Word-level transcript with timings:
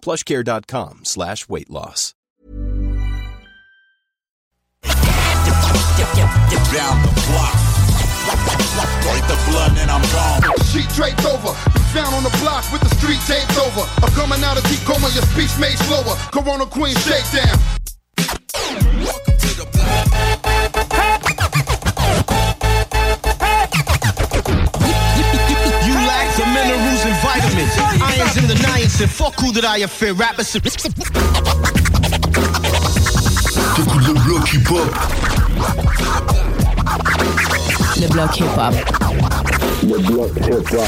plushcare.com 0.00 1.04
slash 1.04 1.48
weight 1.48 1.70
loss. 1.70 2.14
Down 6.68 7.00
the 7.00 7.08
block. 7.32 7.56
Break 9.02 9.24
the 9.26 9.38
blood 9.48 9.72
and 9.78 9.90
I'm 9.90 10.02
gone. 10.12 10.42
Sheet 10.66 10.88
draped 10.90 11.24
over, 11.24 11.54
found 11.96 12.14
on 12.14 12.22
the 12.22 12.36
block 12.42 12.70
with 12.70 12.82
the 12.82 12.90
street 13.00 13.20
taped 13.26 13.56
over. 13.58 13.88
I'm 14.04 14.12
coming 14.12 14.44
out 14.44 14.58
of 14.58 14.64
deep 14.68 14.80
coma, 14.80 15.08
your 15.14 15.24
speech 15.24 15.58
made 15.58 15.78
slower. 15.78 16.14
Corona 16.30 16.66
Queen. 16.66 16.94
The 28.48 28.54
niacin. 28.54 29.06
Fuck 29.08 29.40
who 29.40 29.52
that 29.52 29.64
I 29.64 29.86
fear. 29.86 30.14
Rappers. 30.14 30.52
T'écoutes 33.76 34.06
le 34.06 34.14
bloc 34.24 34.52
hip-hop. 34.52 34.88
Le 38.00 38.08
bloc 38.08 38.40
hip-hop. 38.40 38.74
Le 39.82 39.98
bloc 39.98 40.30
hip-hop. 40.36 40.86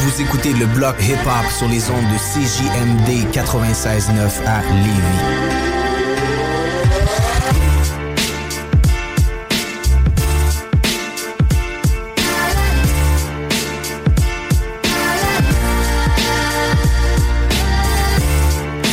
Vous 0.00 0.22
écoutez 0.22 0.52
le 0.54 0.66
bloc 0.66 0.96
hip-hop 1.00 1.46
sur 1.56 1.68
les 1.68 1.90
ondes 1.90 2.08
de 2.12 2.18
CJMD 2.18 3.30
96.9 3.32 4.44
à 4.46 4.62
Lévis. 4.72 5.71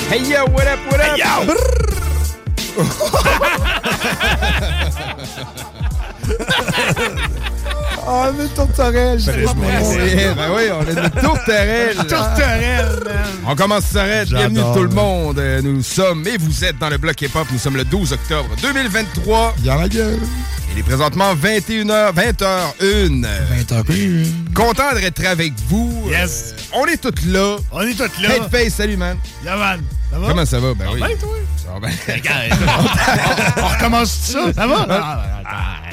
Hey 0.10 0.28
yo, 0.28 0.44
what 0.48 0.66
up, 0.66 0.80
what 0.88 1.00
up? 1.00 1.20
Oh, 8.12 8.26
mais 8.36 8.48
tourterelle, 8.48 9.20
je 9.20 9.26
sais 9.26 9.44
pas 9.44 9.52
Ouais, 9.52 10.34
ben 10.36 10.50
oui, 10.56 10.64
on 10.74 10.82
est 10.82 10.96
de 10.96 11.20
tourterelle. 11.22 11.96
Tourterelle. 11.96 13.00
On 13.46 13.56
commence 13.56 13.84
ça 13.86 14.02
arrête. 14.02 14.30
Bienvenue 14.30 14.62
tout 14.74 14.82
le 14.84 14.90
monde. 14.90 15.38
Euh, 15.38 15.62
Nous 15.62 15.84
sommes, 15.84 16.26
et 16.26 16.38
vous 16.38 16.66
êtes 16.66 16.80
dans 16.80 16.90
le 16.90 16.98
bloc 16.98 17.22
hip-hop. 17.22 17.46
Nous 17.52 17.60
sommes 17.60 17.78
le 17.78 17.84
12 17.86 18.14
octobre 18.14 18.50
2023. 18.64 19.54
Y'a 19.64 19.76
la 19.76 19.88
gueule. 19.88 20.20
Il 20.74 20.80
est 20.80 20.84
présentement 20.84 21.36
21h, 21.36 22.14
20h01. 22.16 23.26
20h01. 23.68 24.54
Content 24.56 24.94
d'être 24.96 25.26
avec 25.28 25.54
vous. 25.68 26.06
Yes. 26.10 26.56
Euh, 26.58 26.78
on 26.82 26.86
est 26.88 26.98
tous 26.98 27.28
là. 27.28 27.58
On 27.72 27.82
est 27.82 27.94
tous 27.94 28.22
là. 28.24 28.36
Headface, 28.38 28.74
salut 28.74 28.98
man. 28.98 29.18
Yeah, 29.44 29.56
man. 29.56 29.82
Ça 30.12 30.18
va? 30.18 30.28
Comment 30.30 30.46
ça 30.46 30.60
va? 30.60 30.74
Ben 30.74 30.86
oui. 30.94 31.00
Ben, 31.00 31.16
toi? 31.20 31.30
Ça 31.64 31.74
va 31.74 31.88
bien. 31.88 32.42
On 33.64 33.68
recommence 33.68 34.10
ça? 34.10 34.52
Ça 34.56 34.66
va? 34.66 34.80
Ouais, 34.88 35.89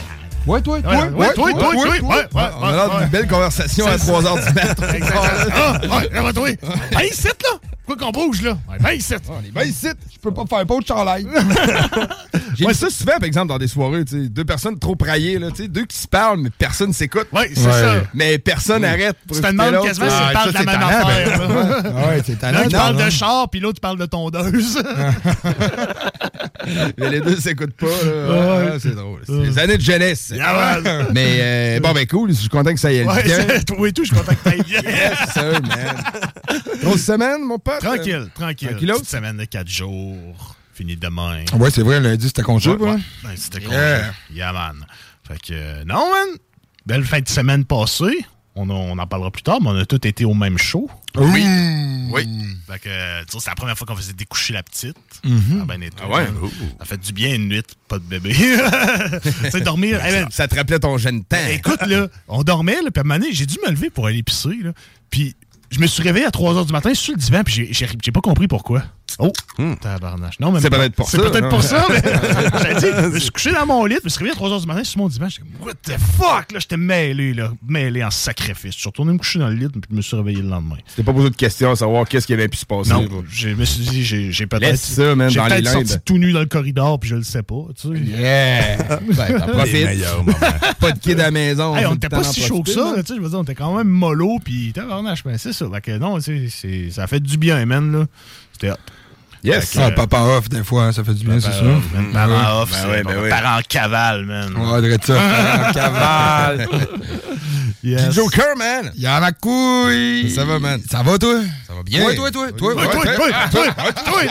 ouais, 0.46 0.52
ouais, 0.54 0.62
toi, 0.62 1.50
toi, 1.52 1.52
toi, 1.60 1.74
ouais, 1.74 2.00
ouais, 2.00 2.26
On 2.32 2.64
a 2.66 2.72
l'air 2.72 2.94
ouais. 2.94 3.00
d'une 3.00 3.08
belle 3.10 3.28
conversation 3.28 3.86
à 3.86 3.98
C'est 3.98 4.10
3h 4.12 4.46
du 4.46 4.54
matin. 4.54 4.86
Ah, 5.54 6.22
ouais, 6.22 6.32
toi? 6.32 6.48
Ben, 6.92 7.00
ici, 7.00 7.26
là? 7.28 7.58
Quoi 7.86 7.96
qu'on 7.96 8.10
bouge, 8.10 8.42
là? 8.42 8.58
Ben, 8.80 8.92
ici. 8.92 9.14
On 9.28 9.38
est 9.46 9.50
bien 9.52 9.62
ici. 9.62 9.86
Je 10.12 10.18
peux 10.20 10.32
pas 10.34 10.44
faire 10.48 10.66
pas 10.66 10.78
de 10.80 10.86
chandail. 10.86 11.26
J'ai 12.58 12.66
vu 12.66 12.74
ça 12.74 12.90
souvent, 12.90 13.12
par 13.18 13.24
exemple, 13.24 13.48
dans 13.48 13.58
des 13.58 13.68
soirées, 13.68 14.04
tu 14.04 14.22
sais, 14.24 14.28
deux 14.28 14.44
personnes 14.44 14.78
trop 14.78 14.96
praillées, 14.96 15.38
là, 15.38 15.50
tu 15.50 15.62
sais, 15.62 15.68
deux 15.68 15.84
qui 15.84 15.96
se 15.96 16.08
parlent, 16.08 16.40
mais 16.40 16.50
personne 16.50 16.92
s'écoute. 16.92 17.28
Ouais, 17.32 17.50
c'est 17.54 17.60
ça. 17.62 18.02
Mais 18.14 18.38
personne 18.38 18.84
arrête 18.84 19.16
pour 19.26 19.36
Tu 19.36 19.42
te 19.42 19.46
demandes 19.48 19.82
quasiment 19.84 20.06
Ah, 20.10 20.24
s'ils 20.24 20.32
parlent 20.32 20.48
de 20.48 20.54
la 20.54 20.60
c'est 20.60 20.66
même 20.66 20.82
affaire. 20.82 21.38
ben. 21.38 21.82
là. 21.92 22.06
Ouais, 22.08 22.22
c'est 22.26 22.38
talent. 22.38 22.58
L'un 22.60 22.64
qui 22.66 22.74
parle 22.74 23.04
de 23.04 23.10
char, 23.10 23.50
puis 23.50 23.60
l'autre 23.60 23.80
parle 23.80 23.98
de 23.98 24.06
tondeuse. 24.06 24.82
Mais 26.98 27.10
les 27.10 27.20
deux 27.20 27.36
s'écoutent 27.36 27.74
pas. 27.76 27.86
là. 27.86 28.72
Ah, 28.74 28.78
c'est 28.80 28.94
drôle. 28.94 29.20
C'est 29.26 29.42
des 29.42 29.58
années 29.58 29.76
de 29.76 29.82
jeunesse. 29.82 30.32
Man. 30.36 31.06
Mais 31.14 31.38
euh, 31.40 31.80
bon, 31.80 31.92
ben 31.92 32.06
cool. 32.06 32.30
Je 32.30 32.34
suis 32.34 32.48
content 32.48 32.72
que 32.72 32.80
ça 32.80 32.90
y 32.92 32.98
aille 33.00 33.06
Ouais, 33.06 33.22
bien. 33.22 33.36
c'est- 33.48 33.64
toi 33.64 33.88
et 33.88 33.92
tout, 33.92 34.04
je 34.04 34.12
suis 34.12 34.16
content 34.16 34.32
que 34.34 34.50
t'ailles 34.50 34.62
bien. 34.62 34.80
Yes, 34.82 35.32
sir, 35.32 35.60
man. 35.62 35.96
Grosse 36.82 37.02
semaine, 37.02 37.42
mon 37.42 37.58
pote. 37.58 37.75
Tranquille, 37.80 38.28
tranquille. 38.34 38.68
Tranquillos. 38.70 38.94
Petite 38.94 39.08
semaine 39.10 39.36
de 39.36 39.44
4 39.44 39.68
jours. 39.68 40.56
Fini 40.74 40.96
demain. 40.96 41.44
Ouais, 41.54 41.70
c'est 41.70 41.82
vrai, 41.82 42.00
lundi, 42.00 42.26
c'était 42.26 42.42
congé, 42.42 42.70
Ouais, 42.70 42.76
quoi. 42.76 42.94
ouais. 42.94 43.00
Ben, 43.24 43.30
c'était 43.36 43.60
congé. 43.60 43.76
Yeah. 43.76 44.12
Yeah, 44.32 44.52
man. 44.52 44.84
Fait 45.26 45.38
que, 45.40 45.52
euh, 45.52 45.84
non, 45.86 46.10
man. 46.10 46.36
Belle 46.84 47.04
fin 47.04 47.20
de 47.20 47.28
semaine 47.28 47.64
passée. 47.64 48.24
On, 48.54 48.68
a- 48.70 48.72
on 48.74 48.96
en 48.98 49.06
parlera 49.06 49.30
plus 49.30 49.42
tard, 49.42 49.60
mais 49.60 49.68
on 49.70 49.76
a 49.76 49.84
tous 49.86 50.06
été 50.06 50.24
au 50.24 50.34
même 50.34 50.56
show. 50.58 50.90
Oui. 51.16 51.44
Oui. 52.10 52.28
Fait 52.66 52.78
que, 52.78 52.88
euh, 52.88 53.20
tu 53.26 53.32
sais, 53.32 53.38
c'est 53.44 53.50
la 53.50 53.54
première 53.56 53.76
fois 53.76 53.86
qu'on 53.86 53.96
faisait 53.96 54.12
découcher 54.12 54.52
la 54.52 54.62
petite. 54.62 54.96
Ça 55.22 55.28
a 55.62 55.64
bien 55.64 55.80
été. 55.80 55.96
Ah 56.02 56.08
ouais? 56.08 56.24
man. 56.24 56.50
Ça 56.78 56.84
fait 56.84 56.98
du 56.98 57.12
bien 57.12 57.34
une 57.34 57.48
nuit, 57.48 57.62
pas 57.88 57.98
de 57.98 58.04
bébé. 58.04 58.34
dormir. 59.64 60.04
hey, 60.04 60.12
man, 60.20 60.28
Ça 60.30 60.46
te 60.48 60.54
rappelait 60.54 60.78
ton 60.78 60.96
jeune 60.98 61.24
temps. 61.24 61.36
Écoute, 61.50 61.80
là, 61.86 62.08
on 62.28 62.42
dormait, 62.42 62.82
là, 62.82 62.90
puis 62.90 62.98
à 62.98 63.00
un 63.00 63.04
moment 63.04 63.18
donné, 63.18 63.32
j'ai 63.32 63.46
dû 63.46 63.56
me 63.64 63.70
lever 63.70 63.90
pour 63.90 64.06
aller 64.06 64.22
pisser, 64.22 64.56
là. 64.62 64.72
Puis 65.10 65.34
je 65.70 65.80
me 65.80 65.86
suis 65.86 66.02
réveillé 66.02 66.26
à 66.26 66.30
3 66.30 66.54
h 66.54 66.66
du 66.66 66.72
matin 66.72 66.94
sur 66.94 67.14
le 67.14 67.18
divan, 67.18 67.42
puis 67.44 67.68
j'ai- 67.72 67.86
pas 68.12 68.20
compris 68.20 68.48
pourquoi. 68.48 68.82
Oh, 69.18 69.32
tabarnache. 69.80 70.38
Non, 70.40 70.52
mais 70.52 70.60
C'est 70.60 70.68
peut-être 70.68 70.94
pour 70.94 71.08
C'est 71.08 71.16
ça, 71.16 71.22
peut-être 71.30 71.44
hein. 71.44 71.48
pour 71.48 71.62
ça, 71.62 71.86
mais 71.88 72.02
j'ai 72.80 72.92
dit, 72.92 72.96
je 73.02 73.06
me 73.08 73.18
suis 73.18 73.30
couché 73.30 73.52
dans 73.52 73.64
mon 73.64 73.84
lit, 73.86 73.96
je 74.00 74.04
me 74.04 74.08
suis 74.10 74.18
réveillé 74.18 74.32
à 74.32 74.36
3 74.36 74.50
h 74.50 74.60
du 74.60 74.66
matin 74.66 74.84
sur 74.84 74.98
mon 74.98 75.08
divan, 75.08 75.28
j'étais 75.28 75.44
what 75.62 75.72
the 75.84 75.96
fuck, 76.18 76.52
là, 76.52 76.58
j'étais 76.58 76.76
mêlé, 76.76 77.32
là, 77.32 77.50
mêlé 77.66 78.04
en 78.04 78.10
sacrifice. 78.10 78.74
Je 78.74 78.80
suis 78.80 78.88
retourné 78.88 79.12
me 79.12 79.18
coucher 79.18 79.38
dans 79.38 79.48
le 79.48 79.54
lit, 79.54 79.68
puis 79.68 79.80
je 79.90 79.96
me 79.96 80.02
suis 80.02 80.16
réveillé 80.16 80.42
le 80.42 80.48
lendemain. 80.48 80.76
C'était 80.86 81.02
pas 81.02 81.12
posé 81.14 81.30
de 81.30 81.36
questions 81.36 81.70
à 81.70 81.76
savoir 81.76 82.06
qu'est-ce 82.06 82.26
qui 82.26 82.34
avait 82.34 82.48
pu 82.48 82.58
se 82.58 82.66
passer. 82.66 82.90
Non, 82.90 83.08
je 83.30 83.48
me 83.48 83.64
suis 83.64 83.84
dit, 83.84 84.04
j'ai 84.04 84.46
peut-être. 84.46 84.76
Ça, 84.76 85.14
man, 85.14 85.30
J'ai 85.30 85.36
dans 85.38 85.46
les 85.46 85.50
peut-être 85.62 85.64
limbes. 85.74 85.86
sorti 85.86 86.04
tout 86.04 86.18
nu 86.18 86.32
dans 86.32 86.40
le 86.40 86.46
corridor, 86.46 87.00
puis 87.00 87.08
je 87.08 87.16
le 87.16 87.22
sais 87.22 87.42
pas, 87.42 87.64
tu 87.80 87.88
sais. 87.88 87.98
Yeah! 88.04 88.76
Ben, 89.16 89.38
t'en 89.38 89.46
profites. 89.46 89.88
Pas 90.80 90.92
de 90.92 90.98
kid 90.98 91.18
à 91.20 91.24
la 91.24 91.30
maison. 91.30 91.74
Hey, 91.76 91.86
on 91.86 91.94
était 91.94 92.08
pas 92.08 92.22
si 92.24 92.40
chaud 92.42 92.62
que 92.62 92.70
ça, 92.70 92.92
tu 92.98 93.06
sais, 93.06 93.14
je 93.16 93.20
veux 93.20 93.28
dire, 93.28 93.38
on 93.38 93.42
était 93.44 93.54
quand 93.54 93.74
même 93.76 93.88
mollo, 93.88 94.38
puis 94.44 94.72
tabarnache, 94.72 95.24
ben 95.24 95.38
c'est 95.38 95.52
ça. 95.52 95.66
Fait 95.72 95.80
que 95.80 95.96
non, 95.98 96.20
c'est, 96.20 96.48
c'est- 96.50 96.90
ça 96.90 97.04
a 97.04 97.06
fait 97.06 97.20
du 97.20 97.38
bien, 97.38 97.64
man, 97.66 97.92
là. 97.92 98.06
C'était 98.52 98.70
hot. 98.70 98.76
Yes! 99.44 99.76
Ah, 99.78 99.90
papa 99.90 100.18
off, 100.18 100.48
des 100.48 100.64
fois, 100.64 100.84
hein, 100.84 100.92
ça 100.92 101.04
fait 101.04 101.14
du 101.14 101.24
bien, 101.24 101.38
c'est 101.40 101.52
sûr. 101.52 101.64
man, 101.94 102.12
Parents 102.12 102.62
off, 102.62 102.70
Ben 102.70 102.78
c'est 102.82 103.04
ben 103.04 103.22
ouais. 103.22 103.28
parents 103.28 103.60
cavale, 103.68 104.24
man. 104.24 104.56
Ouais, 104.56 104.80
dirait 104.80 104.98
ça. 105.02 105.72
Cavale! 105.72 106.68
Yes. 107.86 108.14
Joker, 108.14 108.56
man! 108.56 108.90
Y'a 108.96 109.20
ma 109.20 109.30
couille. 109.30 110.28
Ça 110.34 110.44
va, 110.44 110.58
man? 110.58 110.80
Ça 110.90 111.04
va, 111.04 111.18
toi? 111.18 111.40
Ça 111.68 111.72
va 111.72 111.84
bien? 111.84 112.04
Ouais, 112.04 112.16
toi, 112.16 112.32
toi, 112.32 112.50
toi. 112.50 112.74
Ouais, 112.74 112.82
toi, 112.82 113.04
toi, 113.14 113.72
toi, 113.72 113.92
toi. 113.92 114.22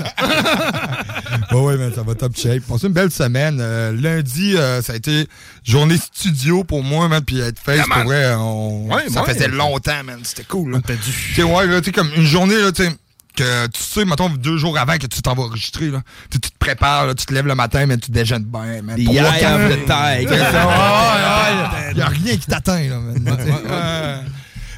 Ouais, 1.52 1.62
ouais, 1.62 1.78
man, 1.78 1.94
ça 1.94 2.02
va 2.04 2.16
top 2.16 2.36
shape. 2.36 2.64
Passé 2.68 2.88
une 2.88 2.94
belle 2.94 3.12
semaine. 3.12 3.60
Euh, 3.62 3.94
lundi, 3.94 4.58
euh, 4.58 4.82
ça 4.82 4.92
a 4.94 4.96
été 4.98 5.26
journée 5.64 5.96
studio 5.98 6.66
pour 6.66 6.84
moi, 6.84 7.08
man, 7.08 7.24
puis 7.24 7.40
être 7.40 7.60
face, 7.60 7.86
pour 7.88 8.04
vrai, 8.04 8.34
on... 8.36 8.88
Ouais, 8.92 9.08
ça 9.10 9.22
ouais. 9.24 9.34
faisait 9.34 9.48
longtemps, 9.48 10.04
man. 10.04 10.20
C'était 10.24 10.44
cool, 10.44 10.72
là. 10.72 10.80
T'as 10.86 10.96
dû. 10.96 11.00
Tu 11.04 11.34
sais, 11.36 11.44
ouais, 11.44 11.68
là, 11.68 11.80
tu 11.80 11.86
sais, 11.86 11.92
comme 11.94 12.10
une 12.16 12.26
journée, 12.26 12.58
là, 12.58 12.74
tu 12.74 12.84
sais, 12.84 12.92
que 13.36 13.68
tu 13.68 13.82
sais, 13.82 14.06
mettons, 14.06 14.30
deux 14.30 14.58
jours 14.58 14.78
avant 14.78 14.98
que 14.98 15.06
tu 15.08 15.22
t'en 15.22 15.36
vas 15.36 15.44
enregistrer, 15.44 15.90
là. 15.92 16.02
Tu 16.32 16.40
tu 16.40 16.50
te 16.50 16.58
prépares, 16.58 17.06
là, 17.08 17.14
tu 17.14 17.26
te 17.26 17.34
lèves 17.34 17.48
le 17.48 17.56
matin, 17.56 17.86
mais 17.86 17.98
tu 17.98 18.12
déjeunes 18.12 18.44
bien, 18.46 18.82
man. 18.82 18.96
The 18.98 19.04
Trois, 19.06 19.16
eye 19.16 19.40
quatre- 19.40 19.62
of 19.62 19.72
the 19.72 19.86
tiger. 19.86 20.28
C'est 20.30 20.52
ça, 20.52 20.68
ouais, 20.68 20.74
ouais, 20.74 21.94
ouais. 21.94 21.98
Y 21.98 22.02
a 22.02 22.08
rien 22.08 22.38
qui 22.38 22.48
t'atteint, 22.48 22.90
là, 22.90 23.00
man. 23.00 24.18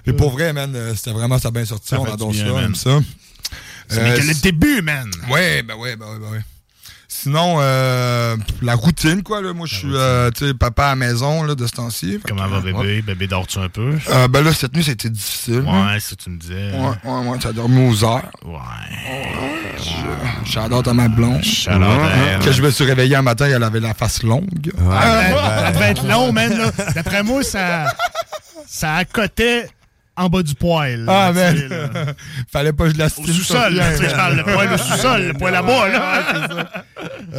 Mais 0.05 0.13
pour 0.13 0.31
vrai, 0.31 0.53
man, 0.53 0.73
euh, 0.75 0.93
c'était 0.95 1.11
vraiment, 1.11 1.37
ça 1.37 1.49
a 1.49 1.51
bien 1.51 1.65
sorti, 1.65 1.93
on 1.95 2.05
adore 2.05 2.33
ça, 2.33 2.45
aime 2.61 2.75
ça. 2.75 2.99
C'est 3.89 3.99
que 4.01 4.27
le 4.27 4.33
début, 4.41 4.81
man. 4.81 5.09
Ouais, 5.29 5.63
ben 5.63 5.75
ouais, 5.75 5.95
ben 5.95 6.05
ouais, 6.07 6.19
ben 6.19 6.29
ouais. 6.31 6.41
Sinon, 7.09 7.57
euh, 7.61 8.35
la 8.61 8.75
routine, 8.75 9.23
quoi. 9.23 9.41
Là. 9.41 9.53
Moi, 9.53 9.65
je 9.65 9.75
suis 9.75 9.87
euh, 9.93 10.29
tu 10.31 10.45
sais, 10.47 10.53
papa 10.53 10.87
à 10.87 10.89
la 10.89 10.95
maison 10.97 11.43
là, 11.43 11.55
de 11.55 11.65
ce 11.65 11.71
temps-ci. 11.71 12.19
Comment 12.27 12.43
que, 12.45 12.49
va 12.49 12.57
euh, 12.57 12.61
bébé? 12.61 12.77
ouais. 12.77 13.01
Bébé 13.01 13.27
dors-tu 13.27 13.59
un 13.59 13.69
peu? 13.69 13.95
Euh, 14.09 14.27
ben 14.27 14.43
là, 14.43 14.51
cette 14.53 14.75
nuit, 14.75 14.83
ça 14.83 14.91
a 14.91 14.93
été 14.93 15.09
difficile. 15.09 15.63
hein. 15.67 15.93
Ouais, 15.93 15.99
ça 16.01 16.15
tu 16.21 16.29
me 16.29 16.37
disais. 16.37 16.71
Ouais, 16.73 17.11
ouais, 17.11 17.27
ouais, 17.29 17.45
a 17.45 17.53
dormi 17.53 17.89
aux 17.89 18.03
heures. 18.03 18.29
Ouais. 18.45 19.77
J'adore 20.45 20.87
à 20.87 20.93
ma 20.93 21.07
blonde. 21.07 21.41
Elle. 21.67 21.79
Quand 22.43 22.51
je 22.51 22.61
me 22.61 22.69
suis 22.71 22.83
réveillé 22.83 23.15
un 23.15 23.21
matin, 23.21 23.45
elle 23.45 23.63
avait 23.63 23.79
la 23.79 23.93
face 23.93 24.23
longue. 24.23 24.71
Ah, 24.91 25.63
ça 25.65 25.71
devait 25.71 25.91
être 25.91 26.05
long, 26.07 26.31
man. 26.33 26.57
là. 26.57 26.71
D'après 26.93 27.23
moi, 27.23 27.41
ça, 27.43 27.85
ça 28.67 28.95
accotait 28.95 29.69
en 30.17 30.29
bas 30.29 30.43
du 30.43 30.55
poil. 30.55 31.05
Ah, 31.07 31.31
là, 31.33 31.53
tu 31.53 31.59
sais, 31.59 31.67
là. 31.69 31.89
Fallait 32.51 32.73
pas 32.73 32.85
que 32.85 32.93
je 32.93 32.97
la 32.97 33.05
Au 33.05 33.09
sous-sol, 33.09 33.75
là, 33.75 33.91
tu 33.91 33.97
sais, 34.03 34.09
je 34.09 34.15
parle, 34.15 34.37
le 34.37 34.43
poil 34.43 34.73
au 34.73 34.77
sous-sol, 34.77 35.27
le 35.27 35.33
poil 35.33 35.53
là-bas, 35.53 35.89
là. 35.89 36.23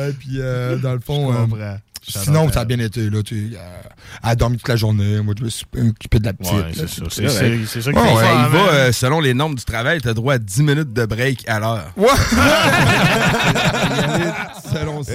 Et 0.08 0.12
puis, 0.12 0.36
euh, 0.38 0.76
dans 0.76 0.94
le 0.94 1.00
fond, 1.00 1.32
euh, 1.32 1.46
sinon, 2.06 2.50
ça 2.50 2.60
a 2.60 2.64
bien 2.64 2.78
été. 2.78 3.10
Là, 3.10 3.22
tu 3.22 3.54
euh, 3.54 3.58
elle 4.22 4.30
a 4.30 4.36
dormi 4.36 4.56
toute 4.56 4.69
la 4.69 4.76
journée. 4.76 5.20
Moi, 5.20 5.34
je 5.38 5.44
me 5.44 5.50
suis 5.50 5.66
occupé 5.75 6.19
de 6.19 6.25
la 6.25 6.32
petite. 6.32 6.52
Ouais, 6.52 6.72
c'est 6.75 6.88
ça. 6.88 7.02
C'est 7.10 7.28
ça 7.28 7.44
ouais, 7.44 7.94
faire, 7.94 8.46
il 8.46 8.52
va, 8.52 8.72
euh, 8.72 8.92
selon 8.92 9.20
les 9.20 9.34
normes 9.34 9.54
du 9.54 9.64
travail, 9.64 10.00
t'as 10.00 10.14
droit 10.14 10.34
à 10.34 10.38
10 10.38 10.62
minutes 10.62 10.92
de 10.92 11.06
break 11.06 11.48
à 11.48 11.58
l'heure. 11.58 11.92
Ouais. 11.96 12.08
selon 14.72 15.02
ça. 15.02 15.12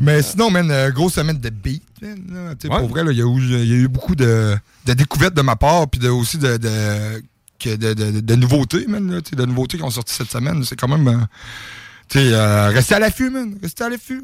Mais 0.00 0.22
sinon, 0.22 0.50
man, 0.50 0.70
euh, 0.70 0.90
grosse 0.90 1.14
semaine 1.14 1.38
de 1.38 1.50
beat. 1.50 1.82
man, 2.02 2.56
Ouais. 2.62 2.68
Pour 2.68 2.88
vrai, 2.88 3.04
là, 3.04 3.12
il 3.12 3.18
y, 3.18 3.22
a 3.22 3.26
eu- 3.26 3.62
il 3.62 3.68
y 3.68 3.72
a 3.72 3.76
eu 3.76 3.88
beaucoup 3.88 4.14
de, 4.14 4.56
de 4.86 4.92
découvertes 4.92 5.34
de 5.34 5.42
ma 5.42 5.56
part, 5.56 5.88
puis 5.88 6.00
de, 6.00 6.08
aussi 6.08 6.38
de, 6.38 6.56
de, 6.56 8.20
de, 8.20 8.34
nouveautés, 8.34 8.86
man. 8.86 9.10
là, 9.10 9.20
de 9.20 9.44
nouveautés 9.46 9.78
qui 9.78 9.82
ont 9.84 9.90
sorti 9.90 10.14
cette 10.14 10.30
semaine. 10.30 10.64
C'est 10.64 10.76
quand 10.76 10.88
même. 10.88 11.08
euh, 11.08 11.16
tu 12.08 12.18
euh, 12.18 12.68
restez 12.68 12.94
à 12.94 12.98
l'affût, 12.98 13.30
man. 13.30 13.56
Restez 13.62 13.84
à 13.84 13.88
l'affût. 13.88 14.22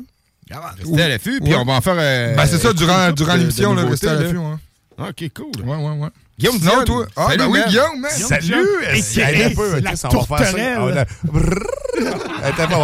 Restez 0.78 1.02
à 1.02 1.08
l'affût, 1.08 1.40
puis 1.40 1.52
Ouais. 1.52 1.58
on 1.58 1.64
va 1.64 1.74
en 1.74 1.80
faire. 1.80 1.94
euh, 1.96 2.34
Ben, 2.36 2.46
c'est 2.46 2.58
ça, 2.58 2.72
durant, 2.72 3.12
durant 3.12 3.34
l'émission, 3.34 3.74
restez 3.74 4.08
à 4.08 4.14
l'affût. 4.14 4.36
Ouais. 4.38 4.54
Ok, 4.98 5.24
cool. 5.34 5.52
Ouais, 5.64 5.76
ouais, 5.76 5.98
ouais. 5.98 6.08
Guillaume 6.38 6.58
Dion. 6.58 6.84
toi. 6.84 7.06
Ah, 7.16 7.26
Salut, 7.28 7.38
ben 7.38 7.46
oui, 7.48 7.58
man. 7.60 7.68
Guillaume, 7.68 8.00
man. 8.00 8.10
Salut! 8.10 8.66
Hey, 8.86 9.02
attends 9.22 9.44
un 9.44 9.54
peu, 9.54 9.80
la 9.80 9.92
on 10.04 10.08
va 10.22 10.36
faire 10.38 10.50
ça. 10.50 10.80
On 10.80 10.86
va- 10.86 11.06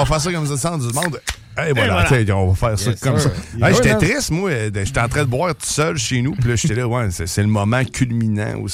faire 0.06 0.20
ça 0.20 0.32
comme 0.32 0.56
ça, 0.56 0.78
du 0.78 0.92
monde. 0.94 1.20
Hey, 1.58 1.72
voilà, 1.74 2.02
voilà. 2.06 2.24
tiens, 2.24 2.36
on 2.36 2.48
va 2.52 2.54
faire 2.54 2.78
ça 2.78 2.90
Yes, 2.90 3.00
comme 3.00 3.18
sir. 3.18 3.30
ça. 3.60 3.66
Hey, 3.68 3.74
j'étais 3.74 3.96
triste, 3.96 4.30
moi. 4.30 4.50
de- 4.70 4.84
J'étais 4.84 5.00
en 5.00 5.08
train 5.08 5.22
de 5.24 5.28
boire 5.30 5.54
tout 5.54 5.64
seul 5.66 5.96
chez 5.96 6.20
nous. 6.20 6.32
Puis 6.34 6.50
là, 6.50 6.56
j'étais 6.56 6.74
là, 6.74 6.86
ouais, 6.86 7.08
c'est 7.10 7.26
c'est 7.26 7.42
le 7.42 7.48
moment 7.48 7.82
culminant 7.84 8.54
où 8.58 8.66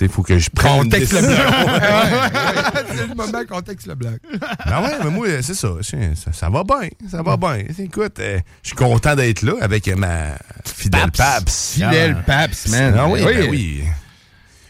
il 0.00 0.08
faut 0.08 0.22
que 0.22 0.38
je 0.38 0.50
prenne 0.50 0.76
une 0.76 0.82
Contexte 0.84 1.12
le 1.12 1.20
blague. 1.20 1.34
c'est 2.96 3.06
le 3.06 3.14
moment 3.14 3.44
contexte 3.48 3.86
le 3.86 3.94
blague. 3.94 4.18
Ben 4.66 4.82
ouais, 4.82 4.92
mais 5.04 5.10
moi, 5.10 5.26
c'est 5.42 5.54
ça, 5.54 5.68
c'est- 5.82 6.14
ça. 6.16 6.32
Ça 6.32 6.50
va 6.50 6.64
bien. 6.64 6.88
Ça 7.10 7.22
va 7.22 7.36
bien. 7.36 7.58
Écoute, 7.78 8.18
euh, 8.18 8.38
je 8.62 8.68
suis 8.68 8.76
content 8.76 9.14
d'être 9.14 9.42
là 9.42 9.52
avec 9.60 9.86
ma 9.96 10.32
fidèle 10.64 11.10
Paps. 11.16 11.74
Fidèle 11.74 12.22
Paps, 12.26 12.68
man. 12.70 12.94
Ah 12.98 13.08
oui, 13.08 13.24
ben 13.24 13.48
oui. 13.50 13.84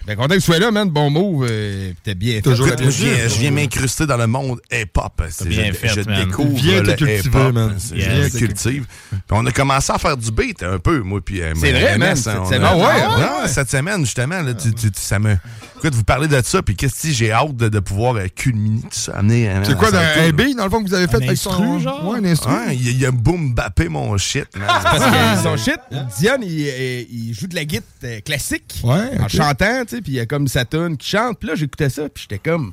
Ben, 0.07 0.17
content 0.17 0.29
que 0.35 0.35
tu 0.35 0.41
sois 0.43 0.59
là, 0.59 0.71
man. 0.71 0.89
Bon 0.91 1.09
move. 1.09 1.47
euh, 1.51 1.93
T'es 2.03 2.15
bien 2.15 2.35
fait. 2.35 2.43
Toujours 2.43 2.67
je 2.69 2.85
viens, 2.89 3.29
je 3.29 3.39
viens 3.39 3.51
m'incruster 3.51 4.05
dans 4.07 4.19
le 4.19 4.27
monde 4.27 4.61
hip-hop. 4.71 5.23
Bien 5.47 5.67
je, 5.69 5.73
fait, 5.73 5.89
je 5.89 6.01
man. 6.03 6.27
découvre 6.27 6.55
Viens 6.61 6.83
te 6.83 6.87
le 6.91 6.93
cultiver, 6.97 7.53
man. 7.53 7.73
Yes. 7.73 7.89
Je 7.91 7.95
Viens 8.11 8.19
me 8.25 8.29
te 8.31 8.37
cultive. 8.37 8.85
Puis 9.11 9.21
on 9.31 9.47
a 9.47 9.51
commencé 9.53 9.93
à 9.93 9.99
faire 9.99 10.17
du 10.17 10.31
beat 10.31 10.63
un 10.63 10.79
peu, 10.79 11.01
moi 11.01 11.21
puis 11.25 11.41
euh, 11.43 11.53
C'est 11.57 11.73
ma- 11.73 11.79
vrai, 11.79 11.95
MS, 11.95 11.99
man, 11.99 12.09
hein, 12.11 12.15
cette 12.17 12.45
semaine. 12.47 12.63
Ah 12.65 12.77
ouais, 12.77 12.85
Ah 13.03 13.41
ouais? 13.43 13.49
cette 13.49 13.71
semaine, 13.71 14.01
justement, 14.05 14.43
là, 14.43 14.53
tu- 14.55 14.75
tu- 14.75 14.91
tu- 14.91 15.01
ça 15.01 15.19
me... 15.19 15.37
Écoute, 15.85 15.97
vous 15.99 16.05
parlez 16.05 16.29
de 16.29 16.41
ça, 16.43 16.63
puis 16.63 16.75
qu'est-ce 16.77 17.03
que 17.09 17.13
j'ai 17.13 17.31
hâte 17.31 17.57
de, 17.57 17.69
de 17.69 17.79
pouvoir 17.79 18.15
euh, 18.17 18.27
culminer 18.35 18.81
tout 18.81 18.89
ça, 18.93 19.19
amener... 19.19 19.51
euh, 19.51 19.63
C'est 19.65 19.77
quoi, 19.77 19.95
un, 19.95 20.29
un 20.29 20.31
beat, 20.33 20.57
dans 20.57 20.65
le 20.65 20.71
fond, 20.71 20.83
que 20.83 20.89
vous 20.89 20.95
avez 20.95 21.07
fait 21.07 21.17
Un 21.17 21.19
avec 21.19 21.31
instru, 21.33 21.53
son... 21.53 21.79
genre? 21.79 22.09
Ouais, 22.09 22.19
un 22.21 22.25
instru. 22.25 22.51
Ouais, 22.51 22.75
il 22.75 22.85
y 22.87 22.89
a- 22.89 22.93
il 22.93 23.01
y 23.01 23.05
a 23.07 23.11
boom 23.11 23.53
bappé 23.53 23.91
mon 23.91 24.17
shit, 24.17 24.47
man. 24.57 24.67
Parce 24.83 25.05
que 25.05 25.43
son 25.43 25.57
shit, 25.59 25.79
Dion, 26.19 26.39
il, 26.41 26.49
il- 27.11 27.35
joue 27.35 27.49
de 27.49 27.55
la 27.55 27.67
guitare 27.67 27.85
euh, 28.05 28.21
classique. 28.21 28.81
Ouais, 28.83 29.21
En 29.21 29.29
chantant, 29.29 29.85
tu 29.87 29.97
sais, 29.97 30.01
puis 30.01 30.13
il 30.13 30.15
y 30.15 30.21
a 30.21 30.25
comme 30.27 30.49
sa 30.49 30.65
tune 30.65 30.97
qui 30.97 31.07
chante. 31.11 31.39
Puis 31.39 31.51
là, 31.51 31.55
j'écoutais 31.55 31.91
ça, 31.91 32.09
puis 32.09 32.27
j'étais 32.31 32.39
comme... 32.51 32.73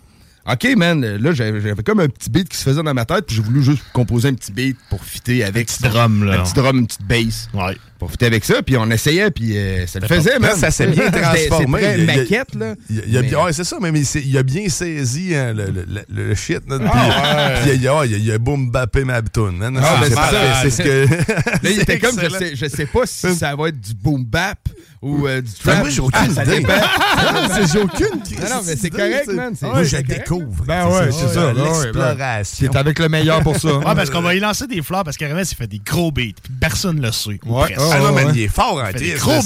OK, 0.49 0.67
man, 0.77 1.01
là, 1.05 1.33
j'avais 1.33 1.75
comme 1.83 1.99
un 1.99 2.07
petit 2.07 2.29
beat 2.29 2.47
qui 2.47 2.57
se 2.57 2.63
faisait 2.63 2.81
dans 2.81 2.93
ma 2.93 3.03
tête, 3.05 3.25
puis 3.27 3.35
j'ai 3.35 3.41
voulu 3.43 3.61
juste 3.61 3.83
composer 3.93 4.29
un 4.29 4.33
petit 4.35 4.51
beat 4.53 4.77
pour 4.89 5.03
fitter 5.03 5.43
avec... 5.43 5.67
petit 5.67 5.83
drum, 5.83 6.23
là. 6.23 6.39
Un 6.39 6.43
petit 6.43 6.53
drum, 6.53 6.79
une 6.79 6.87
petite 6.87 7.03
bass. 7.05 7.49
Ouais. 7.53 7.77
Pour 8.01 8.09
fitter 8.09 8.25
avec 8.25 8.43
ça, 8.43 8.63
puis 8.63 8.75
on 8.77 8.89
essayait, 8.89 9.29
puis 9.29 9.55
euh, 9.55 9.85
ça 9.85 9.99
le 9.99 10.07
faisait, 10.07 10.39
man. 10.39 10.55
Ça 10.57 10.71
s'est 10.71 10.87
bien 10.87 11.11
transformé. 11.11 11.81
C'est 11.83 11.97
maquette, 12.03 12.55
là. 12.55 12.73
Il 12.89 13.03
Mais- 13.11 13.21
bien- 13.29 13.43
ouais, 13.45 13.53
c'est 13.53 13.63
ça, 13.63 13.77
mais, 13.79 13.91
mais 13.91 14.01
il 14.01 14.37
a 14.39 14.41
bien 14.41 14.67
saisi 14.69 15.35
hein, 15.35 15.53
le, 15.53 15.65
le, 15.67 15.85
le- 15.87 16.05
le 16.09 16.33
shit. 16.33 16.61
là. 16.67 16.79
Puis, 16.79 16.89
Ah, 16.91 17.53
puis 17.61 17.71
il 17.75 17.81
y 17.83 17.87
a, 17.87 18.03
il 18.05 18.15
a- 18.15 18.17
il 18.17 18.31
a 18.31 18.39
boom 18.39 18.71
bappé 18.71 19.03
ma 19.03 19.21
toune, 19.21 19.57
man. 19.57 19.79
Ah, 19.79 19.99
C'est- 20.03 20.09
ben, 20.09 20.15
ça. 20.15 20.31
C'est 20.63 20.69
ce 20.71 20.81
que. 20.81 21.05
Là, 21.63 21.69
il 21.69 21.79
était 21.79 21.99
comme, 21.99 22.19
je 22.19 22.27
sais, 22.29 22.55
je 22.55 22.65
sais 22.65 22.87
pas 22.87 23.05
si 23.05 23.35
ça 23.35 23.55
va 23.55 23.67
être 23.67 23.79
du 23.79 23.93
boom 23.93 24.25
bap 24.25 24.57
ou 25.03 25.27
euh, 25.27 25.41
du 25.41 25.51
Ben, 25.63 25.71
trap. 25.73 25.79
moi, 25.81 25.89
j'ai 25.89 26.01
aucune 26.01 26.19
Ah, 26.31 26.33
ça 26.33 26.43
idée. 26.43 26.65
C'est- 27.53 27.71
J'ai 27.73 27.79
aucune 27.83 28.07
Non, 28.07 28.49
non, 28.49 28.61
mais 28.65 28.75
c'est 28.75 28.87
idée, 28.87 28.89
correct, 28.89 29.27
man. 29.33 29.53
C'est- 29.55 29.65
Moi, 29.67 29.83
je 29.83 29.97
découvre. 29.97 30.63
Ben 30.65 30.87
ouais, 30.87 31.09
c'est 31.11 31.27
ça. 31.35 31.53
ouais, 31.53 31.61
ouais, 31.61 31.63
L'exploration. 31.69 32.69
C'est 32.71 32.75
avec 32.79 32.97
le 32.97 33.09
meilleur 33.09 33.41
pour 33.43 33.57
ça. 33.57 33.77
Ouais, 33.77 33.83
parce 33.95 34.09
qu'on 34.09 34.21
va 34.21 34.33
y 34.33 34.39
lancer 34.39 34.65
des 34.65 34.81
fleurs 34.81 35.03
parce 35.03 35.17
qu'Aramis, 35.17 35.43
il 35.51 35.55
fait 35.55 35.67
des 35.67 35.79
gros 35.85 36.11
beats. 36.11 36.21
Puis 36.43 36.53
personne 36.59 36.97
ne 36.97 37.01
le 37.05 37.11
sait. 37.11 37.39
ou 37.45 37.59
Ouais. 37.61 37.75
Ah, 37.91 37.97
Ah 37.99 38.11
non, 38.11 38.13
mais 38.13 38.25
il 38.33 38.41
est 38.41 38.47
fort 38.47 38.77
en 38.83 38.91
Christ, 38.91 39.17
gros 39.19 39.41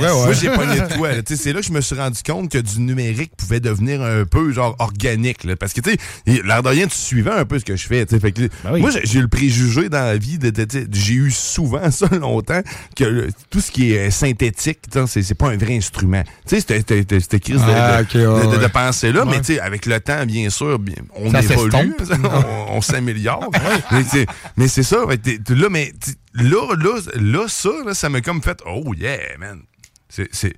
là. 0.00 0.14
Moi, 0.14 0.32
j'ai 0.32 0.48
pogné 0.50 0.80
de 0.80 0.94
quoi. 0.96 1.12
là. 1.12 1.22
C'est 1.24 1.52
là 1.52 1.60
que 1.60 1.66
je 1.66 1.72
me 1.72 1.80
suis 1.80 1.94
rendu 1.96 2.22
compte 2.24 2.50
que 2.50 2.58
du 2.58 2.80
numérique 2.80 3.32
pouvait 3.36 3.60
devenir 3.60 4.02
un 4.02 4.24
peu 4.24 4.52
genre 4.52 4.74
organique. 4.78 5.44
là. 5.44 5.56
Parce 5.56 5.72
que, 5.72 5.80
tu 5.80 5.90
sais, 5.92 6.42
l'air 6.44 6.62
de 6.62 6.68
rien, 6.68 6.86
tu 6.86 6.96
suivais 6.96 7.30
un 7.32 7.44
peu 7.44 7.58
ce 7.58 7.64
que 7.64 7.76
je 7.76 7.86
fais. 7.86 8.06
Fait 8.06 8.32
que, 8.32 8.42
oui. 8.70 8.80
Moi, 8.80 8.90
j'ai- 8.90 9.18
eu 9.18 9.22
le 9.22 9.28
préjugé 9.28 9.88
dans 9.88 9.98
la 10.04 10.16
vie. 10.16 10.38
de- 10.38 10.50
de- 10.50 10.64
de- 10.64 10.86
J'ai 10.92 11.14
eu 11.14 11.30
souvent 11.30 11.90
ça 11.90 12.06
longtemps 12.20 12.62
que 12.96 13.04
le- 13.04 13.28
tout 13.50 13.60
ce 13.60 13.70
qui 13.70 13.92
est 13.92 14.08
euh, 14.08 14.10
synthétique, 14.10 14.78
c'est 15.06 15.34
pas 15.34 15.50
un 15.50 15.56
vrai 15.56 15.76
instrument. 15.76 16.22
Tu 16.46 16.56
sais, 16.56 16.60
c'était- 16.60 16.82
crise 17.40 17.56
de, 17.56 17.62
Ah, 17.68 18.02
de- 18.02 18.02
ok, 18.04 18.14
ouais, 18.14 18.46
de- 18.46 18.52
de- 18.52 18.56
de 18.56 18.62
ouais. 18.62 18.68
penser-là. 18.68 19.24
Mais 19.26 19.38
tu 19.40 19.54
sais, 19.54 19.60
avec 19.60 19.86
le 19.86 20.00
temps, 20.00 20.24
bien 20.26 20.48
sûr, 20.50 20.78
on 21.14 21.30
Ça 21.30 21.42
évolue. 21.42 21.94
on 22.70 22.76
on 22.76 22.80
s'améliore. 22.80 23.50
mais 23.92 24.02
mais 24.56 24.68
c'est 24.68 24.82
ça. 24.82 24.98
fait 25.08 25.18
là, 25.54 25.68
mais 25.70 25.92
là, 26.34 26.74
là, 26.76 27.00
là, 27.20 27.48
ça, 27.48 27.70
là, 27.84 27.94
ça 27.94 28.08
m'a 28.08 28.20
comme 28.20 28.42
fait 28.42 28.58
Oh 28.66 28.92
yeah, 28.96 29.36
man. 29.38 29.62
C'est. 30.08 30.54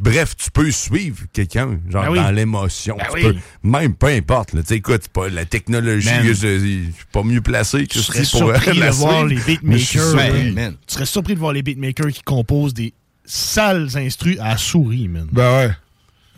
Bref, 0.00 0.36
tu 0.36 0.50
peux 0.50 0.70
suivre 0.70 1.24
quelqu'un, 1.32 1.80
genre 1.88 2.02
Ben 2.04 2.10
oui. 2.10 2.18
dans 2.18 2.30
l'émotion. 2.32 2.96
Ben 2.98 3.06
oui. 3.14 3.38
même 3.62 3.94
peu 3.94 4.08
importe. 4.08 4.52
là. 4.52 4.60
Tu 4.62 4.68
sais, 4.68 4.76
écoute, 4.76 5.08
pas 5.08 5.28
la 5.28 5.44
technologie, 5.46 6.08
Man. 6.10 6.26
je, 6.26 6.32
je 6.34 6.58
suis 6.58 6.92
pas 7.12 7.22
mieux 7.22 7.40
placé 7.40 7.86
que 7.86 7.92
Tu 7.92 8.00
serais 8.00 8.24
surpris 8.24 8.74
de 8.74 8.80
la 8.80 8.90
voir 8.90 9.26
suivre. 9.26 9.28
les 9.28 9.36
je 9.36 9.44
beatmakers. 9.46 10.52
man. 10.54 10.76
Tu 10.86 10.94
serais 10.94 11.06
surpris 11.06 11.34
de 11.34 11.38
voir 11.38 11.52
les 11.52 11.62
beatmakers 11.62 12.08
qui 12.12 12.22
composent 12.22 12.74
des 12.74 12.92
sales 13.24 13.88
instrus 13.96 14.36
à 14.40 14.56
souris, 14.58 15.08
man. 15.08 15.28
Ben 15.32 15.56
ouais. 15.68 15.70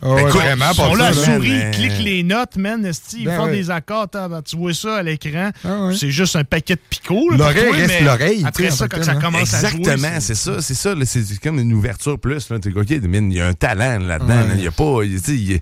Ah 0.03 0.09
ouais, 0.09 0.21
écoute, 0.23 0.41
vraiment, 0.41 0.65
Ils 0.71 0.75
sont 0.75 0.95
là 0.95 1.13
souris, 1.13 1.49
mais- 1.51 1.71
ils 1.71 1.77
cliquent 1.77 2.03
les 2.03 2.23
notes, 2.23 2.55
man. 2.57 2.91
Ils 3.13 3.25
Ben 3.25 3.37
font 3.37 3.45
ouais. 3.45 3.51
des 3.51 3.69
accords, 3.69 4.09
t'as- 4.09 4.27
ben, 4.27 4.41
tu 4.41 4.57
vois 4.57 4.73
ça 4.73 4.97
à 4.97 5.03
l'écran. 5.03 5.51
Ah 5.63 5.85
ouais. 5.85 5.95
C'est 5.95 6.09
juste 6.09 6.35
un 6.35 6.43
paquet 6.43 6.75
de 6.75 6.81
picots. 6.89 7.29
là, 7.29 7.37
L'oreille 7.37 7.71
reste 7.71 7.87
mais 7.87 8.01
l'oreille, 8.01 8.43
Après 8.45 8.71
ça, 8.71 8.87
quand 8.87 9.03
ça 9.03 9.11
hein. 9.11 9.19
commence 9.21 9.53
à 9.53 9.67
jouer. 9.69 9.79
Exactement, 9.79 10.19
c'est 10.19 10.35
ça, 10.35 10.61
c'est 10.61 10.73
ça. 10.73 10.95
là, 10.95 11.05
C'est 11.05 11.39
comme 11.39 11.59
une 11.59 11.73
ouverture 11.73 12.17
plus. 12.19 12.49
Là. 12.49 12.57
OK, 12.57 12.85
il 12.89 13.33
y 13.33 13.41
a 13.41 13.47
un 13.47 13.53
talent 13.53 13.99
là-dedans. 13.99 14.27
là. 14.35 14.45
Il 14.55 14.63
y 14.63 14.67
a 14.67 14.71
pas. 14.71 14.99
tu 15.03 15.19
sais, 15.19 15.31
il 15.33 15.51
y 15.51 15.59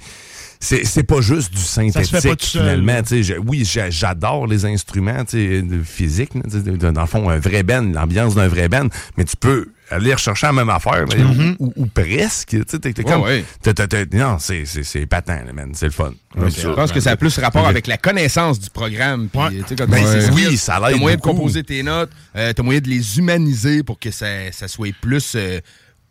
c'est, 0.62 0.86
c'est 0.86 1.04
pas 1.04 1.22
juste 1.22 1.54
du 1.54 1.62
synthétique, 1.62 2.44
finalement. 2.44 2.94
là. 2.94 3.02
Tu 3.04 3.08
sais, 3.10 3.24
je- 3.24 3.34
oui, 3.40 3.64
j'a- 3.64 3.90
j'adore 3.90 4.46
les 4.46 4.66
instruments 4.66 5.24
tu 5.24 5.38
sais, 5.38 5.62
de 5.62 5.82
physique. 5.84 6.36
là, 6.36 6.42
tu 6.44 6.52
sais, 6.52 6.60
de- 6.62 6.92
Dans 6.92 7.02
le 7.02 7.08
fond, 7.08 7.30
un 7.30 7.40
vrai 7.40 7.64
band, 7.64 7.84
l'ambiance 7.94 8.36
d'un 8.36 8.50
vrai 8.50 8.68
band. 8.68 8.88
Mais 9.18 9.24
tu 9.24 9.38
peux 9.38 9.70
aller 9.90 10.14
rechercher 10.14 10.48
la 10.48 10.54
même 10.54 10.70
affaire, 10.70 11.06
mais- 11.10 11.24
Mm-hmm. 11.24 11.56
ou, 11.60 11.74
ou- 11.78 11.86
presque. 11.86 12.50
Tu 12.50 12.64
sais, 12.68 12.78
t'es, 12.80 12.90
Ouais, 12.98 13.04
comme, 13.06 13.22
ouais. 13.22 13.44
t'as- 13.64 13.88
non, 14.14 14.38
c'est, 14.38 14.66
c'est, 14.66 14.84
c'est 14.84 15.02
épatant, 15.02 15.34
là, 15.46 15.54
man. 15.54 15.72
C'est 15.74 15.86
le 15.86 15.92
fun. 15.92 16.12
Je 16.36 16.68
pense 16.76 16.92
que 16.92 17.00
ça 17.00 17.12
a 17.12 17.16
plus 17.16 17.38
rapport 17.40 17.66
avec 17.66 17.88
la 17.88 17.98
connaissance 17.98 18.60
du 18.60 18.70
programme. 18.70 19.30
Ouais. 19.34 19.62
sais, 19.68 19.76
quand 19.78 19.88
Ben, 19.88 20.04
oui, 20.34 20.58
ça 20.58 20.78
l'aide 20.80 20.92
T'as 20.94 20.98
moyen 21.00 21.16
de 21.16 21.22
composer 21.22 21.64
tes 21.64 21.84
notes, 21.84 22.12
euh, 22.36 22.52
t'as 22.54 22.64
moyen 22.64 22.82
de 22.82 22.90
les 22.90 23.18
humaniser 23.18 23.82
pour 23.84 23.98
que 23.98 24.12
ça, 24.12 24.28
ça 24.52 24.68
soit 24.68 24.94
plus 25.02 25.34
euh, 25.36 25.60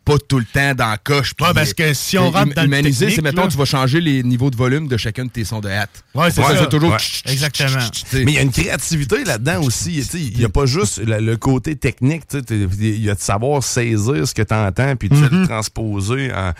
pas 0.08 0.18
tout 0.26 0.38
le 0.38 0.44
temps 0.46 0.74
dans 0.74 0.88
la 0.90 0.96
coche. 0.96 1.32
Ouais, 1.40 1.48
parce 1.54 1.74
que 1.74 1.92
si 1.92 2.16
on 2.16 2.30
rentre 2.30 2.54
dans 2.54 2.62
le 2.62 2.68
Humaniser, 2.68 3.10
c'est 3.10 3.20
mettons, 3.22 3.42
là- 3.42 3.48
tu 3.48 3.58
vas 3.58 3.64
changer 3.66 4.00
les 4.00 4.22
niveaux 4.22 4.50
de 4.50 4.56
volume 4.56 4.88
de 4.88 4.96
chacun 4.96 5.24
de 5.26 5.30
tes 5.30 5.44
sons 5.44 5.60
de 5.60 5.68
hâte. 5.68 6.02
Ouais, 6.14 6.30
c'est 6.30 6.40
Ouais, 6.40 6.56
ça. 6.56 6.66
toujours. 6.66 6.92
Ouais. 6.92 6.96
Exactement. 7.32 7.78
Mais 8.14 8.22
il 8.22 8.30
y 8.32 8.38
a 8.38 8.42
une 8.42 8.50
créativité 8.52 9.24
là-dedans 9.24 9.62
aussi. 9.62 9.98
Il 10.14 10.38
n'y 10.38 10.44
a 10.44 10.48
pas 10.48 10.64
juste 10.66 10.98
le, 11.04 11.18
le 11.20 11.36
côté 11.36 11.76
technique. 11.76 12.22
Il 12.50 13.04
y 13.04 13.10
a 13.10 13.14
de 13.14 13.20
savoir 13.20 13.62
saisir 13.62 14.26
ce 14.26 14.32
que 14.34 14.42
tu 14.42 14.54
entends 14.54 14.96
puis 14.96 15.08
de 15.10 15.14
le 15.16 15.46
transposer 15.46 16.32
en- 16.32 16.52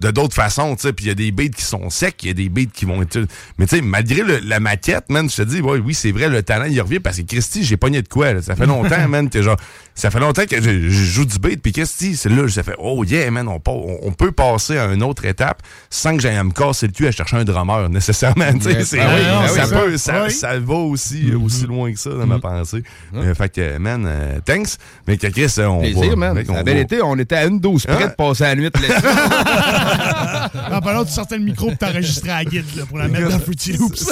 de 0.00 0.10
d'autres 0.10 0.34
façons, 0.34 0.74
tu 0.76 0.82
sais. 0.82 0.92
Puis 0.92 1.06
il 1.06 1.08
y 1.08 1.10
a 1.10 1.14
des 1.14 1.30
beats 1.32 1.48
qui 1.48 1.62
sont 1.64 1.90
secs, 1.90 2.16
il 2.22 2.28
y 2.28 2.30
a 2.30 2.34
des 2.34 2.48
beats 2.48 2.70
qui 2.72 2.84
vont 2.84 3.02
être. 3.02 3.18
Mais 3.58 3.66
tu 3.66 3.76
sais, 3.76 3.82
malgré 3.82 4.22
le- 4.22 4.40
la 4.44 4.60
maquette, 4.60 5.10
man, 5.10 5.28
je 5.28 5.36
te 5.36 5.42
dis, 5.42 5.60
ouais, 5.60 5.78
oui, 5.78 5.94
c'est 5.94 6.12
vrai, 6.12 6.28
le 6.28 6.42
talent, 6.42 6.66
il 6.70 6.80
revient 6.80 7.00
parce 7.00 7.18
que 7.18 7.22
Christy, 7.22 7.64
j'ai 7.64 7.76
pogné 7.76 8.00
de 8.02 8.08
quoi, 8.08 8.32
là. 8.32 8.42
Ça 8.42 8.56
fait 8.56 8.66
longtemps, 8.66 9.08
man, 9.08 9.28
que 9.30 9.42
genre. 9.42 9.56
Ça 9.94 10.10
fait 10.10 10.20
longtemps 10.20 10.46
que 10.48 10.62
je, 10.62 10.88
je 10.88 11.04
joue 11.04 11.26
du 11.26 11.38
beat, 11.38 11.60
puis 11.60 11.72
Christy, 11.72 12.16
c'est 12.16 12.30
là, 12.30 12.48
ça 12.48 12.62
fait, 12.62 12.74
oh 12.78 13.04
yeah, 13.04 13.30
man, 13.30 13.46
on, 13.48 13.60
on, 13.66 13.98
on 14.02 14.12
peut 14.12 14.32
passer 14.32 14.78
à 14.78 14.86
une 14.86 15.02
autre 15.02 15.26
étape 15.26 15.62
sans 15.90 16.16
que 16.16 16.22
j'aille 16.22 16.36
à 16.36 16.44
me 16.44 16.52
casser 16.52 16.86
le 16.86 16.92
cul 16.92 17.06
à 17.06 17.10
chercher 17.12 17.36
un 17.36 17.44
drummer, 17.44 17.88
nécessairement, 17.90 18.50
tu 18.54 18.72
sais. 18.84 18.98
Ah 18.98 19.08
oui, 19.14 19.20
ah 19.26 19.40
oui, 19.42 19.48
ça, 19.58 19.66
ça. 19.66 19.76
peut, 19.78 19.96
ça, 19.98 20.24
Oui. 20.24 20.30
ça 20.32 20.58
va 20.58 20.74
aussi, 20.74 21.32
aussi 21.34 21.66
loin 21.66 21.92
que 21.92 21.98
ça 21.98 22.10
dans 22.10 22.26
ma 22.26 22.38
pensée. 22.38 22.82
Euh, 23.14 23.34
fait 23.34 23.52
que, 23.52 23.76
man, 23.78 24.04
euh, 24.06 24.38
thanks. 24.44 24.76
Mais 25.06 25.18
que 25.18 25.26
Chris, 25.26 25.52
on 25.58 25.80
Plaisir, 25.80 26.16
va. 26.16 26.32
mec, 26.32 26.46
on 26.48 26.64
été. 26.64 27.02
On 27.02 27.18
était 27.18 27.36
à 27.36 27.44
une 27.44 27.60
dose 27.60 27.84
près 27.84 28.04
Hein? 28.04 28.06
de 28.08 28.12
passer 28.14 28.44
la 28.44 28.54
nuit 28.54 28.64
là-dessus. 28.64 28.90
En 30.72 30.80
parlant, 30.80 31.04
tu 31.04 31.12
sortais 31.12 31.36
le 31.38 31.44
micro 31.44 31.68
pour 31.68 31.78
t'enregistrer 31.78 32.30
à 32.30 32.38
la 32.38 32.44
guide 32.44 32.64
là, 32.76 32.84
pour 32.86 32.98
la 32.98 33.08
mettre 33.08 33.28
dans 33.28 33.38
Fruity 33.40 33.72
Loops. 33.74 34.04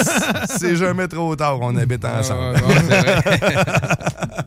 C'est 0.57 0.75
jamais 0.77 1.07
trop 1.07 1.35
tard, 1.35 1.59
on 1.61 1.75
habite 1.75 2.03
ensemble. 2.05 2.55
ouais, 2.57 2.61
ouais, 2.63 2.75
c'est 2.89 2.97
vrai. 3.01 3.21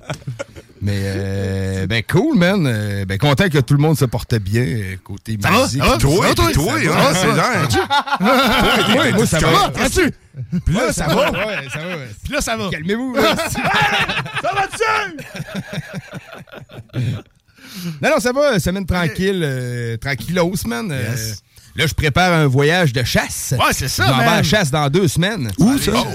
Mais, 0.84 0.98
euh, 1.00 1.86
ben, 1.86 2.02
cool, 2.10 2.36
man. 2.36 2.66
Euh, 2.66 3.04
ben, 3.04 3.16
content 3.16 3.48
que 3.48 3.58
tout 3.58 3.74
le 3.74 3.80
monde 3.80 3.96
se 3.96 4.04
porte 4.04 4.34
bien 4.34 4.62
euh, 4.64 4.96
côté 5.04 5.38
Ça 5.40 5.48
va? 5.52 5.62
musique. 5.62 5.80
Va? 5.80 5.96
Toi, 5.96 6.10
Ça 6.22 6.28
va, 6.28 6.34
toi? 6.34 6.52
toi, 6.52 6.72
Ça 6.72 6.90
hein, 6.90 6.96
va, 6.96 7.14
c'est 7.14 7.26
va. 7.28 9.00
Ouais, 9.00 9.12
moi, 9.12 9.26
ça 9.26 9.38
Ça 9.38 9.46
va. 9.46 9.52
va? 9.52 9.68
Vas-tu? 9.68 10.10
Puis 10.66 10.74
là, 10.74 10.92
ça 10.92 11.06
va. 11.06 11.30
Ouais, 11.30 11.68
ça 11.72 11.78
va. 11.78 11.94
Puis 12.24 12.32
là, 12.32 12.40
ça 12.40 12.56
va. 12.56 12.68
Calmez-vous. 12.70 13.14
ça 13.14 14.50
va-tu? 14.56 14.82
Non, 18.02 18.10
non, 18.10 18.20
ça 18.20 18.32
va. 18.32 18.58
Semaine 18.60 18.86
tranquille. 18.86 19.40
Euh, 19.44 19.96
tranquillos, 19.96 20.54
man. 20.66 20.88
Euh, 20.90 21.14
là, 21.76 21.86
je 21.86 21.94
prépare 21.94 22.32
un 22.32 22.46
voyage 22.46 22.92
de 22.92 23.02
chasse. 23.02 23.54
Ouais, 23.58 23.72
c'est 23.72 23.88
ça, 23.88 24.06
Je 24.06 24.10
m'en 24.10 24.18
vais 24.18 24.22
à 24.22 24.26
man. 24.26 24.36
la 24.38 24.42
chasse 24.42 24.70
dans 24.70 24.88
deux 24.90 25.08
semaines. 25.08 25.50
Où, 25.58 25.78
ça? 25.78 25.92
Oh. 25.94 26.06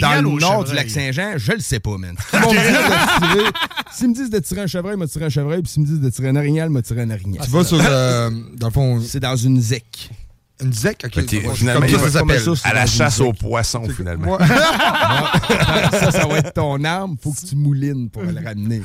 Dans 0.00 0.14
le 0.14 0.20
nord 0.38 0.40
Chevreuil? 0.40 0.64
du 0.70 0.74
lac 0.76 0.90
Saint-Jean, 0.90 1.32
je 1.36 1.52
le 1.52 1.58
sais 1.60 1.80
pas, 1.80 1.96
man. 1.98 2.16
S'ils 2.30 2.38
me 2.40 2.54
disent 2.54 2.70
de 2.70 3.26
tirer- 3.26 3.50
S'ils 3.92 4.08
me 4.08 4.14
disent 4.14 4.30
de 4.30 4.38
tirer 4.38 4.60
un 4.62 4.66
chevreuil, 4.66 4.96
m'a 4.96 5.06
tiré 5.08 5.24
un 5.24 5.28
chevreuil. 5.28 5.62
Puis 5.62 5.72
s'ils 5.72 5.82
me 5.82 5.86
disent 5.86 6.00
de 6.00 6.10
tirer 6.10 6.28
un 6.28 6.36
orignal, 6.36 6.70
m'a 6.70 6.80
tiré 6.82 7.02
un 7.02 7.10
orignal. 7.10 7.44
Tu 7.44 7.50
vas 7.50 7.64
sur, 7.64 7.78
euh, 7.80 8.30
dans 8.56 8.68
le 8.68 8.72
fond... 8.72 9.00
C'est 9.04 9.20
dans 9.20 9.36
une 9.36 9.60
zec. 9.60 10.10
Une 10.62 10.72
zec? 10.72 11.02
OK. 11.04 11.12
Ok, 11.18 11.32
Ouais, 11.32 11.42
finalement, 11.54 11.88
ça, 11.88 12.10
s'appelle. 12.10 12.42
À 12.62 12.74
la 12.74 12.86
chasse 12.86 13.18
aux 13.20 13.32
poissons, 13.32 13.88
finalement. 13.88 14.36
Ouais. 14.36 14.46
ça, 15.90 16.10
ça 16.12 16.26
va 16.28 16.38
être 16.38 16.52
ton 16.54 16.82
arme. 16.84 17.16
Faut 17.20 17.32
que 17.32 17.44
tu 17.44 17.56
moulines 17.56 18.08
pour 18.08 18.22
le 18.22 18.34
ramener. 18.44 18.80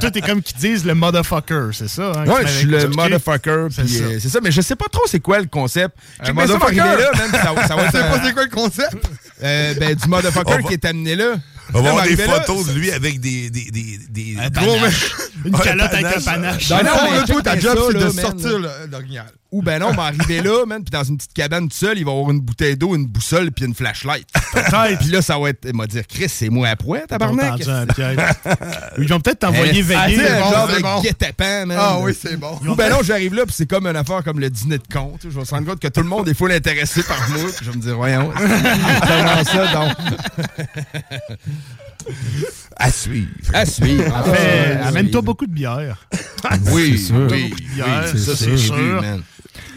toi, 0.00 0.10
t'es 0.10 0.20
comme 0.20 0.42
qu'ils 0.42 0.56
disent 0.58 0.84
le 0.84 0.94
motherfucker, 0.94 1.70
c'est 1.72 1.88
ça? 1.88 2.12
Hein, 2.16 2.26
Ouais, 2.26 2.42
je 2.46 2.52
suis 2.52 2.66
le 2.68 2.88
motherfucker. 2.88 3.66
C'est 3.70 3.82
puis, 3.82 3.92
ça. 3.94 4.04
euh, 4.04 4.18
C'est 4.20 4.28
ça, 4.28 4.38
mais 4.42 4.50
je 4.52 4.60
sais 4.60 4.76
pas 4.76 4.86
trop 4.90 5.02
c'est 5.06 5.20
quoi 5.20 5.40
le 5.40 5.46
concept. 5.46 5.96
Un 6.20 6.26
ça, 6.26 6.32
motherfucker. 6.32 6.76
là, 6.76 7.10
ça, 7.14 7.66
ça 7.66 7.76
va 7.76 7.84
être 7.86 7.92
pas 7.92 8.24
c'est 8.24 8.32
quoi 8.32 8.44
le 8.44 8.50
concept? 8.50 8.96
euh, 9.42 9.74
ben, 9.74 9.94
du 9.94 10.08
motherfucker 10.08 10.52
va- 10.52 10.62
qui 10.62 10.72
est 10.74 10.84
amené 10.84 11.16
là. 11.16 11.34
On 11.74 11.82
va 11.82 11.90
avoir 11.90 12.04
des 12.06 12.16
photos 12.16 12.66
de 12.68 12.72
lui 12.72 12.90
avec 12.92 13.20
des. 13.20 13.50
des, 13.50 13.70
des, 13.70 13.98
des 14.08 14.36
Un 14.38 14.50
gros 14.50 14.74
panache. 14.76 15.04
Une 15.44 15.52
calotte 15.52 15.92
avec 15.92 16.16
un 16.16 16.20
panache. 16.20 16.68
Dans 16.68 16.78
le 16.78 16.84
non, 16.84 16.90
fond, 16.90 17.32
toi, 17.32 17.42
ta 17.42 17.58
job, 17.58 17.78
c'est 17.88 17.92
là, 17.98 18.00
de 18.00 18.04
man. 18.04 18.12
sortir 18.24 18.58
le- 18.58 18.70
l'orignal. 18.90 19.26
Ou 19.52 19.62
ben 19.62 19.78
non, 19.78 19.94
m'arriver 19.94 20.42
là, 20.42 20.66
man, 20.66 20.82
puis 20.82 20.90
dans 20.90 21.04
une 21.04 21.16
petite 21.16 21.32
cabane 21.32 21.68
tout 21.68 21.76
seul, 21.76 21.96
il 21.98 22.04
va 22.04 22.10
avoir 22.10 22.30
une 22.30 22.40
bouteille 22.40 22.76
d'eau, 22.76 22.96
une 22.96 23.06
boussole, 23.06 23.52
puis 23.52 23.64
une 23.64 23.74
flashlight. 23.74 24.26
Puis 25.00 25.08
là, 25.08 25.22
ça 25.22 25.38
va 25.38 25.50
être. 25.50 25.60
Il 25.66 25.74
m'a 25.74 25.86
dire, 25.86 26.02
Chris, 26.08 26.28
c'est 26.28 26.48
moi 26.48 26.68
à 26.68 26.76
t'ont 26.76 27.06
tabarnak. 27.06 27.60
Ils 28.98 29.08
vont 29.08 29.20
peut-être 29.20 29.38
t'envoyer 29.40 29.72
Eh, 29.78 29.82
veiller. 29.82 30.22
ah, 30.26 30.50
genre 30.50 30.68
de 30.68 30.82
man. 31.66 31.78
Ah 31.78 31.98
oui, 32.00 32.12
c'est 32.20 32.36
bon. 32.36 32.58
Ou 32.66 32.74
ben 32.74 32.90
non, 32.90 32.98
j'arrive 33.02 33.34
là, 33.34 33.44
puis 33.46 33.54
c'est 33.56 33.66
comme 33.68 33.86
une 33.86 33.96
affaire 33.96 34.22
comme 34.24 34.40
le 34.40 34.50
dîner 34.50 34.78
de 34.78 34.82
sais, 35.22 35.28
Je 35.30 35.34
vais 35.38 35.40
me 35.40 35.46
rendre 35.50 35.66
compte 35.68 35.80
que 35.80 35.88
tout 35.88 36.00
le 36.02 36.08
monde 36.08 36.28
est 36.28 36.34
full 36.34 36.50
intéressé 36.52 37.02
par 37.02 37.18
moi. 37.30 37.38
Puis 37.56 37.64
je 37.64 37.70
vais 37.70 37.76
me 37.76 37.82
dire, 37.82 37.96
voyons. 37.96 38.32
Comment 38.36 39.44
ça, 39.44 39.72
donc? 39.72 39.96
À 42.78 42.90
suivre. 42.90 43.28
À 43.54 43.64
suivre. 43.64 44.04
Ah, 44.14 44.28
ouais, 44.28 44.78
Amène-toi 44.84 45.20
oui. 45.20 45.24
beaucoup 45.26 45.46
de 45.46 45.52
bière. 45.52 45.96
Oui, 46.70 46.98
sûr. 46.98 47.16
oui, 47.16 47.48
de 47.48 47.54
oui, 47.54 47.66
bière, 47.74 48.06
ça, 48.06 48.36
c'est 48.36 48.56
sûr. 48.56 48.58
sûr, 48.58 49.00
man. 49.02 49.22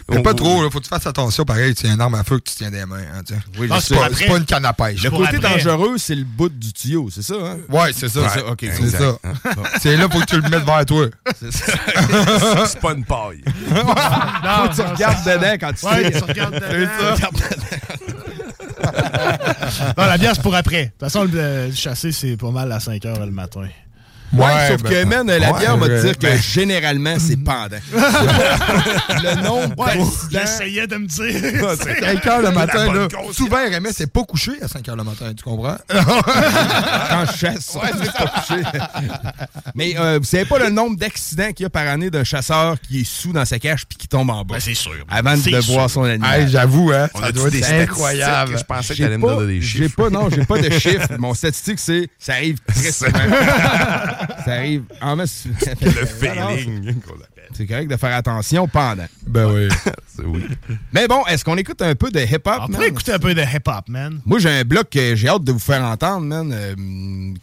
Mais 0.08 0.22
pas 0.22 0.34
trop, 0.34 0.62
là. 0.62 0.68
Faut 0.70 0.78
que 0.80 0.84
tu 0.84 0.88
fasses 0.90 1.06
attention. 1.06 1.44
Pareil, 1.44 1.74
tu 1.74 1.86
as 1.86 1.92
une 1.92 2.00
arme 2.00 2.14
à 2.16 2.22
feu 2.24 2.38
que 2.38 2.48
tu 2.50 2.54
tiens 2.56 2.70
des 2.70 2.84
mains. 2.84 2.98
Hein. 3.14 3.22
Oui, 3.58 3.68
Ah, 3.70 3.80
c'est 3.80 3.94
pour 3.94 4.04
pas, 4.08 4.36
une 4.36 4.44
canne 4.44 4.64
à 4.66 4.72
pêche. 4.72 5.02
Le 5.02 5.10
pour 5.10 5.20
côté 5.20 5.36
après. 5.36 5.50
dangereux, 5.50 5.96
c'est 5.98 6.14
le 6.14 6.24
bout 6.24 6.48
du 6.48 6.72
tuyau, 6.72 7.08
c'est 7.10 7.22
ça, 7.22 7.34
hein? 7.34 7.56
Ouais, 7.68 7.92
c'est 7.96 8.08
ça. 8.08 8.20
Ouais, 8.20 8.28
c'est- 8.34 8.42
ok, 8.42 8.58
c'est 8.60 8.66
exact. 8.82 8.98
ça. 8.98 9.16
C'est 9.80 9.96
là, 9.96 10.08
faut 10.10 10.20
que 10.20 10.26
tu 10.26 10.36
le 10.40 10.48
mettes 10.48 10.64
vers 10.64 10.84
toi. 10.84 11.06
C'est 11.40 11.52
ça. 11.52 11.72
C'est 12.66 12.80
pas 12.80 12.92
une 12.92 13.04
paille. 13.04 13.42
Non, 13.70 13.84
Faut 13.84 14.68
que 14.68 14.74
tu 14.74 14.82
regardes 14.82 15.24
dedans 15.24 15.56
quand 15.60 15.72
tu 15.72 15.86
Ouais, 15.86 16.10
tires. 16.10 16.18
tu 16.18 16.24
regardes 16.30 16.64
C'est 16.70 16.78
dedans. 16.78 18.39
Non, 19.96 20.06
la 20.06 20.18
bière, 20.18 20.32
c'est 20.34 20.42
pour 20.42 20.54
après. 20.54 20.86
De 20.86 20.90
toute 20.90 21.00
façon, 21.00 21.24
le 21.24 21.38
euh, 21.38 21.72
chasser, 21.72 22.12
c'est 22.12 22.36
pas 22.36 22.50
mal 22.50 22.70
à 22.72 22.80
5 22.80 23.02
h 23.02 23.24
le 23.24 23.30
matin. 23.30 23.62
Ouais, 24.32 24.44
Ouais, 24.44 24.68
sauf 24.68 24.82
ben, 24.82 24.90
que, 24.90 25.04
man, 25.06 25.26
la 25.26 25.52
ouais, 25.52 25.58
bière, 25.58 25.74
on 25.74 25.78
va 25.78 25.86
te 25.88 25.92
euh, 25.92 26.02
dire 26.04 26.16
que 26.18 26.26
ben- 26.26 26.40
généralement, 26.40 27.14
c'est 27.18 27.36
pendant. 27.36 27.76
le 27.92 29.42
nombre 29.42 29.90
j'essayais 30.30 30.86
de 30.86 30.96
me 30.96 31.06
dire. 31.06 31.76
5 32.00 32.26
heures 32.26 32.42
le 32.42 32.50
matin, 32.52 32.92
là. 32.92 33.08
Souvent, 33.32 33.56
RMS, 33.56 33.90
c'est 33.92 34.12
pas 34.12 34.22
couché 34.22 34.52
à 34.62 34.68
5 34.68 34.88
heures 34.88 34.96
le 34.96 35.02
matin, 35.04 35.32
tu 35.36 35.42
comprends? 35.42 35.76
quand 35.90 37.24
je 37.32 37.38
chasse. 37.38 37.74
Ouais, 37.74 37.90
c'est 38.02 38.12
pas 38.12 38.26
couché. 38.28 38.62
Mais 39.74 39.94
euh, 39.98 40.18
vous 40.18 40.24
savez 40.24 40.44
pas 40.44 40.58
le 40.58 40.70
nombre 40.70 40.96
d'accidents 40.96 41.48
qu'il 41.52 41.64
y 41.64 41.66
a 41.66 41.70
par 41.70 41.86
année 41.88 42.10
d'un 42.10 42.24
chasseur 42.24 42.76
qui 42.80 43.00
est 43.00 43.04
sous 43.04 43.32
dans 43.32 43.44
sa 43.44 43.58
cache 43.58 43.84
puis 43.86 43.98
qui 43.98 44.08
tombe 44.08 44.30
en 44.30 44.44
bas? 44.44 44.54
Ben, 44.54 44.60
c'est 44.60 44.74
sûr. 44.74 44.92
avant 45.08 45.34
de 45.36 45.72
voir 45.72 45.90
son 45.90 46.04
animal. 46.04 46.40
Hey, 46.42 46.48
j'avoue, 46.48 46.92
hein. 46.92 47.08
On 47.14 47.20
Ça 47.20 47.32
doit 47.32 47.50
des 47.50 47.58
être 47.58 47.64
statistiques? 47.64 47.90
incroyable. 47.90 48.58
Je 48.58 48.64
pensais 48.64 48.88
que 48.88 48.94
J'ai 48.94 49.04
t'allais 49.04 49.18
me 49.18 49.26
pas, 49.26 49.34
donner 49.34 49.54
des 49.54 49.60
j'ai 49.62 49.78
chiffres? 49.84 49.96
pas, 49.96 50.10
non, 50.10 50.28
j'ai 50.30 50.44
pas 50.44 50.58
de 50.58 50.70
chiffres. 50.70 51.08
Mon 51.18 51.34
statistique, 51.34 51.78
c'est 51.80 52.08
ça 52.18 52.34
arrive 52.34 52.58
très 52.66 52.92
souvent. 52.92 53.10
Ça 54.44 54.52
arrive 54.54 54.84
en 55.00 55.16
masse. 55.16 55.46
Le 55.80 56.06
feeling 56.06 57.00
qu'on 57.00 57.14
appelle. 57.14 57.39
C'est 57.52 57.66
correct 57.66 57.88
de 57.90 57.96
faire 57.96 58.14
attention 58.16 58.66
pendant. 58.68 59.06
Ben 59.26 59.46
oui. 59.52 59.68
Oui. 60.22 60.44
Mais 60.92 61.08
bon, 61.08 61.24
est-ce 61.28 61.42
qu'on 61.46 61.56
écoute 61.56 61.80
un 61.80 61.94
peu 61.94 62.10
de 62.10 62.20
hip-hop, 62.20 62.54
On 62.64 62.68
pourrait 62.68 62.88
écouter 62.88 63.12
un 63.12 63.18
peu 63.18 63.32
de 63.34 63.40
hip-hop, 63.40 63.88
man. 63.88 64.20
Moi, 64.26 64.38
j'ai 64.38 64.50
un 64.50 64.64
bloc 64.64 64.90
que 64.90 65.16
j'ai 65.16 65.28
hâte 65.28 65.44
de 65.44 65.52
vous 65.52 65.58
faire 65.58 65.82
entendre, 65.82 66.26
man. 66.26 66.52
euh, 66.52 66.74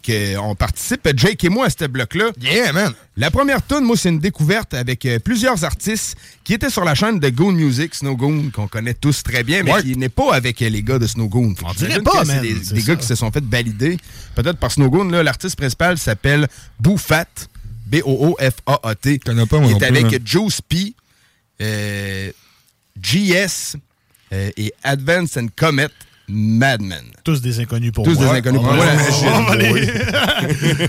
que 0.00 0.36
on 0.38 0.54
participe, 0.54 1.08
Jake 1.16 1.42
et 1.42 1.48
moi, 1.48 1.66
à 1.66 1.70
ce 1.70 1.86
bloc-là. 1.86 2.26
Yeah, 2.40 2.72
man. 2.72 2.92
La 3.16 3.32
première 3.32 3.66
tune, 3.66 3.80
moi, 3.80 3.96
c'est 3.96 4.10
une 4.10 4.20
découverte 4.20 4.74
avec 4.74 5.04
euh, 5.06 5.18
plusieurs 5.18 5.64
artistes 5.64 6.16
qui 6.44 6.54
étaient 6.54 6.70
sur 6.70 6.84
la 6.84 6.94
chaîne 6.94 7.18
de 7.18 7.28
Goon 7.30 7.50
Music, 7.50 7.96
Snow 7.96 8.16
Goon, 8.16 8.50
qu'on 8.54 8.68
connaît 8.68 8.94
tous 8.94 9.24
très 9.24 9.42
bien, 9.42 9.64
mais 9.64 9.82
qui 9.82 9.96
n'est 9.96 10.08
pas 10.08 10.32
avec 10.34 10.62
euh, 10.62 10.68
les 10.68 10.82
gars 10.84 11.00
de 11.00 11.06
Snow 11.08 11.26
Goon. 11.26 11.54
On 11.64 11.72
dirait 11.72 12.00
pas, 12.00 12.24
man, 12.24 12.42
Des, 12.42 12.54
c'est 12.62 12.74
des 12.74 12.82
gars 12.82 12.94
qui 12.94 13.06
se 13.06 13.16
sont 13.16 13.32
fait 13.32 13.42
valider, 13.44 13.96
peut-être 14.36 14.58
par 14.58 14.70
Snow 14.70 14.88
Goon. 14.88 15.08
là, 15.08 15.24
L'artiste 15.24 15.56
principal 15.56 15.98
s'appelle 15.98 16.46
Boufat, 16.78 17.24
B-O-O-F-A-A-T. 17.90 19.12
Je 19.24 19.30
connais 19.30 19.46
pas, 19.46 19.58
moi 19.60 19.70
Il 19.70 19.82
est 19.82 19.86
avec 19.86 20.04
hein. 20.12 20.18
Juice 20.24 20.60
P, 20.60 20.94
euh, 21.62 22.30
GS 23.00 23.76
euh, 24.32 24.50
et 24.56 24.72
Advance 24.82 25.36
and 25.36 25.46
Comet 25.56 25.88
Madman. 26.28 27.04
Tous 27.24 27.40
des 27.40 27.58
inconnus 27.60 27.92
pour 27.92 28.04
Tous 28.04 28.18
moi. 28.20 28.32
des 28.32 28.38
inconnus 28.38 28.60
On 28.60 28.64
pour 28.64 28.74
moi. 28.74 28.84
On 28.84 29.42
va, 29.44 29.56
les... 29.56 29.92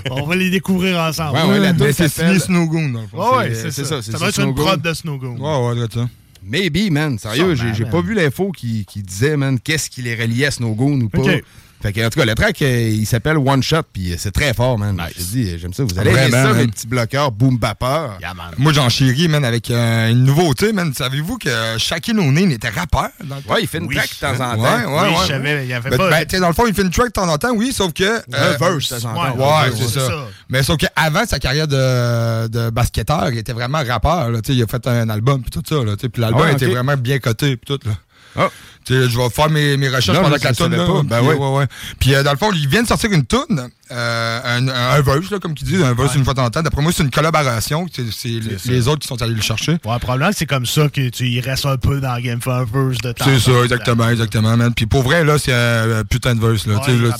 on 0.11 0.25
va 0.25 0.35
les 0.35 0.49
découvrir 0.49 0.99
ensemble. 0.99 1.37
Ouais, 1.37 1.43
ouais, 1.45 1.59
la 1.59 1.71
Mais 1.73 1.79
tune 1.79 1.93
c'est 1.93 2.09
signé 2.09 2.39
Snowgoon, 2.39 2.89
dans 2.89 3.01
le 3.01 3.07
fond. 3.07 3.37
Ouais, 3.37 3.53
c'est- 3.55 3.71
ça. 3.71 3.85
ça, 3.85 4.01
c'est 4.01 4.11
Ça 4.11 4.17
ça, 4.17 4.17
doit 4.19 4.29
être 4.29 4.41
une 4.41 4.53
prod 4.55 4.81
de 4.81 4.93
Snowgoon. 4.93 5.37
Ouais, 5.37 5.79
ouais, 5.79 5.87
c'est 5.89 5.99
ça. 5.99 6.09
Maybe, 6.43 6.91
man. 6.91 7.17
Sérieux, 7.17 7.55
j'ai 7.55 7.85
pas 7.85 8.01
vu 8.01 8.13
l'info 8.13 8.51
qui, 8.51 8.85
qui 8.85 9.01
disait, 9.01 9.37
man, 9.37 9.59
qu'est-ce 9.59 9.89
qui 9.89 10.01
les 10.01 10.15
reliait 10.15 10.47
à 10.47 10.51
Snowgoon 10.51 10.99
ou 11.01 11.09
pas. 11.09 11.19
Ok. 11.19 11.43
Fait 11.81 11.93
que, 11.93 12.05
en 12.05 12.09
tout 12.09 12.19
cas, 12.19 12.25
le 12.25 12.36
track, 12.36 12.62
euh, 12.62 12.89
il 12.89 13.05
s'appelle 13.05 13.38
One 13.38 13.63
Shot, 13.63 13.83
puis 13.93 14.12
euh, 14.12 14.15
c'est 14.19 14.31
très 14.31 14.53
fort, 14.53 14.77
man. 14.77 15.01
Je 15.09 15.13
te 15.13 15.27
dis, 15.29 15.57
j'aime 15.59 15.74
ça. 15.74 15.83
Vous 15.83 15.98
allez 15.98 16.12
aimer 16.12 16.27
Vraiment, 16.29 16.50
ça, 16.51 16.53
mes 16.59 16.67
petits 16.67 16.88
bloqueurs 16.88 17.31
boom 17.31 17.57
bapper. 17.57 18.07
Yeah, 18.19 18.33
man. 18.33 18.48
Moi, 18.57 18.74
j'en 18.74 18.89
chéris, 18.89 19.29
man, 19.29 19.45
avec 19.45 19.71
euh, 19.71 20.09
une 20.09 20.25
nouveauté, 20.25 20.74
man. 20.74 20.93
Savez-vous 20.93 21.38
que 21.38 21.50
Shaquille 21.77 22.19
O'Neal 22.19 22.51
était 22.51 22.67
rappeur? 22.67 23.09
Dans 23.24 23.38
le 23.38 23.41
temps? 23.41 23.53
Ouais, 23.53 23.62
il 23.62 23.67
fait 23.67 23.77
une 23.77 23.86
Oui. 23.86 23.95
track 23.95 24.09
de 24.09 24.15
temps 24.38 24.43
en 24.45 24.57
Ouais, 24.59 24.67
temps. 24.69 24.91
ouais, 24.91 25.07
oui, 25.07 25.09
ouais. 25.09 25.15
je 25.24 25.27
savais, 25.27 25.63
il 25.63 25.69
y 25.69 25.74
avait 25.74 25.89
Ben, 25.89 25.98
pas... 25.98 26.09
ben, 26.09 26.25
tu 26.25 26.36
sais, 26.36 26.41
dans 26.41 26.48
le 26.50 26.53
fond, 26.53 26.65
il 26.67 26.74
fait 26.74 26.81
une 26.81 26.91
track 26.91 27.07
de 27.07 27.12
temps 27.13 27.29
en 27.29 27.38
temps, 27.38 27.51
oui, 27.55 27.71
sauf 27.71 27.93
que. 27.93 28.03
euh, 28.03 28.19
Un 28.33 28.57
verse. 28.57 28.91
Ouais, 28.91 28.98
Ouais, 29.38 29.45
ouais, 29.45 29.71
c'est 29.77 29.88
ça. 30.00 30.07
ça. 30.07 30.13
Mais 30.50 30.63
sauf 30.63 30.75
qu'avant 30.77 31.25
sa 31.25 31.39
carrière 31.39 31.67
de, 31.69 32.48
de 32.50 32.69
basketteur, 32.71 33.29
il 33.31 33.38
était 33.38 33.53
vraiment 33.53 33.81
rappeur. 33.88 34.29
Là, 34.31 34.41
Tu 34.41 34.51
sais, 34.51 34.57
il 34.57 34.63
a 34.63 34.67
fait 34.67 34.86
un 34.86 35.09
album 35.09 35.41
puis 35.41 35.50
tout 35.51 35.63
ça. 35.67 35.81
Là, 35.83 35.95
tu 35.95 36.01
sais, 36.01 36.09
puis 36.09 36.21
l'album 36.21 36.41
Ah 36.43 36.48
ouais, 36.48 36.53
était 36.53 36.65
vraiment 36.67 36.98
bien 36.98 37.19
coté 37.19 37.55
puis 37.55 37.77
tout. 37.77 37.88
Là. 37.88 37.93
Ah. 38.36 38.50
Je 38.89 39.17
vais 39.17 39.29
faire 39.29 39.50
mes, 39.50 39.77
mes 39.77 39.89
recherches 39.89 40.17
Non, 40.17 40.24
pendant 40.24 40.38
que 40.38 40.43
la 40.43 40.53
savais 40.53 40.77
là. 40.77 40.86
pas. 40.86 41.03
Ben 41.03 41.19
Puis, 41.19 41.27
ouais. 41.27 41.58
ouais. 41.58 41.67
Puis 42.00 42.15
euh, 42.15 42.24
dans 42.24 42.31
le 42.31 42.38
fond, 42.38 42.51
il 42.53 42.67
vient 42.67 42.84
de 42.84 42.88
sortir 42.88 43.12
une 43.12 43.25
tune, 43.25 43.69
euh, 43.91 44.39
un, 44.43 44.67
un, 44.67 45.01
verse, 45.01 45.29
là, 45.31 45.39
comme 45.39 45.53
tu 45.53 45.63
dis, 45.63 45.75
un 45.75 45.93
verse 45.93 46.15
une 46.15 46.24
fois 46.24 46.34
de 46.34 46.50
temps. 46.50 46.62
D'après 46.62 46.81
moi, 46.81 46.91
c'est 46.96 47.03
une 47.03 47.12
collaboration. 47.12 47.86
C'est 47.93 48.29
les, 48.65 48.88
autres 48.88 49.00
qui 49.00 49.08
sont 49.08 49.22
allés 49.22 49.34
le 49.34 49.41
chercher. 49.41 49.74
Ouais, 49.86 50.00
probablement 50.00 50.31
que 50.31 50.38
c'est 50.38 50.46
comme 50.46 50.65
ça 50.65 50.89
que 50.89 51.10
tu 51.10 51.27
y 51.27 51.39
restes 51.41 51.65
un 51.65 51.77
peu 51.77 52.00
dans 52.00 52.19
Game 52.19 52.39
of 52.46 52.72
Verse 52.72 52.98
de 53.00 53.12
temps. 53.12 53.25
C'est 53.25 53.39
ça, 53.39 53.63
exactement, 53.63 54.10
exactement, 54.10 54.58
man. 54.58 54.74
Puis 54.74 54.86
pour 54.86 55.03
vrai, 55.03 55.24
là, 55.24 55.38
c'est 55.38 55.53
un 55.53 56.03
putain 56.03 56.36
de 56.36 56.41
verse, 56.46 56.65
là. 56.65 56.75
Ouais, 56.75 57.12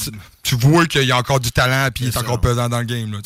Tu 0.44 0.56
là, 0.56 0.62
vois 0.62 0.86
qu'il 0.86 1.04
y 1.04 1.12
a 1.12 1.18
encore 1.18 1.40
du 1.40 1.52
talent, 1.52 1.90
puis 1.94 2.06
il 2.06 2.08
est 2.10 2.12
ça. 2.12 2.22
encore 2.22 2.42
pesant 2.42 2.70
dans 2.70 2.80
le 2.80 2.86
game, 2.86 3.12
là. 3.12 3.20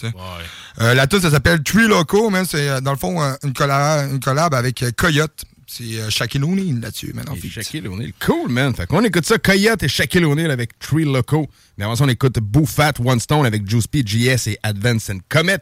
Euh, 0.81 0.93
la 0.95 1.05
tune, 1.05 1.21
ça 1.21 1.29
s'appelle 1.29 1.61
Tree 1.61 1.87
Loco, 1.87 2.29
man. 2.29 2.45
C'est, 2.49 2.67
euh, 2.67 2.81
dans 2.81 2.91
le 2.91 2.97
fond, 2.97 3.19
une 3.43 3.53
collab, 3.53 4.11
une 4.11 4.19
collab 4.19 4.53
avec 4.55 4.83
Coyote. 4.97 5.45
C'est 5.75 5.99
euh, 5.99 6.11
Shaquille 6.11 6.43
O'Neal 6.43 6.81
là-dessus, 6.81 7.15
feat. 7.41 7.51
Shaquille 7.51 7.87
O'Neal. 7.87 8.13
Cool, 8.23 8.51
man. 8.51 8.75
Fait 8.75 8.85
qu'on 8.85 9.03
écoute 9.03 9.25
ça, 9.25 9.39
Coyote 9.39 9.81
et 9.81 9.87
Shaquille 9.87 10.23
O'Neal 10.23 10.51
avec 10.51 10.77
Tree 10.77 11.03
Loco. 11.03 11.47
Mais 11.79 11.85
avant 11.85 11.95
ça, 11.95 12.03
on 12.03 12.09
écoute 12.09 12.37
Boo 12.39 12.67
Fat 12.67 12.93
One 13.03 13.19
Stone 13.19 13.47
avec 13.47 13.67
Juice 13.67 13.87
P, 13.87 14.03
GS 14.03 14.49
et 14.49 14.59
Advance 14.61 15.09
and 15.09 15.21
Comet. 15.29 15.57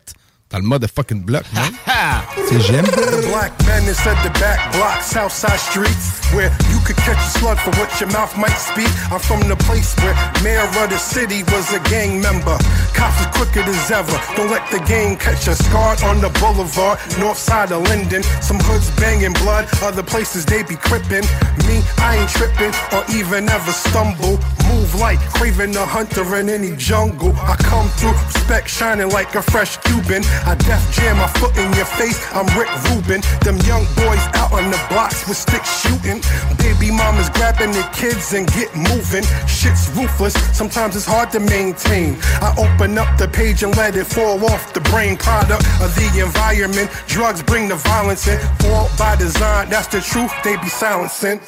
Dans 0.51 0.59
le 0.59 0.65
mode 0.65 0.85
fucking 0.85 1.21
block, 1.23 1.45
man. 1.53 1.71
C'est 2.49 2.59
j'aime. 2.59 2.83
The 2.83 3.27
black 3.31 3.53
men 3.65 3.87
inside 3.87 4.17
the 4.21 4.37
back 4.37 4.59
blocks, 4.73 5.05
Southside 5.05 5.59
streets, 5.59 6.19
where 6.33 6.51
you 6.69 6.79
could 6.83 6.97
catch 6.97 7.15
a 7.15 7.39
slug 7.39 7.57
for 7.59 7.71
what 7.79 7.87
your 8.01 8.11
mouth 8.11 8.35
might 8.37 8.57
speak. 8.57 8.91
I'm 9.09 9.19
from 9.19 9.39
the 9.47 9.55
place 9.55 9.95
where 10.03 10.13
mayor 10.43 10.67
of 10.67 10.89
the 10.89 10.97
city 10.97 11.43
was 11.55 11.71
a 11.73 11.79
gang 11.89 12.19
member. 12.21 12.57
Cops 12.93 13.21
as 13.21 13.27
crooked 13.31 13.63
as 13.63 13.91
ever. 13.91 14.19
Don't 14.35 14.51
let 14.51 14.69
the 14.71 14.79
game 14.83 15.15
catch 15.15 15.47
a 15.47 15.55
scar 15.55 15.95
on 16.03 16.19
the 16.19 16.29
boulevard, 16.41 16.99
north 17.17 17.37
side 17.37 17.71
of 17.71 17.83
Linden. 17.87 18.23
Some 18.41 18.59
hoods 18.59 18.91
banging 18.99 19.33
blood, 19.39 19.69
other 19.81 20.03
places 20.03 20.45
they 20.45 20.63
be 20.63 20.75
crippin'. 20.75 21.23
Me, 21.63 21.79
I 22.03 22.17
ain't 22.19 22.29
trippin' 22.29 22.75
or 22.91 23.05
even 23.15 23.47
ever 23.47 23.71
stumble. 23.71 24.37
Move 24.67 24.95
like 24.95 25.19
craving 25.31 25.71
the 25.71 25.85
hunter 25.85 26.27
in 26.35 26.49
any 26.49 26.75
jungle. 26.75 27.33
I 27.37 27.55
come 27.55 27.87
through, 27.95 28.19
respect 28.35 28.67
shining 28.69 29.09
like 29.09 29.33
a 29.35 29.41
fresh 29.41 29.77
Cuban. 29.87 30.23
I 30.45 30.55
def 30.55 30.81
jam 30.95 31.17
my 31.17 31.27
foot 31.27 31.55
in 31.57 31.71
your 31.73 31.85
face. 31.85 32.19
I'm 32.33 32.45
Rick 32.57 32.69
Rubin. 32.89 33.21
Them 33.41 33.57
young 33.67 33.85
boys 33.95 34.23
out 34.33 34.51
on 34.53 34.71
the 34.71 34.79
blocks 34.89 35.27
with 35.27 35.37
sticks 35.37 35.69
shooting. 35.81 36.21
Baby 36.57 36.91
mamas 36.91 37.29
grabbing 37.29 37.71
their 37.71 37.89
kids 37.93 38.33
and 38.33 38.47
get 38.53 38.75
moving. 38.75 39.23
Shit's 39.47 39.89
ruthless. 39.95 40.33
Sometimes 40.55 40.95
it's 40.95 41.05
hard 41.05 41.31
to 41.31 41.39
maintain. 41.39 42.17
I 42.41 42.53
open 42.57 42.97
up 42.97 43.17
the 43.17 43.27
page 43.27 43.63
and 43.63 43.75
let 43.77 43.95
it 43.95 44.05
fall 44.05 44.43
off 44.45 44.73
the 44.73 44.81
brain 44.81 45.17
product 45.17 45.63
of 45.81 45.93
the 45.95 46.21
environment. 46.23 46.89
Drugs 47.07 47.43
bring 47.43 47.67
the 47.67 47.75
violence 47.75 48.27
in. 48.27 48.39
Fall 48.59 48.89
by 48.97 49.15
design. 49.15 49.69
That's 49.69 49.87
the 49.87 50.01
truth. 50.01 50.31
They 50.43 50.57
be 50.57 50.69
silencing. 50.69 51.39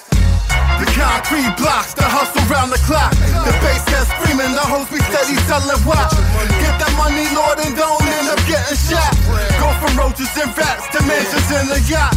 The 0.79 0.87
concrete 0.93 1.53
blocks, 1.57 1.93
the 1.93 2.03
hustle 2.03 2.43
round 2.51 2.71
the 2.71 2.81
clock. 2.83 3.13
The 3.15 3.53
bass 3.63 3.83
gets 3.87 4.09
screaming, 4.17 4.51
the 4.53 4.65
hoes 4.65 4.89
be 4.89 4.99
steady 5.09 5.37
selling 5.47 5.81
watch. 5.85 6.13
Get 6.59 6.75
that 6.81 6.93
money, 6.97 7.25
Lord, 7.33 7.57
and 7.63 7.73
don't 7.75 8.03
end 8.03 8.27
up 8.29 8.41
getting 8.45 8.77
shot. 8.77 9.13
Go 9.57 9.69
from 9.81 9.97
roaches 9.97 10.29
and 10.37 10.51
rats 10.57 10.85
to 10.93 10.99
mansions 11.07 11.49
in 11.49 11.65
a 11.71 11.79
yacht. 11.87 12.13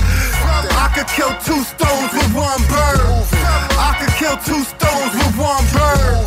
I 0.77 0.89
could 0.95 1.09
kill 1.09 1.33
two 1.45 1.63
stones 1.65 2.11
with 2.13 2.31
one 2.35 2.63
bird. 2.69 3.01
I 3.77 3.97
could 4.01 4.15
kill 4.17 4.37
two 4.45 4.63
stones 4.65 5.13
with 5.13 5.35
one 5.37 5.65
bird. 5.73 6.25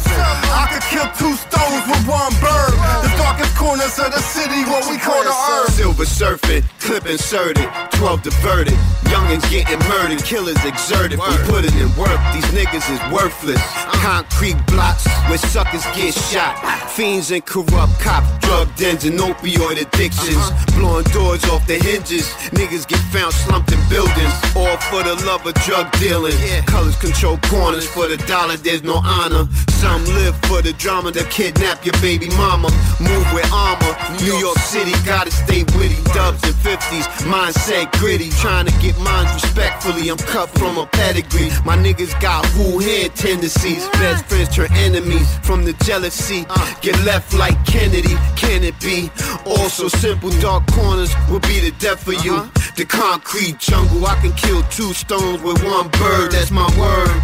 I 0.53 0.69
could 0.71 0.85
kill 0.89 1.09
two 1.17 1.33
stones 1.35 1.83
with 1.89 2.03
one 2.07 2.33
bird. 2.41 2.73
The 3.05 3.11
darkest 3.17 3.55
corners 3.55 3.97
of 3.99 4.11
the 4.11 4.21
city, 4.21 4.63
what 4.69 4.89
we 4.89 4.97
call 4.97 5.23
the 5.23 5.33
earth. 5.33 5.73
Silver 5.73 6.05
surfing, 6.05 6.63
clip 6.79 7.05
inserted, 7.05 7.67
12 7.93 8.23
diverted. 8.23 8.77
Youngins 9.09 9.49
getting 9.49 9.79
murdered, 9.89 10.23
killers 10.23 10.63
exerted. 10.65 11.19
We 11.19 11.38
put 11.49 11.65
it 11.65 11.73
in 11.75 11.89
work, 11.97 12.19
these 12.33 12.45
niggas 12.53 12.85
is 12.93 13.01
worthless. 13.11 13.61
Concrete 14.05 14.57
blocks 14.67 15.07
where 15.27 15.38
suckers 15.38 15.83
get 15.95 16.13
shot. 16.13 16.55
Fiends 16.91 17.31
and 17.31 17.45
corrupt 17.45 17.99
cops, 17.99 18.29
drug 18.45 18.67
dens 18.75 19.05
and 19.05 19.19
opioid 19.19 19.81
addictions. 19.81 20.38
Uh-huh. 20.38 20.79
Blowing 20.79 21.05
doors 21.05 21.43
off 21.45 21.65
the 21.67 21.75
hinges. 21.75 22.27
Niggas 22.53 22.88
get 22.88 22.99
found 23.11 23.33
slumped 23.33 23.71
in 23.71 23.79
buildings. 23.89 24.08
All 24.55 24.77
for 24.91 25.03
the 25.03 25.15
love 25.25 25.45
of 25.45 25.53
drug 25.65 25.91
dealing. 25.99 26.35
Yeah. 26.39 26.61
Colors 26.63 26.95
control 26.97 27.37
corners 27.49 27.87
for 27.87 28.07
the 28.07 28.17
dollar, 28.27 28.57
there's 28.57 28.83
no 28.83 28.95
honor. 29.03 29.47
Some 29.79 30.03
live 30.05 30.35
for 30.45 30.61
the 30.61 30.73
drama 30.73 31.11
to 31.13 31.23
kidnap 31.25 31.85
your 31.85 31.93
baby 32.01 32.27
mama. 32.35 32.69
Move 32.99 33.27
with 33.33 33.47
armor. 33.53 33.95
New 34.19 34.35
York 34.37 34.57
City 34.57 34.91
gotta 35.05 35.31
stay 35.31 35.63
witty. 35.77 35.95
Dubs 36.11 36.43
and 36.43 36.55
50s, 36.55 37.07
mindset 37.23 37.91
gritty. 37.99 38.29
Trying 38.41 38.65
to 38.65 38.73
get 38.81 38.99
mines 38.99 39.31
respectfully. 39.33 40.09
I'm 40.09 40.17
cut 40.17 40.49
from 40.49 40.77
a 40.77 40.85
pedigree. 40.85 41.51
My 41.63 41.77
niggas 41.77 42.19
got 42.19 42.45
who 42.47 42.79
head 42.79 43.15
tendencies. 43.15 43.87
Best 43.89 44.25
friends 44.25 44.53
turn 44.53 44.71
enemies 44.73 45.37
from 45.43 45.63
the 45.63 45.73
jealousy. 45.85 46.45
Uh. 46.49 46.75
Get 46.81 46.99
left 47.05 47.33
like 47.33 47.55
Kennedy. 47.65 48.15
Can 48.35 48.63
it 48.63 48.77
be? 48.81 49.09
Also 49.45 49.87
simple 49.87 50.31
dark 50.41 50.65
corners 50.71 51.13
will 51.29 51.39
be 51.41 51.59
the 51.61 51.71
death 51.79 52.03
for 52.03 52.13
you. 52.13 52.35
Uh-huh. 52.35 52.73
The 52.75 52.85
concrete 52.85 53.59
jungle, 53.59 53.98
I 54.05 54.19
can 54.21 54.33
kill 54.33 54.63
two 54.63 54.93
stones 54.93 55.41
with 55.41 55.63
one 55.63 55.89
bird. 55.89 56.31
That's 56.31 56.51
my 56.51 56.67
word. 56.79 57.21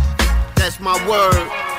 That's 0.55 0.79
my 0.79 0.95
word. 1.07 1.74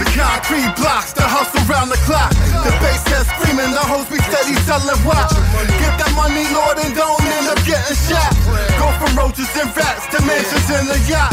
The 0.00 0.06
concrete 0.16 0.72
blocks, 0.76 1.12
the 1.12 1.24
hustle 1.24 1.64
round 1.68 1.90
the 1.90 2.00
clock. 2.08 2.32
The 2.64 2.72
bass 2.80 3.02
gets 3.04 3.28
screaming, 3.36 3.72
the 3.72 3.84
hoes 3.84 4.08
be 4.08 4.18
steady 4.30 4.56
selling 4.64 5.00
watch. 5.04 5.32
Get 5.80 5.94
that 6.00 6.12
money, 6.16 6.44
Lord, 6.54 6.78
and 6.80 6.92
don't 6.94 7.20
end 7.22 7.48
up 7.52 7.60
getting 7.64 7.98
shot. 8.08 8.32
Go 8.78 8.88
from 9.00 9.12
roaches 9.18 9.50
and 9.58 9.68
rats 9.76 10.08
to 10.12 10.18
mansions 10.24 10.68
in 10.72 10.84
a 10.88 10.98
yacht. 11.08 11.32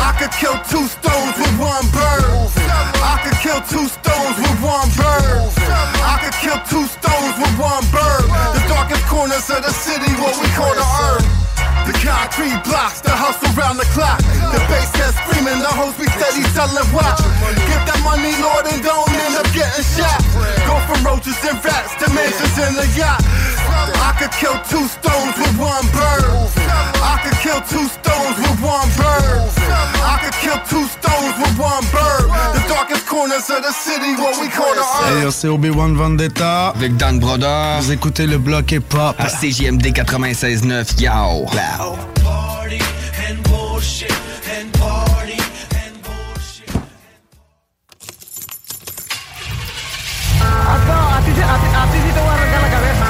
I 0.00 0.16
could 0.18 0.32
kill 0.36 0.56
two 0.68 0.86
stones 0.88 1.34
with 1.36 1.54
one 1.60 1.86
bird. 1.92 2.24
I 3.00 3.20
could 3.24 3.38
kill 3.40 3.60
two 3.68 3.86
stones 3.88 4.36
with 4.36 4.58
one 4.60 4.88
bird. 4.96 5.50
I 6.04 6.20
could 6.22 6.36
kill 6.40 6.60
two 6.68 6.84
stones 6.88 7.34
with 7.40 7.54
one 7.60 7.84
bird. 7.92 8.26
The 8.56 8.62
darkest 8.68 9.04
corners 9.08 9.48
of 9.50 9.62
the 9.64 9.72
city, 9.72 10.10
what 10.20 10.36
we 10.40 10.48
call 10.56 10.74
the 10.74 10.88
earth. 11.10 11.49
The 11.90 11.98
concrete 12.06 12.62
blocks, 12.62 13.00
the 13.02 13.10
hustle 13.10 13.50
round 13.58 13.80
the 13.82 13.88
clock. 13.90 14.22
The 14.54 14.62
bass 14.70 14.94
gets 14.94 15.18
screaming, 15.26 15.58
the 15.58 15.72
hoes 15.74 15.98
be 15.98 16.06
steady 16.06 16.46
selling 16.54 16.86
watch. 16.94 17.18
Get 17.66 17.82
that 17.90 17.98
money, 18.06 18.30
Lord, 18.38 18.62
and 18.70 18.78
don't 18.78 19.10
end 19.10 19.34
up 19.34 19.50
getting 19.50 19.82
shot. 19.98 20.22
Go 20.70 20.78
from 20.86 21.02
roaches 21.02 21.34
and 21.42 21.58
rats 21.58 21.98
to 21.98 22.06
mansions 22.14 22.54
in 22.62 22.78
a 22.78 22.86
yacht. 22.94 23.18
I 24.06 24.14
could 24.22 24.30
kill 24.38 24.54
two 24.70 24.86
stones 24.86 25.34
with 25.34 25.54
one 25.58 25.82
bird. 25.90 26.30
I 27.02 27.18
could 27.26 27.38
kill 27.42 27.58
two 27.66 27.86
stones 27.90 28.36
with 28.38 28.58
one 28.62 28.86
bird. 28.94 29.50
I 29.98 30.14
could 30.22 30.36
kill 30.38 30.60
two 30.70 30.86
stones 30.86 31.34
with 31.42 31.54
one 31.58 31.82
bird. 31.90 32.30
The 32.54 32.62
darkest 32.70 33.06
corners 33.06 33.50
of 33.50 33.62
the 33.66 33.72
city, 33.74 34.14
what 34.14 34.38
we 34.38 34.46
call 34.48 34.72
the 34.78 34.86
Hey, 35.10 35.26
earth. 35.26 35.34
c'est 35.34 35.48
Obi-Wan 35.48 35.96
Vendetta 35.96 36.68
avec 36.68 36.96
Dan 36.96 37.18
Brodeur. 37.18 37.80
Vous 37.82 37.90
écoutez 37.92 38.26
le 38.26 38.38
bloc 38.38 38.70
hip-hop 38.70 39.16
à 39.18 39.26
CJMD 39.28 39.92
96.9. 39.92 41.00
Yo! 41.00 41.46
Wow. 41.80 41.96
Hasta, 50.40 51.16
a 51.16 51.20
ti, 51.24 51.32
se- 51.34 51.42
a, 51.42 51.56
ti, 51.58 51.66
a 51.74 51.84
ti 51.92 51.98
sí 52.06 52.12
te 52.12 52.20
voy 52.20 52.28
a 52.28 52.34
arrancar 52.34 52.62
la 52.62 52.70
cabeza. 52.70 53.06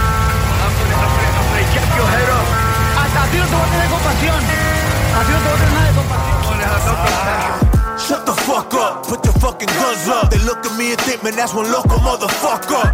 Hasta 3.00 3.22
a 3.22 3.26
ti 3.30 3.37
no 3.38 3.44
te 3.46 3.54
voy 3.54 3.66
a 3.66 3.70
tener 3.70 3.88
compasión. 3.90 4.40
A 5.14 5.24
ti 5.24 5.33
no 5.33 5.38
te 5.38 5.48
voy 5.48 5.54
a 5.54 5.59
tener 5.59 5.72
nada 5.74 5.87
de 5.88 5.94
compasión. 5.94 6.40
Shut 7.98 8.24
the 8.24 8.33
fuck 8.33 8.74
up, 8.74 9.06
put 9.06 9.24
your 9.24 9.35
fucking 9.40 9.68
guns 9.68 10.09
up. 10.09 10.30
They 10.30 10.38
look 10.40 10.64
at 10.64 10.76
me 10.78 10.92
and 10.92 11.00
think, 11.02 11.22
man, 11.22 11.35
that's 11.37 11.52
one 11.54 11.70
local 11.70 11.98
motherfucker. 12.00 12.90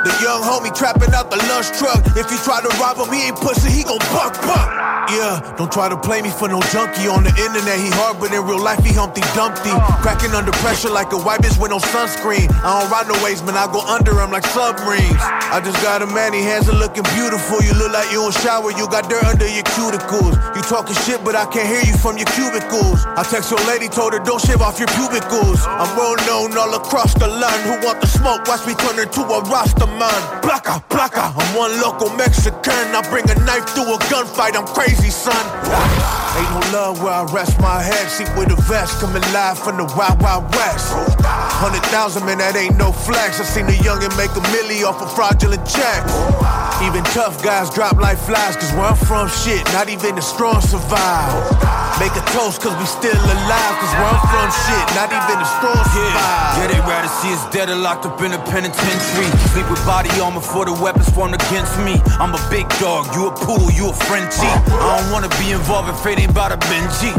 The 0.00 0.12
young 0.24 0.40
homie 0.40 0.72
trapping 0.72 1.12
out 1.12 1.30
the 1.30 1.36
lunch 1.52 1.76
truck. 1.76 2.00
If 2.16 2.32
you 2.32 2.38
try 2.40 2.64
to 2.64 2.70
rob 2.80 2.96
him, 2.96 3.12
he 3.12 3.28
ain't 3.28 3.36
pussy, 3.36 3.68
he 3.68 3.84
gon' 3.84 4.00
buck 4.16 4.32
buck. 4.48 4.68
Yeah, 5.12 5.42
don't 5.58 5.72
try 5.72 5.90
to 5.90 5.98
play 5.98 6.22
me 6.22 6.30
for 6.30 6.48
no 6.48 6.62
junkie. 6.72 7.04
On 7.10 7.20
the 7.20 7.34
internet, 7.36 7.76
he 7.76 7.90
hard, 7.98 8.16
but 8.22 8.32
in 8.32 8.40
real 8.46 8.62
life, 8.62 8.78
he 8.80 8.94
Humpty 8.94 9.20
Dumpty. 9.34 9.74
Cracking 10.00 10.32
under 10.32 10.54
pressure 10.64 10.88
like 10.88 11.12
a 11.12 11.18
white 11.18 11.42
bitch 11.42 11.60
with 11.60 11.74
no 11.74 11.82
sunscreen. 11.92 12.48
I 12.64 12.80
don't 12.80 12.88
ride 12.88 13.12
no 13.12 13.18
waves, 13.20 13.42
man, 13.42 13.58
I 13.58 13.66
go 13.68 13.82
under 13.84 14.16
him 14.16 14.30
like 14.30 14.46
submarines. 14.54 15.20
I 15.52 15.60
just 15.60 15.82
got 15.82 16.00
a 16.00 16.06
man, 16.06 16.32
he 16.32 16.40
hands 16.46 16.70
are 16.70 16.78
looking 16.78 17.02
beautiful. 17.18 17.60
You 17.60 17.74
look 17.74 17.92
like 17.92 18.08
you 18.14 18.22
don't 18.22 18.32
shower, 18.40 18.70
you 18.70 18.86
got 18.88 19.10
dirt 19.10 19.26
under 19.26 19.50
your 19.50 19.66
cuticles. 19.74 20.38
You 20.54 20.62
talking 20.62 20.94
shit, 21.02 21.20
but 21.26 21.34
I 21.34 21.44
can't 21.50 21.66
hear 21.66 21.82
you 21.82 21.98
from 21.98 22.14
your 22.14 22.30
cubicles. 22.38 23.02
I 23.18 23.26
text 23.26 23.50
your 23.50 23.60
lady, 23.66 23.90
told 23.90 24.14
her 24.14 24.22
don't 24.22 24.40
shave 24.40 24.62
off 24.62 24.78
your 24.78 24.88
pubicles. 24.94 25.66
I'm 25.66 25.90
well 25.98 26.16
known 26.30 26.56
all 26.56 26.70
across 26.78 27.18
the 27.18 27.26
land. 27.26 27.60
Who 27.66 27.82
want 27.84 28.00
the 28.00 28.06
smoke? 28.06 28.46
Watch 28.46 28.62
me 28.62 28.78
turn 28.78 28.94
into 29.02 29.26
a 29.26 29.42
Rasta 29.50 29.89
man. 29.98 30.42
Placa. 30.42 30.82
I'm 31.36 31.56
one 31.56 31.80
local 31.80 32.10
Mexican. 32.16 32.94
I 32.94 33.00
bring 33.10 33.28
a 33.30 33.34
knife 33.44 33.74
to 33.74 33.82
a 33.82 33.98
gunfight. 34.10 34.56
I'm 34.56 34.66
crazy, 34.66 35.10
son. 35.10 36.29
Ain't 36.40 36.52
no 36.56 36.72
love 36.72 37.02
where 37.02 37.12
I 37.12 37.24
rest 37.24 37.60
my 37.60 37.82
head. 37.82 38.08
See 38.08 38.24
with 38.32 38.48
a 38.48 38.56
vest 38.64 38.98
coming 39.00 39.20
live 39.36 39.58
from 39.58 39.76
the 39.76 39.84
Wild 39.92 40.22
Wild 40.22 40.48
West. 40.56 40.88
Hundred 41.60 41.84
thousand, 41.92 42.24
man, 42.24 42.38
that 42.38 42.56
ain't 42.56 42.78
no 42.78 42.92
flex. 42.92 43.40
I 43.40 43.44
seen 43.44 43.66
the 43.66 43.76
youngin' 43.84 44.16
make 44.16 44.32
a 44.32 44.42
milli 44.48 44.80
off 44.88 45.04
a 45.04 45.08
fraudulent 45.12 45.60
check. 45.68 46.00
Even 46.80 47.04
tough 47.12 47.44
guys 47.44 47.68
drop 47.68 48.00
like 48.00 48.16
flies, 48.16 48.56
cause 48.56 48.72
where 48.72 48.88
I'm 48.88 48.96
from, 48.96 49.28
shit, 49.28 49.60
not 49.76 49.92
even 49.92 50.16
the 50.16 50.24
strong 50.24 50.64
survive. 50.64 51.28
Make 52.00 52.16
a 52.16 52.24
toast, 52.32 52.64
cause 52.64 52.72
we 52.80 52.88
still 52.88 53.12
alive, 53.12 53.74
cause 53.76 53.92
where 54.00 54.08
I'm 54.08 54.24
from, 54.32 54.48
shit, 54.64 54.86
not 54.96 55.12
even 55.12 55.36
the 55.36 55.44
strong 55.60 55.84
survive. 55.92 56.56
Yeah, 56.56 56.68
they 56.72 56.80
rather 56.88 57.12
see 57.20 57.36
us 57.36 57.44
dead 57.52 57.68
or 57.68 57.76
locked 57.76 58.08
up 58.08 58.16
in 58.24 58.32
a 58.32 58.40
penitentiary. 58.48 59.28
Sleep 59.52 59.68
with 59.68 59.84
body 59.84 60.08
armor 60.24 60.40
for 60.40 60.64
the 60.64 60.72
weapons 60.80 61.12
formed 61.12 61.36
against 61.36 61.76
me. 61.84 62.00
I'm 62.16 62.32
a 62.32 62.40
big 62.48 62.64
dog, 62.80 63.12
you 63.12 63.28
a 63.28 63.32
poodle, 63.36 63.68
you 63.76 63.92
a 63.92 63.94
Frenchie. 64.08 64.48
I 64.48 64.96
don't 64.96 65.12
wanna 65.12 65.28
be 65.36 65.52
involved 65.52 65.92
if 65.92 66.00
it 66.08 66.16
ain't 66.16 66.29
about 66.30 66.52
a 66.52 66.56
Benji. 66.70 67.10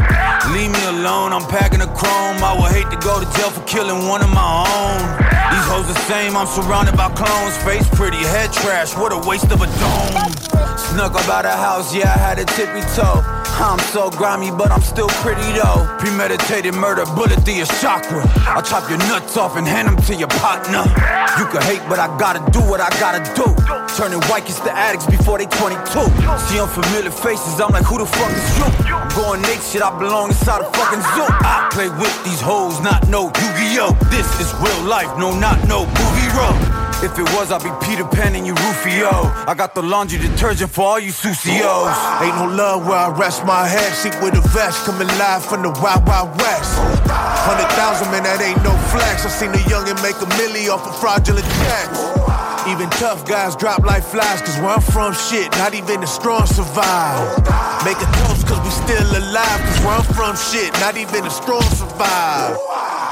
Leave 0.52 0.72
me 0.72 0.84
alone, 0.86 1.32
I'm 1.32 1.46
packing 1.48 1.80
a 1.80 1.86
chrome. 1.86 2.42
I 2.42 2.56
would 2.58 2.72
hate 2.72 2.90
to 2.90 2.98
go 3.04 3.20
to 3.20 3.26
jail 3.36 3.50
for 3.50 3.62
killing 3.64 4.08
one 4.08 4.22
of 4.22 4.30
my 4.32 4.64
own. 4.64 5.02
These 5.52 5.66
hoes 5.68 5.86
the 5.86 5.98
same, 6.08 6.36
I'm 6.36 6.46
surrounded 6.46 6.96
by 6.96 7.10
clones. 7.10 7.56
Face 7.62 7.88
pretty, 7.94 8.18
head 8.18 8.52
trash, 8.52 8.96
what 8.96 9.12
a 9.12 9.20
waste 9.28 9.52
of 9.52 9.60
a 9.60 9.66
dome. 9.66 10.32
Snuck 10.76 11.14
up 11.14 11.28
out 11.28 11.42
the 11.42 11.52
house, 11.52 11.94
yeah, 11.94 12.12
I 12.12 12.18
had 12.18 12.38
a 12.38 12.44
tippy 12.44 12.80
toe. 12.96 13.41
I'm 13.60 13.78
so 13.90 14.10
grimy, 14.10 14.50
but 14.50 14.70
I'm 14.70 14.82
still 14.82 15.08
pretty 15.20 15.44
though. 15.52 15.86
Premeditated 15.98 16.74
murder, 16.74 17.04
bullet 17.14 17.44
through 17.44 17.54
your 17.54 17.66
chakra. 17.80 18.24
I'll 18.48 18.62
chop 18.62 18.88
your 18.88 18.98
nuts 19.10 19.36
off 19.36 19.56
and 19.56 19.66
hand 19.66 19.88
them 19.88 19.96
to 20.08 20.14
your 20.14 20.28
partner. 20.28 20.82
You 21.38 21.46
can 21.46 21.62
hate, 21.62 21.82
but 21.88 21.98
I 21.98 22.08
gotta 22.18 22.40
do 22.50 22.60
what 22.60 22.80
I 22.80 22.88
gotta 22.98 23.22
do. 23.36 23.46
Turning 23.96 24.20
white 24.28 24.46
kids 24.46 24.60
to 24.60 24.72
addicts 24.72 25.06
before 25.06 25.38
they 25.38 25.46
22. 25.46 25.76
See 26.48 26.60
unfamiliar 26.60 27.10
faces, 27.10 27.60
I'm 27.60 27.72
like, 27.72 27.84
who 27.84 27.98
the 27.98 28.06
fuck 28.06 28.32
is 28.32 28.58
you? 28.58 28.64
I'm 28.88 29.08
going 29.14 29.42
Nate 29.42 29.62
shit, 29.62 29.82
I 29.82 29.96
belong 29.98 30.28
inside 30.28 30.62
a 30.62 30.64
fucking 30.72 31.02
zoo. 31.14 31.28
I 31.28 31.68
play 31.72 31.88
with 31.88 32.24
these 32.24 32.40
hoes, 32.40 32.80
not 32.80 33.08
no 33.08 33.26
Yu-Gi-Oh! 33.26 33.92
This 34.10 34.28
is 34.40 34.52
real 34.60 34.82
life, 34.88 35.10
no, 35.18 35.38
not 35.38 35.58
no 35.68 35.84
movie 35.86 36.30
role. 36.36 36.71
If 37.02 37.18
it 37.18 37.26
was, 37.34 37.50
I'd 37.50 37.66
be 37.66 37.74
Peter 37.84 38.06
Pan 38.06 38.36
and 38.36 38.46
you 38.46 38.54
Rufio. 38.54 39.10
I 39.50 39.54
got 39.58 39.74
the 39.74 39.82
laundry 39.82 40.18
detergent 40.18 40.70
for 40.70 40.82
all 40.82 41.00
you 41.00 41.10
Susios. 41.10 41.90
Ain't 42.22 42.36
no 42.38 42.46
love 42.46 42.86
where 42.86 42.96
I 42.96 43.10
rest 43.10 43.44
my 43.44 43.66
head. 43.66 43.92
Seat 43.92 44.14
with 44.22 44.38
a 44.38 44.44
vest, 44.54 44.86
coming 44.86 45.08
live 45.18 45.44
from 45.44 45.62
the 45.62 45.70
Wild 45.82 46.06
Wild 46.06 46.30
West. 46.38 46.78
Hundred 47.42 47.66
thousand, 47.74 48.06
man, 48.14 48.22
that 48.22 48.38
ain't 48.40 48.62
no 48.62 48.70
flex. 48.94 49.26
I 49.26 49.30
seen 49.34 49.50
a 49.50 49.58
youngin' 49.66 49.98
make 49.98 50.14
a 50.22 50.30
milli 50.38 50.70
off 50.70 50.86
of 50.86 50.94
fraudulent 51.02 51.46
checks. 51.66 51.98
Even 52.70 52.88
tough 53.02 53.26
guys 53.26 53.56
drop 53.56 53.82
like 53.82 54.04
flies, 54.04 54.40
cause 54.40 54.56
where 54.62 54.70
I'm 54.70 54.80
from, 54.80 55.12
shit, 55.12 55.50
not 55.58 55.74
even 55.74 56.00
the 56.00 56.06
strong 56.06 56.46
survive. 56.46 57.18
Make 57.82 57.98
a 57.98 58.06
toast, 58.22 58.46
cause 58.46 58.62
we 58.62 58.70
still 58.70 59.10
alive, 59.18 59.58
cause 59.66 59.80
where 59.82 59.98
I'm 59.98 60.06
from, 60.14 60.36
shit, 60.38 60.70
not 60.78 60.96
even 60.96 61.24
the 61.24 61.34
strong 61.34 61.66
survive. 61.74 62.54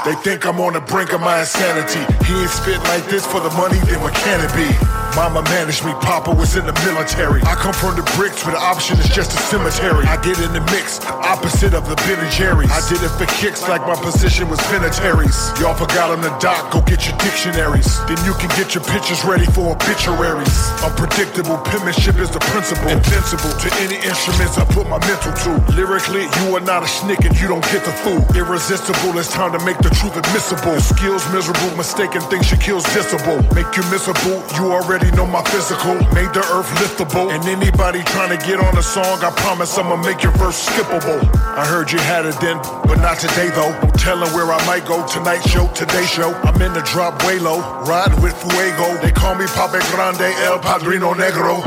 They 0.03 0.15
think 0.15 0.47
I'm 0.47 0.59
on 0.59 0.73
the 0.73 0.81
brink 0.81 1.13
of 1.13 1.21
my 1.21 1.41
insanity. 1.41 2.01
He 2.25 2.33
ain't 2.41 2.49
spit 2.49 2.79
like 2.89 3.05
this 3.05 3.23
for 3.23 3.39
the 3.39 3.51
money, 3.51 3.77
then 3.85 4.01
what 4.01 4.15
can 4.15 4.41
it 4.43 4.51
be? 4.55 5.00
Mama 5.15 5.43
managed 5.51 5.83
me, 5.83 5.91
Papa 5.99 6.31
was 6.31 6.55
in 6.55 6.65
the 6.65 6.73
military. 6.87 7.41
I 7.43 7.55
come 7.55 7.73
from 7.73 7.99
the 7.99 8.05
bricks 8.15 8.45
where 8.45 8.55
the 8.55 8.63
option 8.63 8.97
is 8.97 9.09
just 9.11 9.35
a 9.35 9.39
cemetery. 9.51 10.07
I 10.07 10.15
get 10.23 10.39
in 10.39 10.53
the 10.55 10.63
mix, 10.71 11.03
opposite 11.05 11.73
of 11.73 11.87
the 11.89 11.95
Ben 12.07 12.19
and 12.19 12.31
Jerry's. 12.31 12.71
I 12.71 12.79
did 12.87 13.03
it 13.03 13.11
for 13.19 13.27
kicks 13.39 13.67
like 13.67 13.81
my 13.83 13.95
position 13.99 14.47
was 14.47 14.59
penitentiaries. 14.71 15.35
Y'all 15.59 15.75
forgot 15.75 16.11
on 16.15 16.21
the 16.21 16.31
dock, 16.39 16.71
go 16.71 16.79
get 16.87 17.03
your 17.07 17.17
dictionaries. 17.19 17.99
Then 18.07 18.19
you 18.23 18.31
can 18.39 18.47
get 18.55 18.71
your 18.71 18.83
pictures 18.87 19.23
ready 19.27 19.45
for 19.51 19.75
obituaries. 19.75 20.55
Unpredictable 20.79 21.59
penmanship 21.67 22.15
is 22.15 22.31
the 22.31 22.39
principle. 22.55 22.87
Invincible 22.87 23.51
to 23.51 23.67
any 23.83 23.99
instruments 24.07 24.57
I 24.57 24.63
put 24.71 24.87
my 24.87 24.99
mental 25.03 25.35
to. 25.43 25.51
Lyrically, 25.75 26.31
you 26.39 26.55
are 26.55 26.63
not 26.63 26.83
a 26.83 26.87
snick 26.87 27.27
and 27.27 27.35
you 27.35 27.47
don't 27.51 27.65
get 27.67 27.83
the 27.83 27.93
food. 27.99 28.23
Irresistible, 28.35 29.19
it's 29.19 29.31
time 29.31 29.51
to 29.51 29.61
make 29.65 29.77
the 29.83 29.91
truth 29.91 30.15
admissible. 30.15 30.79
Skills 30.79 31.27
miserable, 31.35 31.75
mistaken 31.75 32.21
things 32.31 32.47
she 32.47 32.55
kills 32.57 32.87
visible. 32.95 33.43
Make 33.51 33.75
you 33.75 33.83
miserable, 33.91 34.39
you 34.55 34.71
already 34.71 35.00
know 35.11 35.25
my 35.25 35.41
physical. 35.45 35.95
Made 36.13 36.33
the 36.37 36.45
earth 36.53 36.69
liftable. 36.77 37.31
And 37.33 37.43
anybody 37.45 38.03
trying 38.03 38.37
to 38.37 38.45
get 38.45 38.59
on 38.59 38.77
a 38.77 38.83
song, 38.83 39.23
I 39.23 39.31
promise 39.31 39.77
I'ma 39.77 39.95
make 39.95 40.21
your 40.21 40.33
verse 40.33 40.69
skippable. 40.69 41.19
I 41.57 41.65
heard 41.65 41.91
you 41.91 41.97
had 41.97 42.25
it 42.25 42.39
then, 42.39 42.57
but 42.85 42.99
not 43.01 43.17
today 43.17 43.49
though. 43.49 43.71
No 43.81 43.89
telling 44.01 44.31
where 44.33 44.51
I 44.51 44.57
might 44.65 44.85
go. 44.85 45.05
Tonight 45.07 45.41
show, 45.47 45.67
today 45.73 46.05
show. 46.05 46.33
I'm 46.43 46.61
in 46.61 46.73
the 46.73 46.81
drop 46.81 47.23
way 47.23 47.39
low, 47.39 47.61
riding 47.85 48.21
with 48.21 48.35
Fuego. 48.41 48.97
They 49.01 49.11
call 49.11 49.35
me 49.35 49.45
Pape 49.45 49.81
Grande, 49.91 50.33
El 50.45 50.59
Padrino 50.59 51.13
Negro. 51.13 51.61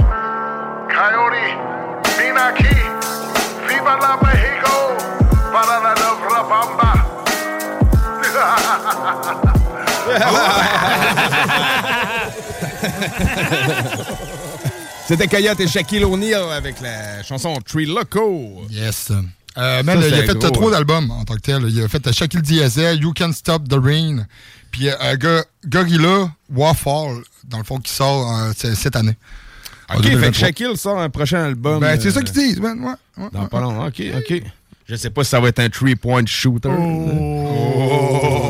Coyote, 0.91 1.47
ven 2.19 2.37
aquí, 2.37 2.75
viva 3.67 3.97
la 4.03 4.17
Mexico, 4.23 4.97
para 5.53 5.79
la 5.81 5.95
Nueva 5.95 6.43
Bamba. 6.51 6.93
C'était 15.07 15.27
Coyote 15.29 15.61
et 15.61 15.69
Shaquille 15.69 16.05
O'Neal 16.05 16.51
avec 16.53 16.81
la 16.81 17.23
chanson 17.23 17.59
Tree 17.67 17.87
Loco. 17.87 18.63
Yes. 18.71 19.11
Euh, 19.57 19.83
man, 19.83 20.01
Ça, 20.01 20.09
il 20.09 20.15
a 20.15 20.23
fait 20.25 20.35
gros, 20.39 20.51
trop 20.51 20.65
ouais. 20.67 20.71
d'albums 20.73 21.11
en 21.11 21.25
tant 21.25 21.35
que 21.35 21.41
tel. 21.41 21.63
Il 21.69 21.83
a 21.83 21.89
fait 21.89 22.11
Shaquille 22.13 22.43
Diesel, 22.43 23.01
You 23.03 23.13
Can 23.17 23.33
Stop 23.33 23.69
the 23.69 23.77
Rain, 23.81 24.27
puis 24.71 24.89
euh, 24.89 25.17
Go- 25.17 25.45
Gorilla, 25.69 26.33
Warfall, 26.53 27.23
dans 27.45 27.59
le 27.59 27.65
fond, 27.65 27.79
qui 27.79 27.93
sort 27.93 28.35
euh, 28.37 28.53
cette 28.57 28.97
année. 28.97 29.17
Ok, 29.91 29.97
fait 30.03 30.11
2023. 30.11 30.31
que 30.33 30.37
Shaquille 30.39 30.77
sort 30.79 30.99
un 30.99 31.11
prochain 31.11 31.45
album. 31.45 31.81
Ben, 31.81 32.01
c'est 32.01 32.09
euh, 32.09 32.13
ça 32.13 32.23
qu'ils 32.23 32.35
disent, 32.35 32.61
man. 32.61 32.81
Ouais, 32.81 32.95
ouais, 33.23 33.29
Dans 33.33 33.43
ouais. 33.43 33.49
pas 33.49 33.61
long. 33.61 33.87
Ok, 33.87 34.03
ok. 34.17 34.43
Je 34.89 34.97
sais 34.97 35.11
pas 35.11 35.25
si 35.25 35.31
ça 35.31 35.41
va 35.41 35.49
être 35.49 35.61
un 35.61 35.69
three-point 35.69 36.25
shooter. 36.27 36.69
Oh. 36.69 38.44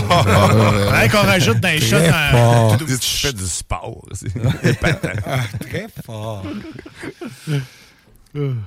Faudrait 0.00 1.08
qu'on 1.08 1.22
rajoute 1.22 1.60
dans 1.60 1.68
les 1.68 1.80
shots 1.80 1.96
fort. 2.30 2.76
Tu 2.78 2.96
fais 2.98 3.32
du 3.32 3.44
sport. 3.46 4.04
Ah, 5.26 5.40
très 5.60 5.86
fort. 6.04 6.44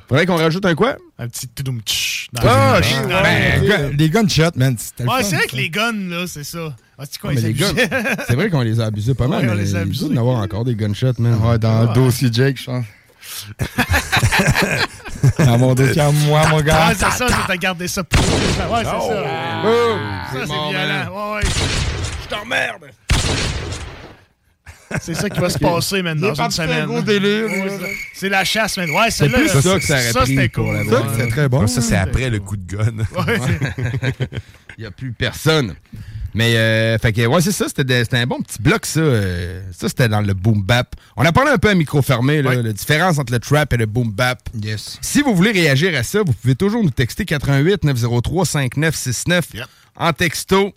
Faudrait 0.07 0.25
qu'on 0.27 0.35
rajoute 0.35 0.65
un 0.65 0.75
quoi? 0.75 0.95
Un 1.17 1.27
petit 1.27 1.47
toudoum 1.47 1.81
tch 1.81 2.27
dans 2.33 2.41
Ah, 2.45 2.79
ben, 2.79 3.95
Les 3.97 4.09
gunshots, 4.09 4.51
man, 4.55 4.75
Ouais, 4.99 5.23
c'est 5.23 5.35
vrai 5.35 5.43
ça. 5.45 5.47
que 5.49 5.55
les 5.55 5.69
guns, 5.69 6.09
là, 6.09 6.25
c'est 6.27 6.43
ça. 6.43 6.75
Ah, 6.99 7.03
c'est 7.09 7.19
abusaient? 7.45 7.89
c'est 8.27 8.35
vrai 8.35 8.49
qu'on 8.49 8.61
les 8.61 8.79
a 8.79 8.85
abusés 8.85 9.15
pas 9.15 9.27
mal. 9.27 9.43
Ouais, 9.45 9.51
on 9.51 9.55
mais 9.55 9.61
les 9.63 9.75
a 9.75 9.79
abusés. 9.79 10.05
doit 10.05 10.13
y 10.13 10.17
en 10.17 10.21
avoir 10.21 10.37
encore 10.41 10.65
des 10.65 10.75
gunshots, 10.75 11.13
man. 11.19 11.33
Ouais, 11.41 11.57
dans 11.57 11.81
le 11.87 11.93
dossier 11.93 12.29
Jake, 12.31 12.57
je 12.59 12.65
pense. 12.65 12.85
Dans 15.39 15.57
mon 15.57 15.73
dossier 15.73 16.01
à 16.01 16.11
moi, 16.11 16.47
mon 16.49 16.61
gars. 16.61 16.87
Ouais, 16.87 16.93
c'est 16.95 17.11
ça, 17.11 17.27
je 17.27 17.51
t'ai 17.51 17.57
gardé 17.57 17.87
ça 17.87 18.03
pour. 18.03 18.23
Ouais, 18.23 18.81
c'est 18.83 18.89
Oh. 18.95 19.09
ça. 19.09 19.23
Oh, 19.65 19.97
Ça, 20.33 20.39
c'est 20.39 20.45
violent. 20.45 21.31
Ouais, 21.31 21.35
ouais. 21.35 21.41
Je 22.23 22.27
t'emmerde! 22.29 22.85
C'est 25.01 25.15
ça 25.15 25.29
qui 25.29 25.39
va 25.39 25.49
se 25.49 25.57
passer, 25.59 25.97
est 25.97 26.15
dans 26.15 26.33
une 26.33 26.51
semaine. 26.51 27.03
c'est- 28.13 28.29
la 28.29 28.45
chasse, 28.45 28.77
man. 28.77 28.89
Ouais, 28.91 29.09
C'est 29.11 29.29
plus 29.29 29.47
là, 29.47 29.61
ça 29.61 29.79
que 29.79 29.83
ça 29.85 29.93
aurait 29.95 30.11
Ça, 30.11 30.25
c'était 30.25 30.49
cool. 30.49 30.89
Ça, 30.89 31.03
c'est 31.17 31.27
très 31.27 31.49
bon. 31.49 31.67
Ça, 31.67 31.81
c'est 31.81 31.97
après 31.97 32.29
le 32.29 32.39
coup 32.39 32.55
de 32.55 32.65
gun. 32.75 32.93
Ouais. 33.15 33.39
Il 34.77 34.81
n'y 34.81 34.85
a 34.85 34.91
plus 34.91 35.11
personne. 35.11 35.75
Mais, 36.35 36.57
euh, 36.57 36.97
fait 36.99 37.13
que, 37.13 37.25
ouais, 37.25 37.41
c'est 37.41 37.53
ça, 37.53 37.65
c'était 37.67 38.05
un 38.17 38.27
bon 38.27 38.41
petit 38.41 38.61
bloc, 38.61 38.85
ça. 38.85 38.99
euh, 38.99 39.61
ça, 39.71 39.87
c'était 39.87 40.09
dans 40.09 40.19
le 40.21 40.33
boom 40.33 40.61
bap. 40.61 40.93
On 41.15 41.23
a 41.25 41.31
parlé 41.31 41.51
un 41.51 41.57
peu 41.57 41.69
à 41.69 41.75
micro 41.75 42.01
fermé, 42.01 42.41
là, 42.41 42.55
la 42.55 42.73
différence 42.73 43.17
entre 43.17 43.31
le 43.31 43.39
trap 43.39 43.71
et 43.73 43.77
le 43.77 43.85
boom 43.85 44.11
bap. 44.11 44.39
Yes. 44.61 44.99
Si 45.01 45.21
vous 45.21 45.33
voulez 45.33 45.51
réagir 45.51 45.97
à 45.97 46.03
ça, 46.03 46.19
vous 46.23 46.33
pouvez 46.33 46.55
toujours 46.55 46.83
nous 46.83 46.89
texter 46.91 47.23
88 47.25 47.85
903 47.85 48.45
5969 48.45 49.45
en 49.95 50.11
texto. 50.13 50.73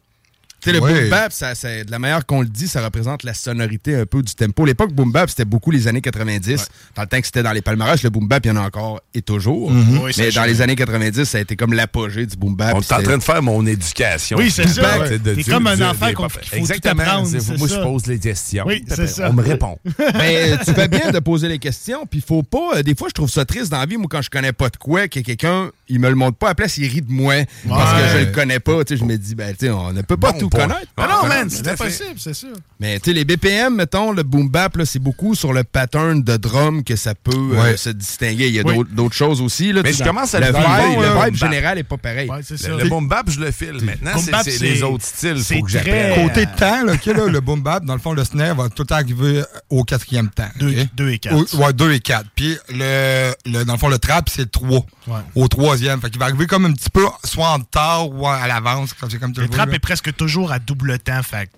Tu 0.61 0.71
sais, 0.71 0.73
le 0.77 0.83
Ouais. 0.83 1.03
boom 1.03 1.11
bap, 1.11 1.33
ça, 1.33 1.55
c'est 1.55 1.85
de 1.85 1.91
la 1.93 1.99
manière 2.01 2.27
qu'on 2.27 2.41
le 2.41 2.49
dit, 2.49 2.67
ça 2.67 2.83
représente 2.83 3.23
la 3.23 3.33
sonorité 3.33 3.95
un 3.95 4.07
peu 4.07 4.23
du 4.23 4.35
tempo. 4.35 4.65
L'époque 4.67 4.93
boom 4.93 5.13
bap, 5.13 5.29
c'était 5.31 5.45
beaucoup 5.45 5.71
les 5.71 5.87
années 5.87 6.01
90. 6.01 6.67
Dans 6.97 7.03
le 7.03 7.09
temps 7.09 7.21
que 7.21 7.27
c'était 7.27 7.45
dans 7.45 7.53
les 7.53 7.63
palmarès, 7.63 8.03
le 8.03 8.11
boom 8.11 8.27
bap, 8.27 8.45
il 8.45 8.49
y 8.49 8.51
en 8.51 8.57
a 8.57 8.63
encore 8.63 9.01
et 9.15 9.23
toujours. 9.23 9.71
Mhm. 9.71 9.99
Oui, 10.03 10.13
Mais 10.19 10.31
dans 10.33 10.45
les 10.45 10.61
années 10.61 10.75
90, 10.75 11.25
ça 11.25 11.39
a 11.39 11.41
été 11.43 11.55
comme 11.55 11.73
l'apogée 11.75 12.27
du 12.27 12.37
boom 12.37 12.57
bap. 12.57 12.75
On 12.75 12.81
est 12.81 12.93
en 12.93 13.03
train 13.03 13.19
de 13.19 13.23
faire 13.23 13.43
mon 13.43 13.65
éducation. 13.67 14.37
Oui, 14.39 14.51
c'est 14.51 14.67
ça, 14.67 14.99
ouais. 14.99 15.19
c'est 15.37 15.45
comme 15.51 15.67
un 15.69 15.81
enfant 15.91 16.13
qu'on- 16.13 16.29
faut 16.29 16.41
tout 16.41 16.57
Exactement. 16.57 17.25
c'est 17.25 17.57
Moi, 17.57 17.69
ça. 17.69 17.77
je 17.77 17.81
pose 17.83 18.07
les 18.07 18.19
questions. 18.19 18.65
Oui, 18.67 18.85
c'est 18.89 19.07
ça. 19.07 19.31
On 19.31 19.35
me 19.35 19.43
répond. 19.43 19.79
Mais 20.15 20.53
euh, 20.53 20.57
tu 20.65 20.73
fais 20.75 20.89
bien 20.89 21.13
de 21.13 21.19
poser 21.21 21.49
les 21.49 21.59
questions, 21.61 22.05
puis 22.05 22.19
il 22.19 22.27
faut 22.27 22.43
pas. 22.43 22.79
euh, 22.79 22.83
des 22.83 22.97
fois, 22.97 23.09
je 23.09 23.15
trouve 23.15 23.31
ça 23.31 23.45
triste 23.45 23.71
dans 23.71 23.79
la 23.79 23.87
vie, 23.87 23.97
moi, 23.97 24.07
quand 24.11 24.23
je 24.23 24.31
connais 24.31 24.53
pas 24.53 24.69
de 24.71 24.77
quoi, 24.77 25.07
que 25.09 25.21
quelqu'un, 25.21 25.71
il 25.89 26.01
me 26.01 26.09
le 26.09 26.15
montre 26.17 26.37
pas 26.37 26.47
à 26.49 26.51
la 26.51 26.55
place, 26.57 26.77
il 26.79 26.89
rit 26.89 27.03
de 27.03 27.13
moi 27.13 27.35
parce 27.69 27.93
que 28.03 28.09
je 28.19 28.25
le 28.27 28.33
connais 28.33 28.59
pas. 28.61 28.83
Tu 28.85 28.95
sais, 28.95 29.01
je 29.01 29.05
me 29.05 29.17
dis, 29.17 29.35
ben, 29.37 29.53
tu 29.57 29.67
sais, 29.67 29.71
on 29.71 29.93
ne 29.93 30.03
peut 30.03 30.17
pas 30.17 30.33
Bon 30.33 30.48
tout 30.51 30.57
point. 30.57 30.67
connaître. 30.69 30.87
Ah 30.97 31.09
non, 31.23 31.29
man, 31.29 31.49
c'est 31.51 31.67
impossible, 31.69 32.15
c'est 32.19 32.35
sûr. 32.35 32.55
Mais 32.81 32.99
tu 33.01 33.11
sais, 33.11 33.15
les 33.15 33.25
BPM, 33.25 33.75
mettons, 33.77 34.13
le 34.13 34.23
boom 34.23 34.49
bap, 34.49 34.77
c'est 34.85 34.99
beaucoup 34.99 35.35
sur 35.35 35.53
le 35.53 35.65
pattern 35.65 36.23
de 36.23 36.37
drum 36.37 36.85
que 36.85 36.97
ça 36.97 37.15
peut 37.15 37.31
euh, 37.55 37.77
se 37.77 37.91
distinguer. 37.91 38.49
Il 38.49 38.55
y 38.55 38.61
a 38.61 38.63
Oui. 38.65 38.85
d'autres- 38.91 39.15
choses 39.15 39.41
aussi. 39.41 39.73
Là, 39.73 39.81
Mais 39.83 39.93
je 39.93 40.05
commence 40.05 40.35
à 40.35 40.41
le 40.41 40.47
le 40.47 40.53
vibe, 40.53 41.01
le 41.01 41.25
vibe 41.25 41.35
général 41.35 41.79
est 41.79 41.83
pas 41.83 41.97
pareil. 41.97 42.29
Ouais, 42.31 42.41
c'est 42.43 42.57
ça. 42.59 42.69
Le, 42.69 42.79
le 42.85 42.89
boom 42.89 43.09
bap, 43.09 43.29
je 43.31 43.41
le 43.41 43.51
file. 43.51 43.79
Maintenant, 43.83 44.19
c'est- 44.19 44.59
les 44.61 44.83
autres 44.83 45.05
styles. 45.05 45.43
c'est 45.43 45.57
faut 45.59 45.65
que 45.65 45.71
j'apprenne. 45.71 46.27
Côté 46.29 46.47
temps, 46.47 46.85
là, 46.85 46.93
ok, 46.95 47.07
là, 47.07 47.27
le 47.27 47.41
boom 47.41 47.63
bap, 47.63 47.85
dans 47.85 47.95
le 47.95 48.01
fond, 48.01 48.13
le 48.13 48.25
snare 48.25 48.55
va 48.55 48.69
tout 48.69 48.87
arriver 48.91 49.43
au 49.71 49.83
quatrième 49.85 50.29
temps. 50.29 50.49
Deux- 50.59 50.71
ok? 50.83 50.87
deux 50.95 51.11
et 51.11 51.19
quatre. 51.19 51.55
Au- 51.55 51.57
ouais, 51.65 51.73
deux 51.73 51.93
et 51.93 52.01
quatre. 52.01 52.27
Puis, 52.35 52.57
le, 52.71 53.33
le- 53.47 53.65
dans 53.65 53.73
le 53.75 53.79
fond, 53.79 53.89
le 53.89 53.99
trap, 53.99 54.29
c'est 54.29 54.51
trois. 54.51 54.85
Ouais. 55.09 55.21
Au 55.35 55.49
troisième. 55.49 56.01
Fait 56.01 56.11
qu'il 56.11 56.19
va 56.19 56.27
arriver 56.27 56.47
comme 56.47 56.67
un 56.67 56.73
petit 56.73 56.91
peu, 56.91 57.07
soit 57.25 57.49
en 57.49 57.59
retard 57.59 58.11
ou 58.11 58.27
à 58.27 58.47
l'avance, 58.47 58.93
comme 58.95 59.11
c'est 59.11 59.19
comme 59.19 59.33
tu 59.33 59.41
Le 59.41 59.49
trap 59.49 59.73
est 59.73 59.79
presque 59.79 60.15
toujours 60.15 60.53
à 60.53 60.59
double 60.59 60.99
temps, 60.99 61.23
fait 61.23 61.51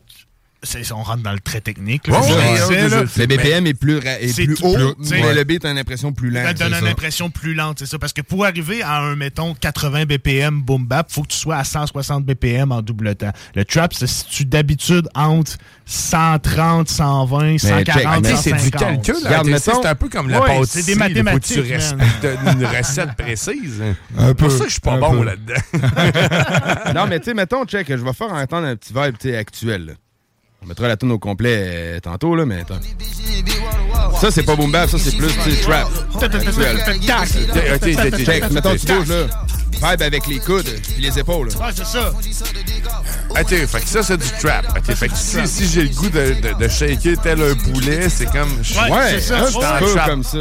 on 0.93 1.03
rentre 1.03 1.23
dans 1.23 1.33
le 1.33 1.41
très 1.41 1.61
technique. 1.61 2.07
Là, 2.07 2.21
ouais, 2.21 2.89
là. 2.89 3.03
Le 3.17 3.27
BPM 3.27 3.67
est 3.67 3.75
plus, 3.75 3.99
est 3.99 4.29
C'est 4.29 4.45
plus 4.45 4.55
tout 4.57 4.67
haut, 4.67 4.95
plus- 4.95 5.11
mais 5.11 5.23
ouais. 5.25 5.35
le 5.35 5.45
beat 5.45 5.65
a 5.65 5.71
une 5.71 5.79
impression 5.79 6.13
plus 6.13 6.31
lente. 6.31 6.45
Ça 6.47 6.53
donne 6.55 6.75
une 6.75 6.85
ça. 6.87 6.91
impression 6.91 7.31
plus 7.31 7.55
lente, 7.55 7.79
c'est 7.79 7.87
ça. 7.87 7.99
Parce 7.99 8.13
que 8.13 8.21
pour 8.23 8.45
arriver 8.45 8.83
à 8.83 8.99
un, 9.01 9.17
mettons, 9.17 9.55
80 9.55 10.05
BPM 10.07 10.61
boom 10.63 10.87
bap, 10.87 11.11
faut 11.11 11.23
que 11.23 11.29
tu 11.29 11.37
sois 11.39 11.57
à 11.57 11.65
160 11.65 12.25
BPM 12.25 12.73
en 12.73 12.83
double 12.83 13.15
temps. 13.17 13.33
Le 13.55 13.65
trap 13.65 13.95
se 13.95 14.07
situe 14.07 14.45
d'habitude 14.45 15.09
entre 15.15 15.57
130, 15.87 16.89
120, 16.89 17.59
140, 17.59 17.85
check, 17.87 18.05
mais 18.07 18.21
Tu 18.31 18.37
sais, 18.37 18.43
c'est 18.43 18.53
du 18.53 18.59
150. 18.71 18.81
calcul. 19.05 19.51
mettons- 19.51 19.81
C'est 19.83 19.89
un 19.89 19.95
peu 19.95 20.09
comme 20.09 20.29
la 20.29 20.41
Ouais, 20.41 20.47
pâtisserie. 20.47 20.83
c'est 20.83 20.93
des 20.93 20.99
là, 20.99 21.05
Faut 21.07 21.09
que 21.09 21.15
tu 21.15 21.23
mathématiques, 21.23 21.73
respectes 21.73 22.39
une 22.61 22.67
recette 22.67 23.15
précise. 23.17 23.83
Un 24.19 24.29
C'est 24.29 24.35
pour 24.35 24.51
ça 24.51 24.59
que 24.59 24.65
je 24.67 24.73
suis 24.73 24.81
pas 24.81 24.97
bon 24.99 25.23
là-dedans. 25.23 25.55
non, 26.95 27.07
mais 27.09 27.19
tu 27.19 27.27
sais, 27.27 27.35
mettons, 27.35 27.65
check, 27.65 27.87
je 27.89 27.95
vais 27.97 28.13
faire 28.13 28.33
entendre 28.33 28.67
un 28.67 28.77
petit 28.77 28.93
vibe 28.93 29.35
actuel. 29.37 29.97
On 30.63 30.67
mettra 30.67 30.89
la 30.89 30.97
tune 30.97 31.11
au 31.13 31.19
complet 31.19 31.57
euh, 31.59 32.01
tantôt, 32.01 32.35
là, 32.37 32.45
mais 32.45 32.61
attends. 32.61 32.81
Ça, 34.21 34.31
c'est 34.31 34.43
pas 34.43 34.57
boom 34.57 34.71
bap, 34.71 34.91
ça, 34.91 34.99
c'est 34.99 35.17
plus 35.17 35.29
tu 35.43 35.51
sais, 35.53 35.63
trap. 35.63 35.89
Check, 38.25 38.51
mettons, 38.51 38.77
tu 38.77 38.87
bouges, 38.87 39.09
là. 39.09 39.27
Vibe 39.73 40.03
avec 40.03 40.27
les 40.27 40.39
coudes 40.39 40.69
puis 40.83 41.03
les 41.03 41.19
épaules. 41.19 41.49
là. 41.49 41.67
Ouais, 41.67 41.73
c'est 41.75 41.87
ça. 41.87 42.13
Ok, 43.31 43.49
fait 43.49 43.81
que 43.81 43.89
ça, 43.89 44.03
c'est 44.03 44.19
du 44.19 44.29
trap. 44.41 44.67
Ok, 44.77 44.95
fait 44.95 45.09
que 45.09 45.17
si, 45.17 45.47
si 45.47 45.67
j'ai 45.69 45.83
le 45.85 45.89
goût 45.95 46.11
de, 46.11 46.37
de, 46.43 46.59
de 46.59 46.69
shaker 46.69 47.19
tel 47.23 47.41
un 47.41 47.55
poulet, 47.55 48.11
c'est 48.11 48.27
comme. 48.27 48.51
Ouais, 48.51 49.15
je 49.15 49.21
suis 49.21 49.33
peu 49.79 49.95
trap. 49.95 50.11
comme 50.11 50.25
ça. 50.25 50.39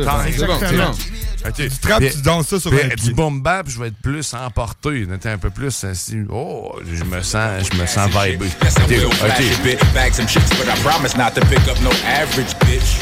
Ok. 1.46 1.54
Tu 1.56 1.70
trappes, 1.82 2.04
tu 2.12 2.22
danses 2.22 2.48
ça 2.48 2.60
sur 2.60 2.72
un 2.74 2.88
Du 2.96 3.14
boom 3.14 3.42
bap, 3.42 3.68
je 3.70 3.80
vais 3.80 3.88
être 3.88 4.02
plus 4.02 4.34
emporté. 4.34 5.06
un 5.26 5.38
peu 5.38 5.50
plus 5.50 5.84
assis. 5.84 6.20
Oh, 6.30 6.76
je 6.92 7.04
me 7.04 7.22
sens, 7.22 7.70
je 7.72 7.78
me 7.82 7.86
sens 7.86 8.10
vibé. 8.10 8.48
Ok. 8.48 9.94
Bag 9.94 10.14
some 10.14 10.28
shits, 10.28 10.40
but 10.58 10.68
I 10.68 10.80
promise 10.84 11.16
not 11.16 11.32
to 11.36 11.42
pick 11.48 11.66
up 11.68 11.80
no 11.82 11.90
average 12.06 12.56
bitch. 12.66 13.00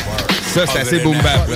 Ça, 0.53 0.65
c'est 0.65 0.79
assez 0.79 0.99
boom 0.99 1.17
bap. 1.21 1.47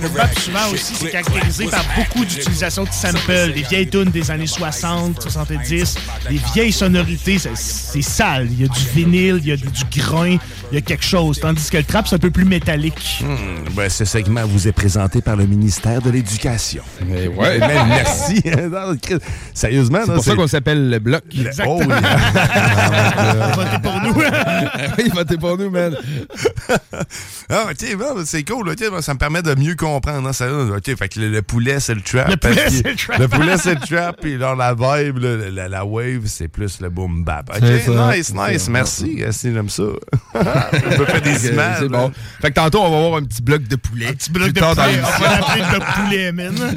Le 0.00 0.18
rap, 0.18 0.38
souvent 0.38 0.68
aussi, 0.72 0.94
c'est 0.94 1.10
caractérisé 1.10 1.66
par 1.66 1.84
beaucoup 1.96 2.24
d'utilisation 2.24 2.84
de 2.84 2.90
samples, 2.90 3.52
des 3.54 3.62
vieilles 3.62 3.88
tunes 3.88 4.10
des 4.10 4.30
années 4.30 4.46
60, 4.46 5.22
70, 5.22 5.94
des 6.28 6.40
vieilles 6.54 6.72
sonorités. 6.72 7.38
C'est- 7.38 8.02
sale. 8.02 8.48
Il 8.50 8.60
y 8.60 8.64
a 8.64 8.68
du 8.68 8.80
vinyle, 8.94 9.38
il 9.42 9.46
y 9.48 9.52
a 9.52 9.56
du 9.56 9.64
grain, 9.96 10.36
il 10.74 10.78
y 10.78 10.78
a 10.78 10.80
quelque 10.80 11.04
chose. 11.04 11.38
Tandis 11.38 11.70
que 11.70 11.76
le 11.76 11.84
trap, 11.84 12.08
c'est 12.08 12.16
un 12.16 12.18
peu 12.18 12.30
plus 12.32 12.44
métallique. 12.44 13.22
Hmm, 13.22 13.68
ben, 13.76 13.88
ce 13.88 14.04
segment 14.04 14.44
vous 14.44 14.66
est 14.66 14.72
présenté 14.72 15.20
par 15.22 15.36
le 15.36 15.46
ministère 15.46 16.02
de 16.02 16.10
l'Éducation. 16.10 16.82
Mais 17.06 17.28
ouais. 17.28 17.60
Ben, 17.60 17.86
merci. 17.86 18.42
Sérieusement, 19.54 20.00
C'est 20.04 20.14
pour 20.14 20.24
ça 20.24 20.34
qu'on 20.34 20.48
s'appelle 20.48 20.90
le 20.90 20.98
bloc. 20.98 21.22
Oh, 21.64 21.80
Votez 23.54 23.78
pour 23.82 24.00
nous. 24.02 24.14
oui, 24.98 25.10
votez 25.14 25.36
pour 25.36 25.56
nous, 25.58 25.70
man. 25.70 25.96
Ah, 27.48 27.66
ok, 27.70 27.96
bon, 27.96 28.22
c'est 28.24 28.42
cool. 28.42 28.74
bon, 28.90 29.00
ça 29.00 29.14
me 29.14 29.18
permet 29.18 29.42
de 29.42 29.54
mieux 29.54 29.76
comprendre. 29.76 30.28
hein, 30.28 30.32
ça, 30.32 30.46
ok, 30.52 30.96
fait 30.96 31.08
que 31.08 31.20
le, 31.20 31.28
le 31.30 31.42
poulet, 31.42 31.78
c'est 31.78 31.94
le 31.94 32.00
trap. 32.00 32.28
Le 32.30 32.36
poulet, 32.36 32.64
c'est 32.68 32.88
le 32.88 32.96
trap. 32.96 33.18
Le 33.18 33.28
poulet, 33.28 33.56
c'est 33.58 33.74
le 33.74 33.80
trap. 33.80 34.16
Puis 34.20 34.38
genre, 34.38 34.56
la 34.56 34.74
vibe, 34.74 35.18
la, 35.18 35.68
la 35.68 35.84
wave, 35.84 36.22
c'est 36.26 36.48
plus 36.48 36.80
le 36.80 36.90
boom 36.90 37.22
bap. 37.22 37.50
Ok, 37.54 37.62
nice, 37.62 38.34
nice. 38.34 38.68
Merci. 38.68 39.14
Merci, 39.18 39.52
j'aime 39.52 39.68
ça. 39.68 39.84
On 40.72 40.96
peut 40.96 41.04
faire 41.06 41.22
des 41.22 41.48
images. 41.48 41.76
C'est 41.80 41.88
bon. 41.88 42.12
Fait 42.40 42.50
que 42.50 42.54
tantôt, 42.54 42.80
on 42.82 42.90
va 42.90 42.96
avoir 42.96 43.14
un 43.20 43.24
petit 43.24 43.42
bloc 43.42 43.62
de 43.64 43.76
poulet. 43.76 44.08
Un 44.08 44.12
petit 44.14 44.30
bloc 44.30 44.52
de 44.52 44.60
poulet. 44.60 44.72
On 45.02 45.20
va 45.20 45.40
l'appeler 45.40 45.64
le 45.78 46.02
poulet, 46.02 46.32
man. 46.32 46.54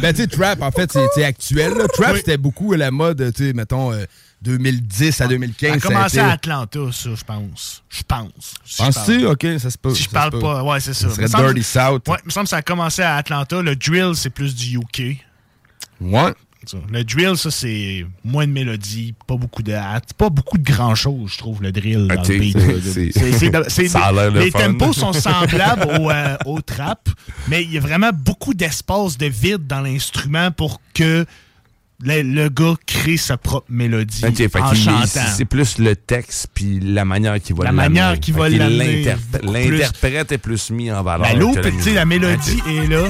Ben, 0.00 0.14
tu 0.14 0.22
sais, 0.22 0.28
trap, 0.28 0.62
en 0.62 0.70
fait, 0.70 0.90
c'est 1.14 1.24
actuel. 1.24 1.74
là. 1.74 1.86
Trap, 1.86 2.16
c'était 2.16 2.38
beaucoup 2.38 2.72
la 2.72 2.90
mode, 2.90 3.32
tu 3.34 3.46
sais, 3.48 3.52
mettons, 3.52 3.92
euh, 3.92 4.04
2010 4.40 5.20
à 5.20 5.26
2015. 5.28 5.68
Ça 5.70 5.76
a 5.76 5.80
ça 5.80 5.88
commencé 5.88 6.16
été- 6.16 6.26
à 6.26 6.30
Atlanta, 6.30 6.80
ça, 6.90 7.10
je 7.14 7.22
pense. 7.24 7.82
Je 7.90 8.02
pense. 8.08 8.54
Si 8.64 8.76
je 8.76 8.82
Penses-tu? 8.82 9.26
OK, 9.26 9.46
ça 9.58 9.70
se 9.70 9.76
peut. 9.76 9.94
Si 9.94 10.04
je 10.04 10.08
parle 10.08 10.38
pas, 10.40 10.62
ouais, 10.64 10.80
c'est 10.80 10.94
ça. 10.94 11.08
Ça 11.10 11.14
serait 11.14 11.28
semble- 11.28 11.52
Dirty 11.52 11.62
South. 11.62 12.08
Ouais, 12.08 12.16
il 12.22 12.26
me 12.26 12.30
semble 12.30 12.44
que 12.44 12.50
ça 12.50 12.56
a 12.56 12.62
commencé 12.62 13.02
à 13.02 13.16
Atlanta. 13.16 13.60
Le 13.60 13.76
drill, 13.76 14.12
c'est 14.14 14.30
plus 14.30 14.54
du 14.54 14.78
UK. 14.78 15.18
Ouais. 16.00 16.32
Ça. 16.66 16.76
Le 16.92 17.02
drill, 17.04 17.36
ça, 17.36 17.50
c'est 17.50 18.04
moins 18.22 18.46
de 18.46 18.52
mélodie, 18.52 19.14
pas 19.26 19.36
beaucoup 19.36 19.62
de 19.62 19.72
hâte, 19.72 20.12
pas 20.12 20.28
beaucoup 20.28 20.58
de 20.58 20.62
grand-chose, 20.70 21.30
je 21.32 21.38
trouve, 21.38 21.62
le 21.62 21.72
drill 21.72 22.06
dans 22.06 22.14
le 22.22 22.38
beat. 22.38 22.56
les 24.40 24.50
fun. 24.50 24.58
tempos 24.60 24.92
sont 24.92 25.12
semblables 25.12 25.84
au, 26.00 26.10
euh, 26.10 26.36
au 26.46 26.60
trap, 26.60 27.08
mais 27.48 27.62
il 27.64 27.72
y 27.72 27.78
a 27.78 27.80
vraiment 27.80 28.10
beaucoup 28.12 28.52
d'espace 28.54 29.16
de 29.16 29.26
vide 29.26 29.66
dans 29.66 29.80
l'instrument 29.80 30.50
pour 30.50 30.80
que 30.94 31.24
le, 32.02 32.22
le 32.22 32.48
gars 32.48 32.74
crée 32.86 33.16
sa 33.16 33.36
propre 33.36 33.66
mélodie 33.70 34.22
en 34.24 34.74
chantant. 34.74 35.06
c'est 35.36 35.44
plus 35.44 35.78
le 35.78 35.96
texte 35.96 36.48
puis 36.54 36.78
la 36.80 37.04
manière 37.04 37.40
qu'il 37.40 37.56
va 37.56 37.64
La 37.64 37.72
manière 37.72 38.18
qu'il 38.20 38.34
va 38.34 38.48
l'interprète- 38.48 40.32
est 40.32 40.38
plus 40.38 40.70
mis 40.70 40.90
en 40.92 41.02
valeur. 41.02 41.26
La 41.26 41.34
loupe, 41.34 41.58
la 41.94 42.04
mélodie 42.04 42.62
est 42.68 42.86
là. 42.86 43.04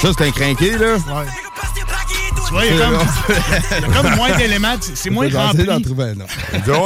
Ça, 0.00 0.08
c'est 0.16 0.24
un 0.26 0.30
crinqué, 0.30 0.76
là. 0.78 0.96
Tu 2.46 2.52
vois, 2.52 2.64
il 2.66 2.76
y 2.76 2.82
a 2.82 2.84
comme, 2.86 2.98
il 3.28 3.80
y 3.80 3.84
a 3.84 4.02
comme 4.02 4.14
moins 4.16 4.30
d'éléments, 4.36 4.76
c'est 4.80 5.10
moins 5.10 5.28
rempli. 5.30 5.64
d'en 5.64 5.80
trouver 5.80 6.12
non. 6.14 6.26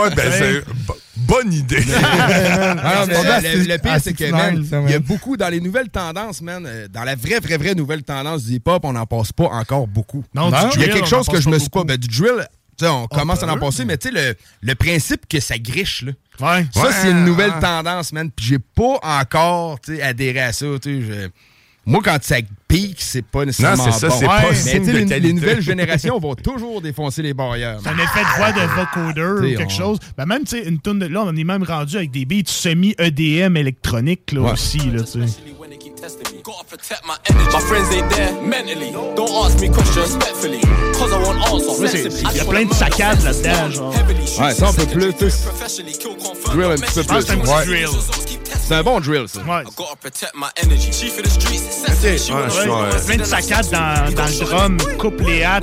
Ouais, 0.00 0.10
ben, 0.14 0.32
c'est 0.32 0.64
bo- 0.86 0.96
bonne 1.16 1.52
idée. 1.52 1.84
Ah, 2.00 3.04
non, 3.06 3.06
mais 3.08 3.28
Ah, 3.28 3.40
le, 3.40 3.64
le 3.64 3.78
pire, 3.78 3.96
c'est 4.02 4.14
que, 4.14 4.30
man, 4.30 4.64
il 4.86 4.90
y 4.90 4.94
a 4.94 4.98
beaucoup 5.00 5.36
dans 5.36 5.48
les 5.48 5.60
nouvelles 5.60 5.88
tendances, 5.88 6.40
man, 6.42 6.64
euh, 6.66 6.86
dans 6.88 7.02
la 7.04 7.16
vraie, 7.16 7.40
vraie, 7.40 7.56
vraie 7.58 7.74
nouvelle 7.74 8.02
tendance 8.02 8.44
du 8.44 8.54
hip-hop, 8.54 8.82
on 8.84 8.92
n'en 8.92 9.04
passe 9.06 9.32
pas 9.32 9.44
encore 9.46 9.86
beaucoup. 9.88 10.24
Non, 10.34 10.50
du 10.50 10.56
il 10.76 10.80
y 10.82 10.84
a 10.84 10.88
quelque 10.88 11.08
chose 11.08 11.26
que 11.28 11.40
je 11.40 11.48
me 11.48 11.58
suis 11.58 11.68
pas. 11.70 11.84
Ben, 11.84 11.96
du 11.96 12.06
drill, 12.08 12.46
on 12.86 13.06
commence 13.08 13.42
à 13.42 13.52
en 13.52 13.58
passer, 13.58 13.84
mais 13.84 13.96
tu 13.98 14.08
sais, 14.08 14.14
le, 14.14 14.34
le 14.60 14.74
principe 14.74 15.26
que 15.28 15.40
ça 15.40 15.58
griche, 15.58 16.02
là. 16.02 16.12
Ouais. 16.40 16.66
Ça, 16.72 16.82
Ouais, 16.86 16.92
c'est 16.92 17.10
une 17.10 17.24
nouvelle 17.24 17.50
ouais. 17.50 17.60
tendance, 17.60 18.12
man. 18.12 18.30
Puis 18.30 18.46
j'ai 18.46 18.58
pas 18.58 18.98
encore, 19.02 19.80
tu 19.80 20.00
adhéré 20.00 20.40
à 20.40 20.52
ça, 20.52 20.66
je- 20.84 21.28
Moi, 21.84 22.00
quand 22.04 22.18
ça 22.22 22.36
pique, 22.68 22.98
c'est 23.00 23.22
pas 23.24 23.44
nécessairement 23.46 23.86
Non, 23.86 23.92
c'est 23.92 23.98
ça, 24.00 24.08
bon. 24.08 24.16
c'est 24.20 24.26
pas 24.26 24.42
mais 24.50 24.54
signe 24.54 24.84
de 25.06 25.14
les, 25.14 25.32
nouvelles 25.32 25.62
générations 25.62 26.18
vont 26.18 26.34
toujours 26.34 26.80
défoncer 26.82 27.22
les 27.22 27.32
barrières. 27.34 27.78
C'est 27.82 27.88
un 27.88 27.94
effet 27.98 28.20
de 28.20 28.36
voix 28.36 28.52
de 28.52 28.60
vocodeur 28.60 29.36
T'sais, 29.42 29.54
ou 29.54 29.58
quelque 29.58 29.72
on- 29.72 29.76
chose. 29.76 29.98
Ben 30.16 30.26
même, 30.26 30.44
tu 30.44 30.58
sais, 30.58 30.68
une 30.68 30.78
tonne 30.78 30.98
de. 30.98 31.06
Là, 31.06 31.22
on 31.24 31.34
est 31.34 31.44
même 31.44 31.62
rendu 31.62 31.96
avec 31.96 32.10
des 32.10 32.26
beats 32.26 32.42
semi-EDM 32.46 33.56
électroniques, 33.56 34.32
là 34.32 34.40
Ouais. 34.42 34.52
aussi, 34.52 34.78
là, 34.78 35.02
tu 35.02 35.26
sais. 35.26 35.42
My 37.50 37.60
friends 37.60 37.90
ain't 37.92 38.08
there 38.10 38.32
mentally. 38.42 38.92
Don't 39.16 39.28
ask 39.44 39.58
me 39.60 39.68
questions 39.68 40.02
respectfully. 40.02 40.60
Cause 40.98 41.10
I 41.12 41.16
want 41.18 41.38
answers. 41.50 41.80
Ouais, 41.80 41.88
c'est- 41.88 42.22
Il 42.32 42.36
y 42.36 42.40
a 42.40 42.44
plein 42.44 42.64
de 42.64 42.72
saccades 42.74 43.22
là-dedans, 43.22 43.70
genre. 43.70 43.94
Ouais, 44.40 44.54
ça, 44.54 44.68
on 44.70 44.72
peut 44.74 44.86
plus, 44.86 45.12
drill 45.12 45.12
un 45.12 46.76
petit 46.76 46.94
peu 46.94 47.02
Ah, 47.08 47.14
plus. 47.14 47.22
c'est 47.22 47.32
un 47.32 47.38
petit 47.38 47.50
Ouais. 47.50 47.64
drill. 47.66 47.88
C'est 48.66 48.74
un 48.74 48.82
bon 48.82 49.00
drill, 49.00 49.24
ça. 49.28 49.40
Ouais. 49.40 49.64
Gotta 49.76 49.96
protect 50.00 50.32
my 50.34 50.46
energy. 50.62 50.92
Chief 50.92 51.16
of 51.18 51.22
the 51.24 51.30
streets, 51.30 51.62
it's 51.64 51.84
Ok, 51.88 52.18
She 52.18 52.30
ouais, 52.30 52.34
wanna 52.34 52.48
je 52.58 52.62
suis, 52.62 52.70
Ouais, 52.70 52.76
ouais. 52.76 52.88
il 52.90 52.92
y 52.92 52.96
a 52.96 53.00
plein 53.04 53.16
de 53.16 53.24
saccades 53.24 53.70
dans, 53.70 54.14
dans 54.14 54.24
le 54.26 54.44
drum, 54.44 54.78
coupe 54.98 55.20
les 55.20 55.42
ça- 55.42 55.60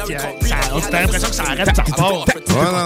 on- 0.74 0.80
t'as 0.82 1.02
l'impression 1.02 1.30
que 1.30 1.36
ça 1.36 1.44
arrête, 1.44 1.76
ça 1.76 1.84
repart. 1.84 2.30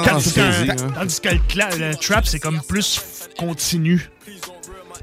Tandis 0.05 0.33
hein. 0.39 0.75
tandis 0.95 1.21
que 1.21 1.29
le, 1.29 1.95
trap, 1.95 2.25
c'est 2.25 2.39
comme 2.39 2.59
plus 2.67 3.01
continu. 3.37 4.09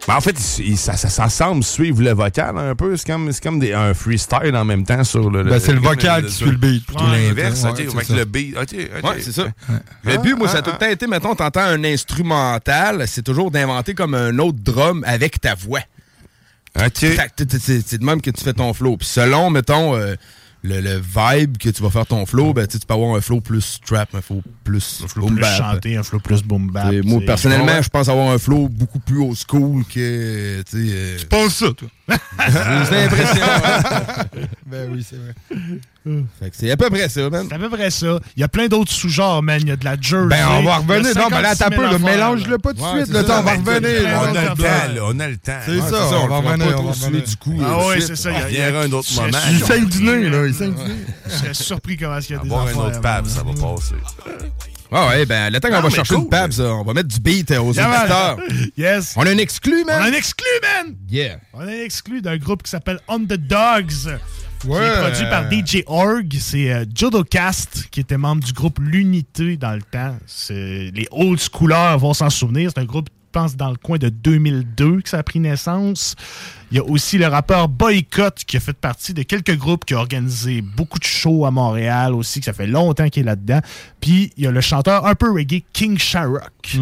Mais 0.09 0.15
en 0.15 0.21
fait, 0.21 0.37
il- 0.59 0.77
ça, 0.79 0.97
ça, 0.97 1.09
ça 1.09 1.29
semble 1.29 1.65
suivre 1.65 2.01
le 2.03 2.13
vocal 2.13 2.57
un 2.59 2.75
peu. 2.77 2.97
C'est 2.97 3.07
comme, 3.07 3.33
c'est 3.33 3.43
comme 3.43 3.59
des, 3.59 3.73
un 3.73 3.93
freestyle 3.93 4.55
en 4.55 4.65
même 4.65 4.85
temps 4.85 5.03
sur 5.03 5.31
le. 5.31 5.43
Ben, 5.43 5.59
c'est 5.59 5.73
le 5.73 5.81
vocal 5.81 6.27
qui 6.27 6.33
suit 6.33 6.51
le 6.51 6.57
beat. 6.57 6.87
plutôt 6.87 7.05
Ouais, 7.05 7.29
L'inverse, 7.29 7.65
ouais, 7.65 8.05
ça. 8.05 8.15
le 8.15 8.25
beat. 8.25 8.57
Ok. 8.57 8.73
Ouais, 8.73 9.17
c'est 9.21 9.33
ça. 9.33 9.47
Le 10.05 10.19
but, 10.19 10.35
moi, 10.37 10.47
ça 10.49 10.59
a 10.59 10.63
tout 10.63 10.71
le 10.71 10.79
temps 10.79 10.89
été, 10.91 11.07
mettons, 11.09 11.35
t'entends 11.35 11.61
un 11.63 11.83
instrumental, 11.83 13.05
c'est 13.09 13.23
toujours 13.23 13.51
d'inventer 13.51 13.95
comme 13.95 14.15
un 14.15 14.39
autre 14.39 14.59
drum 14.61 15.03
avec 15.07 15.41
ta 15.41 15.55
voix. 15.55 15.81
C'est 17.63 17.81
c'est 17.87 17.99
de 17.99 18.05
même 18.05 18.21
que 18.21 18.31
tu 18.31 18.43
fais 18.45 18.53
ton 18.53 18.73
flow. 18.75 18.97
Puis 18.97 19.09
selon, 19.09 19.51
mettons, 19.51 19.95
euh, 19.97 20.15
le, 20.63 20.81
le 20.81 20.99
vibe 21.01 21.59
que 21.59 21.69
tu 21.69 21.83
vas 21.83 21.91
faire 21.91 22.07
ton 22.07 22.27
flow, 22.27 22.53
ben, 22.53 22.67
tu 22.67 22.73
sais, 22.73 22.79
tu 22.81 22.87
peux 22.87 22.95
avoir 22.95 23.15
un 23.17 23.21
flow 23.21 23.41
plus 23.41 23.79
trap, 23.87 24.15
un 24.15 24.21
flow 24.21 24.43
plus 24.65 25.03
boom 25.17 25.35
plus 25.35 25.41
bap. 25.43 25.57
chanté, 25.57 25.97
un 25.97 26.03
flow 26.03 26.19
plus 26.19 26.43
boom 26.43 26.71
bap. 26.71 26.93
Moi, 27.05 27.21
personnellement, 27.27 27.81
je 27.83 27.89
pense 27.89 28.09
avoir 28.09 28.31
un 28.31 28.39
flow 28.39 28.69
beaucoup 28.69 28.99
plus 28.99 29.21
old 29.21 29.37
school 29.37 29.85
que. 29.85 30.63
Tu 30.63 30.89
euh, 30.91 31.17
Tu 31.19 31.27
penses 31.27 31.55
ça, 31.57 31.69
toi? 31.73 31.89
J'ai 32.49 32.97
l'impression. 32.97 33.43
hein. 33.47 34.25
Ben 34.67 34.91
oui, 34.93 35.07
c'est 35.09 35.17
vrai. 35.17 35.35
C'est 36.53 36.71
à 36.71 36.77
peu 36.77 36.89
près 36.91 37.09
ça, 37.09 37.29
man. 37.31 37.47
C'est 37.49 37.55
à 37.55 37.59
peu 37.59 37.69
près 37.69 37.91
ça. 37.91 38.19
Il 38.37 38.41
y 38.41 38.43
a 38.45 38.49
plein 38.49 38.67
d'autres 38.69 38.93
sous-genres, 38.93 39.43
man. 39.43 39.59
Il 39.61 39.69
y 39.69 39.71
a 39.73 39.77
de 39.77 39.85
la 39.85 39.97
jersey. 40.01 40.29
Ben, 40.29 40.47
on 40.51 40.63
va 40.63 40.77
revenir. 40.77 41.15
Non, 41.17 41.29
mais 41.31 41.43
là, 41.43 41.55
56 41.55 41.63
attends 41.63 41.75
un 41.75 41.89
000 41.89 41.99
peu. 41.99 42.05
Mélange-le 42.05 42.59
pas 42.59 42.71
tout 42.73 42.77
de 42.77 42.83
Ouais, 42.83 43.03
suite. 43.05 43.09
Le 43.09 43.15
ça, 43.21 43.25
temps, 43.25 43.41
on 43.41 43.43
va 43.43 43.57
ben, 43.57 43.75
revenir. 43.75 44.11
On 44.21 44.25
a 44.37 44.43
le 44.43 44.49
temps, 44.57 44.63
là. 44.95 45.01
On 45.05 45.21
a 45.21 45.29
le 45.29 45.37
temps. 45.37 45.53
C'est 45.65 45.71
Ouais, 45.73 45.81
ça, 45.91 45.97
on 46.13 46.15
on 46.25 46.29
va 46.29 46.41
va 46.41 46.51
revenir. 46.53 46.81
on 46.81 46.91
va 46.91 47.09
du 47.21 47.37
coup. 47.37 47.61
Ah 47.61 47.65
euh, 47.65 47.89
oui, 47.97 48.03
c'est 48.07 48.17
ça. 48.17 48.31
On 48.31 48.49
il 48.49 48.57
y 48.57 48.61
a- 48.63 48.79
un 48.81 48.93
autre 48.93 49.09
moment. 49.15 49.39
Il 49.51 49.65
saigne 49.65 49.87
du 49.87 50.03
nez, 50.03 50.17
man. 50.29 50.31
là. 50.43 50.47
Il 50.47 50.55
saigne 50.55 50.75
du 50.75 50.83
nez. 50.83 50.97
Je 51.27 51.31
serais 51.33 51.55
surpris 51.55 51.97
comment 51.97 52.19
il 52.19 52.31
y 52.31 52.35
a 52.35 52.39
des 52.39 52.53
affaires. 52.53 52.79
un 52.81 52.87
autre 52.87 53.01
pab, 53.01 53.25
man. 53.25 53.35
ça 53.35 53.43
va 53.43 53.53
passer. 53.53 53.95
Ah 54.93 55.09
ouais, 55.09 55.27
ben, 55.27 55.53
le 55.53 55.59
temps 55.59 55.69
qu'on 55.69 55.81
va 55.81 55.91
chercher 55.91 56.15
une 56.15 56.29
pab, 56.29 56.53
ça, 56.53 56.63
on 56.73 56.85
va 56.85 56.95
mettre 56.95 57.09
du 57.09 57.19
beat 57.19 57.51
euh, 57.51 57.59
aux 57.59 57.75
man. 57.75 57.89
auditeurs. 58.01 58.37
Yes. 58.77 59.15
On 59.17 59.27
a 59.27 59.31
un 59.31 59.39
exclu, 59.39 59.83
On 59.85 59.89
a 59.93 59.99
man. 59.99 60.13
un 60.13 60.17
exclu, 60.17 60.47
man! 60.63 60.95
Yeah. 61.11 61.39
On 61.53 61.61
a 61.61 61.65
un 61.65 61.69
exclu 61.85 62.23
d'un 62.23 62.37
groupe 62.37 62.63
qui 62.63 62.71
s'appelle 62.71 63.01
On 63.09 63.19
the 63.19 63.33
Dogs. 63.35 64.09
Qui 64.67 64.85
est 64.87 65.01
produit 65.01 65.25
par 65.31 65.51
DJ 65.51 65.83
Org. 65.87 66.35
C'est 66.39 66.73
euh, 66.73 66.85
Jodocast, 66.95 67.89
qui 67.91 68.01
était 68.01 68.17
membre 68.19 68.45
du 68.45 68.53
groupe 68.53 68.79
L'Unité 68.81 69.57
dans 69.57 69.73
le 69.75 69.83
temps. 69.83 70.17
C'est- 70.27 70.91
Les 70.95 71.07
old 71.11 71.39
schoolers 71.41 71.97
vont 71.99 72.15
s'en 72.15 72.31
souvenir. 72.31 72.71
C'est 72.75 72.81
un 72.81 72.85
groupe, 72.85 73.09
je 73.11 73.41
pense, 73.41 73.57
dans 73.57 73.71
le 73.71 73.77
coin 73.77 73.99
de 73.99 74.09
2002 74.09 75.03
que 75.03 75.09
ça 75.09 75.19
a 75.19 75.23
pris 75.23 75.41
naissance. 75.41 76.17
Il 76.71 76.77
y 76.79 76.81
a 76.81 76.85
aussi 76.85 77.19
le 77.19 77.27
rappeur 77.27 77.69
Boycott, 77.69 78.43
qui 78.47 78.57
a 78.57 78.61
fait 78.61 78.73
partie 78.77 79.15
de 79.15 79.23
quelques 79.23 79.57
groupes 79.57 79.85
qui 79.85 79.95
ont 79.95 79.99
organisé 79.99 80.63
beaucoup 80.63 80.99
de 80.99 81.05
shows 81.05 81.45
à 81.47 81.51
Montréal 81.51 82.15
aussi, 82.15 82.41
que 82.41 82.47
ça 82.47 82.53
fait 82.53 82.67
longtemps 82.67 83.09
qu'il 83.09 83.23
est 83.23 83.27
là-dedans. 83.27 83.61
Puis 84.01 84.33
il 84.37 84.45
y 84.45 84.47
a 84.47 84.51
le 84.51 84.61
chanteur 84.61 85.07
un 85.07 85.15
peu 85.15 85.31
reggae 85.33 85.63
King 85.73 85.99
Sharrock. 85.99 86.51
Puis 86.63 86.79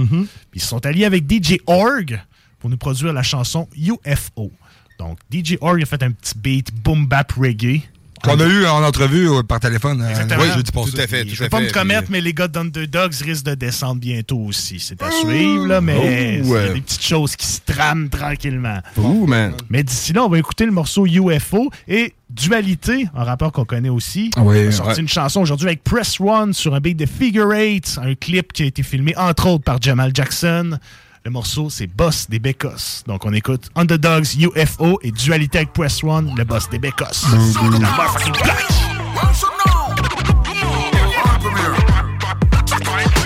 ils 0.54 0.60
se 0.62 0.68
sont 0.68 0.84
alliés 0.86 1.04
avec 1.04 1.24
DJ 1.30 1.58
Org 1.66 2.22
pour 2.60 2.70
nous 2.70 2.76
produire 2.78 3.12
la 3.12 3.22
chanson 3.22 3.68
UFO. 3.76 4.50
Donc, 4.98 5.18
DJ 5.32 5.56
Org 5.60 5.82
a 5.82 5.86
fait 5.86 6.02
un 6.02 6.10
petit 6.12 6.34
beat 6.36 6.72
boom 6.72 7.06
bap 7.06 7.32
reggae. 7.32 7.82
Qu'on 8.22 8.40
a 8.40 8.46
eu 8.46 8.64
en 8.64 8.82
entrevue 8.82 9.28
euh, 9.28 9.42
par 9.42 9.60
téléphone. 9.60 10.00
euh, 10.00 10.08
Exactement. 10.08 10.54
jeudi 10.54 10.72
passé. 10.72 11.26
Je 11.28 11.42
vais 11.42 11.50
pas 11.50 11.60
me 11.60 11.70
commettre, 11.70 12.10
mais 12.10 12.22
les 12.22 12.32
gars 12.32 12.48
d'Underdogs 12.48 13.12
risquent 13.16 13.44
de 13.44 13.54
descendre 13.54 14.00
bientôt 14.00 14.38
aussi. 14.38 14.80
C'est 14.80 15.02
à 15.02 15.10
suivre, 15.10 15.66
là, 15.66 15.82
mais 15.82 16.38
il 16.42 16.48
y 16.48 16.56
a 16.56 16.68
des 16.72 16.80
petites 16.80 17.04
choses 17.04 17.36
qui 17.36 17.46
se 17.46 17.60
trament 17.66 18.08
tranquillement. 18.08 18.78
Ouh, 18.96 19.26
man. 19.26 19.52
Mais 19.68 19.82
d'ici 19.82 20.14
là, 20.14 20.24
on 20.24 20.30
va 20.30 20.38
écouter 20.38 20.64
le 20.64 20.72
morceau 20.72 21.06
UFO 21.06 21.70
et 21.86 22.14
Dualité, 22.30 23.08
un 23.14 23.24
rappeur 23.24 23.52
qu'on 23.52 23.66
connaît 23.66 23.90
aussi. 23.90 24.30
Ah 24.36 24.42
oui, 24.42 24.68
a 24.68 24.72
sorti 24.72 24.92
ouais. 24.94 25.00
une 25.02 25.08
chanson 25.08 25.42
aujourd'hui 25.42 25.66
avec 25.66 25.84
Press 25.84 26.18
One 26.18 26.54
sur 26.54 26.74
un 26.74 26.80
beat 26.80 26.96
de 26.96 27.04
Figure 27.06 27.52
Eight, 27.52 27.98
un 28.02 28.14
clip 28.14 28.54
qui 28.54 28.62
a 28.62 28.66
été 28.66 28.82
filmé 28.82 29.14
entre 29.18 29.48
autres 29.48 29.64
par 29.64 29.82
Jamal 29.82 30.12
Jackson. 30.14 30.78
Le 31.26 31.30
morceau, 31.30 31.70
c'est 31.70 31.86
Boss 31.86 32.28
des 32.28 32.38
Bécos. 32.38 33.02
Donc, 33.06 33.24
on 33.24 33.32
écoute 33.32 33.70
Underdogs, 33.76 34.26
UFO 34.38 34.98
et 35.00 35.10
Dualité 35.10 35.56
avec 35.56 35.72
Press 35.72 36.04
One, 36.04 36.34
le 36.36 36.44
boss 36.44 36.68
des 36.68 36.78
Bécos. 36.78 37.06
La 37.32 37.38
motherfucking 37.38 38.34
black. 38.42 38.66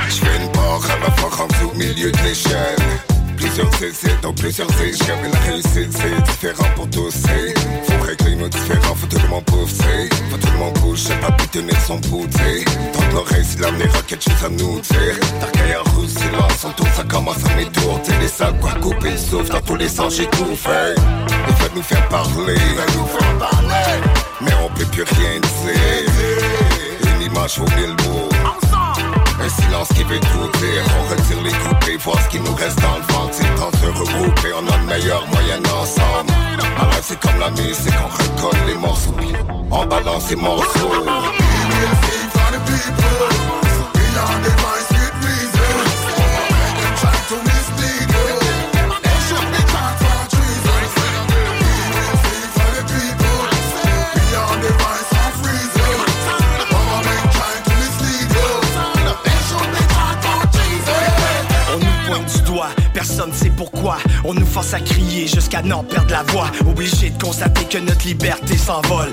Je 0.08 0.14
fais 0.14 0.36
une 0.36 0.52
barre 0.52 0.80
à 0.88 0.98
la 1.00 1.10
fois 1.16 1.30
rendu 1.30 1.64
au 1.64 1.76
milieu 1.76 2.12
de 2.12 2.18
l'échelle. 2.18 2.87
Plusieurs 3.58 3.90
essais 3.90 4.16
dans 4.22 4.32
plusieurs 4.32 4.82
échelles. 4.82 5.18
Mais 5.20 5.30
la 5.30 5.38
réussite 5.40 5.92
c'est 5.92 6.22
différent 6.22 6.70
pour 6.76 6.88
tous. 6.90 7.10
c'est. 7.10 7.54
Faut 7.90 8.04
régler 8.04 8.36
nos 8.36 8.48
différends, 8.48 8.94
faut 8.94 9.06
tout 9.08 9.18
le 9.20 9.28
monde 9.28 9.44
pousser. 9.46 10.08
Faut 10.30 10.36
tout 10.36 10.52
le 10.52 10.58
monde 10.58 10.78
bouge, 10.78 11.00
c'est 11.00 11.20
pas 11.20 11.32
plus 11.32 11.48
tenir 11.48 11.74
son 11.84 11.96
bout, 11.96 12.28
t'sais. 12.28 12.64
Dans 12.92 13.16
l'oreille, 13.16 13.44
si 13.44 13.58
l'avenir 13.58 13.90
a 13.96 14.02
quelque 14.02 14.22
chose 14.22 14.44
à 14.44 14.48
nous 14.48 14.80
dire. 14.80 15.18
Dark 15.40 15.56
en 15.56 15.90
rouge, 15.90 16.08
silence, 16.08 16.64
on 16.66 16.70
tourne, 16.70 16.90
ça 16.96 17.02
commence 17.02 17.44
à 17.50 17.56
m'étourdir. 17.56 18.20
Les 18.20 18.28
sacs, 18.28 18.60
quoi, 18.60 18.74
couper 18.74 19.10
le 19.10 19.18
souffle, 19.18 19.50
dans 19.50 19.60
tous 19.60 19.76
les 19.76 19.88
sens, 19.88 20.14
j'ai 20.14 20.26
tout 20.26 20.54
fait. 20.54 20.94
Ils 21.48 21.54
veulent 21.54 21.72
nous 21.74 21.82
faire 21.82 22.08
parler, 22.08 22.54
ils 22.54 22.76
veulent 22.76 22.96
nous 22.96 23.06
faire 23.06 23.38
parler. 23.38 24.00
Mais 24.40 24.52
on 24.64 24.68
peut 24.72 24.84
plus 24.84 25.02
rien 25.02 25.40
dire. 25.40 27.12
Une 27.16 27.22
image 27.22 27.58
vaut 27.58 27.66
mille 27.76 27.96
mots. 28.06 28.37
Un 29.40 29.48
silence 29.48 29.88
qui 29.94 30.02
veut 30.04 30.20
tout 30.20 30.50
On 30.98 31.10
retire 31.10 31.42
les 31.44 31.52
coupés, 31.52 31.96
voir 31.96 32.20
ce 32.22 32.28
qui 32.28 32.40
nous 32.40 32.54
reste 32.54 32.80
dans 32.80 32.96
le 32.96 33.02
ventre. 33.12 33.32
C'est 33.32 33.54
temps 33.54 33.70
de 33.70 33.76
se 33.76 33.86
regrouper, 33.86 34.52
on 34.54 34.66
a 34.72 34.76
le 34.78 34.84
meilleur 34.84 35.26
moyen 35.28 35.58
ensemble. 35.80 36.32
Ma 36.78 37.02
c'est 37.02 37.18
comme 37.20 37.38
la 37.38 37.50
musique, 37.50 37.94
on 38.04 38.08
recolle 38.08 38.66
les 38.66 38.74
morceaux. 38.74 39.14
On 39.70 39.86
balance 39.86 40.30
les 40.30 40.36
morceaux. 40.36 40.90
On 41.06 41.28
personne 62.92 63.32
sait 63.32 63.50
pourquoi. 63.50 63.98
On 64.24 64.34
nous 64.34 64.46
force 64.46 64.74
à 64.74 64.80
crier 64.80 65.26
jusqu'à 65.26 65.62
n'en 65.62 65.82
perdre 65.84 66.10
la 66.10 66.22
voix. 66.24 66.50
Obligé 66.68 67.10
de 67.10 67.22
constater 67.22 67.64
que 67.64 67.78
notre 67.78 68.06
liberté 68.06 68.56
s'envole. 68.56 69.12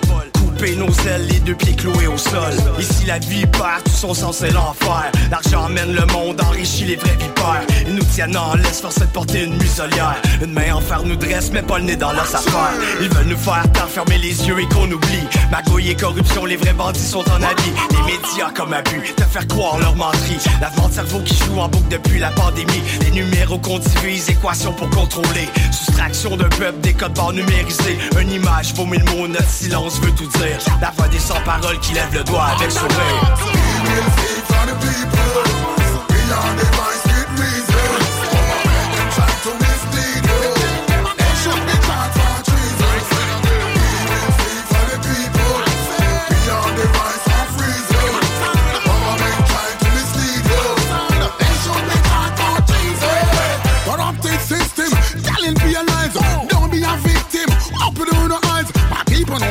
Nos 0.74 0.92
ailes, 1.08 1.28
les 1.28 1.40
deux 1.40 1.54
pieds 1.54 1.76
cloués 1.76 2.08
au 2.08 2.18
sol. 2.18 2.54
Ici 2.80 3.06
la 3.06 3.20
vie 3.20 3.46
perd 3.46 3.84
tout 3.84 3.92
son 3.92 4.14
sens 4.16 4.42
et 4.42 4.50
l'enfer. 4.50 5.12
L'argent 5.30 5.70
mène 5.70 5.94
le 5.94 6.06
monde, 6.12 6.42
enrichit 6.42 6.86
les 6.86 6.96
vrais 6.96 7.16
vipères. 7.16 7.62
Ils 7.88 7.94
nous 7.94 8.04
tiennent 8.04 8.36
en 8.36 8.56
laisse, 8.56 8.82
force 8.82 9.00
de 9.00 9.06
porter 9.06 9.44
une 9.44 9.56
muselière. 9.58 10.20
Une 10.44 10.52
main 10.52 10.74
en 10.74 10.82
fer 10.82 11.04
nous 11.06 11.16
dresse, 11.16 11.52
mais 11.54 11.62
pas 11.62 11.78
le 11.78 11.86
nez 11.86 11.96
dans 11.96 12.12
l'os 12.12 12.34
affaire. 12.34 12.72
Ils 13.00 13.10
veulent 13.10 13.28
nous 13.28 13.38
faire 13.38 13.64
taire, 13.74 13.88
fermer 13.88 14.18
les 14.18 14.48
yeux 14.48 14.60
et 14.60 14.68
qu'on 14.68 14.92
oublie. 14.92 15.28
Magouille 15.52 15.92
et 15.92 15.96
corruption, 15.96 16.46
les 16.46 16.58
vrais 16.58 16.74
bandits 16.74 17.00
sont 17.00 17.24
en 17.30 17.42
habit. 17.44 17.72
Les 17.92 18.14
médias 18.14 18.50
comme 18.56 18.74
abus, 18.74 19.14
te 19.16 19.24
faire 19.24 19.48
croire 19.48 19.78
leur 19.78 19.96
menterie. 19.96 20.40
Lavement 20.60 20.90
de 20.90 20.94
cerveau 20.94 21.20
qui 21.20 21.36
joue 21.36 21.60
en 21.60 21.70
boucle 21.70 21.90
depuis 21.90 22.20
la 22.20 22.32
pandémie. 22.32 22.82
Les 23.02 23.12
numéros 23.12 23.60
qu'on 23.60 23.78
divise, 23.80 24.30
équations 24.30 24.74
pour 24.74 24.90
contrôler. 24.90 25.48
Soustraction 25.72 26.36
d'un 26.36 26.50
peuple, 26.50 26.82
des 26.82 26.94
codes 26.94 27.14
barres 27.14 27.34
numérisés. 27.34 27.98
Une 28.20 28.32
image 28.32 28.74
vaut 28.74 28.86
mille 28.86 29.04
mots, 29.06 29.28
notre 29.28 29.50
silence 29.50 30.02
veut 30.02 30.12
tout 30.12 30.28
dire. 30.40 30.55
La 30.80 30.90
voix 30.96 31.08
des 31.10 31.20
sans-paroles 31.20 31.80
qui 31.80 31.94
lève 31.94 32.14
le 32.14 32.24
doigt 32.24 32.46
avec 32.56 32.72
sourire. 32.72 33.36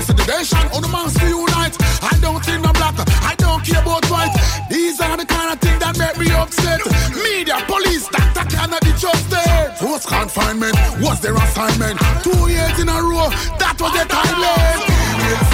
People 0.07 0.17
know 0.17 0.25
segregation. 0.25 0.59
On 0.73 0.83
the 0.83 0.89
mass 0.89 1.15
to 1.19 1.27
unite. 1.27 1.77
I 2.03 2.17
don't 2.21 2.45
think 2.45 2.67
I'm 2.67 2.73
black. 2.73 2.95
I 3.23 3.35
don't 3.37 3.65
care 3.65 3.83
about 3.83 4.05
white. 4.11 4.35
These 4.71 5.01
are 5.01 5.17
the 5.17 5.27
kind 5.27 5.53
of 5.53 5.61
things 5.61 5.81
that 5.81 5.99
make 5.99 6.19
me 6.19 6.33
upset. 6.33 6.81
Media, 7.15 7.63
police, 7.67 8.09
that 8.09 8.47
cannot 8.51 8.83
be 8.83 8.93
trusted. 8.99 9.77
Forced 9.79 10.09
confinement 10.09 10.77
was 11.01 11.21
their 11.21 11.35
assignment. 11.35 11.99
Two 12.23 12.49
years 12.49 12.79
in 12.81 12.89
a 12.89 13.01
row, 13.01 13.29
that 13.59 13.77
was 13.81 13.93
their 13.93 14.07
timeline. 14.07 15.54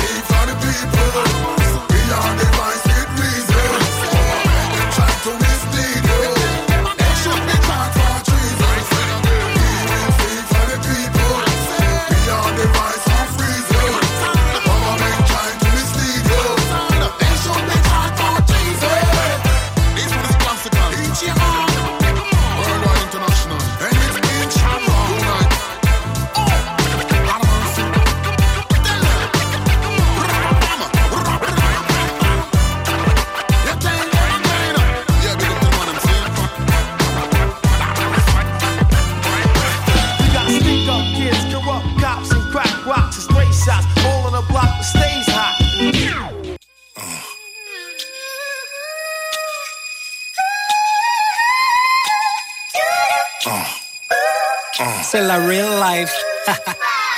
Life. 55.81 56.13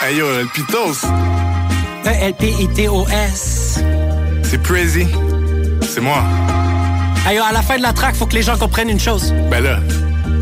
Hey 0.01 0.17
yo, 0.17 0.27
El 0.37 0.49
Pitos, 0.49 1.05
E 1.05 2.09
E-L-P-I-T-O-S. 2.09 3.79
c'est 4.43 4.63
Crazy. 4.63 5.07
C'est 5.81 6.01
moi. 6.01 6.23
Hey, 7.25 7.37
yo, 7.37 7.43
à 7.45 7.53
la 7.53 7.63
fin 7.63 7.77
de 7.77 7.83
la 7.83 7.93
track, 7.93 8.17
faut 8.17 8.27
que 8.27 8.35
les 8.35 8.43
gens 8.43 8.57
comprennent 8.59 8.91
une 8.91 8.99
chose. 8.99 9.33
Ben 9.49 9.63
là, 9.63 9.79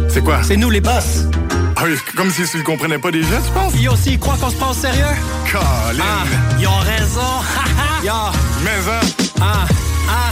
c'est 0.08 0.24
quoi? 0.24 0.42
C'est 0.42 0.56
nous 0.56 0.70
les 0.70 0.80
boss. 0.80 1.26
Ah 1.76 1.82
oui, 1.84 1.94
comme 2.16 2.30
si 2.30 2.42
tu 2.48 2.56
le 2.56 2.62
comprenais 2.64 2.98
pas 2.98 3.10
déjà, 3.10 3.36
tu 3.36 3.50
penses? 3.52 3.74
Yo, 3.78 3.92
aussi, 3.92 4.12
ils 4.12 4.18
croient 4.18 4.36
qu'on 4.40 4.48
se 4.48 4.56
prend 4.56 4.70
au 4.70 4.74
sérieux? 4.74 5.04
Colin. 5.52 6.02
Ah, 6.02 6.24
ils 6.58 6.66
ont 6.66 6.78
raison. 6.78 7.20
Yo. 8.02 8.12
Mais 8.64 8.70
hein? 8.90 9.00
Ah, 9.42 9.66
ah. 10.08 10.30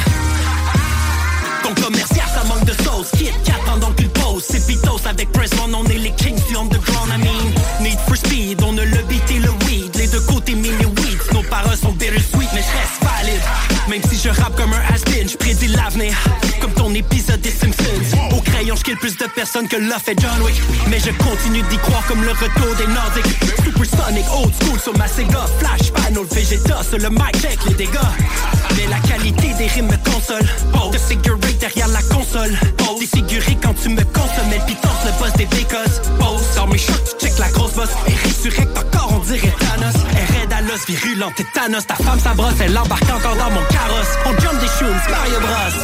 Ton 1.63 1.75
commercial, 1.83 2.17
ça 2.17 2.18
manque 2.49 2.65
de 2.65 2.73
sauce. 2.83 3.11
Kit 3.17 3.31
Kat 3.45 3.61
pendant 3.67 3.93
qu'il 3.93 4.09
pose. 4.09 4.45
C'est 4.49 4.67
Pitos 4.67 5.01
avec 5.09 5.31
Press 5.33 5.51
One, 5.65 5.75
on 5.75 5.85
est 5.85 5.99
les 5.99 6.13
kings 6.13 6.41
du 6.49 6.57
underground. 6.57 7.11
I 7.13 7.19
mean, 7.19 7.53
Need 7.81 7.99
for 8.07 8.17
Speed, 8.17 8.63
on 8.63 8.77
a 8.79 8.85
le 8.85 9.03
beat 9.09 9.31
et 9.31 9.39
le 9.39 9.51
weed. 9.67 9.95
Les 9.97 10.09
deux 10.09 10.21
côtés 10.21 10.55
mini 10.55 10.85
weeds. 10.85 11.33
Nos 11.33 11.43
paroles 11.43 11.77
sont 11.77 11.93
bittersweet, 11.93 12.49
mais 12.55 12.63
je 12.63 12.79
reste 12.79 12.99
valide. 13.03 13.43
Même 13.89 14.03
si 14.11 14.19
je 14.19 14.29
rappe 14.29 14.57
comme 14.57 14.73
un 14.73 14.95
has-been, 14.95 15.29
je 15.29 15.37
prédis 15.37 15.69
l'avenir. 15.69 16.15
Comme 16.61 16.73
ton 16.73 16.93
épisode 16.95 17.41
des 17.41 17.51
Simpsons. 17.51 18.19
Au 18.33 18.41
crayon, 18.41 18.75
je 18.77 18.83
kill 18.83 18.97
plus 18.97 19.17
de 19.17 19.27
personnes 19.35 19.69
que 19.69 19.77
l'a 19.77 19.99
fait 19.99 20.17
John 20.19 20.43
Wick. 20.43 20.61
Mais 20.89 20.99
je 20.99 21.11
continue 21.23 21.63
d'y 21.71 21.79
croire 21.79 22.05
comme 22.07 22.23
le 22.23 22.31
retour 22.33 22.75
des 22.77 22.87
Nordiques. 22.87 23.65
Supersonic, 23.65 24.25
old 24.35 24.53
school 24.61 24.81
sur 24.81 24.97
ma 24.97 25.09
Sega. 25.09 25.47
Flash, 25.59 25.91
panel, 25.93 26.25
Vegeta, 26.31 26.83
sur 26.83 26.99
le 26.99 27.11
mic 27.11 27.41
check, 27.41 27.59
les 27.69 27.75
dégâts. 27.75 28.58
Mais 28.79 28.87
la 28.87 29.01
qualité 29.01 29.53
des 29.59 29.67
rimes 29.67 29.89
me 29.89 29.97
console. 30.11 30.47
De 30.93 30.99
figurer 30.99 31.53
derrière 31.59 31.89
la 31.89 32.03
console. 32.15 32.57
Défiguré 33.01 33.57
quand 33.63 33.75
tu 33.83 33.89
me 33.91 34.03
consommes. 34.05 34.53
El 34.53 34.61
Pitos, 34.67 34.89
le 35.05 35.13
boss 35.19 35.33
des 35.35 35.47
Bécos. 35.47 36.01
Pose, 36.19 36.43
sors 36.55 36.69
mes 36.69 36.79
shorts, 36.79 37.03
tu 37.19 37.27
check 37.27 37.39
la 37.39 37.49
grosse 37.51 37.73
boss. 37.75 37.89
Et 38.07 38.15
résurrecte 38.27 38.79
encore, 38.79 39.13
on 39.17 39.19
dirait 39.25 39.53
Thanos. 39.59 39.95
Et 40.13 40.33
raid 40.39 40.53
à 40.53 40.61
Las 40.63 40.87
virulent, 40.87 41.31
tétanos. 41.37 41.87
Ta 41.87 41.95
femme 41.97 42.21
sa 42.21 42.35
brosse, 42.35 42.55
elle 42.61 42.79
embarque 42.79 43.03
encore 43.05 43.37
dans 43.37 43.51
mon 43.51 43.63
carrosse. 43.71 44.13
On 44.27 44.31
jump 44.41 44.61
des 44.61 44.67
shoes, 44.79 45.11
Mario 45.11 45.41
Bros. 45.41 45.75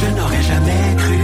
Je 0.00 0.06
n'aurais 0.16 0.42
jamais 0.42 0.96
cru. 0.96 1.18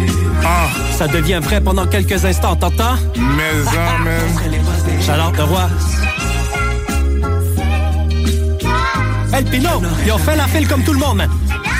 Ah, 0.44 0.68
Ça 0.98 1.06
devient 1.08 1.40
vrai 1.42 1.60
pendant 1.60 1.86
quelques 1.86 2.24
instants, 2.24 2.56
t'entends? 2.56 2.96
mais 3.16 3.64
ça, 3.64 3.98
man. 4.04 5.02
Chaleur 5.04 5.32
de 5.32 5.42
roi. 5.42 5.68
Hey, 9.34 9.42
Pino, 9.44 9.82
ils 10.06 10.12
ont 10.12 10.18
fait 10.18 10.36
la 10.36 10.46
file 10.46 10.68
comme 10.68 10.84
tout 10.84 10.92
le 10.92 10.98
monde. 11.00 11.26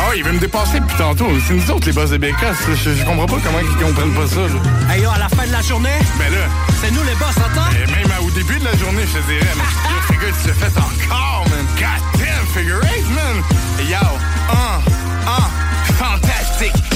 Ah, 0.01 0.11
il 0.17 0.25
veut 0.25 0.33
me 0.33 0.39
dépasser 0.41 0.81
depuis 0.81 0.97
tantôt. 0.97 1.29
C'est 1.47 1.55
nous 1.55 1.71
autres, 1.71 1.87
les 1.87 1.93
boss 1.93 2.11
de 2.11 2.17
Bécasse. 2.17 2.57
Je, 2.69 2.91
je 2.95 3.05
comprends 3.05 3.27
pas 3.27 3.37
comment 3.45 3.59
ils 3.61 3.85
comprennent 3.85 4.13
pas 4.13 4.27
ça. 4.27 4.41
là. 4.41 4.93
Hey, 4.93 5.03
yo, 5.03 5.11
à 5.11 5.19
la 5.19 5.29
fin 5.29 5.47
de 5.47 5.53
la 5.53 5.63
journée, 5.63 5.89
Ben 6.19 6.33
là, 6.33 6.47
c'est 6.81 6.91
nous 6.91 7.03
les 7.05 7.15
boss, 7.15 7.35
t'entends? 7.37 7.71
et 7.71 7.87
même 7.93 8.11
au 8.27 8.31
début 8.33 8.59
de 8.59 8.65
la 8.65 8.77
journée, 8.77 9.03
je 9.07 9.19
te 9.19 9.27
dirais, 9.31 9.55
man. 9.57 9.67
Yo, 9.91 10.13
figure, 10.13 10.35
tu 10.43 10.49
l'as 10.49 10.55
fait 10.55 10.79
encore, 10.79 11.45
man. 11.49 11.65
God 11.79 12.19
damn, 12.19 12.47
figure 12.55 12.81
eight, 12.93 13.07
man. 13.15 13.43
Yo, 13.89 14.03
un, 14.51 15.31
un. 15.31 15.54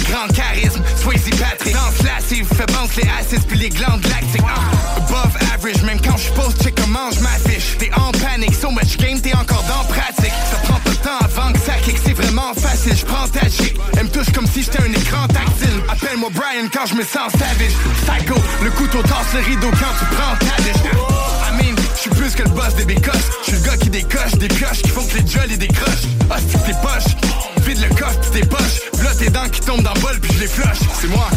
Grand 0.08 0.28
charisme, 0.28 0.82
Swayze 0.96 1.30
Patrick. 1.30 1.74
Danse 1.74 2.02
lascive, 2.04 2.46
fait 2.46 2.66
bounce 2.72 2.94
les 2.96 3.08
acides 3.18 3.44
puis 3.48 3.58
les 3.58 3.68
glandes 3.68 4.04
lactiques. 4.04 4.42
Ah, 4.46 4.96
Above 4.98 5.36
average, 5.52 5.82
même 5.82 6.00
quand 6.00 6.16
je 6.16 6.30
pose, 6.32 6.54
check 6.62 6.74
comment 6.76 7.10
je 7.10 7.20
m'affiche. 7.20 7.76
T'es 7.78 7.90
en 7.94 8.12
panique, 8.12 8.54
so 8.54 8.70
much 8.70 8.96
game, 8.98 9.20
t'es 9.20 9.34
encore 9.34 9.64
dans 9.64 9.84
pratique. 9.92 10.32
Ça 10.50 10.58
prend 10.62 10.78
pas 10.78 10.90
de 10.90 10.96
temps 10.96 11.18
avant 11.20 11.52
que 11.52 11.58
ça 11.58 11.74
kick, 11.84 11.96
c'est 12.04 12.12
vraiment 12.12 12.54
facile 12.54 12.96
Je 12.96 13.04
prends 13.04 13.26
ta 13.28 13.48
chic, 13.48 13.74
elle 13.96 14.04
me 14.04 14.10
touche 14.10 14.30
comme 14.32 14.46
si 14.46 14.62
j'étais 14.62 14.80
un 14.80 14.92
écran 14.92 15.26
tactile. 15.26 15.82
Appelle-moi 15.88 16.30
Brian 16.32 16.68
quand 16.72 16.86
je 16.86 16.94
me 16.94 17.02
sens 17.02 17.32
savage. 17.32 17.74
Psycho, 18.06 18.40
le 18.62 18.70
couteau 18.70 19.02
tasse 19.02 19.34
le 19.34 19.40
rideau 19.40 19.70
quand 19.70 19.94
tu 19.98 20.04
prends 20.14 20.36
ta 20.38 21.52
mean, 21.58 21.74
je 21.96 22.00
suis 22.00 22.10
plus 22.10 22.34
que 22.34 22.44
le 22.44 22.50
boss 22.50 22.74
des 22.76 22.84
bécosses. 22.84 23.30
Je 23.42 23.50
suis 23.50 23.62
le 23.62 23.68
gars 23.68 23.76
qui 23.76 23.90
décoche 23.90 24.32
des 24.38 24.48
pioches 24.48 24.82
qui 24.82 24.90
font 24.90 25.04
que 25.04 25.18
les 25.18 25.26
jollies 25.26 25.58
décrochent. 25.58 26.06
Ah, 26.30 26.36
c'est 26.48 26.62
t'es 26.64 26.78
poches 26.80 27.57
Vide 27.68 27.84
le 27.86 27.94
coffre 27.94 28.18
pis 28.20 28.30
tes 28.30 28.46
poches 28.46 28.80
V'là 28.94 29.14
tes 29.14 29.28
dents 29.28 29.48
qui 29.52 29.60
tombent 29.60 29.82
dans 29.82 29.92
bol 30.00 30.18
puis 30.22 30.32
je 30.32 30.40
les 30.40 30.46
flush. 30.46 30.78
C'est 30.98 31.08
moi. 31.08 31.28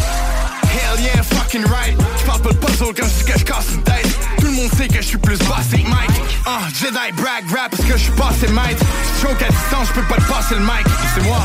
Hell 0.63 1.03
yeah, 1.03 1.21
fucking 1.23 1.65
right. 1.65 1.97
J'parle 2.19 2.41
pas 2.41 2.51
de 2.51 2.57
puzzle 2.57 2.93
quand 2.95 3.05
je 3.05 3.23
dis 3.25 3.31
que 3.33 3.39
je 3.39 3.43
casse 3.43 3.65
une 3.73 3.83
tête. 3.83 4.07
Tout 4.39 4.45
le 4.45 4.53
monde 4.53 4.71
sait 4.77 4.87
que 4.87 5.01
je 5.01 5.07
suis 5.07 5.17
plus 5.17 5.37
bossé 5.39 5.83
que 5.83 5.89
Mike. 5.89 6.39
Ah, 6.45 6.61
Jedi 6.73 7.11
brag 7.17 7.43
rap 7.49 7.71
parce 7.71 7.83
que 7.83 7.97
je 7.97 8.03
suis 8.03 8.13
passé 8.13 8.47
maître. 8.47 8.85
Stroke 9.17 9.41
à 9.41 9.49
distance, 9.49 9.89
je 9.89 9.99
peux 9.99 10.07
pas 10.07 10.21
te 10.21 10.31
passer 10.31 10.55
le 10.55 10.61
mic. 10.61 10.87
C'est 11.13 11.23
moi. 11.23 11.41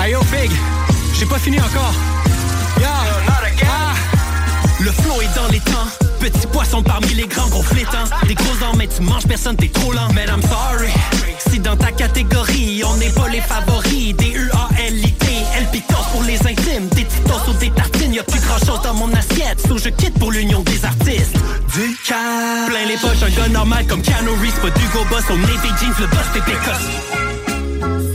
Hey, 0.00 0.12
yo, 0.12 0.20
Big, 0.30 0.52
j'ai 1.18 1.26
pas 1.26 1.38
fini 1.38 1.58
encore. 1.58 1.94
Yeah. 2.78 3.29
Le 4.80 4.90
flow 4.90 5.20
est 5.20 5.34
dans 5.36 5.48
les 5.48 5.60
temps. 5.60 5.88
Petit 6.20 6.46
poisson 6.46 6.82
parmi 6.82 7.14
les 7.14 7.26
grands 7.26 7.48
gros 7.48 7.62
flétans. 7.62 8.04
Des 8.26 8.34
gros 8.34 8.56
dents, 8.60 8.76
mais 8.76 8.86
tu 8.86 9.02
manges 9.02 9.26
personne, 9.26 9.56
t'es 9.56 9.68
trop 9.68 9.92
lent. 9.92 10.08
Man, 10.14 10.28
I'm 10.28 10.42
sorry. 10.42 10.90
Si 11.50 11.58
dans 11.58 11.76
ta 11.76 11.92
catégorie, 11.92 12.82
on 12.84 12.96
n'est 12.96 13.10
pas 13.10 13.28
les 13.28 13.40
favoris. 13.40 14.14
Des 14.16 14.30
U-A-L-I-T, 14.30 15.26
L 15.58 15.66
pitos 15.70 15.94
pour 16.12 16.22
les 16.22 16.38
intimes. 16.38 16.88
Des 16.94 17.04
titos 17.04 17.50
ou 17.50 17.52
des 17.54 17.70
tartines, 17.70 18.14
y'a 18.14 18.22
plus 18.22 18.40
grand 18.40 18.58
chose 18.58 18.80
dans 18.82 18.94
mon 18.94 19.12
assiette. 19.12 19.60
So 19.68 19.76
je 19.76 19.90
quitte 19.90 20.18
pour 20.18 20.32
l'union 20.32 20.60
des 20.60 20.84
artistes. 20.84 21.36
Du 21.74 21.96
calme. 22.06 22.68
Plein 22.68 22.86
les 22.86 22.96
poches, 22.96 23.22
un 23.22 23.30
gars 23.30 23.48
normal 23.48 23.86
comme 23.86 24.00
Keanu 24.00 24.30
Reeves. 24.40 24.60
Pas 24.62 24.70
d'Hugo 24.70 25.04
Boss 25.10 25.24
au 25.30 25.36
Navy 25.36 25.68
Jeans, 25.78 25.94
le 26.00 26.06
boss 26.06 26.26
des 26.32 26.40
bécosses. 26.40 28.09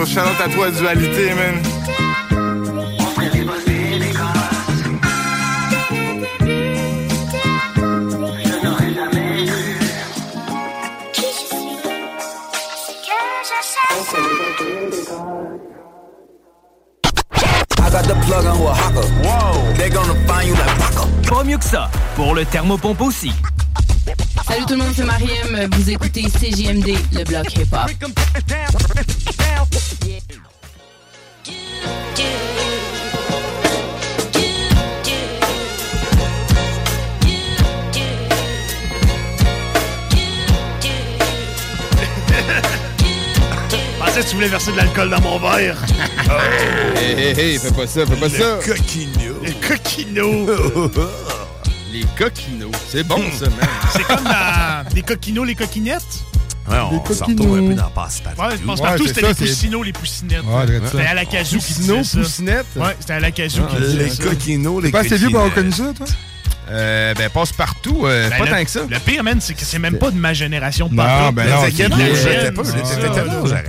Yo, 0.00 0.06
shout 0.06 0.20
out 0.20 0.40
à 0.40 0.48
toi, 0.48 0.70
dualité, 0.70 1.34
man. 1.34 1.62
Pas 21.28 21.44
mieux 21.44 21.58
que 21.58 21.64
ça, 21.64 21.90
pour 22.16 22.34
le 22.34 22.44
thermopompe 22.44 23.00
aussi. 23.02 23.32
Salut 24.46 24.64
tout 24.66 24.74
le 24.74 24.78
monde, 24.78 24.92
c'est 24.94 25.04
Mariem. 25.04 25.68
Vous 25.72 25.90
écoutez 25.90 26.22
CJMD, 26.22 26.96
le 27.12 27.24
bloc 27.24 27.54
hip-hop. 27.56 27.90
pensais 44.10 44.24
que 44.24 44.28
tu 44.30 44.34
voulais 44.34 44.48
verser 44.48 44.72
de 44.72 44.76
l'alcool 44.76 45.10
dans 45.10 45.20
mon 45.20 45.38
verre. 45.38 45.76
Hé, 46.96 47.12
hé, 47.12 47.54
hé, 47.54 47.58
fais 47.58 47.72
pas 47.72 47.86
ça, 47.86 48.06
fais 48.06 48.16
pas 48.16 48.28
ça. 48.28 48.58
coquino. 48.64 49.34
Le 49.42 49.68
coquino. 49.68 51.00
Les 51.92 52.04
coquinos. 52.16 52.70
C'est 52.88 53.02
bon, 53.04 53.20
ça, 53.32 53.46
man. 53.46 53.68
C'est 53.92 54.04
comme 54.04 54.22
dans 54.24 54.94
les 54.94 55.02
coquinos, 55.02 55.44
les 55.44 55.54
coquinettes? 55.56 56.02
Ouais, 56.70 56.76
on 56.78 57.04
s'en 57.12 57.24
retrouve 57.26 57.58
un 57.58 57.66
peu 57.66 57.74
dans 57.74 57.90
Passe-Partout. 57.90 58.40
Ouais, 58.40 58.56
je 58.60 58.64
pense 58.64 58.80
partout, 58.80 59.06
c'était 59.08 59.22
les 59.22 59.34
poussinots, 59.34 59.82
les 59.82 59.92
poussinettes. 59.92 60.44
Ouais, 60.44 60.80
c'était 60.84 61.06
à 61.06 61.14
la 61.14 61.24
casou 61.24 61.58
qui 61.58 61.72
disait 61.72 62.04
ça. 62.04 62.18
Ouais, 62.20 62.96
c'était 63.00 63.12
à 63.14 63.18
la 63.20 63.30
casou 63.32 63.62
qui 63.66 63.76
Les 63.80 63.86
disait 63.88 64.08
ça. 64.10 64.22
coquinos, 64.22 64.80
les 64.80 64.88
T'es 64.88 64.92
pas 64.92 65.00
assez 65.00 65.16
vieux 65.16 65.30
pour 65.30 65.40
avoir 65.40 65.52
coquinettes. 65.54 65.76
connu 65.76 65.88
ça, 65.88 66.04
toi? 66.04 66.06
Euh, 66.70 67.14
ben, 67.14 67.28
passe 67.30 67.52
partout, 67.52 68.02
euh, 68.04 68.28
Ben, 68.30 68.38
pas 68.38 68.44
le- 68.44 68.50
tant 68.50 68.64
que 68.64 68.70
ça. 68.70 68.80
Le 68.88 68.98
pire, 69.00 69.24
man, 69.24 69.40
c'est 69.40 69.54
que 69.54 69.64
c'est 69.64 69.78
même 69.80 69.98
pas 69.98 70.10
de 70.10 70.16
ma 70.16 70.32
génération. 70.32 70.88
Non, 70.90 71.02
pantoute. 71.04 71.34
ben 71.34 71.44
Mais 71.44 71.88
non? 71.88 71.96
J'étais 72.14 72.52
pas, 72.52 72.62
j'étais 72.64 73.06
à 73.06 73.22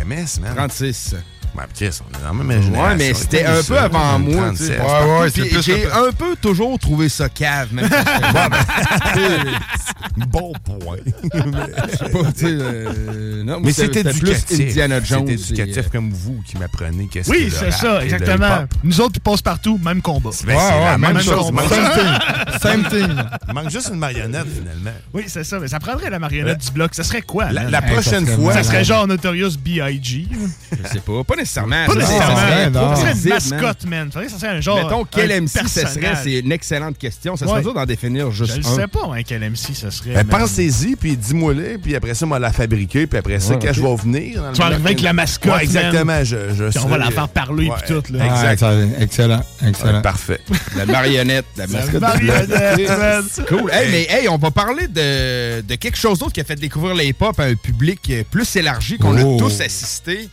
RMS, 0.03 0.39
man? 0.41 0.53
36. 0.55 1.15
Ouais, 1.55 1.63
Chris, 1.75 1.99
on 2.01 2.17
est 2.17 2.21
dans 2.21 2.27
la 2.37 2.43
même 2.43 2.61
génération. 2.61 2.89
Ouais, 2.89 2.95
mais 2.95 3.13
c'était 3.13 3.45
un 3.45 3.61
peu 3.61 3.77
avant 3.77 4.19
moi. 4.19 4.51
tu 4.51 4.65
sais. 4.65 4.79
Ouais, 4.79 5.19
ouais, 5.19 5.29
c'est 5.29 5.41
Puis 5.41 5.49
plus 5.49 5.61
J'ai 5.63 5.85
un 5.91 6.11
peu 6.17 6.35
toujours 6.41 6.79
trouvé 6.79 7.09
ça 7.09 7.27
cave, 7.29 7.73
même. 7.73 7.89
Bon 10.17 10.53
point. 10.63 10.97
Je 11.33 11.97
sais 11.97 12.09
pas, 12.09 12.31
tu 12.31 12.39
sais, 12.39 12.45
euh, 12.47 13.59
Mais 13.63 13.71
c'était 13.71 14.03
plus 14.03 14.29
éducatif. 14.29 14.69
Indiana 14.69 15.03
Jones. 15.03 15.27
C'était 15.27 15.33
éducatif 15.33 15.85
euh, 15.85 15.89
comme 15.91 16.11
vous 16.11 16.41
qui 16.45 16.57
m'apprenez 16.57 17.07
qu'est-ce 17.07 17.29
que 17.29 17.35
Oui, 17.35 17.51
c'est 17.51 17.71
ça, 17.71 18.03
exactement. 18.03 18.65
Nous 18.83 18.99
autres, 19.01 19.13
qui 19.13 19.19
passent 19.19 19.41
partout, 19.41 19.79
même 19.83 20.01
combat. 20.01 20.29
Ben, 20.45 20.57
c'est 20.59 20.79
la 20.79 20.97
même, 20.97 21.21
chose. 21.21 21.51
Same 21.69 21.89
thing. 21.93 22.59
Same 22.61 22.83
thing. 22.89 23.23
Il 23.47 23.53
manque 23.53 23.69
juste 23.69 23.89
une 23.89 23.99
marionnette, 23.99 24.47
finalement. 24.53 24.97
Oui, 25.13 25.23
c'est 25.27 25.43
ça. 25.43 25.59
Mais 25.59 25.67
ça 25.67 25.79
prendrait 25.79 26.09
la 26.09 26.19
marionnette 26.19 26.59
du 26.65 26.71
bloc. 26.71 26.93
Ça 26.93 27.03
serait 27.03 27.21
quoi? 27.21 27.51
La, 27.51 27.81
prochaine 27.81 28.25
fois... 28.25 28.53
Ça 28.53 28.63
serait 28.63 28.83
genre 28.83 29.07
Notorious 29.07 29.57
B.I.G. 29.63 30.27
Je 30.71 30.87
sais 30.87 30.99
pas, 30.99 31.23
pas 31.23 31.35
nécessairement. 31.41 31.85
Pas 31.85 31.95
nécessairement. 31.95 32.95
Ça 32.95 33.13
serait 33.15 33.23
une 33.23 33.29
mascotte, 33.29 33.85
man. 33.85 34.11
Faudrait 34.11 34.25
que 34.27 34.31
ça 34.31 34.39
serait 34.39 34.51
un 34.57 34.61
genre. 34.61 34.77
Mettons, 34.83 35.05
quel 35.05 35.41
MC 35.43 35.49
ce 35.67 35.81
serait, 35.87 36.15
c'est 36.23 36.39
une 36.39 36.51
excellente 36.51 36.97
question. 36.97 37.35
Ça 37.35 37.45
serait 37.47 37.61
dur 37.61 37.73
d'en 37.73 37.85
définir 37.85 38.31
juste 38.31 38.53
Je 38.55 38.59
ne 38.59 38.65
un. 38.65 38.75
sais 38.75 38.87
pas, 38.87 39.09
hein, 39.13 39.21
quel 39.25 39.41
MC 39.49 39.73
ce 39.75 39.89
serait. 39.89 40.13
Ben, 40.13 40.25
pensez-y, 40.25 40.95
puis 40.95 41.15
dis-moi-les, 41.17 41.77
puis 41.77 41.95
après 41.95 42.13
ça, 42.13 42.25
moi, 42.25 42.39
la 42.39 42.51
fabriquer, 42.51 43.07
puis 43.07 43.19
après 43.19 43.39
ça, 43.39 43.55
quand 43.55 43.73
je 43.73 43.81
vais 43.81 43.95
venir... 43.95 44.43
Tu 44.53 44.59
vas 44.59 44.65
arriver 44.67 44.85
avec 44.85 45.01
la 45.01 45.13
mascotte, 45.13 45.61
exactement. 45.61 46.23
Je, 46.23 46.53
je 46.55 46.63
Puis 46.65 46.79
on 46.83 46.87
va 46.87 46.97
la 46.97 47.11
faire 47.11 47.29
parler, 47.29 47.69
puis 47.77 47.93
tout, 47.93 48.13
là. 48.13 48.25
Exact. 48.25 48.63
Excellent, 48.99 49.41
excellent. 49.67 50.01
Parfait. 50.01 50.39
La 50.77 50.85
marionnette, 50.85 51.45
la 51.57 51.67
mascotte. 51.67 51.93
de 51.93 51.99
marionnette. 51.99 53.41
Cool. 53.47 53.69
Hey, 53.71 53.89
mais 53.91 54.07
hey, 54.09 54.27
on 54.29 54.37
va 54.37 54.51
parler 54.51 54.87
de, 54.87 55.61
de 55.61 55.75
quelque 55.75 55.97
chose 55.97 56.19
d'autre 56.19 56.33
qui 56.33 56.41
a 56.41 56.43
fait 56.43 56.55
découvrir 56.55 56.95
les 56.95 57.07
hip-hop 57.07 57.39
à 57.39 57.43
un 57.43 57.55
public 57.55 58.11
plus 58.29 58.55
élargi 58.55 58.97
qu'on 58.97 59.17
Oh. 59.17 59.35
a 59.35 59.39
tous 59.39 59.61
assisté. 59.61 60.29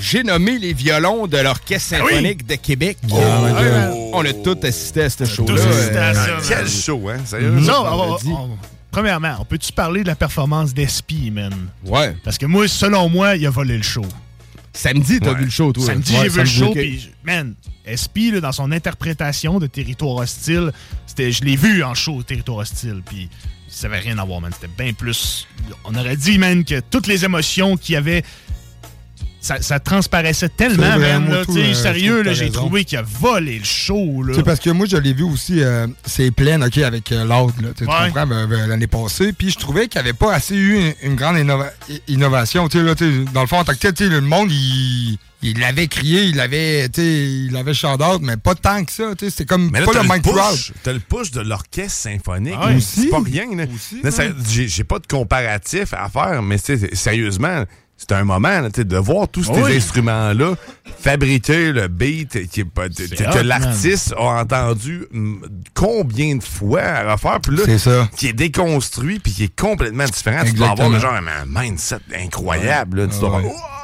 J'ai 0.00 0.22
nommé 0.22 0.58
les 0.58 0.72
violons 0.72 1.26
de 1.26 1.36
l'Orchestre 1.38 1.96
symphonique 1.96 2.46
de 2.46 2.54
Québec. 2.56 2.98
Oh. 3.10 3.16
Euh, 3.18 3.90
on 4.12 4.24
a 4.24 4.32
tous 4.32 4.64
assisté 4.66 5.02
à 5.02 5.10
ce 5.10 5.24
show-là. 5.24 5.54
tous 5.54 5.60
assisté 5.60 5.96
à 5.98 6.14
ça, 6.14 6.26
Quel 6.48 6.68
show, 6.68 7.08
hein? 7.08 7.18
Sérieux? 7.24 7.62
Ça, 7.64 7.82
on 7.82 8.12
on 8.12 8.32
on- 8.32 8.58
Premièrement, 8.90 9.36
on 9.40 9.44
peut-tu 9.44 9.72
parler 9.72 10.02
de 10.02 10.08
la 10.08 10.16
performance 10.16 10.74
d'Espi, 10.74 11.30
man? 11.30 11.52
Ouais. 11.84 12.16
Parce 12.24 12.38
que 12.38 12.46
moi, 12.46 12.66
selon 12.66 13.08
moi, 13.08 13.36
il 13.36 13.46
a 13.46 13.50
volé 13.50 13.76
le 13.76 13.82
show. 13.84 14.04
Samedi, 14.72 15.20
t'as 15.20 15.32
Ouais. 15.32 15.38
vu 15.38 15.44
le 15.44 15.50
show, 15.50 15.72
toi? 15.72 15.84
Samedi, 15.86 16.12
Ouais, 16.14 16.22
j'ai 16.24 16.28
vu 16.28 16.38
le 16.40 16.44
show, 16.46 16.66
ok. 16.66 16.72
puis 16.78 17.10
man, 17.22 17.54
SP, 17.86 18.30
là, 18.32 18.40
dans 18.40 18.52
son 18.52 18.72
interprétation 18.72 19.58
de 19.60 19.66
Territoire 19.66 20.16
Hostile, 20.16 20.72
c'était, 21.06 21.30
je 21.30 21.44
l'ai 21.44 21.56
vu 21.56 21.84
en 21.84 21.94
show 21.94 22.22
Territoire 22.22 22.58
Hostile, 22.58 23.02
puis 23.04 23.28
ça 23.68 23.86
avait 23.86 23.98
rien 23.98 24.18
à 24.18 24.24
voir, 24.24 24.40
man. 24.40 24.50
C'était 24.52 24.72
bien 24.82 24.92
plus... 24.92 25.46
On 25.84 25.94
aurait 25.94 26.16
dit, 26.16 26.38
man, 26.38 26.64
que 26.64 26.80
toutes 26.80 27.06
les 27.06 27.24
émotions 27.24 27.76
qu'il 27.76 27.94
y 27.94 27.96
avait 27.96 28.24
ça, 29.40 29.60
ça 29.62 29.80
transparaissait 29.80 30.48
tellement, 30.50 30.98
moi, 30.98 31.38
là, 31.38 31.44
tout, 31.44 31.56
euh, 31.56 31.74
sérieux, 31.74 32.22
j'ai 32.32 32.50
trouvé 32.50 32.84
qu'il 32.84 32.98
a 32.98 33.02
volé 33.02 33.58
le 33.58 33.64
show. 33.64 34.22
Là. 34.22 34.42
Parce 34.44 34.60
que 34.60 34.70
moi, 34.70 34.86
je 34.86 34.96
l'ai 34.96 35.12
vu 35.14 35.22
aussi, 35.24 35.62
euh, 35.62 35.86
c'est 36.04 36.30
plein, 36.30 36.60
OK, 36.62 36.78
avec 36.78 37.10
euh, 37.12 37.24
l'autre, 37.24 37.54
là, 37.62 37.68
tu 37.76 37.84
Ouais. 37.84 38.10
comprends, 38.12 38.26
l'année 38.66 38.86
passée. 38.86 39.32
Puis 39.32 39.50
je 39.50 39.58
trouvais 39.58 39.88
qu'il 39.88 40.00
n'y 40.00 40.08
avait 40.08 40.16
pas 40.16 40.34
assez 40.34 40.54
eu 40.54 40.76
une, 40.78 40.92
une 41.10 41.16
grande 41.16 41.36
innova- 41.36 41.72
i- 41.88 42.02
innovation. 42.08 42.68
Tu 42.68 42.78
sais, 42.78 42.84
là, 42.84 42.94
tu 42.94 43.04
sais, 43.24 43.24
dans 43.32 43.40
le 43.42 43.46
fond, 43.46 43.58
en 43.58 43.64
tant 43.64 43.72
que 43.72 43.78
tel, 43.78 43.94
tu 43.94 44.04
sais, 44.04 44.10
le 44.10 44.20
monde, 44.20 44.50
il 44.52 45.18
il 45.42 45.58
l'avait 45.58 45.86
crié, 45.86 46.24
il 46.24 46.36
l'avait, 46.36 46.86
tu 46.90 47.00
sais, 47.00 47.06
il 47.06 47.52
l'avait 47.52 47.72
shout 47.72 47.86
out, 47.86 48.20
mais 48.20 48.36
pas 48.36 48.54
tant 48.54 48.84
que 48.84 48.92
ça. 48.92 49.14
tu 49.18 49.24
sais, 49.24 49.34
C'est 49.34 49.46
comme 49.46 49.70
Mais 49.72 49.80
là, 49.80 49.86
pas 49.86 49.92
le 49.94 50.02
le, 50.02 50.08
même 50.08 50.20
t'as 50.82 50.92
le 50.92 50.98
push 51.00 51.30
de 51.30 51.40
l'orchestre 51.40 51.92
symphonique. 51.92 52.52
Ah. 52.60 52.68
C'est 52.78 53.06
pas 53.08 53.20
rien. 53.24 53.46
J'ai, 54.50 54.84
pas 54.84 54.98
de 54.98 55.06
comparatif 55.06 55.94
à 55.94 56.10
faire, 56.10 56.42
mais 56.42 56.58
sérieusement, 56.92 57.64
c'est 58.00 58.12
un 58.12 58.24
moment 58.24 58.48
là, 58.60 58.70
tu 58.70 58.80
sais, 58.80 58.84
de 58.84 58.96
voir 58.96 59.28
tous 59.28 59.44
ces 59.44 59.50
Oui. 59.52 59.76
instruments-là 59.76 60.54
fabriquer 61.00 61.72
le 61.72 61.88
beat 61.88 62.48
qui 62.48 62.60
est 62.60 62.64
pas- 62.64 62.88
que 62.88 63.38
l'artiste 63.40 64.14
a 64.16 64.40
entendu 64.40 65.06
mm, 65.12 65.36
combien 65.74 66.36
de 66.36 66.42
fois 66.42 66.80
à 66.82 67.12
refaire. 67.12 67.40
Puis 67.40 67.56
là, 67.56 67.78
ça. 67.78 68.08
qui 68.16 68.28
est 68.28 68.32
déconstruit 68.32 69.18
puis 69.18 69.32
qui 69.32 69.44
est 69.44 69.54
complètement 69.60 70.04
différent. 70.06 70.42
Tu 70.44 70.52
dois 70.54 70.70
avoir 70.70 70.88
Exactement. 70.88 71.14
le 71.14 71.22
genre 71.22 71.34
un 71.56 71.62
mindset 71.64 71.98
incroyable. 72.18 73.00
là. 73.02 73.06
Tu 73.06 73.18
dois 73.20 73.36
avoir- 73.36 73.79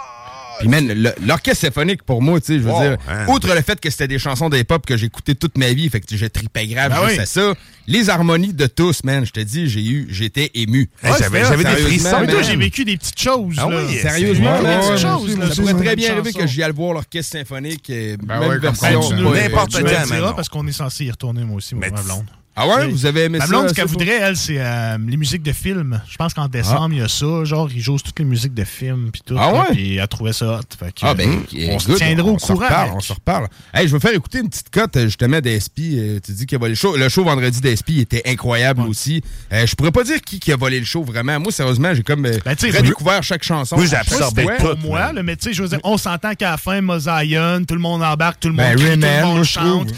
Puis, 0.60 0.68
man, 0.68 1.12
l'orchestre 1.26 1.66
symphonique, 1.66 2.02
pour 2.02 2.22
moi, 2.22 2.40
tu 2.40 2.46
sais, 2.46 2.54
je 2.58 2.60
veux 2.64 2.70
Wow, 2.70 2.80
dire, 2.82 2.96
hein. 3.08 3.26
outre 3.28 3.54
le 3.54 3.60
fait 3.62 3.78
que 3.80 3.90
c'était 3.90 4.08
des 4.08 4.18
chansons 4.18 4.48
d'époque 4.48 4.84
que 4.86 4.96
j'écoutais 4.96 5.34
toute 5.34 5.58
ma 5.58 5.72
vie, 5.72 5.88
fait 5.90 6.00
que 6.00 6.16
j'ai 6.16 6.30
tripé 6.30 6.66
grave 6.66 6.90
Ben 6.92 7.02
juste 7.08 7.16
oui. 7.16 7.22
à 7.22 7.26
ça, 7.26 7.54
les 7.86 8.08
harmonies 8.10 8.52
de 8.54 8.66
tous, 8.66 9.04
man, 9.04 9.24
je 9.26 9.32
te 9.32 9.40
dis, 9.40 9.68
j'ai 9.68 9.84
eu, 9.84 10.06
j'étais 10.10 10.50
ému. 10.54 10.88
Hey, 11.02 11.12
j'avais- 11.18 11.40
j'avais 11.44 11.64
des 11.64 11.70
Sérieusement, 11.70 11.86
frissons, 12.10 12.20
Mais 12.20 12.32
toi, 12.32 12.42
j'ai 12.42 12.56
vécu 12.56 12.84
des 12.84 12.96
petites 12.96 13.20
choses. 13.20 13.56
Ah 13.58 13.68
là. 13.68 13.82
oui, 13.86 13.96
Sérieusement, 13.98 14.58
des 14.62 14.64
petites 14.66 14.90
ouais, 14.90 14.98
choses. 14.98 15.38
là, 15.38 15.50
ça 15.50 15.62
pourrait 15.62 15.74
très 15.84 15.96
bien 15.96 16.12
arriver 16.12 16.32
que 16.32 16.46
j'y 16.46 16.62
aille 16.62 16.72
voir 16.72 16.94
l'orchestre 16.94 17.32
symphonique, 17.38 17.90
euh, 17.90 18.16
Ben 18.22 18.40
même 18.40 18.48
ouais, 18.48 18.58
version. 18.58 19.12
nous- 19.12 19.34
n'importe 19.34 19.72
quand, 19.72 20.32
parce 20.34 20.48
qu'on 20.48 20.66
est 20.66 20.72
censé 20.72 21.04
y 21.04 21.10
retourner, 21.10 21.44
moi 21.44 21.56
aussi, 21.56 21.74
moi, 21.74 21.88
blonde. 21.90 22.24
Ah 22.58 22.66
ouais, 22.66 22.86
Oui. 22.86 22.90
vous 22.92 23.04
avez 23.06 23.24
aimé 23.24 23.38
Ma 23.38 23.44
ça? 23.44 23.50
blonde, 23.50 23.68
ce 23.68 23.74
qu'elle 23.74 23.86
voudrait, 23.86 24.18
elle, 24.18 24.36
c'est 24.36 24.56
euh, 24.58 24.96
les 25.06 25.16
musiques 25.18 25.42
de 25.42 25.52
films. 25.52 26.00
Je 26.08 26.16
pense 26.16 26.32
qu'en 26.32 26.48
décembre, 26.48 26.88
il 26.92 26.98
y 26.98 27.02
a 27.02 27.08
ça. 27.08 27.44
Genre, 27.44 27.68
ils 27.70 27.80
jouent 27.82 27.98
toutes 27.98 28.18
les 28.18 28.24
musiques 28.24 28.54
de 28.54 28.64
films. 28.64 29.10
Puis 29.12 29.20
tout. 29.26 29.36
Ah 29.38 29.52
ouais? 29.52 29.64
Puis 29.72 29.96
elle 29.96 30.08
trouvait 30.08 30.32
ça 30.32 30.46
hot. 30.58 30.60
Fait 30.78 30.86
que, 30.92 31.00
Ah 31.02 31.12
ben, 31.14 31.28
euh, 31.54 31.66
on 31.72 31.78
se 31.78 31.92
tiendra 31.92 32.30
au 32.30 32.38
se 32.38 32.46
courant. 32.46 32.64
reparle, 32.64 32.90
on 32.94 33.00
se 33.00 33.12
reparle. 33.12 33.48
Hey, 33.74 33.86
je 33.88 33.92
vais 33.94 34.00
faire 34.00 34.14
écouter 34.14 34.38
une 34.38 34.48
petite 34.48 34.70
cote 34.70 34.98
justement 35.00 35.40
d'Espi. 35.40 35.96
Euh, 35.98 36.18
tu 36.24 36.32
dis 36.32 36.46
qu'il 36.46 36.56
a 36.56 36.58
volé 36.58 36.70
le 36.70 36.76
show. 36.76 36.96
Le 36.96 37.08
show 37.10 37.24
vendredi 37.24 37.60
d'Espi 37.60 38.00
était 38.00 38.22
incroyable 38.26 38.80
aussi. 38.82 39.22
Euh, 39.52 39.66
je 39.66 39.74
pourrais 39.74 39.92
pas 39.92 40.04
dire 40.04 40.22
qui, 40.22 40.40
qui 40.40 40.50
a 40.50 40.56
volé 40.56 40.78
le 40.80 40.86
show 40.86 41.02
vraiment. 41.04 41.38
Moi, 41.38 41.52
sérieusement, 41.52 41.92
j'ai 41.92 42.02
comme 42.02 42.22
Ben, 42.22 42.40
redécouvert 42.46 43.22
chaque 43.22 43.42
chanson. 43.42 43.76
Moi, 43.76 43.84
j'ai 43.84 43.96
absorbé 43.96 44.46
tout. 44.58 44.64
Pour 44.66 44.78
moi, 44.78 45.12
là, 45.12 45.22
mais 45.22 45.36
tu 45.36 45.48
sais, 45.48 45.52
je 45.52 45.62
veux 45.62 45.68
dire, 45.68 45.80
on 45.84 45.98
s'entend 45.98 46.34
qu'à 46.34 46.52
la 46.52 46.56
fin, 46.56 46.80
Mosaïon, 46.80 47.64
tout 47.68 47.74
le 47.74 47.80
monde 47.80 48.02
embarque, 48.02 48.40
tout 48.40 48.48
le 48.48 48.54
monde 48.54 48.64
Ben, 48.64 48.76
crie, 48.76 48.94
tout 48.98 49.06
le 49.06 49.22
monde 49.26 49.44
chante. 49.44 49.90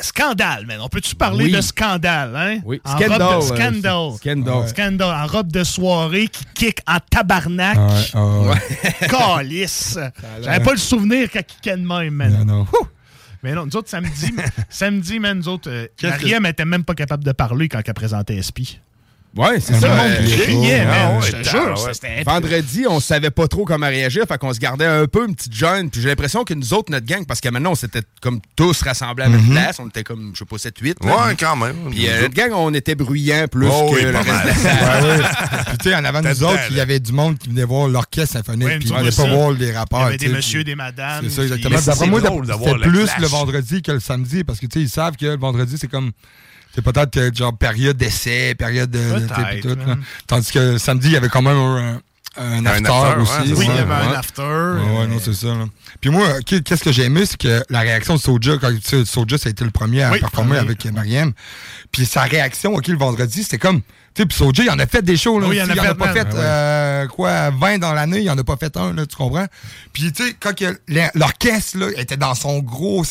scandale, 0.00 0.66
man. 0.66 0.78
On 0.82 0.88
peut-tu 0.88 1.14
parler 1.14 1.50
de 1.50 1.60
scandale, 1.60 1.99
hein? 2.08 2.58
Oui. 2.64 2.80
En 2.84 2.96
Scandal, 2.98 3.22
robe 3.22 3.40
de 3.40 3.44
scandal. 3.56 4.12
Scandal. 4.16 4.68
Scandal, 4.68 5.14
en 5.14 5.26
robe 5.26 5.52
de 5.52 5.64
soirée 5.64 6.28
qui 6.28 6.44
kick 6.54 6.78
en 6.86 6.98
tabarnak. 7.10 7.78
Ouais, 8.14 8.20
ouais. 8.48 9.08
Calice. 9.08 9.98
J'avais 10.42 10.64
pas 10.64 10.72
le 10.72 10.78
souvenir 10.78 11.30
qu'elle 11.30 11.44
kickait 11.44 11.76
de 11.76 11.86
même, 11.86 12.14
man. 12.14 12.32
Non, 12.38 12.44
non. 12.44 12.60
Ouh! 12.62 12.86
Mais 13.42 13.54
non, 13.54 13.64
nous 13.64 13.74
autres, 13.76 13.88
samedi, 13.88 14.34
samedi, 14.68 15.18
man, 15.18 15.38
nous 15.38 15.48
autres, 15.48 15.70
euh, 15.70 15.86
que- 15.96 16.06
Mariam 16.08 16.44
était 16.46 16.66
même 16.66 16.84
pas 16.84 16.94
capable 16.94 17.24
de 17.24 17.32
parler 17.32 17.68
quand 17.68 17.80
elle 17.86 17.94
présentait 17.94 18.40
SP. 18.42 18.76
Ouais, 19.36 19.60
c'est 19.60 19.74
ça. 19.74 19.80
Tout 19.80 19.86
le 19.86 19.96
monde 19.96 20.40
criait, 20.40 20.84
man. 20.84 21.18
ouais, 21.20 21.26
Je 21.30 21.36
te 21.36 21.48
jure, 21.48 21.78
c'était 21.92 22.22
Vendredi, 22.24 22.84
on 22.88 22.98
savait 22.98 23.30
pas 23.30 23.46
trop 23.46 23.64
comment 23.64 23.86
réagir, 23.86 24.24
fait 24.26 24.38
qu'on 24.38 24.52
se 24.52 24.58
gardait 24.58 24.86
un 24.86 25.06
peu 25.06 25.26
une 25.28 25.36
petite 25.36 25.54
jeune. 25.54 25.88
Puis 25.88 26.00
j'ai 26.00 26.08
l'impression 26.08 26.42
que 26.44 26.52
nous 26.54 26.74
autres, 26.74 26.90
notre 26.90 27.06
gang, 27.06 27.24
parce 27.26 27.40
que 27.40 27.48
maintenant, 27.48 27.70
on 27.72 27.74
s'était 27.76 28.02
comme 28.20 28.40
tous 28.56 28.82
rassemblés 28.82 29.24
à 29.24 29.28
la 29.28 29.36
même 29.36 29.50
place, 29.50 29.78
on 29.78 29.86
était 29.88 30.02
comme, 30.02 30.32
je 30.34 30.38
sais 30.40 30.44
pas, 30.44 30.56
7-8. 30.56 31.06
là. 31.06 31.26
Ouais, 31.28 31.36
quand 31.38 31.54
même. 31.54 31.76
Puis 31.90 32.08
euh, 32.08 32.22
notre 32.22 32.34
gang, 32.34 32.50
on 32.54 32.74
était 32.74 32.96
bruyants 32.96 33.46
plus 33.48 33.68
Oh, 33.70 33.90
que 33.90 33.96
oui, 33.96 34.02
le 34.02 34.10
reste 34.16 34.26
mal. 34.28 34.42
de 34.42 34.48
la 34.48 34.54
salle. 34.56 35.04
Ouais, 35.04 35.10
ouais. 35.18 35.24
Puis, 35.68 35.78
tu 35.78 35.88
sais, 35.90 35.94
en 35.94 36.04
avant 36.04 36.20
de 36.22 36.28
nous 36.28 36.42
autres, 36.44 36.60
il 36.70 36.76
y 36.76 36.80
avait 36.80 36.98
du 37.00 37.12
monde 37.12 37.38
qui 37.38 37.48
venait 37.50 37.64
voir 37.64 37.86
l'orchestre 37.88 38.32
symphonique, 38.32 38.66
Ouais, 38.66 38.78
puis 38.78 38.88
ils 38.88 38.94
venaient 38.96 39.08
autres, 39.08 39.16
pas 39.16 39.28
voir 39.34 39.50
les 39.52 39.66
Il 39.66 39.68
y 39.68 39.76
rapports. 39.76 40.02
avait 40.06 40.16
des 40.16 40.28
messieurs, 40.28 40.64
des 40.64 40.74
madames. 40.74 41.24
C'est 41.24 41.30
ça, 41.30 41.42
exactement. 41.42 41.78
D'après 41.80 42.06
moi, 42.08 42.20
c'était 42.20 42.78
plus 42.88 43.08
le 43.20 43.26
vendredi 43.28 43.80
que 43.82 43.92
le 43.92 44.00
samedi, 44.00 44.42
parce 44.44 44.58
que, 44.58 44.66
tu 44.66 44.80
sais, 44.80 44.84
ils 44.84 44.88
savent 44.90 45.16
que 45.16 45.26
le 45.26 45.36
vendredi, 45.38 45.76
c'est 45.78 45.88
comme. 45.88 46.10
C'est 46.74 46.82
peut-être 46.82 47.36
genre 47.36 47.56
période 47.56 47.96
d'essai, 47.96 48.54
période 48.54 48.90
de. 48.90 49.60
tout, 49.60 49.68
là. 49.74 49.96
Tandis 50.26 50.52
que 50.52 50.78
samedi, 50.78 51.08
il 51.08 51.12
y 51.12 51.16
avait 51.16 51.28
quand 51.28 51.42
même 51.42 51.56
un, 51.56 52.00
un 52.36 52.64
after, 52.66 53.20
aussi. 53.20 53.52
Oui, 53.54 53.64
il 53.64 53.64
y 53.64 53.68
Ouais, 53.74 53.78
avait 53.80 53.92
un 53.92 54.12
after. 54.12 54.42
Ouais, 54.42 55.06
non, 55.08 55.18
c'est 55.22 55.34
ça. 55.34 55.48
Là. 55.48 55.64
Puis 56.00 56.10
moi, 56.10 56.40
qu'est- 56.46 56.62
qu'est-ce 56.62 56.84
que 56.84 56.92
j'ai 56.92 57.04
aimé, 57.04 57.26
c'est 57.26 57.36
que 57.36 57.62
la 57.70 57.80
réaction 57.80 58.14
de 58.14 58.20
Soja, 58.20 58.52
quand 58.60 58.70
tu 58.72 58.80
sais, 58.84 59.04
Soja, 59.04 59.36
ça 59.36 59.48
a 59.48 59.50
été 59.50 59.64
le 59.64 59.70
premier 59.72 60.02
à 60.04 60.12
Oui, 60.12 60.20
performer 60.20 60.52
oui. 60.52 60.58
avec 60.58 60.84
Mariam. 60.86 61.32
Puis 61.90 62.06
sa 62.06 62.22
réaction, 62.22 62.72
OK, 62.74 62.86
le 62.86 62.96
vendredi, 62.98 63.42
c'était 63.42 63.58
comme. 63.58 63.80
Tu 64.12 64.22
sais, 64.22 64.26
puis 64.26 64.36
il 64.64 64.70
en 64.70 64.78
a 64.80 64.86
fait 64.86 65.02
des 65.02 65.16
shows. 65.16 65.38
Là, 65.38 65.46
Oui, 65.46 65.56
il 65.56 65.62
en 65.62 65.68
a 65.68 65.80
en 65.80 65.84
fait 65.84 65.94
pas 65.94 66.12
fait, 66.12 66.26
Ah 66.32 66.34
ouais. 66.34 66.40
euh, 66.42 67.06
quoi, 67.06 67.50
20 67.50 67.78
dans 67.78 67.92
l'année, 67.92 68.20
il 68.22 68.30
en 68.30 68.36
a 68.36 68.42
pas 68.42 68.56
fait 68.56 68.76
un, 68.76 68.92
là, 68.92 69.06
tu 69.06 69.14
comprends? 69.14 69.46
Puis, 69.92 70.10
tu 70.12 70.24
sais, 70.26 70.34
quand 70.40 70.52
l'orchestre, 71.14 71.78
là, 71.78 71.86
était 71.96 72.16
dans 72.16 72.34
son 72.34 72.58
gros. 72.58 73.04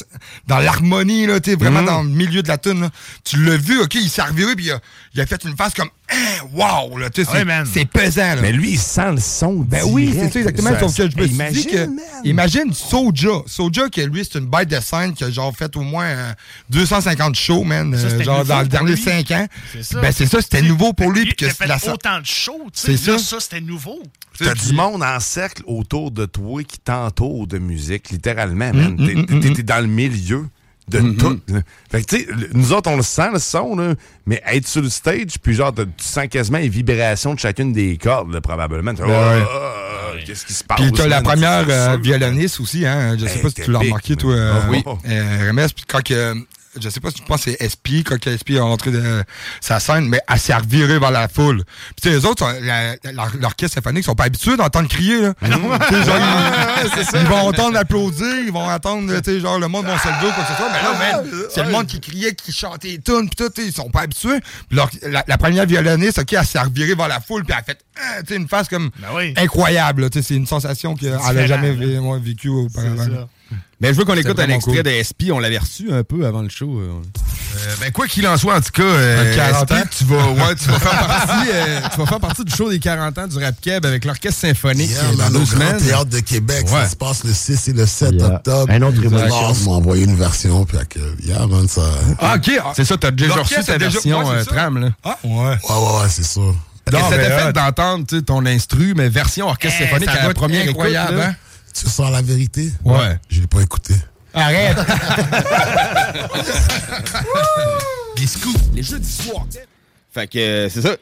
dans 0.47 0.57
l'harmonie, 0.59 1.25
là, 1.25 1.39
tu 1.39 1.51
sais, 1.51 1.55
Mm. 1.55 1.59
vraiment 1.59 1.83
dans 1.83 2.03
le 2.03 2.09
milieu 2.09 2.43
de 2.43 2.47
la 2.49 2.57
tune, 2.57 2.81
là, 2.81 2.89
tu 3.23 3.41
l'as 3.43 3.55
vu, 3.55 3.79
OK, 3.79 3.95
il 3.95 4.09
s'est 4.09 4.21
reviré, 4.21 4.55
puis 4.55 4.65
il 4.65 4.71
a, 4.71 4.79
il 5.13 5.21
a 5.21 5.25
fait 5.25 5.43
une 5.43 5.55
face 5.55 5.73
comme. 5.73 5.89
Hein, 6.11 6.15
wow, 6.53 6.97
là, 6.97 7.09
tu 7.09 7.23
sais, 7.23 7.31
Ouais, 7.31 7.45
c'est- 7.71 7.85
pesant, 7.85 8.35
là. 8.35 8.41
Mais 8.41 8.51
lui, 8.51 8.71
il 8.71 8.79
sent 8.79 9.11
le 9.11 9.19
son. 9.19 9.53
Ben 9.59 9.83
oui, 9.85 10.11
c'est 10.13 10.31
ça 10.31 10.39
exactement. 10.39 10.71
Sauf 10.79 10.95
que 10.95 11.09
je 11.09 11.17
me 11.17 11.25
suis 11.27 11.35
Imagine, 11.35 11.53
dit 11.61 11.67
que. 11.67 11.85
man. 11.85 11.99
Imagine 12.23 12.73
Soja. 12.73 13.29
Soja, 13.45 13.89
que 13.89 14.01
lui, 14.01 14.23
c'est 14.29 14.39
une 14.39 14.47
bête 14.47 14.69
de 14.69 14.79
scène 14.79 15.13
qui 15.13 15.23
a 15.23 15.29
genre 15.31 15.55
fait 15.55 15.75
au 15.75 15.81
moins 15.81 16.05
euh, 16.05 16.33
250 16.71 17.35
shows, 17.35 17.63
man. 17.63 17.95
Ça, 17.95 18.05
euh, 18.05 18.09
c'était 18.09 18.23
genre 18.23 18.39
nouveau 18.39 18.49
dans 18.49 18.61
les 18.61 18.67
derniers 18.67 18.95
lui. 18.95 19.01
5 19.01 19.31
ans. 19.31 19.47
C'est 19.73 19.83
ça. 19.83 20.01
Ben 20.01 20.11
c'est 20.11 20.25
ça, 20.25 20.41
c'était 20.41 20.61
nouveau 20.63 20.93
pour 20.93 21.11
lui. 21.11 21.25
Puis 21.25 21.35
il 21.39 21.45
a 21.45 21.49
que 21.49 21.55
fait 21.55 21.67
la 21.67 21.77
autant 21.93 22.19
de 22.19 22.25
shows, 22.25 22.69
tu 22.73 22.79
sais. 22.81 22.97
C'est 22.97 23.11
Là, 23.11 23.17
ça. 23.19 23.23
ça, 23.23 23.39
c'était 23.39 23.61
nouveau. 23.61 23.99
T'as 24.39 24.53
du 24.55 24.73
monde 24.73 25.03
en 25.03 25.19
cercle 25.19 25.63
autour 25.67 26.11
de 26.11 26.25
toi 26.25 26.63
qui 26.63 26.79
t'entoure 26.79 27.45
de 27.45 27.57
musique, 27.59 28.09
littéralement, 28.09 28.71
Mm, 28.73 28.77
man. 28.77 28.97
T'es- 29.27 29.39
t'es- 29.41 29.53
T'es 29.53 29.63
dans 29.63 29.81
le 29.81 29.87
milieu 29.87 30.45
de 30.89 31.11
tout. 31.13 31.39
là. 31.47 31.59
Fait 31.91 32.01
que, 32.03 32.15
tu 32.15 32.21
sais, 32.23 32.27
nous 32.53 32.73
autres, 32.73 32.89
on 32.91 32.97
le 32.97 33.01
sent, 33.03 33.29
le 33.33 33.39
son, 33.39 33.75
là, 33.75 33.93
mais 34.25 34.41
être 34.45 34.67
sur 34.67 34.81
le 34.81 34.89
stage, 34.89 35.39
puis 35.41 35.53
genre, 35.55 35.73
tu 35.73 35.83
sens 35.97 36.27
quasiment 36.29 36.57
les 36.57 36.69
vibrations 36.69 37.33
de 37.33 37.39
chacune 37.39 37.71
des 37.73 37.97
cordes, 37.97 38.33
là, 38.33 38.41
probablement. 38.41 38.93
Ben 38.93 39.03
Oh, 39.05 39.09
ouais. 39.09 39.43
oh, 39.43 40.15
Qu'est-ce 40.25 40.45
qui 40.45 40.53
se 40.53 40.63
passe? 40.63 40.79
Puis 40.81 40.91
t'as 40.91 41.07
la 41.07 41.21
première 41.21 41.65
euh, 41.69 41.97
violoniste 42.01 42.59
aussi, 42.59 42.85
hein. 42.85 43.15
Je 43.17 43.25
sais 43.25 43.33
Elle 43.35 43.41
pas 43.41 43.49
si 43.49 43.55
tu 43.55 43.71
l'as 43.71 43.79
remarqué, 43.79 44.15
toi. 44.15 44.33
euh, 44.33 44.53
Ah 44.63 44.67
oui. 44.69 44.83
euh, 45.07 45.67
puis 45.75 45.85
quand 45.87 46.03
que. 46.03 46.35
Je 46.79 46.87
sais 46.89 46.99
pas 46.99 47.09
si 47.09 47.15
tu 47.15 47.23
penses 47.23 47.43
que 47.45 47.51
c'est 47.51 47.63
SP, 47.71 48.03
quand 48.05 48.17
SP 48.29 48.51
est 48.51 48.59
rentré 48.59 48.91
de 48.91 49.23
sa 49.59 49.79
scène, 49.79 50.07
mais 50.07 50.19
elle 50.31 50.39
s'est 50.39 50.53
revirée 50.53 50.99
vers 50.99 51.09
la 51.11 51.27
foule. 51.27 51.63
Puis 51.65 51.95
tu 52.03 52.09
sais, 52.09 52.15
les 52.15 52.25
autres, 52.25 52.45
l'orchestre 53.39 53.75
symphonique, 53.75 54.03
sont 54.05 54.15
pas 54.15 54.25
habitués 54.25 54.55
d'entendre 54.55 54.87
crier, 54.87 55.21
là. 55.21 55.33
Genre, 55.41 56.17
ils, 56.83 57.19
ils 57.21 57.27
vont 57.27 57.47
entendre 57.47 57.77
applaudir, 57.77 58.35
ils 58.45 58.51
vont 58.51 58.69
entendre, 58.69 59.19
tu 59.21 59.23
sais, 59.31 59.39
genre, 59.39 59.59
le 59.59 59.67
monde 59.67 59.85
va 59.85 59.97
se 59.97 60.07
lever 60.07 60.31
quoi 60.33 60.43
que 60.43 60.49
ce 60.51 60.55
soit. 60.57 60.69
Mais 60.71 60.81
là, 60.81 60.93
man, 61.23 61.31
c'est 61.53 61.63
le 61.63 61.69
monde 61.71 61.87
qui 61.87 61.99
criait, 61.99 62.33
qui 62.35 62.51
chantait 62.51 62.89
les 62.89 62.99
tunes, 63.01 63.29
pis 63.29 63.35
tout, 63.35 63.51
ils 63.57 63.73
sont 63.73 63.89
pas 63.89 64.01
habitués. 64.01 64.39
Puis 64.67 64.77
leur- 64.77 64.89
la, 65.03 65.23
la 65.27 65.37
première 65.37 65.65
violoniste, 65.65 66.19
OK, 66.19 66.33
elle 66.33 66.45
s'est 66.45 66.59
revirée 66.59 66.95
vers 66.95 67.07
la 67.07 67.19
foule, 67.19 67.43
puis 67.43 67.53
elle 67.53 67.59
a 67.61 67.63
fait, 67.63 67.79
tu 68.21 68.27
sais, 68.27 68.35
une 68.35 68.47
face 68.47 68.67
comme 68.69 68.89
Ben 68.99 69.07
oui. 69.15 69.33
incroyable, 69.37 70.03
là. 70.03 70.09
Tu 70.09 70.19
sais, 70.21 70.27
c'est 70.29 70.35
une 70.35 70.47
sensation 70.47 70.95
qu'elle 70.95 71.13
a 71.13 71.17
différent, 71.17 71.47
jamais 71.47 71.71
vécue 72.19 72.49
auparavant. 72.49 73.27
Ben, 73.81 73.93
je 73.93 73.97
veux 73.97 74.03
qu'on 74.03 74.15
écoute 74.15 74.37
un 74.39 74.49
extrait 74.49 74.73
cool. 74.73 74.83
de 74.83 74.89
SP. 74.99 75.31
On 75.31 75.39
l'avait 75.39 75.57
reçu 75.57 75.89
un 75.93 76.03
peu 76.03 76.25
avant 76.25 76.41
le 76.41 76.49
show. 76.49 76.79
euh. 76.79 76.91
Euh, 77.57 77.75
ben, 77.79 77.91
quoi 77.93 78.07
qu'il 78.07 78.27
en 78.27 78.37
soit, 78.37 78.57
en 78.57 78.61
tout 78.61 78.71
cas, 78.73 78.83
euh, 78.83 79.31
Un 79.31 79.35
40 79.35 79.69
SP, 79.69 79.71
ans. 79.73 79.83
tu 79.97 80.03
vas, 80.03 80.27
ouais, 80.31 80.55
tu 80.55 80.69
vas 80.69 80.79
faire 80.79 81.07
partie, 81.07 81.49
euh, 81.53 81.79
tu 81.93 81.97
vas 81.99 82.05
faire 82.05 82.19
partie 82.19 82.43
du 82.43 82.53
show 82.53 82.69
des 82.69 82.79
40 82.79 83.17
ans 83.17 83.27
du 83.27 83.37
Rap 83.37 83.55
Keb 83.61 83.85
avec 83.85 84.03
l'orchestre 84.03 84.41
symphonique 84.41 84.89
Yeah, 84.91 85.01
dans 85.17 85.31
Grand 85.31 85.45
semaines. 85.45 85.77
Théâtre 85.77 86.05
de 86.05 86.19
Québec, 86.19 86.65
Ouais. 86.65 86.81
ça 86.83 86.89
se 86.89 86.95
passe 86.97 87.23
le 87.23 87.33
6 87.33 87.69
et 87.69 87.73
le 87.73 87.85
7 87.85 88.11
Yeah. 88.15 88.27
octobre. 88.35 88.65
Un 88.73 88.81
autre. 88.81 88.97
Lars 89.01 89.55
m'a 89.65 89.71
envoyé 89.71 90.03
une 90.03 90.15
version, 90.15 90.65
puis 90.65 90.77
que, 90.89 90.99
yeah, 91.25 91.47
man, 91.47 91.67
ça... 91.69 91.83
Ah, 92.19 92.35
ok. 92.35 92.51
C'est 92.75 92.85
ça, 92.85 92.97
t'as 92.97 93.11
déjà 93.11 93.35
reçu 93.35 93.55
ta 93.63 93.77
version 93.77 94.19
ouais, 94.27 94.35
euh, 94.35 94.43
tram, 94.43 94.77
là. 94.79 94.89
Ah, 95.05 95.17
ouais. 95.23 95.31
Ouais, 95.31 95.55
ouais, 95.69 96.01
ouais, 96.01 96.09
c'est 96.09 96.25
ça. 96.25 96.41
Non, 96.41 96.55
mais 97.11 97.17
t'a 97.29 97.37
fait 97.45 97.53
d'entendre 97.53 98.05
tu 98.07 98.17
sais, 98.17 98.21
ton 98.23 98.45
instru, 98.45 98.93
mais 98.95 99.09
version 99.09 99.47
orchestre 99.47 99.77
Eh, 99.81 99.85
symphonique 99.85 100.09
à 100.09 100.27
la 100.27 100.33
première 100.33 100.61
écoute. 100.63 100.71
incroyable, 100.75 101.17
là. 101.17 101.27
hein? 101.29 101.35
Tu 101.73 101.87
sens 101.87 102.11
la 102.11 102.21
vérité? 102.21 102.71
Ouais. 102.83 103.17
Je 103.29 103.41
l'ai 103.41 103.47
pas 103.47 103.61
écouté. 103.61 103.93
Arrête! 104.33 104.77
Biscuit, 108.15 108.55
les 108.73 108.83
jeudis 108.83 109.11
soirs. 109.11 109.47
Fait 110.11 110.27
que 110.27 110.37
euh, 110.39 110.69
c'est 110.69 110.81
ça. 110.81 110.95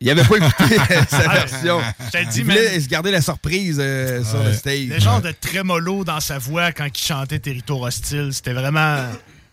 Il 0.00 0.10
avait 0.10 0.24
pas 0.24 0.36
écouté 0.36 0.76
sa 1.08 1.28
version. 1.28 1.80
Je 2.06 2.10
te 2.10 2.18
le 2.18 2.24
dis, 2.26 2.38
Il 2.40 2.44
voulait 2.44 2.80
se 2.80 2.88
garder 2.88 3.10
la 3.10 3.22
surprise 3.22 3.78
euh, 3.80 4.22
sur 4.24 4.42
le 4.42 4.52
stage. 4.52 4.88
Le 4.88 4.98
genre 4.98 5.22
de 5.22 5.30
trémolo 5.30 6.04
dans 6.04 6.20
sa 6.20 6.38
voix 6.38 6.72
quand 6.72 6.86
il 6.86 7.00
chantait 7.00 7.38
Territoire 7.38 7.80
hostile, 7.80 8.30
c'était 8.32 8.52
vraiment 8.52 8.98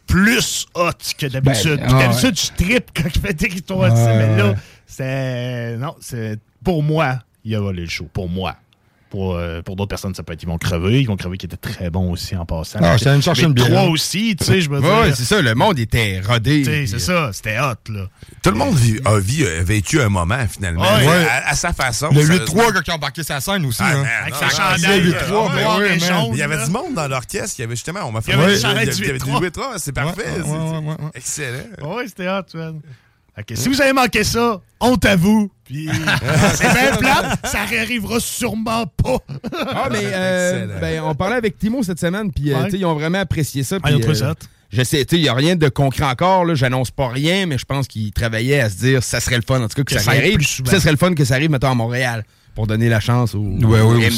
plus 0.07 0.65
hot 0.73 0.91
que 1.17 1.27
d'habitude. 1.27 1.79
Ben, 1.79 1.87
Puis 1.87 1.95
ah 1.95 2.07
d'habitude, 2.07 2.37
je 2.37 2.63
trippe 2.63 2.91
quand 2.93 3.09
il 3.13 3.21
fait 3.21 3.33
Territoire 3.33 3.91
hostile, 3.91 4.15
mais 4.17 4.35
là, 4.35 4.55
c'est. 4.87 5.77
Non, 5.77 5.95
c'est. 6.01 6.37
Pour 6.63 6.83
moi, 6.83 7.19
il 7.45 7.55
a 7.55 7.59
volé 7.59 7.83
le 7.83 7.89
show. 7.89 8.09
Pour 8.11 8.27
moi. 8.27 8.57
Pour, 9.11 9.35
euh, 9.35 9.61
pour 9.61 9.75
d'autres 9.75 9.89
personnes, 9.89 10.15
ça 10.15 10.23
peut 10.23 10.31
être 10.31 10.41
Ils 10.41 10.47
vont 10.47 10.57
crever. 10.57 11.01
Ils 11.01 11.05
vont 11.05 11.17
crever 11.17 11.37
qui 11.37 11.45
était 11.45 11.57
très 11.57 11.89
bon 11.89 12.09
aussi 12.11 12.33
en 12.37 12.45
passant. 12.45 12.79
Ah, 12.81 12.95
j'étais 12.95 13.09
allé 13.09 13.21
chercher 13.21 13.43
une 13.43 13.51
bière. 13.53 13.67
Trois 13.67 13.83
aussi, 13.89 14.35
tu 14.39 14.45
sais, 14.45 14.61
je 14.61 14.69
me 14.69 14.79
dis. 14.79 14.85
Ouais, 14.87 15.13
c'est 15.13 15.25
ça, 15.25 15.41
le 15.41 15.53
monde 15.53 15.77
était 15.79 16.21
rodé. 16.25 16.59
Tu 16.59 16.65
sais, 16.65 16.71
puis, 16.79 16.87
c'est 16.87 16.99
ça, 16.99 17.29
c'était 17.33 17.59
hot, 17.59 17.91
là. 17.91 18.07
Tout 18.41 18.51
le 18.51 18.55
monde 18.57 18.73
vit- 18.75 19.01
a, 19.03 19.19
vit- 19.19 19.45
a 19.45 19.61
vécu 19.63 19.99
un 20.01 20.07
moment, 20.07 20.47
finalement. 20.49 20.81
Ouais. 20.81 21.05
Ouais, 21.07 21.27
À, 21.29 21.49
à 21.49 21.55
sa 21.55 21.73
façon. 21.73 22.07
Le 22.13 22.21
sérieusement. 22.21 22.45
8-3 22.63 22.71
quand 22.73 22.81
ils 22.87 22.91
ont 22.91 22.95
embarqué 22.95 23.23
sa 23.23 23.41
scène 23.41 23.65
aussi. 23.65 23.81
Ah, 23.83 23.91
hein. 23.97 24.05
Avec 24.21 24.33
non, 24.33 24.39
sa 24.39 24.45
non, 24.45 24.75
chandail, 24.77 25.01
le 25.01 25.13
euh, 25.13 25.19
8-3, 25.19 25.21
ouais, 25.49 25.55
ben 25.55 25.61
noir 25.63 25.77
oui, 25.79 25.85
et 25.85 25.89
man. 25.89 25.99
jaune, 25.99 26.29
Il 26.31 26.37
y 26.37 26.41
avait 26.41 26.63
du 26.65 26.71
monde 26.71 26.93
dans 26.95 27.07
l'orchestre. 27.09 27.55
Il 27.59 27.61
y 27.61 27.65
avait 27.65 27.75
justement, 27.75 27.99
on 28.05 28.11
m'a 28.13 28.21
fait 28.21 28.31
Il 28.31 28.37
y 28.39 28.41
avait 28.41 28.53
il 28.55 28.59
du 28.61 28.65
avait 29.09 29.19
du 29.19 29.25
8-3. 29.25 29.41
8-3, 29.41 29.61
c'est 29.77 29.91
parfait. 29.91 30.23
Excellent. 31.13 31.65
Ouais, 31.81 32.07
c'était 32.07 32.29
hot, 32.29 32.43
man. 32.53 32.79
Si 33.53 33.69
vous 33.69 33.81
avez 33.81 33.93
manqué 33.93 34.23
ça, 34.23 34.61
honte 34.79 35.05
à 35.05 35.15
vous. 35.15 35.49
Puis, 35.63 35.87
c'est 36.55 36.71
bien 36.73 36.95
plate, 36.97 37.39
ça 37.45 37.63
réarrivera 37.63 38.19
sûrement 38.19 38.85
pas. 38.87 39.17
Ah, 39.67 39.87
mais 39.91 39.99
euh, 40.03 40.79
ben, 40.79 41.01
on 41.03 41.15
parlait 41.15 41.37
avec 41.37 41.57
Timo 41.57 41.81
cette 41.83 41.99
semaine, 41.99 42.31
puis 42.31 42.51
euh, 42.53 42.63
Ouais. 42.63 42.69
ils 42.73 42.85
ont 42.85 42.93
vraiment 42.93 43.19
apprécié 43.19 43.63
ça. 43.63 43.77
Ah, 43.81 43.89
ils 43.89 43.93
ont 43.93 43.97
puis, 43.97 44.03
trouvé 44.03 44.19
ça 44.19 44.31
hot. 44.31 44.35
Je 44.69 44.83
sais, 44.83 45.03
tu 45.05 45.15
sais, 45.15 45.19
il 45.19 45.23
n'y 45.23 45.29
a 45.29 45.33
rien 45.33 45.55
de 45.57 45.67
concret 45.69 46.05
encore, 46.05 46.45
là, 46.45 46.55
j'annonce 46.55 46.91
pas 46.91 47.09
rien, 47.09 47.45
mais 47.45 47.57
je 47.57 47.65
pense 47.65 47.87
qu'ils 47.87 48.11
travaillaient 48.11 48.61
à 48.61 48.69
se 48.69 48.77
dire 48.77 49.03
ça 49.03 49.19
serait 49.19 49.35
le 49.35 49.41
fun, 49.45 49.61
en 49.61 49.67
tout 49.67 49.75
cas, 49.75 49.83
que, 49.83 49.95
Que 49.95 49.99
ça, 50.01 50.11
arrive. 50.11 50.39
Ça 50.65 50.79
serait 50.79 50.91
le 50.91 50.97
fun 50.97 51.13
que 51.13 51.25
ça 51.25 51.35
arrive, 51.35 51.51
mettons, 51.51 51.71
à 51.71 51.75
Montréal, 51.75 52.23
pour 52.55 52.67
donner 52.67 52.87
la 52.87 53.01
chance 53.01 53.35
au, 53.35 53.39
Ouais, 53.39 53.81
ouais, 53.81 54.09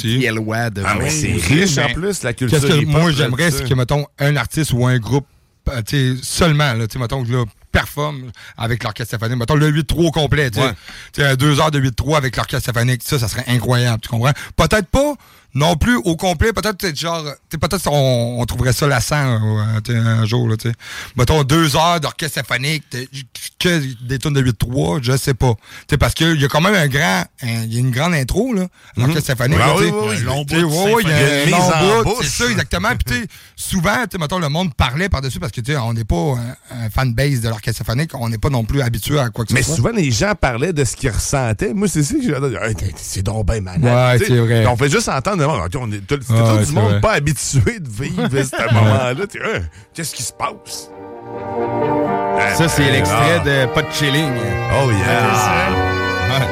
de 0.71 0.84
Ah, 0.86 0.95
mais 0.99 1.09
c'est 1.09 1.34
aussi, 1.34 1.53
riche 1.53 1.78
en 1.80 1.91
plus, 1.93 2.21
la 2.24 2.34
culture. 2.34 2.59
Qu'est-ce 2.61 2.71
que 2.71 2.86
moi 2.86 3.11
j'aimerais, 3.11 3.49
c'est 3.51 3.67
que, 3.67 3.74
mettons, 3.74 4.05
un 4.19 4.36
artiste 4.36 4.74
ou 4.74 4.86
un 4.86 4.97
groupe, 4.99 5.26
euh, 5.69 5.82
tu 5.82 6.17
sais, 6.17 6.21
seulement, 6.24 6.74
là, 6.74 6.88
tu 6.88 6.93
sais, 6.93 6.99
mettons, 6.99 7.24
là, 7.24 7.45
performe 7.74 8.32
avec 8.57 8.84
l'orchestre 8.84 9.11
symphonique. 9.11 9.38
Mettons 9.38 9.55
le 9.55 9.69
8-3 9.69 10.07
au 10.07 10.11
complet, 10.11 10.49
tu 10.49 10.59
sais. 10.59 10.65
Ouais. 10.65 10.74
Tu 11.11 11.21
sais, 11.21 11.36
deux 11.36 11.59
heures 11.59 11.71
de 11.71 11.82
8-3 11.82 12.15
avec 12.15 12.38
l'orchestre 12.38 12.67
symphonique, 12.67 13.01
ça, 13.03 13.19
ça 13.19 13.28
serait 13.28 13.43
incroyable, 13.47 13.99
tu 14.01 14.07
comprends? 14.07 14.32
Peut-être 14.55 14.88
pas 14.88 15.15
non 15.56 15.76
plus 15.76 15.95
au 15.97 16.16
complet, 16.16 16.51
peut-être 16.54 16.78
peut-être 16.78 16.97
genre, 16.99 17.24
peut-être 17.49 17.88
on, 17.88 18.38
on 18.41 18.45
trouverait 18.45 18.74
ça 18.74 18.88
lassant 18.88 19.16
euh, 19.39 19.80
tu 19.84 19.91
sais, 19.91 19.97
un 19.97 20.26
jour, 20.26 20.47
là, 20.49 20.58
tu 20.58 20.70
sais. 20.70 20.76
Mettons 21.16 21.43
deux 21.43 21.76
heures 21.76 21.99
d'orchestre 21.99 22.36
symphonique, 22.39 22.84
que 23.60 23.82
des 24.08 24.18
tonnes 24.20 24.34
de 24.34 24.41
8-3, 24.41 24.99
je 25.04 25.16
sais 25.16 25.34
pas. 25.36 25.54
Tu 25.54 25.86
sais, 25.91 25.97
parce 25.97 26.14
qu'il 26.14 26.41
y 26.41 26.45
a 26.45 26.47
quand 26.47 26.62
même 26.62 26.74
un 26.76 26.88
grand, 26.88 27.24
un- 27.43 27.64
il 27.66 27.74
y 27.74 27.78
a 27.78 27.80
une 27.80 27.91
grande 27.91 28.14
intro, 28.16 28.54
là, 28.54 28.68
l'orchestre 28.97 29.28
symphonique. 29.28 29.60
Ah 29.62 29.68
là, 29.68 29.74
oui, 29.78 29.91
oui, 29.91 30.91
oui. 30.95 31.04
Un 31.06 31.43
il 31.45 31.49
y 31.49 31.54
a 31.54 31.78
un 31.78 32.04
long 32.04 32.16
c'est 32.22 32.28
ça, 32.30 32.49
exactement. 32.49 32.89
Puis, 33.06 33.22
tu 33.22 33.28
souvent, 33.56 33.95
tu 34.04 34.10
sais, 34.14 34.18
mettons, 34.18 34.39
le 34.39 34.49
monde 34.49 34.74
parlait 34.74 35.10
par-dessus 35.10 35.39
parce 35.39 35.51
que, 35.51 35.62
tu 35.62 35.72
sais, 35.74 35.78
on 35.78 35.93
n'est 35.93 36.04
pas 36.04 36.16
un, 36.72 36.86
un 36.86 36.89
fanbase 36.89 37.41
de 37.41 37.49
l'orchestre 37.49 37.78
symphonique, 37.86 38.12
on 38.16 38.30
n'est 38.30 38.38
pas 38.38 38.49
non 38.49 38.64
plus 38.64 38.82
habitué 38.82 39.20
à 39.20 39.30
quoi 39.30 39.45
que 39.45 39.51
ce 39.51 39.56
Mais 39.56 39.62
soit. 39.64 39.76
souvent, 39.76 39.91
les 39.91 40.12
gens 40.12 40.34
parlaient 40.36 40.74
de 40.74 40.84
ce 40.84 40.95
qu'ils 40.95 41.12
ressentaient. 41.12 41.74
Moi, 41.74 41.88
c'est 41.88 42.04
ça 42.04 42.16
que 42.16 42.22
j'ai 42.24 42.76
t'es- 42.76 42.93
C'est 42.97 43.22
donc 43.24 43.45
bien 43.47 43.62
malade. 43.62 43.84
Ouais, 44.20 44.26
c'est 44.26 44.38
vrai. 44.38 44.66
On 44.68 44.76
fait 44.78 44.89
juste 44.89 45.10
entendre. 45.10 45.43
OK, 45.46 45.72
on 45.80 45.91
est 45.91 46.06
tout, 46.06 46.16
Ouais, 46.16 46.22
c'est 46.60 46.66
du 46.68 46.72
monde 46.74 46.91
vrai. 46.91 47.02
pas 47.02 47.12
habitué 47.14 47.80
de 47.80 47.89
vivre 47.89 48.28
ce 48.30 48.74
moment-là. 48.74 49.12
Hein, 49.12 49.60
Qu'est-ce 49.94 50.16
qui 50.16 50.24
se 50.24 50.34
passe? 50.34 50.89
Ça, 52.56 52.68
c'est 52.68 52.84
Ah. 52.88 52.91
l'extrait 52.91 53.39
de 53.46 53.66
Pas 53.74 53.82
de 53.82 53.91
chilling. 53.91 54.34
Oh, 54.38 54.89
yeah. 54.91 55.30
Ouais. 56.30 56.48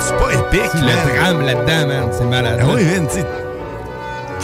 C'est 0.00 0.16
pas 0.16 0.32
épique. 0.34 0.74
man. 0.74 0.84
Le 0.86 1.18
drame 1.20 1.40
là-dedans, 1.46 1.86
man, 1.88 2.08
c'est 2.12 2.24
malade. 2.24 2.58
Ah 2.62 2.66
oui, 2.74 2.84
man, 2.84 3.06
tu 3.06 3.14
sais. 3.14 3.26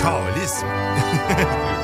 Calice. 0.00 0.64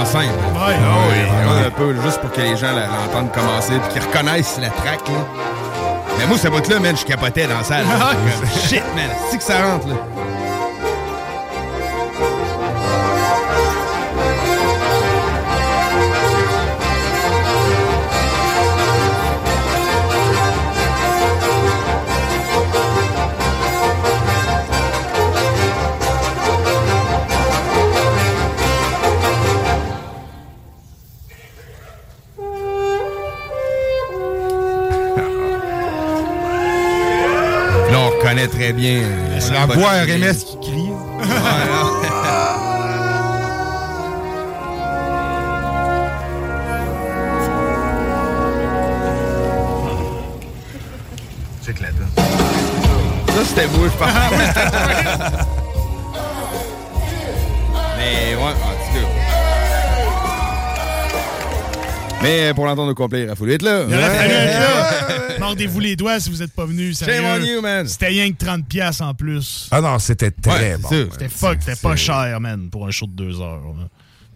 en 0.00 0.04
scène. 0.04 0.28
Ouais. 0.28 0.74
Ah 0.76 0.98
oui, 1.10 1.44
vraiment 1.44 1.66
un 1.66 1.70
peu, 1.70 1.94
juste 2.02 2.20
pour 2.20 2.30
que 2.32 2.40
les 2.40 2.56
gens 2.56 2.72
l'entendent 2.72 3.32
commencer 3.32 3.72
et 3.74 3.92
qu'ils 3.92 4.02
reconnaissent 4.02 4.58
la 4.60 4.70
track. 4.70 5.06
Là. 5.08 5.14
Mais 6.18 6.26
moi, 6.26 6.36
ce 6.38 6.48
bout-là, 6.48 6.80
man, 6.80 6.96
je 6.96 7.04
capotais 7.04 7.46
dans 7.46 7.58
la 7.58 7.64
salle. 7.64 7.84
Ah, 7.88 8.12
Shit, 8.68 8.82
man, 8.94 9.08
c'est 9.30 9.38
que 9.38 9.44
ça 9.44 9.62
rentre. 9.62 9.86
Là, 9.88 9.94
euh, 39.76 40.18
La 40.18 40.34
Mais 62.28 62.54
pour 62.54 62.66
l'entendre 62.66 62.90
au 62.92 62.94
complet, 62.94 63.22
il 63.24 63.30
a 63.30 63.34
fallu 63.34 63.52
être 63.52 63.62
là. 63.62 63.84
Il 63.88 63.94
aurait 63.94 64.02
fallu 64.16 64.28
Ouais. 64.34 64.44
être 64.44 64.60
là. 64.60 65.38
Mordez-vous 65.38 65.80
les 65.80 65.96
doigts 65.96 66.20
si 66.20 66.30
vous 66.30 66.38
n'êtes 66.38 66.52
pas 66.52 66.66
venu. 66.66 66.92
Shame 66.94 67.24
on 67.24 67.44
you, 67.44 67.60
man. 67.60 67.86
C'était 67.86 68.08
rien 68.08 68.30
que 68.32 68.36
30$ 68.36 68.64
piastres 68.64 69.02
en 69.02 69.14
plus. 69.14 69.68
Ah 69.70 69.80
non, 69.80 69.98
c'était 69.98 70.30
très 70.30 70.72
Ouais, 70.74 70.78
bon. 70.78 70.88
C'était 71.12 71.28
fuck, 71.28 71.58
c'était 71.60 71.80
pas 71.80 71.96
cher, 71.96 72.40
man, 72.40 72.68
pour 72.70 72.86
un 72.86 72.90
show 72.90 73.06
de 73.06 73.12
deux 73.12 73.40
heures. 73.40 73.62
là. 73.78 73.88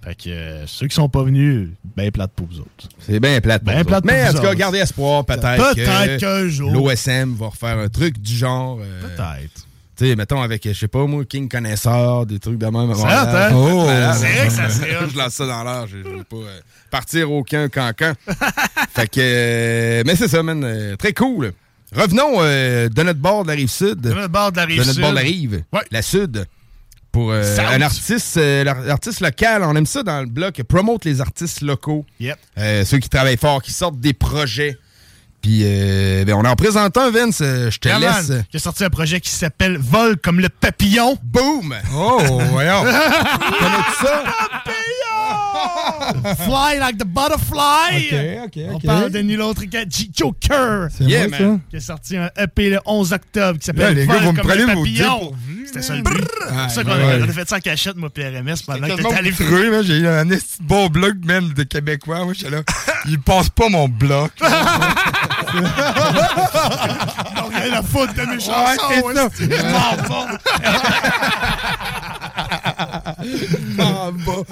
Fait 0.05 0.17
que 0.17 0.31
euh, 0.31 0.67
ceux 0.67 0.89
qui 0.89 0.97
sont 0.97 1.09
pas 1.09 1.23
venus, 1.23 1.69
ben 1.97 2.11
plate 2.11 2.33
pour 2.35 2.49
vous 2.49 2.59
autres. 2.59 2.89
C'est 2.99 3.21
bien 3.21 3.41
plate. 3.41 3.63
pour 3.63 3.73
Ben 3.73 3.79
vous 3.79 3.85
plate 3.85 3.99
autres. 4.05 4.13
Mais 4.13 4.29
en 4.29 4.33
tout 4.33 4.41
cas, 4.43 4.55
gardez 4.57 4.79
espoir, 4.79 5.25
peut-être. 5.25 5.75
Peut-être 5.75 6.17
qu'un 6.19 6.49
jour. 6.49 6.73
L'OSM 6.73 7.35
va 7.37 7.47
refaire 7.49 7.79
un 7.79 7.89
truc 7.89 8.19
du 8.21 8.35
genre. 8.37 8.81
euh, 8.83 9.01
Peut-être. 9.03 9.67
Tu 9.97 10.07
sais, 10.09 10.17
mettons 10.17 10.41
avec, 10.41 10.67
je 10.67 10.73
sais 10.73 10.89
pas 10.89 11.05
moi, 11.07 11.25
King 11.27 11.49
Connaisseur, 11.51 12.25
des 12.25 12.39
trucs 12.39 12.57
de 12.59 12.67
même. 12.67 12.95
C'est 12.95 13.05
hein? 13.05 13.51
Oh. 13.55 13.87
C'est 14.15 14.27
vrai 14.33 14.47
que 14.47 14.53
ça 14.53 14.71
serait. 14.71 14.97
Je 15.13 15.19
lance 15.19 15.35
ça 15.35 15.47
dans 15.47 15.65
l'air. 15.65 15.87
Je 15.87 15.97
veux 15.99 16.25
pas 16.25 16.37
euh, 16.37 16.61
partir 16.91 17.31
aucun 17.31 17.69
cancan. 17.69 18.15
fait 18.95 19.09
que. 19.09 19.21
euh, 19.21 20.03
mais 20.07 20.17
c'est 20.17 20.29
ça, 20.29 20.43
man. 20.43 20.65
euh, 20.65 20.97
très 20.97 21.13
cool. 21.13 21.53
Revenons 21.95 22.41
de 22.41 23.03
notre 23.03 23.19
bord 23.21 23.43
de 23.43 23.49
la 23.49 23.55
rive 23.55 23.69
sud. 23.69 24.01
De 24.01 24.15
notre 24.15 24.29
bord 24.29 24.51
de 24.51 24.57
la 24.57 24.65
rive 24.65 24.79
De 24.79 24.85
notre 24.85 24.95
sud. 24.95 25.03
bord 25.03 25.11
de 25.11 25.17
la 25.17 25.21
rive. 25.23 25.63
Ouais. 25.73 25.83
La 25.91 26.01
sud. 26.01 26.47
Pour 27.11 27.31
un 27.35 27.83
artiste, 27.83 28.37
l'artiste 28.37 29.21
local, 29.21 29.63
on 29.63 29.77
aime 29.77 29.85
ça 29.85 30.03
dans 30.03 30.21
le 30.21 30.27
bloc, 30.27 30.63
promote 30.63 31.05
les 31.05 31.21
artistes 31.21 31.61
locaux. 31.61 32.07
Yep. 32.19 32.39
Ceux 32.87 32.97
qui 32.99 33.11
travaillent 33.11 33.37
fort, 33.37 33.61
qui 33.61 33.73
sortent 33.73 34.01
des 34.01 34.15
projets. 34.15 34.79
Puis, 35.43 35.63
euh, 35.65 36.25
ben, 36.25 36.35
on 36.35 36.45
en 36.45 36.55
présente 36.55 36.97
un, 36.97 37.11
Vince. 37.11 37.41
euh, 37.43 37.69
Je 37.71 37.79
te 37.79 37.89
Yeah, 37.89 37.99
laisse. 37.99 38.33
J'ai 38.53 38.59
sorti 38.61 38.85
un 38.85 38.91
projet 38.91 39.21
qui 39.21 39.29
s'appelle 39.31 39.77
Vol 39.77 40.17
comme 40.17 40.39
le 40.39 40.49
papillon. 40.49 41.19
Boom! 41.23 41.75
Oh, 41.95 42.21
voyons. 42.51 42.83
Connais-tu 42.85 44.07
ça? 44.07 44.23
Fly 46.45 46.79
like 46.79 46.99
the 46.99 47.05
butterfly. 47.07 48.45
OK, 48.45 48.45
OK, 48.45 48.59
On 48.71 48.75
OK. 48.77 48.85
parle 48.85 49.11
de 49.11 49.19
nul 49.21 49.41
autre 49.43 49.63
que 49.65 49.79
G. 49.89 50.11
Joker. 50.17 50.89
C'est 50.97 51.05
Yeah, 51.05 51.29
moi, 51.29 51.39
man. 51.41 51.61
Qui 51.71 51.77
a 51.77 51.81
sorti 51.81 52.17
un 52.17 52.31
EP 52.37 52.71
le 52.71 52.79
11 52.85 53.13
octobre 53.13 53.59
qui 53.59 53.65
s'appelle 53.67 53.95
les 53.97 54.07
gars, 54.07 54.15
Vol 54.15 54.23
vous 54.25 54.33
me 54.33 54.37
comme 54.39 54.47
prenez 54.49 54.63
le 54.63 54.67
papillon. 54.69 55.33
C'était 55.67 55.83
ça 55.83 55.97
le 55.97 56.03
but. 56.03 56.13
C'est 56.49 56.55
pour 56.55 56.71
ça 56.71 56.85
qu'on 56.85 56.91
ouais. 56.91 57.23
a, 57.23 57.25
on 57.25 57.33
fait 57.33 57.49
ça 57.49 57.57
en 57.57 57.61
cachette, 57.61 57.97
moi, 57.97 58.11
puis 58.11 58.25
RMS, 58.25 58.55
pendant 58.67 58.87
que 58.89 58.95
t'étais 58.95 59.15
allé. 59.15 59.33
J'ai 59.85 59.97
eu 59.99 60.07
un 60.07 60.25
bon 60.61 60.89
bloc, 60.89 61.15
man, 61.25 61.49
de 61.53 61.63
Québécois. 61.65 62.25
Moi, 62.25 62.35
j'étais 62.35 62.51
là. 62.51 62.63
Il 63.09 63.19
passe 63.21 63.49
pas 63.49 63.69
mon 63.69 63.89
bloc. 63.89 64.31
Donc, 67.37 67.53
rien 67.55 67.73
à 67.75 67.83
foutre 67.83 68.15
de 68.15 68.23
mes 68.23 68.41
chansons. 68.41 69.31
c'est 69.35 69.53
ça. 69.53 69.69
Mort 73.77 74.13
bon. 74.13 74.45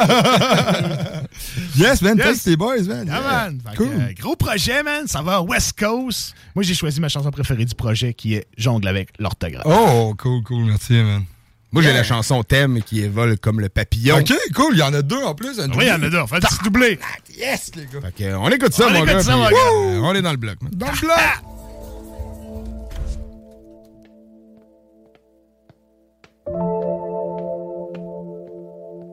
yes, 1.77 2.03
man. 2.03 2.17
Yes. 2.17 2.27
Thanks, 2.27 2.47
les 2.47 2.57
boys, 2.57 2.83
man. 2.87 3.07
Yeah, 3.07 3.21
Yeah. 3.21 3.21
man. 3.21 3.61
Fait 3.65 3.77
que, 3.77 3.83
Cool. 3.83 3.93
euh, 4.01 4.13
gros 4.19 4.37
projet, 4.37 4.83
man. 4.83 5.07
Ça 5.07 5.23
va 5.23 5.41
West 5.43 5.79
Coast. 5.79 6.35
Moi, 6.55 6.63
j'ai 6.63 6.75
choisi 6.75 7.01
ma 7.01 7.09
chanson 7.09 7.31
préférée 7.31 7.65
du 7.65 7.75
projet 7.75 8.15
qui 8.15 8.35
est 8.35 8.47
Jongle 8.57 8.89
avec 8.89 9.11
l'orthographe. 9.19 9.65
Oh, 9.67 10.15
cool, 10.19 10.43
cool. 10.45 10.65
Merci, 10.65 10.95
man. 10.95 11.25
Moi, 11.73 11.83
j'ai 11.83 11.93
la 11.93 12.03
chanson 12.03 12.43
thème 12.43 12.83
qui 12.83 13.03
est 13.05 13.09
vol 13.09 13.39
comme 13.39 13.61
le 13.61 13.69
papillon. 13.69 14.19
OK, 14.19 14.33
cool. 14.57 14.73
Il 14.75 14.79
y 14.79 14.83
en 14.83 14.93
a 14.93 15.03
deux 15.03 15.23
en 15.23 15.35
plus. 15.37 15.59
Oui, 15.61 15.67
il 15.83 15.87
y 15.87 15.93
en 15.93 16.03
a 16.03 16.09
deux. 16.11 16.19
On 16.19 16.27
fait 16.27 16.41
petit 16.41 16.59
doublé. 16.65 16.99
Yes, 17.39 17.71
les 17.77 17.83
gars. 17.85 18.01
Fait 18.07 18.25
que, 18.25 18.35
on 18.35 18.49
écoute 18.51 18.73
ça, 18.75 18.87
On 18.89 18.91
mon 18.91 18.97
écoute 18.97 19.09
gars. 19.09 19.23
ça, 19.23 19.33
puis, 19.33 19.41
mon 19.41 19.49
gars. 19.51 19.57
euh, 19.57 20.01
on 20.03 20.15
est 20.15 20.23
dans 20.23 20.33
le 20.33 20.37
bloc. 20.37 20.57
man. 20.63 20.73
Dans 20.75 20.91
le 20.91 20.99
bloc. 21.01 21.17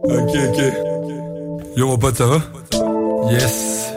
Ok, 0.04 0.32
ok. 0.50 0.60
Yo, 1.78 1.88
mon 1.88 1.98
pote, 1.98 2.18
ça 2.18 2.26
va? 2.26 2.42
Yes. 3.32 3.92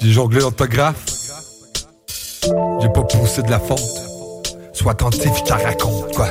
J'ai 0.00 0.12
jonglé 0.12 0.40
l'orthographe. 0.40 1.04
J'ai 2.80 2.88
pas 2.88 3.02
poussé 3.02 3.42
de 3.42 3.50
la 3.50 3.58
fonte. 3.58 3.80
Sois 4.72 4.92
attentif, 4.92 5.30
je 5.36 5.42
t'en 5.42 5.56
raconte, 5.56 6.14
quoi. 6.14 6.28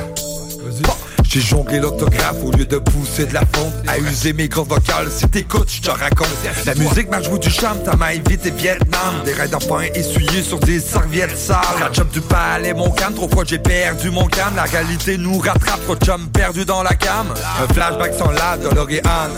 J'ai 1.30 1.42
jonglé 1.42 1.78
l'autographe 1.78 2.36
au 2.42 2.50
lieu 2.52 2.64
de 2.64 2.78
pousser 2.78 3.26
de 3.26 3.34
la 3.34 3.40
fonte. 3.40 3.74
À 3.86 3.98
user 3.98 4.32
mes 4.32 4.48
cordes 4.48 4.70
vocales, 4.70 5.08
si 5.10 5.28
t'écoutes, 5.28 5.70
je 5.70 5.82
te 5.82 5.90
raconte 5.90 6.28
La 6.64 6.74
musique 6.74 7.10
m'a 7.10 7.20
joué 7.20 7.38
du 7.38 7.50
charme, 7.50 7.82
ta 7.84 7.96
main 7.96 8.08
évité 8.08 8.50
Vietnam. 8.50 9.22
Des 9.26 9.34
raids 9.34 9.48
d'enfants 9.48 9.80
essuyés 9.80 10.42
sur 10.42 10.58
des 10.58 10.80
serviettes 10.80 11.36
sales. 11.36 11.58
La 11.80 11.92
job 11.92 12.08
du 12.08 12.22
palais, 12.22 12.72
mon 12.72 12.90
calme, 12.90 13.12
trop 13.12 13.28
fois 13.28 13.44
j'ai 13.46 13.58
perdu 13.58 14.10
mon 14.10 14.26
calme. 14.26 14.56
La 14.56 14.62
réalité 14.62 15.18
nous 15.18 15.38
rattrape, 15.38 15.84
trop 15.84 15.96
de 15.96 16.28
perdu 16.32 16.64
dans 16.64 16.82
la 16.82 16.94
cam. 16.94 17.26
Un 17.62 17.74
flashback 17.74 18.14
sans 18.14 18.30
la 18.30 18.56
de 18.56 18.74
l'Oréane 18.74 19.32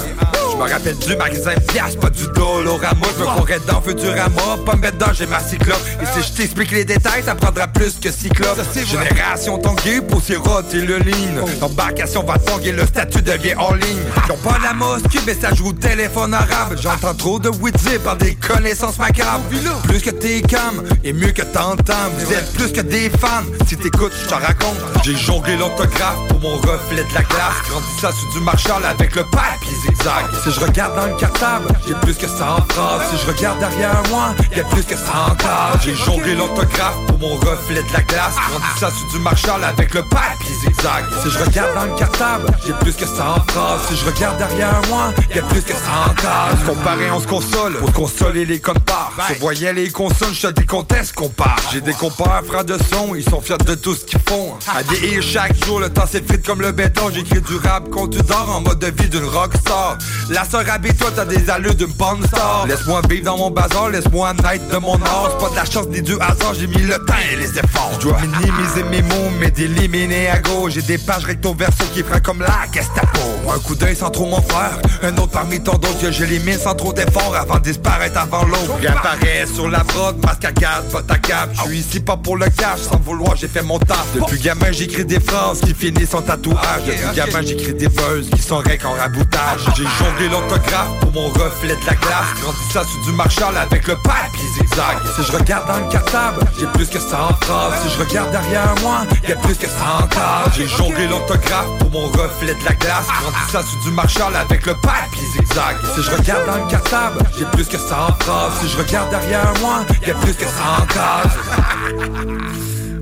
Je 0.52 0.56
me 0.56 0.70
rappelle 0.70 0.96
du 0.96 1.16
magasin 1.16 1.54
pièce, 1.66 1.96
pas 2.00 2.10
du 2.10 2.24
Dolorama. 2.36 3.06
Je 3.16 3.20
me 3.20 3.26
croirais 3.26 3.60
dans 3.66 3.80
Futurama, 3.80 4.62
pas 4.64 4.76
me 4.76 4.82
mettre 4.82 4.98
dans 4.98 5.12
j'ai 5.12 5.26
ma 5.26 5.40
cyclope. 5.40 5.82
Et 6.00 6.06
si 6.06 6.28
je 6.28 6.36
t'explique 6.36 6.70
les 6.70 6.84
détails, 6.84 7.24
ça 7.24 7.34
prendra 7.34 7.66
plus 7.66 7.98
que 7.98 8.12
cyclope 8.12 8.60
Génération 8.76 9.58
tanguée 9.58 10.00
pour 10.02 10.22
siroter 10.22 10.82
le 10.82 10.98
lean 10.98 11.44
L'embarcation 11.80 12.22
va 12.24 12.36
tanguer, 12.36 12.72
le 12.72 12.84
statut 12.84 13.22
devient 13.22 13.54
en 13.56 13.72
ligne. 13.72 14.02
Ils 14.26 14.32
ont 14.32 14.36
pas 14.36 14.58
la 14.62 14.74
mosquée, 14.74 15.20
mais 15.26 15.32
ça 15.32 15.54
joue 15.54 15.68
au 15.68 15.72
téléphone 15.72 16.34
arabe. 16.34 16.76
J'entends 16.78 17.14
trop 17.14 17.38
de 17.38 17.48
dire 17.48 18.00
par 18.04 18.16
des 18.16 18.34
connaissances 18.34 18.98
macabres. 18.98 19.44
Plus 19.84 20.00
que 20.00 20.10
t'es 20.10 20.42
cam, 20.42 20.82
et 21.04 21.14
mieux 21.14 21.32
que 21.32 21.40
t'entends 21.40 22.10
Vous 22.18 22.32
êtes 22.34 22.52
plus 22.52 22.70
que 22.72 22.82
des 22.82 23.08
fans, 23.08 23.44
si 23.66 23.78
t'écoutes, 23.78 24.12
je 24.22 24.28
t'en 24.28 24.36
raconte. 24.36 24.76
J'ai 25.04 25.16
jonglé 25.16 25.56
l'autographe 25.56 26.18
pour 26.28 26.40
mon 26.40 26.56
reflet 26.56 27.02
de 27.02 27.14
la 27.14 27.22
glace. 27.22 27.56
Grandi 27.70 27.86
ça 27.98 28.12
sur 28.12 28.30
du 28.34 28.40
Marshall 28.44 28.84
avec 28.84 29.16
le 29.16 29.22
papier 29.24 29.74
zigzag. 29.86 30.24
Si 30.44 30.50
je 30.50 30.60
regarde 30.60 30.96
dans 30.96 31.06
le 31.06 31.16
cartable, 31.16 31.68
j'ai 31.88 31.94
plus 31.94 32.14
que 32.14 32.26
100 32.26 32.36
phrases 32.68 33.02
Si 33.10 33.24
je 33.24 33.32
regarde 33.32 33.58
derrière 33.58 34.02
moi, 34.10 34.34
y 34.54 34.60
a 34.60 34.64
plus 34.64 34.82
que 34.82 34.96
100 34.96 35.36
cases 35.36 35.82
J'ai 35.82 35.94
jonglé 35.94 36.34
l'autographe 36.34 36.96
pour 37.06 37.18
mon 37.18 37.36
reflet 37.36 37.82
de 37.82 37.92
la 37.94 38.02
glace. 38.02 38.34
Grandi 38.50 38.66
ça 38.78 38.90
sur 38.90 39.08
du 39.08 39.18
Marshall 39.20 39.64
avec 39.64 39.94
le 39.94 40.02
papier 40.02 40.54
zigzag. 40.62 41.04
Si 41.22 41.30
je 41.30 41.38
regarde 41.38 41.69
dans 41.74 41.84
le 41.84 41.98
cartable, 41.98 42.46
j'ai 42.66 42.72
plus 42.74 42.92
que 42.92 43.06
100 43.06 43.14
phrases 43.48 43.80
Si 43.88 43.96
je 43.96 44.06
regarde 44.06 44.38
derrière 44.38 44.80
moi, 44.88 45.12
y 45.34 45.38
a 45.38 45.42
plus 45.42 45.62
que 45.62 45.72
100 45.72 45.78
cases 46.16 46.64
Comparé, 46.66 47.10
on 47.10 47.20
se 47.20 47.26
console, 47.26 47.74
pour 47.74 47.92
consoler 47.92 48.44
les 48.44 48.60
codes 48.60 48.80
parts 48.80 49.12
Je 49.28 49.40
voyais 49.40 49.72
les 49.72 49.90
consoles, 49.90 50.34
je 50.34 50.48
te 50.48 50.60
dis 50.60 50.66
qu'on 50.66 50.84
part. 51.28 51.56
J'ai 51.72 51.80
des 51.80 51.92
compères, 51.92 52.42
frères 52.46 52.64
de 52.64 52.76
son, 52.90 53.14
ils 53.14 53.28
sont 53.28 53.40
fiers 53.40 53.58
de 53.58 53.74
tout 53.74 53.94
ce 53.94 54.04
qu'ils 54.04 54.20
font. 54.28 54.54
À 54.74 54.82
des 54.82 55.20
chaque 55.22 55.64
jour, 55.64 55.80
le 55.80 55.90
temps 55.90 56.06
s'effrite 56.06 56.44
comme 56.46 56.60
le 56.60 56.72
béton. 56.72 57.10
J'écris 57.12 57.40
du 57.40 57.56
rap 57.56 57.88
quand 57.90 58.08
tu 58.08 58.18
dors 58.22 58.56
en 58.56 58.60
mode 58.60 58.78
de 58.78 58.86
vie 58.86 59.08
d'une 59.08 59.24
rockstar. 59.24 59.98
La 60.28 60.44
sœur 60.44 60.64
toi 60.64 61.10
t'as 61.14 61.24
des 61.24 61.50
allures 61.50 61.74
d'une 61.74 61.92
bonne 61.92 62.24
star. 62.26 62.66
Laisse-moi 62.66 63.02
vivre 63.08 63.24
dans 63.24 63.36
mon 63.36 63.50
bazar, 63.50 63.90
laisse-moi 63.90 64.32
naître 64.34 64.68
de 64.68 64.76
mon 64.78 64.94
art 65.02 65.30
C'est 65.30 65.44
pas 65.44 65.50
de 65.50 65.56
la 65.56 65.64
chance 65.64 65.86
ni 65.88 66.02
du 66.02 66.14
hasard, 66.14 66.54
j'ai 66.58 66.66
mis 66.66 66.82
le 66.82 66.98
temps 67.04 67.14
et 67.32 67.36
les 67.36 67.58
efforts. 67.58 67.92
Je 67.94 68.08
dois 68.08 68.18
minimiser 68.20 68.82
mes 68.84 69.02
mots, 69.02 69.30
mais 69.38 69.50
d'éliminer 69.50 70.30
à 70.30 70.38
gauche. 70.38 70.72
J'ai 70.74 70.82
des 70.82 70.98
pages 70.98 71.24
recto 71.24 71.54
verso 71.60 71.84
qui 71.92 72.02
comme 72.22 72.40
la 72.40 72.66
Gestapo. 72.72 73.20
Un 73.54 73.58
coup 73.58 73.74
d'œil 73.74 73.94
sans 73.94 74.10
trop 74.10 74.26
m'en 74.26 74.40
faire 74.40 74.78
Un 75.02 75.14
autre 75.18 75.32
parmi 75.32 75.60
tant 75.60 75.76
d'autres 75.76 76.00
que 76.00 76.10
j'élimine 76.10 76.58
sans 76.58 76.74
trop 76.74 76.92
d'efforts 76.92 77.34
Avant 77.36 77.56
de 77.56 77.64
disparaître 77.64 78.18
avant 78.18 78.44
l'autre. 78.44 78.76
Réapparaît 78.80 79.44
sur 79.52 79.68
la 79.68 79.80
prod, 79.80 80.16
masque 80.24 80.44
à 80.44 80.52
gaz, 80.52 80.84
botte 80.90 81.10
à 81.10 81.18
cap. 81.18 81.50
Je 81.52 81.62
suis 81.62 81.78
ici 81.78 82.00
pas 82.00 82.16
pour 82.16 82.36
le 82.36 82.46
cash, 82.46 82.80
sans 82.90 82.98
vouloir 83.00 83.36
j'ai 83.36 83.48
fait 83.48 83.62
mon 83.62 83.78
taf. 83.78 84.06
Depuis 84.14 84.38
gamin 84.38 84.72
j'écris 84.72 85.04
des 85.04 85.20
phrases 85.20 85.60
qui 85.60 85.74
finissent 85.74 86.14
en 86.14 86.22
tatouage. 86.22 86.84
Depuis 86.86 87.16
gamin 87.16 87.42
j'écris 87.42 87.74
des 87.74 87.88
buzz 87.88 88.30
qui 88.30 88.40
sont 88.40 88.58
rec 88.58 88.82
en 88.84 88.92
raboutage 88.92 89.60
J'ai 89.76 89.84
jonglé 89.84 90.28
l'autographe 90.28 91.00
pour 91.00 91.12
mon 91.12 91.28
reflet 91.28 91.76
de 91.76 91.86
la 91.86 91.94
glace. 91.94 92.40
Grandi 92.40 92.58
ça 92.72 92.84
sur 92.84 93.04
du 93.04 93.12
Marshall 93.12 93.56
avec 93.56 93.86
le 93.86 93.96
papier 93.96 94.48
zigzag. 94.58 94.96
Si 95.16 95.24
je 95.24 95.36
regarde 95.36 95.66
dans 95.66 95.78
le 95.78 95.92
cartable, 95.92 96.40
j'ai 96.58 96.66
plus 96.68 96.88
que 96.88 96.98
100 96.98 97.08
phrases 97.42 97.82
Si 97.82 97.94
je 97.94 98.02
regarde 98.02 98.30
derrière 98.30 98.74
moi, 98.82 99.02
y 99.28 99.32
a 99.32 99.36
plus 99.36 99.56
que 99.56 99.66
100 99.66 100.08
cases 100.08 100.56
J'ai 100.56 100.66
jonglé 100.66 101.06
l'autographe 101.06 101.49
pour 101.78 101.90
mon 101.90 102.06
reflet 102.08 102.54
de 102.54 102.64
la 102.64 102.74
glace. 102.74 103.06
Grandi 103.06 103.50
ça 103.50 103.62
sur 103.62 103.80
du 103.82 103.90
Marshall 103.90 104.34
avec 104.36 104.66
le 104.66 104.74
papier 104.74 105.26
zigzag. 105.32 105.76
Si 105.94 106.02
je 106.02 106.10
regarde 106.10 106.46
dans 106.46 106.64
le 106.64 106.70
cartable, 106.70 107.18
j'ai 107.38 107.44
plus 107.46 107.66
que 107.66 107.76
100 107.76 107.86
phrases. 108.20 108.52
Si 108.60 108.68
je 108.68 108.78
regarde 108.78 109.10
derrière 109.10 109.52
moi, 109.60 109.84
y 110.06 110.10
a 110.10 110.14
plus 110.14 110.34
que 110.34 110.44
100 110.44 110.48
cases 110.94 111.38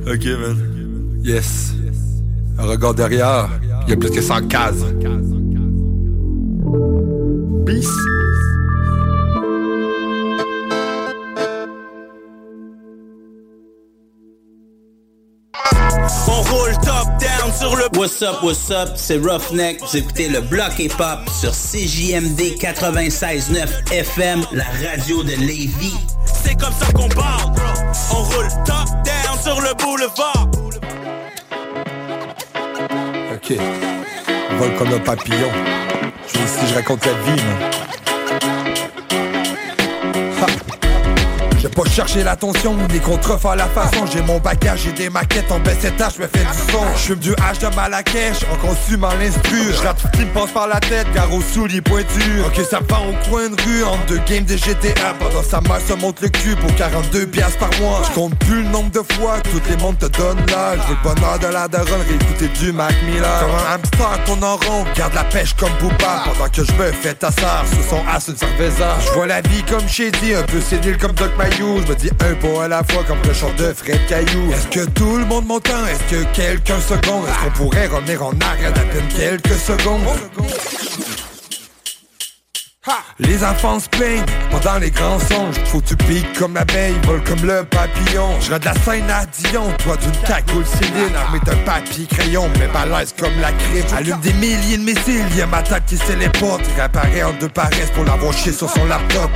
Ok 0.12 0.24
man, 0.40 0.56
yes. 1.22 1.74
Un 2.58 2.64
regard 2.64 2.94
derrière, 2.94 3.48
y 3.86 3.92
a 3.92 3.96
plus 3.96 4.10
que 4.10 4.22
100 4.22 4.48
cases 4.48 4.84
Peace 7.66 8.17
sur 17.58 17.76
le. 17.76 17.84
What's 17.96 18.22
up, 18.22 18.42
what's 18.42 18.70
up, 18.70 18.90
c'est 18.94 19.18
Roughneck. 19.18 19.80
Vous 19.80 19.96
écoutez 19.96 20.28
le 20.28 20.40
bloc 20.40 20.78
hip-hop 20.78 21.28
sur 21.40 21.50
CJMD 21.50 22.56
96.9 22.58 23.92
FM, 23.92 24.44
la 24.52 24.64
radio 24.88 25.22
de 25.22 25.32
Lévis. 25.32 25.96
C'est 26.24 26.58
comme 26.58 26.72
ça 26.72 26.92
qu'on 26.92 27.08
parle. 27.08 27.52
On 28.12 28.22
roule 28.22 28.48
top 28.64 28.88
down 29.04 29.38
sur 29.42 29.60
le 29.60 29.74
boulevard. 29.74 30.48
Ok. 33.34 33.56
Vol 34.58 34.74
comme 34.76 34.92
un 34.92 35.00
papillon. 35.00 35.50
Je 36.26 36.38
ici, 36.38 36.66
je 36.68 36.74
raconte 36.74 37.04
la 37.06 37.12
vie, 37.12 37.42
man. 37.42 37.70
Pas 41.78 41.88
cherché 41.90 42.24
l'attention 42.24 42.76
ni 42.92 42.98
contrefaire 42.98 43.54
la 43.54 43.66
façon. 43.66 44.04
J'ai 44.12 44.22
mon 44.22 44.38
bagage, 44.38 44.80
j'ai 44.84 44.92
des 44.92 45.10
maquettes 45.10 45.50
en 45.52 45.60
baisse 45.60 45.84
étage, 45.84 46.14
je 46.16 46.22
me 46.22 46.26
fais 46.26 46.40
du 46.40 46.72
son. 46.72 46.84
Je 46.96 47.14
du 47.14 47.30
H 47.32 47.60
de 47.60 47.74
Malakèche 47.74 48.40
en 48.52 48.56
consumant 48.56 49.12
l'instru 49.20 49.58
Je 49.72 49.82
rate 49.86 49.98
tout 50.00 50.08
ce 50.12 50.18
qui 50.18 50.24
me 50.24 50.52
par 50.52 50.66
la 50.66 50.80
tête, 50.80 51.06
gare 51.14 51.32
aux 51.32 51.40
souliers 51.40 51.80
pointus. 51.80 52.42
Ok 52.46 52.64
ça 52.68 52.80
part 52.80 53.02
au 53.08 53.12
coin 53.30 53.48
de 53.48 53.62
rue 53.62 53.84
entre 53.84 54.06
deux 54.06 54.20
games 54.26 54.44
de 54.44 54.56
GTA 54.56 55.14
Pendant 55.18 55.42
sa 55.42 55.60
mère 55.60 55.80
se 55.80 55.92
monte 55.94 56.20
le 56.20 56.28
cul 56.28 56.56
pour 56.56 56.74
42 56.74 57.26
piastres 57.26 57.58
par 57.58 57.70
mois. 57.80 58.02
Je 58.08 58.14
compte 58.14 58.34
plus 58.40 58.62
le 58.62 58.68
nombre 58.70 58.90
de 58.90 59.14
fois 59.14 59.36
toutes 59.50 59.68
les 59.68 59.76
mondes 59.76 59.98
te 59.98 60.06
donnent 60.06 60.44
l'âge. 60.50 60.80
Veux 60.88 60.96
le 60.96 61.14
bonheur 61.14 61.38
de 61.38 61.46
la 61.46 61.68
daronne, 61.68 62.02
réécouter 62.08 62.48
du 62.60 62.72
Mac 62.72 62.94
Miller. 63.04 63.40
Comme 63.40 63.50
un 63.50 63.74
hamster 63.74 64.24
tourne 64.24 64.44
en 64.44 64.56
rond, 64.56 64.84
garde 64.96 65.14
la 65.14 65.24
pêche 65.24 65.54
comme 65.54 65.72
Booba. 65.80 66.24
Pendant 66.24 66.48
que 66.50 66.64
je 66.64 66.72
me 66.72 66.92
fais 66.92 67.14
ta 67.14 67.30
sous 67.30 67.88
son 67.88 68.02
as 68.12 68.26
une 68.28 68.36
cerveza. 68.36 68.96
Je 69.06 69.12
vois 69.12 69.26
la 69.26 69.40
vie 69.42 69.62
comme 69.62 69.86
Shady, 69.88 70.34
un 70.34 70.42
peu 70.42 70.60
sénile 70.60 70.98
comme 70.98 71.12
Doc 71.12 71.30
Mayou 71.36 71.67
Je 71.76 71.92
me 71.92 71.94
dis 71.94 72.10
un 72.20 72.34
pot 72.34 72.60
à 72.60 72.68
la 72.68 72.82
fois 72.82 73.04
comme 73.04 73.18
le 73.26 73.34
chant 73.34 73.52
de 73.58 73.72
Fred 73.74 74.00
Caillou. 74.06 74.52
Est-ce 74.52 74.68
que 74.68 74.86
tout 74.90 75.18
le 75.18 75.26
monde 75.26 75.46
m'entend? 75.46 75.86
Est-ce 75.86 76.14
que 76.14 76.24
quelqu'un 76.34 76.80
seconde? 76.80 77.24
Est-ce 77.28 77.44
qu'on 77.44 77.64
pourrait 77.64 77.86
revenir 77.86 78.22
en 78.24 78.32
arrière 78.40 78.72
d'à 78.72 78.80
peine 78.82 79.06
quelques 79.14 79.58
secondes? 79.58 80.02
Les 83.18 83.44
enfants 83.44 83.78
se 83.80 83.88
plaignent 83.88 84.24
pendant 84.50 84.78
les 84.78 84.90
grands 84.90 85.18
songes. 85.18 85.56
Faut 85.66 85.82
tu 85.82 85.94
piques 85.96 86.32
comme 86.38 86.54
l'abeille, 86.54 86.94
vole 87.04 87.22
comme 87.24 87.44
le 87.44 87.64
papillon. 87.64 88.40
Je 88.40 88.54
de 88.54 88.64
la 88.64 88.74
scène 88.74 89.10
à 89.10 89.26
Dion, 89.26 89.70
toi 89.84 89.96
d'une 89.96 90.26
cagoule 90.26 90.64
Céline 90.64 91.14
Armée 91.14 91.40
d'un 91.44 91.56
papier 91.66 92.06
crayon, 92.06 92.48
mais 92.58 92.68
balèze 92.68 93.14
comme 93.18 93.38
la 93.40 93.52
crime 93.52 93.84
Allume 93.94 94.20
des 94.20 94.32
milliers 94.32 94.78
de 94.78 94.84
missiles, 94.84 95.26
y'a 95.36 95.46
ma 95.46 95.62
tête 95.62 95.84
qui 95.86 95.96
portes. 96.40 96.66
Réapparaît 96.76 97.24
en 97.24 97.32
deux 97.34 97.50
paresses 97.50 97.90
pour 97.94 98.04
l'avoir 98.04 98.32
chié 98.32 98.52
sur 98.52 98.70
son 98.70 98.86
laptop 98.86 99.30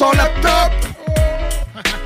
son 0.00 0.12
laptop! 0.12 0.72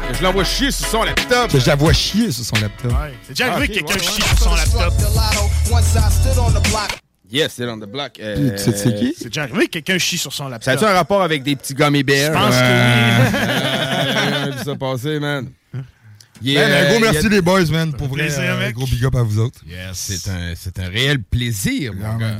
Que 0.08 0.14
je 0.18 0.22
l'envoie 0.24 0.42
chier 0.42 0.72
sur 0.72 0.84
son 0.88 1.04
laptop! 1.04 1.48
Je 1.56 1.64
la 1.64 1.76
vois 1.76 1.92
chier 1.92 2.32
sur 2.32 2.44
son 2.44 2.56
laptop. 2.60 2.92
C'est 3.22 3.34
déjà 3.34 3.52
arrivé 3.52 3.66
Ah, 3.70 3.80
que 3.80 3.86
quelqu'un 3.86 4.02
chie 4.02 4.20
sur 4.22 4.38
son 4.40 4.54
laptop. 4.56 4.94
Yes, 7.30 7.52
c'est 7.56 7.64
on 7.68 7.78
the 7.78 7.86
block. 7.86 8.18
Euh, 8.18 8.50
Puis, 8.50 8.50
tu 8.64 8.72
sais 8.72 8.76
c'est 8.76 8.94
qui? 8.96 9.14
C'est 9.16 9.26
déjà 9.28 9.42
arrivé 9.44 9.66
que 9.66 9.72
quelqu'un 9.74 9.98
chie 9.98 10.18
sur 10.18 10.32
son 10.32 10.44
Ça 10.44 10.50
laptop. 10.50 10.74
a-tu 10.74 10.84
un 10.84 10.92
rapport 10.92 11.22
avec 11.22 11.44
des 11.44 11.54
petits 11.54 11.74
gummy 11.74 12.02
bears? 12.02 12.32
Je 12.32 12.38
pense 12.38 12.56
que 12.56 12.60
oui. 12.60 13.36
Euh, 13.36 14.44
j'ai 14.46 14.50
vu 14.58 14.64
ça 14.64 14.74
passer, 14.74 15.20
man? 15.20 15.48
Man, 15.72 16.72
un 16.72 16.84
gros 16.88 16.98
il 16.98 17.04
y 17.04 17.06
a- 17.06 17.12
merci 17.12 17.28
les 17.28 17.40
boys, 17.42 17.64
man. 17.70 17.92
Pour 17.92 18.08
vrai, 18.08 18.22
plaisir, 18.24 18.40
euh, 18.42 18.58
mec. 18.58 18.74
gros 18.74 18.86
big 18.86 19.04
up 19.04 19.14
à 19.14 19.22
vous 19.22 19.38
autres. 19.38 19.60
C'est 19.92 20.28
un, 20.28 20.52
c'est 20.56 20.80
un 20.80 20.88
réel 20.88 21.22
plaisir, 21.22 21.92
mon 21.94 22.16
gars. 22.16 22.38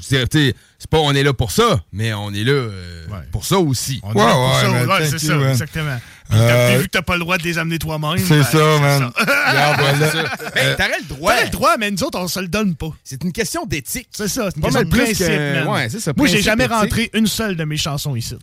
Je 0.00 0.24
tu 0.24 0.54
c'est 0.78 0.90
pas 0.90 0.98
on 0.98 1.12
est 1.14 1.22
là 1.22 1.32
pour 1.32 1.50
ça, 1.50 1.80
mais 1.92 2.12
on 2.12 2.32
est 2.32 2.44
là 2.44 2.52
euh, 2.52 3.06
pour 3.32 3.44
ça 3.44 3.58
aussi. 3.58 4.00
On 4.02 4.12
est 4.12 4.18
là 4.18 4.32
pour 4.34 4.54
ça, 4.54 4.68
man, 4.68 4.88
ouais, 4.88 5.06
c'est 5.06 5.18
ça, 5.18 5.34
man. 5.36 5.50
exactement. 5.50 5.96
Puis 6.28 6.38
Euh, 6.38 6.48
t'as 6.72 6.78
vu 6.78 6.84
que 6.84 6.90
t'as 6.90 7.02
pas 7.02 7.14
le 7.14 7.20
droit 7.20 7.38
de 7.38 7.42
les 7.44 7.56
amener 7.58 7.78
toi-même. 7.78 8.18
C'est 8.18 8.38
ben, 8.38 8.44
ça, 8.44 8.58
man. 8.80 9.10
Ça. 9.16 9.26
Ben, 10.54 10.74
t'aurais 10.76 10.98
le 11.00 11.04
droit. 11.08 11.32
T'as 11.34 11.44
le 11.44 11.50
droit, 11.50 11.76
mais 11.78 11.90
nous 11.90 12.02
autres, 12.02 12.18
on 12.18 12.28
se 12.28 12.40
le 12.40 12.48
donne 12.48 12.74
pas. 12.74 12.90
C'est 13.04 13.22
une 13.24 13.32
question 13.32 13.64
d'éthique. 13.64 14.08
C'est 14.10 14.28
ça, 14.28 14.50
c'est 14.50 14.56
une 14.56 14.62
Pas 14.62 14.68
question 14.68 14.80
mal 14.80 14.84
de 14.90 14.96
principe, 14.96 15.26
que- 15.26 15.54
man. 15.64 15.68
ouais, 15.68 15.88
c'est 15.88 16.00
ça, 16.00 16.12
Moi, 16.16 16.26
j'ai 16.26 16.42
jamais 16.42 16.64
éthique. 16.64 16.76
rentré 16.76 17.10
une 17.14 17.26
seule 17.26 17.56
de 17.56 17.64
mes 17.64 17.76
chansons 17.76 18.16
ici. 18.16 18.34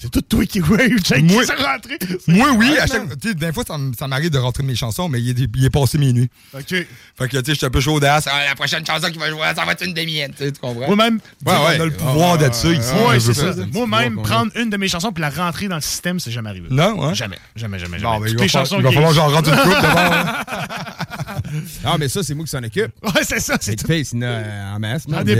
C'est 0.00 0.10
tout 0.12 0.20
toi 0.20 0.46
qui 0.46 0.60
ouais, 0.60 0.92
Jake, 1.02 1.24
Moi- 1.24 1.42
qui 1.42 1.48
s'est 1.48 1.54
rentré. 1.56 1.98
Moi, 2.28 2.50
oui, 2.52 2.70
Ouais, 2.70 2.78
à 2.78 2.86
chaque, 2.86 3.16
des 3.16 3.52
fois, 3.52 3.64
ça, 3.98 4.06
m'arrive 4.06 4.30
de 4.30 4.38
rentrer 4.38 4.62
mes 4.62 4.76
chansons, 4.76 5.08
mais 5.08 5.20
il 5.20 5.30
est, 5.30 5.48
il 5.56 5.64
est 5.64 5.70
passé 5.70 5.98
minuit. 5.98 6.30
OK. 6.54 6.62
Fait 6.68 6.86
que, 7.28 7.36
tu 7.36 7.36
sais, 7.38 7.42
je 7.48 7.54
suis 7.54 7.66
un 7.66 7.70
peu 7.70 7.80
chaud 7.80 7.98
d'as. 7.98 8.22
Ah, 8.26 8.44
la 8.48 8.54
prochaine 8.54 8.86
chanson 8.86 9.10
qui 9.10 9.18
va 9.18 9.28
jouer, 9.28 9.40
ça 9.56 9.64
va 9.64 9.72
être 9.72 9.84
une 9.84 9.94
des 9.94 10.06
miennes. 10.06 10.32
Tu 10.38 10.52
comprends? 10.52 10.86
Moi-même, 10.86 11.18
Tu 11.20 11.50
sais, 11.50 11.56
on 11.56 11.66
a 11.66 11.84
le 11.84 11.90
pouvoir 11.90 12.38
d'être 12.38 12.54
ça 12.54 12.68
ici. 12.68 12.92
Ouais, 13.08 13.18
c'est 13.18 13.34
ça. 13.34 13.52
Moi-même, 13.72 14.22
prendre 14.22 14.52
une 14.54 14.70
de 14.70 14.76
mes 14.76 14.86
chansons 14.86 15.10
puis 15.10 15.20
la 15.20 15.30
rentrer 15.30 15.66
dans 15.66 15.74
le 15.76 15.80
système, 15.82 16.20
c'est 16.20 16.30
jamais 16.30 16.50
arrivé. 16.50 16.68
Non, 16.70 17.08
ouais. 17.08 17.14
Jamais, 17.16 17.38
jamais, 17.56 17.78
jamais, 17.80 17.98
Bon, 17.98 18.12
jamais. 18.12 18.20
ben, 18.20 18.26
il 18.26 18.30
Toutes 18.30 18.38
va 18.38 18.44
les 18.44 18.48
chansons 18.48 18.76
il 18.78 18.82
va 18.84 18.92
falloir 18.92 19.10
que 19.10 19.16
j'en 19.16 19.28
rentre 19.30 19.48
une 19.48 19.56
coupe 19.56 19.82
d'abord. 19.82 20.24
Non, 21.84 21.96
mais 21.98 22.08
ça, 22.08 22.22
c'est 22.22 22.34
moi 22.34 22.44
qui 22.44 22.50
s'en 22.50 22.62
occupe. 22.62 22.92
Ouais, 23.02 23.22
c'est 23.22 23.40
ça, 23.40 23.56
c'est. 23.60 23.80
Face, 23.86 24.12
il 24.12 24.20
y 24.20 24.24
en 24.26 24.78
masse. 24.78 25.04
Ah, 25.12 25.22
Mais, 25.24 25.34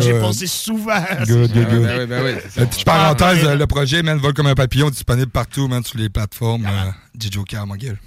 j'ai 0.00 0.12
euh, 0.12 0.20
pensé 0.20 0.46
souvent. 0.46 1.02
Good, 1.26 1.52
good, 1.52 1.68
good. 1.68 1.82
Ben 1.82 2.00
oui, 2.00 2.06
ben. 2.06 2.38
Euh, 2.58 2.66
Petite 2.66 2.84
parenthèse, 2.84 3.44
euh, 3.44 3.56
le 3.56 3.66
projet, 3.66 3.97
man, 4.02 4.18
Vol 4.18 4.32
comme 4.34 4.46
un 4.46 4.54
papillon, 4.54 4.90
disponible 4.90 5.30
partout, 5.30 5.68
man, 5.68 5.84
sur 5.84 5.98
les 5.98 6.08
plateformes. 6.08 6.64
euh, 6.66 6.90
DJ 7.18 7.38
Car, 7.48 7.66
ma 7.66 7.76
gueule. 7.76 7.98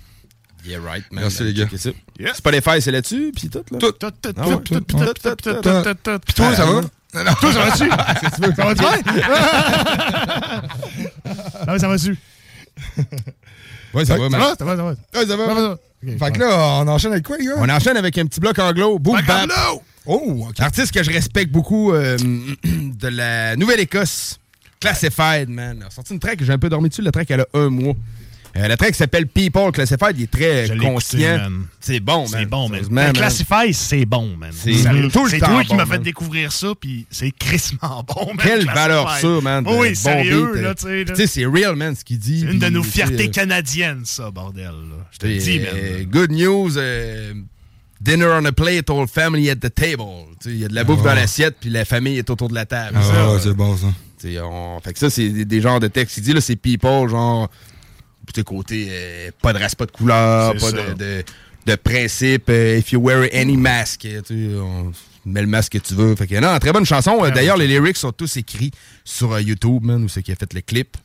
Yeah, 0.66 0.80
right, 0.80 1.04
man. 1.12 1.24
Merci, 1.24 1.44
les 1.44 1.54
gars. 1.54 1.66
checkez 1.66 1.78
ça. 1.78 1.90
Spotify, 2.36 2.82
c'est 2.82 2.92
là-dessus, 2.92 3.32
puis 3.36 3.50
tout, 3.50 3.64
là. 3.72 3.80
Tout, 3.80 3.92
tout, 3.94 4.12
tout, 4.22 4.34
Ah 4.38 4.48
ouais. 4.48 4.56
tout, 4.58 4.62
tout, 4.62 4.80
tout, 4.82 4.96
tout, 4.96 5.14
tout, 5.36 5.62
tout, 5.62 5.94
tout. 6.04 6.20
Puis 6.26 6.34
toi, 6.36 6.56
ça 6.56 6.66
va? 6.66 6.82
Toi, 7.42 7.52
ça 7.52 7.60
va-tu? 7.66 7.90
Qu'est-ce 8.22 8.30
que 8.30 8.36
tu 8.36 8.42
veux? 8.42 8.54
Ça 8.56 8.64
va-tu? 8.66 8.84
Non, 11.68 11.74
mais 11.74 11.80
ça 11.80 11.88
va-tu? 11.88 12.18
Ouais, 13.94 14.06
ça 14.06 14.18
va, 14.18 14.24
Ça 14.24 14.30
man. 14.30 14.40
va, 14.40 14.56
ça 14.58 14.66
va, 14.66 14.76
ça 14.78 14.84
va. 14.84 14.90
Ouais, 14.92 14.96
ça 15.14 15.26
va. 15.36 15.48
Ça 15.48 15.54
va, 15.54 15.56
ça 15.56 15.70
va. 15.70 15.78
Fait 16.26 16.32
que 16.32 16.40
là, 16.40 16.80
on 16.82 16.88
enchaîne 16.88 17.12
avec 17.12 17.26
quoi, 17.26 17.38
les 17.38 17.46
gars? 17.46 17.54
On 17.58 17.70
enchaîne 17.70 17.98
avec 17.98 18.18
un 18.18 18.26
petit 18.26 18.40
bloc 18.40 18.58
anglo, 18.60 18.98
Boom 18.98 19.16
Bloc 19.18 19.26
Bap. 19.28 19.44
anglo! 19.44 19.84
Oh, 20.06 20.48
OK. 20.50 20.60
Artiste 20.60 20.92
que 20.94 21.04
je 21.04 21.12
respecte 21.12 21.52
beaucoup 21.52 21.94
euh, 21.94 22.18
de 22.64 23.08
la 23.08 23.56
Nouvelle-Écosse, 23.56 24.40
Classified, 24.82 25.48
man. 25.50 25.78
Il 25.80 25.86
a 25.86 25.90
sorti 25.90 26.12
une 26.14 26.20
track, 26.20 26.44
j'ai 26.44 26.52
un 26.52 26.58
peu 26.60 26.68
dormi 26.70 26.90
dessus, 26.90 27.02
la 27.02 27.12
track 27.12 27.32
elle 27.32 27.42
a 27.42 27.48
un 27.54 27.70
mois. 27.70 27.94
Euh, 28.58 28.68
la 28.68 28.76
track 28.76 28.94
s'appelle 28.96 29.28
People 29.28 29.72
Classified, 29.72 30.18
il 30.18 30.24
est 30.24 30.32
très 30.32 30.68
Je 30.68 30.74
conscient. 30.74 31.40
C'est 31.80 32.02
bon, 32.02 32.24
man. 32.24 32.28
C'est 32.30 32.46
bon, 32.46 32.68
man. 32.68 32.82
Ben, 32.82 32.92
man. 32.94 33.14
Classify, 33.14 33.74
c'est 33.74 34.06
bon, 34.06 34.36
man. 34.36 34.50
C'est 34.54 34.74
tout 35.10 35.24
le 35.24 35.30
C'est 35.30 35.40
temps 35.40 35.48
toi 35.48 35.64
qui 35.64 35.70
bon, 35.70 35.76
m'as 35.78 35.86
fait 35.86 36.00
découvrir 36.00 36.52
ça, 36.52 36.74
puis 36.78 37.08
c'est 37.10 37.32
crissement 37.32 38.04
bon, 38.06 38.26
man. 38.34 38.38
Quelle 38.46 38.66
valeur 38.66 39.10
sûre, 39.20 39.42
man. 39.42 39.64
Oh 39.66 39.78
oui, 39.80 39.90
bon 39.92 39.96
sérieux, 39.96 40.52
beat, 40.54 40.62
là, 40.64 40.70
euh. 40.70 40.74
tu 40.74 40.82
sais. 40.84 41.04
là. 41.06 41.14
Tu 41.14 41.16
sais, 41.16 41.28
c'est 41.28 41.46
real, 41.46 41.78
man, 41.78 41.96
ce 41.96 42.04
qu'il 42.04 42.20
dit. 42.20 42.42
C'est 42.42 42.52
une 42.52 42.60
de 42.60 42.68
nos 42.68 42.84
fiertés 42.84 43.28
euh, 43.30 43.32
canadiennes, 43.32 44.02
ça, 44.04 44.30
bordel. 44.32 44.66
là. 44.66 45.06
Je 45.14 45.18
te 45.20 45.28
le 45.28 45.38
dis, 45.38 45.60
man. 45.60 46.04
Good 46.12 46.32
news, 46.32 46.72
euh, 46.78 47.34
dinner 48.02 48.26
on 48.38 48.44
a 48.44 48.52
plate, 48.52 48.90
all 48.90 49.08
family 49.08 49.50
at 49.50 49.56
the 49.56 49.74
table. 49.74 50.04
Il 50.46 50.58
y 50.58 50.66
a 50.66 50.68
de 50.68 50.76
la 50.76 50.84
bouffe 50.84 51.00
Ah. 51.06 51.10
dans 51.10 51.16
l'assiette, 51.16 51.56
puis 51.62 51.70
la 51.70 51.86
famille 51.86 52.18
est 52.18 52.30
autour 52.30 52.50
de 52.50 52.56
la 52.56 52.66
table. 52.66 52.98
Ah, 53.00 53.02
Ça, 53.02 53.40
c'est 53.44 53.54
bon, 53.54 53.78
ça. 53.78 53.88
On- 54.42 54.80
Fait 54.84 54.94
que 54.94 55.00
ça, 55.00 55.10
c'est 55.10 55.30
des, 55.30 55.46
des 55.46 55.62
genres 55.62 55.80
de 55.80 55.88
textes. 55.88 56.18
Il 56.18 56.24
dit, 56.24 56.34
là, 56.34 56.42
c'est 56.42 56.56
people, 56.56 57.08
genre, 57.10 57.50
côté, 58.46 58.88
euh, 58.90 59.32
pas 59.42 59.52
de 59.54 59.60
race, 59.60 59.76
pas 59.76 59.86
de 59.86 59.92
couleur, 59.92 60.56
pas 60.56 60.72
de, 60.72 60.94
de, 60.94 61.24
de 61.66 61.76
principe. 61.76 62.50
euh, 62.50 62.78
if 62.78 62.92
you 62.92 63.00
wear 63.02 63.28
any 63.34 63.58
mask, 63.58 64.08
tu 64.26 64.56
on 64.58 64.92
met 65.26 65.42
le 65.42 65.48
masque 65.48 65.74
que 65.74 65.78
tu 65.80 65.94
veux. 65.94 66.16
Fait 66.16 66.28
que, 66.28 66.36
non, 66.40 66.58
très 66.60 66.72
bonne 66.72 66.86
chanson. 66.86 67.24
Euh, 67.24 67.32
D'ailleurs, 67.32 67.58
les 67.58 67.68
lyrics 67.68 67.98
sont 67.98 68.12
tous 68.12 68.38
écrits 68.38 68.72
sur 69.04 69.34
euh, 69.34 69.42
YouTube, 69.42 69.84
man, 69.84 70.04
où 70.04 70.10
c'est 70.10 70.24
qui 70.24 70.32
a 70.32 70.36
fait 70.36 70.54
le 70.54 70.62
clip. 70.62 70.96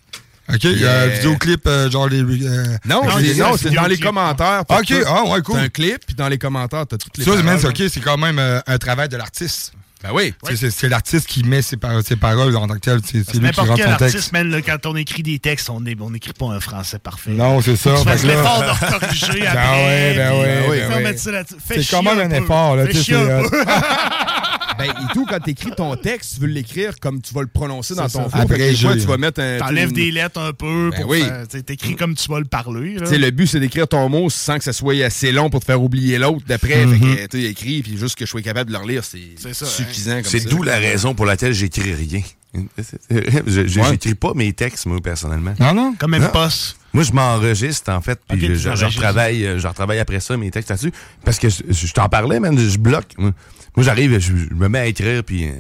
OK, 0.49 0.63
il 0.63 0.81
y 0.81 0.87
a 0.87 1.01
un 1.01 1.07
vidéoclip, 1.09 1.67
euh, 1.67 1.91
genre 1.91 2.09
les. 2.09 2.23
Non, 2.23 3.03
non, 3.05 3.57
c'est 3.57 3.71
dans 3.71 3.87
les 3.87 3.99
commentaires. 3.99 4.63
OK, 4.69 4.93
ah 5.07 5.25
ouais, 5.25 5.43
cool. 5.43 5.59
Un 5.59 5.69
clip, 5.69 6.07
puis 6.07 6.15
dans 6.15 6.29
les 6.29 6.39
commentaires, 6.39 6.87
t'as 6.87 6.97
toutes 6.97 7.19
les 7.19 7.25
Ça, 7.25 7.33
c'est 7.59 7.67
OK, 7.67 7.83
c'est 7.91 8.01
quand 8.01 8.17
même 8.19 8.39
un 8.39 8.79
travail 8.79 9.09
de 9.09 9.17
l'artiste. 9.17 9.73
Ben 10.03 10.11
oui. 10.13 10.35
C'est 10.55 10.71
c'est 10.71 10.89
l'artiste 10.89 11.27
qui 11.27 11.43
met 11.43 11.63
ses, 11.63 11.77
par- 11.79 12.03
ses 12.03 12.17
paroles 12.17 12.55
en 12.57 12.67
tant 12.69 12.75
que 12.75 12.81
tel. 12.81 13.01
C'est 13.05 13.25
c'est 13.25 13.39
lui 13.39 13.51
qui 13.51 13.61
rentre 13.61 13.71
son 13.71 13.77
texte. 13.97 14.03
artiste, 14.03 14.33
man, 14.33 14.51
là, 14.51 14.61
quand 14.63 14.85
on 14.87 14.95
écrit 14.97 15.23
des 15.23 15.39
textes, 15.39 15.71
on 15.71 15.81
n'écrit 15.81 16.33
pas 16.35 16.47
un 16.47 16.61
français 16.61 16.99
parfait. 16.99 17.31
Non, 17.31 17.61
c'est 17.63 17.77
ça. 17.77 17.95
Tu 18.03 18.09
fait 18.09 18.19
fais 18.19 18.27
l'effort 18.29 18.61
de 18.63 18.91
corriger 18.99 19.41
Ben 19.41 19.47
après. 19.49 20.15
ben 20.17 20.33
euh, 20.33 21.03
ben 21.03 21.17
ça 21.19 21.31
là-dessus. 21.33 21.55
Fais 21.67 21.83
C'est 21.83 21.91
quand 21.91 22.03
même 22.03 22.19
un 22.21 22.29
peu. 22.29 22.37
effort, 22.45 22.77
là, 22.77 22.85
Tu. 24.79 24.87
Ben, 24.87 24.91
et 24.91 25.13
tout, 25.15 25.27
quand 25.27 25.39
t'écris 25.41 25.71
ton 25.77 25.97
texte, 25.97 26.35
tu 26.35 26.41
veux 26.41 26.47
l'écrire 26.49 26.99
comme 27.01 27.21
tu 27.23 27.33
vas 27.35 27.43
le 27.43 27.47
prononcer 27.49 27.95
dans 27.95 28.09
ton 28.09 28.29
flow. 28.29 28.41
Abrégé, 28.41 28.87
fois, 28.87 28.95
tu 28.97 29.07
vas 29.07 29.17
mettre 29.17 29.41
un. 29.41 29.59
T'enlèves 29.59 29.89
une- 29.91 29.95
des 29.95 30.11
lettres 30.11 30.41
un 30.41 30.53
peu 30.53 30.91
Ben 30.91 31.01
pour 31.01 31.11
oui. 31.11 31.25
tu 31.51 31.63
T'écris 31.63 31.97
comme 31.97 32.15
tu 32.15 32.29
vas 32.31 32.39
le 32.39 32.45
parler. 32.45 32.95
là. 32.95 33.09
Tu 33.09 33.19
le 33.19 33.31
but, 33.31 33.47
c'est 33.47 33.61
d'écrire 33.61 33.89
ton 33.89 34.09
mot 34.09 34.29
sans 34.31 34.59
que 34.59 34.65
ça 34.65 34.73
soit 34.73 35.05
assez 35.05 35.33
long 35.33 35.51
pour 35.51 35.61
te 35.61 35.65
faire 35.67 35.83
oublier 35.83 36.19
l'autre 36.19 36.45
d'après. 36.47 36.87
Fait 36.87 36.99
que, 36.99 37.27
tu 37.27 37.45
écrit, 37.45 37.83
puis 37.83 37.97
juste 37.97 38.17
que 38.17 38.25
je 38.27 38.31
sois 38.31 38.43
capable 38.43 38.71
de 38.71 38.77
le 38.77 38.83
relire, 38.83 39.05
c'est 39.05 39.53
ça, 39.53 39.67
suffisant. 39.67 40.17
comme 40.17 40.25
C'est 40.25 40.49
d'où 40.49 40.63
la 40.63 40.79
raison 40.79 41.15
pour 41.15 41.27
laquelle 41.27 41.53
j'écris 41.53 41.95
rien. 41.95 42.21
Je- 42.79 43.67
je- 43.67 43.81
Ouais. 43.81 43.87
J'écris 43.91 44.15
pas 44.15 44.33
mes 44.35 44.53
textes, 44.53 44.87
moi, 44.87 44.99
personnellement. 45.03 45.55
Non, 45.61 45.75
non. 45.75 45.95
Comme 45.99 46.15
un 46.15 46.21
poste. 46.29 46.77
Moi, 46.93 47.03
je 47.05 47.13
m'enregistre, 47.13 47.91
en 47.93 48.01
fait, 48.01 48.19
puis 48.29 48.57
je, 48.57 48.69
retravaille, 48.87 49.45
euh, 49.47 49.59
je 49.59 49.67
retravaille 49.69 49.99
après 49.99 50.21
ça 50.21 50.37
mes 50.37 50.51
textes 50.51 50.71
là-dessus. 50.71 50.93
Parce 51.25 51.39
que 51.39 51.49
je, 51.51 51.63
je 51.71 51.93
t'en 51.93 52.09
parlais, 52.09 52.41
man, 52.41 52.59
je 52.59 52.79
bloque. 52.79 53.13
Moi, 53.19 53.33
j'arrive, 53.79 54.19
je, 54.19 54.33
je 54.35 54.55
me 54.55 54.69
mets 54.69 54.79
à 54.79 54.87
écrire, 54.87 55.23
puis... 55.23 55.47
euh, 55.49 55.53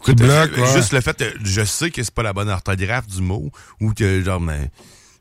écoute, 0.00 0.16
bloques, 0.16 0.56
euh, 0.56 0.62
ouais. 0.62 0.72
Juste 0.74 0.92
le 0.92 1.00
fait, 1.02 1.16
que 1.18 1.24
je 1.44 1.62
sais 1.64 1.90
que 1.90 2.02
c'est 2.02 2.14
pas 2.14 2.22
la 2.22 2.32
bonne 2.32 2.48
orthographe 2.48 3.06
du 3.06 3.20
mot, 3.20 3.50
ou 3.80 3.92
que, 3.92 4.22
genre, 4.24 4.40
mais, 4.40 4.70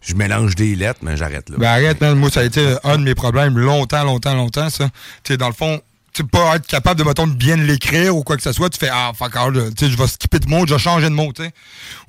je 0.01 0.15
mélange 0.15 0.55
des 0.55 0.75
lettres, 0.75 1.01
mais 1.03 1.17
j'arrête 1.17 1.49
là. 1.49 1.57
Ben 1.59 1.67
arrête, 1.67 1.99
man. 1.99 2.17
Moi, 2.17 2.29
ça 2.31 2.39
a 2.39 2.43
été 2.43 2.75
un 2.85 2.97
de 2.97 3.03
mes 3.03 3.13
problèmes 3.15 3.57
longtemps, 3.57 4.03
longtemps, 4.05 4.33
longtemps, 4.33 4.69
ça. 4.69 4.85
Tu 5.23 5.33
sais, 5.33 5.37
dans 5.37 5.47
le 5.49 5.53
fond, 5.53 5.81
tu 6.13 6.23
pas 6.25 6.55
être 6.57 6.67
capable 6.67 6.99
de, 6.99 7.05
mettons, 7.05 7.27
de 7.27 7.33
bien 7.33 7.55
l'écrire 7.55 8.15
ou 8.15 8.23
quoi 8.23 8.35
que 8.37 8.43
ce 8.43 8.51
soit, 8.51 8.69
tu 8.69 8.77
fais, 8.79 8.89
ah, 8.91 9.11
fuck 9.17 9.35
all, 9.35 9.53
tu 9.75 9.85
sais, 9.85 9.91
je 9.91 9.97
vais 9.97 10.07
skipper 10.07 10.39
de 10.39 10.47
mots, 10.49 10.65
je 10.67 10.73
vais 10.73 10.79
changer 10.79 11.09
de 11.09 11.13
mot, 11.15 11.31
tu 11.33 11.43
sais. 11.43 11.51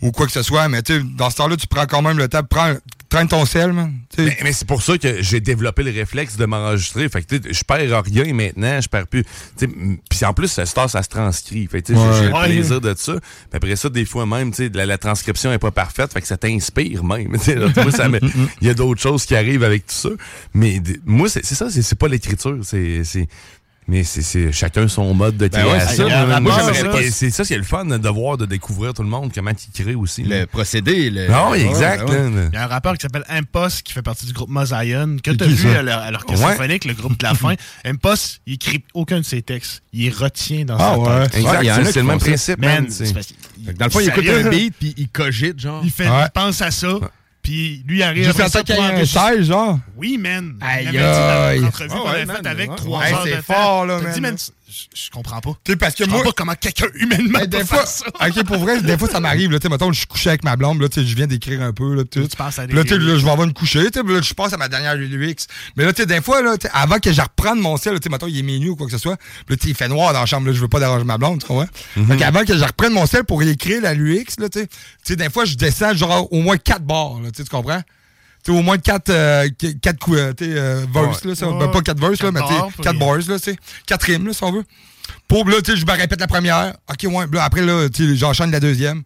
Ou 0.03 0.11
quoi 0.11 0.26
que 0.26 0.32
ce 0.32 0.42
soit, 0.42 0.68
mais 0.68 0.82
tu 0.82 0.94
sais, 0.98 1.05
dans 1.16 1.30
ce 1.30 1.36
temps-là, 1.36 1.57
tu 1.57 1.66
prends 1.66 1.86
quand 1.86 2.03
même 2.03 2.18
le 2.18 2.28
temps, 2.28 2.42
prends, 2.42 2.74
traîne 3.09 3.28
ton 3.28 3.44
sel, 3.44 3.72
man. 3.72 3.92
tu 4.11 4.16
sais. 4.24 4.28
Mais, 4.30 4.38
mais 4.44 4.53
c'est 4.53 4.66
pour 4.66 4.82
ça 4.82 4.96
que 4.98 5.22
j'ai 5.22 5.40
développé 5.40 5.82
le 5.82 5.90
réflexe 5.90 6.36
de 6.36 6.46
m'enregistrer. 6.46 7.09
Fait 7.11 7.22
que 7.22 7.36
tu 7.36 7.42
sais, 7.48 7.53
je 7.55 7.62
perds 7.64 8.03
rien 8.05 8.32
maintenant, 8.34 8.80
je 8.80 8.88
perds 8.88 9.07
plus. 9.07 9.22
tu 9.24 9.30
sais, 9.59 9.64
m- 9.66 9.98
Puis 10.11 10.24
en 10.24 10.32
plus, 10.32 10.48
ça, 10.48 10.64
ça, 10.66 10.88
ça 10.88 11.03
se 11.03 11.09
transcrit. 11.09 11.66
Fait 11.66 11.82
que 11.82 11.86
tu 11.88 11.94
sais, 11.94 12.00
j'ai- 12.18 12.26
le 12.28 12.32
plaisir 12.55 12.80
de 12.80 12.94
ça. 12.96 13.12
Puis 13.12 13.57
après 13.57 13.76
ça, 13.76 13.88
des 13.88 14.05
fois 14.07 14.24
même, 14.26 14.50
tu 14.50 14.64
sais, 14.66 14.70
la, 14.74 14.86
la 14.86 14.98
transcription 14.98 15.53
est 15.53 15.59
pas 15.59 15.70
parfaite, 15.70 16.12
fait 16.12 16.20
que 16.22 16.26
ça 16.26 16.36
t'inspire 16.36 17.05
même. 17.05 17.32
Tu 17.38 17.44
sais, 17.44 17.55
là, 17.55 17.68
tu 17.72 17.80
vois, 17.82 17.92
ça 17.92 18.09
me- 18.09 18.18
Il 18.61 18.66
y 18.66 18.70
a 18.70 18.74
d'autres 18.74 19.00
choses 19.00 19.26
qui 19.26 19.36
arrivent 19.36 19.62
avec 19.64 19.86
tout 19.86 19.94
ça. 19.94 20.09
Mais 20.55 20.80
moi, 21.05 21.28
c'est 21.28 21.44
ça, 21.44 21.70
c'est 21.70 21.82
c'est 21.82 21.98
pas 21.98 22.09
l'écriture. 22.09 22.59
C'est. 22.62 23.03
C'est- 24.05 24.20
Mais 24.20 24.24
c'est- 24.24 24.53
chacun 24.53 24.88
son 24.88 25.12
mode 25.14 25.36
de 25.36 25.49
Ben 25.49 25.64
ouais, 25.66 25.80
c'est 25.80 26.03
création. 26.05 26.09
ça. 26.93 26.99
C'est 27.11 27.30
ça, 27.30 27.45
c'est 27.45 27.57
le 27.57 27.62
fun 27.62 27.84
de 27.84 28.09
voir, 28.09 28.36
de 28.36 28.47
découvrir 28.47 28.95
tout 28.95 29.03
le 29.03 29.09
monde, 29.09 29.30
comment 29.34 29.51
il 29.51 29.84
crée 29.84 29.95
aussi. 29.95 30.22
Le 30.22 30.47
procédé. 30.47 31.11
Le... 31.11 31.28
Non, 31.28 31.51
oui, 31.51 31.61
exact. 31.62 32.09
Ouais, 32.09 32.16
ouais. 32.16 32.30
là. 32.30 32.49
Il 32.53 32.55
y 32.55 32.59
a 32.59 32.64
un 32.64 32.66
rappeur 32.68 32.95
qui 32.97 33.03
s'appelle 33.03 33.24
Impost 33.28 33.82
qui 33.82 33.93
fait 33.93 34.03
partie 34.03 34.26
du 34.26 34.32
groupe 34.32 34.49
Mosaïon 34.51 35.16
que 35.22 35.30
tu 35.30 35.45
as 35.45 35.47
vu 35.47 35.57
ça? 35.57 35.78
à 35.78 35.82
l'or- 35.82 35.99
à 36.01 36.11
l'orchestre 36.11 36.45
Ouais. 36.47 36.53
symphonique, 36.53 36.84
le 36.84 36.95
groupe 36.95 37.18
de 37.18 37.24
la 37.24 37.34
fin. 37.34 37.55
Impost, 37.84 38.40
il 38.47 38.55
écrit 38.55 38.84
aucun 38.95 39.18
de 39.20 39.24
ses 39.24 39.43
textes. 39.43 39.82
Il 39.93 40.11
retient 40.12 40.64
dans 40.64 40.76
Ah 40.78 40.97
sa 40.97 41.28
tête. 41.28 41.36
Exact, 41.40 41.59
il 41.62 41.66
y 41.66 41.72
en 41.72 41.76
a 41.76 41.84
c'est 41.84 42.01
le 42.01 42.07
même 42.07 42.18
principe, 42.18 42.59
Man, 42.59 42.86
dans 43.78 43.84
le 43.86 43.90
fond, 43.90 44.01
il 44.01 44.09
écoute 44.09 44.24
un 44.28 44.49
beat, 44.49 44.74
puis 44.78 44.95
il 44.97 45.09
cogite, 45.09 45.61
genre. 45.61 45.80
Il, 45.84 45.90
fait, 45.90 46.09
Ouais. 46.09 46.24
il 46.26 46.30
pense 46.32 46.61
à 46.62 46.70
ça, 46.70 46.88
puis 47.43 47.82
lui 47.86 47.99
il 47.99 48.03
arrive 48.03 48.28
en 48.30 48.49
ça 48.49 48.62
qu'il 48.62 48.74
y 48.74 48.78
pour 48.78 48.84
a 48.84 48.88
un 48.88 48.95
enregistrer. 48.95 49.36
16, 49.36 49.47
genre. 49.47 49.78
Oui, 49.97 50.16
man. 50.18 50.55
Aïe, 50.61 50.88
Il 50.90 50.93
l'avait 50.93 50.99
dit 50.99 51.18
dans 51.18 51.49
aïe. 51.49 51.61
l'entrevue 51.61 51.88
qu'on 51.90 52.09
avait 52.09 52.26
faite 52.26 52.47
avec 52.47 52.70
c'est 53.24 53.43
fort, 53.43 53.86
là, 53.86 54.01
man. 54.20 54.36
Je 54.94 55.10
comprends 55.10 55.40
pas. 55.40 55.56
Tu 55.64 55.72
sais, 55.72 55.76
parce 55.76 55.94
que 55.94 56.04
Je 56.04 56.10
moi. 56.10 56.22
pas 56.22 56.32
comment 56.32 56.54
quelqu'un 56.54 56.86
humainement 56.94 57.40
peut 57.40 57.46
des 57.46 57.58
faire 57.64 57.66
fois, 57.66 57.86
ça. 57.86 58.06
ok, 58.26 58.44
pour 58.44 58.58
vrai, 58.58 58.80
des 58.82 58.96
fois, 58.98 59.08
ça 59.08 59.20
m'arrive, 59.20 59.50
là, 59.50 59.58
tu 59.58 59.64
sais, 59.64 59.68
mettons, 59.68 59.92
je 59.92 59.98
suis 59.98 60.06
couché 60.06 60.30
avec 60.30 60.44
ma 60.44 60.56
blonde, 60.56 60.80
là, 60.80 60.88
tu 60.88 61.00
sais, 61.00 61.06
je 61.06 61.14
viens 61.16 61.26
d'écrire 61.26 61.62
un 61.62 61.72
peu, 61.72 61.94
là, 61.94 62.02
tu 62.04 62.22
sais. 62.22 62.28
Tu 62.28 62.36
penses 62.36 62.58
à 62.58 62.66
des 62.66 62.74
là, 62.74 62.82
tu 62.82 62.88
sais, 62.90 62.94
lyrics. 62.98 63.12
là, 63.12 63.18
je 63.18 63.24
vais 63.24 63.30
avoir 63.30 63.46
une 63.46 63.52
coucher, 63.54 63.90
tu 63.90 63.98
sais, 63.98 64.04
puis 64.04 64.14
là, 64.14 64.20
je 64.22 64.34
passe 64.34 64.52
à 64.52 64.56
ma 64.56 64.68
dernière 64.68 64.94
lyrics. 64.96 65.40
Mais 65.76 65.84
là, 65.84 65.92
tu 65.92 66.02
sais, 66.02 66.06
des 66.06 66.20
fois, 66.20 66.42
là, 66.42 66.56
avant 66.72 66.98
que 66.98 67.12
je 67.12 67.20
reprenne 67.20 67.58
mon 67.60 67.76
ciel, 67.76 67.94
tu 68.00 68.04
sais, 68.04 68.10
mettons, 68.10 68.26
il 68.26 68.38
est 68.38 68.42
minuit 68.42 68.70
ou 68.70 68.76
quoi 68.76 68.86
que 68.86 68.92
ce 68.92 68.98
soit, 68.98 69.16
puis 69.16 69.26
là, 69.50 69.56
tu 69.56 69.62
sais, 69.64 69.68
il 69.70 69.74
fait 69.76 69.88
noir 69.88 70.12
dans 70.12 70.20
la 70.20 70.26
chambre, 70.26 70.46
là, 70.46 70.52
je 70.52 70.60
veux 70.60 70.68
pas 70.68 70.80
déranger 70.80 71.04
ma 71.04 71.18
blonde, 71.18 71.40
tu 71.40 71.46
comprends? 71.46 71.66
Fait 72.08 72.16
qu'avant 72.16 72.44
que 72.44 72.56
je 72.56 72.64
reprenne 72.64 72.92
mon 72.92 73.06
ciel 73.06 73.24
pour 73.24 73.42
écrire 73.42 73.82
la 73.82 73.94
lyrics, 73.94 74.38
là, 74.38 74.48
tu 74.48 74.60
sais, 74.60 74.66
tu 74.66 74.74
sais, 75.04 75.16
des 75.16 75.30
fois, 75.30 75.44
je 75.44 75.54
descends, 75.54 75.94
genre, 75.94 76.32
au 76.32 76.40
moins 76.40 76.56
quatre 76.56 76.84
barres, 76.84 77.20
là, 77.22 77.30
tu 77.30 77.44
comprends? 77.44 77.82
Tu 78.45 78.53
sais, 78.53 78.59
au 78.59 78.62
moins 78.62 78.78
quatre, 78.78 79.11
euh, 79.11 79.49
qu- 79.57 79.78
quatre 79.78 79.99
coups, 79.99 80.18
euh, 80.18 80.32
euh, 80.43 80.84
verses, 80.93 81.24
là, 81.24 81.34
ça, 81.34 81.49
Ouais. 81.49 81.59
ben, 81.59 81.68
pas 81.68 81.80
quatre 81.80 82.01
verses, 82.01 82.22
là, 82.22 82.32
mais 82.32 82.40
tu 82.40 82.47
sais, 82.49 82.53
barres, 82.55 82.70
quatre 82.82 82.99
bars, 82.99 83.16
là, 83.16 83.38
tu 83.38 83.51
sais, 83.53 83.57
quatre 83.86 84.03
rimes, 84.03 84.26
là, 84.26 84.32
si 84.32 84.43
on 84.43 84.51
veut. 84.53 84.64
Pour, 85.28 85.49
là, 85.49 85.57
tu 85.62 85.70
sais, 85.72 85.76
je 85.76 85.86
me 85.86 85.93
répète 85.93 86.20
la 86.20 86.26
première. 86.26 86.74
OK, 86.90 87.05
ouais. 87.12 87.26
Là, 87.32 87.45
après, 87.45 87.62
là, 87.62 87.88
j'enchaîne 88.14 88.51
la 88.51 88.61
deuxième. 88.61 89.03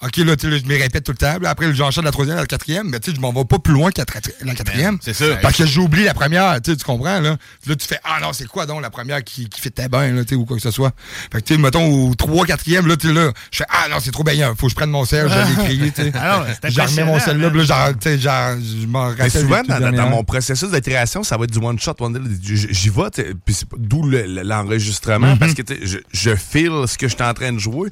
OK, 0.00 0.16
là, 0.18 0.36
tu 0.36 0.46
sais, 0.46 0.50
là, 0.52 0.58
je 0.62 0.68
me 0.72 0.78
répète 0.80 1.02
tout 1.02 1.10
le 1.10 1.18
temps. 1.18 1.38
Là, 1.40 1.50
après, 1.50 1.74
j'enchaîne 1.74 2.04
la 2.04 2.12
troisième, 2.12 2.36
la 2.36 2.46
quatrième. 2.46 2.88
Mais 2.88 3.00
tu 3.00 3.10
sais, 3.10 3.16
je 3.16 3.20
m'en 3.20 3.32
vais 3.32 3.44
pas 3.44 3.58
plus 3.58 3.74
loin 3.74 3.90
que 3.90 4.00
la, 4.00 4.54
quatrième. 4.54 4.98
C'est 5.00 5.12
ça. 5.12 5.24
Parce 5.42 5.56
que 5.56 5.66
j'oublie 5.66 6.04
la 6.04 6.14
première, 6.14 6.60
tu 6.62 6.70
sais, 6.70 6.76
tu 6.76 6.84
comprends, 6.84 7.18
là. 7.20 7.36
Là, 7.66 7.74
tu 7.76 7.84
fais, 7.86 7.98
ah 8.04 8.18
non, 8.22 8.32
c'est 8.32 8.46
quoi 8.46 8.64
donc 8.64 8.80
la 8.80 8.90
première 8.90 9.24
qui, 9.24 9.48
qui 9.48 9.60
fait 9.60 9.70
ta 9.70 9.88
bien, 9.88 10.12
là, 10.12 10.22
tu 10.22 10.30
sais, 10.30 10.34
ou 10.36 10.44
quoi 10.44 10.56
que 10.56 10.62
ce 10.62 10.70
soit. 10.70 10.92
Fait 11.32 11.40
que, 11.42 11.46
tu 11.48 11.54
sais, 11.56 11.60
mettons, 11.60 11.84
au 12.10 12.14
3 12.14 12.46
4 12.46 12.64
là, 12.86 12.96
tu 12.96 13.08
sais, 13.08 13.12
là, 13.12 13.32
je 13.50 13.58
fais, 13.58 13.64
ah 13.70 13.88
non, 13.90 13.96
c'est 13.98 14.12
trop 14.12 14.22
bien, 14.22 14.54
faut 14.56 14.66
que 14.66 14.70
je 14.70 14.76
prenne 14.76 14.90
mon 14.90 15.04
sel, 15.04 15.28
je 15.28 15.34
vais 15.34 15.44
l'écrire, 15.72 15.92
tu 15.94 16.02
sais. 16.02 16.12
Ah 16.20 16.44
non, 16.46 16.54
c'est 16.62 16.70
J'en 16.70 16.86
remets 16.86 17.04
mon 17.04 17.18
sel 17.18 17.38
là, 17.40 17.50
là, 17.50 17.64
genre, 17.64 17.88
tu 17.90 17.96
sais, 18.02 18.18
genre, 18.20 18.56
je 18.60 18.86
m'en 18.86 19.08
rappelle. 19.08 19.24
Mais 19.24 19.30
souvent, 19.30 19.62
dans, 19.62 19.74
dans- 19.74 19.80
dernières. 19.80 20.04
dans 20.04 20.10
mon 20.10 20.22
processus 20.22 20.70
de 20.70 20.78
création, 20.78 21.24
ça 21.24 21.36
va 21.36 21.42
être 21.44 21.50
du 21.50 21.58
one-shot, 21.58 21.94
one 21.98 22.38
J'y 22.40 22.88
vais, 22.90 23.10
tu 23.10 23.22
sais, 23.22 23.34
puis 23.44 23.52
c'est 23.54 23.68
pas- 23.68 23.76
d'où 23.80 24.04
le- 24.04 24.26
le- 24.26 24.42
l'enregistrement, 24.42 25.32
Mhm. 25.32 25.38
parce 25.38 25.54
que 25.54 25.62
tu 25.62 25.74
sais, 25.74 25.80
je, 25.82 25.98
je 26.12 26.36
feel 26.36 26.86
ce 26.86 26.96
que 26.96 27.08
je 27.08 27.14
suis 27.14 27.24
en 27.24 27.34
train 27.34 27.52
de 27.52 27.58
jouer, 27.58 27.88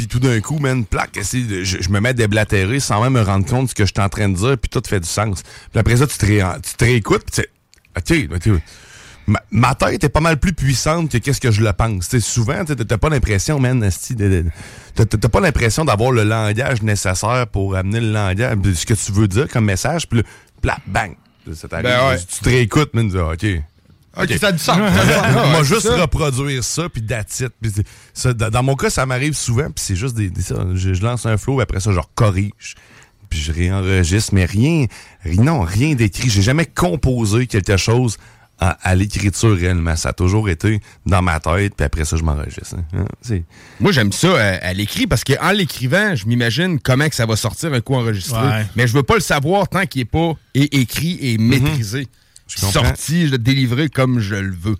puis 0.00 0.08
tout 0.08 0.18
d'un 0.18 0.40
coup, 0.40 0.58
man, 0.58 0.86
plaque, 0.86 1.18
je, 1.22 1.62
je 1.62 1.88
me 1.90 2.00
mets 2.00 2.08
à 2.08 2.12
déblatérer 2.14 2.80
sans 2.80 3.02
même 3.02 3.12
me 3.12 3.20
rendre 3.20 3.44
compte 3.44 3.64
de 3.64 3.68
ce 3.68 3.74
que 3.74 3.84
je 3.84 3.92
suis 3.94 4.00
en 4.02 4.08
train 4.08 4.30
de 4.30 4.34
dire, 4.34 4.56
puis 4.56 4.70
tout 4.70 4.80
fait 4.88 4.98
du 5.00 5.06
sens. 5.06 5.42
Puis 5.42 5.78
après 5.78 5.98
ça, 5.98 6.06
tu 6.06 6.16
te, 6.16 6.24
ré- 6.24 6.42
tu 6.62 6.72
te 6.74 6.84
réécoutes, 6.86 7.22
puis 7.30 7.42
tu 7.42 7.42
sais, 7.42 8.28
OK, 8.32 8.60
Ma, 9.26 9.40
ma 9.50 9.74
tête 9.74 10.02
est 10.02 10.08
pas 10.08 10.20
mal 10.20 10.38
plus 10.38 10.54
puissante 10.54 11.12
que 11.12 11.18
qu'est-ce 11.18 11.40
que 11.40 11.50
je 11.50 11.60
le 11.62 11.72
pense. 11.74 12.08
T'sais, 12.08 12.18
souvent, 12.20 12.64
t'sais, 12.64 12.76
t'as 12.76 12.96
pas 12.96 13.10
l'impression, 13.10 13.60
man, 13.60 13.90
t'as 14.96 15.28
pas 15.28 15.40
l'impression 15.40 15.84
d'avoir 15.84 16.12
le 16.12 16.24
langage 16.24 16.82
nécessaire 16.82 17.46
pour 17.46 17.76
amener 17.76 18.00
le 18.00 18.10
langage, 18.12 18.56
ce 18.74 18.86
que 18.86 18.94
tu 18.94 19.12
veux 19.12 19.28
dire 19.28 19.48
comme 19.48 19.66
message, 19.66 20.08
puis 20.08 20.22
là, 20.64 20.78
bang. 20.86 21.14
Ben 21.82 22.08
ouais. 22.08 22.18
Tu 22.18 22.40
te 22.44 22.48
réécoutes, 22.48 22.94
man, 22.94 23.06
tu 23.10 23.16
dis, 23.16 23.18
OK. 23.58 23.62
OK, 24.16 24.32
ça 24.40 24.48
a 24.48 24.52
du 24.52 24.58
sens. 24.58 24.76
Moi, 25.50 25.62
juste 25.62 25.82
ça. 25.82 25.96
reproduire 26.00 26.64
ça, 26.64 26.88
puis 26.88 27.02
ça, 28.12 28.32
dans 28.32 28.62
mon 28.62 28.74
cas, 28.74 28.90
ça 28.90 29.06
m'arrive 29.06 29.34
souvent, 29.34 29.66
puis 29.70 29.84
c'est 29.84 29.96
juste 29.96 30.14
des, 30.16 30.30
des- 30.30 30.42
ça, 30.42 30.56
je, 30.74 30.94
je 30.94 31.02
lance 31.02 31.26
un 31.26 31.36
flow, 31.36 31.60
après 31.60 31.78
ça, 31.80 31.92
je 31.92 32.00
corrige, 32.16 32.74
puis 33.28 33.38
je 33.38 33.52
réenregistre, 33.52 34.34
mais 34.34 34.44
rien, 34.44 34.86
rien 35.24 35.42
non, 35.44 35.60
rien 35.60 35.94
d'écrit. 35.94 36.28
J'ai 36.28 36.42
jamais 36.42 36.66
composé 36.66 37.46
quelque 37.46 37.76
chose 37.76 38.16
à, 38.58 38.70
à 38.82 38.94
l'écriture 38.96 39.56
réellement. 39.56 39.94
Ça 39.96 40.08
a 40.08 40.12
toujours 40.12 40.48
été 40.48 40.80
dans 41.06 41.22
ma 41.22 41.38
tête, 41.38 41.74
puis 41.76 41.86
après 41.86 42.04
ça, 42.04 42.16
je 42.16 42.24
m'enregistre. 42.24 42.74
hein. 42.94 43.04
Hein, 43.30 43.38
Moi, 43.78 43.92
j'aime 43.92 44.10
ça 44.12 44.26
euh, 44.26 44.58
à 44.60 44.72
l'écrit 44.74 45.06
parce 45.06 45.22
qu'en 45.22 45.52
l'écrivant, 45.52 46.16
je 46.16 46.26
m'imagine 46.26 46.80
comment 46.80 47.08
que 47.08 47.14
ça 47.14 47.26
va 47.26 47.36
sortir 47.36 47.72
un 47.72 47.80
coup 47.80 47.94
enregistré. 47.94 48.38
Ouais. 48.44 48.66
Mais 48.74 48.86
je 48.88 48.92
veux 48.92 49.04
pas 49.04 49.14
le 49.14 49.20
savoir 49.20 49.68
tant 49.68 49.86
qu'il 49.86 50.00
n'est 50.00 50.04
pas 50.06 50.32
écrit 50.54 51.16
et 51.22 51.38
maîtrisé. 51.38 52.00
comprends. 52.00 52.14
Sorti, 52.56 53.28
je- 53.28 53.36
délivré 53.36 53.88
comme 53.88 54.20
je 54.20 54.34
le 54.36 54.54
veux. 54.54 54.76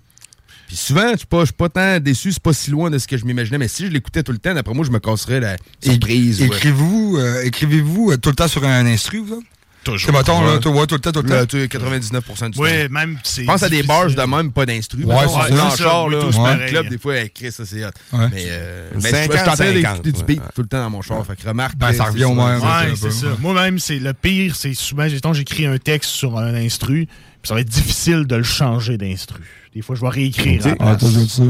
Puis 0.67 0.77
souvent, 0.77 1.11
je 1.11 1.17
suis 1.17 1.25
pas, 1.27 1.41
je 1.41 1.45
suis 1.45 1.53
pas 1.53 1.67
tant 1.69 1.99
déçu, 1.99 2.31
c'est 2.31 2.41
pas 2.41 2.53
si 2.53 2.71
loin 2.71 2.89
de 2.89 2.97
ce 2.97 3.05
que 3.07 3.17
je 3.17 3.25
m'imaginais. 3.25 3.57
Mais 3.57 3.67
si 3.67 3.85
je 3.85 3.91
l'écoutais 3.91 4.23
tout 4.23 4.31
le 4.31 4.37
temps, 4.37 4.53
d'après 4.53 4.73
moi, 4.73 4.85
je 4.85 4.91
me 4.91 4.99
casserais 4.99 5.39
la 5.41 5.57
surprise. 5.83 6.39
ouais. 6.39 6.47
Écrivez-vous 6.47 7.17
euh, 7.19 7.43
écrivez-vous 7.43 8.11
euh, 8.11 8.17
tout 8.17 8.29
le 8.29 8.35
temps 8.35 8.47
sur 8.47 8.63
un 8.63 8.85
instru, 8.85 9.19
vous? 9.19 9.43
Toujours. 9.83 10.11
C'est 10.11 10.15
Ouais. 10.15 10.59
tu 10.61 10.69
vois, 10.69 10.85
tout 10.85 10.93
le 10.93 11.01
temps, 11.01 11.11
tout 11.11 11.23
le 11.23 11.29
temps. 11.29 11.45
tu 11.47 11.59
sais, 11.59 11.67
99% 11.67 12.51
du 12.51 12.59
Oui, 12.59 12.69
temps. 12.69 12.93
même 12.93 13.17
c'est. 13.23 13.41
Je 13.41 13.47
pense 13.47 13.63
à 13.63 13.69
des 13.69 13.81
bars 13.81 14.05
de 14.07 14.21
même, 14.21 14.51
pas 14.51 14.65
d'instru. 14.67 15.03
Ouais, 15.03 15.15
c'est 15.49 15.55
ça. 15.57 15.75
char, 15.75 16.05
Oui, 16.05 16.13
là, 16.13 16.55
le 16.55 16.69
club, 16.69 16.87
des 16.87 16.99
fois, 16.99 17.15
Chris, 17.33 17.51
ça 17.51 17.65
c'est 17.65 17.83
hot. 17.83 17.89
Ouais. 18.13 18.27
Mais, 18.31 18.45
euh, 18.47 18.89
mais 18.93 19.01
je 19.01 19.07
suis 19.07 19.15
50, 19.15 19.39
en 19.39 19.43
train 19.43 19.55
50, 19.55 19.73
d'écouter 19.73 20.11
du 20.11 20.23
beat 20.23 20.39
ouais. 20.39 20.45
tout 20.53 20.61
le 20.61 20.67
temps 20.67 20.77
dans 20.83 20.89
mon 20.91 21.01
char. 21.01 21.25
Fait 21.25 21.35
que 21.35 21.47
remarque. 21.47 21.75
Ben, 21.77 21.91
ça 21.93 22.03
revient 22.05 22.25
au 22.25 22.35
même. 22.35 22.59
Ouais, 22.61 22.91
un 22.91 22.95
c'est 22.95 23.11
ça. 23.11 23.27
Moi-même, 23.39 23.79
c'est 23.79 23.97
le 23.97 24.13
pire, 24.13 24.55
c'est 24.55 24.75
souvent, 24.75 25.07
j'écris 25.33 25.65
un 25.65 25.79
texte 25.79 26.11
sur 26.11 26.37
un 26.37 26.53
instru, 26.53 27.07
puis 27.41 27.47
ça 27.49 27.55
va 27.55 27.61
être 27.61 27.69
difficile 27.69 28.25
de 28.25 28.35
le 28.35 28.43
changer 28.43 28.97
d'instru. 28.97 29.41
Des 29.75 29.81
fois, 29.81 29.95
je 29.95 30.01
vais 30.01 30.09
réécrire. 30.09 30.61
Ah, 30.79 30.97
ça. 30.99 31.43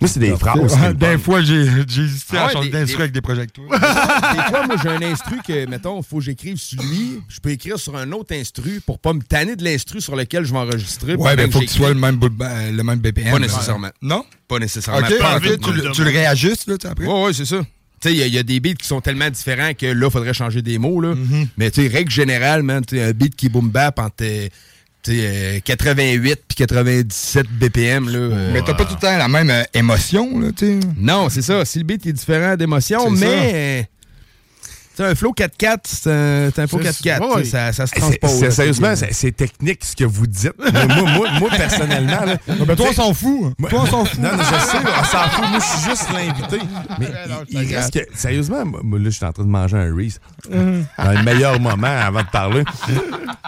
Moi, 0.00 0.08
c'est 0.08 0.20
des 0.20 0.34
phrases. 0.34 0.72
qui 0.72 0.78
me 0.78 0.92
Des 0.94 1.18
fois, 1.18 1.42
j'ai 1.42 1.66
j'ai 1.86 2.02
hésité 2.02 2.36
Ah 2.38 2.46
à 2.46 2.52
changer 2.52 2.70
d'instru 2.70 2.96
des- 2.96 3.02
avec 3.02 3.12
des 3.12 3.20
projecteurs. 3.20 3.64
Des 3.70 3.76
fois, 4.50 4.66
moi, 4.66 4.76
j'ai 4.82 4.88
un 4.88 5.02
instru 5.02 5.36
que, 5.46 5.66
mettons, 5.68 6.00
il 6.00 6.04
faut 6.06 6.18
que 6.18 6.24
j'écrive 6.24 6.56
sur 6.56 6.82
lui. 6.82 7.20
Je 7.28 7.38
peux 7.38 7.50
écrire 7.50 7.78
sur 7.78 7.94
un 7.96 8.10
autre 8.12 8.34
instru 8.34 8.80
pour 8.80 8.98
pas 8.98 9.12
me 9.12 9.20
tanner 9.20 9.56
de 9.56 9.64
l'instru 9.64 10.00
sur 10.00 10.16
lequel 10.16 10.44
je 10.44 10.52
vais 10.52 10.58
enregistrer. 10.58 11.16
Ouais, 11.16 11.36
ben, 11.36 11.50
faut 11.52 11.60
que 11.60 11.66
tu 11.66 11.74
sois 11.74 11.90
le 11.90 11.96
même, 12.00 12.16
ben, 12.16 12.74
le 12.74 12.82
même 12.82 12.98
BPM. 12.98 13.30
Pas 13.32 13.38
nécessairement. 13.38 13.90
Non? 14.00 14.24
Pas 14.48 14.58
nécessairement. 14.58 15.06
Pas 15.06 15.36
en 15.36 15.40
tu, 15.40 15.48
le- 15.48 15.92
tu 15.92 16.02
le 16.02 16.10
réajustes, 16.10 16.66
là, 16.66 16.76
après? 16.82 17.04
Ouais, 17.06 17.24
ouais, 17.24 17.32
c'est 17.34 17.44
ça. 17.44 17.58
Tu 18.00 18.08
sais, 18.08 18.14
il 18.14 18.18
y 18.18 18.22
a- 18.22 18.26
il 18.26 18.34
y, 18.34 18.38
a 18.38 18.42
des 18.42 18.58
beats 18.60 18.72
qui 18.72 18.86
sont 18.86 19.02
tellement 19.02 19.28
différents 19.28 19.74
que 19.74 19.84
là, 19.84 20.06
il 20.06 20.10
faudrait 20.10 20.32
changer 20.32 20.62
des 20.62 20.78
mots. 20.78 21.02
Là. 21.02 21.12
Mm-hmm. 21.12 21.48
Mais 21.58 21.70
tu 21.70 21.82
sais, 21.82 21.88
règle 21.88 22.10
générale, 22.10 22.62
man, 22.62 22.82
un 22.90 23.12
beat 23.12 23.36
qui 23.36 23.50
boom 23.50 23.68
bap 23.68 23.98
entre 23.98 24.24
euh, 25.08 25.12
tu 25.12 25.12
sais, 25.12 25.56
euh, 25.56 25.60
88 25.64 26.40
puis 26.48 26.56
97 26.56 27.46
BPM. 27.48 28.08
Là, 28.08 28.18
euh, 28.18 28.50
Mais 28.52 28.62
t'as 28.62 28.74
pas 28.74 28.84
tout 28.84 28.94
le 28.94 29.00
temps 29.00 29.16
la 29.16 29.28
même 29.28 29.50
euh, 29.50 29.62
émotion, 29.74 30.38
là. 30.40 30.48
Non, 30.96 31.28
c'est 31.28 31.42
ça. 31.42 31.64
Si 31.64 31.78
le 31.78 31.84
beat 31.84 32.06
est 32.06 32.12
différent 32.12 32.56
d'émotion, 32.56 33.10
mais. 33.10 33.88
Euh, 35.00 35.06
sais, 35.06 35.10
un 35.12 35.14
flow 35.14 35.32
4-4, 35.32 35.78
c'est 35.84 36.10
un, 36.10 36.50
c'est 36.54 36.62
un 36.62 36.66
flow 36.66 36.80
C'est- 36.82 37.02
4-4. 37.04 37.20
ouais. 37.36 37.42
tu 37.42 37.44
sais, 37.44 37.50
Ça, 37.50 37.72
ça 37.72 37.86
se 37.86 37.92
C'est- 37.94 38.00
transpose. 38.00 38.30
c'est- 38.40 38.50
sérieusement, 38.50 38.96
c'est- 38.96 39.06
c'est 39.12 39.14
c'est 39.14 39.32
technique 39.32 39.84
ce 39.84 39.94
que 39.96 40.04
vous 40.04 40.26
dites. 40.26 40.52
Mais 40.72 40.86
moi, 40.86 41.10
moi, 41.12 41.28
moi, 41.38 41.50
personnellement, 41.56 42.24
là, 42.26 42.36
Ben, 42.66 42.76
toi, 42.76 42.86
on 42.90 42.92
s'en 42.92 43.14
fout. 43.14 43.54
Toi, 43.68 43.80
on 43.82 43.86
s'en 43.86 44.04
fout. 44.04 44.18
Non, 44.18 44.32
non, 44.36 44.42
je 44.42 44.66
sais, 44.66 44.76
on 44.78 45.04
s'en 45.04 45.28
fout. 45.30 45.44
Moi, 45.50 45.58
je 45.60 45.64
suis 45.80 45.90
juste 45.90 46.06
l'invité. 46.12 46.58
Mais 46.98 47.06
non, 47.28 47.36
il, 47.48 47.58
c'est 47.58 47.64
il 47.64 47.70
pas 47.74 47.80
reste 47.80 47.92
que, 47.94 48.18
sérieusement, 48.18 48.64
moi, 48.64 48.80
moi, 48.82 48.98
là, 48.98 49.04
je 49.06 49.10
suis 49.10 49.24
en 49.24 49.32
train 49.32 49.44
de 49.44 49.48
manger 49.48 49.76
un 49.76 49.94
Reese. 49.94 50.18
Dans 50.50 51.12
le 51.12 51.22
meilleur 51.22 51.60
moment 51.60 51.86
avant 51.86 52.22
de 52.22 52.28
parler. 52.30 52.64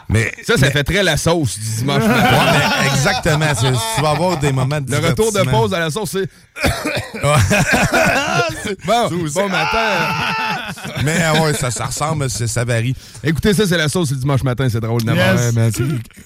Mais 0.09 0.31
Ça, 0.45 0.57
ça 0.59 0.71
fait 0.71 0.85
très 0.85 1.03
la 1.03 1.17
sauce 1.17 1.59
du 1.59 1.77
dimanche 1.79 2.03
matin. 2.05 2.23
Ouais, 2.23 2.53
mais 2.83 2.87
exactement. 2.89 3.47
c'est- 3.59 3.73
Tu 3.97 4.03
vas 4.03 4.11
avoir 4.11 4.37
des 4.39 4.53
moments 4.53 4.81
de 4.81 4.91
Le 4.91 4.99
retour 4.99 5.33
de 5.33 5.41
pause 5.43 5.73
à 5.75 5.79
la 5.81 5.91
sauce, 5.91 6.11
c'est. 6.13 6.29
Bon, 8.87 9.09
bon 9.35 9.49
matin. 9.49 10.09
Mais 11.05 11.23
ah 11.23 11.43
ouais, 11.43 11.55
ça, 11.55 11.71
ça 11.71 11.87
ressemble, 11.87 12.29
ça, 12.31 12.47
ça 12.47 12.65
varie. 12.65 12.95
Écoutez, 13.25 13.55
ça, 13.55 13.67
c'est 13.67 13.77
la 13.77 13.89
sauce 13.89 14.11
le 14.11 14.17
dimanche 14.17 14.43
matin, 14.43 14.69
c'est 14.71 14.81
drôle. 14.81 15.03
Yes. 15.05 15.55
Ouais, 15.55 15.73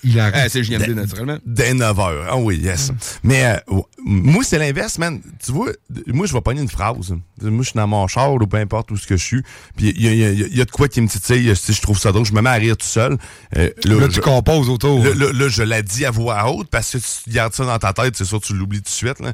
Il 0.04 0.18
a 0.20 0.30
Ah, 0.34 0.48
c'est 0.48 0.62
JMD, 0.62 0.90
naturellement. 0.94 1.38
Dès 1.44 1.74
9 1.74 1.96
h. 1.96 2.12
Ah 2.30 2.36
oui, 2.36 2.56
yes. 2.58 2.92
Mais 3.22 3.44
euh, 3.70 3.80
moi, 4.04 4.42
c'est 4.44 4.58
l'inverse, 4.58 4.98
man. 4.98 5.20
Tu 5.44 5.52
vois, 5.52 5.70
moi, 6.06 6.26
je 6.26 6.32
vais 6.32 6.40
pogner 6.40 6.60
une 6.62 6.68
phrase. 6.68 7.14
Moi, 7.42 7.62
je 7.62 7.68
suis 7.70 7.76
dans 7.76 7.86
mon 7.86 8.06
char 8.06 8.32
ou 8.32 8.38
peu 8.46 8.56
importe 8.58 8.90
où 8.90 8.96
ce 8.96 9.06
que 9.06 9.16
je 9.16 9.24
suis. 9.24 9.42
Puis 9.76 9.92
il 9.96 10.02
y 10.02 10.24
a, 10.24 10.30
y 10.32 10.40
y 10.60 10.64
de 10.64 10.70
quoi 10.70 10.88
qui 10.88 11.00
me 11.00 11.08
titille. 11.08 11.54
Si 11.56 11.72
je 11.72 11.82
trouve 11.82 11.98
ça 11.98 12.12
drôle, 12.12 12.24
je 12.26 12.32
me 12.32 12.40
mets 12.40 12.50
à 12.50 12.54
rire 12.54 12.76
tout 12.76 12.86
seul. 12.86 13.16
Euh, 13.56 13.70
Là, 13.84 13.96
je- 14.08 14.14
tu 14.14 14.20
composes 14.20 14.68
autour. 14.68 15.02
Là, 15.04 15.10
là, 15.14 15.32
là, 15.32 15.48
je 15.48 15.62
la 15.62 15.82
dis 15.82 16.04
à 16.04 16.10
voix 16.10 16.50
haute 16.50 16.68
parce 16.70 16.92
que 16.92 16.98
tu 16.98 17.30
gardes 17.30 17.52
ça 17.54 17.64
dans 17.64 17.78
ta 17.78 17.92
tête, 17.92 18.16
c'est 18.16 18.24
sûr, 18.24 18.40
tu 18.40 18.54
l'oublies 18.54 18.78
tout 18.78 18.84
de 18.84 18.88
suite. 18.88 19.20
Là. 19.20 19.32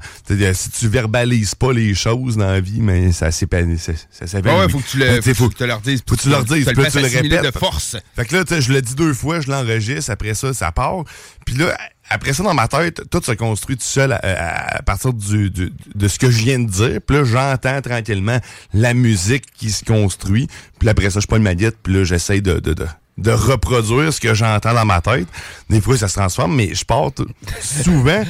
Si 0.55 0.71
tu 0.71 0.82
verbalises 0.89 1.55
pas 1.55 1.73
les 1.73 1.95
choses 1.95 2.37
dans 2.37 2.47
la 2.51 2.61
vie, 2.61 2.81
mais 2.81 3.13
ça 3.13 3.31
s'épanouit. 3.31 3.79
Ça, 3.79 3.93
ça. 4.11 4.39
Ah 4.45 4.59
ouais, 4.59 4.69
faut 4.69 4.79
que 4.79 4.89
tu 4.89 4.99
le, 4.99 5.07
que, 5.07 5.17
tu 5.17 5.23
sais, 5.23 5.35
faut 5.35 5.49
que 5.49 5.55
tu 5.57 5.67
leur 5.67 5.81
dises. 5.81 6.03
faut 6.09 6.17
que 6.17 6.23
tu 6.23 6.29
leur 6.29 6.45
dises, 6.45 6.65
Tu 6.67 6.75
le 6.75 6.91
tu 6.91 6.99
répètes. 6.99 7.45
de 7.55 7.59
force. 7.59 7.97
Fait 8.17 8.25
que 8.25 8.37
là, 8.37 8.45
tu 8.45 8.55
sais, 8.55 8.61
je 8.61 8.73
le 8.73 8.83
dis 8.83 8.95
deux 8.95 9.15
fois, 9.15 9.41
je 9.41 9.51
l'enregistre, 9.51 10.11
après 10.11 10.35
ça, 10.35 10.53
ça 10.55 10.73
part. 10.73 11.05
Puis 11.47 11.55
là, 11.57 11.77
après 12.11 12.33
ça, 12.33 12.43
dans 12.43 12.53
ma 12.55 12.69
tête, 12.69 13.03
tout 13.11 13.23
se 13.25 13.33
construit 13.33 13.77
tout 13.77 13.85
seul 13.85 14.13
à, 14.13 14.17
à- 14.23 14.77
à 14.79 14.83
partir 14.83 15.13
du, 15.13 15.51
du- 15.51 15.73
de 15.95 16.09
ce 16.09 16.19
que 16.19 16.31
je 16.31 16.39
viens 16.45 16.59
de 16.59 16.69
dire. 16.69 16.99
Puis 17.07 17.17
là, 17.17 17.25
j'entends 17.25 17.81
tranquillement 17.81 18.39
la 18.75 18.93
musique 18.95 19.45
qui 19.57 19.71
se 19.71 19.85
construit. 19.85 20.47
Puis 20.79 20.89
après 20.89 21.11
ça, 21.11 21.21
je 21.21 21.27
prends 21.27 21.37
une 21.39 21.43
maguette, 21.45 21.77
puis 21.83 21.95
là, 21.95 22.05
j'essaye 22.05 22.43
de, 22.43 22.55
de, 22.61 22.75
de, 22.75 22.87
de 23.19 23.31
reproduire 23.31 24.13
ce 24.13 24.21
que 24.21 24.35
j'entends 24.35 24.75
dans 24.75 24.85
ma 24.85 25.01
tête. 25.01 25.27
Des 25.71 25.81
fois, 25.81 25.97
ça 25.97 26.09
se 26.09 26.15
transforme, 26.15 26.55
mais 26.55 26.75
je 26.75 26.85
pars 26.85 27.13
t- 27.13 27.23
souvent... 27.61 28.25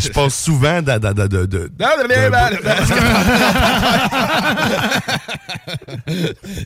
Je 0.00 0.08
passe 0.10 0.42
souvent 0.44 0.82
de, 0.82 1.46
de- 1.46 1.70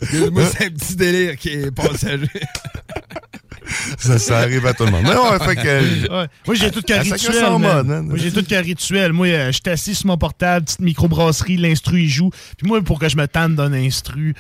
Excuse-moi, 0.01 0.43
c'est 0.57 0.66
un 0.66 0.70
petit 0.70 0.97
délire 0.97 1.37
qui 1.37 1.49
est 1.51 1.70
passager. 1.70 2.27
ça, 3.99 4.18
ça 4.18 4.39
arrive 4.39 4.66
à 4.66 4.75
tout 4.75 4.85
le 4.85 4.91
monde. 4.91 5.05
Ouais, 5.07 5.39
fait 5.45 5.57
que... 5.57 6.09
Ouais. 6.11 6.27
Moi, 6.47 6.55
j'ai 6.57 6.70
tout 6.70 6.83
qu'un 6.83 7.01
rituel. 7.01 7.51
mode, 7.59 7.91
hein. 7.91 8.03
Moi, 8.03 8.16
j'ai 8.18 8.33
tout 8.33 8.43
qu'un 8.45 8.61
rituel. 8.62 9.12
Moi, 9.12 9.27
euh, 9.29 9.47
je 9.49 9.53
suis 9.53 9.62
assis 9.70 9.95
sur 9.95 10.07
mon 10.07 10.16
portable, 10.16 10.64
petite 10.64 10.81
microbrasserie, 10.81 11.57
l'instru, 11.57 12.03
il 12.03 12.09
joue. 12.09 12.31
Puis 12.57 12.66
moi, 12.66 12.81
pour 12.83 12.99
que 12.99 13.09
je 13.09 13.16
me 13.16 13.27
tente 13.29 13.55
d'un 13.55 13.73
instru, 13.73 14.35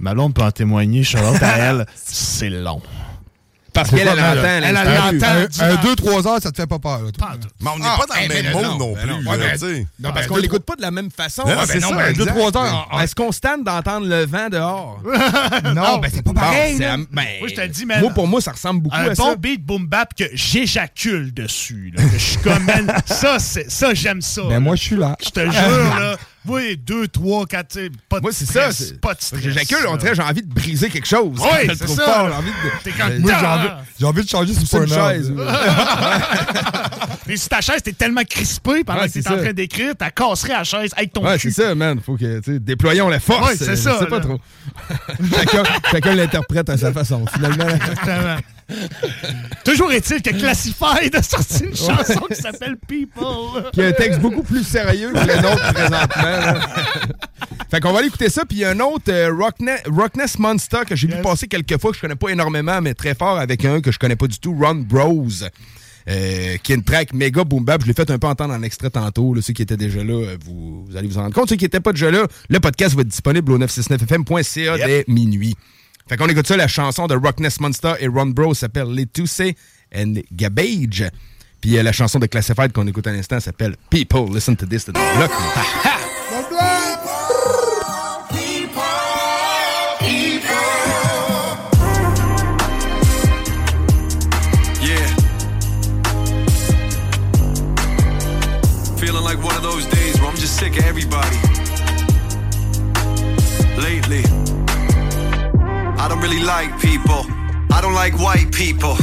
ma 0.00 0.14
blonde 0.14 0.34
peut 0.34 0.42
en 0.42 0.50
témoigner, 0.50 1.02
Charlotte, 1.04 1.42
à 1.42 1.56
elle, 1.58 1.86
c'est 1.94 2.50
long. 2.50 2.80
Parce 3.76 3.90
qu'elle, 3.90 4.08
elle 4.08 4.18
entend. 4.18 4.44
Elle, 4.44 4.74
l'entend. 4.74 5.64
Un 5.64 5.74
2-3 5.76 6.26
heures, 6.28 6.42
ça 6.42 6.50
te 6.50 6.56
fait 6.56 6.66
pas 6.66 6.78
peur. 6.80 7.00
Mais 7.60 7.70
on 7.72 7.78
n'est 7.78 7.84
Ah, 7.86 7.96
pas 7.98 8.06
dans 8.06 8.20
eh, 8.20 8.28
le 8.28 8.34
mais 8.34 8.42
même 8.42 8.52
monde 8.52 8.78
non, 8.78 8.92
ben 8.94 9.00
plus. 9.00 9.10
non. 9.10 9.18
mais- 9.38 9.56
sais. 9.58 9.86
Non, 10.00 10.10
parce 10.12 10.26
qu'on 10.26 10.36
l'écoute 10.36 10.64
pas 10.64 10.76
de 10.76 10.82
la 10.82 10.90
même 10.90 11.10
façon. 11.10 11.42
Non, 11.46 11.54
c'est 11.66 11.74
ben 11.74 11.82
non, 11.82 11.88
ça, 11.90 11.94
mais 11.96 12.10
exact. 12.10 12.34
2-3 12.36 12.56
heures. 12.56 13.00
Est-ce 13.02 13.14
qu'on 13.14 13.30
se 13.32 13.40
tente 13.40 13.62
d'entendre 13.64 14.06
le 14.06 14.26
vent 14.26 14.48
dehors? 14.50 15.00
Non, 15.74 15.98
ben 15.98 16.10
c'est 16.12 16.22
pas 16.22 16.32
pareil. 16.32 16.78
Bon, 16.78 17.06
ben, 17.12 17.24
Moi, 17.40 17.48
je 17.48 17.54
te 17.54 17.66
dis, 17.66 17.86
man, 17.86 18.00
Moi, 18.00 18.10
pour 18.10 18.26
moi, 18.26 18.40
ça 18.40 18.52
ressemble 18.52 18.80
beaucoup 18.82 18.96
un 18.96 19.04
à 19.10 19.14
bon 19.14 19.30
ça. 19.30 19.36
beat 19.36 19.64
boom 19.64 19.86
bap 19.86 20.14
que 20.14 20.24
j'éjacule 20.32 21.32
dessus. 21.34 21.92
Je 22.12 22.18
suis 22.18 22.38
comme, 22.38 22.66
ça, 23.06 23.38
c'est- 23.38 23.70
ça 23.70 23.94
j'aime 23.94 24.20
ça. 24.22 24.42
Ben 24.42 24.50
là. 24.50 24.60
moi, 24.60 24.76
je 24.76 24.82
suis 24.82 24.96
là. 24.96 25.16
Je 25.22 25.30
te 25.30 25.40
jure, 25.40 25.50
là, 25.52 26.16
Oui, 26.48 26.76
deux, 26.76 27.08
trois, 27.08 27.44
quatre, 27.46 27.78
pas 28.08 28.16
de 28.18 28.22
Moi, 28.22 28.30
c'est 28.32 28.46
ça. 28.46 28.68
Pas 29.00 29.14
de 29.14 29.20
stress. 29.22 29.42
J'éjacule, 29.42 29.86
on 29.88 29.96
dirait 29.96 30.14
j'ai 30.14 30.22
envie 30.22 30.42
de 30.42 30.52
briser 30.52 30.88
quelque 30.88 31.06
chose. 31.06 31.38
Oui, 31.38 31.48
c'est 31.76 31.88
ça. 31.88 32.26
j'ai 32.28 32.34
envie 32.34 32.50
de- 32.50 32.82
T'es 32.84 32.90
comme, 32.92 33.18
Moi, 33.18 33.32
j'ai 33.38 33.46
Ah! 33.46 33.56
envie, 33.56 33.68
j'ai 33.98 34.06
envie 34.06 34.22
de 34.24 34.28
changer 34.28 34.54
sur 34.54 34.82
une 34.82 34.88
chaise. 34.88 35.32
Mais 37.26 37.36
si 37.36 37.48
ta 37.48 37.60
chaise, 37.60 37.82
t'es 37.82 37.92
tellement 37.92 38.22
crispé 38.22 38.84
pendant 38.84 39.00
que 39.02 39.08
t'es 39.08 39.28
en 39.28 39.36
train 39.36 39.52
d'écrire, 39.52 39.94
t'as 39.98 40.10
casserais 40.10 40.52
la 40.52 40.64
chaise 40.64 40.90
avec 40.96 41.12
ton 41.12 41.24
Ouais, 41.24 41.38
c'est 41.38 41.50
ça, 41.50 41.74
man. 41.74 41.98
Faut 42.04 42.16
que, 42.16 42.38
tu 42.40 42.52
sais, 42.52 42.58
déployons 42.60 43.08
la 43.08 43.18
force. 43.20 43.48
Ouais, 43.50 43.56
c'est 43.56 43.70
Euh, 43.70 43.76
ça, 43.76 43.94
Je 43.94 43.98
sais 44.04 44.06
pas 44.06 44.18
là. 44.18 44.24
trop. 44.24 44.40
chacun 45.36 45.62
chacun 45.90 46.14
l'interprète 46.14 46.70
à 46.70 46.78
sa 46.78 46.92
façon, 46.92 47.24
finalement. 47.34 47.68
Exactement. 47.68 48.36
Toujours 49.64 49.92
est-il 49.92 50.22
que 50.22 50.30
Classified 50.30 51.14
a 51.14 51.22
sorti 51.22 51.64
une 51.64 51.76
chanson 51.76 52.20
qui 52.28 52.34
s'appelle 52.36 52.76
People. 52.88 53.70
qui 53.72 53.82
a 53.82 53.86
un 53.88 53.92
texte 53.92 54.20
beaucoup 54.20 54.42
plus 54.42 54.64
sérieux 54.64 55.12
que 55.12 55.18
le 55.18 55.36
nôtre 55.42 55.72
présentement. 55.72 56.60
fait 57.70 57.80
qu'on 57.80 57.92
va 57.92 57.98
aller 57.98 58.08
écouter 58.08 58.28
ça. 58.28 58.44
Puis 58.44 58.58
il 58.58 58.60
y 58.60 58.64
a 58.64 58.70
un 58.70 58.80
autre, 58.80 59.04
euh, 59.10 59.30
Rockne- 59.32 59.80
Rockness 59.90 60.38
Monster, 60.38 60.80
que 60.88 60.96
j'ai 60.96 61.06
vu 61.08 61.14
passer 61.22 61.46
quelques 61.48 61.80
fois, 61.80 61.90
que 61.90 61.96
je 61.96 62.00
connais 62.02 62.16
pas 62.16 62.28
énormément, 62.30 62.80
mais 62.80 62.94
très 62.94 63.14
fort, 63.14 63.38
avec 63.38 63.64
un 63.64 63.80
que 63.80 63.92
je 63.92 63.98
connais 63.98 64.16
pas 64.16 64.26
du 64.26 64.38
tout, 64.38 64.56
Run 64.58 64.76
Bros. 64.76 65.26
euh, 66.08 66.56
qui 66.62 66.70
est 66.72 66.76
une 66.76 66.84
track 66.84 67.12
méga 67.14 67.42
boom 67.42 67.64
bap. 67.64 67.82
Je 67.82 67.88
l'ai 67.88 67.92
fait 67.92 68.08
un 68.12 68.18
peu 68.20 68.28
entendre 68.28 68.54
en 68.54 68.62
extrait 68.62 68.90
tantôt. 68.90 69.34
Là, 69.34 69.42
ceux 69.42 69.52
qui 69.52 69.62
étaient 69.62 69.76
déjà 69.76 70.04
là, 70.04 70.12
euh, 70.14 70.36
vous, 70.44 70.84
vous 70.88 70.96
allez 70.96 71.08
vous 71.08 71.18
en 71.18 71.22
rendre 71.22 71.34
compte. 71.34 71.48
Ceux 71.48 71.56
qui 71.56 71.64
n'étaient 71.64 71.80
pas 71.80 71.90
déjà 71.92 72.12
là, 72.12 72.26
le 72.48 72.60
podcast 72.60 72.94
va 72.94 73.00
être 73.00 73.08
disponible 73.08 73.50
au 73.50 73.58
969fm.ca 73.58 74.76
dès 74.86 75.04
minuit. 75.08 75.56
Fait 76.08 76.16
qu'on 76.16 76.28
écoute 76.28 76.46
ça, 76.46 76.56
la 76.56 76.68
chanson 76.68 77.06
de 77.08 77.16
Rockness 77.16 77.58
Monster 77.60 77.94
et 77.98 78.06
Run 78.06 78.26
Bros 78.26 78.54
s'appelle 78.54 78.88
Lettuce 78.88 79.40
and 79.94 80.14
Gabbage. 80.32 81.04
Puis 81.60 81.76
euh, 81.76 81.82
la 81.82 81.92
chanson 81.92 82.18
de 82.20 82.26
Classified 82.26 82.72
qu'on 82.72 82.86
écoute 82.86 83.06
à 83.08 83.12
l'instant 83.12 83.40
s'appelle 83.40 83.76
People. 83.90 84.32
Listen 84.32 84.56
to 84.56 84.66
this. 84.66 84.86
just 100.46 100.60
sick 100.60 100.76
of 100.78 100.84
everybody. 100.84 101.36
Lately, 103.78 104.22
I 106.06 106.08
don't 106.08 106.20
really 106.20 106.44
like 106.44 106.80
people. 106.80 107.26
I 107.72 107.80
don't 107.80 107.94
like 107.94 108.16
white 108.20 108.52
people. 108.52 108.96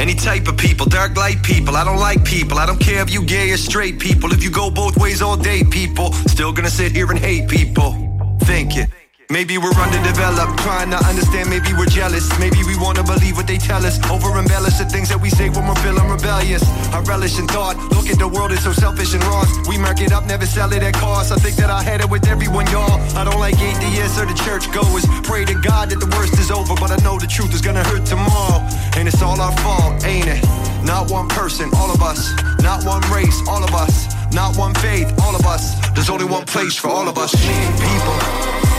Any 0.00 0.16
type 0.16 0.48
of 0.48 0.56
people, 0.56 0.86
dark 0.86 1.16
light 1.16 1.40
people. 1.44 1.76
I 1.76 1.84
don't 1.84 1.98
like 1.98 2.24
people. 2.24 2.58
I 2.58 2.66
don't 2.66 2.80
care 2.80 3.00
if 3.00 3.14
you 3.14 3.24
gay 3.24 3.52
or 3.52 3.56
straight 3.56 4.00
people. 4.00 4.32
If 4.32 4.42
you 4.42 4.50
go 4.50 4.68
both 4.68 4.96
ways 4.96 5.22
all 5.22 5.36
day, 5.36 5.62
people. 5.62 6.12
Still 6.26 6.52
gonna 6.52 6.68
sit 6.68 6.90
here 6.90 7.08
and 7.12 7.18
hate 7.20 7.48
people. 7.48 7.92
Thinking. 8.40 8.91
Maybe 9.32 9.56
we're 9.56 9.72
underdeveloped, 9.72 10.58
trying 10.60 10.90
to 10.90 11.00
understand. 11.08 11.48
Maybe 11.48 11.72
we're 11.72 11.88
jealous. 11.88 12.28
Maybe 12.38 12.62
we 12.68 12.76
wanna 12.76 13.02
believe 13.02 13.34
what 13.34 13.46
they 13.46 13.56
tell 13.56 13.80
us. 13.80 13.96
Over 14.10 14.38
embellish 14.38 14.76
the 14.76 14.84
things 14.84 15.08
that 15.08 15.18
we 15.18 15.30
say 15.30 15.48
when 15.48 15.66
we're 15.66 15.80
feeling 15.80 16.06
rebellious. 16.06 16.62
I 16.92 17.00
relish 17.00 17.38
in 17.38 17.48
thought. 17.48 17.78
Look 17.96 18.10
at 18.10 18.18
the 18.18 18.28
world, 18.28 18.52
it's 18.52 18.64
so 18.64 18.72
selfish 18.72 19.14
and 19.14 19.24
wrong. 19.24 19.46
We 19.66 19.78
mark 19.78 20.02
it 20.02 20.12
up, 20.12 20.26
never 20.26 20.44
sell 20.44 20.70
it 20.74 20.82
at 20.82 20.92
cost. 20.92 21.32
I 21.32 21.36
think 21.36 21.56
that 21.56 21.70
I 21.70 21.82
had 21.82 22.02
it 22.02 22.10
with 22.10 22.28
everyone, 22.28 22.66
y'all. 22.66 23.00
I 23.16 23.24
don't 23.24 23.40
like 23.40 23.56
atheists 23.56 24.20
or 24.20 24.26
the 24.26 24.36
church 24.44 24.70
goers. 24.70 25.06
Pray 25.24 25.46
to 25.46 25.54
God 25.54 25.88
that 25.88 26.00
the 26.00 26.12
worst 26.14 26.38
is 26.38 26.50
over, 26.50 26.74
but 26.74 26.90
I 26.92 27.02
know 27.02 27.18
the 27.18 27.26
truth 27.26 27.54
is 27.54 27.62
gonna 27.62 27.84
hurt 27.84 28.04
tomorrow. 28.04 28.60
And 29.00 29.08
it's 29.08 29.22
all 29.22 29.40
our 29.40 29.56
fault, 29.64 30.04
ain't 30.04 30.28
it? 30.28 30.44
Not 30.84 31.10
one 31.10 31.28
person, 31.28 31.70
all 31.80 31.90
of 31.90 32.02
us. 32.02 32.20
Not 32.60 32.84
one 32.84 33.00
race, 33.08 33.40
all 33.48 33.64
of 33.64 33.72
us. 33.72 34.12
Not 34.34 34.58
one 34.58 34.74
faith, 34.74 35.08
all 35.24 35.34
of 35.34 35.46
us. 35.46 35.72
There's 35.94 36.10
only 36.10 36.26
one 36.26 36.44
place 36.44 36.76
for 36.76 36.88
all 36.88 37.08
of 37.08 37.16
us. 37.16 37.32
People. 37.32 38.71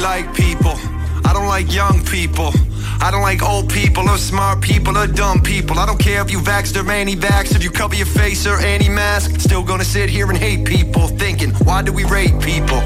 Like 0.00 0.34
people. 0.34 0.74
I 1.24 1.32
don't 1.32 1.48
like 1.48 1.72
young 1.72 2.04
people. 2.04 2.52
I 3.00 3.10
don't 3.10 3.22
like 3.22 3.42
old 3.42 3.68
people 3.68 4.08
or 4.08 4.18
smart 4.18 4.60
people 4.60 4.96
or 4.96 5.06
dumb 5.06 5.42
people. 5.42 5.78
I 5.78 5.86
don't 5.86 5.98
care 5.98 6.22
if 6.22 6.30
you 6.30 6.38
vaxxed 6.38 6.76
or 6.82 6.90
anti-vax, 6.90 7.54
if 7.54 7.62
you 7.62 7.70
cover 7.70 7.94
your 7.94 8.06
face 8.06 8.46
or 8.46 8.58
anti-mask. 8.58 9.40
Still 9.40 9.62
gonna 9.62 9.84
sit 9.84 10.08
here 10.08 10.28
and 10.28 10.38
hate 10.38 10.64
people, 10.64 11.08
thinking, 11.08 11.50
why 11.64 11.82
do 11.82 11.92
we 11.92 12.04
rape 12.04 12.40
people? 12.40 12.80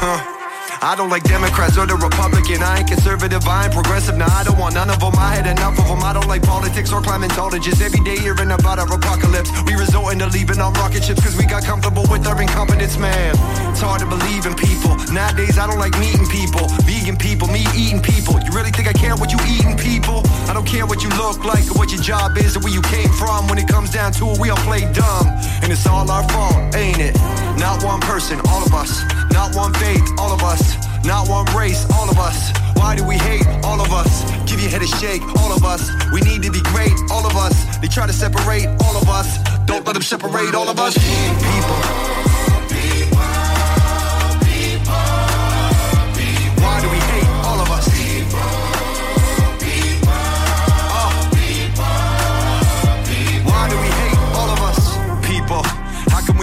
Huh? 0.00 0.37
I 0.80 0.94
don't 0.94 1.10
like 1.10 1.24
Democrats 1.24 1.76
or 1.76 1.86
the 1.86 1.96
Republican. 1.96 2.62
I 2.62 2.78
ain't 2.78 2.88
conservative, 2.88 3.42
I 3.46 3.66
ain't 3.66 3.74
progressive. 3.74 4.16
Nah, 4.16 4.30
I 4.30 4.44
don't 4.44 4.58
want 4.58 4.74
none 4.74 4.90
of 4.90 5.00
them. 5.00 5.14
I 5.18 5.34
had 5.34 5.46
enough 5.46 5.78
of 5.78 5.88
them. 5.88 6.02
I 6.04 6.12
don't 6.12 6.28
like 6.28 6.42
politics 6.42 6.92
or 6.92 7.02
climatologists. 7.02 7.82
Every 7.82 7.98
day 8.00 8.18
hearing 8.18 8.50
about 8.50 8.78
our 8.78 8.86
apocalypse. 8.86 9.50
We 9.66 9.74
resorting 9.74 10.20
to 10.20 10.26
leaving 10.26 10.60
on 10.60 10.72
rocket 10.74 11.02
ships 11.02 11.20
because 11.20 11.36
we 11.36 11.46
got 11.46 11.64
comfortable 11.64 12.06
with 12.06 12.26
our 12.26 12.40
incompetence, 12.40 12.96
man. 12.96 13.34
It's 13.74 13.80
hard 13.82 14.00
to 14.00 14.06
believe 14.06 14.46
in 14.46 14.54
people. 14.54 14.94
Nowadays, 15.10 15.58
I 15.58 15.66
don't 15.66 15.82
like 15.82 15.98
meeting 15.98 16.26
people. 16.30 16.70
Vegan 16.86 17.16
people, 17.16 17.48
me 17.48 17.66
eating 17.74 18.00
people. 18.00 18.38
You 18.46 18.54
really 18.54 18.70
think 18.70 18.86
I 18.86 18.94
care 18.94 19.16
what 19.16 19.32
you 19.34 19.38
eating, 19.50 19.74
people? 19.76 20.22
I 20.46 20.54
don't 20.54 20.66
care 20.66 20.86
what 20.86 21.02
you 21.02 21.10
look 21.18 21.42
like 21.42 21.66
or 21.74 21.74
what 21.74 21.90
your 21.90 22.02
job 22.02 22.38
is 22.38 22.56
or 22.56 22.60
where 22.60 22.72
you 22.72 22.82
came 22.82 23.10
from. 23.18 23.48
When 23.48 23.58
it 23.58 23.66
comes 23.66 23.90
down 23.90 24.12
to 24.22 24.30
it, 24.30 24.38
we 24.38 24.50
all 24.50 24.62
play 24.62 24.86
dumb. 24.94 25.26
And 25.58 25.72
it's 25.74 25.86
all 25.86 26.06
our 26.06 26.22
fault, 26.30 26.74
ain't 26.76 27.02
it? 27.02 27.16
Not 27.58 27.82
one 27.82 28.00
person, 28.00 28.40
all 28.48 28.64
of 28.64 28.72
us. 28.72 29.02
Not 29.32 29.54
one 29.54 29.74
faith, 29.74 30.02
all 30.18 30.32
of 30.32 30.42
us. 30.42 30.62
Not 31.04 31.28
one 31.28 31.44
race, 31.56 31.84
all 31.92 32.08
of 32.08 32.18
us. 32.18 32.52
Why 32.76 32.94
do 32.96 33.04
we 33.04 33.16
hate 33.16 33.46
all 33.64 33.80
of 33.80 33.92
us? 33.92 34.22
Give 34.48 34.60
your 34.60 34.70
head 34.70 34.82
a 34.82 34.86
shake, 34.86 35.22
all 35.40 35.52
of 35.52 35.64
us. 35.64 35.90
We 36.12 36.20
need 36.20 36.42
to 36.42 36.50
be 36.50 36.60
great, 36.62 36.92
all 37.10 37.26
of 37.26 37.36
us. 37.36 37.54
They 37.78 37.88
try 37.88 38.06
to 38.06 38.12
separate 38.12 38.66
all 38.84 38.96
of 38.96 39.08
us. 39.08 39.38
Don't 39.66 39.84
let 39.86 39.94
them 39.94 40.02
separate 40.02 40.54
all 40.54 40.68
of 40.68 40.78
us. 40.78 40.94
People. 40.96 42.17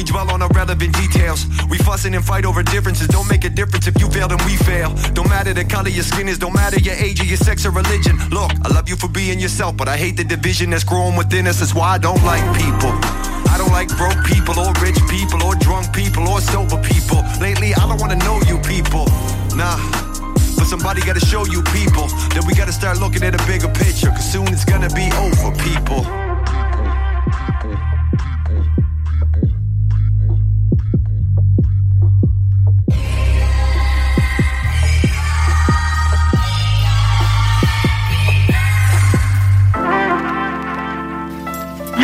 Dwell 0.05 0.31
on 0.31 0.41
irrelevant 0.41 0.93
details? 0.95 1.45
We 1.69 1.77
fussing 1.79 2.15
and 2.15 2.23
fight 2.23 2.45
over 2.45 2.63
differences. 2.63 3.07
Don't 3.07 3.29
make 3.29 3.43
a 3.43 3.49
difference 3.49 3.87
if 3.87 3.99
you 3.99 4.07
fail, 4.09 4.27
then 4.27 4.39
we 4.45 4.55
fail. 4.55 4.93
Don't 5.13 5.29
matter 5.29 5.53
the 5.53 5.65
color 5.65 5.89
your 5.89 6.03
skin 6.03 6.27
is, 6.27 6.37
don't 6.37 6.53
matter 6.53 6.79
your 6.79 6.95
age 6.95 7.19
or 7.21 7.25
your 7.25 7.37
sex 7.37 7.65
or 7.65 7.71
religion. 7.71 8.17
Look, 8.29 8.51
I 8.63 8.69
love 8.73 8.87
you 8.87 8.95
for 8.95 9.09
being 9.09 9.39
yourself, 9.39 9.75
but 9.75 9.87
I 9.87 9.97
hate 9.97 10.17
the 10.17 10.23
division 10.23 10.69
that's 10.69 10.83
growing 10.83 11.15
within 11.15 11.47
us. 11.47 11.59
That's 11.59 11.73
why 11.73 11.95
I 11.95 11.97
don't 11.97 12.23
like 12.23 12.45
people. 12.55 12.93
I 13.49 13.57
don't 13.57 13.71
like 13.71 13.89
broke 13.97 14.23
people 14.25 14.59
or 14.59 14.73
rich 14.81 14.99
people 15.09 15.41
or 15.43 15.55
drunk 15.55 15.93
people 15.93 16.27
or 16.27 16.41
sober 16.41 16.81
people. 16.83 17.23
Lately, 17.39 17.73
I 17.73 17.87
don't 17.87 17.99
wanna 17.99 18.17
know 18.17 18.39
you 18.47 18.57
people. 18.59 19.05
Nah. 19.55 19.77
But 20.57 20.67
somebody 20.67 21.01
gotta 21.01 21.25
show 21.25 21.45
you 21.45 21.61
people 21.71 22.07
that 22.35 22.43
we 22.45 22.53
gotta 22.53 22.73
start 22.73 22.99
looking 22.99 23.23
at 23.23 23.33
a 23.33 23.43
bigger 23.47 23.69
picture. 23.69 24.09
Cause 24.09 24.31
soon 24.31 24.47
it's 24.49 24.65
gonna 24.65 24.89
be 24.89 25.09
over, 25.13 25.51
people. 25.63 26.24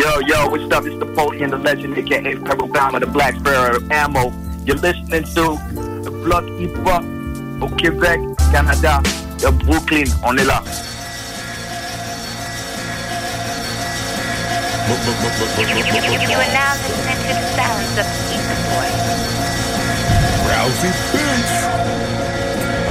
Yo, 0.02 0.18
yo, 0.26 0.48
what's 0.48 0.68
up? 0.74 0.84
It's 0.84 0.96
Napoleon, 0.96 1.50
the 1.50 1.58
legend, 1.58 1.96
aka 1.96 2.34
Pebble 2.34 2.66
Bama, 2.66 2.98
the 2.98 3.06
Black 3.06 3.36
Sparrow 3.36 3.78
Ammo. 3.88 4.32
You're 4.66 4.74
listening 4.78 5.22
to 5.22 5.56
the 6.02 6.10
Block 6.24 6.42
Hip 6.58 6.74
Hop 6.78 7.04
au 7.62 7.68
Québec, 7.76 8.18
Canada, 8.50 9.00
de 9.38 9.50
Brooklyn. 9.64 10.06
On 10.24 10.36
est 10.36 10.44
là. 10.44 10.60
You 14.88 16.34
are 16.34 16.50
now 16.50 16.74
listening 16.82 17.20
to 17.22 17.34
the 17.38 17.46
sounds 17.54 17.94
of 17.96 18.06
Ether 18.34 18.58
Boy. 18.74 18.90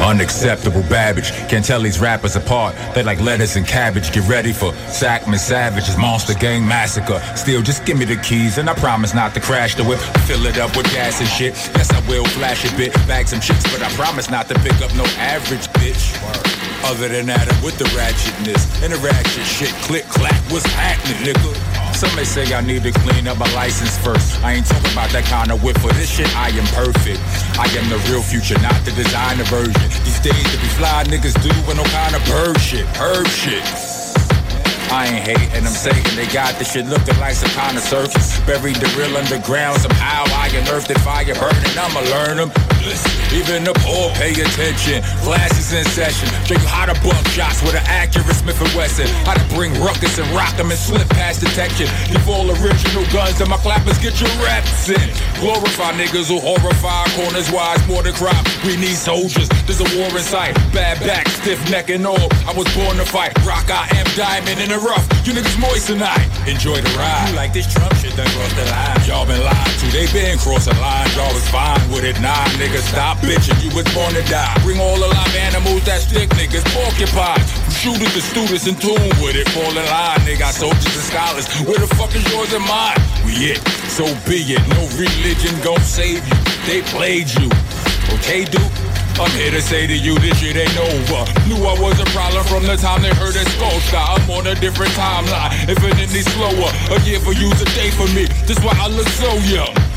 Unacceptable 0.02 0.84
babbage. 0.84 1.32
Can't 1.48 1.64
tell 1.64 1.82
these 1.82 2.00
rappers 2.00 2.36
apart. 2.36 2.76
They 2.94 3.04
like 3.04 3.22
lettuce 3.22 3.56
and 3.56 3.68
cabbage. 3.68 4.12
Get 4.12 4.28
ready 4.28 4.52
for 4.52 4.72
Sackman 4.90 5.38
Savage's 5.38 5.98
Monster 5.98 6.34
Gang 6.34 6.68
Massacre. 6.68 7.22
Still, 7.36 7.62
just 7.62 7.86
give 7.86 7.98
me 7.98 8.06
the 8.06 8.18
keys 8.18 8.58
and 8.58 8.70
I 8.70 8.74
promise 8.74 9.14
not 9.14 9.34
to 9.36 9.40
crash 9.40 9.76
the 9.76 9.84
whip. 9.84 10.00
Fill 10.26 10.46
it 10.46 10.58
up 10.58 10.76
with 10.76 10.92
gas 10.92 11.20
and 11.20 11.30
shit. 11.30 11.54
Yes, 11.76 11.92
I 11.92 12.00
will 12.10 12.26
flash 12.26 12.66
a 12.66 12.76
bit. 12.76 12.94
Bag 13.08 13.28
some 13.28 13.40
chicks, 13.40 13.64
but 13.72 13.82
I 13.82 13.90
promise 13.92 14.30
not 14.30 14.48
to 14.50 14.56
pick 14.56 14.82
up 14.82 14.94
no 14.96 15.06
average 15.18 15.68
bitch. 15.80 16.18
Other 16.84 17.08
than 17.08 17.28
that, 17.28 17.48
I'm 17.52 17.64
with 17.64 17.78
the 17.78 17.86
ratchetness 17.96 18.84
and 18.84 18.92
the 18.92 18.98
ratchet 18.98 19.46
shit. 19.46 19.70
Click, 19.86 20.04
clack, 20.06 20.42
what's 20.52 20.66
happening, 20.66 21.34
nigga? 21.34 21.71
Some 21.94 22.16
may 22.16 22.24
say 22.24 22.54
I 22.54 22.62
need 22.62 22.84
to 22.84 22.92
clean 22.92 23.28
up 23.28 23.38
my 23.38 23.52
license 23.54 23.98
first. 23.98 24.42
I 24.44 24.54
ain't 24.54 24.66
talking 24.66 24.92
about 24.92 25.10
that 25.12 25.26
kind 25.26 25.52
of 25.52 25.64
whip 25.64 25.78
for 25.78 25.94
this 25.94 26.10
shit. 26.10 26.28
I 26.36 26.50
am 26.50 26.66
perfect. 26.74 27.20
I 27.60 27.68
am 27.78 27.90
the 27.90 28.00
real 28.10 28.24
future, 28.24 28.60
not 28.60 28.80
the 28.86 28.92
designer 28.92 29.44
version. 29.46 29.74
These 30.04 30.20
days, 30.22 30.44
to 30.52 30.58
be 30.58 30.68
fly 30.80 31.04
niggas 31.06 31.38
do 31.42 31.50
with 31.68 31.78
no 31.78 31.84
kind 31.94 32.16
of 32.16 32.26
bird 32.26 32.60
shit, 32.60 32.86
herb 32.98 33.28
shit. 33.28 34.01
I 34.92 35.08
ain't 35.08 35.24
hating, 35.24 35.64
I'm 35.64 35.72
saying 35.72 36.04
they 36.20 36.28
got 36.28 36.60
this 36.60 36.74
shit 36.76 36.86
looking 36.86 37.16
like 37.16 37.34
some 37.40 37.50
kind 37.56 37.78
of 37.80 37.84
circus. 37.84 38.36
Buried 38.44 38.76
the 38.76 38.92
real 39.00 39.16
underground, 39.16 39.80
somehow 39.80 40.28
I 40.36 40.52
unearthed 40.52 40.92
it, 40.92 41.00
fire 41.00 41.32
burning, 41.32 41.76
I'ma 41.80 42.04
learn 42.12 42.36
them. 42.44 42.52
Listen, 42.84 43.14
even 43.32 43.64
the 43.64 43.72
poor 43.88 44.12
pay 44.20 44.36
attention. 44.36 45.00
Classes 45.24 45.72
in 45.72 45.86
session, 45.96 46.28
show 46.44 46.60
you 46.60 46.68
how 46.68 46.92
to 46.92 46.98
bump 47.08 47.24
shots 47.32 47.64
with 47.64 47.80
an 47.80 47.88
accurate 47.88 48.36
Smith 48.36 48.60
& 48.68 48.76
Wesson. 48.76 49.08
How 49.24 49.40
to 49.40 49.46
bring 49.56 49.72
ruckus 49.80 50.20
and 50.20 50.28
rock 50.36 50.52
them 50.58 50.76
and 50.76 50.80
slip 50.80 51.08
past 51.16 51.40
detection. 51.40 51.88
Give 52.12 52.28
all 52.28 52.52
original 52.52 53.08
guns 53.16 53.40
to 53.40 53.48
my 53.48 53.58
clappers, 53.64 53.96
get 54.04 54.20
your 54.20 54.34
reps 54.44 54.92
in. 54.92 55.08
Glorify 55.40 55.96
niggas 55.96 56.28
who 56.28 56.44
horrify 56.44 57.08
corners 57.16 57.48
wise, 57.48 57.80
more 57.88 58.04
than 58.04 58.12
crime. 58.12 58.44
We 58.68 58.76
need 58.76 59.00
soldiers, 59.00 59.48
there's 59.64 59.80
a 59.80 59.88
war 59.96 60.12
in 60.12 60.26
sight. 60.26 60.60
Bad 60.76 61.00
back, 61.08 61.30
stiff 61.30 61.64
neck 61.72 61.88
and 61.88 62.04
all. 62.04 62.28
I 62.44 62.52
was 62.52 62.68
born 62.76 62.98
to 62.98 63.08
fight. 63.08 63.32
Rock, 63.48 63.72
I 63.72 63.88
am 63.96 64.06
diamond 64.18 64.60
in 64.60 64.68
the 64.74 64.81
rough. 64.82 65.06
You 65.26 65.34
niggas 65.34 65.58
moist 65.62 65.88
tonight. 65.88 66.26
Enjoy 66.50 66.82
the 66.82 66.92
ride. 66.98 67.30
You 67.30 67.36
like 67.38 67.54
this 67.54 67.70
Trump 67.70 67.94
shit 68.02 68.18
done 68.18 68.28
crossed 68.34 68.58
the 68.58 68.66
line. 68.68 68.98
Y'all 69.06 69.26
been 69.26 69.42
lied 69.42 69.74
to, 69.80 69.88
they 69.94 70.10
been 70.12 70.38
crossing 70.38 70.78
lines. 70.82 71.14
Y'all 71.16 71.32
was 71.34 71.48
fine 71.50 71.80
with 71.94 72.04
it. 72.04 72.20
Nah, 72.20 72.34
niggas, 72.58 72.86
stop 72.90 73.18
bitching. 73.22 73.56
You 73.62 73.70
was 73.78 73.86
born 73.94 74.14
to 74.18 74.24
die. 74.28 74.52
Bring 74.66 74.82
all 74.82 74.98
the 74.98 75.08
live 75.08 75.36
animals 75.38 75.86
that 75.86 76.02
stick 76.02 76.30
niggas 76.34 76.66
porcupines. 76.74 77.48
Shooters 77.78 78.14
to 78.14 78.22
students 78.22 78.66
in 78.68 78.76
tune 78.76 79.14
with 79.22 79.38
it. 79.38 79.48
Fall 79.54 79.72
in 79.72 79.86
line, 79.88 80.26
they 80.26 80.36
got 80.36 80.54
soldiers 80.54 80.94
and 80.98 81.06
scholars. 81.06 81.46
Where 81.64 81.80
the 81.80 81.90
fuck 81.96 82.14
is 82.18 82.26
yours 82.34 82.52
and 82.54 82.66
mine? 82.66 82.98
We 83.26 83.54
it, 83.54 83.62
so 83.94 84.06
be 84.26 84.42
it. 84.58 84.62
No 84.74 84.82
religion 84.98 85.54
gon' 85.64 85.82
save 85.82 86.26
you. 86.26 86.38
They 86.66 86.82
played 86.90 87.30
you. 87.38 87.50
Okay, 88.18 88.46
Duke? 88.46 88.91
I'm 89.20 89.32
here 89.32 89.52
to 89.52 89.62
say 89.62 89.88
to 89.88 89.98
you 89.98 90.18
this 90.20 90.40
shit 90.40 90.56
ain't 90.56 90.78
over. 90.78 91.26
Knew 91.48 91.60
I 91.66 91.76
was 91.80 92.00
a 92.00 92.06
problem 92.16 92.44
from 92.46 92.64
the 92.64 92.78
time 92.78 93.02
they 93.02 93.14
heard 93.14 93.34
that 93.34 93.48
skull 93.58 93.80
sky. 93.90 94.16
I'm 94.16 94.30
on 94.30 94.48
a 94.48 94.56
different 94.56 94.92
timeline, 94.94 95.52
infinitely 95.68 96.22
slower. 96.22 96.72
A 96.96 97.02
year 97.04 97.20
for 97.20 97.34
you's 97.34 97.60
a 97.62 97.66
day 97.76 97.92
for 97.92 98.08
me. 98.14 98.26
That's 98.48 98.62
why 98.64 98.74
I 98.78 98.88
look 98.88 99.08
so 99.10 99.34
young. 99.50 99.91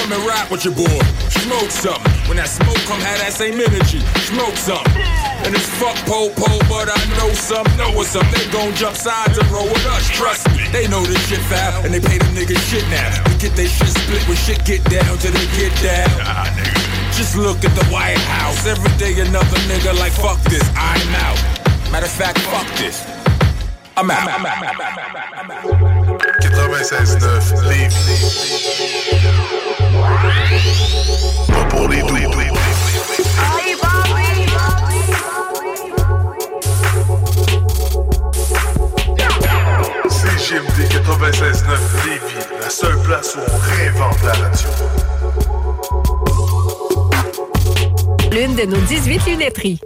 Come 0.00 0.16
and 0.16 0.24
rap 0.24 0.50
with 0.50 0.64
your 0.64 0.72
boy. 0.72 0.96
Smoke 1.28 1.68
something. 1.68 2.08
When 2.24 2.40
that 2.40 2.48
smoke 2.48 2.80
come, 2.88 2.96
have 3.04 3.20
that 3.20 3.36
same 3.36 3.60
energy. 3.60 4.00
Smoke 4.24 4.56
something. 4.56 4.96
And 5.44 5.52
it's 5.52 5.68
fuck 5.76 5.92
po 6.08 6.32
po, 6.40 6.56
but 6.72 6.88
I 6.88 6.96
know 7.20 7.28
some, 7.36 7.68
know 7.76 7.92
what's 7.92 8.16
up. 8.16 8.24
They 8.32 8.48
gon' 8.48 8.72
jump 8.80 8.96
sides 8.96 9.36
and 9.36 9.44
roll 9.52 9.68
with 9.68 9.84
us, 9.92 10.08
trust 10.08 10.48
me. 10.56 10.64
They 10.72 10.88
know 10.88 11.04
this 11.04 11.20
shit 11.28 11.44
foul, 11.52 11.84
and 11.84 11.92
they 11.92 12.00
pay 12.00 12.16
them 12.16 12.32
niggas 12.32 12.64
shit 12.72 12.80
now. 12.88 13.12
We 13.28 13.36
get 13.36 13.52
they 13.52 13.68
shit 13.68 13.92
split 13.92 14.24
when 14.24 14.40
shit 14.40 14.64
get 14.64 14.80
down 14.88 15.20
till 15.20 15.36
they 15.36 15.44
get 15.52 15.76
down. 15.84 16.08
Just 17.12 17.36
look 17.36 17.60
at 17.60 17.76
the 17.76 17.84
White 17.92 18.24
House. 18.40 18.64
Every 18.64 18.88
day 18.96 19.12
another 19.20 19.60
nigga 19.68 19.92
like 20.00 20.16
fuck 20.16 20.40
this, 20.48 20.64
I'm 20.80 21.12
out. 21.28 21.36
Matter 21.92 22.08
of 22.08 22.16
fact, 22.16 22.40
fuck 22.48 22.64
this. 22.80 23.04
I'm 24.00 24.08
out. 24.08 24.32
96.9 26.80 27.68
Lévis. 27.68 29.79
Pas 31.48 31.64
pour 31.68 31.88
les 31.88 32.02
doux. 32.02 32.16
CGMD 40.08 40.78
96.9 40.90 41.78
Lévis, 42.04 42.46
la 42.60 42.70
seule 42.70 42.98
place 43.02 43.36
où 43.36 43.40
on 43.40 43.58
réinvente 43.58 44.22
la 44.24 44.32
radio. 44.32 44.68
L'une 48.32 48.54
de 48.56 48.64
nos 48.64 48.80
18 48.80 49.26
lunetteries. 49.26 49.80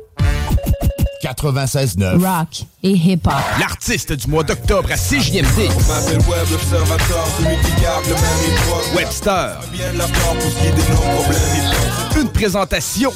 96.9. 1.25 2.23
Rock 2.23 2.65
et 2.83 2.91
hip-hop. 2.91 3.33
L'artiste 3.59 4.13
du 4.13 4.27
mois 4.29 4.43
d'octobre 4.43 4.91
à 4.93 4.97
CJMD. 4.97 5.71
On 5.71 5.93
m'appelle 5.93 6.19
Web, 6.29 6.47
l'observateur, 6.51 7.27
celui 7.39 7.57
qui 7.57 7.81
garde 7.81 8.05
le 8.05 8.15
même 8.15 8.23
hip-hop. 8.47 8.95
Webster. 8.95 9.61
Bien 9.73 9.93
de 9.93 9.99
la 9.99 10.07
part 10.07 10.35
pour 10.35 10.51
ce 10.51 10.59
qui 10.59 10.67
est 10.67 10.73
de 10.73 10.91
nos 10.91 10.97
problèmes 10.97 11.43
hip-hop. 11.57 12.21
Une 12.21 12.29
présentation. 12.29 13.13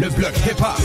Le 0.00 0.08
bloc 0.10 0.32
hip-hop. 0.38 0.80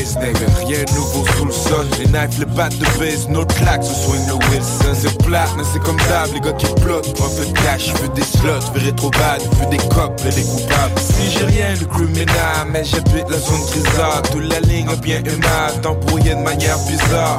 Rien 0.00 0.84
de 0.84 0.94
nouveau 0.94 1.26
sous 1.36 1.44
le 1.44 1.52
sol. 1.52 1.86
Les 1.98 2.06
knives, 2.06 2.38
les 2.38 2.46
battes 2.46 2.78
de 2.78 2.86
base, 2.98 3.28
notre 3.28 3.54
claque, 3.56 3.84
ce 3.84 3.92
swing 3.92 4.26
le 4.28 4.34
Wilson. 4.34 4.94
C'est 4.94 5.22
plat, 5.24 5.44
mais 5.56 5.62
c'est 5.72 5.82
comme 5.82 5.98
d'hab, 6.08 6.32
les 6.32 6.40
gars 6.40 6.52
qui 6.52 6.66
plotent. 6.80 7.08
Un 7.08 7.36
peu 7.36 7.46
de 7.46 7.52
cash, 7.52 7.92
veux 8.00 8.08
des 8.08 8.22
slots, 8.22 8.72
veux 8.74 8.80
rétro 8.80 9.10
bad, 9.10 9.42
veux 9.42 9.66
des 9.70 9.88
cops, 9.88 10.24
et 10.24 10.30
des 10.30 10.42
coupables. 10.42 10.98
Si 10.98 11.30
j'ai 11.30 11.44
rien 11.44 11.74
de 11.74 11.84
criminel, 11.84 12.26
mais 12.72 12.84
j'habite 12.84 13.28
la 13.28 13.38
zone 13.38 13.60
grisard. 13.70 14.22
Toute 14.32 14.50
la 14.50 14.60
ligne 14.60 14.88
bien 15.02 15.18
aimable, 15.18 15.86
embrouillée 15.86 16.34
de 16.34 16.40
manière 16.40 16.78
bizarre. 16.86 17.36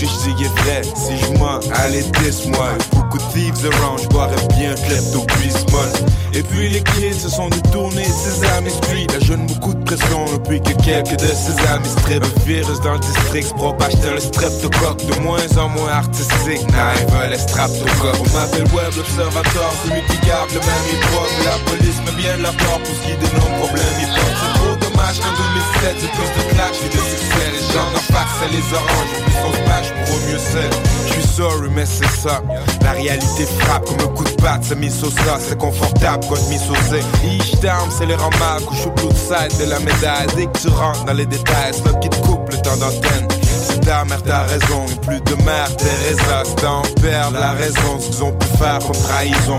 Je 0.00 0.06
dis 0.06 0.44
est 0.44 0.84
si 0.96 1.18
je 1.18 1.38
mens, 1.38 1.60
allez, 1.74 2.02
dis-moi. 2.02 2.68
Beaucoup 2.92 3.18
de 3.18 3.22
thieves 3.34 3.70
around, 3.70 4.00
je 4.00 4.08
boirais 4.08 4.34
bien 4.56 4.74
klepto 4.74 5.26
small. 5.50 5.90
Et 6.32 6.42
puis 6.42 6.70
les 6.70 6.82
kids 6.82 7.20
se 7.20 7.28
sont 7.28 7.50
détournés 7.50 8.06
ces 8.06 8.42
amis 8.56 8.70
street. 8.70 9.06
La 9.12 9.20
jeune 9.20 9.46
beaucoup 9.46 9.74
de 9.74 9.84
pression 9.84 10.24
depuis 10.32 10.58
que 10.62 10.72
quelques 10.82 11.20
de 11.20 11.26
ses 11.26 11.52
amis 11.68 11.88
strip. 11.98 12.24
Un 12.24 12.44
virus 12.46 12.80
dans 12.80 12.94
le 12.94 12.98
district 13.00 13.48
se 13.48 13.52
propage 13.52 13.92
tel 14.00 14.14
le 14.14 14.20
streptocoque. 14.20 15.04
De 15.04 15.20
moins 15.20 15.58
en 15.58 15.68
moins 15.68 15.92
artistique, 15.92 16.64
veulent 17.10 17.30
les 17.30 17.38
streptocoques. 17.38 18.20
On 18.20 18.38
m'appelle 18.38 18.64
Web 18.72 18.94
l'observateur, 18.96 19.70
celui 19.84 20.00
qui 20.06 20.26
garde 20.26 20.48
le 20.50 20.60
même. 20.60 20.86
Et 20.94 21.44
la 21.44 21.58
police 21.70 22.00
met 22.06 22.22
bien 22.22 22.38
de 22.38 22.42
la 22.42 22.52
part 22.52 22.78
pour 22.78 22.94
ce 22.94 23.00
qui 23.02 23.12
dénomme 23.16 23.58
problème 23.58 23.84
hip-hop. 24.00 24.89
Dommage 25.00 25.20
qu'en 25.20 25.32
2007, 25.32 25.96
c'est 25.98 26.10
plus 26.12 26.44
de 26.44 26.54
clash 26.54 26.78
que 26.78 26.96
de 26.96 27.02
succès. 27.02 27.50
Les 27.52 27.72
gens 27.72 27.90
d'en 27.92 28.14
face, 28.14 28.28
c'est 28.40 28.50
les. 28.50 28.60
Plus 28.60 29.34
on 29.46 29.52
se 29.52 29.68
bâche 29.68 29.92
pour 29.94 30.14
au 30.14 30.18
mieux 30.28 30.38
c'est. 30.38 30.70
Je 31.06 31.12
suis 31.12 31.26
sorry, 31.26 31.68
mais 31.74 31.86
c'est 31.86 32.08
ça. 32.08 32.42
La 32.82 32.92
réalité 32.92 33.46
frappe 33.60 33.86
comme 33.86 34.00
un 34.00 34.14
coup 34.14 34.24
de 34.24 34.42
patte, 34.42 34.64
c'est 34.64 34.78
mis 34.78 34.92
au 35.02 35.10
ça. 35.10 35.38
C'est 35.40 35.58
confortable 35.58 36.26
quand 36.28 36.48
mis 36.48 36.60
au 36.68 36.74
Z. 36.74 37.02
Each 37.24 37.60
down, 37.60 37.88
c'est 37.90 38.06
les 38.06 38.14
ramas, 38.14 38.60
couche 38.66 38.86
au 38.86 38.90
blue 38.90 39.16
side 39.16 39.58
de 39.58 39.70
la 39.70 39.78
médaille. 39.80 40.26
Dès 40.36 40.46
que 40.46 40.58
tu 40.58 40.68
rentres 40.68 41.04
dans 41.04 41.14
les 41.14 41.26
détails, 41.26 41.72
c'est 41.72 42.00
qui 42.00 42.08
te 42.10 42.16
coupe 42.16 42.50
le 42.50 42.58
temps 42.58 42.76
d'antenne. 42.76 43.28
C'est 43.42 43.80
ta 43.80 44.04
mère, 44.04 44.22
t'as 44.22 44.42
raison. 44.42 44.84
Et 44.90 45.06
plus 45.06 45.20
de 45.20 45.34
mère, 45.44 45.74
Teresa, 45.76 46.42
c'est 46.44 46.66
en 46.66 46.82
perdre 47.00 47.38
la 47.38 47.52
raison. 47.52 47.98
Ce 48.00 48.06
qu'ils 48.06 48.24
ont 48.24 48.32
pu 48.32 48.46
faire 48.58 48.78
comme 48.80 49.02
trahison. 49.02 49.58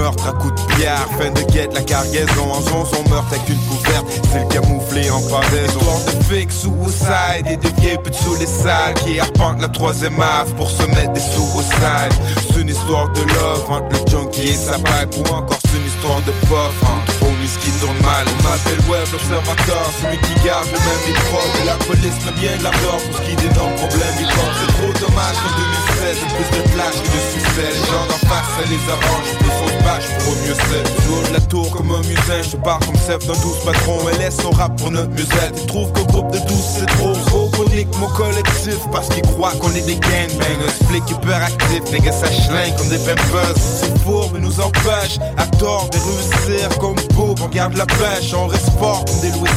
Meurtre 0.00 0.28
à 0.28 0.32
coups 0.32 0.54
de 0.54 0.74
pierre, 0.74 1.06
fin 1.18 1.30
de 1.30 1.42
guette, 1.52 1.74
la 1.74 1.82
cargaison. 1.82 2.50
En 2.50 2.62
son 2.62 3.06
meurtre 3.10 3.34
avec 3.34 3.46
une 3.50 3.60
couverte, 3.68 4.06
c'est 4.32 4.38
le 4.38 4.48
camouflé 4.48 5.10
en 5.10 5.20
pendaison. 5.20 5.78
Histoire 5.78 6.00
de 6.06 6.24
fake 6.24 6.52
suicide 6.52 7.46
et 7.50 7.56
de 7.58 7.68
putes 7.68 8.14
sous 8.14 8.34
les 8.36 8.46
salles 8.46 8.94
qui 9.04 9.20
arpentent 9.20 9.60
la 9.60 9.68
troisième 9.68 10.18
ave 10.18 10.54
pour 10.54 10.70
se 10.70 10.84
mettre 10.84 11.12
des 11.12 11.20
suicides. 11.20 12.14
C'est 12.48 12.60
une 12.62 12.70
histoire 12.70 13.10
de 13.10 13.20
love 13.20 13.70
entre 13.70 13.88
le 13.90 14.10
junkie 14.10 14.48
et 14.48 14.54
sa 14.54 14.76
pipe 14.78 15.16
ou 15.18 15.34
encore 15.34 15.58
c'est 15.66 15.76
une 15.76 15.86
histoire 15.86 16.22
de 16.22 16.32
puff 16.48 16.82
entre 16.82 17.19
On 17.40 18.42
m'appelle 18.44 18.84
Web 18.86 19.08
l'observateur, 19.12 19.88
celui 20.02 20.18
qui 20.18 20.34
garde 20.44 20.66
le 20.66 20.76
même 20.76 21.04
hip-hop. 21.08 21.48
Et 21.62 21.64
la 21.64 21.76
police 21.88 22.20
met 22.26 22.36
bien 22.36 22.54
de 22.58 22.64
la 22.64 22.70
peur 22.70 22.98
pour 23.00 23.16
ce 23.16 23.22
qui 23.22 23.34
dénomme 23.34 23.74
problème 23.80 24.14
hip-hop. 24.20 24.52
C'est 24.60 24.72
trop 24.76 24.92
dommage 25.08 25.36
qu'en 25.40 25.52
2016, 25.56 26.18
c'est 26.20 26.36
plus 26.36 26.50
de 26.52 26.68
flash 26.68 26.96
que 27.00 27.08
de 27.08 27.20
succès. 27.32 27.68
Les 27.72 27.86
gens 27.88 28.04
d'en 28.12 28.20
face, 28.28 28.44
ça 28.44 28.64
les 28.68 28.84
arrange, 28.92 29.28
plus 29.40 29.56
on 29.56 29.68
se 29.72 29.84
bâche 29.84 30.08
pour 30.18 30.32
au 30.32 30.36
mieux 30.44 30.56
c'est. 30.68 30.84
Je 31.00 31.08
haut 31.08 31.28
de 31.28 31.32
la 31.32 31.40
tour 31.40 31.70
comme 31.70 31.90
un 31.92 32.02
musin, 32.04 32.42
je 32.44 32.56
pars 32.58 32.78
comme 32.80 33.00
chef 33.08 33.24
d'un 33.24 33.40
douce 33.40 33.64
patron. 33.64 33.96
Et 34.10 34.18
laisse 34.18 34.36
son 34.36 34.50
rap 34.50 34.76
pour 34.76 34.90
notre 34.90 35.10
musette. 35.10 35.56
Ils 35.56 35.66
trouvent 35.66 35.92
qu'au 35.92 36.04
groupe 36.04 36.32
de 36.32 36.38
douze 36.44 36.66
c'est 36.76 36.86
trop. 36.92 37.16
Gros 37.24 37.39
nique 37.74 37.96
mon 37.98 38.08
collectif 38.08 38.78
parce 38.92 39.08
qu'ils 39.08 39.22
croient 39.22 39.52
qu'on 39.60 39.70
est 39.74 39.86
des 39.86 39.96
gangbangers. 39.96 40.84
Flics 40.88 41.10
hyperactifs, 41.10 41.90
les 41.92 42.12
ça 42.12 42.30
schlingue 42.30 42.76
comme 42.76 42.88
des 42.88 42.98
pampers. 42.98 43.54
C'est 43.56 43.98
faux, 44.04 44.30
mais 44.32 44.40
nous 44.40 44.60
empêche 44.60 45.18
à 45.36 45.46
tort 45.58 45.88
de 45.90 45.98
réussir 45.98 46.68
comme 46.78 46.96
beau. 47.14 47.34
On 47.42 47.48
garde 47.48 47.76
la 47.76 47.86
pêche, 47.86 48.32
on 48.34 48.46
reste 48.46 48.70
comme 48.78 49.20
des 49.20 49.30
Louis 49.30 49.50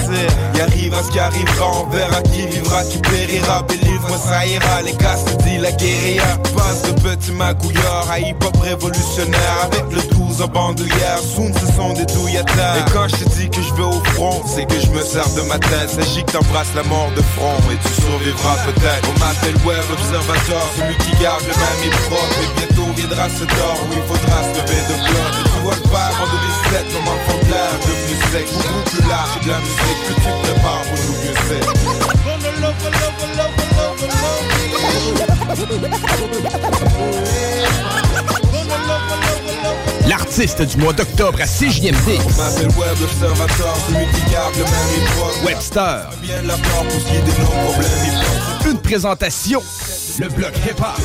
Y 0.56 0.61
arrivera 0.61 1.03
ce 1.03 1.11
qui 1.11 1.19
arrivera, 1.19 1.72
on 1.81 1.90
verra 1.90 2.22
qui 2.22 2.48
vivra, 2.48 2.84
qui 2.84 2.98
périra. 2.99 3.64
Bélivre-moi, 3.64 4.18
ça 4.18 4.45
ira, 4.45 4.81
les 4.84 4.94
gars 4.94 5.18
se 5.18 5.35
dit 5.44 5.57
la 5.57 5.72
guérilla. 5.72 6.38
Passe 6.56 6.84
de 6.84 6.99
petit 7.02 7.31
magouillard 7.31 8.07
à 8.10 8.19
hip-hop 8.19 8.56
révolutionnaire 8.61 9.57
avec 9.64 9.84
le 9.91 10.02
12 10.15 10.41
en 10.41 10.48
bandoulière. 10.48 11.19
Soon, 11.19 11.52
ce 11.53 11.65
sont 11.73 11.94
des 11.94 12.06
douillataires. 12.06 12.76
Et 12.77 12.91
quand 12.91 13.07
je 13.07 13.23
te 13.23 13.30
dis 13.38 13.49
que 13.49 13.61
je 13.61 13.73
vais 13.73 13.84
au 13.84 14.03
front, 14.14 14.41
c'est 14.45 14.65
que 14.65 14.80
je 14.80 14.88
me 14.91 15.02
sers 15.02 15.30
de 15.35 15.41
ma 15.41 15.57
tête. 15.60 15.90
S'agit 15.90 16.23
que 16.23 16.31
t'embrasses 16.31 16.73
la 16.76 16.84
mort 16.84 17.11
de 17.15 17.22
front 17.35 17.57
et 17.72 17.77
tu 17.77 18.02
survivras 18.05 18.57
peut-être. 18.65 19.07
On 19.09 19.19
m'appelle 19.19 19.57
Web 19.65 19.84
Observateur, 19.91 20.63
celui 20.75 20.95
qui 20.97 21.11
garde 21.21 21.43
le 21.43 21.55
même 21.55 21.97
propre. 22.07 22.38
Et 22.43 22.49
bientôt 22.57 22.89
viendra 22.95 23.30
ce 23.30 23.45
tort 23.45 23.80
où 23.84 23.93
il 23.93 24.03
faudra 24.03 24.43
se 24.43 24.51
lever 24.59 24.81
de 24.89 24.95
bloc. 25.07 25.31
Tu 25.43 25.59
vois 25.63 25.75
le 25.75 25.88
pas 25.89 26.09
en 26.21 26.27
2007, 26.27 26.93
comme 26.93 27.07
enfant 27.07 27.39
de 27.43 27.49
l'air, 27.51 27.71
sec, 28.31 28.47
beaucoup 28.51 28.84
plus 28.89 29.03
large 29.07 29.39
de 29.43 29.49
la 29.49 29.59
musique 29.59 30.01
que 30.07 30.13
tu 30.13 30.21
prépares 30.43 30.84
pour 30.89 30.99
nous 31.05 31.17
mieux 31.23 31.34
L'artiste 40.07 40.61
du 40.61 40.77
mois 40.77 40.93
d'octobre 40.93 41.39
à 41.41 41.45
CJMD. 41.45 42.19
Webster. 45.45 46.09
Une 48.69 48.80
présentation. 48.80 49.61
Le 50.19 50.27
bloc 50.30 50.53
hip-hop. 50.65 50.99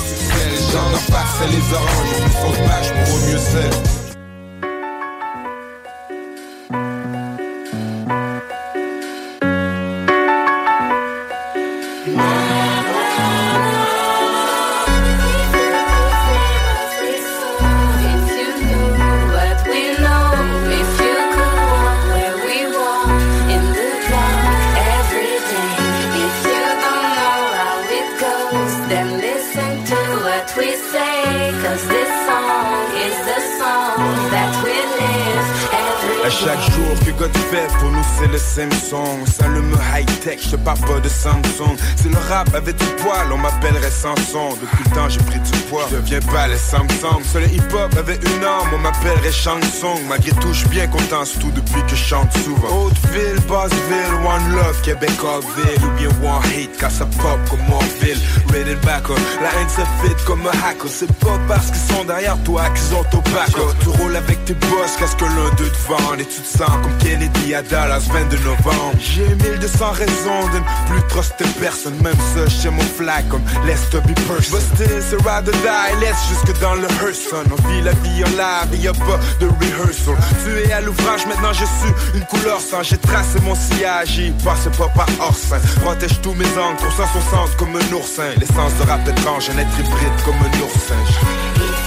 Que 36.89 37.10
God 37.12 37.36
fait 37.51 37.66
pour 37.78 37.90
nous 37.90 38.02
c'est 38.19 38.27
le 38.27 38.39
Samsung. 38.39 39.27
S'allume 39.27 39.77
high-tech, 39.94 40.40
je 40.51 40.56
parle 40.56 40.81
pas 40.81 41.01
de 41.01 41.09
Samsung. 41.09 41.77
C'est 41.97 42.09
le 42.09 42.16
rap 42.28 42.48
avec 42.55 42.77
du 42.77 42.85
poil, 43.02 43.31
on 43.31 43.36
m'appellerait 43.36 43.90
Samson 43.90 44.56
Depuis 44.60 44.85
le 44.85 44.97
temps 44.97 45.09
j'ai 45.09 45.20
pris 45.20 45.39
du 45.39 45.59
poids, 45.69 45.86
je 45.90 45.97
deviens 45.97 46.20
pas 46.20 46.48
les 46.48 46.56
Samsung. 46.56 47.23
Seul 47.24 47.43
le 47.43 47.48
hip-hop 47.55 47.94
avait 47.97 48.16
une 48.16 48.44
arme, 48.44 48.70
on 48.74 48.78
m'appellerait 48.78 49.32
Shansung 49.32 50.01
Malgré 50.09 50.32
tout 50.32 50.52
je 50.52 50.66
bien 50.69 50.86
content, 50.86 51.24
surtout 51.24 51.51
depuis 51.51 51.82
que 51.82 51.90
je 51.90 51.97
chante 51.97 52.32
souvent. 52.39 52.86
Hauteville, 52.86 53.40
Bassville, 53.48 54.15
One 54.24 54.56
Love, 54.56 54.81
Québec, 54.82 55.12
Ville. 55.56 55.85
Ou 55.85 55.90
bien 55.98 56.09
One 56.09 56.43
Hit, 56.56 56.77
car 56.78 56.90
ça 56.90 57.05
pop 57.05 57.39
comme 57.51 57.60
Morville 57.69 58.19
Rated 58.48 58.81
backer, 58.81 59.16
la 59.43 59.60
haine 59.60 59.69
se 59.69 59.82
fit 60.02 60.24
comme 60.27 60.47
un 60.47 60.69
hacker. 60.69 60.89
C'est 60.89 61.12
pas 61.19 61.39
parce 61.47 61.66
qu'ils 61.66 61.94
sont 61.94 62.05
derrière 62.05 62.43
toi 62.44 62.65
qu'ils 62.70 62.97
ont 62.97 63.05
ton 63.05 63.19
back 63.32 63.51
Tu 63.81 63.89
roules 63.89 64.16
avec 64.16 64.44
tes 64.47 64.55
boss, 64.55 64.97
qu'est-ce 64.98 65.16
que 65.16 65.27
l'un 65.27 65.51
d'eux 65.56 65.70
te 65.70 65.89
vend? 65.89 66.15
Et 66.19 66.24
tu 66.24 66.40
te 66.40 66.59
sens 66.59 66.78
comme 66.83 66.97
Kennedy 66.99 67.55
à 67.55 67.63
Dallas 67.63 68.09
22 68.13 68.39
novembre. 68.39 68.95
J'ai 68.99 69.35
1200 69.35 69.91
raisons 69.93 70.49
de 70.53 70.59
ne 70.59 70.91
plus 70.91 71.09
truster 71.09 71.45
personne 71.61 71.95
Même 72.03 72.17
ça, 72.35 72.47
j'ai 72.47 72.71
mon 72.71 72.83
flag 72.83 73.27
comme 73.29 73.43
Let's 73.67 73.89
to 73.91 74.01
be 74.03 74.15
person 74.27 74.59
Busté, 74.59 74.87
c'est 75.01 75.17
ride 75.17 75.49
or 75.49 75.55
die, 75.63 76.01
laisse 76.01 76.17
jusque 76.29 76.61
dans 76.61 76.75
le 76.75 76.89
Hearthstone 77.01 77.47
On 77.51 77.69
vit 77.69 77.83
la 77.83 77.93
vie 77.93 78.25
en 78.25 78.31
live, 78.31 78.75
et 78.75 78.77
y'a 78.79 78.93
pas 78.93 79.19
de 79.41 79.47
rehearsal. 79.47 80.17
Tu 80.45 80.69
es 80.69 80.73
à 80.73 80.81
l'ouvrage, 80.81 81.27
maintenant 81.27 81.53
je 81.53 81.65
suis 81.65 82.19
une 82.19 82.25
couleur 82.27 82.61
sans. 82.61 82.83
J'ai 82.83 82.99
tracé 82.99 83.39
mon 83.41 83.55
sillage, 83.55 84.09
j'y 84.09 84.31
passe 84.45 84.69
pas 84.77 84.89
par 84.89 85.09
orsin 85.21 85.59
Protège 85.83 86.21
tous 86.23 86.35
mes 86.35 86.47
angles, 86.47 86.79
ça 86.97 87.05
son 87.13 87.37
sens 87.37 87.51
comme 87.57 87.75
un 87.77 87.95
oursin. 87.95 88.31
L'essence 88.39 88.75
de 88.81 88.89
rap 88.89 89.07
étrange, 89.09 89.51
un 89.51 89.59
être 89.59 89.79
hybride 89.79 90.25
comme 90.25 90.37
un 90.37 90.63
oursin 90.65 91.78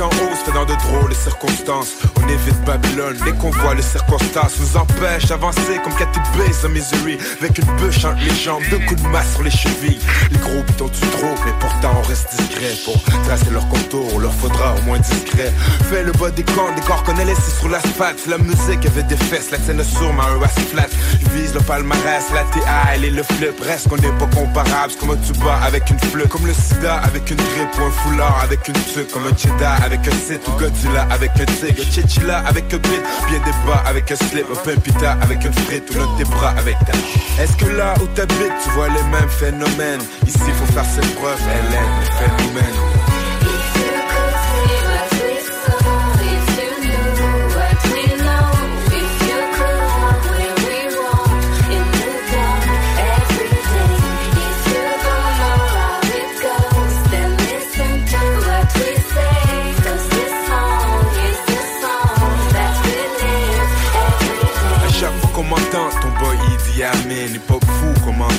en 0.00 0.06
haut 0.06 0.34
se 0.36 0.44
fait 0.44 0.52
dans 0.52 0.64
de 0.64 0.74
drôles 0.74 1.14
circonstances. 1.14 2.17
On 2.28 2.30
évite 2.30 2.62
Babylone, 2.64 3.16
les 3.24 3.32
convois, 3.32 3.74
les 3.74 3.82
circonstances 3.82 4.60
nous 4.60 4.76
empêchent 4.76 5.26
d'avancer 5.26 5.80
comme 5.82 5.94
Cathy 5.94 6.20
Bates 6.36 6.64
en 6.64 6.68
Missouri. 6.68 7.16
Avec 7.40 7.56
une 7.58 7.64
bûche 7.76 8.04
entre 8.04 8.20
les 8.22 8.34
jambes, 8.34 8.62
deux 8.70 8.80
coups 8.80 9.02
de 9.02 9.08
masse 9.08 9.32
sur 9.32 9.42
les 9.42 9.50
chevilles. 9.50 9.98
Les 10.30 10.38
groupes 10.38 10.76
t'ont 10.76 10.88
du 10.88 11.00
trop, 11.00 11.34
mais 11.46 11.52
pourtant 11.58 11.90
on 11.96 12.06
reste 12.06 12.28
discret. 12.36 12.74
Pour 12.84 13.02
tracer 13.24 13.50
leur 13.50 13.66
contour, 13.68 14.06
on 14.14 14.18
leur 14.18 14.34
faudra 14.34 14.74
au 14.74 14.82
moins 14.82 14.98
discret. 14.98 15.52
Fais 15.88 16.02
le 16.02 16.12
bas 16.12 16.30
des 16.30 16.42
corps, 16.42 16.70
des 16.74 16.82
corps 16.82 17.02
qu'on 17.02 17.16
a 17.16 17.24
laissés 17.24 17.50
sur 17.58 17.70
l'asphalte. 17.70 18.26
La 18.26 18.36
musique 18.36 18.84
avait 18.84 19.04
des 19.04 19.16
fesses, 19.16 19.50
la 19.50 19.58
scène 19.58 19.76
ma 19.76 20.24
un 20.24 20.48
flat. 20.48 20.88
Je 21.22 21.30
vise 21.30 21.54
le 21.54 21.60
palmarès, 21.60 22.24
la 22.34 22.44
TAL 22.44 23.04
et 23.04 23.10
le 23.10 23.22
flip. 23.22 23.58
Reste 23.62 23.88
qu'on 23.88 23.96
n'est 23.96 24.12
pas 24.18 24.26
comparable, 24.26 24.92
comme 25.00 25.12
un 25.12 25.16
tuba 25.16 25.60
avec 25.64 25.88
une 25.88 25.98
flûte. 25.98 26.28
Comme 26.28 26.46
le 26.46 26.52
sida 26.52 26.96
avec 26.96 27.30
une 27.30 27.36
grippe 27.36 27.78
ou 27.78 27.84
un 27.84 27.90
foulard 27.90 28.40
avec 28.42 28.68
une 28.68 28.74
tuque. 28.74 29.10
Comme 29.12 29.26
un 29.26 29.36
cheddar 29.36 29.82
avec 29.82 30.00
un 30.06 30.10
site 30.10 30.46
ou 30.46 30.58
Godzilla 30.58 31.06
avec 31.10 31.30
un 31.40 31.46
tigre. 31.46 31.84
Chichilla 32.18 32.38
avec 32.46 32.72
un 32.72 32.78
beat, 32.78 33.02
bien 33.28 33.38
des 33.38 33.50
bas 33.66 33.82
avec 33.86 34.10
un 34.10 34.16
slip. 34.16 34.46
Un 34.50 34.56
pimpita 34.56 35.12
avec 35.22 35.44
une 35.44 35.52
frite 35.52 35.90
ou 35.90 35.98
l'un 35.98 36.16
tes 36.16 36.24
bras 36.24 36.54
avec 36.56 36.76
ta. 36.80 37.42
Est-ce 37.42 37.56
que 37.56 37.66
là 37.66 37.94
où 38.02 38.06
t'habites, 38.08 38.52
tu 38.64 38.70
vois 38.70 38.88
les 38.88 39.02
mêmes 39.04 39.28
phénomènes? 39.28 40.00
Ici, 40.26 40.38
faut 40.38 40.72
faire 40.72 40.84
ses 40.84 41.00
preuves, 41.14 41.40
Hélène, 41.42 41.90
le 42.00 42.26
phénomène. 42.26 43.07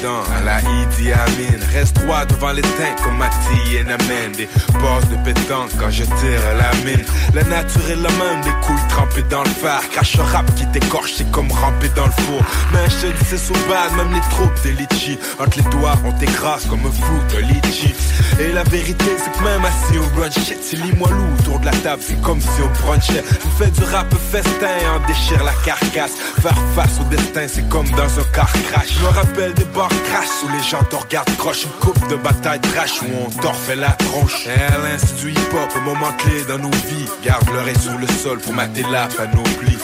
done. 0.01 0.38
À 0.59 0.71
Idi 0.83 1.11
Amin. 1.11 1.59
Reste 1.73 1.95
droit 2.01 2.25
devant 2.25 2.51
les 2.51 2.61
teintes 2.61 3.01
comme 3.03 3.17
Mati 3.17 3.75
et 3.75 3.83
Namen. 3.83 4.31
Des 4.37 4.47
bosses 4.73 5.09
de 5.09 5.17
pétanque 5.23 5.71
quand 5.79 5.91
je 5.91 6.03
tire 6.03 6.45
la 6.57 6.71
mine. 6.85 7.05
La 7.33 7.43
nature 7.43 7.89
est 7.89 7.95
la 7.95 8.09
même, 8.09 8.41
des 8.43 8.55
couilles 8.65 8.87
trempées 8.89 9.25
dans 9.29 9.43
le 9.43 9.49
phare. 9.49 9.87
Crache 9.91 10.17
rap 10.17 10.45
qui 10.55 10.65
t'écorche, 10.67 11.13
c'est 11.17 11.31
comme 11.31 11.51
ramper 11.51 11.89
dans 11.95 12.05
le 12.05 12.11
four. 12.23 12.41
Mais 12.73 12.89
je 12.89 13.07
dis, 13.07 13.25
c'est 13.29 13.37
sous 13.37 13.53
même 13.53 14.13
les 14.13 14.21
troupes 14.31 14.61
des 14.63 14.73
litchis. 14.73 15.19
Entre 15.39 15.57
les 15.57 15.69
doigts, 15.69 15.97
on 16.05 16.11
t'écrase 16.13 16.65
comme 16.65 16.81
un 16.81 17.33
de 17.33 17.39
litchi. 17.39 17.93
Et 18.39 18.51
la 18.51 18.63
vérité, 18.63 19.05
c'est 19.17 19.31
que 19.31 19.43
même 19.43 19.63
assis 19.65 19.97
au 19.97 20.05
brunch, 20.15 20.33
c'est 20.33 20.77
lis-moi 20.77 21.09
loup 21.09 21.35
autour 21.39 21.59
de 21.59 21.65
la 21.65 21.71
table, 21.71 22.01
c'est 22.05 22.21
comme 22.21 22.41
si 22.41 22.61
on 22.63 22.85
brunchait. 22.85 23.23
On 23.45 23.49
fait 23.51 23.71
du 23.71 23.83
rap 23.83 24.13
festin, 24.31 24.77
on 24.95 25.07
déchire 25.07 25.43
la 25.43 25.53
carcasse. 25.65 26.13
Faire 26.41 26.57
face 26.75 26.99
au 26.99 27.03
destin, 27.05 27.47
c'est 27.47 27.67
comme 27.69 27.89
dans 27.89 28.19
un 28.19 28.23
car 28.33 28.51
crash. 28.69 28.93
Je 28.93 29.03
me 29.03 29.09
rappelle 29.09 29.53
des 29.53 29.65
bars 29.65 29.89
crash 30.09 30.27
les 30.51 30.63
gens 30.63 30.83
te 30.83 30.95
regardent 30.95 31.35
croche. 31.37 31.63
Une 31.63 31.71
coupe 31.79 32.07
de 32.09 32.15
bataille 32.15 32.61
trash 32.61 33.01
où 33.01 33.05
on 33.25 33.29
t'en 33.41 33.51
refait 33.51 33.75
la 33.75 33.91
tronche. 33.91 34.47
Et 34.47 35.21
du 35.21 35.31
hip-hop, 35.31 35.83
moment 35.83 36.11
clé 36.17 36.43
dans 36.47 36.57
nos 36.57 36.71
vies. 36.71 37.07
Garde 37.23 37.47
l'oreille 37.53 37.79
sur 37.79 37.97
le 37.97 38.07
sol 38.07 38.39
pour 38.39 38.53
mater 38.53 38.83
la 38.91 39.07
panoplie. 39.07 39.77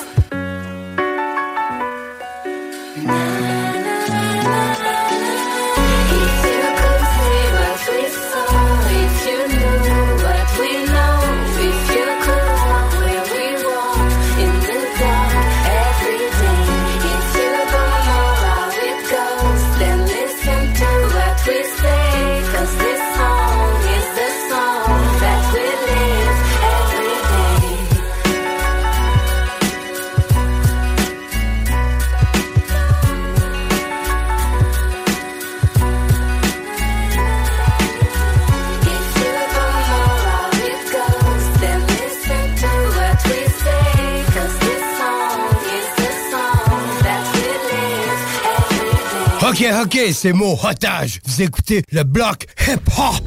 Ok, 49.65 49.73
ok, 49.85 49.99
c'est 50.13 50.33
mon 50.33 50.53
otage. 50.63 51.19
Vous 51.25 51.41
écoutez 51.41 51.83
le 51.91 52.03
bloc 52.03 52.45
hip-hop. 52.67 53.23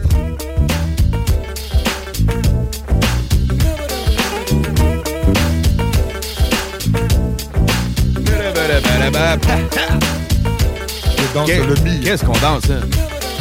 Qu'est- 11.46 12.00
Qu'est-ce 12.02 12.24
qu'on 12.24 12.32
danse, 12.38 12.64
hein? 12.70 12.80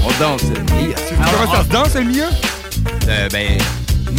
On 0.05 0.11
danse 0.21 0.41
le 0.43 0.61
Mia. 0.87 0.95
Comment 1.31 1.53
ça 1.53 1.63
se 1.63 1.69
danse, 1.69 1.95
le 1.95 2.03
Mia? 2.03 2.25
Euh, 3.07 3.29
ben, 3.31 3.57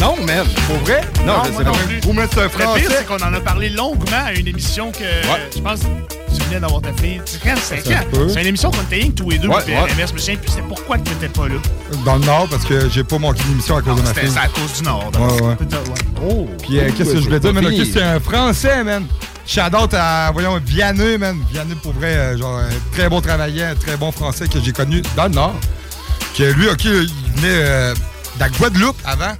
non, 0.00 0.16
même. 0.26 0.46
Pour 0.66 0.76
vrai? 0.78 1.00
Non, 1.24 1.34
Non, 1.38 1.42
je 1.44 1.52
sais 1.58 1.64
pas. 1.64 1.72
Vous 2.02 2.12
mettez 2.12 2.40
un 2.40 2.42
Le 2.44 2.48
français. 2.48 2.80
pire, 2.80 2.90
c'est 2.98 3.06
qu'on 3.06 3.16
en 3.24 3.32
a 3.34 3.40
parlé 3.40 3.68
longuement 3.70 4.24
à 4.26 4.32
une 4.32 4.48
émission 4.48 4.90
que 4.92 4.98
je 5.54 5.60
pense 5.60 5.80
tu 5.80 6.17
venais 6.48 6.60
d'avoir 6.60 6.80
ta 6.82 6.92
fille. 6.92 7.20
C'est 7.24 7.42
quand? 7.42 7.54
C'est 8.28 8.40
une 8.40 8.46
émission 8.46 8.70
qu'on 8.70 8.82
était 8.82 8.96
rien 8.96 9.08
que 9.08 9.14
tous 9.14 9.30
les 9.30 9.38
deux, 9.38 9.48
Ouais, 9.48 9.62
puis 9.64 9.74
ouais. 9.74 9.80
RMS. 9.80 10.06
Je 10.08 10.12
me 10.14 10.18
souviens 10.18 10.36
plus 10.36 10.50
c'est 10.52 10.62
pourquoi 10.62 10.98
tu 10.98 11.10
n'étais 11.12 11.28
pas 11.28 11.48
là? 11.48 11.54
Dans 12.04 12.16
le 12.16 12.24
Nord, 12.24 12.48
parce 12.50 12.64
que 12.64 12.88
j'ai 12.88 13.04
pas 13.04 13.18
manqué 13.18 13.42
d'émission 13.44 13.76
à 13.76 13.82
cause 13.82 13.96
de 13.96 14.00
ma 14.02 14.08
C'était 14.08 14.20
fille. 14.22 14.30
c'est 14.32 14.38
à 14.40 14.48
cause 14.48 14.72
du 14.78 14.82
Nord. 14.82 15.10
donc. 15.12 15.40
Ouais, 15.40 15.46
ouais. 15.48 15.56
Oh! 16.28 16.46
Puis 16.62 16.78
euh, 16.78 16.90
qu'est-ce 16.96 17.10
que 17.12 17.18
je 17.20 17.24
voulais 17.24 17.40
dire, 17.40 17.54
man? 17.54 17.66
Ok, 17.66 17.86
c'est 17.92 18.02
un 18.02 18.20
Français, 18.20 18.82
man. 18.84 19.06
Shout-out 19.46 19.94
à, 19.94 20.30
voyons, 20.32 20.60
Vianney, 20.64 21.16
man. 21.18 21.38
Vianney, 21.50 21.74
pour 21.76 21.92
vrai, 21.92 22.14
euh, 22.16 22.36
genre, 22.38 22.58
un 22.58 22.68
très 22.92 23.08
bon 23.08 23.20
travaillant, 23.20 23.68
un 23.70 23.74
très 23.74 23.96
bon 23.96 24.12
Français 24.12 24.46
que 24.48 24.60
j'ai 24.60 24.72
connu 24.72 25.00
dans 25.16 25.24
le 25.24 25.30
Nord. 25.30 25.54
Que 26.36 26.44
lui, 26.44 26.68
ok, 26.68 26.84
il 26.84 27.08
venait 27.36 27.62
euh, 27.64 27.94
de 27.94 28.40
la 28.40 28.48
Guadeloupe 28.50 28.96
avant. 29.04 29.32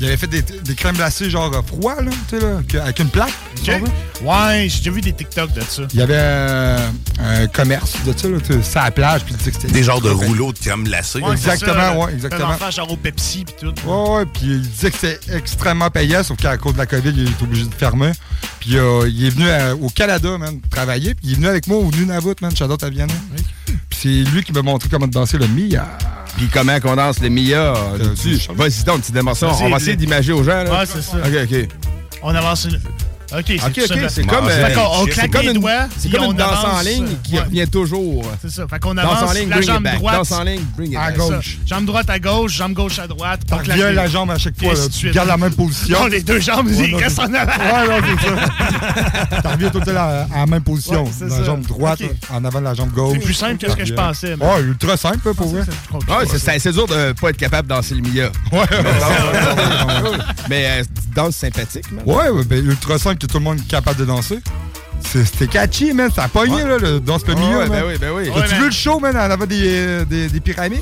Il 0.00 0.06
avait 0.06 0.16
fait 0.18 0.26
des, 0.26 0.42
des 0.42 0.74
crèmes 0.74 0.94
glacées, 0.96 1.30
genre, 1.30 1.50
euh, 1.54 1.62
froid, 1.62 2.02
là, 2.02 2.10
tu 2.28 2.38
sais, 2.38 2.44
là, 2.44 2.82
avec 2.82 2.98
une 2.98 3.08
plaque. 3.08 3.32
Ouais, 4.22 4.66
j'ai 4.68 4.78
déjà 4.78 4.90
vu 4.90 5.00
des 5.00 5.12
TikTok 5.14 5.52
de 5.54 5.60
ça. 5.62 5.82
Il 5.92 5.98
y 5.98 6.02
avait 6.02 6.14
euh, 6.18 6.88
un 7.18 7.46
commerce 7.46 7.94
de 8.04 8.12
ça, 8.16 8.28
là, 8.28 8.38
tu 8.40 8.52
sais, 8.52 8.62
sur 8.62 8.80
la 8.82 8.90
plage. 8.90 9.24
Puis 9.24 9.32
il 9.34 9.38
disait 9.38 9.50
que 9.52 9.56
c'était 9.60 9.72
Des 9.72 9.82
genres 9.82 10.00
de 10.02 10.10
rouleaux 10.10 10.52
de 10.52 10.58
crème 10.58 10.84
glacée. 10.84 11.20
Ouais, 11.20 11.32
Exactement, 11.32 11.74
ça, 11.74 11.96
ouais, 11.98 12.12
exactement. 12.12 12.56
Un 12.60 12.70
genre 12.70 12.92
au 12.92 12.96
Pepsi 12.96 13.44
puis 13.46 13.54
tout. 13.60 13.88
Ouais, 13.88 14.18
ouais, 14.18 14.26
puis 14.26 14.42
il 14.46 14.60
disait 14.60 14.90
que 14.90 14.98
c'était 14.98 15.34
extrêmement 15.34 15.88
payant, 15.90 16.22
sauf 16.22 16.36
qu'à 16.36 16.56
cause 16.58 16.74
de 16.74 16.78
la 16.78 16.86
COVID, 16.86 17.12
il 17.16 17.28
est 17.28 17.42
obligé 17.42 17.64
de 17.64 17.74
fermer. 17.74 18.12
Puis 18.60 18.76
euh, 18.76 19.08
il 19.08 19.24
est 19.24 19.30
venu 19.30 19.48
à- 19.48 19.74
au 19.74 19.88
Canada, 19.88 20.36
man, 20.38 20.60
travailler, 20.70 21.14
puis 21.14 21.28
il 21.28 21.32
est 21.32 21.36
venu 21.36 21.46
avec 21.48 21.66
moi 21.68 21.78
au 21.78 21.90
Nunavut, 21.90 22.34
man, 22.42 22.54
Shadow 22.54 22.76
à 22.82 22.90
Vienne. 22.90 23.08
Puis 23.90 23.98
c'est 24.02 24.30
lui 24.30 24.42
qui 24.42 24.52
m'a 24.52 24.62
montré 24.62 24.88
comment 24.88 25.06
danser 25.06 25.38
le 25.38 25.46
Mia. 25.48 25.86
Puis 26.36 26.48
comment 26.52 26.78
qu'on 26.80 26.96
danse 26.96 27.20
le 27.20 27.28
Mia 27.28 27.74
dessus? 27.98 28.48
Vas-y 28.54 28.84
donc, 28.84 29.00
petit 29.02 29.12
démonstration. 29.12 29.66
On 29.66 29.70
va 29.70 29.76
essayer 29.76 29.96
d'imager 29.96 30.32
aux 30.32 30.42
gens. 30.42 30.62
Là. 30.64 30.80
Ouais, 30.80 30.86
c'est 30.86 31.02
ça. 31.02 31.16
OK, 31.18 31.50
OK. 31.50 31.68
On 32.22 32.34
avance 32.34 32.64
une. 32.64 32.80
Ok, 33.32 33.44
c'est 33.48 33.54
OK, 33.54 33.72
tout 33.72 33.80
OK, 33.80 33.86
simplement- 33.86 34.08
c'est 34.08 34.26
comme, 34.26 34.48
euh, 34.48 34.68
on 34.92 35.04
c'est 35.06 35.10
claque 35.10 35.30
comme 35.32 35.42
les 35.42 35.48
une- 35.48 35.60
doigts. 35.60 35.72
C'est 35.98 36.08
puis 36.08 36.16
comme 36.18 36.26
on 36.28 36.30
une 36.32 36.36
danse 36.38 36.64
en 36.64 36.80
ligne 36.82 37.06
qui 37.24 37.34
ouais. 37.34 37.40
revient 37.40 37.66
toujours. 37.68 38.24
C'est 38.40 38.50
ça. 38.50 38.66
Fait 38.68 38.78
qu'on 38.78 38.94
Danse 38.94 39.04
avance 39.04 39.30
en 39.30 39.32
ligne, 39.32 39.48
la 39.48 39.60
jambe 39.60 39.84
droite. 39.96 40.14
Danse 40.16 40.32
en 40.32 40.42
ligne, 40.44 40.60
bring 40.76 40.92
it 40.92 40.96
à 40.98 41.06
back. 41.10 41.16
gauche. 41.16 41.58
Jambe 41.66 41.84
droite 41.86 42.08
à 42.10 42.18
gauche, 42.20 42.52
jambe 42.52 42.72
gauche 42.72 42.98
à 43.00 43.06
droite. 43.08 43.40
On 43.50 43.58
les- 43.60 43.92
la 43.92 44.06
jambe 44.06 44.30
à 44.30 44.38
chaque 44.38 44.58
fois, 44.58 44.74
là. 44.74 44.80
Tu 44.96 45.10
gardes 45.10 45.28
la 45.28 45.36
même 45.36 45.52
position. 45.54 45.98
Non, 46.00 46.06
les 46.06 46.22
deux 46.22 46.40
jambes, 46.40 46.66
Ouais, 46.68 46.86
ils 46.86 46.92
non, 46.92 46.98
restent 46.98 47.18
en 47.18 47.34
avant. 47.34 47.52
Ouais, 47.52 48.00
non, 48.00 48.06
c'est 48.20 48.26
ça. 48.28 49.40
T'en 49.42 49.50
reviens 49.50 49.70
tout 49.70 49.80
le 49.80 49.86
temps 49.86 49.96
à, 49.96 50.26
à 50.34 50.38
la 50.38 50.46
même 50.46 50.62
position. 50.62 51.04
Ouais, 51.04 51.10
la 51.28 51.44
jambe 51.44 51.62
droite 51.62 51.98
en 52.30 52.44
avant 52.44 52.60
de 52.60 52.64
la 52.64 52.74
jambe 52.74 52.92
gauche. 52.92 53.16
C'est 53.18 53.24
plus 53.24 53.34
simple 53.34 53.56
que 53.58 53.70
ce 53.70 53.76
que 53.76 53.84
je 53.84 53.94
pensais, 53.94 54.34
Ouais, 54.34 54.60
ultra 54.62 54.96
simple, 54.96 55.34
pour 55.34 55.48
vrai. 55.48 55.62
Ouais, 55.92 56.26
c'est- 56.30 56.38
c'est 56.38 56.52
assez 56.52 56.72
dur 56.72 56.86
de 56.86 57.12
pas 57.12 57.30
être 57.30 57.36
capable 57.36 57.68
de 57.68 57.74
danser 57.74 57.94
le 57.94 58.02
Mia. 58.02 58.30
Ouais, 58.52 58.66
Mais 60.48 60.66
euh, 60.66 60.84
danse 61.14 61.36
sympathique, 61.36 61.84
ouais, 62.04 62.24
ben, 62.46 62.64
ultra 62.64 62.98
simple 62.98 63.16
que 63.26 63.32
tout 63.32 63.38
le 63.38 63.44
monde 63.44 63.58
est 63.58 63.68
capable 63.68 63.98
de 63.98 64.04
danser. 64.04 64.38
C'était 65.04 65.46
catchy, 65.46 65.92
man. 65.92 66.10
Ça 66.14 66.24
a 66.24 66.28
pogné, 66.28 66.62
là, 66.64 66.78
le 66.78 67.00
danse 67.00 67.22
le 67.26 67.34
Ouais, 67.34 67.40
milieu. 67.40 67.58
ouais, 67.58 67.68
man. 67.68 67.80
ben 67.80 67.84
oui, 67.86 67.94
ben 68.00 68.10
oui. 68.14 68.28
As-tu 68.28 68.52
Ouais, 68.54 68.58
vu 68.60 68.64
le 68.66 68.70
show, 68.70 68.98
man, 68.98 69.16
en 69.16 69.20
avant 69.20 69.46
des, 69.46 69.60
euh, 69.64 70.04
des, 70.04 70.28
des 70.28 70.40
pyramides? 70.40 70.80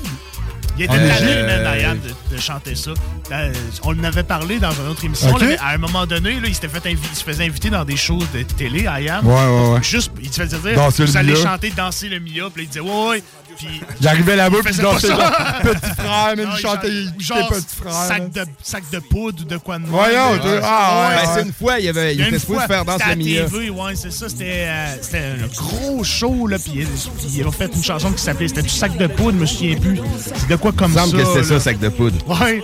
Il 0.77 0.85
était 0.85 0.93
tanné, 0.97 1.43
man, 1.45 1.77
Diane, 1.79 2.01
de, 2.01 2.35
de 2.35 2.41
chanter 2.41 2.75
ça. 2.75 2.91
Euh, 3.31 3.53
on 3.85 3.97
en 3.97 4.03
avait 4.05 4.25
parlé 4.25 4.59
dans 4.59 4.73
une 4.73 4.89
autre 4.89 5.05
émission. 5.05 5.37
Là, 5.37 5.47
mais 5.51 5.59
à 5.59 5.69
un 5.71 5.79
moment 5.79 6.05
donné, 6.05 6.41
là, 6.41 6.49
il, 6.49 6.55
s'était 6.55 6.69
fait 6.69 6.85
invi- 6.87 6.99
il 7.13 7.17
se 7.17 7.23
faisait 7.23 7.45
inviter 7.45 7.71
dans 7.71 7.85
des 7.85 7.97
shows 7.97 8.23
de 8.35 8.43
télé, 8.43 8.87
Ayam. 8.89 9.25
Ouais, 9.25 9.33
ouais, 9.35 9.69
ouais. 9.75 9.83
Juste, 9.85 10.11
il 10.21 10.33
se 10.33 10.41
faisait 10.43 10.59
dire, 10.59 10.91
vous 10.91 11.17
allez 11.17 11.37
chanter, 11.37 11.71
danser 11.71 12.09
le 12.09 12.19
Mia. 12.19 12.51
Puis 12.53 12.63
là, 12.63 12.63
il 12.63 12.67
disait, 12.69 12.81
ouais, 12.81 13.09
ouais. 13.09 13.23
Puis, 13.57 13.81
J'arrivais 14.01 14.37
là-bas, 14.37 14.57
il 14.59 14.65
puis 14.65 14.75
ça. 14.75 14.83
genre 14.83 14.95
petit 14.97 15.11
frère, 15.97 16.37
man, 16.37 16.37
Non, 16.37 16.43
il 16.45 16.57
il 16.57 16.61
chantait, 16.61 16.61
chantait- 16.61 16.89
il 17.19 17.25
genre, 17.25 17.49
petit 17.49 17.77
frère. 17.77 17.93
sac 17.93 18.31
de, 18.33 18.45
sac 18.63 18.85
de 18.93 18.99
poudre 18.99 19.43
ou 19.43 19.45
de 19.45 19.57
quoi 19.57 19.79
de 19.79 19.83
même. 19.83 19.91
Voyons, 19.91 20.33
Ouais, 20.33 20.39
ouais, 20.39 20.61
ah, 20.63 21.09
ouais, 21.11 21.17
ouais. 21.17 21.23
Ben, 21.23 21.31
c'est 21.35 21.43
une 21.43 21.53
fois, 21.53 21.79
il, 21.79 21.85
y 21.87 21.89
avait, 21.89 22.15
il 22.15 22.21
était 22.21 22.39
supposé 22.39 22.67
faire 22.67 22.85
à 22.89 23.15
le 23.15 23.17
Mia. 23.17 23.45
TV, 23.45 23.71
ouais, 23.71 23.95
c'est 23.95 24.13
ça. 24.13 24.29
C'était 24.29 24.67
euh, 24.69 24.97
c'était 25.01 25.19
un 25.19 25.47
gros 25.57 26.05
show, 26.05 26.47
là. 26.47 26.59
Puis 26.59 26.73
il- 26.75 27.37
il 27.41 27.47
a 27.47 27.51
fait 27.51 27.71
une 27.75 27.83
chanson 27.85 28.11
qui 28.13 28.23
s'appelait 28.23 28.49
C'était 28.49 28.63
du 28.63 28.69
sac 28.69 28.97
de 28.97 29.07
poudre, 29.07 29.37
je 29.39 29.41
me 29.43 29.47
souviens 29.47 29.77
plus. 29.77 30.01
C'est 30.37 30.49
de 30.49 30.57
quoi 30.57 30.73
comme 30.73 30.93
Il 30.93 30.95
me 30.95 30.99
ça. 31.01 31.05
semble 31.07 31.19
que 31.23 31.29
c'était 31.29 31.45
ça, 31.45 31.61
sac 31.61 31.79
de 31.79 31.89
poudre. 31.89 32.17
Ouais. 32.41 32.63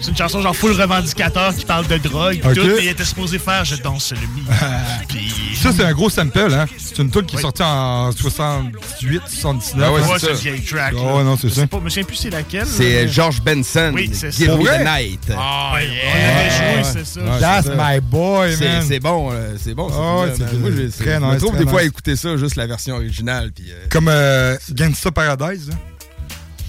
C'est 0.00 0.10
une 0.10 0.16
chanson 0.16 0.40
genre 0.42 0.54
full 0.54 0.72
revendicateur 0.72 1.54
qui 1.54 1.64
parle 1.64 1.86
de 1.86 1.96
drogue. 1.98 2.40
pis 2.40 2.46
Ok. 2.46 2.54
Tout, 2.54 2.60
et 2.60 2.84
il 2.84 2.88
était 2.88 3.04
supposé 3.04 3.38
faire 3.38 3.64
Je 3.64 3.76
danse 3.76 4.12
le 4.12 4.18
mi. 4.20 4.42
Puis. 5.08 5.32
Ça, 5.56 5.70
c'est 5.72 5.84
un 5.84 5.92
gros 5.92 6.10
sample, 6.10 6.52
hein. 6.52 6.66
C'est 6.78 6.98
une 6.98 7.10
tune 7.10 7.22
qui 7.24 7.36
est 7.36 7.40
sortie 7.40 7.62
en 7.62 8.12
78, 8.12 9.22
79. 9.26 9.84
Ah 9.88 9.92
ouais, 9.92 10.18
c'est 10.18 10.30
une 10.30 10.36
vieille 10.36 10.64
track. 10.64 10.92
Là. 10.94 11.00
ouais, 11.16 11.24
non, 11.24 11.36
c'est 11.36 11.48
ça. 11.50 11.66
pas, 11.66 11.78
je 11.78 11.84
me 11.84 11.88
souviens 11.88 12.04
plus 12.04 12.16
c'est 12.16 12.30
laquelle. 12.30 12.66
C'est 12.66 12.82
là, 12.82 12.88
euh, 13.00 13.02
mais- 13.04 13.08
George 13.12 13.40
Benson, 13.42 13.92
Oui, 13.94 14.10
c'est 14.12 14.30
ça. 14.32 14.36
Give 14.38 14.50
Me 14.56 14.64
the 14.64 14.84
Night. 14.84 15.32
Ah, 15.36 15.72
ouais. 15.74 15.86
joué, 15.86 16.84
c'est 16.92 17.06
ça. 17.06 17.20
That's 17.40 17.66
my 17.76 18.00
boy, 18.00 18.54
C'est- 18.56 18.64
man. 18.68 18.84
C'est 18.86 19.00
bon, 19.00 19.30
euh, 19.32 19.54
c'est 19.58 19.74
bon. 19.74 19.88
Man. 19.88 20.30
c'est 20.36 21.04
très 21.04 21.20
je 21.20 21.24
nice, 21.24 21.38
trouve 21.42 21.56
des 21.56 21.66
fois 21.66 21.82
écouter 21.82 22.16
ça, 22.16 22.36
juste 22.36 22.56
la 22.56 22.66
version 22.66 22.96
originale. 22.96 23.50
Puis, 23.54 23.64
euh, 23.70 23.86
Comme 23.90 24.08
euh, 24.08 24.56
Gangsta 24.72 25.10
Paradise, 25.10 25.70
hein. 25.72 25.76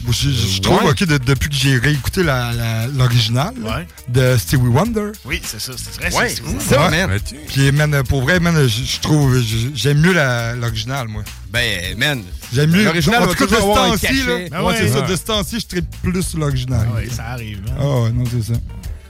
Je, 0.09 0.61
trouve, 0.61 0.83
Ouais. 0.83 0.91
ok, 0.91 1.03
de- 1.05 1.17
depuis 1.17 1.49
que 1.49 1.55
j'ai 1.55 1.77
réécouté 1.77 2.23
la- 2.23 2.53
la- 2.53 2.87
l'original 2.87 3.53
Ouais. 3.61 3.85
de 4.07 4.37
Stevie 4.37 4.67
Wonder. 4.67 5.11
Oui, 5.25 5.41
c'est 5.43 5.59
ça. 5.59 5.73
C'est 5.75 5.99
vrai, 6.01 6.15
Ouais, 6.17 6.29
c'est 6.29 6.61
ça, 6.75 6.89
Ouais. 6.89 7.07
man. 7.07 7.19
Puis, 7.49 7.71
man, 7.71 8.03
pour 8.07 8.21
vrai, 8.21 8.39
man, 8.39 8.55
je, 8.67 8.83
je 8.83 8.99
trouve, 8.99 9.37
j'aime 9.75 9.99
mieux 9.99 10.13
l'original, 10.59 11.07
moi. 11.07 11.23
Ben, 11.51 11.97
man. 11.97 12.21
J'aime 12.53 12.71
mieux. 12.71 12.85
L'original 12.85 13.23
En 13.23 13.27
tout 13.27 13.33
cas, 13.35 13.45
de 13.45 13.55
ce 13.55 13.61
temps-ci, 13.61 14.23
là. 14.25 14.37
Ben 14.51 14.63
ouais, 14.63 14.75
c'est 14.77 14.89
ça. 14.89 15.01
De 15.01 15.15
ce 15.15 15.23
temps-ci, 15.23 15.59
je 15.59 15.65
tripe 15.67 15.85
plus 16.01 16.23
sur 16.23 16.39
l'original. 16.39 16.87
Oui, 16.95 17.09
ça 17.11 17.25
arrive. 17.25 17.61
man. 17.63 17.73
Ah 17.79 18.01
ouais, 18.03 18.11
non, 18.11 18.23
c'est 18.31 18.53
ça. 18.53 18.59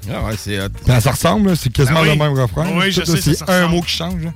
Ah 0.09 0.23
ouais, 0.23 0.35
c'est 0.41 0.59
hot. 0.59 0.69
Ben, 0.87 0.99
ça 1.01 1.11
ressemble, 1.11 1.55
c'est 1.57 1.69
quasiment 1.71 2.01
Ben 2.01 2.11
oui. 2.11 2.17
le 2.17 2.23
même 2.23 2.39
refrain. 2.39 2.65
Oui, 2.73 2.91
je 2.91 3.03
sais, 3.03 3.21
C'est 3.35 3.49
un 3.49 3.67
mot 3.67 3.81
qui 3.81 3.91
change. 3.93 4.23
là. 4.23 4.31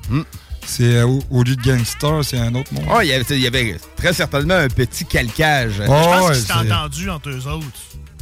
C'est 0.65 0.97
euh, 0.97 1.05
au, 1.07 1.19
au 1.31 1.43
lieu 1.43 1.55
de 1.55 1.61
gangster, 1.61 2.23
c'est 2.23 2.37
un 2.37 2.53
autre 2.55 2.73
mot. 2.73 2.81
Ah, 2.89 3.03
il 3.03 3.09
y 3.09 3.13
avait- 3.13 3.25
il 3.31 3.39
y 3.41 3.47
avait 3.47 3.77
très 3.95 4.13
certainement 4.13 4.53
un 4.55 4.67
petit 4.69 5.05
calcage. 5.05 5.73
Oh, 5.79 5.83
Je 5.83 5.87
pense 5.87 6.29
ouais, 6.29 6.35
qu'il 6.63 6.71
entendu 6.73 7.09
entre 7.09 7.29
eux 7.29 7.47
autres. 7.47 7.65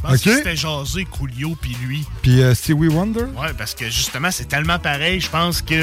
Je 0.02 0.08
pense 0.08 0.16
Ok. 0.18 0.24
que 0.24 0.36
c'était 0.36 0.56
jasé 0.56 1.04
Coolio 1.04 1.56
puis 1.60 1.76
lui. 1.86 2.04
Puis 2.22 2.40
euh, 2.42 2.54
Stevie 2.54 2.88
Wonder, 2.88 3.24
Ouais, 3.38 3.52
parce 3.56 3.74
que 3.74 3.84
justement, 3.86 4.30
c'est 4.30 4.46
tellement 4.48 4.78
pareil, 4.78 5.20
je 5.20 5.28
pense 5.28 5.60
qu'il 5.60 5.76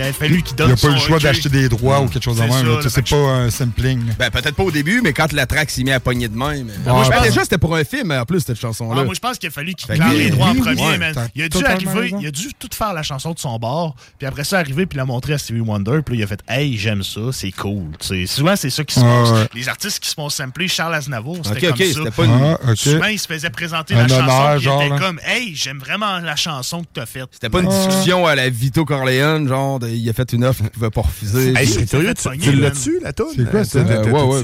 a 0.00 0.12
fallu 0.12 0.42
qu'il 0.42 0.52
il 0.52 0.56
donne 0.56 0.70
n'a 0.70 0.76
son 0.76 0.88
pas 0.88 0.92
eu 0.92 0.96
le 0.96 1.00
choix 1.00 1.18
d'acheter 1.18 1.48
des 1.48 1.68
droits 1.68 2.00
ou 2.02 2.08
quelque 2.08 2.22
chose 2.22 2.36
de 2.36 2.42
C'est 2.42 2.62
même. 2.62 2.80
C'est 2.88 3.08
pas 3.08 3.16
un 3.16 3.50
sampling. 3.50 4.06
là. 4.06 4.12
Ben, 4.18 4.30
peut-être 4.30 4.54
pas 4.54 4.62
au 4.64 4.70
début, 4.70 5.00
mais 5.02 5.12
quand 5.14 5.32
la 5.32 5.46
track 5.46 5.70
s'est 5.70 5.82
mise 5.82 5.94
à 5.94 6.00
pogner 6.00 6.28
de 6.28 6.36
même. 6.36 6.70
Ah, 6.86 6.90
moi, 6.92 7.04
je 7.04 7.10
pense 7.10 7.22
déjà, 7.22 7.42
c'était 7.42 7.58
pour 7.58 7.74
un 7.74 7.84
film, 7.84 8.10
en 8.10 8.24
plus, 8.24 8.40
cette 8.40 8.60
chanson-là. 8.60 9.00
Ah, 9.00 9.04
moi, 9.04 9.14
je 9.14 9.20
pense 9.20 9.38
qu'il 9.38 9.48
a 9.48 9.52
fallu 9.52 9.74
qu'il 9.74 9.88
que- 9.88 10.14
les 10.14 10.30
droits 10.30 10.48
en 10.48 10.54
premier, 10.56 10.82
ouais, 10.86 10.98
man. 10.98 11.14
t'as 11.14 11.26
Il 11.34 11.42
a 11.44 11.48
dû 11.48 11.64
arriver, 11.64 12.00
raison. 12.00 12.18
il 12.20 12.26
a 12.26 12.30
dû 12.30 12.48
tout 12.58 12.68
faire 12.72 12.92
la 12.92 13.02
chanson 13.02 13.32
de 13.32 13.38
son 13.38 13.58
bord, 13.58 13.96
puis 14.18 14.26
après 14.26 14.44
ça, 14.44 14.58
arriver 14.58 14.84
puis 14.86 14.98
la 14.98 15.04
montrer 15.06 15.32
à 15.32 15.38
Stevie 15.38 15.60
Wonder, 15.60 16.00
puis 16.04 16.16
là, 16.16 16.20
il 16.20 16.24
a 16.24 16.26
fait 16.26 16.40
Hey, 16.48 16.76
j'aime 16.76 17.02
ça, 17.02 17.20
c'est 17.32 17.50
cool. 17.52 17.92
Souvent, 18.26 18.56
c'est 18.56 18.70
ça 18.70 18.84
qui 18.84 18.94
se 18.94 19.00
Ah, 19.00 19.04
passe. 19.04 19.48
Les 19.54 19.68
artistes 19.68 20.00
qui 20.00 20.08
se 20.10 20.14
font 20.14 20.28
sampler, 20.28 20.68
Charles 20.68 20.94
Aznavour, 20.94 21.38
c'était 21.44 21.68
comme 21.68 21.76
ça. 21.78 22.74
Souvent, 22.76 23.06
il 23.06 23.18
se 23.18 23.26
faisait 23.26 23.50
présenter 23.54 23.94
Un 23.94 24.06
la 24.06 24.14
honneur, 24.16 24.18
chanson, 24.28 24.58
genre, 24.60 24.82
était 24.82 24.90
là. 24.90 24.98
comme 24.98 25.20
Hey, 25.24 25.54
j'aime 25.54 25.78
vraiment 25.78 26.18
la 26.20 26.36
chanson 26.36 26.82
que 26.82 26.88
t'as 26.92 27.06
faite. 27.06 27.28
C'était 27.32 27.48
pas 27.48 27.60
une 27.60 27.68
discussion 27.68 28.26
à 28.26 28.34
la 28.34 28.50
Vito 28.50 28.84
Corleone, 28.84 29.48
genre, 29.48 29.78
de- 29.78 29.88
il 29.88 30.08
a 30.08 30.12
fait 30.12 30.32
une 30.32 30.44
offre 30.44 30.60
qu'il 30.62 30.70
pouvait 30.70 30.90
pas 30.90 31.00
refuser. 31.02 31.54
Hey, 31.56 31.66
s'est 31.66 31.86
curieux, 31.86 32.14
tu, 32.14 32.52
l'as-tu, 32.52 33.00
la 33.02 33.12
toune? 33.12 33.28
C'est 33.36 33.50
quoi, 33.50 33.64
ça? 33.64 33.78
Euh, 33.78 34.04
ouais, 34.04 34.40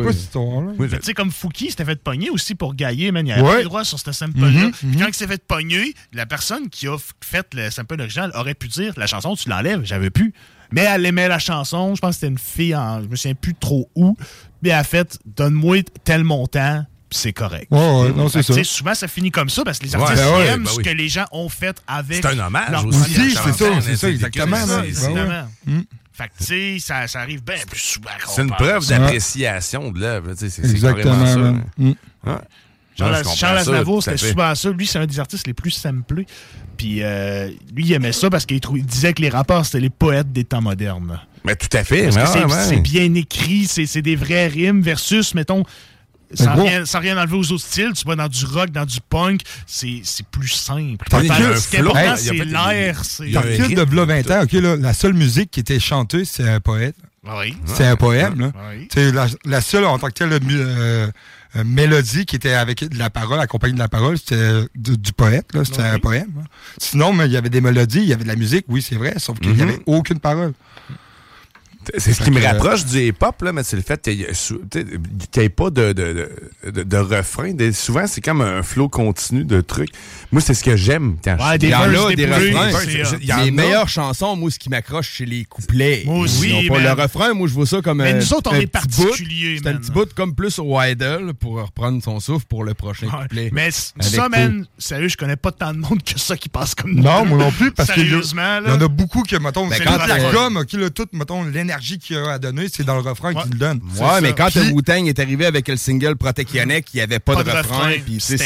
ouais, 0.00 0.12
C'est 0.12 0.98
Tu 1.00 1.06
sais, 1.06 1.14
comme 1.14 1.30
Fouki 1.30 1.70
s'était 1.70 1.84
fait 1.84 2.02
pogner 2.02 2.30
aussi 2.30 2.54
pour 2.54 2.74
gailler, 2.74 3.12
man. 3.12 3.26
Il 3.26 3.32
avait 3.32 3.58
les 3.58 3.64
droits 3.64 3.84
sur 3.84 3.98
ce 3.98 4.12
sample-là. 4.12 4.48
Mhm, 4.48 4.70
Puis 4.72 4.96
quand 4.98 5.06
il 5.08 5.14
s'est 5.14 5.26
fait 5.26 5.42
pogner, 5.46 5.94
la 6.12 6.26
personne 6.26 6.68
qui 6.68 6.86
a 6.88 6.96
fait 7.20 7.46
le 7.54 7.70
sample 7.70 8.00
original 8.00 8.30
aurait 8.34 8.54
pu 8.54 8.68
dire 8.68 8.94
la 8.96 9.06
chanson, 9.06 9.34
tu 9.36 9.48
l'enlèves, 9.48 9.80
j'avais 9.84 10.10
pu. 10.10 10.32
Mais 10.74 10.82
elle 10.82 11.04
aimait 11.04 11.28
la 11.28 11.38
chanson. 11.38 11.94
Je 11.94 12.00
pense 12.00 12.10
que 12.10 12.14
c'était 12.20 12.28
une 12.28 12.38
fille, 12.38 12.74
en, 12.74 13.02
je 13.02 13.06
me 13.08 13.16
souviens 13.16 13.34
plus 13.34 13.54
trop 13.54 13.90
où. 13.94 14.16
Mais 14.62 14.70
elle 14.70 14.76
a 14.76 14.84
fait 14.84 15.18
donne-moi 15.26 15.78
tel 16.04 16.24
montant, 16.24 16.86
c'est 17.12 17.32
correct. 17.32 17.68
Ouais, 17.70 17.78
ouais, 17.78 18.12
non, 18.12 18.28
c'est 18.28 18.42
ça. 18.42 18.54
tu 18.54 18.58
sais, 18.60 18.64
Souvent, 18.64 18.94
ça 18.94 19.06
finit 19.08 19.30
comme 19.30 19.48
ça 19.48 19.62
parce 19.64 19.78
que 19.78 19.84
les 19.86 19.94
Ouais, 19.96 20.02
artistes 20.02 20.22
ben 20.22 20.34
ouais, 20.34 20.46
aiment 20.46 20.64
ben 20.64 20.70
ce 20.70 20.76
oui. 20.78 20.82
que 20.84 20.90
les 20.90 21.08
gens 21.08 21.24
ont 21.32 21.48
fait 21.48 21.76
avec. 21.86 22.16
C'est 22.22 22.26
un 22.26 22.46
hommage 22.46 22.70
leur 22.70 22.86
aussi, 22.86 23.14
c'est 23.30 23.52
ça, 23.52 23.80
c'est 23.80 23.96
ça, 23.96 24.08
exactement. 24.10 24.56
Ben. 24.66 25.48
Mm. 25.66 25.80
Fait 26.14 26.24
que, 26.24 26.32
tu 26.38 26.44
sais, 26.44 26.76
ça, 26.78 27.06
ça 27.08 27.20
arrive 27.20 27.42
bien 27.42 27.56
plus 27.68 27.80
souvent 27.80 28.10
C'est 28.26 28.42
une 28.42 28.50
preuve 28.50 28.86
d'appréciation 28.86 29.90
de 29.90 30.00
l'œuvre. 30.00 30.34
tu 30.34 30.50
sais, 30.50 30.62
C'est 30.66 30.80
carrément 30.80 31.26
ça. 31.26 31.38
Mm. 31.78 31.92
Ouais. 32.26 32.34
Charles, 32.94 33.58
Aznavour, 33.58 34.02
c'était 34.02 34.18
souvent 34.18 34.54
ça. 34.54 34.70
Lui, 34.70 34.86
c'est 34.86 34.98
un 34.98 35.06
des 35.06 35.18
artistes 35.18 35.46
les 35.46 35.54
plus 35.54 35.70
samplés. 35.70 36.26
Puis 36.76 37.02
euh, 37.02 37.48
lui, 37.74 37.84
il 37.84 37.92
aimait 37.92 38.12
ça 38.12 38.28
parce 38.28 38.44
qu'il 38.46 38.60
disait 38.84 39.12
que 39.12 39.22
les 39.22 39.28
rappeurs, 39.28 39.64
c'était 39.64 39.80
les 39.80 39.90
poètes 39.90 40.32
des 40.32 40.44
temps 40.44 40.60
modernes. 40.60 41.20
Mais 41.44 41.56
tout 41.56 41.74
à 41.76 41.84
fait. 41.84 42.04
Parce 42.10 42.16
que 42.34 42.38
ouais, 42.46 42.48
c'est 42.68 42.74
ouais. 42.76 42.80
bien 42.80 43.14
écrit, 43.14 43.66
c'est 43.66 43.86
c'est 43.86 44.02
des 44.02 44.16
vraies 44.16 44.46
rimes 44.46 44.82
versus, 44.82 45.34
mettons, 45.34 45.64
sans, 46.34 46.54
rien, 46.62 46.84
sans 46.84 47.00
rien 47.00 47.16
enlever 47.18 47.36
aux 47.36 47.52
autres 47.52 47.64
styles, 47.64 47.92
tu 47.94 48.04
vas 48.06 48.16
dans 48.16 48.28
du 48.28 48.44
rock, 48.46 48.70
dans 48.70 48.84
du 48.86 48.98
punk, 49.08 49.42
c'est 49.66 50.02
plus 50.30 50.48
simple. 50.48 51.04
Ce 51.10 51.68
qui 51.68 51.76
est 51.76 51.80
important, 51.80 52.16
c'est 52.16 52.32
l'air. 52.44 53.02
de 53.76 53.82
v'là 53.82 54.04
20 54.04 54.30
ans, 54.30 54.42
OK, 54.44 54.52
là, 54.52 54.76
la 54.76 54.92
seule 54.94 55.14
musique 55.14 55.50
qui 55.50 55.60
était 55.60 55.80
chantée, 55.80 56.24
c'est 56.24 56.48
un 56.48 56.60
poète. 56.60 56.96
Oui. 57.24 57.54
C'est 57.66 57.86
un 57.86 57.94
poème, 57.96 58.40
là. 58.40 58.52
Oui. 58.70 58.88
La, 59.12 59.26
la 59.44 59.60
seule, 59.60 59.84
en 59.84 59.96
tant 59.98 60.08
que 60.08 60.12
telle, 60.14 60.32
euh, 60.32 61.08
euh, 61.54 61.64
mélodie 61.64 62.26
qui 62.26 62.34
était 62.34 62.54
avec 62.54 62.82
de 62.88 62.98
la 62.98 63.10
parole, 63.10 63.38
accompagnée 63.38 63.74
de 63.74 63.78
la 63.78 63.88
parole, 63.88 64.18
c'était 64.18 64.62
du, 64.74 64.98
du 64.98 65.12
poète, 65.12 65.54
là. 65.54 65.64
C'était 65.64 65.82
un 65.82 66.00
poème. 66.00 66.32
hein. 66.40 66.44
Sinon, 66.78 67.16
il 67.24 67.30
y 67.30 67.36
avait 67.36 67.48
des 67.50 67.60
mélodies, 67.60 68.00
il 68.00 68.08
y 68.08 68.12
avait 68.12 68.24
de 68.24 68.28
la 68.28 68.34
musique, 68.36 68.64
oui, 68.68 68.82
c'est 68.82 68.96
vrai, 68.96 69.14
sauf 69.18 69.38
qu'il 69.38 69.52
n'y 69.52 69.58
Mhm. 69.62 69.68
avait 69.68 69.80
aucune 69.86 70.18
parole. 70.18 70.52
C'est 71.98 72.12
ce 72.12 72.22
qui 72.22 72.30
me 72.30 72.40
rapproche 72.42 72.84
du 72.84 72.98
hip-hop, 73.08 73.42
là, 73.42 73.52
mais 73.52 73.62
c'est 73.62 73.76
le 73.76 73.82
fait 73.82 74.00
qu'il 74.02 74.18
n'y 74.18 75.44
ait 75.44 75.48
pas 75.48 75.70
de, 75.70 75.92
de, 75.92 76.28
de, 76.64 76.70
de- 76.70 76.82
de 76.82 76.96
refrain. 76.96 77.52
Des- 77.52 77.72
souvent, 77.72 78.06
c'est 78.06 78.20
comme 78.20 78.40
un 78.40 78.62
flow 78.62 78.88
continu 78.88 79.44
de 79.44 79.60
trucs. 79.60 79.90
Moi, 80.30 80.40
c'est 80.40 80.54
ce 80.54 80.62
que 80.64 80.76
j'aime 80.76 81.16
quand 81.22 81.36
Ouais, 81.36 81.54
je 81.54 81.58
des 81.58 81.66
Il 81.66 81.70
y 81.70 81.74
en 81.74 81.88
verses, 81.88 82.06
a 82.06 82.14
des 82.14 82.26
refrains. 82.26 82.70
il 83.20 83.24
y 83.28 83.44
Les 83.44 83.50
meilleures 83.50 83.88
chansons, 83.88 84.36
moi, 84.36 84.50
ce 84.50 84.58
qui 84.58 84.68
m'accroche, 84.68 85.14
c'est 85.18 85.24
les 85.24 85.44
couplets. 85.44 86.02
Moi 86.06 86.18
aussi, 86.20 86.48
Ils 86.62 86.70
ont 86.70 86.74
pas 86.74 86.80
le 86.80 86.92
refrain, 87.02 87.34
moi, 87.34 87.48
je 87.48 87.54
vois 87.54 87.66
ça 87.66 87.80
comme 87.82 87.98
Mais 87.98 88.12
un, 88.12 88.16
nous 88.18 88.32
autres, 88.34 88.50
on 88.52 88.56
est 88.56 88.66
petit 88.66 88.86
bout. 88.96 89.04
particuliers, 89.08 89.58
C'est 89.62 89.68
un 89.68 89.74
petit 89.76 89.90
bout 89.90 90.12
comme 90.14 90.34
plus 90.34 90.58
au 90.58 90.80
idol 90.80 91.34
pour 91.34 91.60
reprendre 91.60 92.02
son 92.02 92.20
souffle 92.20 92.46
pour 92.46 92.64
le 92.64 92.74
prochain 92.74 93.08
couplet. 93.08 93.50
Mais 93.52 93.70
ça, 93.72 93.92
tout. 94.24 94.30
man, 94.30 94.66
sérieux, 94.78 95.08
je 95.08 95.16
connais 95.16 95.36
pas 95.36 95.50
tant 95.52 95.72
de 95.72 95.78
monde 95.78 96.02
que 96.02 96.18
ça 96.18 96.36
qui 96.36 96.48
passe 96.48 96.74
comme 96.74 96.94
Non, 96.94 97.22
nous. 97.24 97.30
moi 97.30 97.38
non 97.38 97.50
plus, 97.50 97.72
parce 97.72 97.90
qu'il 97.92 98.08
y, 98.08 98.14
en 98.14 98.80
a 98.80 98.88
beaucoup 98.88 99.22
que, 99.24 99.36
mettons, 99.36 99.66
Ben, 99.66 99.76
c'est 99.78 99.84
quand 99.84 99.98
la 100.06 100.30
gomme, 100.32 100.58
OK, 100.58 100.72
là, 100.74 100.90
toute, 100.90 101.12
mettons, 101.12 101.42
l'énergie 101.44 101.71
qu'il 101.98 102.16
a 102.16 102.32
à 102.32 102.38
donner, 102.38 102.66
c'est 102.72 102.84
dans 102.84 102.94
le 102.94 103.00
refrain 103.00 103.34
qu'il 103.34 103.52
le 103.52 103.58
donne. 103.58 103.80
Ouais, 103.98 104.20
mais 104.20 104.32
quand 104.32 104.48
Puis- 104.50 104.60
le 104.68 104.72
Wu-Tang 104.72 105.06
est 105.06 105.18
arrivé 105.18 105.46
avec 105.46 105.68
le 105.68 105.76
single 105.76 106.16
Protect 106.16 106.52
Yannick, 106.54 106.86
il 106.94 106.96
n'y 106.98 107.02
avait 107.02 107.18
pas, 107.18 107.34
Pas 107.34 107.42
de, 107.44 107.50
de 107.50 107.56
refrain. 107.56 107.76
refrain. 107.78 107.92
Puis, 108.04 108.20
ça- 108.20 108.36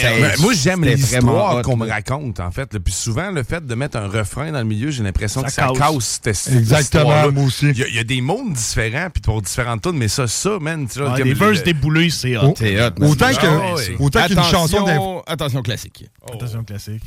moi, 0.40 0.52
j'aime 0.54 0.84
l'histoire 0.84 1.56
hot, 1.56 1.62
qu'on 1.62 1.76
me 1.76 1.88
raconte, 1.88 2.40
en 2.40 2.50
fait. 2.50 2.78
Puis 2.78 2.92
souvent, 2.92 3.30
le 3.30 3.42
fait 3.42 3.66
de 3.66 3.74
mettre 3.74 3.96
un 3.96 4.08
refrain 4.08 4.52
dans 4.52 4.58
le 4.58 4.64
milieu, 4.64 4.90
j'ai 4.90 5.02
l'impression 5.02 5.40
Ça 5.42 5.46
que 5.46 5.52
ça 5.52 5.68
casse. 5.76 6.20
Exactement, 6.52 7.30
moi 7.32 7.44
aussi. 7.44 7.66
Il 7.70 7.78
y, 7.78 7.82
a- 7.82 7.88
il 7.88 7.94
y 7.94 7.98
a 7.98 8.04
des 8.04 8.20
mondes 8.20 8.52
différents, 8.52 9.08
puis 9.12 9.20
pour 9.22 9.40
différentes 9.42 9.82
tunes, 9.82 9.96
mais 9.96 10.08
ça, 10.08 10.26
ça, 10.26 10.58
man. 10.60 10.86
tu 10.88 10.98
vois, 10.98 11.10
Ouais, 11.10 11.18
comme 11.18 11.24
des 11.28 11.34
le- 11.34 11.38
verses 11.38 11.58
le- 11.58 11.64
déboulés, 11.64 12.10
c'est 12.10 12.36
hot. 12.36 12.40
Oh, 12.50 12.54
C'est 12.56 12.80
hot, 12.80 12.90
man. 12.98 13.10
Autant 13.10 13.28
que- 13.30 13.46
Ah 13.46 13.74
ouais. 13.74 13.96
autant 13.98 14.26
qu'une 14.26 14.42
chanson 14.42 15.22
Attention, 15.26 15.62
classique. 15.62 16.04
Attention, 16.32 16.64
classique. 16.64 17.02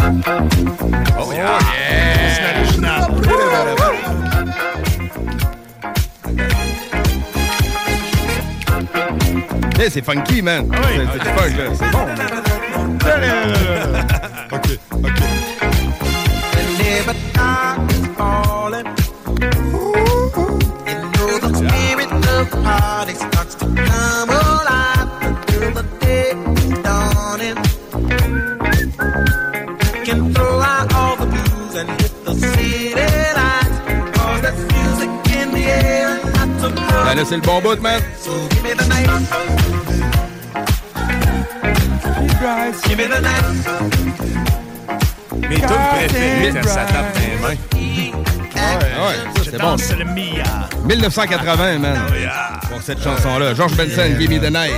Oh, 0.00 1.32
yeah. 1.32 1.58
C'est 2.34 2.54
l'original. 2.60 3.10
Hey, 9.78 9.90
c'est 9.90 10.04
funky, 10.04 10.42
man. 10.42 10.68
Ah 10.72 10.76
oui, 10.86 11.00
c'est 11.12 11.20
ah, 11.20 11.34
funk, 11.36 11.56
là. 11.56 11.64
C'est 11.74 11.90
bon. 11.90 12.06
Man. 12.06 13.22
ok, 14.52 14.78
ok. 14.92 15.22
The 21.40 21.48
spirit 21.54 22.12
of 22.12 22.50
party 22.62 23.14
starts 23.14 23.54
to 23.56 23.66
come 23.66 24.31
Ben 37.12 37.18
là, 37.18 37.24
c'est 37.28 37.34
le 37.34 37.42
bon 37.42 37.60
bout, 37.60 37.78
man. 37.82 38.00
Mes 45.36 45.56
tunes 45.56 45.68
préférées 45.92 46.52
ça 46.62 46.86
tape 46.86 47.12
dans 47.12 47.20
les 47.20 47.36
mains. 47.36 47.60
Ouais, 48.56 49.14
c'est 49.44 49.52
bon. 49.52 49.58
danse 49.58 49.92
le 49.94 50.06
Mia. 50.06 50.68
1980, 50.86 51.78
man. 51.80 52.00
Pour 52.70 52.80
cette 52.80 53.02
chanson-là. 53.02 53.52
George 53.52 53.76
Benson, 53.76 54.18
Give 54.18 54.30
Me 54.30 54.38
the 54.38 54.50
Night, 54.50 54.72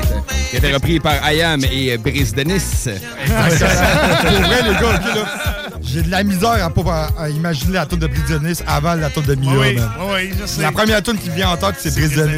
qui 0.51 0.57
a 0.57 0.59
été 0.59 0.73
repris 0.73 0.99
par 0.99 1.15
IAM 1.31 1.61
et 1.71 1.97
Brice 1.99 2.35
Denis. 2.35 2.89
Pour 3.27 3.35
vrai, 3.37 4.63
les 4.65 4.73
gars, 4.73 4.93
là, 5.15 5.64
j'ai 5.87 6.03
de 6.03 6.11
la 6.11 6.23
misère 6.25 6.65
à, 6.65 6.71
pas, 6.71 7.09
à 7.19 7.29
imaginer 7.29 7.75
la 7.75 7.87
tour 7.87 7.99
de 7.99 8.07
Brice 8.07 8.25
Denis 8.29 8.59
avant 8.67 8.95
la 8.95 9.11
tour 9.11 9.23
de 9.23 9.35
Mia, 9.35 9.51
Oui, 9.53 9.75
man. 9.77 9.91
oui, 10.13 10.33
je 10.41 10.47
sais. 10.47 10.63
La 10.63 10.73
première 10.73 11.03
tune 11.03 11.19
qui 11.19 11.31
vient 11.31 11.51
en 11.51 11.57
tête, 11.57 11.75
c'est 11.79 11.95
man. 12.17 12.29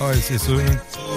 Ouais, 0.00 0.14
c'est 0.22 0.38
sûr. 0.38 0.60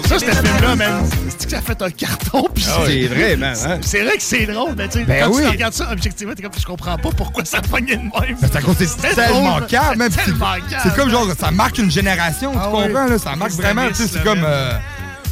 Ça, 0.07 0.19
ce 0.19 0.25
film-là, 0.25 0.75
man, 0.75 1.03
c'est 1.29 1.45
que 1.45 1.51
ça 1.51 1.57
a 1.59 1.61
fait 1.61 1.81
un 1.81 1.89
carton. 1.89 2.47
Ah 2.67 2.79
C'est 2.85 3.07
vrai, 3.07 3.35
man. 3.37 3.55
hein? 3.65 3.77
C'est 3.81 4.03
vrai 4.03 4.17
que 4.17 4.23
c'est 4.23 4.45
drôle, 4.45 4.73
mais 4.77 4.87
tu 4.87 4.99
sais, 4.99 5.05
Ben 5.05 5.23
quand 5.25 5.35
oui. 5.35 5.43
tu 5.43 5.49
regardes 5.49 5.73
ça, 5.73 5.89
objectivement, 5.91 6.33
t'es 6.35 6.43
comme, 6.43 6.51
je 6.57 6.65
comprends 6.65 6.97
pas 6.97 7.09
pourquoi 7.15 7.45
ça 7.45 7.61
pognait 7.61 7.95
de 7.97 8.01
même. 8.01 8.37
C'est 8.39 8.55
à 8.55 8.61
cause 8.61 8.77
que 8.77 8.85
c'est 8.85 9.15
tellement 9.15 9.61
calme, 9.61 9.97
même. 9.99 10.11
C'est 10.11 10.19
C'est 10.19 10.25
tellement 10.25 10.45
calme. 10.69 10.81
c'est 10.83 10.95
comme 10.95 11.09
genre, 11.09 11.27
ça 11.39 11.51
marque 11.51 11.77
une 11.77 11.91
génération, 11.91 12.51
tu 12.51 12.57
Ah 12.61 12.69
oui. 12.73 12.83
comprends? 12.83 13.05
Là, 13.07 13.17
ça 13.17 13.35
marque 13.35 13.51
vraiment, 13.51 13.87
tu 13.89 13.95
sais, 13.95 14.07
c'est 14.07 14.23
comme. 14.23 14.43
euh, 14.45 14.73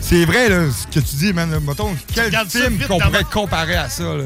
c'est 0.05 0.25
vrai, 0.25 0.49
là, 0.49 0.65
ce 0.71 0.85
que 0.88 0.99
tu 1.03 1.15
dis, 1.15 1.34
man. 1.34 1.49
Mettons, 1.65 1.95
quel 2.13 2.31
film 2.47 2.77
qu'on 2.88 2.99
pourrait 2.99 3.23
comparer 3.23 3.75
à 3.75 3.89
ça, 3.89 4.03
là, 4.03 4.23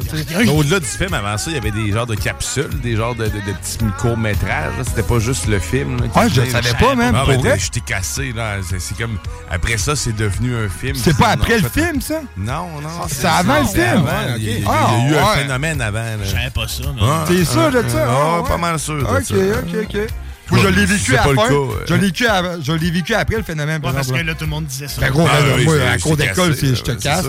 Au-delà 0.51 0.79
du 0.79 0.85
film, 0.85 1.13
avant 1.13 1.37
ça, 1.37 1.49
il 1.51 1.53
y 1.53 1.57
avait 1.57 1.71
des 1.71 1.91
genres 1.91 2.07
de 2.07 2.15
capsules, 2.15 2.69
des 2.81 2.95
genres 2.95 3.15
de, 3.15 3.25
de- 3.25 3.29
de 3.29 3.53
petits 3.53 3.77
courts-métrages. 3.99 4.73
C'était 4.87 5.03
pas 5.03 5.19
juste 5.19 5.47
le 5.47 5.59
film. 5.59 5.97
là, 6.01 6.07
Ouais, 6.15 6.29
je 6.29 6.41
venait, 6.41 6.49
savais 6.51 6.73
pas, 6.73 6.95
même, 6.95 7.13
Ah, 7.15 7.19
pour 7.19 7.27
ben, 7.33 7.39
vrai. 7.41 7.59
Je 7.59 7.69
t'ai 7.69 7.81
cassé, 7.81 8.33
là. 8.35 8.57
C'est- 8.67 8.97
comme. 8.97 9.17
Après 9.51 9.77
ça, 9.77 9.95
c'est 9.95 10.15
devenu 10.15 10.55
un 10.55 10.69
film. 10.69 10.95
C'est 10.95 11.15
pas 11.17 11.29
après 11.29 11.59
le 11.59 11.69
film, 11.69 12.01
ça? 12.01 12.21
Non, 12.35 12.81
non. 12.81 12.89
C'est 13.07 13.27
avant 13.27 13.59
le 13.59 13.67
film? 13.67 14.07
Il 14.37 14.43
y 14.43 14.55
a- 14.55 14.59
eu 14.59 14.65
Ah, 14.67 15.33
un 15.33 15.37
phénomène 15.37 15.81
avant. 15.81 16.03
Je 16.23 16.29
savais 16.31 16.49
pas 16.49 16.67
ça, 16.67 16.83
mais. 16.95 17.01
Ah, 17.03 17.25
T'es 17.27 17.45
sûr 17.45 17.61
ah, 17.67 17.71
de 17.83 17.87
ça? 17.89 18.05
ah, 18.09 18.39
Ah, 18.39 18.47
pas 18.47 18.57
mal 18.57 18.79
sûr 18.79 18.95
de 18.97 19.03
Ok, 19.03 19.31
ok, 19.31 19.75
ok. 19.95 20.07
Moi, 20.51 20.59
je 20.63 20.67
l'ai 20.69 20.85
vécu 20.85 21.15
à 21.15 21.27
la 21.27 21.33
fin. 21.35 21.49
Je 21.87 21.93
l'ai 21.93 21.99
vécu, 21.99 22.25
à- 22.27 22.43
je 22.61 22.71
l'ai 22.71 22.91
vécu 22.91 23.13
après 23.13 23.37
le 23.37 23.43
phénomène, 23.43 23.81
Ouais, 23.83 23.91
parce 23.93 24.07
que 24.11 24.13
là, 24.25 24.33
tout 24.33 24.45
le 24.45 24.49
monde 24.49 24.65
disait 24.65 24.87
ça. 24.87 25.01
Ben 25.01 25.11
gros, 25.11 25.27
Ah, 25.29 25.39
là, 25.41 25.45
oui, 25.57 25.65
moi, 25.65 25.75
c'est- 25.77 25.87
à 25.87 25.97
je 25.97 26.03
cours 26.03 26.17
t'ai 26.17 26.27
d'école, 26.27 26.55
c'est- 26.55 26.75
je 26.75 26.83
te 26.83 26.91
casse. 26.91 27.25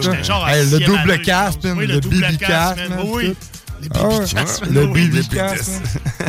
Le 0.77 0.79
double 0.87 0.97
man, 1.09 1.25
Oui, 1.79 1.87
le 1.87 1.95
man. 2.79 2.89
man, 2.91 2.99
Oui. 3.07 3.37
Les 3.81 3.89
Ah 3.95 4.09
ouais. 4.09 4.27
Le 4.71 4.81
man. 4.85 4.93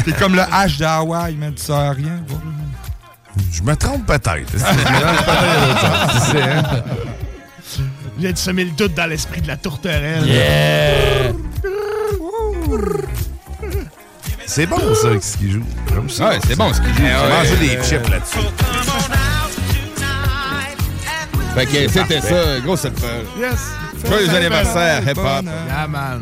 C'est 0.06 0.18
comme 0.20 0.36
le 0.36 0.42
H 0.42 0.78
de 0.78 0.84
Hawaï, 0.86 1.36
man, 1.36 1.54
tu 1.56 1.64
sers 1.64 1.76
à 1.76 1.92
rien. 1.92 2.20
Je 3.52 3.62
me 3.64 3.76
trompe 3.76 4.06
peut-être. 4.06 4.52
Je 4.52 4.58
hein? 6.42 6.84
J'ai 8.20 8.36
semé 8.36 8.66
le 8.66 8.72
doute 8.72 8.94
dans 8.96 9.06
l'esprit 9.08 9.42
de 9.42 9.48
la 9.48 9.58
tourterelle. 9.58 10.24
C'est 14.50 14.66
bon, 14.66 14.80
ça, 14.96 15.10
ce 15.22 15.38
qu'il 15.38 15.52
joue. 15.52 15.64
J'aime 15.94 16.10
ça. 16.10 16.30
Ouais, 16.30 16.40
c'est 16.48 16.58
bon 16.58 16.74
ce 16.74 16.82
qu'il 16.82 16.90
joue. 16.90 17.04
J'ai 17.04 17.30
mangé 17.30 17.58
des 17.58 17.78
euh, 17.78 17.84
chips 17.84 18.10
là-dessus. 18.10 18.40
Fait 21.54 21.66
que 21.68 21.88
c'était 21.88 22.20
ça, 22.22 22.60
gros, 22.62 22.76
cette 22.76 22.98
fois. 23.00 23.10
Yes. 23.40 23.60
Joyeux 24.08 24.30
anniversaire, 24.32 25.04
hip-hop. 25.04 25.46
Yeah, 25.46 25.88
man. 25.88 26.22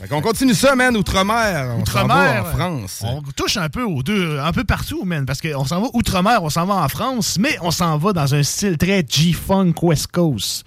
Fait 0.00 0.08
qu'on 0.08 0.22
continue 0.22 0.54
ça, 0.54 0.74
man, 0.74 0.96
outre-mer. 0.96 1.76
On 1.78 1.84
s'en 1.84 2.06
va 2.06 2.14
Outre-mer. 2.14 2.42
en 2.44 2.56
France. 2.56 3.02
On 3.04 3.22
touche 3.36 3.58
un 3.58 3.68
peu 3.68 3.82
aux 3.82 4.02
deux, 4.02 4.38
un 4.38 4.52
peu 4.52 4.64
partout, 4.64 5.04
man, 5.04 5.26
parce 5.26 5.42
qu'on 5.42 5.66
s'en 5.66 5.82
va 5.82 5.88
outre-mer, 5.92 6.42
on 6.42 6.48
s'en 6.50 6.64
va 6.64 6.76
en 6.76 6.88
France, 6.88 7.36
mais 7.38 7.58
on 7.60 7.70
s'en 7.70 7.98
va 7.98 8.14
dans 8.14 8.34
un 8.34 8.42
style 8.42 8.78
très 8.78 9.04
G-Funk 9.06 9.74
West 9.82 10.06
Coast. 10.06 10.64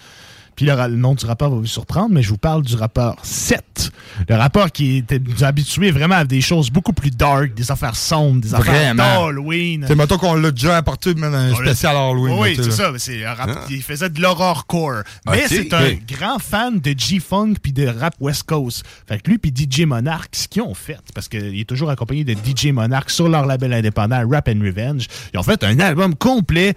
Puis 0.59 0.65
le, 0.65 0.87
nom 0.89 1.15
du 1.15 1.25
rappeur 1.25 1.49
va 1.51 1.55
vous 1.55 1.65
surprendre, 1.65 2.09
mais 2.11 2.21
je 2.21 2.27
vous 2.31 2.37
parle 2.37 2.63
du 2.63 2.75
rappeur 2.75 3.15
7. 3.23 3.91
Le 4.27 4.35
rappeur 4.35 4.73
qui 4.73 4.97
était 4.97 5.17
nous 5.17 5.45
habitué 5.45 5.89
vraiment 5.89 6.15
à 6.15 6.25
des 6.25 6.41
choses 6.41 6.69
beaucoup 6.69 6.91
plus 6.91 7.11
dark, 7.11 7.53
des 7.53 7.71
affaires 7.71 7.95
sombres, 7.95 8.41
des 8.41 8.53
affaires 8.53 8.93
d'Halloween. 8.93 9.85
C'est 9.87 9.95
mettons 9.95 10.17
qu'on 10.17 10.33
l'a 10.33 10.51
déjà 10.51 10.75
apporté, 10.75 11.13
man, 11.13 11.33
un 11.33 11.55
spécial 11.55 11.95
Halloween. 11.95 12.35
Oui, 12.37 12.57
c'est 12.57 12.71
ça. 12.71 12.91
c'est 12.97 13.23
un 13.23 13.35
rap- 13.35 13.67
Il 13.69 13.81
faisait 13.81 14.09
de 14.09 14.21
l'horrorcore. 14.21 15.03
Mais 15.27 15.43
Ok, 15.43 15.47
c'est 15.47 15.73
un 15.73 15.93
grand 16.05 16.39
fan 16.39 16.81
de 16.81 16.93
G-Funk 16.93 17.53
puis 17.63 17.71
de 17.71 17.87
rap 17.87 18.15
West 18.19 18.43
Coast. 18.43 18.83
Fait 19.07 19.17
que 19.21 19.29
lui 19.29 19.37
puis 19.37 19.53
DJ 19.55 19.85
Monarch, 19.85 20.27
ce 20.33 20.49
qu'ils 20.49 20.63
ont 20.63 20.73
fait, 20.73 20.99
parce 21.15 21.29
qu'il 21.29 21.57
est 21.57 21.69
toujours 21.69 21.89
accompagné 21.89 22.25
de 22.25 22.33
DJ 22.33 22.73
Monarch 22.73 23.11
sur 23.11 23.29
leur 23.29 23.45
label 23.45 23.71
indépendant 23.71 24.27
Rap 24.29 24.49
and 24.49 24.59
Revenge, 24.61 25.07
ils 25.33 25.39
ont 25.39 25.43
fait 25.43 25.63
un 25.63 25.79
album 25.79 26.15
complet 26.15 26.75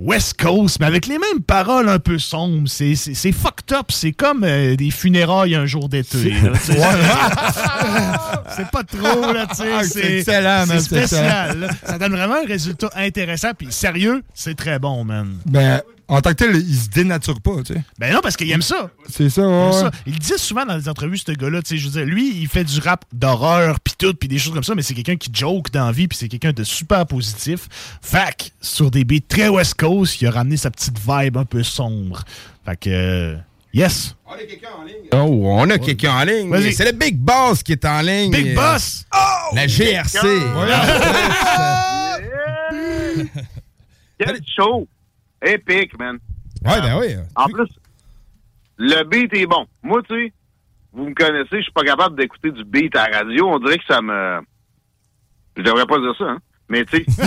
West 0.00 0.40
Coast, 0.40 0.78
mais 0.80 0.86
avec 0.86 1.06
les 1.06 1.18
mêmes 1.18 1.42
paroles 1.46 1.88
un 1.88 1.98
peu 1.98 2.18
sombres. 2.18 2.68
C'est- 2.68 2.94
C'est 2.94 3.14
c'est 3.14 3.32
fucked 3.32 3.72
up. 3.72 3.86
C'est 3.90 4.12
comme 4.12 4.44
euh, 4.44 4.76
des 4.76 4.90
funérailles 4.90 5.54
un 5.54 5.66
jour 5.66 5.88
d'été. 5.88 6.32
C'est 6.64 6.76
pas 8.70 8.82
trop, 8.84 9.32
là, 9.32 9.46
tu 9.48 9.56
sais. 9.56 9.64
Ah, 9.72 9.82
c'est 9.84 10.18
excellent, 10.18 10.66
man, 10.66 10.68
C'est 10.68 10.78
c'est 10.78 11.06
spécial. 11.06 11.70
Ça 11.84 11.98
donne 11.98 12.12
vraiment 12.12 12.36
un 12.42 12.46
résultat 12.46 12.90
intéressant. 12.96 13.50
Puis 13.56 13.68
sérieux, 13.70 14.22
c'est 14.34 14.56
très 14.56 14.78
bon, 14.78 15.04
man. 15.04 15.36
Ben, 15.46 15.82
en 16.10 16.20
tant 16.22 16.30
que 16.30 16.36
tel, 16.36 16.56
il 16.56 16.74
se 16.74 16.88
dénature 16.88 17.38
pas, 17.40 17.56
tu 17.64 17.74
sais. 17.74 17.82
Ben 17.98 18.12
non, 18.14 18.20
parce 18.22 18.36
qu'il 18.36 18.50
aime 18.50 18.62
ça. 18.62 18.90
C'est 19.08 19.28
ça, 19.28 19.42
Il 19.42 19.46
ouais. 19.48 19.72
ça. 19.72 19.90
Il 20.06 20.14
le 20.14 20.18
dit 20.18 20.32
souvent 20.38 20.64
dans 20.64 20.76
les 20.76 20.88
entrevues, 20.88 21.18
ce 21.18 21.30
gars-là. 21.32 21.60
tu 21.62 21.68
sais, 21.68 21.76
Je 21.76 21.86
veux 21.88 21.92
dire, 21.92 22.06
lui, 22.06 22.34
il 22.40 22.48
fait 22.48 22.64
du 22.64 22.80
rap 22.80 23.04
d'horreur, 23.12 23.78
puis 23.80 23.94
tout, 23.98 24.14
puis 24.14 24.28
des 24.28 24.38
choses 24.38 24.54
comme 24.54 24.64
ça, 24.64 24.74
mais 24.74 24.82
c'est 24.82 24.94
quelqu'un 24.94 25.16
qui 25.16 25.30
joke 25.32 25.70
dans 25.70 25.84
la 25.86 25.92
vie, 25.92 26.08
puis 26.08 26.16
c'est 26.16 26.28
quelqu'un 26.28 26.52
de 26.52 26.64
super 26.64 27.04
positif. 27.06 27.68
Fac, 28.00 28.52
sur 28.60 28.90
des 28.90 29.04
beats 29.04 29.18
très 29.28 29.48
West 29.48 29.74
Coast, 29.74 30.20
il 30.22 30.26
a 30.26 30.30
ramené 30.30 30.56
sa 30.56 30.70
petite 30.70 30.98
vibe 30.98 31.36
un 31.36 31.44
peu 31.44 31.62
sombre. 31.62 32.22
Fait 32.64 32.76
que, 32.76 32.90
euh, 32.90 33.36
yes. 33.74 34.14
Oh, 35.12 35.16
on 35.18 35.68
a 35.70 35.78
quelqu'un 35.78 36.12
en 36.12 36.24
ligne. 36.24 36.48
Vas-y. 36.50 36.72
C'est 36.72 36.84
le 36.84 36.92
Big 36.92 37.16
Boss 37.18 37.62
qui 37.62 37.72
est 37.72 37.84
en 37.84 38.00
ligne. 38.00 38.30
Big 38.32 38.54
Boss! 38.54 39.04
euh, 39.14 39.18
La 39.54 39.66
GRC. 39.66 40.18
Quel 44.18 44.40
show! 44.56 44.86
Épique, 45.42 45.98
man. 45.98 46.18
Ouais, 46.64 46.80
ben 46.80 46.98
oui. 46.98 47.14
En 47.36 47.46
plus, 47.46 47.68
le 48.78 49.04
beat 49.04 49.32
est 49.34 49.46
bon. 49.46 49.66
Moi, 49.82 50.02
tu 50.08 50.14
sais, 50.14 50.32
vous 50.92 51.08
me 51.08 51.14
connaissez, 51.14 51.58
je 51.58 51.62
suis 51.62 51.72
pas 51.72 51.84
capable 51.84 52.16
d'écouter 52.16 52.50
du 52.50 52.64
beat 52.64 52.94
à 52.96 53.08
la 53.08 53.18
radio. 53.18 53.48
On 53.48 53.58
dirait 53.58 53.78
que 53.78 53.84
ça 53.86 54.00
me... 54.02 54.40
Je 55.56 55.62
devrais 55.62 55.86
pas 55.86 55.98
dire 55.98 56.14
ça, 56.16 56.24
hein. 56.24 56.38
Mais 56.68 56.84
tu 56.84 56.98
sais... 56.98 57.04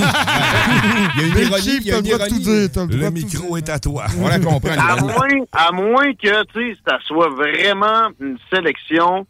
Il 1.16 1.22
y 1.22 1.24
a 1.24 1.28
une 1.28 1.48
ironie, 1.48 1.78
il 1.78 1.88
y 1.88 1.92
a 1.92 2.00
une 2.00 2.06
ironie. 2.06 2.44
Le 2.44 3.10
micro 3.10 3.58
est 3.58 3.70
à 3.70 3.80
toi. 3.80 4.06
On 4.20 4.28
la 4.28 4.40
comprend. 4.40 4.70
À 4.78 4.96
moins, 5.02 5.46
à 5.52 5.72
moins 5.72 6.14
que, 6.14 6.44
tu 6.46 6.74
sais, 6.74 6.80
ça 6.88 7.00
soit 7.06 7.30
vraiment 7.30 8.10
une 8.20 8.38
sélection 8.54 9.26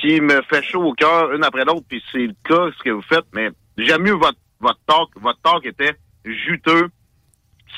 qui 0.00 0.20
me 0.20 0.42
fait 0.50 0.62
chaud 0.62 0.82
au 0.82 0.92
cœur, 0.94 1.32
une 1.32 1.44
après 1.44 1.64
l'autre, 1.64 1.84
puis 1.88 2.02
c'est 2.10 2.26
le 2.26 2.34
cas, 2.44 2.70
ce 2.76 2.82
que 2.82 2.90
vous 2.90 3.02
faites, 3.02 3.26
mais 3.32 3.50
j'aime 3.78 4.02
mieux 4.02 4.14
votre, 4.14 4.38
votre 4.60 4.80
talk. 4.86 5.10
Votre 5.20 5.40
talk 5.42 5.64
était 5.64 5.94
juteux, 6.24 6.88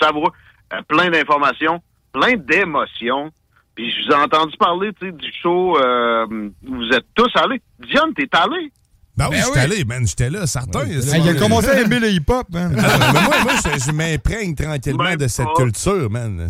savoureux, 0.05 0.33
euh, 0.73 0.81
plein 0.89 1.11
d'informations, 1.11 1.81
plein 2.13 2.35
d'émotions. 2.37 3.31
Puis 3.75 3.91
je 3.91 4.07
vous 4.07 4.13
ai 4.13 4.23
entendu 4.23 4.57
parler, 4.57 4.91
tu 5.01 5.07
sais, 5.07 5.13
du 5.13 5.33
show 5.43 5.77
euh, 5.79 6.27
où 6.67 6.75
vous 6.77 6.89
êtes 6.93 7.07
tous 7.15 7.31
allés. 7.35 7.61
Diane, 7.81 8.13
t'es 8.17 8.29
allé? 8.33 8.71
Ben 9.17 9.27
oui, 9.31 9.37
Ben 9.37 9.45
j'étais 9.45 9.59
oui. 9.59 9.65
allé, 9.65 9.85
man, 9.85 10.07
j'étais 10.07 10.31
là, 10.31 10.47
certain. 10.47 10.81
Ah, 10.83 11.19
il 11.19 11.29
a 11.29 11.35
commencé 11.35 11.69
à 11.69 11.81
aimer 11.81 11.99
le 12.01 12.11
hip-hop, 12.11 12.47
man. 12.51 12.73
Mais 12.75 13.21
moi, 13.23 13.35
moi, 13.45 13.53
je, 13.65 13.85
je 13.87 13.93
m'imprègne 13.93 14.55
tranquillement 14.55 15.15
de 15.17 15.27
cette 15.29 15.47
pas. 15.47 15.55
culture, 15.57 16.11
man. 16.11 16.49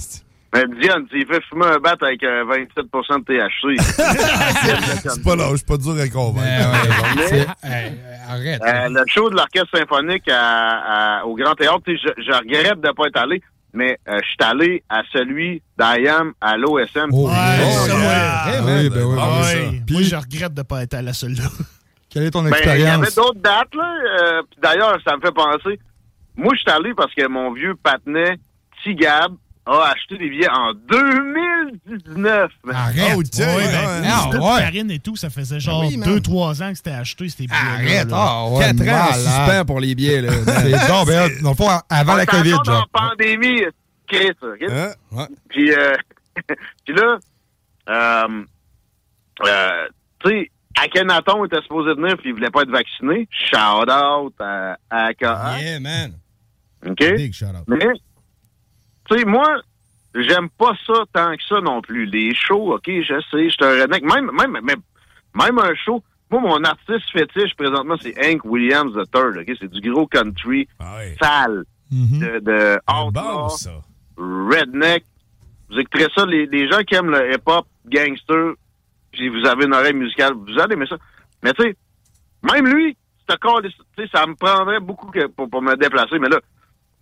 Ben, 0.54 0.66
Diane, 0.80 1.04
tu 1.10 1.26
fait 1.26 1.42
fumer 1.50 1.66
un 1.66 1.78
bat 1.78 1.96
avec 2.00 2.22
euh, 2.22 2.44
27% 2.44 3.18
de 3.18 3.24
THC. 3.24 3.76
C'est 5.10 5.24
pas 5.24 5.34
là, 5.34 5.48
je 5.50 5.56
suis 5.56 5.66
pas 5.66 5.76
dur 5.76 5.96
à 6.00 6.08
convaincre. 6.08 6.70
Mais- 7.16 7.46
arrête. 8.28 8.62
Euh, 8.62 8.88
le 8.88 9.02
show 9.08 9.28
de 9.30 9.34
l'orchestre 9.34 9.76
symphonique 9.76 10.28
à- 10.28 11.18
à- 11.20 11.24
au 11.24 11.34
Grand 11.34 11.54
Théâtre, 11.54 11.80
tu 11.86 11.96
sais, 11.98 12.02
je, 12.16 12.22
je 12.22 12.32
regrette 12.32 12.80
de 12.80 12.86
ne 12.86 12.92
pas 12.92 13.06
être 13.08 13.16
allé, 13.20 13.42
mais 13.72 13.98
euh, 14.08 14.18
je 14.22 14.28
suis 14.28 14.36
allé 14.50 14.82
à 14.88 15.02
celui 15.12 15.60
d'IAM 15.76 16.32
à 16.40 16.56
l'OSM. 16.56 17.12
Ouais, 17.12 17.32
ça, 17.32 17.94
ouais. 17.96 18.60
Oui, 18.62 18.90
ben 18.90 19.02
oui, 19.04 19.16
Ah, 19.20 19.40
ben 19.40 19.42
ouais. 19.42 19.68
oui. 19.72 19.82
Moi, 19.90 20.02
je 20.02 20.14
regrette 20.16 20.54
de 20.54 20.62
pas 20.62 20.82
être 20.84 20.94
à 20.94 21.02
la 21.02 21.12
seule 21.12 21.32
là. 21.34 21.44
Quelle 22.10 22.22
est 22.26 22.30
ton 22.30 22.44
Ben, 22.44 22.50
il 22.62 22.64
y 22.64 22.68
avait 22.68 22.80
expérience? 22.82 23.14
d'autres 23.16 23.40
dates, 23.40 23.74
là. 23.74 23.94
euh, 24.22 24.42
puis 24.48 24.60
D'ailleurs, 24.62 24.98
ça 25.04 25.16
me 25.16 25.20
fait 25.20 25.34
penser. 25.34 25.80
Moi, 26.36 26.52
je 26.54 26.60
suis 26.60 26.70
allé 26.70 26.94
parce 26.94 27.12
que 27.12 27.26
mon 27.26 27.52
vieux 27.52 27.74
patinet, 27.82 28.38
Tigab, 28.84 29.32
a 29.66 29.92
acheté 29.92 30.18
des 30.18 30.28
billets 30.28 30.48
en 30.50 30.72
2019. 30.74 32.50
Arrête. 32.72 33.12
Oh, 33.16 33.22
tiens, 33.22 33.46
Ouais, 33.46 33.56
ouais, 33.56 33.72
ben, 33.72 33.86
ouais. 33.86 33.96
c'était 34.02 34.08
Ah, 34.08 34.30
de 34.32 34.38
ouais. 34.38 34.60
Karine 34.60 34.90
et 34.90 34.98
tout, 34.98 35.16
ça 35.16 35.30
faisait 35.30 35.60
genre 35.60 35.80
oui, 35.86 35.96
man. 35.96 36.08
2-3 36.18 36.62
ans 36.62 36.70
que 36.70 36.76
c'était 36.76 36.90
acheté, 36.90 37.28
c'était 37.28 37.44
billets 37.46 37.56
Arrête. 37.96 38.08
Ah, 38.12 38.44
ouais, 38.50 38.60
4 38.76 38.88
ans 38.88 39.08
en 39.10 39.12
suspens 39.14 39.64
pour 39.64 39.80
les 39.80 39.94
billets. 39.94 40.20
Là. 40.20 40.32
C'est 40.46 40.88
donc, 40.88 41.06
ben, 41.06 41.30
dans 41.42 41.50
le 41.50 41.56
fond, 41.56 41.68
avant 41.88 42.12
On 42.12 42.16
la 42.16 42.26
COVID, 42.26 42.50
genre. 42.64 42.86
en 42.94 42.98
pandémie, 43.08 43.62
Chris. 44.06 44.30
ok? 44.42 44.62
Hein? 44.70 44.92
Ouais. 45.12 45.26
Puis, 45.48 45.72
euh, 45.72 45.94
puis 46.84 46.94
là, 46.94 47.18
euh, 47.88 48.44
euh, 49.46 49.86
tu 50.24 50.30
sais, 50.30 50.50
Akhenaton 50.76 51.44
était 51.46 51.60
supposé 51.62 51.94
venir 51.94 52.16
puis 52.16 52.30
il 52.30 52.34
voulait 52.34 52.50
pas 52.50 52.62
être 52.62 52.70
vacciné. 52.70 53.28
Shout 53.30 53.90
out 53.90 54.34
à, 54.40 54.76
à 54.90 55.04
AKA. 55.06 55.58
Yeah, 55.60 55.80
man. 55.80 56.12
OK? 56.86 56.98
Big 57.16 57.32
shout 57.32 57.46
out. 57.46 57.64
Mais, 57.68 57.78
tu 59.08 59.18
sais, 59.18 59.24
moi, 59.24 59.60
j'aime 60.14 60.48
pas 60.50 60.72
ça 60.86 61.04
tant 61.12 61.36
que 61.36 61.42
ça 61.48 61.60
non 61.60 61.80
plus. 61.80 62.06
Les 62.06 62.34
shows, 62.34 62.74
OK, 62.74 62.86
je 62.86 63.20
sais, 63.30 63.44
je 63.44 63.50
suis 63.50 63.64
un 63.64 63.82
redneck. 63.82 64.02
Même, 64.04 64.30
même, 64.32 64.52
même, 64.62 64.80
même 65.34 65.58
un 65.58 65.74
show. 65.74 66.02
Moi, 66.30 66.40
mon 66.40 66.64
artiste 66.64 67.10
fétiche 67.12 67.54
présentement, 67.56 67.96
c'est 68.00 68.14
Hank 68.18 68.44
Williams 68.44 68.92
III. 69.14 69.40
OK? 69.42 69.56
C'est 69.60 69.70
du 69.70 69.90
gros 69.92 70.06
country 70.06 70.66
sale. 71.20 71.64
De, 72.18 72.38
de 72.40 72.78
outlaw, 72.90 73.48
redneck. 74.16 75.04
Vous 75.70 75.78
écouterez 75.78 76.08
ça, 76.16 76.26
les, 76.26 76.46
les 76.46 76.68
gens 76.70 76.82
qui 76.82 76.94
aiment 76.94 77.10
le 77.10 77.32
hip-hop, 77.34 77.66
gangster, 77.86 78.54
puis 79.12 79.28
vous 79.28 79.46
avez 79.46 79.64
une 79.66 79.74
oreille 79.74 79.92
musicale, 79.94 80.32
vous 80.34 80.58
allez 80.58 80.74
aimer 80.74 80.86
ça. 80.88 80.96
Mais 81.42 81.52
tu 81.52 81.62
sais, 81.62 81.76
même 82.42 82.66
lui, 82.66 82.96
c'est 83.28 83.34
encore, 83.34 83.62
tu 83.62 83.70
sais, 83.96 84.08
ça 84.12 84.26
me 84.26 84.34
prendrait 84.34 84.80
beaucoup 84.80 85.10
que- 85.10 85.26
pour, 85.28 85.48
pour 85.48 85.62
me 85.62 85.76
déplacer, 85.76 86.18
mais 86.18 86.28
là, 86.28 86.40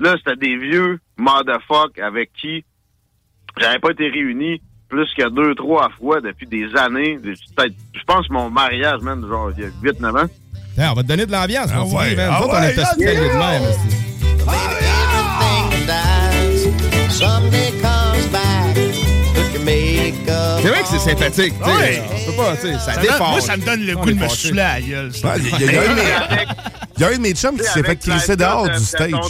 là, 0.01 0.15
c'était 0.19 0.37
des 0.37 0.57
vieux 0.57 0.99
motherfuck 1.17 1.99
avec 1.99 2.33
qui 2.33 2.65
j'avais 3.61 3.79
pas 3.79 3.91
été 3.91 4.09
réuni 4.09 4.61
plus 4.89 5.09
que 5.17 5.29
deux, 5.31 5.55
trois 5.55 5.89
fois 5.99 6.21
depuis 6.21 6.47
des 6.47 6.67
années. 6.77 7.19
Peut-être, 7.23 7.75
je 7.95 8.03
pense 8.07 8.29
mon 8.31 8.51
mariage, 8.51 9.01
man, 9.03 9.27
genre, 9.27 9.51
il 9.57 9.65
y 9.65 9.67
a 9.67 9.71
8-9 9.93 10.25
ans. 10.25 10.29
Tiens, 10.75 10.91
on 10.93 10.95
va 10.95 11.03
te 11.03 11.09
donner 11.09 11.27
de 11.27 11.33
l'ambiance, 11.33 11.69
Ah 11.73 11.79
mon 11.79 11.97
ouais, 11.97 12.15
man. 12.15 12.31
ah 12.31 12.39
Nous 12.39 12.45
autres, 12.47 12.57
on 12.57 12.61
ouais, 12.61 12.73
était 12.73 12.83
ah 12.83 12.91
hospitaliers 12.91 13.29
de 13.29 13.39
même. 13.39 13.63
C'est 20.63 20.69
vrai 20.69 20.81
que 20.83 20.87
c'est 20.87 20.99
sympathique. 20.99 21.55
tu 21.59 21.65
sais. 21.71 21.77
Ouais. 21.77 22.03
On 22.13 22.31
peut 22.31 22.37
pas, 22.37 22.57
tu 22.57 22.63
sais, 22.69 22.73
ça 22.79 22.93
Ça 22.95 23.19
moi, 23.19 23.41
ça 23.41 23.57
me 23.57 23.65
donne 23.65 23.85
le 23.85 23.97
goût 23.97 24.07
de 24.07 24.13
me 24.15 24.21
fâché. 24.21 24.49
saouler 24.49 24.61
à 24.63 24.75
la 24.75 24.81
gueule. 24.81 25.07
Ouais, 25.11 25.39
Il 25.39 25.49
y, 25.51 25.55
a- 25.55 25.57
il 25.59 25.73
y 25.73 27.05
a 27.05 27.09
un 27.09 27.17
de 27.17 27.21
mes- 27.21 27.35
chums 27.35 27.57
qui 27.59 27.65
s'est 27.65 27.83
fait 27.83 27.97
crisser 27.97 28.37
dehors 28.37 28.69
du 28.69 28.79
stage. 28.79 29.11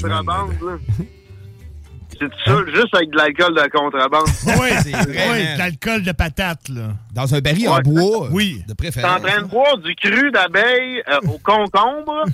C'est 2.21 2.29
ça, 2.45 2.57
juste 2.73 2.95
avec 2.95 3.11
de 3.11 3.17
l'alcool 3.17 3.55
de 3.55 3.69
contrebande. 3.77 4.27
Oui, 4.61 4.69
C'est 4.83 4.91
vrai, 4.93 5.29
man. 5.29 5.55
de 5.55 5.59
l'alcool 5.59 6.03
de 6.03 6.13
patate, 6.13 6.69
là. 6.69 6.89
Dans 7.13 7.35
un 7.35 7.41
baril 7.41 7.69
en 7.69 7.81
bois, 7.81 8.29
Oui. 8.31 8.59
de 8.59 8.67
T'es 8.67 8.73
en 8.73 8.75
préférence. 8.77 9.23
train 9.23 9.43
de 9.43 9.49
boire 9.49 9.79
du 9.79 9.95
cru 9.97 10.31
d'abeille 10.31 11.03
euh, 11.09 11.19
au 11.27 11.39
concombre, 11.39 12.25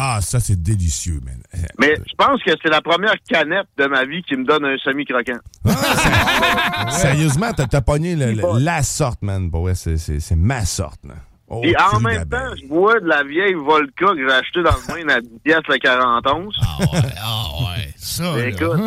Ah, 0.00 0.20
ça, 0.22 0.38
c'est 0.38 0.62
délicieux, 0.62 1.18
man. 1.24 1.42
mais 1.80 1.96
je 1.96 2.14
pense 2.16 2.40
que 2.44 2.52
c'est 2.62 2.70
la 2.70 2.80
première 2.80 3.16
canette 3.28 3.66
de 3.76 3.86
ma 3.86 4.04
vie 4.04 4.22
qui 4.22 4.36
me 4.36 4.44
donne 4.44 4.64
un 4.64 4.78
semi-croquant. 4.78 5.38
Sérieusement, 6.90 7.50
t'as 7.52 7.80
pogné 7.80 8.14
le- 8.14 8.32
le- 8.32 8.58
la 8.60 8.82
sorte, 8.84 9.22
man. 9.22 9.50
Bon, 9.50 9.62
ouais, 9.64 9.74
c'est- 9.74 10.36
ma 10.36 10.64
sorte, 10.64 11.02
man. 11.04 11.16
Oh, 11.50 11.62
Et 11.64 11.74
en 11.76 11.98
même 12.00 12.28
temps, 12.28 12.54
je 12.60 12.66
bois 12.68 13.00
de 13.00 13.06
la 13.06 13.24
vieille 13.24 13.54
Volca 13.54 14.06
que 14.14 14.18
j'ai 14.18 14.32
achetée 14.32 14.62
dans 14.62 14.70
le 14.70 14.86
moyen 14.88 15.08
à 15.08 15.20
10 15.20 15.28
piastres 15.42 15.70
le 15.72 15.78
41. 15.78 16.20
Ah 16.60 16.78
ouais, 16.80 17.00
ah 17.22 17.44
ouais. 17.62 17.88
Ça, 17.96 18.36
là. 18.36 18.46
Écoute. 18.48 18.80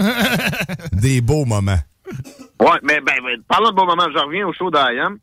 Des 0.94 1.22
beaux 1.22 1.46
moments. 1.46 1.80
Ouais, 2.60 2.78
mais 2.84 3.02
ben, 3.02 3.16
ben, 3.24 3.42
parlant 3.48 3.72
de 3.72 3.76
bon 3.76 3.86
moment, 3.86 4.06
je 4.14 4.18
reviens 4.20 4.46
au 4.48 4.54
show 4.54 4.70
d'IAM. 4.70 5.18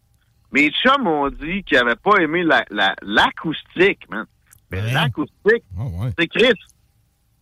Mes 0.53 0.71
chums 0.71 1.03
m'ont 1.05 1.29
dit 1.31 1.63
qu'ils 1.65 1.79
n'avaient 1.79 1.95
pas 1.97 2.17
aimé 2.21 2.43
la- 2.43 2.65
la- 2.71 2.97
l'acoustique, 3.03 4.01
man. 4.11 4.25
Mais 4.71 4.93
l'acoustique, 4.93 5.65
c'est 6.19 6.27
Chris. 6.29 6.53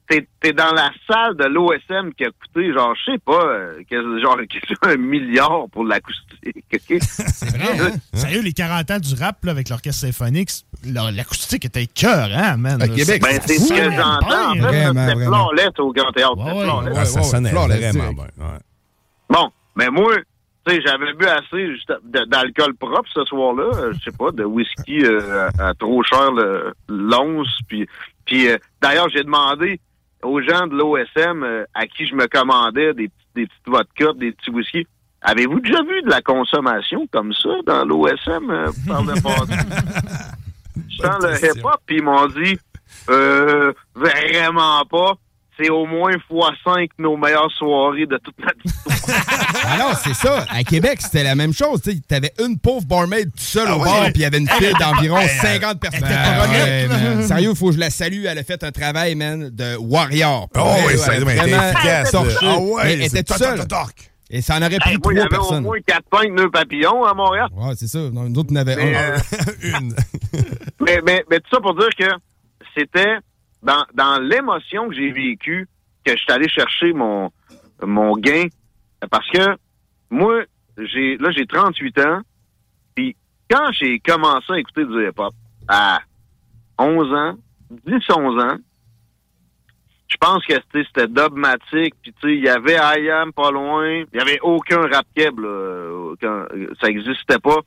T'es 0.08 0.28
es 0.44 0.52
dans 0.52 0.70
la 0.72 0.92
salle 1.10 1.36
de 1.36 1.46
l'OSM 1.46 2.12
qui 2.14 2.24
a 2.24 2.28
coûté, 2.30 2.72
genre, 2.72 2.94
je 2.94 3.10
sais 3.10 3.18
pas, 3.18 3.44
euh, 3.44 3.82
que- 3.90 4.20
genre 4.22 4.38
un 4.82 4.96
milliard 4.96 5.64
pour 5.72 5.84
l'acoustique. 5.84 6.64
ok? 6.72 6.98
C'est 7.00 7.56
vrai, 7.56 7.80
hein? 7.80 7.90
Sérieux, 8.14 8.40
les 8.42 8.52
40 8.52 8.88
ans 8.92 8.98
du 9.00 9.14
rap 9.16 9.44
là, 9.44 9.50
avec 9.50 9.68
l'orchestre 9.68 10.02
symphonique, 10.06 10.50
la- 10.84 11.10
l'acoustique 11.10 11.64
était 11.64 11.88
cœur, 11.88 12.28
hein, 12.32 12.56
man? 12.56 12.80
À 12.80 12.86
là. 12.86 12.94
Québec, 12.94 13.20
Ben, 13.20 13.40
c'est 13.44 13.58
ce 13.58 13.68
que 13.72 13.90
j'entends. 13.90 14.50
En 14.50 14.54
fait, 14.54 14.60
Vraiment, 14.60 15.48
c'était 15.58 15.80
au 15.80 15.92
Grand 15.92 16.12
Théâtre. 16.12 16.36
Ouais, 16.38 16.52
ouais. 16.52 16.92
Ah, 16.96 17.04
ça 17.04 17.22
sonnait 17.24 17.50
vraiment 17.50 18.12
bien. 18.12 18.12
ouais. 18.14 18.58
Bon, 19.28 19.50
mais 19.74 19.90
moi, 19.90 20.14
j'avais 20.68 21.12
bu 21.14 21.26
assez 21.26 21.74
d'alcool 22.26 22.74
propre 22.74 23.08
ce 23.14 23.24
soir-là. 23.24 23.70
euh, 23.78 23.92
Je 23.94 24.10
sais 24.10 24.16
pas, 24.16 24.30
de 24.32 24.44
whisky 24.44 25.04
euh, 25.04 25.48
à, 25.58 25.68
à 25.68 25.74
trop 25.74 26.02
cher 26.02 26.32
le- 26.32 26.72
l'once. 26.88 27.58
Puis, 27.68 27.86
puis 28.24 28.48
euh, 28.48 28.56
d'ailleurs, 28.82 29.08
j'ai 29.10 29.22
demandé 29.24 29.80
aux 30.22 30.40
gens 30.40 30.66
de 30.66 30.74
l'OSM 30.76 31.42
euh, 31.44 31.64
à 31.74 31.86
qui 31.86 32.06
je 32.06 32.14
me 32.14 32.26
commandais 32.26 32.92
des, 32.94 33.10
des 33.34 33.46
petites 33.46 33.68
vodkas, 33.68 34.12
des 34.14 34.32
petits 34.32 34.50
whisky. 34.50 34.86
Avez-vous 35.22 35.60
déjà 35.60 35.82
vu 35.82 36.02
de 36.02 36.10
la 36.10 36.20
consommation 36.22 37.06
comme 37.12 37.32
ça 37.32 37.48
dans 37.66 37.84
l'OSM 37.84 38.48
par 38.86 39.02
le 39.04 39.14
passé? 39.22 39.54
Sans 41.00 41.18
le 41.26 41.34
hip-hop, 41.44 41.80
puis 41.86 41.96
ils 41.96 42.02
m'ont 42.02 42.26
dit 42.26 42.58
euh, 43.10 43.72
vraiment 43.94 44.84
pas. 44.84 45.14
C'est 45.58 45.70
au 45.70 45.86
moins 45.86 46.10
x5 46.12 46.88
nos 46.98 47.16
meilleures 47.16 47.50
soirées 47.52 48.06
de 48.06 48.18
toute 48.22 48.38
notre 48.38 48.58
histoire. 48.64 48.96
Ah 49.68 49.78
non, 49.78 49.90
c'est 50.02 50.14
ça. 50.14 50.44
À 50.50 50.62
Québec, 50.64 50.98
c'était 51.00 51.22
la 51.22 51.34
même 51.34 51.52
chose. 51.52 51.80
Tu 51.82 51.92
avais 52.14 52.32
une 52.44 52.58
pauvre 52.58 52.84
barmaid 52.86 53.30
tout 53.30 53.38
seul 53.42 53.66
Ah 53.68 53.76
au 53.76 53.80
ouais? 53.80 53.84
bar, 53.84 54.02
puis 54.04 54.12
il 54.16 54.20
y 54.22 54.24
avait 54.24 54.38
une 54.38 54.48
file 54.48 54.72
d'environ 54.80 55.16
Ben, 55.16 55.28
50 55.28 55.80
personnes. 55.80 56.00
ben, 56.08 56.50
ouais, 56.50 56.86
man. 56.88 57.22
Sérieux, 57.26 57.54
faut 57.54 57.68
que 57.68 57.74
je 57.74 57.78
la 57.78 57.90
salue. 57.90 58.24
Elle 58.26 58.38
a 58.38 58.42
fait 58.44 58.62
un 58.64 58.70
travail, 58.72 59.14
man, 59.14 59.50
de 59.52 59.76
warrior. 59.76 60.48
Oh, 60.56 60.60
Elle, 60.78 60.84
oui, 60.86 60.92
elle 60.92 60.98
ça 60.98 61.12
a 61.12 61.20
doit 61.20 61.32
être 61.32 61.38
vraiment 61.40 61.62
efficace. 61.70 62.14
Ah 62.14 62.58
ouais, 62.58 62.82
Mais 62.84 62.92
elle 62.94 63.00
c'est 63.02 63.06
était 63.06 63.22
toute 63.22 63.36
seule. 63.38 63.60
Et 64.28 64.42
ça 64.42 64.56
en 64.56 64.62
aurait 64.62 64.78
pris 64.78 64.90
Hey, 64.90 64.98
moi, 65.02 65.12
il 65.14 65.18
y 65.18 65.20
trois 65.20 65.26
avait 65.26 65.36
au 65.36 65.40
personnes. 65.40 65.62
moins 65.64 65.78
4-5 65.78 66.34
nœuds 66.34 66.50
papillons 66.50 67.04
à 67.04 67.14
Montréal. 67.14 67.46
Ouais, 67.52 67.72
c'est 67.76 67.86
ça. 67.86 67.98
Non, 68.12 68.24
Nous 68.28 68.40
autres, 68.40 68.50
on 68.52 68.56
avait 68.56 68.76
Mais, 68.76 68.96
un. 68.96 69.00
euh, 69.00 69.18
Une. 69.62 69.94
mais, 70.80 71.00
mais, 71.06 71.24
mais 71.30 71.38
tout 71.38 71.50
ça 71.54 71.60
pour 71.60 71.74
dire 71.76 71.88
que 71.96 72.06
c'était 72.76 73.16
dans, 73.62 73.84
dans 73.94 74.20
l'émotion 74.20 74.88
que 74.88 74.94
j'ai 74.94 75.10
vécue 75.12 75.68
que 76.04 76.12
je 76.12 76.18
suis 76.18 76.32
allé 76.32 76.48
chercher 76.48 76.92
mon, 76.92 77.30
mon 77.82 78.16
gain. 78.16 78.46
Parce 79.10 79.28
que 79.30 79.56
moi, 80.10 80.44
j'ai 80.78 81.16
là, 81.18 81.30
j'ai 81.30 81.46
38 81.46 81.98
ans. 82.00 82.20
Puis 82.94 83.16
quand 83.50 83.70
j'ai 83.72 83.98
commencé 83.98 84.52
à 84.52 84.58
écouter 84.58 84.84
du 84.84 85.08
hip-hop 85.08 85.34
à 85.68 86.00
11 86.78 87.12
ans, 87.12 87.34
10-11 87.86 88.42
ans, 88.42 88.58
je 90.08 90.16
pense 90.18 90.44
que 90.46 90.54
c'était 90.54 90.84
c'était 90.86 91.08
Dogmatic, 91.08 91.94
puis 92.00 92.12
tu 92.12 92.28
sais, 92.28 92.36
il 92.36 92.44
y 92.44 92.48
avait 92.48 92.76
I 92.76 93.10
Am 93.10 93.32
pas 93.32 93.50
loin, 93.50 94.04
il 94.12 94.16
y 94.16 94.20
avait 94.20 94.38
aucun 94.40 94.82
rap 94.82 95.06
keb, 95.14 95.40
là, 95.40 96.14
ça 96.80 96.88
existait 96.88 97.38
pas. 97.38 97.58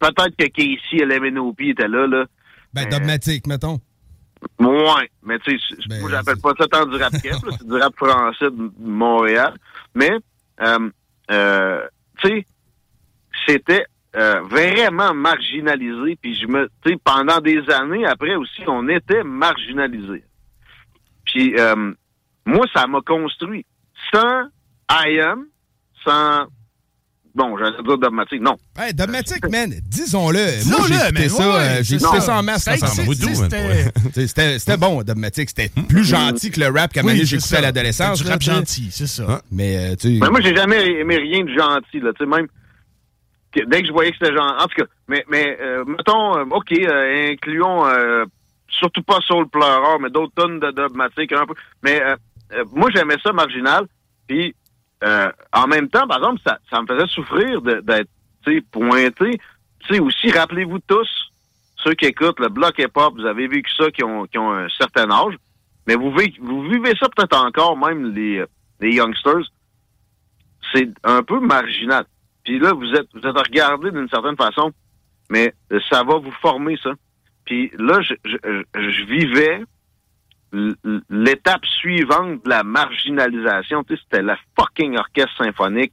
Peut-être 0.00 0.36
que 0.36 0.46
Casey 0.46 0.98
et 0.98 1.04
LMNOP 1.04 1.60
étaient 1.60 1.88
là, 1.88 2.06
là. 2.06 2.26
Ben, 2.74 2.88
dogmatique, 2.88 3.46
mettons. 3.46 3.78
Ouais, 4.58 5.10
mais 5.22 5.38
tu 5.40 5.58
sais, 5.58 5.76
Ben, 5.88 6.00
moi 6.00 6.10
j'appelle 6.10 6.40
pas 6.40 6.52
ça 6.58 6.66
tant 6.66 6.86
du 6.86 6.96
rap 6.96 7.12
là, 7.12 7.18
c'est 7.58 7.66
du 7.66 7.74
rap 7.74 7.94
français 7.96 8.50
de 8.50 8.70
Montréal. 8.78 9.54
Mais, 9.94 10.12
euh, 10.60 10.90
euh, 11.30 11.86
tu 12.18 12.28
sais, 12.28 12.46
c'était 13.46 13.86
euh, 14.16 14.40
vraiment 14.42 15.12
marginalisé, 15.12 16.16
puis 16.20 16.36
je 16.36 16.46
me, 16.46 16.70
tu 16.84 16.92
sais, 16.92 16.98
pendant 17.02 17.40
des 17.40 17.68
années 17.70 18.06
après 18.06 18.34
aussi, 18.36 18.62
on 18.66 18.88
était 18.88 19.24
marginalisé. 19.24 20.24
Puis 21.24 21.58
euh, 21.58 21.92
moi, 22.46 22.66
ça 22.72 22.86
m'a 22.86 23.00
construit. 23.00 23.66
Sans 24.12 24.44
I 24.90 25.20
Am, 25.20 25.46
sans 26.04 26.46
bon, 27.34 27.56
j'allais 27.58 27.82
dire 27.82 27.98
dogmatique, 27.98 28.40
non. 28.40 28.56
Hey, 28.78 28.92
Dogmatic, 28.94 29.48
man, 29.50 29.72
disons-le. 29.86 30.68
Moi, 30.68 30.86
j'ai 30.88 30.94
écouté 30.94 31.28
ça, 31.28 31.48
ouais, 31.48 31.54
euh, 31.56 31.82
j'ai 31.82 31.96
écouté 31.96 32.20
ça. 32.20 32.36
en 32.38 32.42
masse. 32.42 32.66
M'a- 32.66 32.76
c'était- 34.26 34.76
bon, 34.76 35.02
Dogmatic. 35.02 35.48
C'était 35.48 35.70
plus 35.88 36.04
gentil 36.04 36.50
que 36.50 36.60
le 36.60 36.68
rap 36.68 36.92
qu'à 36.92 37.02
Oui, 37.02 37.24
j'écoutais 37.24 37.56
à 37.56 37.60
l'adolescence. 37.60 38.18
C'est 38.18 38.24
du 38.24 38.30
rap 38.30 38.40
t'sais. 38.40 38.52
gentil, 38.52 38.88
c'est 38.90 39.06
ça. 39.06 39.42
Mais, 39.50 39.76
euh, 39.76 39.96
tu 39.96 40.14
sais. 40.14 40.18
Mais 40.20 40.30
moi, 40.30 40.40
j'ai 40.40 40.54
jamais 40.54 40.84
aimé 41.00 41.16
rien 41.16 41.44
de 41.44 41.50
gentil, 41.52 42.00
là. 42.00 42.12
Tu 42.12 42.24
sais, 42.24 42.26
même 42.26 42.46
que 43.52 43.64
dès 43.68 43.82
que 43.82 43.88
je 43.88 43.92
voyais 43.92 44.10
que 44.10 44.16
c'était 44.20 44.34
genre. 44.34 44.56
En 44.60 44.66
tout 44.66 44.76
cas, 44.82 44.88
mais, 45.08 45.24
mais 45.30 45.56
euh, 45.60 45.84
mettons, 45.86 46.36
euh, 46.38 46.44
OK, 46.50 46.72
euh, 46.72 47.32
incluons 47.32 47.86
euh, 47.86 48.24
surtout 48.68 49.02
pas 49.02 49.18
Soul 49.26 49.48
Pleureur, 49.48 50.00
mais 50.00 50.10
d'autres 50.10 50.32
tonnes 50.34 50.58
de 50.60 50.70
dogmatiques 50.72 51.32
un 51.32 51.46
peu. 51.46 51.54
Mais 51.82 52.02
euh, 52.02 52.16
euh, 52.54 52.64
moi, 52.72 52.90
j'aimais 52.94 53.16
ça 53.22 53.32
marginal. 53.32 53.84
Puis 54.26 54.54
euh, 55.04 55.30
en 55.52 55.66
même 55.66 55.88
temps, 55.88 56.06
par 56.06 56.18
exemple, 56.18 56.40
ça, 56.46 56.58
ça 56.70 56.80
me 56.82 56.86
faisait 56.86 57.06
souffrir 57.08 57.60
d'être 57.62 58.08
pointé. 58.70 59.38
Sais, 59.88 60.00
aussi, 60.00 60.30
rappelez-vous 60.30 60.78
tous, 60.80 61.08
ceux 61.76 61.94
qui 61.94 62.06
écoutent 62.06 62.40
le 62.40 62.48
bloc 62.48 62.78
hip-hop, 62.78 63.14
vous 63.14 63.26
avez 63.26 63.46
vécu 63.48 63.70
ça, 63.76 63.90
qui 63.90 64.02
ont, 64.02 64.26
qui 64.26 64.38
ont 64.38 64.52
un 64.52 64.68
certain 64.70 65.10
âge. 65.10 65.34
Mais 65.86 65.94
vous 65.96 66.10
vivez, 66.10 66.34
vous 66.40 66.62
vivez 66.62 66.94
ça 66.98 67.08
peut-être 67.14 67.36
encore, 67.36 67.76
même 67.76 68.14
les, 68.14 68.44
les 68.80 68.94
youngsters 68.94 69.44
c'est 70.72 70.88
un 71.04 71.22
peu 71.22 71.40
marginal. 71.40 72.04
Puis 72.42 72.58
là, 72.58 72.72
vous 72.72 72.90
êtes, 72.94 73.06
vous 73.14 73.26
êtes 73.26 73.36
regardé 73.38 73.90
d'une 73.90 74.08
certaine 74.08 74.36
façon, 74.36 74.72
mais 75.30 75.54
ça 75.90 76.02
va 76.02 76.16
vous 76.18 76.32
former, 76.42 76.76
ça. 76.82 76.92
Puis 77.44 77.70
là, 77.78 78.00
je, 78.00 78.14
je, 78.24 78.36
je- 78.74 79.04
vivais 79.04 79.62
l'étape 81.10 81.64
suivante 81.66 82.44
de 82.44 82.48
la 82.50 82.62
marginalisation. 82.62 83.82
Tu 83.84 83.96
sais, 83.96 84.02
c'était 84.04 84.22
la 84.22 84.36
fucking 84.58 84.96
orchestre 84.96 85.36
symphonique 85.44 85.92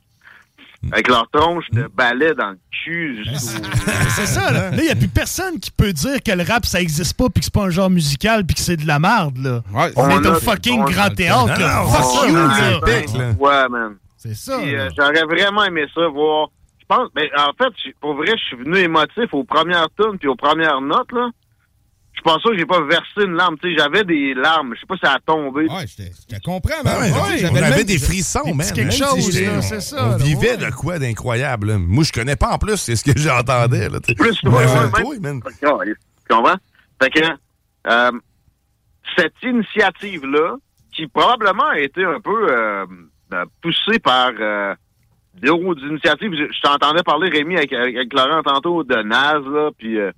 avec 0.92 1.08
leur 1.10 1.30
tronche 1.32 1.70
de 1.72 1.88
ballet 1.94 2.34
dans 2.34 2.52
le 2.52 2.58
cul. 2.84 3.24
C'est 3.36 4.26
ça, 4.26 4.52
là. 4.52 4.72
Là, 4.72 4.78
il 4.78 4.84
n'y 4.84 4.90
a 4.90 4.96
plus 4.96 5.08
personne 5.08 5.60
qui 5.60 5.70
peut 5.72 5.94
dire 5.94 6.22
que 6.26 6.32
le 6.32 6.44
rap, 6.44 6.66
ça 6.66 6.82
existe 6.82 7.16
pas, 7.16 7.26
puis 7.30 7.40
que 7.42 7.46
c'est 7.46 7.54
pas 7.54 7.66
un 7.66 7.70
genre 7.70 7.90
musical, 7.90 8.44
puis 8.46 8.56
que 8.56 8.62
c'est 8.62 8.78
de 8.78 8.88
la 8.88 8.98
merde, 9.00 9.38
là. 9.38 9.62
On 9.74 9.80
on 9.96 10.10
est 10.22 10.26
a- 10.28 10.32
au 10.32 10.36
fucking 10.40 10.82
on- 10.82 10.86
grand 10.86 11.10
théâtre, 11.14 11.60
là. 11.60 11.84
Fuck 11.86 12.28
you, 12.30 12.36
là. 12.36 12.80
on- 13.38 13.44
Ouais, 13.44 13.70
man. 13.70 13.96
C'est 14.18 14.36
ça. 14.36 14.58
Là. 14.58 14.64
euh, 14.66 14.90
J'aurais 14.98 15.24
vraiment 15.24 15.64
aimé 15.66 15.86
ça, 15.94 16.08
voir. 16.08 16.50
Je 16.80 16.86
pense, 16.88 17.10
mais 17.16 17.30
en 17.38 17.54
fait, 17.58 17.74
pour 18.02 18.16
vrai, 18.16 18.34
je 18.38 18.44
suis 18.44 18.58
venu 18.58 18.78
émotif 18.80 19.32
aux 19.34 19.44
premières 19.44 19.88
tunes 20.00 20.18
puis 20.20 20.28
aux 20.28 20.36
premières 20.36 20.82
notes, 20.82 21.12
là. 21.14 21.30
Je 22.24 22.32
pense 22.32 22.44
que 22.44 22.56
j'ai 22.56 22.68
pas 22.68 22.80
versé 22.84 23.24
une 23.26 23.34
larme. 23.34 23.58
Tu 23.60 23.72
sais, 23.72 23.78
j'avais 23.80 24.04
des 24.04 24.36
larmes. 24.36 24.76
Je 24.76 24.82
sais 24.82 24.86
pas 24.86 24.94
si 24.96 25.02
ça 25.04 25.14
a 25.14 25.20
tombé. 25.20 25.62
Ouais, 25.68 25.88
je 25.88 26.36
te 26.36 26.42
comprends, 26.44 26.84
Ben 26.84 27.02
ouais, 27.02 27.50
on 27.52 27.56
avait 27.56 27.84
des 27.84 27.98
frissons, 27.98 28.54
man. 28.54 28.68
quelque 28.68 28.78
Même 28.80 28.92
chose, 28.92 29.32
si 29.32 29.44
là, 29.44 29.62
c'est 29.64 29.82
ça, 29.82 30.06
On 30.06 30.10
là, 30.12 30.18
vivait 30.18 30.52
ouais. 30.52 30.58
de 30.58 30.70
quoi 30.70 31.00
d'incroyable. 31.00 31.68
là. 31.70 31.78
Moi, 31.80 32.04
je 32.04 32.12
connais 32.12 32.36
pas 32.36 32.52
en 32.54 32.60
plus, 32.60 32.78
c'est 32.78 32.96
ce 32.96 33.04
que 33.04 33.12
j'entendais. 33.20 33.90
là. 33.90 34.00
Plus, 34.02 34.38
Mais 34.44 34.50
ouais, 34.52 34.56
ouais, 34.66 35.02
toi, 35.02 35.16
man. 35.20 35.42
Tu 35.60 35.66
comprends? 36.36 36.56
Fait 37.02 37.10
que, 37.10 37.22
euh, 37.88 38.12
cette 39.18 39.34
initiative-là, 39.42 40.58
qui 40.94 41.08
probablement 41.08 41.70
a 41.70 41.80
été 41.80 42.04
un 42.04 42.20
peu 42.20 42.52
euh, 42.52 42.86
euh, 43.34 43.46
poussée 43.64 43.98
par 43.98 44.30
euh, 44.40 44.76
d'autres 45.42 45.82
initiatives. 45.88 46.34
Je, 46.34 46.54
je 46.54 46.62
t'entendais 46.62 47.02
parler, 47.02 47.30
Rémi, 47.30 47.56
avec, 47.58 48.14
Laurent 48.14 48.44
tantôt, 48.44 48.84
de 48.84 48.96
NAS, 49.02 49.40
là, 49.40 49.72
puis 49.78 49.98
euh, 49.98 50.12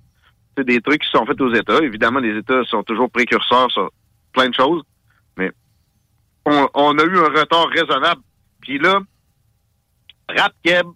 sais, 0.56 0.64
des 0.64 0.80
trucs 0.80 1.02
qui 1.02 1.10
sont 1.10 1.26
faits 1.26 1.40
aux 1.40 1.54
États. 1.54 1.78
Évidemment, 1.78 2.20
les 2.20 2.38
États 2.38 2.62
sont 2.64 2.82
toujours 2.82 3.10
précurseurs 3.10 3.70
sur 3.70 3.90
plein 4.32 4.48
de 4.48 4.54
choses, 4.54 4.82
mais 5.36 5.50
on, 6.46 6.68
on 6.74 6.98
a 6.98 7.04
eu 7.04 7.18
un 7.18 7.40
retard 7.40 7.68
raisonnable. 7.68 8.20
Puis 8.60 8.78
là, 8.78 9.00
Rap 10.28 10.52
Keb, 10.64 10.86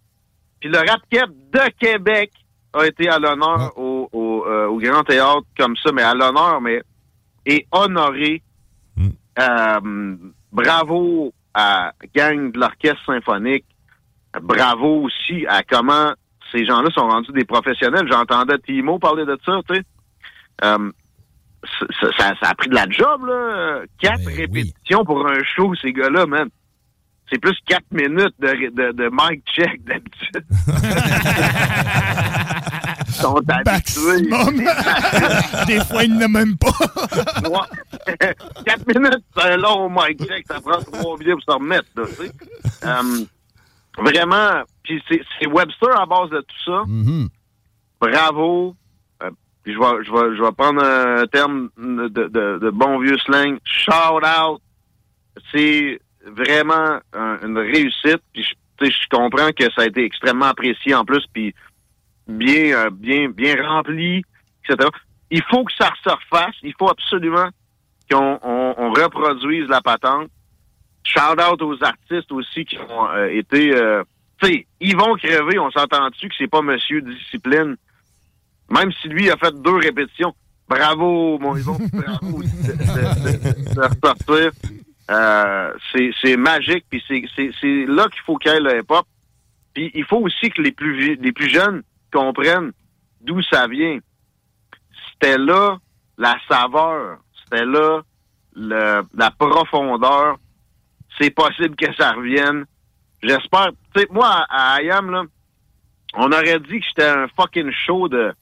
puis 0.60 0.68
le 0.68 0.78
Rap 0.78 1.00
Keb 1.10 1.30
de 1.52 1.70
Québec 1.78 2.32
a 2.72 2.86
été 2.86 3.08
à 3.08 3.18
l'honneur 3.18 3.72
au, 3.76 4.08
au, 4.12 4.44
euh, 4.46 4.66
au 4.66 4.78
Grand 4.78 5.04
Théâtre 5.04 5.46
comme 5.56 5.76
ça, 5.76 5.92
mais 5.92 6.02
à 6.02 6.14
l'honneur, 6.14 6.60
mais 6.60 6.82
et 7.46 7.66
honoré. 7.72 8.42
Euh, 9.40 10.16
bravo 10.52 11.32
à 11.54 11.92
Gang 12.14 12.50
de 12.52 12.58
l'Orchestre 12.58 13.04
Symphonique. 13.06 13.64
Bravo 14.42 15.04
aussi 15.04 15.46
à 15.46 15.62
comment 15.62 16.12
ces 16.52 16.64
gens-là 16.66 16.88
sont 16.94 17.08
rendus 17.08 17.32
des 17.32 17.44
professionnels. 17.44 18.06
J'entendais 18.10 18.58
Timo 18.58 18.98
parler 18.98 19.24
de 19.24 19.38
ça, 19.44 19.60
tu 19.68 19.74
sais. 19.76 19.82
Euh, 20.64 20.90
ça, 22.00 22.06
ça- 22.18 22.34
ça 22.40 22.50
a 22.50 22.54
pris 22.54 22.68
de 22.68 22.74
la 22.74 22.88
job, 22.88 23.24
là. 23.26 23.80
Quatre 24.00 24.24
répétitions 24.26 25.04
pour 25.04 25.26
un 25.26 25.38
show, 25.56 25.74
ces 25.80 25.92
gars-là, 25.92 26.26
man. 26.26 26.48
C'est 27.30 27.38
plus 27.38 27.56
quatre 27.66 27.84
minutes 27.92 28.34
de, 28.38 28.48
de, 28.70 28.92
de 28.92 29.10
mic 29.12 29.42
check 29.54 29.84
d'habitude. 29.84 30.44
Ils 33.06 33.12
sont 33.14 33.36
habitués. 33.36 34.30
Des 35.66 35.84
fois, 35.84 36.04
il 36.04 36.16
n'a 36.16 36.28
même 36.28 36.56
pas. 36.56 36.70
Quatre 38.64 38.86
minutes, 38.86 39.24
c'est 39.36 39.42
un 39.52 39.56
long 39.56 39.90
mic 39.90 40.18
check. 40.24 40.46
Ça 40.46 40.60
prend 40.60 40.80
trois 40.80 41.16
vidéos 41.18 41.36
pour 41.36 41.54
se 41.54 41.58
remettre, 41.58 41.88
là, 41.96 42.04
tu 42.06 42.14
sais. 42.26 42.32
Euh, 42.84 43.24
vraiment, 43.98 44.62
puis 44.82 45.02
c'est 45.08 45.46
Webster 45.46 46.00
à 46.00 46.06
base 46.06 46.30
de 46.30 46.40
tout 46.40 46.64
ça. 46.64 46.82
Bravo. 48.00 48.74
Euh, 49.22 49.30
puis 49.62 49.74
je 49.74 49.78
vais, 49.78 50.04
je, 50.04 50.12
vais, 50.12 50.36
je 50.36 50.42
vais 50.42 50.52
prendre 50.52 50.82
un 50.82 51.26
terme 51.26 51.70
de, 51.76 52.08
de, 52.08 52.58
de 52.58 52.70
bon 52.70 52.98
vieux 53.00 53.18
slang. 53.18 53.58
Shout 53.64 53.92
out. 54.24 54.60
C'est 55.52 56.00
vraiment 56.26 56.98
un- 57.12 57.38
une 57.42 57.58
réussite. 57.58 58.22
Puis 58.32 58.44
je, 58.80 58.86
je 58.86 59.08
comprends 59.10 59.50
que 59.50 59.64
ça 59.74 59.82
a 59.82 59.86
été 59.86 60.04
extrêmement 60.04 60.46
apprécié 60.46 60.94
en 60.94 61.04
plus. 61.04 61.24
Puis 61.32 61.54
bien, 62.28 62.76
euh, 62.76 62.90
bien, 62.90 63.28
bien 63.30 63.56
rempli, 63.66 64.22
etc. 64.64 64.88
Il 65.30 65.42
faut 65.50 65.64
que 65.64 65.72
ça 65.78 65.90
se 66.04 66.08
refasse. 66.10 66.54
Il 66.62 66.74
faut 66.78 66.88
absolument 66.88 67.48
qu'on 68.10 68.38
on, 68.42 68.74
on 68.78 68.90
reproduise 68.92 69.68
la 69.68 69.80
patente. 69.82 70.28
Shout 71.12 71.40
out 71.40 71.62
aux 71.62 71.82
artistes 71.82 72.30
aussi 72.32 72.64
qui 72.64 72.78
ont 72.78 73.08
euh, 73.10 73.28
été. 73.28 73.74
euh, 73.74 74.02
tu 74.40 74.46
sais, 74.48 74.66
ils 74.80 74.96
vont 74.96 75.14
crever. 75.16 75.58
On 75.58 75.70
s'entend-tu 75.70 76.28
que 76.28 76.34
c'est 76.36 76.48
pas 76.48 76.60
Monsieur 76.62 77.00
Discipline? 77.00 77.76
Même 78.70 78.92
si 79.00 79.08
lui 79.08 79.30
a 79.30 79.36
fait 79.36 79.54
deux 79.62 79.76
répétitions. 79.76 80.34
Bravo, 80.68 81.38
mon 81.38 81.56
Yvon. 81.56 81.78
bravo 81.92 82.42
de, 82.42 82.72
de- 82.72 83.38
de- 83.38 84.44
de. 84.44 84.52
Euh, 85.10 85.72
c'est 86.22 86.36
magique. 86.36 86.84
Puis 86.90 87.02
c'est 87.08 87.86
là 87.86 88.06
qu'il 88.08 88.20
faut 88.26 88.38
ait 88.44 88.60
le 88.60 88.78
hip-hop. 88.80 89.06
Puis 89.74 89.90
il 89.94 90.04
faut 90.04 90.18
aussi 90.18 90.50
que 90.50 90.60
les 90.60 90.72
plus 90.72 91.16
les 91.16 91.32
plus 91.32 91.48
jeunes 91.48 91.82
comprennent 92.12 92.72
d'où 93.22 93.40
ça 93.42 93.66
vient. 93.66 93.98
C'était 95.12 95.38
là 95.38 95.78
la 96.18 96.36
saveur. 96.48 97.18
C'était 97.44 97.64
là 97.64 98.02
le- 98.54 99.02
la 99.14 99.30
profondeur. 99.30 100.36
C'est 101.20 101.30
possible 101.30 101.74
que 101.76 101.92
ça 101.94 102.12
revienne. 102.12 102.64
J'espère. 103.22 103.70
Tu 103.94 104.00
sais, 104.00 104.06
moi, 104.10 104.46
à, 104.48 104.80
IAM, 104.82 105.10
là, 105.10 105.22
on 106.14 106.30
aurait 106.30 106.60
dit 106.60 106.80
que 106.80 106.86
j'étais 106.86 107.08
un 107.08 107.26
fucking 107.36 107.70
show 107.86 108.08
de, 108.08 108.32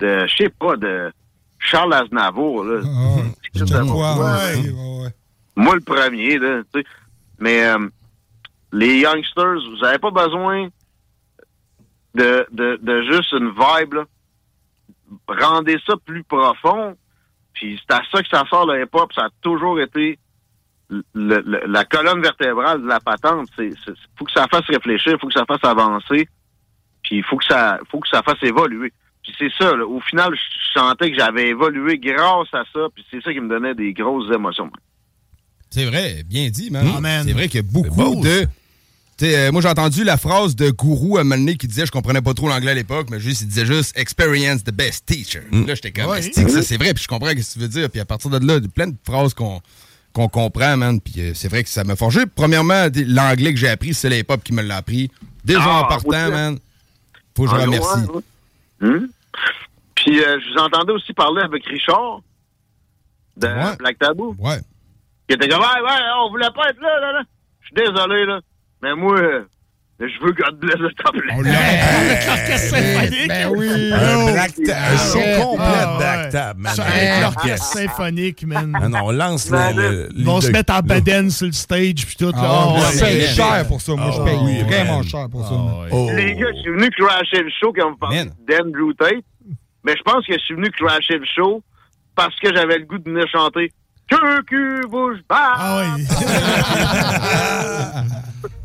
de 0.00 0.26
je 0.26 0.36
sais 0.36 0.48
pas, 0.48 0.76
de 0.76 1.12
Charles 1.58 1.94
Aznavour. 1.94 2.64
Là. 2.64 2.80
Quoi, 3.54 3.84
moi, 3.84 4.14
ouais, 4.16 5.10
moi, 5.54 5.74
le 5.74 5.80
premier, 5.80 6.38
là, 6.38 6.62
tu 6.72 6.80
sais. 6.80 6.86
Mais 7.38 7.64
euh, 7.64 7.88
les 8.72 9.00
youngsters, 9.00 9.60
vous 9.70 9.78
n'avez 9.82 9.98
pas 9.98 10.10
besoin 10.10 10.68
de, 12.14 12.46
de, 12.50 12.78
de 12.82 13.02
juste 13.02 13.32
une 13.32 13.50
vibe. 13.50 13.94
là. 13.94 14.04
Rendez 15.28 15.78
ça 15.86 15.94
plus 16.04 16.24
profond. 16.24 16.96
Puis 17.52 17.80
c'est 17.80 17.94
à 17.94 18.00
ça 18.10 18.22
que 18.22 18.28
ça 18.28 18.44
sort 18.48 18.66
le 18.66 18.82
hip-hop. 18.82 19.12
Ça 19.12 19.26
a 19.26 19.28
toujours 19.42 19.80
été 19.80 20.18
le- 21.14 21.42
le- 21.44 21.62
la 21.66 21.84
colonne 21.84 22.20
vertébrale 22.22 22.82
de 22.82 22.86
la 22.86 23.00
patente. 23.00 23.48
C'est, 23.56 23.70
faut 24.18 24.24
que 24.24 24.32
ça 24.32 24.46
fasse 24.50 24.64
réfléchir, 24.66 25.16
faut 25.20 25.26
que 25.28 25.32
ça 25.34 25.44
fasse 25.46 25.64
avancer. 25.64 26.28
Puis 27.02 27.16
il 27.16 27.24
faut 27.24 27.36
que 27.36 27.44
ça, 27.44 27.78
faut 27.90 27.98
que 28.00 28.08
ça 28.08 28.22
fasse 28.22 28.42
évoluer. 28.42 28.92
Puis 29.22 29.32
c'est 29.38 29.52
ça. 29.58 29.74
là. 29.76 29.84
Au 29.86 30.00
final, 30.00 30.32
je 30.34 30.78
sentais 30.80 31.10
que 31.10 31.18
j'avais 31.18 31.48
évolué 31.48 31.98
grâce 31.98 32.52
à 32.52 32.64
ça. 32.72 32.86
Puis 32.94 33.04
c'est 33.10 33.22
ça 33.22 33.32
qui 33.32 33.40
me 33.40 33.48
donnait 33.48 33.74
des 33.74 33.92
grosses 33.92 34.32
émotions. 34.34 34.70
C'est 35.70 35.86
vrai, 35.86 36.22
bien 36.26 36.48
dit, 36.50 36.70
man. 36.70 36.86
Ah, 36.96 37.00
man. 37.00 37.24
C'est 37.26 37.32
vrai 37.32 37.48
qu'il 37.48 37.60
y 37.60 37.64
a 37.64 37.68
beaucoup 37.70 38.22
de. 38.22 38.46
Euh, 39.22 39.52
moi, 39.52 39.62
j'ai 39.62 39.68
entendu 39.68 40.02
la 40.02 40.16
phrase 40.16 40.56
de 40.56 40.70
Gourou 40.70 41.16
à 41.16 41.20
un 41.20 41.24
moment 41.24 41.36
donné 41.38 41.56
qui 41.56 41.68
disait, 41.68 41.86
je 41.86 41.92
comprenais 41.92 42.20
pas 42.22 42.34
trop 42.34 42.48
l'anglais 42.48 42.72
à 42.72 42.74
l'époque, 42.74 43.06
mais 43.08 43.20
juste, 43.20 43.42
il 43.42 43.46
disait 43.48 43.66
juste 43.66 43.96
experience 43.96 44.64
the 44.64 44.72
best 44.72 45.06
teacher. 45.06 45.42
Là, 45.52 45.74
j'étais 45.76 45.92
comme, 45.92 46.10
ça, 46.20 46.62
c'est 46.62 46.76
vrai, 46.76 46.92
puis 46.92 47.04
je 47.04 47.08
comprends 47.08 47.28
ce 47.28 47.34
que 47.34 47.52
tu 47.52 47.58
veux 47.60 47.68
dire. 47.68 47.88
Puis 47.88 48.00
à 48.00 48.04
partir 48.04 48.30
de 48.30 48.44
là, 48.44 48.56
il 48.56 48.62
y 48.64 48.66
a 48.66 48.68
plein 48.68 48.88
de 48.88 48.96
phrases 49.04 49.32
qu'on 49.34 49.60
qu'on 50.12 50.28
comprend, 50.28 50.76
man. 50.76 51.00
Puis 51.00 51.14
euh, 51.20 51.32
c'est 51.34 51.48
vrai 51.48 51.62
que 51.62 51.68
ça 51.68 51.84
m'a 51.84 51.96
forgé. 51.96 52.26
Premièrement, 52.26 52.86
l'anglais 53.06 53.52
que 53.52 53.58
j'ai 53.58 53.68
appris, 53.68 53.94
c'est 53.94 54.08
l'hip-hop 54.08 54.42
qui 54.42 54.52
me 54.52 54.62
l'a 54.62 54.76
appris. 54.78 55.10
Déjà 55.44 55.60
Ah, 55.64 55.80
en 55.82 55.84
partant, 55.86 56.26
oui, 56.26 56.30
man. 56.30 56.58
Faut 57.36 57.44
que 57.44 57.50
je 57.50 57.54
Ah, 57.56 57.60
remercie. 57.64 58.00
ouais, 58.10 58.16
ouais. 58.16 58.88
Hum. 58.88 59.08
Puis 59.94 60.20
euh, 60.22 60.38
je 60.40 60.52
vous 60.52 60.58
entendais 60.58 60.92
aussi 60.92 61.12
parler 61.12 61.42
avec 61.42 61.64
Richard 61.66 62.20
de 63.36 63.76
Black 63.78 63.98
Tabou. 63.98 64.34
Ouais. 64.38 64.58
Qui 65.28 65.34
était 65.36 65.48
comme 65.48 65.60
Ouais, 65.60 65.80
ouais, 65.84 65.98
on 66.24 66.30
voulait 66.30 66.50
pas 66.54 66.68
être 66.70 66.80
là, 66.80 67.00
là, 67.00 67.12
là. 67.12 67.22
Je 67.60 67.66
suis 67.66 67.74
désolé, 67.74 68.26
là. 68.26 68.40
Mais 68.82 68.94
moi, 68.94 69.16
euh, 69.18 69.44
je 70.08 70.24
veux 70.24 70.32
God 70.32 70.58
bless 70.58 70.76
le 70.76 70.90
top 70.94 71.14
Avec 71.30 72.26
l'orchestre 72.26 72.76
symphonique. 72.76 73.28
Ben 73.28 73.48
oui. 73.54 73.92
Un 73.92 74.32
black 74.32 74.54
tab- 74.64 74.92
un 74.92 74.96
show 74.96 75.18
Ah, 75.22 75.40
complet 75.42 75.86
de 75.92 75.96
black 75.98 76.30
tab, 76.30 76.58
man. 76.58 76.74
Avec 76.80 77.20
l'orchestre. 77.22 77.66
symphonique, 77.66 78.46
man. 78.46 78.72
Ah 78.80 78.88
non, 78.88 78.98
on 79.04 79.10
lance 79.12 79.50
le- 79.50 79.72
le- 79.76 80.08
Ils 80.16 80.24
vont 80.24 80.40
se 80.40 80.50
mettre 80.50 80.72
en 80.74 80.80
baden 80.80 81.30
sur 81.30 81.46
le 81.46 81.52
stage 81.52 82.06
puis 82.06 82.16
tout. 82.18 82.26
là. 82.32 82.36
Ah, 82.36 82.72
ouais. 82.74 82.80
je 82.94 83.00
paye 83.00 83.26
cher 83.28 83.64
pour 83.68 83.80
ça. 83.80 83.94
Moi, 83.94 84.10
je 84.14 84.20
Ah, 84.20 84.24
paye 84.24 84.38
oui, 84.42 84.62
vraiment 84.62 85.02
cher 85.02 85.28
pour 85.30 85.46
ça. 85.46 85.54
Oh. 85.92 86.10
Les 86.14 86.34
gars, 86.34 86.46
je 86.54 86.60
suis 86.62 86.70
venu 86.72 86.90
crasher 86.90 87.42
le 87.42 87.50
show 87.60 87.72
quand 87.76 87.90
vous 87.90 87.96
parlez 87.96 88.24
d'Andrew 88.48 88.92
Tate. 88.98 89.24
Mais 89.84 89.94
je 89.96 90.02
pense 90.02 90.24
que 90.26 90.32
je 90.34 90.38
suis 90.38 90.54
venu 90.54 90.70
crasher 90.70 91.18
le 91.18 91.26
show 91.34 91.62
parce 92.14 92.34
que 92.40 92.54
j'avais 92.54 92.78
le 92.78 92.84
goût 92.84 92.98
de 92.98 93.04
venir 93.10 93.26
chanter 93.32 93.72
Que 94.08 94.40
que 94.42 94.86
bouge 94.88 95.18
pas. 95.26 95.54
Ah 95.56 95.96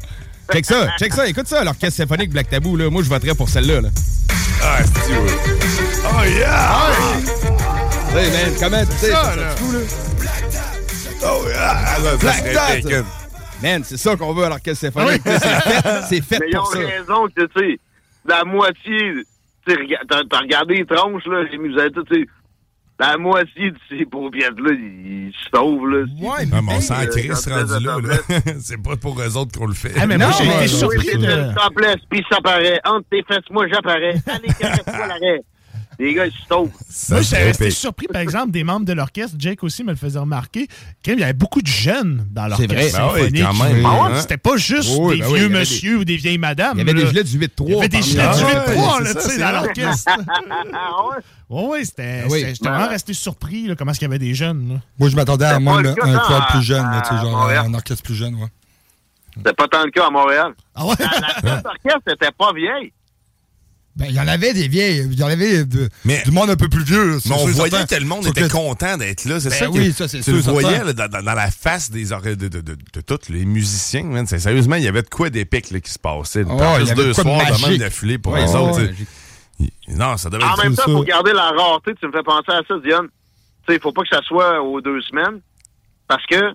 Check 0.51 0.65
ça, 0.65 0.87
check 0.97 1.13
ça, 1.13 1.27
écoute 1.27 1.47
ça, 1.47 1.63
l'orchestre 1.63 1.97
symphonique 1.97 2.31
Black 2.31 2.49
Tabou, 2.49 2.77
là. 2.77 2.89
Moi, 2.89 3.03
je 3.03 3.09
voterais 3.09 3.35
pour 3.35 3.49
celle-là, 3.49 3.81
là. 3.81 3.89
Ah, 4.63 4.77
c'est 4.83 5.13
Oh 5.13 6.23
yeah! 6.25 6.91
Hey, 8.15 8.31
man, 8.31 8.53
comment 8.59 8.85
tu 8.85 8.91
sais, 8.97 9.11
ça, 9.11 9.23
ça, 9.23 9.35
là. 9.35 9.55
fou, 9.57 9.71
là? 9.73 9.79
Oh, 11.23 11.43
yeah! 11.47 11.77
Ah, 11.85 11.95
ça 12.01 12.17
Black 12.17 12.35
serait 12.37 12.53
Tab! 12.53 12.81
taken. 12.81 13.05
Man, 13.61 13.83
c'est 13.83 13.97
ça 13.97 14.15
qu'on 14.15 14.33
veut 14.33 14.45
à 14.45 14.49
l'orchestre 14.49 14.85
symphonique. 14.91 15.21
C'est 15.25 15.39
fait, 15.39 16.01
c'est 16.09 16.21
fait 16.21 16.39
Mais 16.39 16.47
ils 16.49 16.57
ont 16.57 16.63
pour 16.63 16.73
ça. 16.73 16.79
raison 16.79 17.27
que, 17.35 17.45
tu 17.45 17.59
sais, 17.59 17.79
la 18.25 18.43
moitié, 18.45 18.97
tu 19.67 19.73
sais, 19.73 19.77
t'as 20.07 20.39
regardé 20.39 20.75
les 20.75 20.85
tronches, 20.85 21.25
là, 21.25 21.39
avez 21.39 21.91
tout, 21.91 22.03
tu 22.03 22.21
sais, 22.21 22.27
la 22.99 23.17
moitié 23.17 23.71
de 23.71 23.77
ces 23.89 24.05
paupiètes-là, 24.05 24.71
ils 24.73 25.27
ils 25.27 25.33
se 25.33 25.49
sauvent, 25.53 25.87
là. 25.89 26.05
Ah, 26.51 26.61
mais 26.61 26.73
on 26.77 26.81
s'en 26.81 26.95
Euh, 26.95 27.05
quand 27.45 27.53
rendu 27.53 27.85
là. 27.85 27.97
là. 28.01 28.39
c'est 28.59 28.81
pas 28.81 28.95
pour 28.95 29.19
eux 29.21 29.37
autres 29.37 29.57
qu'on 29.59 29.67
le 29.67 29.73
fait. 29.73 29.91
Ah, 29.99 30.07
mais 30.07 30.17
moi, 30.17 30.31
j'ai 30.37 30.47
été 30.47 30.67
surpris 30.67 31.05
c'est 31.11 31.17
de- 31.17 31.53
topless, 31.53 31.97
puis 32.09 32.23
ça 32.31 32.39
paraît. 32.41 32.79
Entre 32.85 33.05
tes 33.09 33.23
fesses, 33.23 33.49
moi, 33.51 33.67
j'apparais. 33.67 34.15
Allez, 34.27 34.47
caresse-toi 34.59 35.07
l'arrêt. 35.07 35.41
Les 35.99 36.13
gars, 36.13 36.27
ils 36.27 36.31
se 36.31 36.37
sauvent. 36.47 36.69
Moi, 37.09 37.21
j'étais 37.21 37.43
resté 37.43 37.71
surpris, 37.71 38.05
par 38.07 38.21
exemple, 38.21 38.51
des 38.51 38.63
membres 38.63 38.85
de 38.85 38.93
l'orchestre. 38.93 39.35
Jake 39.39 39.63
aussi 39.63 39.83
me 39.83 39.89
le 39.89 39.95
faisait 39.97 40.19
remarquer. 40.19 40.67
Quand 41.03 41.13
il 41.13 41.19
y 41.19 41.23
avait 41.23 41.33
beaucoup 41.33 41.61
de 41.61 41.67
jeunes 41.67 42.27
dans 42.29 42.55
C'est 42.55 42.67
l'orchestre 42.67 42.73
vrai. 42.73 42.91
Ben 42.91 43.13
oui, 43.13 43.19
symphonique. 43.41 43.43
quand 43.43 43.63
même, 43.63 43.85
Ah 43.85 43.93
ouais, 44.03 44.11
hein. 44.13 44.21
C'était 44.21 44.37
pas 44.37 44.57
juste 44.57 44.95
Oui, 44.99 45.15
des 45.15 45.21
ben 45.21 45.27
oui, 45.31 45.39
vieux 45.39 45.49
monsieur 45.49 45.97
ou 45.97 46.05
des 46.05 46.17
vieilles 46.17 46.37
madames. 46.37 46.73
Il 46.77 46.85
y 46.85 46.89
avait 46.89 46.93
des 46.93 47.07
gilets 47.07 47.23
du 47.23 47.39
8-3 47.39 47.65
Il 47.67 47.73
y 47.73 47.77
avait 47.79 47.89
des 47.89 48.01
gilets 48.03 48.23
du 48.27 48.43
eux. 48.43 48.45
8-3, 48.45 48.97
Ouais, 48.97 49.03
là, 49.03 49.09
c'est 49.13 49.13
tu 49.15 49.29
sais, 49.29 49.37
dans 49.39 49.51
l'orchestre. 49.51 50.11
Ah 50.73 51.03
ouais? 51.09 51.17
Oui, 51.49 51.63
oui, 51.71 51.85
c'était. 51.85 52.21
Ah 52.25 52.27
oui. 52.29 52.45
J'étais 52.47 52.69
vraiment 52.69 52.89
resté 52.89 53.13
surpris, 53.13 53.65
là, 53.67 53.75
comment 53.75 53.89
est-ce 53.91 53.99
qu'il 53.99 54.07
y 54.07 54.11
avait 54.11 54.19
des 54.19 54.35
jeunes, 54.35 54.69
là. 54.73 54.75
Moi, 54.99 55.09
je 55.09 55.15
m'attendais 55.15 55.45
à 55.45 55.57
le 55.57 55.93
cas, 55.95 56.05
un 56.05 56.15
à- 56.41 56.47
plus 56.51 56.61
jeune, 56.61 56.83
là, 56.83 57.01
tu 57.01 57.07
sais, 57.09 57.15
à 57.15 57.21
genre 57.23 57.31
Montréal. 57.39 57.65
un 57.67 57.73
orchestre 57.73 58.03
plus 58.03 58.15
jeune, 58.15 58.35
ouais. 58.35 58.47
C'était 59.35 59.53
pas 59.53 59.67
tant 59.67 59.83
le 59.83 59.91
cas 59.91 60.07
à 60.07 60.09
Montréal. 60.11 60.53
Ah 60.75 60.85
ouais? 60.85 60.95
La, 60.99 61.05
la 61.43 61.55
cette 61.57 61.65
orchestre 61.65 62.01
n'était 62.07 62.31
pas 62.37 62.51
vieille. 62.53 62.91
Ben, 63.97 64.05
il 64.09 64.13
y 64.15 64.19
en 64.19 64.27
avait 64.27 64.53
des 64.53 64.67
vieilles, 64.67 65.07
il 65.11 65.17
y 65.19 65.23
en 65.23 65.27
avait 65.27 65.65
de- 65.65 65.89
du 66.23 66.31
monde 66.31 66.51
un 66.51 66.55
peu 66.55 66.69
plus 66.69 66.83
vieux. 66.83 67.17
Mais 67.25 67.31
on 67.33 67.47
voyait 67.47 67.71
certain. 67.77 67.95
que 67.95 68.01
le 68.01 68.07
monde 68.07 68.23
Sauf 68.23 68.31
était 68.37 68.47
que- 68.47 68.51
content 68.53 68.95
d'être 68.95 69.25
là. 69.25 69.39
C'est 69.39 69.49
Ben 69.49 69.55
ça 69.55 69.69
oui, 69.71 69.87
que 69.87 69.93
ça, 69.95 70.07
c'est 70.07 70.17
tu 70.19 70.23
sûr, 70.25 70.33
le 70.35 70.41
voyais 70.41 70.83
là, 70.83 70.93
dans, 70.93 71.21
la 71.23 71.49
face 71.49 71.89
des 71.89 72.11
oreilles 72.11 72.37
de, 72.37 72.47
de, 72.47 72.61
de, 72.61 72.75
de 72.75 73.01
tous 73.01 73.29
les 73.29 73.43
musiciens. 73.45 74.03
man. 74.03 74.27
Sérieusement, 74.27 74.75
il 74.75 74.83
y 74.83 74.87
avait 74.87 75.01
de 75.01 75.09
quoi 75.09 75.31
d'épique 75.31 75.71
là, 75.71 75.79
qui 75.79 75.89
se 75.91 75.97
passait. 75.97 76.43
Oh, 76.47 76.57
Par 76.57 76.75
il 76.79 76.83
y 76.83 76.85
juste 76.85 76.91
avait 76.91 77.01
de 77.01 77.07
deux 77.07 77.13
soirs 77.13 77.25
de 77.25 77.43
même 77.51 77.61
magique. 77.61 77.79
d'affilée 77.79 78.17
pour 78.19 78.33
Ouais, 78.33 78.43
les 78.45 78.55
autres. 78.55 78.81
ouais. 78.81 79.67
Non, 79.89 80.15
ça 80.17 80.29
devait 80.29 80.43
En 80.43 80.53
être 80.53 80.63
même 80.63 80.75
temps, 80.75 80.83
ça. 80.85 80.91
faut 80.91 81.03
garder 81.03 81.33
la 81.33 81.49
rareté. 81.51 81.93
Tu 81.99 82.05
me 82.05 82.11
fais 82.11 82.21
penser 82.23 82.51
à 82.51 82.61
ça, 82.67 82.75
Diane. 82.83 83.07
Tu 83.65 83.73
sais, 83.73 83.75
il 83.77 83.81
faut 83.81 83.91
pas 83.91 84.03
que 84.03 84.09
ça 84.15 84.21
soit 84.27 84.61
aux 84.61 84.79
deux 84.81 85.01
semaines. 85.01 85.41
Parce 86.07 86.23
que 86.27 86.53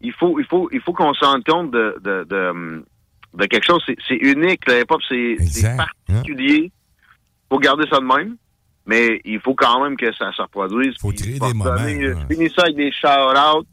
il 0.00 0.12
faut, 0.14 0.38
il 0.40 0.46
faut, 0.46 0.68
il 0.72 0.80
faut 0.80 0.92
qu'on 0.94 1.12
se 1.12 1.24
rende 1.24 1.44
compte 1.44 1.70
de, 1.70 1.96
de, 2.02 2.24
de, 2.28 2.48
hum, 2.50 2.84
de 3.34 3.46
quelque 3.46 3.64
chose. 3.64 3.82
C'est- 3.86 4.14
unique. 4.14 4.66
Le 4.66 4.80
hip-hop, 4.80 5.00
c'est 5.08 5.66
hein. 5.66 5.76
particulier. 6.06 6.70
Il 6.70 7.54
faut 7.54 7.58
garder 7.58 7.84
ça 7.90 7.98
de 7.98 8.04
même. 8.04 8.36
Mais 8.84 9.20
il 9.24 9.38
faut 9.40 9.54
quand 9.54 9.82
même 9.84 9.96
que 9.96 10.12
ça 10.14 10.32
se 10.32 10.42
reproduise. 10.42 10.94
faut 11.00 11.12
créer 11.12 11.38
des 11.38 11.54
moments. 11.54 11.76
Je 11.78 12.14
finis 12.34 12.50
ça 12.50 12.62
avec 12.62 12.76
des 12.76 12.90
shout-outs. 12.90 13.66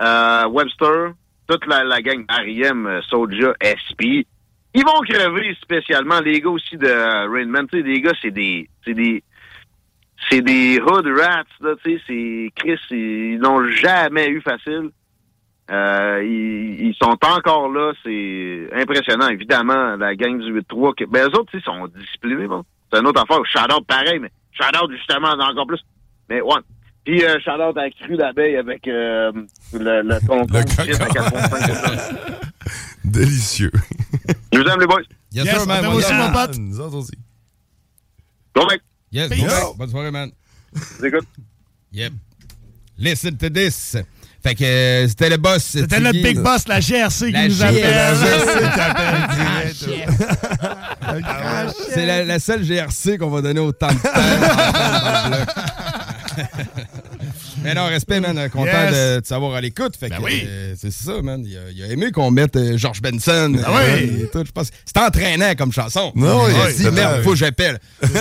Euh, 0.00 0.48
Webster, 0.48 1.12
toute 1.46 1.66
la, 1.66 1.84
la 1.84 2.00
gang 2.00 2.24
R.I.M., 2.28 2.86
euh, 2.86 3.02
Soulja, 3.02 3.52
SP. 3.60 4.24
Ils 4.74 4.84
vont 4.84 5.00
crever 5.00 5.56
spécialement. 5.60 6.20
Les 6.20 6.40
gars 6.40 6.50
aussi 6.50 6.76
de 6.76 6.86
euh, 6.86 7.28
Rain 7.28 7.46
Man. 7.46 7.66
Tu 7.70 7.80
sais, 7.80 7.86
les 7.86 8.00
gars, 8.00 8.12
c'est 8.22 8.30
des... 8.30 8.68
C'est 8.84 8.94
des... 8.94 9.22
C'est 10.30 10.42
des 10.42 10.80
hood 10.80 11.06
rats, 11.16 11.44
là, 11.60 11.74
tu 11.84 11.96
sais, 11.96 12.02
c'est 12.08 12.50
Chris, 12.56 12.80
ils 12.90 13.38
n'ont 13.38 13.64
jamais 13.68 14.28
eu 14.28 14.40
facile. 14.40 14.90
Euh, 15.70 16.22
ils, 16.24 16.88
ils 16.88 16.94
sont 16.94 17.16
encore 17.22 17.68
là, 17.70 17.92
c'est 18.02 18.68
impressionnant. 18.72 19.28
Évidemment, 19.28 19.96
la 19.96 20.14
gang 20.14 20.38
du 20.38 20.60
8-3, 20.60 20.94
que, 20.94 21.04
ben, 21.04 21.28
eux 21.28 21.38
autres, 21.38 21.52
sais, 21.52 21.60
sont 21.60 21.86
disciplinés, 21.88 22.46
bon. 22.46 22.64
C'est 22.92 23.00
une 23.00 23.06
autre 23.06 23.22
affaire. 23.22 23.44
Shout-out 23.44 23.86
pareil, 23.86 24.18
mais 24.18 24.30
shout-out 24.52 24.90
justement 24.90 25.28
encore 25.28 25.66
plus. 25.66 25.80
Mais 26.30 26.40
ouais. 26.40 26.60
Puis 27.04 27.22
euh, 27.24 27.38
shout-out 27.40 27.76
à 27.76 27.82
la 27.82 27.90
Cru 27.90 28.16
d'abeille 28.16 28.56
avec 28.56 28.86
euh, 28.88 29.30
le, 29.74 30.02
le 30.02 30.14
à 30.14 30.20
4.5. 30.20 32.14
Délicieux. 33.04 33.70
Je 34.52 34.58
vous 34.58 34.64
aime, 34.64 34.80
les 34.80 34.86
boys. 34.86 35.02
Yes, 35.32 35.48
sir, 35.48 35.66
man. 35.66 35.84
Moi 35.84 35.94
aussi, 35.94 36.12
mon 36.14 36.32
pote. 36.32 36.58
Nous 36.58 36.80
autres 36.80 36.96
aussi. 36.96 37.12
Go, 38.54 38.66
mec. 38.70 38.80
Yes, 39.12 39.30
bon, 39.30 39.74
bonne 39.76 39.90
soirée, 39.90 40.10
man. 40.10 40.30
Écoute. 41.02 41.26
Yep. 41.92 42.12
Listen 42.98 43.36
to 43.36 43.48
this. 43.48 43.96
Fait 44.42 44.54
que 44.54 44.62
euh, 44.64 45.08
c'était 45.08 45.30
le 45.30 45.36
boss. 45.36 45.64
C'était 45.64 45.98
notre 45.98 46.22
big 46.22 46.38
boss, 46.38 46.68
la 46.68 46.78
GRC, 46.80 47.32
La 47.32 47.42
qui 47.42 47.48
nous 47.48 47.54
GRC. 47.56 47.64
appelle. 47.64 47.84
C'est 51.94 52.06
la, 52.06 52.24
la 52.24 52.38
seule 52.38 52.62
GRC 52.64 53.18
qu'on 53.18 53.30
va 53.30 53.42
donner 53.42 53.58
autant 53.60 53.88
de 53.88 53.94
temps. 53.94 54.08
Mais 57.62 57.74
non, 57.74 57.86
respect, 57.86 58.20
man. 58.20 58.48
Content 58.50 58.66
Yes. 58.66 58.92
de 59.16 59.20
te 59.20 59.26
savoir 59.26 59.54
à 59.54 59.60
l'écoute. 59.60 59.96
Fait 59.98 60.08
Ben 60.08 60.18
que, 60.18 60.22
oui. 60.22 60.42
euh, 60.46 60.74
c'est 60.80 60.92
ça, 60.92 61.20
man. 61.22 61.42
Il 61.44 61.56
a, 61.56 61.60
il 61.74 61.82
a 61.82 61.86
aimé 61.86 62.10
qu'on 62.12 62.30
mette 62.30 62.56
euh, 62.56 62.76
George 62.78 63.00
Benson. 63.02 63.54
Ah 63.64 63.70
oui. 63.74 63.80
euh, 63.82 64.24
et 64.24 64.28
tout. 64.30 64.44
Je 64.46 64.52
pense 64.52 64.68
c'est 64.84 64.96
entraînant 64.98 65.54
comme 65.56 65.72
chanson. 65.72 66.12
Non, 66.14 66.48
Il 66.48 66.54
a 66.56 66.70
c'est 66.70 66.84
dit, 66.84 66.90
merde, 66.90 67.22
faut 67.22 67.30
que 67.30 67.36
j'appelle. 67.36 67.78
ça. 68.02 68.08
Ouais, 68.08 68.16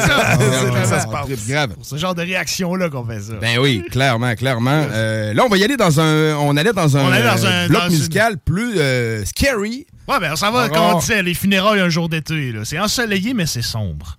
Ça 0.86 0.96
ouais, 0.96 1.02
se 1.02 1.08
passe. 1.08 1.48
grave. 1.48 1.74
Pour 1.76 1.86
ce 1.86 1.98
genre 1.98 2.16
de 2.16 2.22
réaction-là 2.24 2.90
qu'on 2.90 3.06
fait 3.06 3.20
ça. 3.22 3.34
Ben 3.40 3.60
oui, 3.60 3.84
clairement, 3.92 4.34
clairement. 4.36 4.86
Là, 4.88 5.44
on 5.46 5.50
va 5.50 5.58
y 5.58 5.64
aller 5.64 5.78
dans 5.78 6.00
un. 6.00 6.36
On 6.38 6.56
allait 6.58 6.74
dans 6.74 6.98
un, 6.98 7.04
dans 7.22 7.46
un- 7.46 7.68
bloc 7.68 7.82
dans 7.84 7.90
musical 7.90 8.38
plus 8.44 8.80
scary. 9.26 9.86
Ouais, 10.08 10.20
ben 10.22 10.36
ça 10.38 10.50
va, 10.52 10.70
comme 10.70 10.96
on 10.96 11.00
disait, 11.00 11.22
les 11.22 11.34
funérailles 11.34 11.82
un 11.82 11.90
jour 11.90 12.08
d'été. 12.10 12.52
là. 12.54 12.62
C'est 12.64 12.80
ensoleillé, 12.80 13.34
mais 13.34 13.46
c'est 13.46 13.62
sombre. 13.62 14.18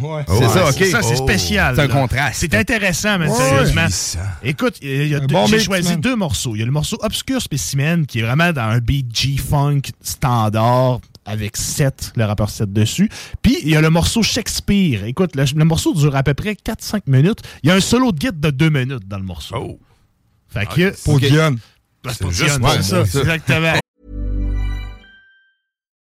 Ouais. 0.00 0.24
C'est 0.26 0.48
ça, 0.48 0.68
OK. 0.70 0.84
Ça, 0.86 1.02
c'est 1.02 1.16
spécial. 1.16 1.74
C'est 1.76 1.82
un 1.82 1.88
contraste. 1.88 2.36
C'est 2.40 2.54
intéressant, 2.54 3.18
mais 3.18 3.28
Ouais. 3.28 3.34
sérieusement. 3.36 3.86
Écoute, 4.42 4.76
il 4.80 5.08
y 5.08 5.14
a 5.14 5.18
Un 5.18 5.20
deux- 5.20 5.26
bon 5.34 5.46
j'ai 5.46 5.60
choisi 5.60 5.90
man. 5.90 6.00
deux 6.00 6.16
morceaux. 6.16 6.54
Il 6.56 6.60
y 6.60 6.62
a 6.62 6.66
le 6.66 6.72
morceau 6.72 6.96
Obscure 7.02 7.42
Specimen, 7.42 8.06
qui 8.06 8.20
est 8.20 8.22
vraiment 8.22 8.52
dans 8.52 8.62
un 8.62 8.78
beat 8.78 9.14
G-Funk 9.14 9.82
standard, 10.00 11.00
avec 11.26 11.56
7, 11.56 12.12
le 12.16 12.24
rappeur 12.24 12.50
7 12.50 12.72
dessus. 12.72 13.08
Puis, 13.42 13.58
il 13.62 13.68
y 13.68 13.76
a 13.76 13.80
le 13.80 13.90
morceau 13.90 14.22
Shakespeare. 14.22 15.04
Écoute, 15.04 15.36
le, 15.36 15.44
le 15.54 15.64
morceau 15.64 15.94
dure 15.94 16.16
à 16.16 16.22
peu 16.22 16.34
près 16.34 16.54
4-5 16.54 17.02
minutes. 17.06 17.40
Il 17.62 17.68
y 17.68 17.72
a 17.72 17.74
un 17.74 17.80
solo 17.80 18.12
de 18.12 18.18
guide 18.18 18.40
de 18.40 18.50
2 18.50 18.70
minutes 18.70 19.06
dans 19.06 19.18
le 19.18 19.24
morceau. 19.24 19.78
Fait 20.48 20.66
que... 20.66 20.94
Pour 21.04 21.20
Diane. 21.20 21.58
Ben, 22.02 22.10
c'est 22.12 22.30
juste 22.30 22.60
ça. 22.82 23.00
Exactement. 23.02 23.74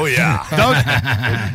Oh 0.00 0.06
yeah! 0.06 0.42
Donc, 0.56 0.76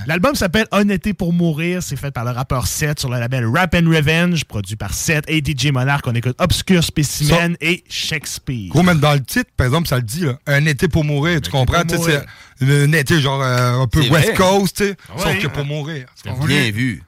l'album 0.07 0.35
s'appelle 0.35 0.67
Honnêteté 0.71 1.13
pour 1.13 1.33
mourir. 1.33 1.81
C'est 1.83 1.95
fait 1.95 2.11
par 2.11 2.23
le 2.25 2.31
rappeur 2.31 2.67
Seth 2.67 2.99
sur 2.99 3.09
le 3.09 3.19
label 3.19 3.45
Rap 3.45 3.73
and 3.75 3.89
Revenge, 3.89 4.45
produit 4.45 4.75
par 4.75 4.93
Seth 4.93 5.25
et 5.27 5.43
DJ 5.43 5.71
Monarch. 5.71 6.03
On 6.05 6.13
écoute 6.15 6.35
Obscure 6.39 6.83
Specimen 6.83 7.55
et 7.61 7.83
Shakespeare. 7.89 8.69
Gros, 8.69 8.83
même 8.83 8.99
dans 8.99 9.13
le 9.13 9.21
titre, 9.21 9.49
par 9.57 9.65
exemple, 9.67 9.87
ça 9.87 9.97
le 9.97 10.03
dit, 10.03 10.25
là, 10.25 10.33
un 10.47 10.65
été 10.65 10.87
pour 10.87 11.03
mourir, 11.03 11.41
tu 11.41 11.49
comprends? 11.51 11.81
C'est 11.87 12.23
un 12.61 12.91
été 12.93 13.19
genre 13.19 13.41
euh, 13.41 13.81
un 13.81 13.87
peu 13.87 14.01
C'est 14.03 14.09
West 14.09 14.27
vrai. 14.27 14.35
Coast, 14.35 14.77
tu 14.77 14.83
sais, 14.85 14.95
Ouais. 15.15 15.21
sauf 15.23 15.39
que 15.39 15.47
pour 15.47 15.65
mourir. 15.65 16.05
Bien 16.45 16.71
vu. 16.71 17.03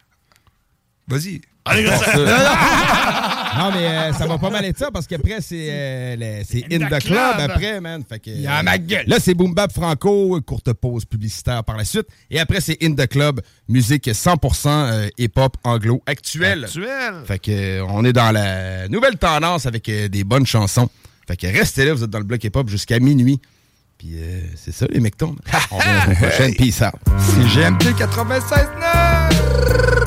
Vas-y. 1.07 1.41
Allez, 1.65 1.85
ça- 1.87 1.97
Non, 3.57 3.71
mais 3.71 3.87
euh, 3.87 4.13
ça 4.13 4.27
va 4.27 4.37
pas 4.37 4.49
mal 4.49 4.65
être 4.65 4.77
ça 4.77 4.91
parce 4.91 5.07
qu'après, 5.07 5.41
c'est 5.41 5.67
euh, 5.69 6.43
In, 6.71 6.79
the, 6.79 6.83
the 6.83 6.87
club. 6.87 7.01
Club. 7.01 7.51
après, 7.51 7.81
man. 7.81 8.03
Fait 8.07 8.19
que, 8.19 8.29
Il 8.29 8.41
y 8.41 8.47
a 8.47 8.61
ma 8.63 8.77
gueule. 8.77 9.05
Là, 9.07 9.17
c'est 9.19 9.33
Boom 9.33 9.53
Bap 9.53 9.71
Franco, 9.71 10.39
courte 10.41 10.73
pause 10.73 11.05
publicitaire 11.05 11.63
par 11.63 11.77
la 11.77 11.85
suite. 11.85 12.07
Et 12.29 12.39
après, 12.39 12.61
c'est 12.61 12.77
In 12.83 12.93
the 12.93 13.07
Club, 13.07 13.41
musique 13.67 14.07
100% 14.07 14.67
euh, 14.67 15.07
hip-hop 15.17 15.57
anglo 15.63 16.01
actuel. 16.05 16.65
Actuel. 16.65 17.13
Fait 17.25 17.39
que 17.39 17.81
on 17.81 18.05
est 18.05 18.13
dans 18.13 18.31
la 18.31 18.87
nouvelle 18.87 19.17
tendance 19.17 19.65
avec 19.65 19.89
des 19.89 20.23
bonnes 20.23 20.45
chansons. 20.45 20.89
Fait 21.27 21.35
que 21.35 21.47
restez 21.47 21.85
là, 21.85 21.93
vous 21.93 22.03
êtes 22.03 22.09
dans 22.09 22.19
le 22.19 22.25
bloc 22.25 22.43
hip-hop 22.43 22.69
jusqu'à 22.69 22.99
minuit. 22.99 23.39
Puis 23.97 24.09
euh, 24.15 24.41
c'est 24.55 24.71
ça, 24.71 24.85
les 24.89 24.99
mectons. 24.99 25.35
On 25.71 25.77
revient 25.77 25.89
la 26.07 26.15
prochaine. 26.15 26.53
Peace 26.55 26.81
out. 26.81 26.93
C'est 27.19 27.61
GMT 27.61 27.97
96.9! 27.97 30.06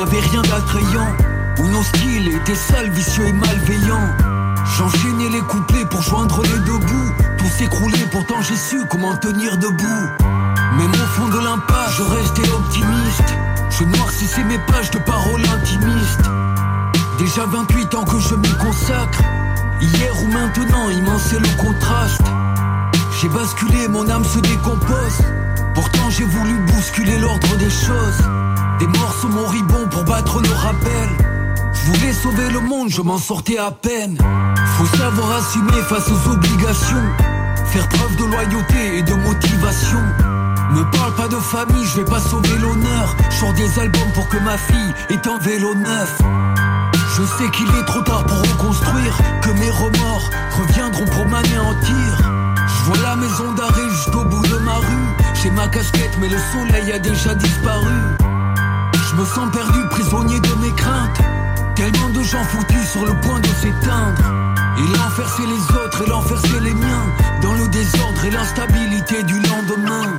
N'avait 0.00 0.20
rien 0.20 0.40
d'attrayant. 0.42 1.14
Où 1.58 1.68
nos 1.68 1.82
styles 1.82 2.28
étaient 2.28 2.54
sales, 2.54 2.90
vicieux 2.90 3.26
et 3.26 3.32
malveillants. 3.32 4.08
J'enchaînais 4.76 5.28
les 5.28 5.40
couplets 5.40 5.84
pour 5.84 6.02
joindre 6.02 6.42
les 6.42 6.58
deux 6.60 6.78
bouts. 6.78 7.12
Tout 7.38 7.48
s'écroulait, 7.58 8.06
pourtant 8.10 8.40
j'ai 8.40 8.56
su 8.56 8.80
comment 8.88 9.14
tenir 9.16 9.58
debout. 9.58 10.06
Même 10.78 10.92
au 10.92 11.06
fond 11.16 11.28
de 11.28 11.38
l'impasse, 11.38 11.96
je 11.98 12.02
restais 12.02 12.50
optimiste. 12.50 13.34
Je 13.70 13.84
noircissais 13.84 14.44
mes 14.44 14.58
pages 14.58 14.90
de 14.90 14.98
paroles 14.98 15.42
intimistes. 15.54 16.30
Déjà 17.18 17.44
28 17.46 17.94
ans 17.94 18.04
que 18.04 18.18
je 18.18 18.34
m'y 18.36 18.56
consacre. 18.56 19.22
Hier 19.82 20.14
ou 20.22 20.28
maintenant, 20.28 20.88
immense 20.88 21.32
est 21.32 21.40
le 21.40 21.62
contraste. 21.62 22.22
J'ai 23.20 23.28
basculé, 23.28 23.88
mon 23.88 24.08
âme 24.08 24.24
se 24.24 24.38
décompose. 24.38 25.20
Pourtant 25.74 26.08
j'ai 26.08 26.24
voulu 26.24 26.54
bousculer 26.72 27.18
l'ordre 27.18 27.56
des 27.56 27.70
choses 27.70 28.49
Des 28.80 28.86
morceaux 28.86 29.28
moribonds 29.28 29.88
pour 29.90 30.04
battre 30.04 30.40
le 30.40 30.48
rappel 30.48 31.08
Je 31.72 31.92
voulais 31.92 32.12
sauver 32.14 32.48
le 32.50 32.60
monde, 32.60 32.88
je 32.88 33.02
m'en 33.02 33.18
sortais 33.18 33.58
à 33.58 33.70
peine 33.70 34.16
Faut 34.78 34.96
savoir 34.96 35.32
assumer 35.36 35.82
face 35.86 36.08
aux 36.08 36.30
obligations 36.30 37.04
Faire 37.66 37.86
preuve 37.88 38.16
de 38.16 38.24
loyauté 38.24 38.98
et 38.98 39.02
de 39.02 39.14
motivation 39.14 40.00
Me 40.72 40.90
parle 40.90 41.14
pas 41.14 41.28
de 41.28 41.36
famille, 41.36 41.84
je 41.84 42.00
vais 42.00 42.10
pas 42.10 42.20
sauver 42.20 42.56
l'honneur 42.58 43.14
sors 43.38 43.52
des 43.52 43.78
albums 43.78 44.12
pour 44.14 44.28
que 44.28 44.38
ma 44.38 44.56
fille 44.56 44.94
ait 45.10 45.28
un 45.28 45.38
vélo 45.38 45.74
neuf 45.74 46.18
je 47.16 47.22
sais 47.24 47.50
qu'il 47.50 47.66
est 47.76 47.84
trop 47.84 48.00
tard 48.00 48.24
pour 48.24 48.38
reconstruire, 48.38 49.18
que 49.42 49.50
mes 49.50 49.68
remords 49.68 50.30
reviendront 50.58 51.04
pour 51.06 51.26
m'anéantir. 51.26 52.18
Je 52.66 52.84
vois 52.84 53.02
la 53.02 53.16
maison 53.16 53.52
d'arrêt 53.52 53.90
jusqu'au 53.90 54.24
bout 54.24 54.46
de 54.46 54.56
ma 54.58 54.76
rue. 54.76 55.16
J'ai 55.34 55.50
ma 55.50 55.66
casquette, 55.68 56.16
mais 56.20 56.28
le 56.28 56.38
soleil 56.38 56.92
a 56.92 56.98
déjà 56.98 57.34
disparu. 57.34 57.92
Je 59.10 59.16
me 59.16 59.24
sens 59.24 59.50
perdu, 59.50 59.80
prisonnier 59.90 60.38
de 60.38 60.54
mes 60.62 60.72
craintes. 60.72 61.18
Tellement 61.74 62.10
de 62.10 62.22
gens 62.22 62.44
foutus 62.44 62.90
sur 62.92 63.04
le 63.04 63.20
point 63.20 63.40
de 63.40 63.48
s'éteindre. 63.48 64.22
Et 64.78 64.98
l'enfer 64.98 65.28
c'est 65.36 65.46
les 65.46 65.84
autres 65.84 66.02
et 66.02 66.06
l'enfer 66.08 66.38
c'est 66.42 66.60
les 66.60 66.74
miens. 66.74 67.06
Dans 67.42 67.54
le 67.54 67.66
désordre 67.68 68.24
et 68.24 68.30
l'instabilité 68.30 69.24
du 69.24 69.40
lendemain. 69.40 70.16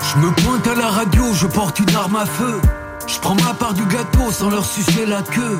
Je 0.00 0.18
me 0.18 0.30
pointe 0.30 0.66
à 0.68 0.74
la 0.76 0.88
radio, 0.88 1.24
je 1.34 1.48
porte 1.48 1.80
une 1.80 1.96
arme 1.96 2.14
à 2.14 2.26
feu. 2.26 2.60
Je 3.08 3.18
prends 3.18 3.34
ma 3.34 3.54
part 3.54 3.74
du 3.74 3.84
gâteau 3.86 4.30
sans 4.30 4.50
leur 4.50 4.64
sucer 4.64 5.04
la 5.04 5.22
queue. 5.22 5.58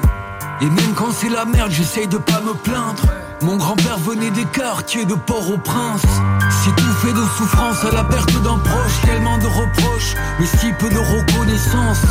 Et 0.60 0.66
même 0.66 0.94
quand 0.94 1.10
c'est 1.12 1.30
la 1.30 1.46
merde, 1.46 1.72
j'essaye 1.72 2.06
de 2.06 2.16
pas 2.16 2.40
me 2.40 2.54
plaindre. 2.54 3.02
Mon 3.42 3.56
grand-père 3.56 3.98
venait 3.98 4.30
des 4.30 4.44
quartiers 4.44 5.04
de 5.04 5.14
Port-au-Prince. 5.14 6.02
C'est 6.62 6.76
tout 6.76 6.92
fait 7.02 7.12
de 7.12 7.24
souffrance 7.36 7.84
à 7.84 7.90
la 7.90 8.04
perte 8.04 8.40
d'un 8.42 8.58
proche, 8.58 9.00
tellement 9.04 9.38
de 9.38 9.46
reproches, 9.46 10.14
mais 10.38 10.46
si 10.46 10.72
peu 10.78 10.88
de 10.90 10.98
reconnaissance. 10.98 12.02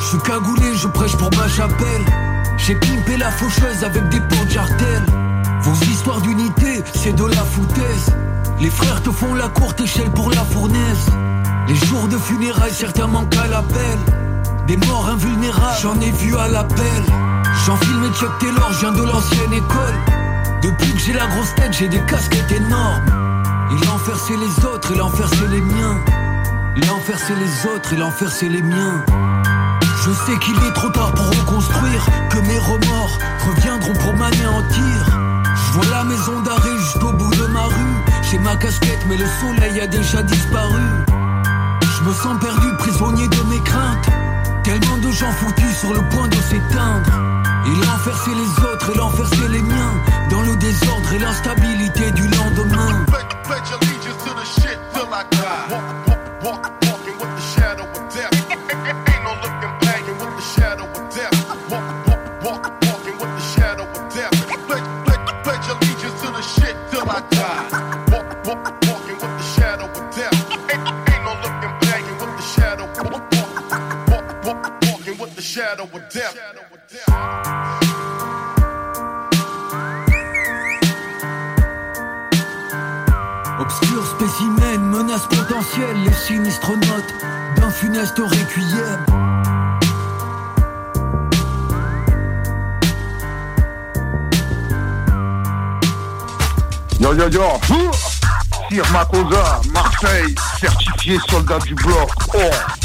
Je 0.00 0.06
suis 0.06 0.18
cagoulé, 0.18 0.76
je 0.76 0.86
prêche 0.86 1.16
pour 1.16 1.30
ma 1.36 1.48
chapelle. 1.48 2.04
J'ai 2.58 2.76
pimpé 2.76 3.16
la 3.16 3.32
faucheuse 3.32 3.82
avec 3.82 4.08
des 4.08 4.20
pots 4.20 4.46
de. 4.48 5.04
Vos 5.62 5.74
histoires 5.84 6.20
d'unité, 6.20 6.84
c'est 6.94 7.12
de 7.12 7.24
la 7.24 7.42
foutaise. 7.42 8.12
Les 8.60 8.70
frères 8.70 9.00
te 9.02 9.10
font 9.10 9.34
la 9.34 9.48
courte 9.48 9.80
échelle 9.80 10.10
pour 10.10 10.30
la 10.30 10.44
fournaise. 10.44 11.06
Les 11.68 11.76
jours 11.76 12.08
de 12.08 12.18
funérailles, 12.18 12.74
certains 12.74 13.06
manquent 13.06 13.36
à 13.36 13.46
l'appel. 13.46 13.98
Des 14.66 14.76
morts 14.76 15.08
invulnérables, 15.08 15.76
j'en 15.80 16.00
ai 16.00 16.10
vu 16.10 16.36
à 16.36 16.48
l'appel. 16.48 17.04
J'enfile 17.64 17.98
mes 17.98 18.10
Chuck 18.10 18.36
Taylor, 18.40 18.72
je 18.72 18.80
viens 18.80 18.92
de 18.92 19.02
l'ancienne 19.02 19.52
école. 19.52 19.94
Depuis 20.62 20.92
que 20.92 20.98
j'ai 20.98 21.12
la 21.12 21.26
grosse 21.28 21.54
tête, 21.54 21.72
j'ai 21.72 21.88
des 21.88 22.00
casquettes 22.00 22.50
énormes. 22.50 23.04
Et 23.70 23.86
l'enfer 23.86 24.16
c'est 24.26 24.36
les 24.36 24.66
autres, 24.66 24.90
et 24.92 24.96
l'enfer 24.96 25.28
c'est 25.30 25.48
les 25.48 25.60
miens. 25.60 25.96
L'enfer 26.88 27.16
c'est 27.24 27.36
les 27.36 27.70
autres, 27.72 27.92
et 27.92 27.96
l'enfer 27.96 28.28
c'est 28.32 28.48
les 28.48 28.62
miens. 28.62 29.04
Je 30.04 30.10
sais 30.10 30.38
qu'il 30.40 30.56
est 30.64 30.72
trop 30.72 30.88
tard 30.88 31.12
pour 31.14 31.26
reconstruire, 31.26 32.04
que 32.30 32.38
mes 32.38 32.58
remords 32.58 33.18
reviendront 33.46 33.94
pour 33.94 34.14
m'anéantir. 34.14 35.06
Je 35.54 35.72
vois 35.74 35.90
la 35.90 36.04
maison 36.04 36.40
d'arrêt 36.40 36.76
jusqu'au 36.78 37.12
bout. 37.12 37.37
J'ai 38.30 38.38
ma 38.38 38.56
casquette, 38.56 39.06
mais 39.08 39.16
le 39.16 39.24
soleil 39.40 39.80
a 39.80 39.86
déjà 39.86 40.22
disparu. 40.22 40.82
Je 41.80 42.04
me 42.04 42.12
sens 42.12 42.38
perdu, 42.38 42.66
prisonnier 42.78 43.26
de 43.26 43.42
mes 43.48 43.60
craintes. 43.60 44.06
Tellement 44.64 44.98
de 44.98 45.10
gens 45.10 45.32
foutus 45.32 45.78
sur 45.78 45.94
le 45.94 46.06
point 46.10 46.28
de 46.28 46.36
s'éteindre. 46.36 47.10
Et 47.66 47.86
l'enfer 47.86 48.22
c'est 48.24 48.34
les 48.34 48.66
autres, 48.66 48.90
et 48.94 48.98
l'enfer 48.98 49.26
c'est 49.30 49.48
les 49.48 49.62
miens. 49.62 49.94
Dans 50.30 50.42
le 50.42 50.56
désordre 50.56 51.12
et 51.14 51.18
l'instabilité 51.18 52.10
du 52.10 52.28
lendemain. 52.28 53.06
Les 86.04 86.12
sinistres 86.12 86.76
notes 86.76 87.14
d'un 87.56 87.70
funeste 87.70 88.18
requiem. 88.18 89.04
Yo 97.00 97.14
yo 97.14 97.28
yo 97.28 97.60
Sir 98.68 98.84
Makosa, 98.92 99.60
Marseille, 99.72 100.34
certifié 100.60 101.18
soldat 101.30 101.60
du 101.60 101.74
bloc. 101.74 102.10
Oh. 102.34 102.77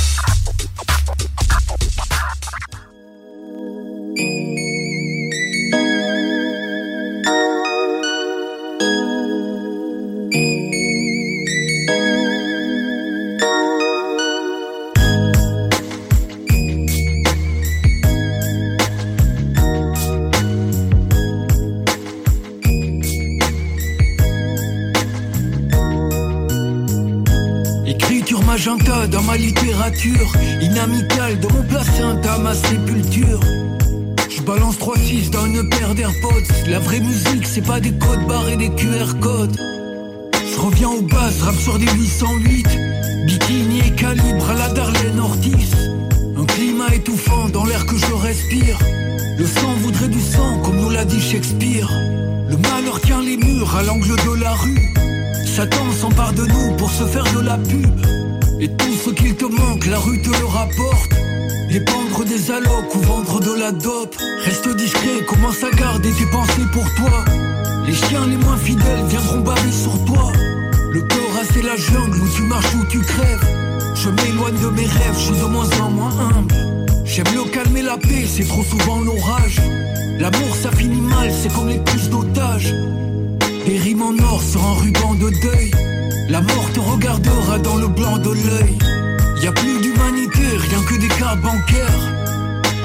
Ma 29.84 29.90
littérature, 29.90 30.32
inamicale 30.62 31.40
de 31.40 31.48
mon 31.48 31.64
placenta, 31.64 32.38
ma 32.40 32.54
sépulture. 32.54 33.40
Je 34.30 34.42
balance 34.42 34.78
3-6 34.78 35.30
dans 35.30 35.46
une 35.46 35.68
paire 35.70 35.94
d'AirPods. 35.94 36.48
La 36.68 36.80
vraie 36.80 37.00
musique, 37.00 37.46
c'est 37.46 37.66
pas 37.66 37.80
des 37.80 37.92
codes 37.92 38.26
barres 38.28 38.50
et 38.50 38.56
des 38.56 38.70
QR 38.70 39.20
codes. 39.20 39.60
Je 40.34 40.60
reviens 40.60 40.90
aux 40.90 41.02
bases, 41.02 41.42
rap 41.42 41.56
sur 41.56 41.78
des 41.78 41.86
808. 41.86 42.68
Bikini 43.26 43.80
et 43.80 43.92
calibre 43.92 44.50
à 44.50 44.54
la 44.54 44.70
Darlene 44.70 45.20
Ortiz. 45.20 45.76
Un 46.38 46.46
climat 46.46 46.94
étouffant 46.94 47.50
dans 47.50 47.66
l'air 47.66 47.86
que 47.86 47.98
je 47.98 48.14
respire. 48.14 48.78
Le 49.38 49.46
sang 49.46 49.74
voudrait 49.82 50.10
du 50.10 50.22
sang, 50.22 50.60
comme 50.64 50.78
nous 50.78 50.90
l'a 50.90 51.06
dit 51.06 51.22
Shakespeare. 51.22 51.90
Le 52.50 52.58
malheur 52.58 53.02
tient 53.02 53.22
les 53.22 53.38
murs 53.38 53.76
à 53.76 53.84
l'angle 53.84 54.16
de 54.16 54.42
la 54.42 54.52
rue. 54.52 54.94
Satan 55.46 55.92
s'empare 56.00 56.34
de 56.34 56.46
nous 56.46 56.76
pour 56.78 56.90
se 56.90 57.06
faire 57.06 57.26
de 57.34 57.42
la 57.42 57.58
pub. 57.58 58.23
Et 58.64 58.70
tout 58.78 58.94
ce 58.94 59.10
qu'il 59.10 59.36
te 59.36 59.44
manque, 59.44 59.86
la 59.88 60.00
rue 60.00 60.22
te 60.22 60.30
le 60.30 60.46
rapporte. 60.46 61.12
Épandre 61.70 62.24
des 62.24 62.50
allocs 62.50 62.96
ou 62.96 63.00
vendre 63.00 63.42
de 63.42 63.60
la 63.60 63.74
dope. 63.74 64.16
Reste 64.46 64.74
discret, 64.78 65.26
commence 65.28 65.62
à 65.66 65.70
garder 65.76 66.10
tes 66.12 66.26
pensées 66.28 66.70
pour 66.72 66.86
toi. 66.96 67.26
Les 67.86 67.94
chiens 67.94 68.26
les 68.26 68.38
moins 68.38 68.56
fidèles 68.56 69.04
viendront 69.10 69.42
barrer 69.42 69.72
sur 69.74 70.06
toi. 70.06 70.32
Le 70.94 71.02
corps 71.02 71.44
c'est 71.54 71.62
la 71.62 71.76
jungle 71.76 72.22
où 72.22 72.28
tu 72.34 72.44
marches 72.44 72.76
ou 72.76 72.86
tu 72.86 73.00
crèves. 73.02 73.46
Je 73.96 74.10
m'éloigne 74.10 74.58
de 74.58 74.70
mes 74.70 74.86
rêves, 74.86 75.16
je 75.16 75.34
suis 75.34 75.42
de 75.42 75.46
moins 75.46 75.70
en 75.82 75.90
moins 75.92 76.18
humble. 76.30 76.56
J'aime 77.04 77.36
le 77.36 77.44
calme 77.52 77.76
et 77.76 77.82
la 77.82 77.98
paix, 77.98 78.26
c'est 78.26 78.48
trop 78.48 78.64
souvent 78.64 79.02
l'orage. 79.02 79.60
L'amour 80.20 80.56
ça 80.56 80.72
finit 80.72 81.02
mal, 81.02 81.30
c'est 81.34 81.54
comme 81.54 81.68
les 81.68 81.80
puces 81.80 82.10
d'otages. 82.10 82.74
Des 83.66 83.96
en 83.96 84.18
or 84.26 84.42
sur 84.44 84.62
un 84.62 84.74
ruban 84.74 85.16
de 85.16 85.30
deuil. 85.30 85.72
La 86.28 86.42
mort 86.42 86.70
te 86.74 86.82
regardera 86.82 87.58
dans 87.60 87.78
le 87.78 87.88
blanc 87.88 88.18
de 88.18 88.32
l'œil. 88.32 88.78
Y 89.42 89.48
a 89.48 89.54
plus 89.54 89.80
d'humanité, 89.80 90.42
rien 90.58 90.84
que 90.84 90.96
des 91.00 91.08
cas 91.08 91.36
bancaires. 91.36 92.12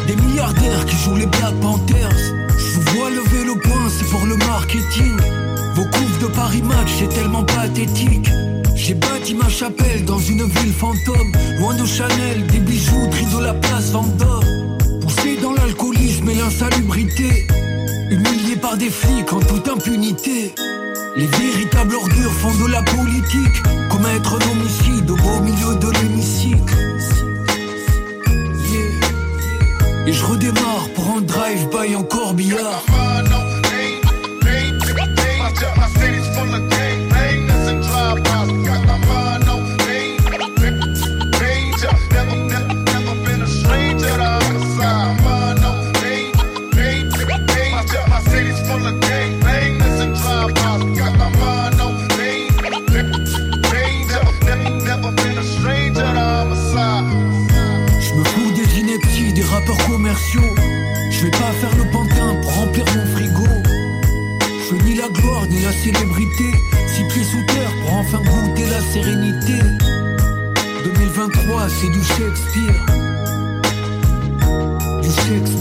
Des 0.07 0.15
milliardaires 0.15 0.85
qui 0.87 0.97
jouent 0.97 1.17
les 1.17 1.27
Black 1.27 1.55
Panthers. 1.61 2.35
Je 2.57 2.79
vous 2.79 2.97
vois 2.97 3.11
lever 3.11 3.45
le 3.45 3.59
poing, 3.59 3.89
c'est 3.91 4.09
pour 4.09 4.25
le 4.25 4.37
marketing. 4.37 5.17
Vos 5.75 5.85
couves 5.85 6.19
de 6.21 6.27
Paris 6.27 6.63
Match, 6.63 6.91
c'est 7.01 7.09
tellement 7.09 7.43
pathétique. 7.43 8.31
J'ai 8.77 8.95
bâti 8.95 9.35
ma 9.35 9.49
chapelle 9.49 10.05
dans 10.05 10.21
une 10.21 10.45
ville 10.45 10.73
fantôme. 10.73 11.33
Loin 11.59 11.75
de 11.75 11.85
Chanel, 11.85 12.47
des 12.47 12.61
bijouteries 12.61 13.27
de 13.37 13.43
la 13.43 13.55
place 13.55 13.91
Vendôme. 13.91 14.79
Poussé 15.01 15.39
dans 15.43 15.55
l'alcoolisme 15.55 16.29
et 16.31 16.35
l'insalubrité. 16.35 17.49
Humilié 18.11 18.48
par 18.61 18.77
des 18.77 18.91
flics 18.91 19.33
en 19.33 19.41
toute 19.41 19.69
impunité. 19.69 20.55
Les 21.17 21.27
véritables 21.27 21.95
ordures 21.95 22.33
font 22.33 22.55
de 22.65 22.71
la 22.71 22.83
politique. 22.83 23.63
Commettre 23.91 24.35
un 24.35 24.51
homicide 24.51 25.11
au 25.11 25.17
beau 25.17 25.41
milieu 25.41 25.75
de 25.77 25.91
l'hémicycle. 25.91 26.77
Et 30.07 30.13
je 30.13 30.25
redémarre 30.25 30.89
pour 30.95 31.17
un 31.17 31.21
drive-by 31.21 31.97
en 31.97 32.03
corbillard. 32.03 32.83
La 68.79 68.85
sérénité. 68.93 69.59
2023, 70.85 71.69
c'est 71.69 71.91
du 71.91 72.03
Shakespeare. 72.05 72.87
Du 75.03 75.11
Shakespeare. 75.11 75.58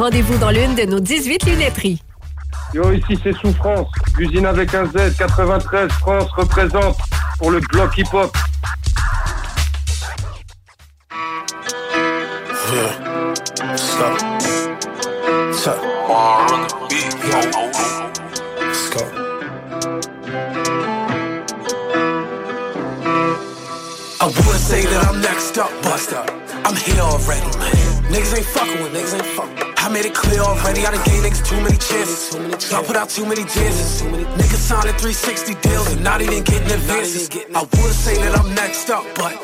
Rendez-vous 0.00 0.38
dans 0.38 0.48
l'une 0.48 0.74
de 0.76 0.84
nos 0.84 0.98
18 0.98 1.44
lunetteries. 1.44 2.00
Yo, 2.72 2.90
ici 2.90 3.18
c'est 3.22 3.36
Souffrance. 3.36 3.86
L'usine 4.16 4.46
avec 4.46 4.74
un 4.74 4.86
Z, 4.86 5.14
93, 5.18 5.92
France 5.92 6.30
représente 6.38 6.96
pour 7.38 7.50
le 7.50 7.60
bloc 7.60 7.98
hip-hop. 7.98 8.34
Chances. 32.70 32.72
I 32.72 32.86
put 32.86 32.96
out 32.96 33.10
too 33.10 33.26
many 33.26 33.42
chances. 33.44 34.02
Niggas 34.02 34.62
signing 34.62 34.94
360 34.94 35.54
deals 35.60 35.92
and 35.92 36.04
not 36.04 36.22
even 36.22 36.42
getting 36.44 36.70
advances. 36.70 37.28
I 37.54 37.60
would 37.60 37.94
say 37.94 38.14
that 38.22 38.38
I'm 38.38 38.54
next 38.54 38.90
up, 38.90 39.04
but 39.14 39.34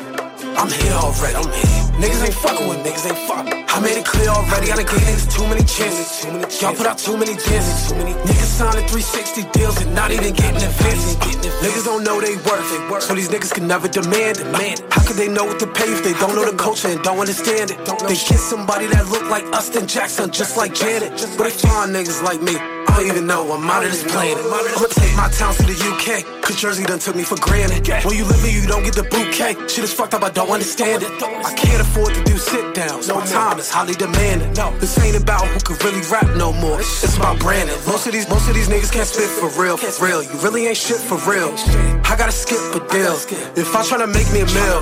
I'm 0.57 0.69
here 0.69 0.93
already. 0.93 1.35
I'm 1.35 1.51
here. 1.51 1.83
Niggas 1.97 2.23
ain't 2.25 2.33
fucking 2.33 2.67
with 2.67 2.85
niggas 2.85 3.05
ain't 3.09 3.27
fucking. 3.27 3.65
I 3.67 3.79
made 3.79 3.97
it 3.97 4.05
clear 4.05 4.29
already, 4.29 4.71
I 4.71 4.75
done 4.75 4.85
gave 4.85 5.01
niggas 5.01 5.33
too 5.33 5.47
many 5.47 5.63
chances. 5.65 6.61
Y'all 6.61 6.73
put 6.73 6.85
out 6.85 6.97
too 6.97 7.17
many 7.17 7.33
chances. 7.33 7.93
Niggas 7.93 8.51
signing 8.57 8.87
360 8.87 9.43
deals 9.57 9.81
and 9.81 9.93
not 9.93 10.11
even 10.11 10.33
getting 10.33 10.61
advances. 10.61 11.15
Uh, 11.17 11.25
niggas 11.65 11.85
don't 11.85 12.03
know 12.03 12.21
they 12.21 12.35
worth, 12.45 12.69
it. 12.69 13.01
so 13.01 13.13
these 13.15 13.29
niggas 13.29 13.53
can 13.53 13.67
never 13.67 13.87
demand 13.87 14.37
it. 14.37 14.81
How 14.93 15.03
could 15.05 15.17
they 15.17 15.27
know 15.27 15.45
what 15.45 15.59
to 15.59 15.67
pay 15.67 15.91
if 15.91 16.03
they 16.03 16.13
don't 16.13 16.35
know 16.35 16.49
the 16.49 16.57
culture 16.57 16.87
and 16.87 17.01
don't 17.01 17.19
understand 17.19 17.71
it? 17.71 17.77
They 18.07 18.15
kiss 18.15 18.41
somebody 18.41 18.85
that 18.87 19.09
look 19.09 19.27
like 19.29 19.45
Austin 19.53 19.87
Jackson, 19.87 20.31
just 20.31 20.55
like 20.55 20.73
Janet. 20.73 21.11
But 21.37 21.45
they 21.45 21.49
find 21.49 21.93
niggas 21.93 22.21
like 22.23 22.41
me. 22.41 22.76
I 22.97 23.01
don't 23.01 23.11
even 23.11 23.27
know 23.27 23.53
I'm 23.53 23.69
out 23.69 23.85
of 23.85 23.91
this 23.91 24.01
planet. 24.01 24.41
I'ma 24.41 24.89
take 24.89 25.15
my 25.15 25.29
town 25.29 25.53
to 25.53 25.61
the 25.69 25.77
UK, 25.77 26.41
cause 26.41 26.59
Jersey 26.59 26.83
done 26.83 26.97
took 26.97 27.15
me 27.15 27.21
for 27.21 27.37
granted. 27.37 27.85
When 28.03 28.17
you 28.17 28.25
live 28.25 28.41
here, 28.41 28.59
you 28.59 28.65
don't 28.65 28.81
get 28.81 28.95
the 28.95 29.03
bouquet. 29.03 29.53
Shit 29.69 29.85
is 29.85 29.93
fucked 29.93 30.15
up, 30.15 30.23
I 30.23 30.31
don't 30.31 30.49
understand 30.49 31.03
it. 31.03 31.11
I 31.21 31.53
can't 31.53 31.79
afford 31.79 32.15
to 32.15 32.23
do 32.23 32.39
sit 32.39 32.73
downs. 32.73 33.07
My 33.07 33.23
time 33.27 33.59
is 33.59 33.69
highly 33.69 33.93
demanding. 33.93 34.51
This 34.79 34.97
ain't 34.97 35.15
about 35.15 35.45
who 35.45 35.59
can 35.59 35.77
really 35.85 36.01
rap 36.09 36.25
no 36.37 36.51
more. 36.51 36.79
It's 36.79 37.15
about 37.15 37.37
branding. 37.37 37.77
Most 37.85 38.07
of 38.07 38.13
these, 38.13 38.27
most 38.29 38.49
of 38.49 38.55
these 38.55 38.67
niggas 38.67 38.91
can't 38.91 39.05
spit 39.05 39.29
for 39.29 39.53
real, 39.61 39.77
for 39.77 40.03
real. 40.03 40.23
You 40.23 40.33
really 40.41 40.65
ain't 40.65 40.77
shit 40.77 40.97
for 40.97 41.21
real. 41.29 41.53
I 42.01 42.17
gotta 42.17 42.31
skip 42.31 42.57
a 42.73 42.81
deal. 42.89 43.13
If 43.53 43.75
I 43.75 43.85
try 43.85 43.99
to 43.99 44.07
make 44.07 44.25
me 44.33 44.41
a 44.41 44.49
meal, 44.57 44.81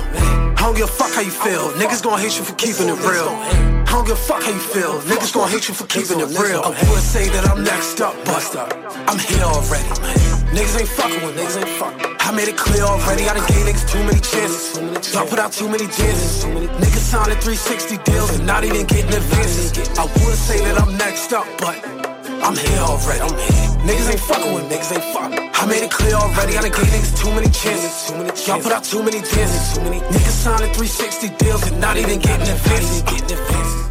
I 0.56 0.64
don't 0.64 0.74
give 0.74 0.88
a 0.88 0.96
fuck 0.96 1.12
how 1.12 1.20
you 1.20 1.30
feel. 1.30 1.68
Niggas 1.76 2.02
gonna 2.02 2.22
hate 2.22 2.38
you 2.38 2.44
for 2.44 2.54
keeping 2.54 2.88
it 2.88 2.96
real. 3.04 3.75
I 3.86 3.92
don't 3.92 4.06
give 4.06 4.18
a 4.18 4.20
fuck 4.20 4.42
how 4.42 4.50
you 4.50 4.58
feel. 4.58 5.00
Niggas 5.02 5.32
gonna 5.32 5.50
hate 5.50 5.68
you 5.68 5.74
for 5.74 5.86
keeping 5.86 6.20
it 6.20 6.30
real. 6.38 6.60
I 6.64 6.70
would 6.90 7.00
say 7.02 7.28
that 7.30 7.48
I'm 7.48 7.62
next 7.64 8.00
up, 8.00 8.14
but 8.24 8.42
I'm 9.08 9.18
here 9.18 9.44
already. 9.44 9.88
Niggas 10.52 10.80
ain't 10.80 10.88
fucking 10.88 11.22
with 11.24 11.36
niggas 11.36 11.56
ain't 11.58 11.68
fucking. 11.78 12.16
I 12.20 12.32
made 12.32 12.48
it 12.48 12.56
clear 12.56 12.82
already. 12.82 13.28
I 13.28 13.34
done 13.34 13.46
gave 13.46 13.66
niggas 13.66 13.90
too 13.90 14.02
many 14.04 14.20
chances. 14.20 15.16
I 15.16 15.26
put 15.26 15.38
out 15.38 15.52
too 15.52 15.68
many 15.68 15.86
chances. 15.86 16.44
Niggas 16.44 17.06
signing 17.12 17.38
360 17.38 17.98
deals 18.04 18.30
and 18.36 18.46
not 18.46 18.64
even 18.64 18.86
getting 18.86 19.14
advances. 19.14 19.72
I 19.98 20.04
would 20.04 20.38
say 20.38 20.58
that 20.64 20.80
I'm 20.80 20.96
next 20.98 21.32
up, 21.32 21.46
but 21.58 22.05
I'm 22.42 22.56
here 22.56 22.78
already. 22.80 23.20
I'm 23.20 23.34
here. 23.34 23.66
Niggas 23.86 24.10
ain't 24.10 24.20
fucking 24.20 24.52
with 24.54 24.64
niggas 24.70 24.92
ain't 24.92 25.14
fucking. 25.14 25.50
I 25.54 25.66
made 25.66 25.82
it 25.82 25.90
clear 25.90 26.14
already. 26.14 26.56
I 26.56 26.62
done 26.62 26.70
gave 26.70 26.90
niggas 26.92 27.16
too 27.20 27.30
many 27.30 27.50
chances. 27.50 28.46
Y'all 28.46 28.60
put 28.60 28.72
out 28.72 28.84
too 28.84 29.02
many 29.02 29.20
chances. 29.20 29.78
Niggas 29.78 30.36
signing 30.44 30.72
360 30.74 31.28
deals 31.38 31.66
and 31.70 31.80
not 31.80 31.96
even 31.96 32.18
getting 32.18 32.48
advances. 32.48 33.02
Getting 33.02 33.38
advances. 33.38 33.85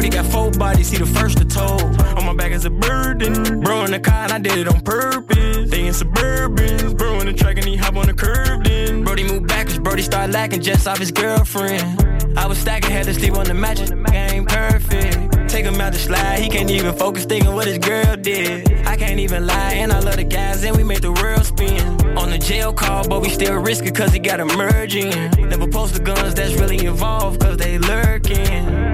Brody 0.00 0.16
got 0.16 0.32
four 0.32 0.50
bodies, 0.52 0.90
he 0.90 0.96
the 0.96 1.04
first 1.04 1.36
to 1.36 1.44
told. 1.44 1.82
On 2.16 2.24
my 2.24 2.32
back 2.32 2.52
is 2.52 2.64
a 2.64 2.70
burden. 2.70 3.60
Bro 3.60 3.84
in 3.84 3.90
the 3.90 4.00
car, 4.00 4.24
and 4.24 4.32
I 4.32 4.38
did 4.38 4.56
it 4.56 4.66
on 4.66 4.80
purpose. 4.80 5.68
They 5.70 5.86
in 5.86 5.92
Suburbans. 5.92 6.96
Bro 6.96 7.20
in 7.20 7.26
the 7.26 7.34
track, 7.34 7.58
and 7.58 7.66
he 7.66 7.76
hop 7.76 7.96
on 7.96 8.06
the 8.06 8.14
curb 8.14 8.64
then. 8.64 9.04
Brody 9.04 9.24
moved 9.24 9.46
back, 9.46 9.66
cause 9.66 9.78
Brody 9.78 10.00
started 10.00 10.32
lacking 10.32 10.62
just 10.62 10.88
off 10.88 10.96
his 10.96 11.12
girlfriend. 11.12 12.38
I 12.38 12.46
was 12.46 12.56
stacking, 12.56 12.90
had 12.90 13.04
to 13.04 13.12
sleep 13.12 13.36
on 13.36 13.44
the 13.44 13.52
mattress. 13.52 13.90
Game 13.90 14.46
perfect. 14.46 15.50
Take 15.50 15.66
him 15.66 15.78
out 15.78 15.92
the 15.92 15.98
slide, 15.98 16.38
he 16.38 16.48
can't 16.48 16.70
even 16.70 16.94
focus 16.94 17.26
thinking 17.26 17.54
what 17.54 17.66
his 17.66 17.76
girl 17.76 18.16
did. 18.16 18.86
I 18.86 18.96
can't 18.96 19.20
even 19.20 19.46
lie, 19.46 19.74
and 19.74 19.92
I 19.92 19.98
love 19.98 20.16
the 20.16 20.24
guys, 20.24 20.64
and 20.64 20.74
we 20.78 20.82
made 20.82 21.02
the 21.02 21.12
world 21.12 21.44
spin. 21.44 22.16
On 22.16 22.30
the 22.30 22.38
jail 22.38 22.72
call, 22.72 23.06
but 23.06 23.20
we 23.20 23.28
still 23.28 23.56
risk 23.56 23.84
it 23.84 23.94
cause 23.94 24.14
he 24.14 24.18
got 24.18 24.40
in. 24.40 24.48
Never 24.48 25.68
post 25.68 25.92
the 25.92 26.00
guns 26.02 26.32
that's 26.32 26.54
really 26.54 26.86
involved 26.86 27.42
cause 27.42 27.58
they 27.58 27.76
lurking. 27.76 28.89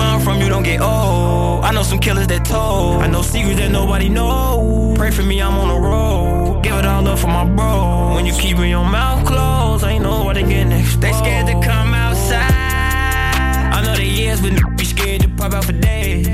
Where 0.00 0.08
I'm 0.08 0.20
from, 0.22 0.40
you 0.40 0.48
don't 0.48 0.62
get 0.62 0.80
old. 0.80 1.62
I 1.62 1.72
know 1.72 1.82
some 1.82 1.98
killers 1.98 2.26
that 2.28 2.46
told. 2.46 3.02
I 3.02 3.06
know 3.06 3.20
secrets 3.20 3.58
that 3.60 3.70
nobody 3.70 4.08
know. 4.08 4.94
Pray 4.96 5.10
for 5.10 5.22
me, 5.22 5.42
I'm 5.42 5.58
on 5.58 5.68
the 5.68 5.78
road. 5.78 6.62
Give 6.62 6.74
it 6.74 6.86
all 6.86 7.06
up 7.06 7.18
for 7.18 7.26
my 7.26 7.44
bro. 7.44 8.14
When 8.14 8.24
you 8.24 8.32
keeping 8.32 8.70
your 8.70 8.84
mouth 8.84 9.26
closed, 9.26 9.84
I 9.84 9.90
ain't 9.92 10.02
know 10.02 10.24
what 10.24 10.36
they 10.36 10.42
getting 10.42 10.72
exposed. 10.72 11.02
They 11.02 11.12
scared 11.12 11.46
to 11.48 11.52
come 11.60 11.92
outside. 11.92 12.50
I 13.76 13.82
know 13.84 13.94
they 13.94 14.08
years, 14.08 14.40
but 14.40 14.52
be 14.78 14.86
scared 14.86 15.20
to 15.20 15.28
pop 15.28 15.52
out 15.52 15.66
for 15.66 15.72
days. 15.72 16.26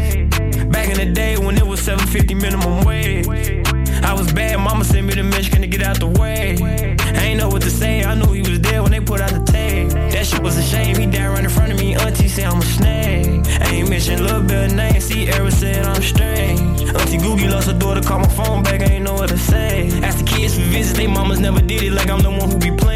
Back 0.66 0.88
in 0.88 0.98
the 0.98 1.10
day 1.12 1.36
when 1.36 1.56
it 1.56 1.66
was 1.66 1.80
750 1.82 2.34
minimum 2.34 2.84
wage. 2.84 3.26
I 4.04 4.12
was 4.14 4.32
bad, 4.32 4.60
mama 4.60 4.84
sent 4.84 5.08
me 5.08 5.14
to 5.14 5.24
Michigan 5.24 5.62
to 5.62 5.66
get 5.66 5.82
out 5.82 5.98
the 5.98 6.06
way. 6.06 6.95
I 7.14 7.24
ain't 7.26 7.38
know 7.38 7.48
what 7.48 7.62
to 7.62 7.70
say, 7.70 8.04
I 8.04 8.14
knew 8.14 8.32
he 8.32 8.40
was 8.40 8.60
there 8.60 8.82
when 8.82 8.92
they 8.92 9.00
put 9.00 9.20
out 9.20 9.30
the 9.30 9.44
tape. 9.52 9.90
That 9.90 10.26
shit 10.26 10.42
was 10.42 10.56
a 10.56 10.62
shame, 10.62 10.96
he 10.96 11.06
died 11.06 11.28
right 11.28 11.44
in 11.44 11.50
front 11.50 11.72
of 11.72 11.78
me. 11.78 11.94
Auntie 11.94 12.28
said 12.28 12.46
I'm 12.46 12.58
a 12.58 12.64
snake. 12.64 13.26
Ain't 13.68 13.90
mention 13.90 14.24
little 14.24 14.42
bit 14.42 14.72
name, 14.72 15.00
see 15.00 15.28
Eric 15.28 15.52
said 15.52 15.84
I'm 15.84 16.02
strange. 16.02 16.82
Auntie 16.82 17.18
Googie 17.18 17.50
lost 17.50 17.68
her 17.68 17.78
daughter, 17.78 18.02
call 18.02 18.20
my 18.20 18.28
phone 18.28 18.62
back, 18.62 18.80
I 18.82 18.94
ain't 18.94 19.04
know 19.04 19.14
what 19.14 19.28
to 19.28 19.38
say. 19.38 19.88
Asked 20.02 20.18
the 20.18 20.24
kids 20.24 20.54
for 20.54 20.62
visits, 20.62 20.96
they 20.98 21.06
mamas 21.06 21.40
never 21.40 21.60
did 21.60 21.82
it 21.82 21.92
like 21.92 22.08
I'm 22.08 22.20
the 22.20 22.30
one 22.30 22.50
who 22.50 22.58
be 22.58 22.70
playing. 22.76 22.95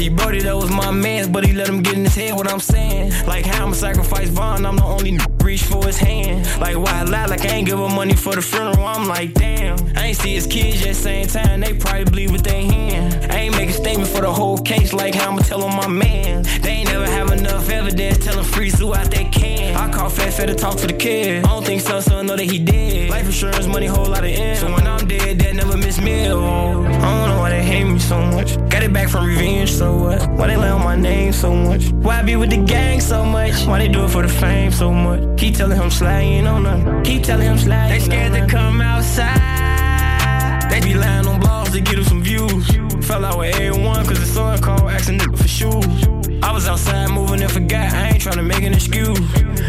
See, 0.00 0.08
Brody, 0.08 0.40
that 0.40 0.56
was 0.56 0.70
my 0.70 0.90
man's, 0.90 1.28
but 1.28 1.44
he 1.44 1.52
let 1.52 1.68
him 1.68 1.82
get 1.82 1.92
in 1.92 2.04
his 2.04 2.14
head 2.14 2.34
what 2.34 2.50
I'm 2.50 2.58
saying. 2.58 3.12
Like 3.26 3.44
how 3.44 3.64
I'ma 3.64 3.74
sacrifice 3.74 4.30
Vaughn, 4.30 4.64
I'm 4.64 4.76
the 4.76 4.82
only 4.82 5.10
n- 5.10 5.20
reach 5.44 5.64
for 5.64 5.84
his 5.84 5.98
hand. 5.98 6.46
Like 6.58 6.78
why 6.78 7.00
I 7.00 7.02
lie, 7.02 7.26
like 7.26 7.44
I 7.44 7.48
ain't 7.48 7.66
give 7.66 7.78
him 7.78 7.94
money 7.94 8.14
for 8.14 8.34
the 8.34 8.40
funeral, 8.40 8.82
I'm 8.82 9.06
like 9.06 9.34
damn. 9.34 9.76
I 9.98 10.06
ain't 10.06 10.16
see 10.16 10.32
his 10.32 10.46
kids 10.46 10.82
yet, 10.82 10.96
same 10.96 11.26
time, 11.26 11.60
they 11.60 11.74
probably 11.74 12.04
bleed 12.04 12.30
with 12.30 12.44
their 12.44 12.62
hand. 12.62 13.30
I 13.30 13.40
ain't 13.40 13.56
make 13.56 13.68
a 13.68 13.74
statement 13.74 14.08
for 14.08 14.22
the 14.22 14.32
whole 14.32 14.56
case, 14.56 14.94
like 14.94 15.14
how 15.14 15.32
I'ma 15.32 15.42
tell 15.42 15.62
on 15.64 15.76
my 15.76 15.86
man. 15.86 16.44
They 16.62 16.70
ain't 16.70 16.88
never 16.88 17.04
have 17.04 17.30
enough 17.32 17.68
evidence, 17.68 18.24
tell 18.24 18.36
them 18.36 18.44
freeze 18.46 18.78
who 18.78 18.94
out 18.94 19.10
they 19.10 19.24
can. 19.24 19.76
I 19.76 19.92
call 19.92 20.08
Fat 20.08 20.32
Fat 20.32 20.46
to 20.46 20.54
talk 20.54 20.78
to 20.78 20.86
the 20.86 20.94
kid. 20.94 21.44
I 21.44 21.48
don't 21.48 21.66
think 21.66 21.82
son, 21.82 22.00
son 22.00 22.24
know 22.24 22.36
that 22.36 22.50
he 22.50 22.58
dead. 22.58 23.10
Life 23.10 23.26
insurance 23.26 23.66
money, 23.66 23.84
whole 23.86 24.06
lot 24.06 24.24
of 24.24 24.30
ends. 24.30 24.60
So 24.60 24.72
when 24.72 24.86
I'm 24.86 25.06
dead, 25.06 25.38
that 25.40 25.54
never 25.54 25.76
miss 25.76 26.00
meal. 26.00 26.38
Oh, 26.38 26.84
I 26.86 26.90
don't 26.90 27.28
know 27.28 27.38
why 27.40 27.50
they 27.50 27.62
hate 27.62 27.84
me 27.84 27.98
so 27.98 28.18
much. 28.22 28.56
Got 28.70 28.82
it 28.82 28.92
back 28.92 29.08
from 29.08 29.26
revenge, 29.26 29.72
so 29.72 29.89
what? 29.96 30.30
Why 30.32 30.46
they 30.48 30.56
lay 30.56 30.68
on 30.68 30.82
my 30.82 30.96
name 30.96 31.32
so 31.32 31.54
much? 31.54 31.90
Why 31.90 32.20
I 32.20 32.22
be 32.22 32.36
with 32.36 32.50
the 32.50 32.58
gang 32.58 33.00
so 33.00 33.24
much? 33.24 33.66
Why 33.66 33.78
they 33.78 33.88
do 33.88 34.04
it 34.04 34.10
for 34.10 34.22
the 34.22 34.28
fame 34.28 34.72
so 34.72 34.92
much? 34.92 35.38
Keep 35.38 35.56
telling 35.56 35.78
him 35.78 35.90
ain't 36.06 36.46
on 36.48 36.62
nothing. 36.62 37.02
Keep 37.02 37.22
telling 37.24 37.46
him 37.46 37.58
slide. 37.58 37.90
They 37.90 38.00
scared 38.00 38.32
to 38.32 38.46
come 38.46 38.80
outside. 38.80 40.70
They 40.70 40.80
be 40.80 40.94
lying 40.94 41.26
on 41.26 41.40
blogs 41.40 41.72
to 41.72 41.80
get 41.80 41.96
them 41.96 42.04
some 42.04 42.22
views. 42.22 42.66
Fell 43.06 43.24
out 43.24 43.38
with 43.38 43.54
everyone 43.56 44.06
cause 44.06 44.20
the 44.20 44.26
son 44.26 44.60
called 44.60 44.90
asking 44.90 45.18
nigga 45.18 45.36
for 45.36 45.48
shoes. 45.48 46.20
I 46.42 46.52
was 46.52 46.66
outside 46.66 47.10
moving 47.10 47.42
and 47.42 47.50
forgot. 47.50 47.92
I 47.92 48.08
ain't 48.08 48.22
tryna 48.22 48.46
make 48.46 48.62
an 48.62 48.74
excuse. 48.74 49.18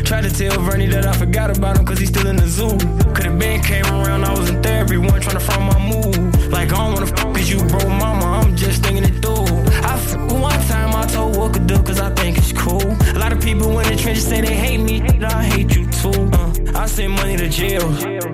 Tried 0.04 0.24
to 0.24 0.30
tell 0.30 0.60
Vernie 0.62 0.88
that 0.88 1.06
I 1.06 1.14
forgot 1.14 1.56
about 1.56 1.78
him 1.78 1.86
cause 1.86 2.00
he's 2.00 2.10
still 2.10 2.28
in 2.28 2.36
the 2.36 2.48
zoo. 2.48 2.78
Could've 3.14 3.38
been 3.38 3.62
came 3.62 3.86
around, 3.86 4.24
I 4.26 4.32
was 4.38 4.50
in 4.50 4.62
therapy, 4.62 4.98
one 4.98 5.22
tryna 5.22 5.42
find 5.42 5.66
my 5.66 5.80
move. 5.80 6.52
Like 6.52 6.72
I 6.72 6.78
don't 6.78 6.94
wanna 6.94 7.08
fuck 7.08 7.34
with 7.34 7.50
you, 7.50 7.60
broke 7.66 7.88
mama, 7.88 8.26
I'm 8.26 8.56
just 8.56 8.84
thinking 8.84 9.04
it 9.04 9.22
through. 9.22 9.51
Cause 11.50 12.00
I 12.00 12.14
think 12.14 12.38
it's 12.38 12.54
cool. 12.54 12.82
A 13.16 13.20
lot 13.20 13.34
of 13.34 13.42
people 13.42 13.80
in 13.80 13.88
the 13.90 13.96
trenches 13.96 14.28
say 14.28 14.42
they 14.42 14.56
hate 14.56 14.78
me, 14.78 15.02
I 15.24 15.44
hate 15.44 15.76
you 15.76 15.86
too. 15.88 16.30
Uh, 16.34 16.54
I 16.76 16.86
send 16.86 17.14
money 17.14 17.38
to 17.38 17.50
jail. 17.50 17.88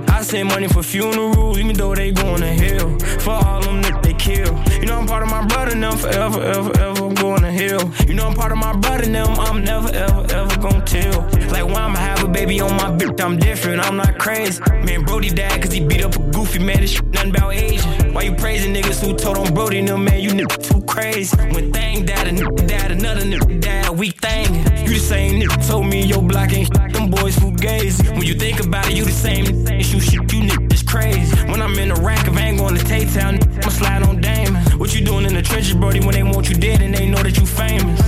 I 0.10 0.22
send 0.22 0.50
money 0.50 0.68
for 0.68 0.84
funerals, 0.84 1.58
even 1.58 1.76
though 1.76 1.96
they 1.96 2.12
going 2.12 2.42
to 2.42 2.54
hell. 2.54 2.98
For 3.20 3.32
all 3.32 3.62
them 3.62 3.82
that 3.84 4.04
they 4.04 4.14
kill. 4.14 4.54
You 4.80 4.86
know 4.86 5.00
I'm 5.00 5.08
part 5.08 5.24
of 5.24 5.30
my 5.30 5.46
brother 5.46 5.76
now, 5.76 5.96
forever, 5.96 6.42
ever, 6.42 6.72
ever. 6.80 7.06
I'm 7.06 7.16
going 7.16 7.42
to 7.42 7.52
hell. 7.52 7.92
You 8.08 8.14
know 8.14 8.28
I'm 8.28 8.36
part 8.36 8.52
of 8.52 8.58
my 8.58 8.76
brother 8.76 9.10
now, 9.10 9.26
I'm 9.26 9.64
never, 9.64 9.90
ever, 9.90 10.26
ever 10.34 10.58
gonna 10.58 10.86
tell. 10.86 11.22
Like 11.52 11.66
why 11.66 11.82
I'ma 11.82 11.98
have 11.98 12.24
a 12.24 12.28
baby 12.28 12.62
on 12.62 12.76
my 12.76 12.92
bitch? 12.92 13.20
I'm 13.22 13.38
different, 13.38 13.82
I'm 13.82 13.98
not 13.98 14.20
crazy. 14.20 14.62
Man, 14.86 15.04
Brody 15.04 15.30
died 15.30 15.62
cause 15.62 15.72
he 15.72 15.86
beat 15.86 16.04
up 16.04 16.16
a 16.16 16.20
goofy 16.32 16.60
man. 16.60 16.82
This 16.82 16.92
shit 16.92 17.06
nothing 17.06 17.32
about 17.32 17.54
Asian. 17.54 18.14
Why 18.14 18.24
you 18.24 18.36
praising 18.36 18.74
niggas 18.74 19.04
who 19.04 19.16
told 19.16 19.38
on 19.38 19.54
Brody? 19.54 19.82
No 19.82 19.98
man, 19.98 20.22
you 20.22 20.30
niggas 20.30 20.70
too 20.70 20.82
crazy. 20.84 21.36
When 21.54 21.72
thing 21.74 22.06
died, 22.06 22.28
a 22.28 22.32
nigga 22.32 22.68
died, 22.68 22.92
another 22.92 23.22
nigga 23.22 23.60
died. 23.62 23.90
We 23.98 24.12
thing. 24.12 24.54
You 24.86 24.94
the 24.94 25.00
same 25.00 25.42
nigga 25.42 25.68
told 25.68 25.88
me 25.88 26.04
your 26.04 26.22
block 26.22 26.54
ain't 26.54 26.72
them 26.94 27.10
boys 27.10 27.36
fugazi. 27.38 28.10
When 28.12 28.26
you 28.26 28.36
think 28.36 28.60
about 28.64 28.90
it, 28.90 28.96
you 28.96 29.06
the 29.06 29.12
same. 29.12 29.46
Shoot 29.82 30.02
shit, 30.02 30.34
you 30.34 30.42
niggas 30.42 30.77
crazy. 30.88 31.36
When 31.48 31.62
I'm 31.62 31.78
in 31.78 31.90
the 31.90 32.02
rack, 32.02 32.28
if 32.28 32.36
I 32.36 32.42
ain't 32.42 32.58
going 32.58 32.76
to 32.76 32.84
Tay-Town, 32.84 33.40
I'ma 33.44 33.70
slide 33.70 34.04
on 34.04 34.22
Damon. 34.22 34.64
What 34.80 34.96
you 34.96 35.06
doing 35.06 35.26
in 35.26 35.34
the 35.34 35.42
trenches, 35.42 35.74
Brody, 35.74 36.00
when 36.00 36.14
they 36.14 36.24
want 36.24 36.50
you 36.50 36.56
dead 36.56 36.82
and 36.82 36.96
they 36.96 37.08
know 37.10 37.22
that 37.22 37.38
you 37.38 37.46
famous? 37.46 38.02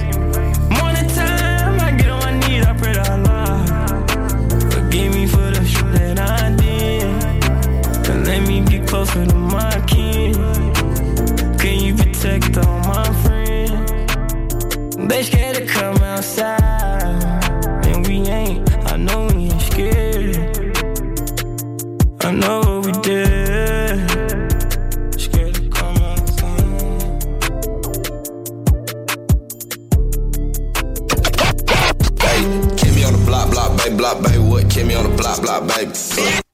Morning 0.80 1.07
time, 1.14 1.80
I 1.80 1.91
get 1.97 2.10
on 2.10 2.19
my 2.19 2.47
knees, 2.47 2.65
I 2.65 2.73
pray 2.77 2.93
to 2.93 3.11
Allah. 3.11 3.65
Forgive 4.72 5.14
me 5.14 5.27
for 5.27 5.51
the 5.51 5.64
shit 5.65 5.91
that 5.93 6.19
I 6.19 6.56
did. 6.56 7.03
And 8.10 8.26
let 8.26 8.47
me 8.47 8.61
get 8.65 8.88
closer 8.88 9.26
to 9.26 9.35
my 9.35 9.84
kin. 9.88 10.34
Can 11.57 11.80
you 11.84 11.93
protect 11.95 12.57
all 12.57 12.80
my 12.80 13.06
friends? 13.23 14.07
They 15.10 15.23
scared 15.23 15.57
to 15.57 15.65
come 15.65 15.97
outside. 15.97 16.60
And 17.85 18.07
we 18.07 18.22
ain't, 18.27 18.72
I 18.91 18.95
know 18.95 19.27
we 19.27 19.49
ain't 19.51 19.61
scared. 19.61 20.38
I 22.22 22.31
know 22.31 22.69
block, 34.10 34.23
baby. 34.23 34.40
What? 34.40 34.69
Kill 34.69 34.88
me 34.88 34.95
on 34.95 35.10
the 35.10 35.15
block, 35.15 35.41
block, 35.41 35.68
baby. 35.68 36.48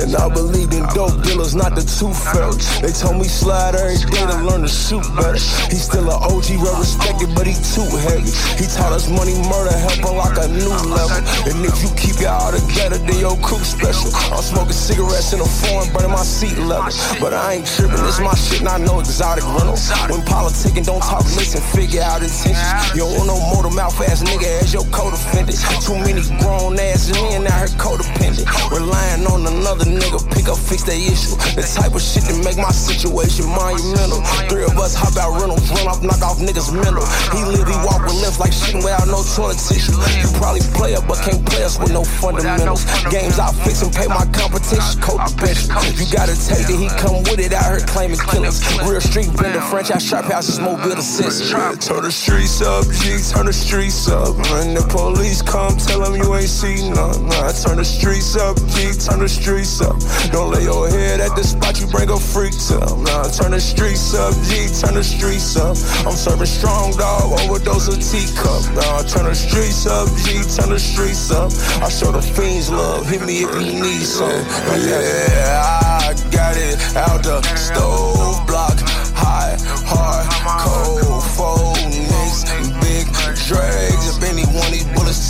And 0.00 0.16
I 0.16 0.32
believe 0.32 0.72
in 0.72 0.80
dope 0.96 1.20
dealers, 1.20 1.54
not 1.54 1.76
the 1.76 1.84
tooth 1.84 2.16
fairy. 2.32 2.56
They 2.80 2.88
told 2.88 3.20
me 3.20 3.28
slide 3.28 3.76
every 3.76 4.00
day 4.08 4.24
to 4.24 4.36
learn 4.48 4.64
to 4.64 4.72
shoot 4.72 5.04
better. 5.12 5.36
He's 5.68 5.84
still 5.84 6.08
an 6.08 6.16
OG, 6.24 6.56
well 6.64 6.80
respected, 6.80 7.28
but 7.36 7.44
he 7.44 7.52
too 7.52 7.84
heavy. 8.08 8.32
He 8.56 8.64
taught 8.64 8.96
us 8.96 9.12
money, 9.12 9.36
murder, 9.52 9.76
help 9.76 10.00
unlock 10.08 10.40
a 10.40 10.48
new 10.48 10.72
level. 10.88 11.20
And 11.44 11.60
if 11.68 11.76
you 11.84 11.92
keep 12.00 12.16
it 12.16 12.32
all 12.32 12.48
together, 12.48 12.96
then 12.96 13.20
your 13.20 13.36
crew 13.44 13.60
special. 13.60 14.08
I'm 14.32 14.40
smoking 14.40 14.72
cigarettes 14.72 15.36
in 15.36 15.44
a 15.44 15.48
foreign, 15.68 15.92
burning 15.92 16.16
my 16.16 16.24
seat 16.24 16.56
level. 16.56 16.88
But 17.20 17.36
I 17.36 17.60
ain't 17.60 17.68
tripping, 17.68 18.00
it's 18.08 18.24
my 18.24 18.32
shit, 18.32 18.64
I 18.64 18.80
know 18.80 19.04
exotic 19.04 19.44
rental. 19.44 19.76
When 20.08 20.24
politicking, 20.24 20.88
don't 20.88 21.04
talk, 21.04 21.28
listen, 21.36 21.60
figure 21.76 22.00
out 22.00 22.24
intentions. 22.24 22.56
You 22.96 23.04
don't 23.04 23.20
oh 23.20 23.28
want 23.28 23.28
no 23.28 23.36
motor 23.52 23.74
mouth 23.76 24.00
ass 24.00 24.24
nigga 24.24 24.48
as 24.64 24.72
your 24.72 24.88
co-defendant. 24.88 25.60
Too 25.84 26.00
many 26.00 26.24
grown 26.40 26.80
ass 26.80 27.12
men 27.12 27.44
out 27.44 27.68
here 27.68 27.76
codependent. 27.76 28.48
Relying 28.72 29.28
on 29.28 29.44
another 29.44 29.89
nigga, 29.90 30.20
pick 30.30 30.46
up, 30.48 30.58
fix 30.58 30.84
their 30.84 30.98
issue. 30.98 31.34
The 31.58 31.66
type 31.66 31.94
of 31.94 32.02
shit 32.02 32.24
that 32.30 32.38
make 32.44 32.56
my 32.56 32.70
situation 32.70 33.46
monumental. 33.50 34.22
Three 34.46 34.64
of 34.64 34.76
us 34.78 34.94
hop 34.94 35.16
out 35.18 35.40
rentals, 35.40 35.66
run 35.70 35.88
off, 35.88 36.02
knock 36.02 36.22
off 36.22 36.38
niggas 36.38 36.70
mental. 36.70 37.04
He 37.34 37.42
live, 37.42 37.66
he 37.66 37.76
walk 37.82 38.06
with 38.06 38.18
lift 38.22 38.38
like 38.38 38.54
shit 38.54 38.78
without 38.78 39.06
no 39.10 39.22
toilet 39.34 39.58
tissue. 39.58 39.96
You 40.22 40.30
probably 40.38 40.62
play 40.76 40.94
up, 40.94 41.06
but 41.08 41.18
can't 41.26 41.42
play 41.44 41.64
us 41.64 41.78
with 41.78 41.92
no 41.92 42.04
fundamentals. 42.04 42.86
Games 43.10 43.38
I 43.38 43.50
fix 43.66 43.82
and 43.82 43.92
pay 43.92 44.06
my 44.06 44.24
competition, 44.30 45.00
co-defension. 45.02 45.74
You 45.98 46.06
gotta 46.12 46.36
take 46.38 46.70
it, 46.70 46.78
he 46.78 46.88
come 47.00 47.22
with 47.26 47.40
it 47.40 47.52
out 47.52 47.66
here 47.74 47.82
claiming 47.86 48.20
killers. 48.30 48.62
Real 48.86 49.00
street 49.00 49.30
vendor, 49.34 49.60
franchise 49.66 50.04
sharp 50.04 50.26
houses, 50.26 50.60
mobile 50.60 50.92
assist. 50.94 51.50
Turn 51.50 52.02
the 52.02 52.12
streets 52.12 52.62
up, 52.62 52.84
G, 53.02 53.18
turn 53.32 53.46
the 53.46 53.52
streets 53.52 54.08
up. 54.08 54.36
When 54.52 54.74
the 54.74 54.84
police 54.88 55.42
come, 55.42 55.76
tell 55.76 56.00
them 56.00 56.16
you 56.16 56.34
ain't 56.34 56.48
seen 56.48 56.94
none. 56.94 57.26
Nah, 57.26 57.52
turn 57.52 57.76
the 57.78 57.84
streets 57.84 58.36
up, 58.36 58.56
G, 58.72 58.92
turn 58.92 59.20
the 59.20 59.28
streets 59.28 59.79
up. 59.80 59.96
Don't 60.32 60.50
lay 60.50 60.64
your 60.64 60.88
head 60.88 61.20
at 61.20 61.34
the 61.36 61.44
spot, 61.44 61.80
you 61.80 61.86
bring 61.86 62.10
a 62.10 62.18
freak 62.18 62.52
to. 62.68 62.78
them. 62.78 63.04
Nah, 63.04 63.24
turn 63.28 63.52
the 63.52 63.60
streets 63.60 64.14
up, 64.14 64.34
G, 64.48 64.68
turn 64.80 64.94
the 64.94 65.04
streets 65.04 65.56
up. 65.56 65.76
I'm 66.06 66.16
serving 66.16 66.46
strong 66.46 66.92
dog, 66.96 67.32
overdose 67.40 67.88
of 67.88 67.98
teacup. 68.00 68.62
Nah, 68.74 69.02
turn 69.02 69.24
the 69.24 69.34
streets 69.34 69.86
up, 69.86 70.08
G, 70.24 70.42
turn 70.56 70.70
the 70.70 70.78
streets 70.78 71.30
up. 71.30 71.52
I 71.82 71.88
show 71.88 72.12
the 72.12 72.22
fiends 72.22 72.70
love, 72.70 73.06
hit 73.06 73.22
me 73.22 73.42
if 73.44 73.54
you 73.54 73.80
need 73.80 74.04
some. 74.04 74.44
Yeah, 74.84 76.08
I 76.08 76.14
got 76.30 76.56
it 76.56 76.78
out 76.96 77.22
the 77.22 77.42
stove 77.56 78.46
block, 78.46 78.78
high, 79.14 79.56
hard, 79.86 80.26
cold, 80.62 80.99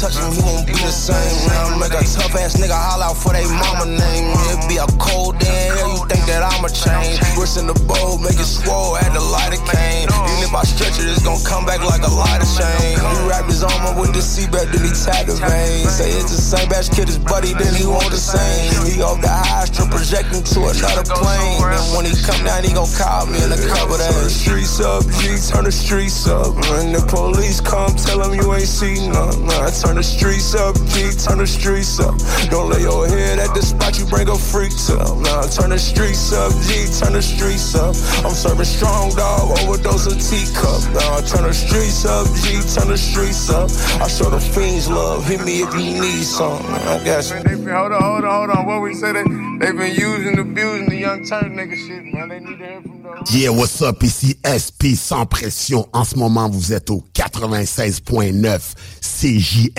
touch 0.00 0.16
him, 0.16 0.32
he 0.32 0.40
won't 0.40 0.66
be 0.66 0.72
the 0.72 0.88
same. 0.88 1.48
Now 1.48 1.76
make 1.76 1.92
a 1.92 2.00
tough 2.00 2.34
ass 2.40 2.56
nigga 2.56 2.72
holler 2.72 3.12
out 3.12 3.16
for 3.16 3.32
they 3.32 3.44
mama 3.44 3.84
name. 3.84 4.32
It 4.48 4.68
be 4.68 4.76
a 4.78 4.86
cold 4.96 5.38
day 5.38 5.68
you 6.00 6.08
think 6.08 6.24
that 6.24 6.40
I'ma 6.40 6.72
change? 6.72 7.20
Wrist 7.36 7.60
in 7.60 7.66
the 7.66 7.76
bowl, 7.84 8.16
make 8.18 8.40
it 8.40 8.48
swole, 8.48 8.96
add 8.96 9.12
the 9.12 9.20
light 9.20 9.52
of 9.52 9.62
cane. 9.68 10.08
Even 10.08 10.40
if 10.40 10.54
I 10.54 10.64
stretch 10.64 10.96
it, 10.96 11.06
it's 11.06 11.22
gonna 11.22 11.42
come 11.44 11.66
back 11.66 11.84
like 11.84 12.00
a 12.00 12.12
light 12.12 12.40
of 12.40 12.48
chain. 12.48 12.96
Wrap 13.28 13.44
his 13.46 13.62
arm 13.62 13.84
up 13.84 14.00
with 14.00 14.16
the 14.16 14.24
seatbelt, 14.24 14.72
then 14.72 14.82
he 14.82 14.92
tag 14.96 15.28
the 15.28 15.36
vein. 15.36 15.84
Say 15.88 16.10
it's 16.16 16.32
the 16.32 16.40
same 16.40 16.68
batch 16.68 16.88
kid, 16.90 17.12
his 17.12 17.20
buddy, 17.20 17.52
then 17.52 17.74
he 17.76 17.84
want 17.84 18.08
the 18.10 18.20
same. 18.20 18.72
He 18.88 19.02
off 19.02 19.20
the 19.20 19.28
high 19.28 19.68
strip, 19.68 19.90
projecting 19.90 20.42
to 20.42 20.58
another 20.72 21.04
plane. 21.04 21.60
And 21.60 21.86
when 21.92 22.04
he 22.08 22.14
come 22.22 22.40
down, 22.44 22.64
he 22.64 22.72
gon' 22.72 22.90
call 22.96 23.26
me 23.26 23.38
in 23.42 23.50
the 23.52 23.60
cover 23.68 24.00
days. 24.00 24.08
Turn 24.08 24.24
the 24.24 24.30
streets 24.32 24.80
up, 24.80 25.02
G, 25.20 25.36
turn 25.36 25.64
the 25.68 25.74
streets 25.74 26.26
up. 26.26 26.56
When 26.72 26.92
the 26.96 27.02
police 27.04 27.60
come, 27.60 27.92
tell 27.96 28.24
them 28.24 28.32
you 28.34 28.46
ain't 28.54 28.68
seen 28.68 29.12
none. 29.12 29.44
Nah, 29.44 29.70
turn 29.70 29.89
the 29.96 30.02
streets 30.02 30.54
up, 30.54 30.76
G, 30.92 31.10
turn 31.16 31.38
the 31.38 31.46
streets 31.46 32.00
up. 32.00 32.14
Don't 32.50 32.70
lay 32.70 32.82
your 32.82 33.08
head 33.08 33.38
at 33.38 33.54
the 33.54 33.62
spot, 33.62 33.98
you 33.98 34.06
bring 34.06 34.28
a 34.28 34.36
freak 34.36 34.70
to. 34.86 34.96
Nah, 34.96 35.42
turn 35.48 35.70
the 35.70 35.78
streets 35.78 36.32
up, 36.32 36.52
G, 36.68 36.86
turn 36.98 37.14
the 37.14 37.22
streets 37.22 37.74
up. 37.74 37.94
I'm 38.24 38.34
serving 38.34 38.64
strong 38.64 39.10
dog, 39.16 39.58
overdose 39.60 40.06
of 40.06 40.20
teacup. 40.20 40.80
Nah, 40.94 41.20
turn 41.22 41.44
the 41.44 41.54
streets 41.54 42.04
up, 42.04 42.26
G, 42.42 42.60
turn 42.74 42.88
the 42.88 42.98
streets 42.98 43.50
up. 43.50 43.70
I 44.00 44.08
show 44.08 44.30
the 44.30 44.40
fiends 44.40 44.88
love, 44.88 45.26
hit 45.26 45.44
me 45.44 45.62
if 45.62 45.72
you 45.74 46.00
need 46.00 46.24
some. 46.24 46.60
I. 46.66 46.98
They 47.00 47.42
been, 47.42 47.68
hold 47.68 47.92
on, 47.92 48.02
hold 48.02 48.24
on, 48.24 48.48
hold 48.48 48.50
on. 48.50 48.66
What 48.66 48.82
we 48.82 48.94
say? 48.94 49.12
They, 49.12 49.22
they 49.22 49.72
been 49.72 49.94
using, 49.94 50.38
abusing 50.38 50.88
the 50.88 50.96
young 50.96 51.24
turn 51.24 51.56
nigga 51.56 51.76
shit, 51.76 52.04
man. 52.04 52.28
They 52.28 52.40
need 52.40 52.58
to 52.58 52.66
hear 52.66 52.82
from 52.82 53.02
those. 53.02 53.34
Yeah, 53.34 53.50
what's 53.50 53.80
up? 53.82 54.02
Ici 54.02 54.38
SP 54.44 54.94
sans 54.94 55.26
pression. 55.26 55.88
En 55.92 56.04
ce 56.04 56.16
moment, 56.16 56.48
vous 56.48 56.72
êtes 56.72 56.90
au 56.90 57.04
96.9 57.14 58.74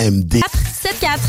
CJMD. 0.01 0.41
7-4. 0.83 1.19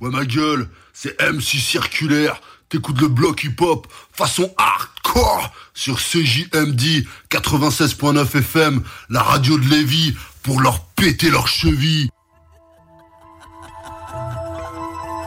Ouais, 0.00 0.10
ma 0.10 0.24
gueule, 0.24 0.68
c'est 0.92 1.18
MC 1.22 1.58
Circulaire. 1.58 2.40
T'écoutes 2.68 3.00
le 3.00 3.08
bloc 3.08 3.44
hip-hop 3.44 3.86
façon 4.12 4.52
hardcore 4.58 5.52
sur 5.72 5.98
CJMD 5.98 7.04
96.9 7.30 8.36
FM, 8.36 8.82
la 9.08 9.22
radio 9.22 9.58
de 9.58 9.68
Lévis, 9.68 10.14
pour 10.42 10.60
leur 10.60 10.84
péter 10.96 11.30
leurs 11.30 11.48
chevilles. 11.48 12.10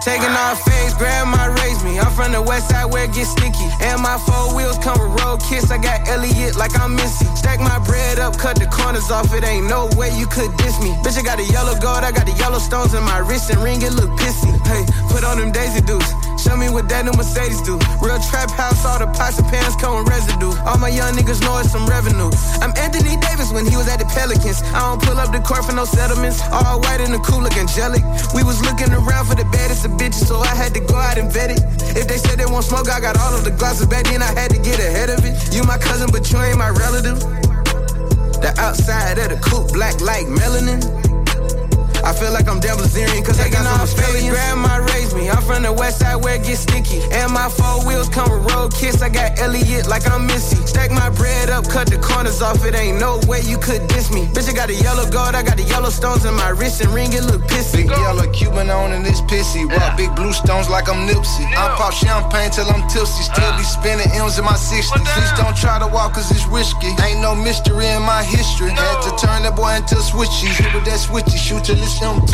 Taking 0.07 0.31
off 0.39 0.63
face, 0.63 0.93
grandma 0.93 1.51
raised 1.59 1.83
me. 1.83 1.99
I'm 1.99 2.09
from 2.15 2.31
the 2.31 2.41
west 2.41 2.69
side 2.69 2.85
where 2.85 3.03
it 3.03 3.13
gets 3.13 3.31
sticky. 3.31 3.67
And 3.81 4.01
my 4.01 4.17
four 4.17 4.55
wheels 4.55 4.77
come 4.77 4.95
with 4.95 5.19
road 5.19 5.41
kiss. 5.43 5.69
I 5.69 5.77
got 5.77 6.07
Elliot 6.07 6.55
like 6.55 6.79
I'm 6.79 6.95
Missy. 6.95 7.25
Stack 7.35 7.59
my 7.59 7.77
bread 7.79 8.17
up, 8.17 8.37
cut 8.37 8.57
the 8.57 8.67
corners 8.67 9.11
off. 9.11 9.33
It 9.33 9.43
ain't 9.43 9.67
no 9.67 9.89
way 9.99 10.17
you 10.17 10.25
could 10.25 10.55
diss 10.55 10.79
me. 10.79 10.95
Bitch, 11.03 11.19
I 11.19 11.23
got 11.23 11.39
the 11.39 11.43
yellow 11.51 11.77
gold, 11.81 12.07
I 12.07 12.13
got 12.13 12.25
the 12.25 12.31
yellow 12.39 12.59
stones 12.59 12.93
in 12.93 13.03
my 13.03 13.19
wrist 13.19 13.49
and 13.51 13.59
ring. 13.61 13.81
It 13.81 13.91
look 13.99 14.09
pissy. 14.11 14.47
Hey, 14.63 14.85
put 15.11 15.25
on 15.25 15.39
them 15.39 15.51
Daisy 15.51 15.81
Dukes. 15.81 16.26
Show 16.47 16.55
me 16.55 16.71
what 16.71 16.87
that 16.87 17.03
new 17.03 17.11
Mercedes 17.11 17.59
do. 17.67 17.75
Real 17.99 18.15
trap 18.23 18.47
house, 18.55 18.79
all 18.87 18.95
the 19.03 19.11
pots 19.11 19.35
and 19.35 19.43
pans 19.51 19.75
come 19.75 19.99
with 19.99 20.07
residue. 20.07 20.55
All 20.63 20.79
my 20.79 20.87
young 20.87 21.11
niggas 21.11 21.43
know 21.43 21.59
it's 21.59 21.75
some 21.75 21.83
revenue. 21.91 22.31
I'm 22.63 22.71
Anthony 22.79 23.19
Davis 23.19 23.51
when 23.51 23.67
he 23.67 23.75
was 23.75 23.91
at 23.91 23.99
the 23.99 24.07
Pelicans. 24.07 24.63
I 24.71 24.79
don't 24.79 25.03
pull 25.03 25.19
up 25.19 25.35
the 25.35 25.43
court 25.43 25.67
for 25.67 25.75
no 25.75 25.83
settlements. 25.83 26.39
All 26.47 26.79
white 26.79 27.03
and 27.03 27.11
the 27.11 27.19
cool 27.19 27.43
look 27.43 27.59
angelic. 27.59 27.99
We 28.31 28.47
was 28.47 28.63
looking 28.63 28.95
around 28.95 29.27
for 29.27 29.35
the 29.35 29.43
baddest 29.51 29.83
of 29.83 29.99
bitches, 29.99 30.23
so 30.23 30.39
I 30.39 30.55
had 30.55 30.71
to 30.75 30.79
go 30.79 30.95
out 30.95 31.19
and 31.19 31.27
vet 31.27 31.51
it. 31.51 31.59
If 31.99 32.07
they 32.07 32.15
said 32.15 32.39
they 32.39 32.47
want 32.47 32.63
smoke, 32.63 32.87
I 32.87 33.03
got 33.03 33.19
all 33.19 33.35
of 33.35 33.43
the 33.43 33.51
glasses 33.51 33.91
back 33.91 34.07
then. 34.07 34.23
I 34.23 34.31
had 34.31 34.47
to 34.55 34.59
get 34.63 34.79
ahead 34.79 35.11
of 35.11 35.19
it. 35.27 35.35
You 35.51 35.67
my 35.67 35.75
cousin, 35.75 36.07
but 36.15 36.31
you 36.31 36.39
ain't 36.39 36.55
my 36.55 36.71
relative. 36.71 37.19
The 38.39 38.55
outside 38.55 39.19
of 39.19 39.35
the 39.35 39.39
coupe, 39.43 39.75
black 39.75 39.99
like 39.99 40.31
melanin. 40.31 40.79
I 42.07 42.13
feel 42.13 42.31
like 42.31 42.47
I'm 42.47 42.61
Devil's 42.61 42.95
Zarian 42.95 43.19
cause 43.19 43.37
I 43.37 43.49
got 43.49 43.67
some 43.67 43.81
Australian. 43.83 44.31
Grandma 44.31 44.79
raised 44.95 45.11
me. 45.13 45.29
I'm 45.29 45.43
from 45.43 45.63
the 45.63 45.73
west 45.73 45.99
side 45.99 46.15
where 46.15 46.39
it 46.39 46.43
gets 46.47 46.61
sticky. 46.63 47.03
And 47.11 47.33
my 47.33 47.49
four 47.51 47.83
wheels 47.83 48.07
come 48.07 48.31
with 48.31 48.47
road 48.47 48.71
kiss. 48.71 49.01
I 49.01 49.09
got 49.09 49.37
Elliot 49.43 49.87
like 49.87 50.07
I'm 50.07 50.25
Missy. 50.25 50.55
Stack 50.63 50.89
my 50.91 51.09
bread 51.09 51.49
up, 51.49 51.67
cut 51.67 51.91
the 51.91 51.99
corners 51.99 52.41
off. 52.41 52.63
It 52.63 52.75
ain't 52.75 52.97
no 52.97 53.19
way 53.27 53.41
you 53.43 53.57
could 53.57 53.85
diss 53.91 54.07
me. 54.09 54.23
Bitch, 54.31 54.47
I 54.47 54.55
got 54.55 54.69
a 54.69 54.75
yellow 54.79 55.03
gold. 55.11 55.35
I 55.35 55.43
got 55.43 55.57
the 55.57 55.67
yellow 55.67 55.89
stones 55.89 56.23
in 56.23 56.33
my 56.33 56.47
wrist 56.55 56.79
and 56.79 56.95
ring. 56.95 57.11
It 57.11 57.27
look 57.27 57.43
pissy. 57.43 57.83
Big 57.83 57.91
yellow 57.91 58.31
Cuban 58.31 58.69
on 58.69 58.93
and 58.93 59.05
it's 59.05 59.19
pissy. 59.27 59.67
Rock 59.67 59.97
big 59.97 60.15
blue 60.15 60.31
stones 60.31 60.69
like 60.69 60.87
I'm 60.87 61.03
Nipsey. 61.11 61.43
I 61.59 61.75
pop 61.75 61.91
champagne 61.91 62.51
till 62.51 62.71
I'm 62.71 62.87
tipsy. 62.87 63.27
Still 63.27 63.51
be 63.59 63.67
spinning 63.67 64.07
M's 64.15 64.39
in 64.39 64.45
my 64.47 64.55
60s. 64.55 64.95
Please 64.95 65.33
don't 65.35 65.57
try 65.59 65.75
to 65.77 65.87
walk 65.91 66.13
cause 66.15 66.31
it's 66.31 66.47
risky. 66.47 66.87
Ain't 67.03 67.19
no 67.19 67.35
mystery 67.35 67.91
in 67.91 68.01
my 68.07 68.23
history. 68.23 68.71
Had 68.71 69.03
to 69.03 69.11
turn 69.19 69.43
that 69.43 69.59
boy 69.59 69.75
into 69.75 69.99
switchy. 69.99 70.47
Hit 70.55 70.71
with 70.71 70.87
that 70.87 71.03
switchy. 71.03 71.35
Shoot 71.35 71.67
till 71.67 71.75
it's 71.75 71.96
empty. 72.01 72.33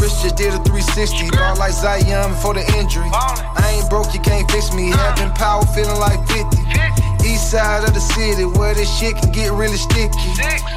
Rich 0.00 0.22
just 0.22 0.36
did 0.36 0.54
a 0.54 0.60
360. 0.64 1.30
Ball 1.30 1.56
like 1.56 1.72
Zion 1.72 2.30
before 2.30 2.54
the 2.54 2.64
injury. 2.78 3.08
I 3.12 3.76
ain't 3.76 3.90
broke, 3.90 4.14
you 4.14 4.20
can't 4.20 4.50
fix 4.50 4.72
me. 4.72 4.90
Having 4.90 5.32
power, 5.32 5.64
feeling 5.74 5.98
like 5.98 6.20
50. 6.28 7.09
East 7.24 7.50
side 7.50 7.84
of 7.84 7.94
the 7.94 8.00
city, 8.00 8.44
where 8.44 8.74
this 8.74 8.90
shit 8.98 9.16
can 9.16 9.32
get 9.32 9.52
really 9.52 9.76
sticky. 9.76 10.18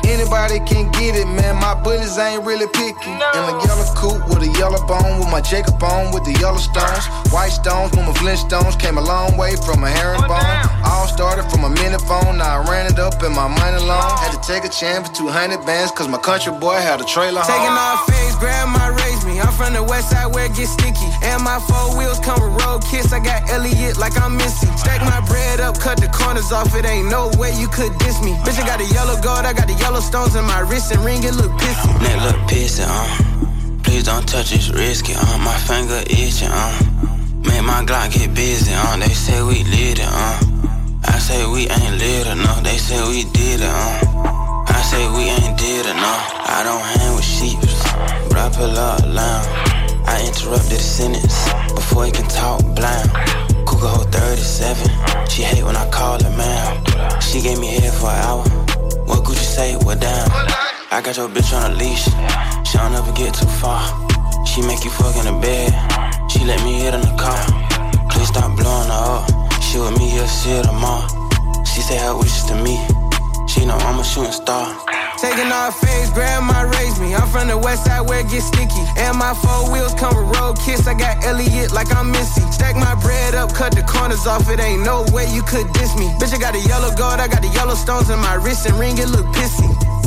Anybody 0.06 0.60
can 0.68 0.92
get 0.92 1.16
it, 1.16 1.28
man. 1.28 1.56
My 1.56 1.74
bullets 1.74 2.18
ain't 2.18 2.44
really 2.46 2.68
picky. 2.68 3.12
In 3.12 3.44
a 3.50 3.56
yellow 3.66 3.88
coupe 3.96 4.28
with 4.30 4.44
a 4.44 4.52
yellow 4.60 4.82
bone, 4.86 5.20
with 5.20 5.30
my 5.32 5.42
Jacob 5.42 5.82
on, 5.84 6.14
with 6.14 6.26
the 6.26 6.34
yellow 6.40 6.60
stones. 6.60 7.06
White 7.32 7.56
stones, 7.56 7.92
with 7.92 8.06
my 8.06 8.14
Flintstones. 8.14 8.80
Came 8.80 8.98
a 8.98 9.02
long 9.02 9.38
way 9.38 9.56
from 9.66 9.84
a 9.84 9.90
herringbone. 9.90 10.44
All 10.86 11.08
started 11.08 11.50
from 11.50 11.64
a 11.64 11.70
minute 11.70 12.02
phone, 12.02 12.38
now 12.38 12.62
I 12.62 12.70
ran 12.70 12.86
it 12.92 13.00
up 13.00 13.24
in 13.24 13.32
my 13.32 13.48
money 13.48 13.80
loan. 13.80 14.04
Had 14.20 14.36
to 14.36 14.42
take 14.46 14.66
a 14.66 14.70
chance 14.70 15.08
for 15.08 15.16
200 15.16 15.66
bands, 15.66 15.92
cause 15.92 16.08
my 16.08 16.18
country 16.20 16.52
boy 16.54 16.76
had 16.76 17.00
a 17.00 17.06
trailer 17.06 17.42
home. 17.42 17.50
Taking 17.50 17.78
off 17.78 18.06
face, 18.10 18.33
grandma 18.44 18.92
raised 19.00 19.26
me. 19.26 19.40
I'm 19.40 19.54
from 19.56 19.72
the 19.72 19.84
west 19.84 20.12
side 20.12 20.28
where 20.36 20.52
it 20.52 20.56
gets 20.56 20.76
sticky. 20.76 21.08
And 21.24 21.40
my 21.48 21.64
four 21.64 21.96
wheels 21.96 22.20
come 22.20 22.44
with 22.44 22.52
road 22.60 22.84
kiss. 22.92 23.14
I 23.16 23.24
got 23.24 23.50
Elliot 23.50 23.96
like 23.98 24.20
I'm 24.20 24.36
Missy. 24.36 24.68
Stack 24.76 25.00
my 25.00 25.24
bread 25.32 25.62
up, 25.62 25.80
cut 25.80 25.96
the 26.04 26.12
corners 26.12 26.52
off. 26.52 26.76
It 26.76 26.84
ain't 26.84 27.08
no 27.08 27.32
way 27.40 27.56
you 27.56 27.70
could 27.70 27.98
diss 28.04 28.20
me. 28.20 28.36
Bitch, 28.44 28.60
I 28.60 28.68
got 28.68 28.82
a 28.84 28.88
yellow 28.92 29.16
gold. 29.24 29.48
I 29.48 29.54
got 29.54 29.68
the 29.72 29.78
yellow 29.80 30.02
stones 30.02 30.36
in 30.36 30.44
my 30.44 30.60
wrist 30.60 30.92
and 30.92 31.00
ring. 31.06 31.24
It 31.24 31.36
look 31.36 31.52
pissy. 31.56 31.88
Neck 32.04 32.20
look 32.28 32.40
pissy, 32.52 32.84
uh. 32.84 33.08
Please 33.84 34.04
don't 34.04 34.28
touch 34.28 34.52
it's 34.52 34.70
risky, 34.70 35.14
uh. 35.16 35.38
My 35.40 35.56
finger 35.56 36.04
itching, 36.12 36.52
uh. 36.52 36.76
Make 37.48 37.64
my 37.64 37.80
Glock 37.88 38.12
get 38.12 38.36
busy, 38.36 38.74
uh. 38.76 38.98
They 38.98 39.16
say 39.16 39.42
we 39.42 39.64
lit 39.72 40.00
it, 40.04 40.12
uh. 40.12 40.36
I 41.06 41.18
say 41.20 41.48
we 41.48 41.70
ain't 41.70 41.96
lit 41.98 42.28
enough. 42.28 42.62
They 42.64 42.78
say 42.78 43.00
we 43.08 43.24
did 43.32 43.62
it, 43.62 43.72
uh. 43.72 44.68
I 44.68 44.82
say 44.84 45.08
we 45.16 45.32
ain't 45.32 45.58
did 45.58 45.86
enough. 45.86 46.24
I 46.44 46.60
don't 46.68 46.82
hang 46.82 47.16
with 47.16 47.24
sheeps, 47.24 47.83
I 48.44 48.50
pull 48.54 48.78
up 48.78 49.02
loud. 49.08 49.46
I 50.06 50.26
interrupted 50.28 50.72
the 50.72 50.80
sentence 50.80 51.38
before 51.74 52.06
he 52.06 52.12
can 52.12 52.28
talk 52.28 52.62
blind. 52.76 53.10
Cougar 53.66 53.88
hold 53.88 54.12
37. 54.12 55.30
She 55.30 55.44
hate 55.44 55.64
when 55.64 55.76
I 55.76 55.90
call 55.90 56.22
her 56.22 56.36
man. 56.38 57.22
She 57.22 57.42
gave 57.42 57.60
me 57.60 57.68
head 57.68 57.94
for 57.94 58.10
an 58.10 58.20
hour. 58.28 58.44
What 59.08 59.26
could 59.26 59.38
you 59.38 59.48
say? 59.58 59.76
What 59.78 60.02
down? 60.02 60.30
I 60.92 61.02
got 61.04 61.18
your 61.18 61.30
bitch 61.30 61.54
on 61.56 61.72
a 61.72 61.76
leash. 61.76 62.06
She 62.68 62.78
don't 62.78 62.94
ever 62.94 63.12
get 63.14 63.34
too 63.34 63.48
far. 63.48 63.82
She 64.46 64.62
make 64.62 64.84
you 64.84 64.92
fuck 64.92 65.16
in 65.16 65.26
the 65.26 65.40
bed. 65.42 65.72
She 66.30 66.44
let 66.46 66.62
me 66.64 66.82
hit 66.82 66.94
in 66.94 67.02
the 67.02 67.16
car. 67.18 67.42
Please 68.10 68.28
stop 68.28 68.56
blowing 68.58 68.90
her 68.90 69.24
up. 69.24 69.62
She 69.64 69.80
with 69.80 69.98
me, 69.98 70.14
you'll 70.16 70.28
see 70.28 70.52
her 70.52 70.64
tomorrow. 70.64 71.08
She 71.64 71.82
say 71.82 71.98
her 71.98 72.16
wishes 72.16 72.44
to 72.46 72.56
me. 72.62 72.78
She 73.48 73.66
know 73.66 73.76
I'm 73.76 74.00
a 74.00 74.04
shooting 74.04 74.32
star. 74.32 74.76
Taking 75.18 75.52
off 75.52 75.80
face, 75.80 76.10
grandma 76.12 76.64
raised 76.78 77.00
me. 77.00 77.16
I'm 77.16 77.28
from 77.30 77.48
the 77.48 77.58
west 77.58 77.86
side 77.86 78.02
where 78.02 78.20
it 78.20 78.30
gets 78.30 78.48
sticky. 78.48 78.84
And 78.98 79.18
my 79.18 79.34
four 79.34 79.72
wheels 79.72 79.94
come 79.94 80.16
with 80.16 80.38
road 80.38 80.58
kiss. 80.60 80.88
I 80.88 80.94
got 80.94 81.24
Elliot 81.24 81.72
like 81.72 81.94
I'm 81.96 82.12
Missy. 82.12 82.42
Stack 82.52 82.76
my 82.76 82.96
bread 82.96 83.36
up, 83.36 83.54
cut 83.54 83.76
the 83.76 83.84
corners 83.84 84.28
off. 84.28 84.50
It 84.50 84.60
ain't 84.60 84.84
no 84.84 85.06
way 85.14 85.32
you 85.34 85.42
could 85.44 85.72
diss 85.74 85.96
me. 85.96 86.08
Bitch, 86.20 86.34
I 86.34 86.40
got 86.40 86.56
a 86.56 86.60
yellow 86.68 86.94
gold. 86.96 87.20
I 87.20 87.28
got 87.28 87.42
the 87.42 87.50
yellow 87.50 87.76
stones 87.76 88.10
in 88.10 88.20
my 88.20 88.36
wrist 88.36 88.66
and 88.66 88.78
ring. 88.80 88.98
It 88.98 89.08
look 89.10 89.26
pissy. 89.28 90.03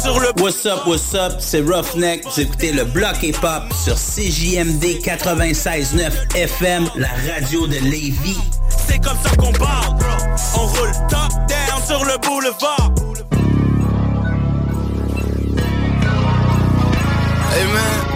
Sur 0.00 0.20
le. 0.20 0.26
What's 0.40 0.64
up, 0.66 0.86
what's 0.86 1.14
up, 1.14 1.34
c'est 1.38 1.60
Roughneck. 1.60 2.24
Vous 2.24 2.40
écoutez 2.40 2.72
le 2.72 2.84
bloc 2.84 3.22
hip-hop 3.22 3.72
sur 3.72 3.94
CJMD 3.94 5.00
96.9 5.02 6.36
FM, 6.36 6.88
la 6.96 7.08
radio 7.08 7.66
de 7.66 7.78
Lévis. 7.78 8.38
C'est 8.68 8.98
comme 8.98 9.16
ça 9.22 9.34
qu'on 9.36 9.52
parle, 9.52 9.96
bro. 9.98 10.08
On 10.56 10.66
roule 10.66 10.92
top 11.08 11.32
down 11.48 11.82
sur 11.86 12.04
le 12.04 12.18
boulevard. 12.18 12.92
Hey 17.52 17.64
man. 17.72 18.06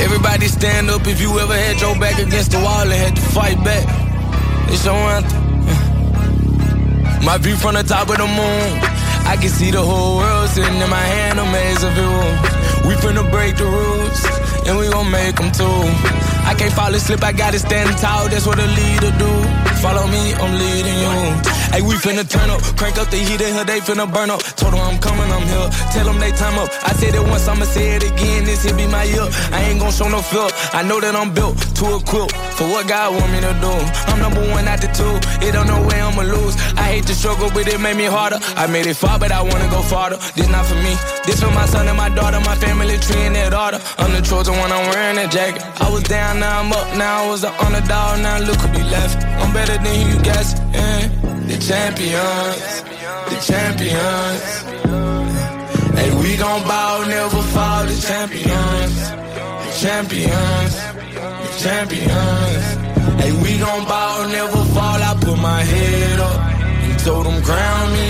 Everybody 0.00 0.48
stand 0.48 0.90
up 0.90 1.06
if 1.06 1.20
you 1.20 1.38
ever 1.38 1.54
had 1.54 1.80
your 1.80 1.98
back 1.98 2.18
against 2.18 2.52
the 2.52 2.58
wall 2.58 2.82
and 2.82 2.92
had 2.92 3.16
to 3.16 3.22
fight 3.22 3.62
back. 3.64 3.86
It's 4.68 4.84
your 4.84 4.94
anthem. 4.94 5.42
My 7.24 7.38
view 7.38 7.56
from 7.56 7.74
the 7.74 7.82
top 7.82 8.08
of 8.10 8.16
the 8.16 8.26
moon. 8.26 9.03
I 9.26 9.36
can 9.36 9.48
see 9.48 9.70
the 9.70 9.82
whole 9.82 10.16
world 10.16 10.48
sitting 10.50 10.80
in 10.80 10.90
my 10.90 11.06
hand, 11.16 11.38
a 11.40 11.44
maze 11.44 11.82
of 11.82 11.96
rules. 11.96 12.40
We 12.86 12.94
finna 13.02 13.24
break 13.30 13.56
the 13.56 13.64
rules, 13.64 14.20
and 14.66 14.78
we 14.78 14.88
gon' 14.88 15.10
make 15.10 15.36
them 15.36 15.50
too. 15.50 15.80
I 16.44 16.54
can't 16.58 16.72
fall 16.72 16.94
asleep, 16.94 17.22
I 17.24 17.32
gotta 17.32 17.58
stand 17.58 17.96
tall, 17.98 18.28
that's 18.28 18.46
what 18.46 18.58
a 18.58 18.66
leader 18.66 19.12
do. 19.18 19.32
Follow 19.84 20.06
me, 20.06 20.32
I'm 20.40 20.52
leading 20.56 20.96
you. 20.96 21.14
Hey, 21.74 21.82
we 21.82 21.92
finna 22.00 22.22
turn 22.22 22.48
up, 22.48 22.62
crank 22.78 22.96
up 22.96 23.10
the 23.10 23.18
heat 23.18 23.40
in 23.40 23.52
here, 23.52 23.64
they 23.64 23.80
finna 23.80 24.06
burn 24.06 24.30
up. 24.30 24.40
Told 24.56 24.72
them 24.72 24.80
I'm 24.80 24.96
coming, 24.96 25.28
I'm 25.28 25.42
here. 25.42 25.68
Tell 25.92 26.06
them 26.06 26.18
they 26.20 26.32
time 26.32 26.56
up. 26.56 26.70
I 26.88 26.94
said 26.94 27.14
it 27.14 27.20
once, 27.20 27.46
I'ma 27.48 27.66
say 27.66 27.96
it 27.96 28.02
again. 28.02 28.44
This 28.44 28.64
here 28.64 28.72
be 28.72 28.86
my 28.86 29.04
year. 29.04 29.28
I 29.52 29.60
ain't 29.68 29.80
gon' 29.80 29.92
show 29.92 30.08
no 30.08 30.22
fear. 30.22 30.48
I 30.72 30.80
know 30.86 31.00
that 31.00 31.14
I'm 31.14 31.34
built 31.34 31.58
to 31.58 31.84
equip 32.00 32.30
for 32.56 32.64
what 32.72 32.88
God 32.88 33.12
want 33.12 33.28
me 33.34 33.42
to 33.44 33.52
do. 33.60 33.74
I'm 34.08 34.20
number 34.24 34.40
one 34.56 34.64
out 34.70 34.80
the 34.80 34.88
two. 34.94 35.18
It 35.44 35.52
don't 35.52 35.66
know 35.66 35.82
where 35.84 36.00
I'ma 36.00 36.22
lose. 36.22 36.56
I 36.80 36.96
hate 36.96 37.04
the 37.04 37.14
struggle, 37.14 37.50
but 37.52 37.68
it 37.68 37.80
made 37.80 37.98
me 37.98 38.06
harder. 38.06 38.38
I 38.56 38.64
made 38.70 38.86
it 38.86 38.94
far, 38.94 39.18
but 39.18 39.32
I 39.32 39.42
wanna 39.42 39.68
go 39.68 39.82
farther. 39.82 40.16
This 40.32 40.48
not 40.48 40.64
for 40.64 40.78
me. 40.80 40.94
This 41.26 41.42
for 41.42 41.50
my 41.50 41.66
son 41.66 41.88
and 41.88 41.98
my 41.98 42.08
daughter, 42.08 42.40
my 42.40 42.54
family 42.54 42.96
tree 43.04 43.26
and 43.26 43.34
that 43.34 43.52
order. 43.52 43.82
I'm 43.98 44.14
the 44.14 44.22
chosen 44.22 44.54
one, 44.62 44.70
I'm 44.70 44.88
wearing 44.94 45.16
that 45.18 45.28
jacket. 45.34 45.60
I 45.82 45.90
was 45.90 46.04
down, 46.04 46.38
now 46.38 46.62
I'm 46.62 46.70
up. 46.70 46.86
Now 46.96 47.24
I 47.24 47.28
was 47.28 47.42
the 47.42 47.50
underdog, 47.58 48.22
now 48.22 48.38
look 48.38 48.62
who 48.62 48.70
be 48.70 48.84
left. 48.86 49.18
I'm 49.42 49.52
better 49.52 49.73
than 49.82 50.00
you 50.08 50.22
guess. 50.22 50.54
Yeah. 50.72 51.08
The 51.48 51.58
champions, 51.58 52.82
the 53.30 53.38
champions. 53.44 54.44
Hey, 55.98 56.10
we 56.20 56.36
gon' 56.36 56.62
bow, 56.62 57.04
never 57.06 57.42
fall. 57.52 57.84
The 57.84 57.96
champions, 58.08 58.96
the 59.64 59.70
champions, 59.82 60.74
the 61.44 61.50
champions. 61.64 62.64
Hey, 63.20 63.32
we 63.42 63.58
gon' 63.58 63.84
bow, 63.84 64.26
never 64.30 64.64
fall. 64.74 65.00
I 65.02 65.12
put 65.20 65.38
my 65.38 65.62
head 65.62 66.20
up 66.20 66.40
and 66.84 66.98
told 67.00 67.26
them 67.26 67.42
crown 67.42 67.92
me. 67.92 68.08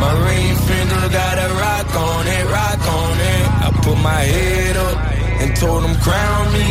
My 0.00 0.12
ring 0.26 0.56
finger 0.68 1.08
got 1.08 1.36
a 1.38 1.48
rock 1.54 1.94
on 1.94 2.26
it, 2.26 2.44
rock 2.52 2.82
on 2.84 3.16
it. 3.32 3.44
I 3.64 3.68
put 3.82 3.98
my 4.02 4.22
head 4.34 4.76
up 4.76 4.96
and 5.40 5.56
told 5.56 5.84
them 5.84 5.96
crown 6.00 6.52
me. 6.52 6.66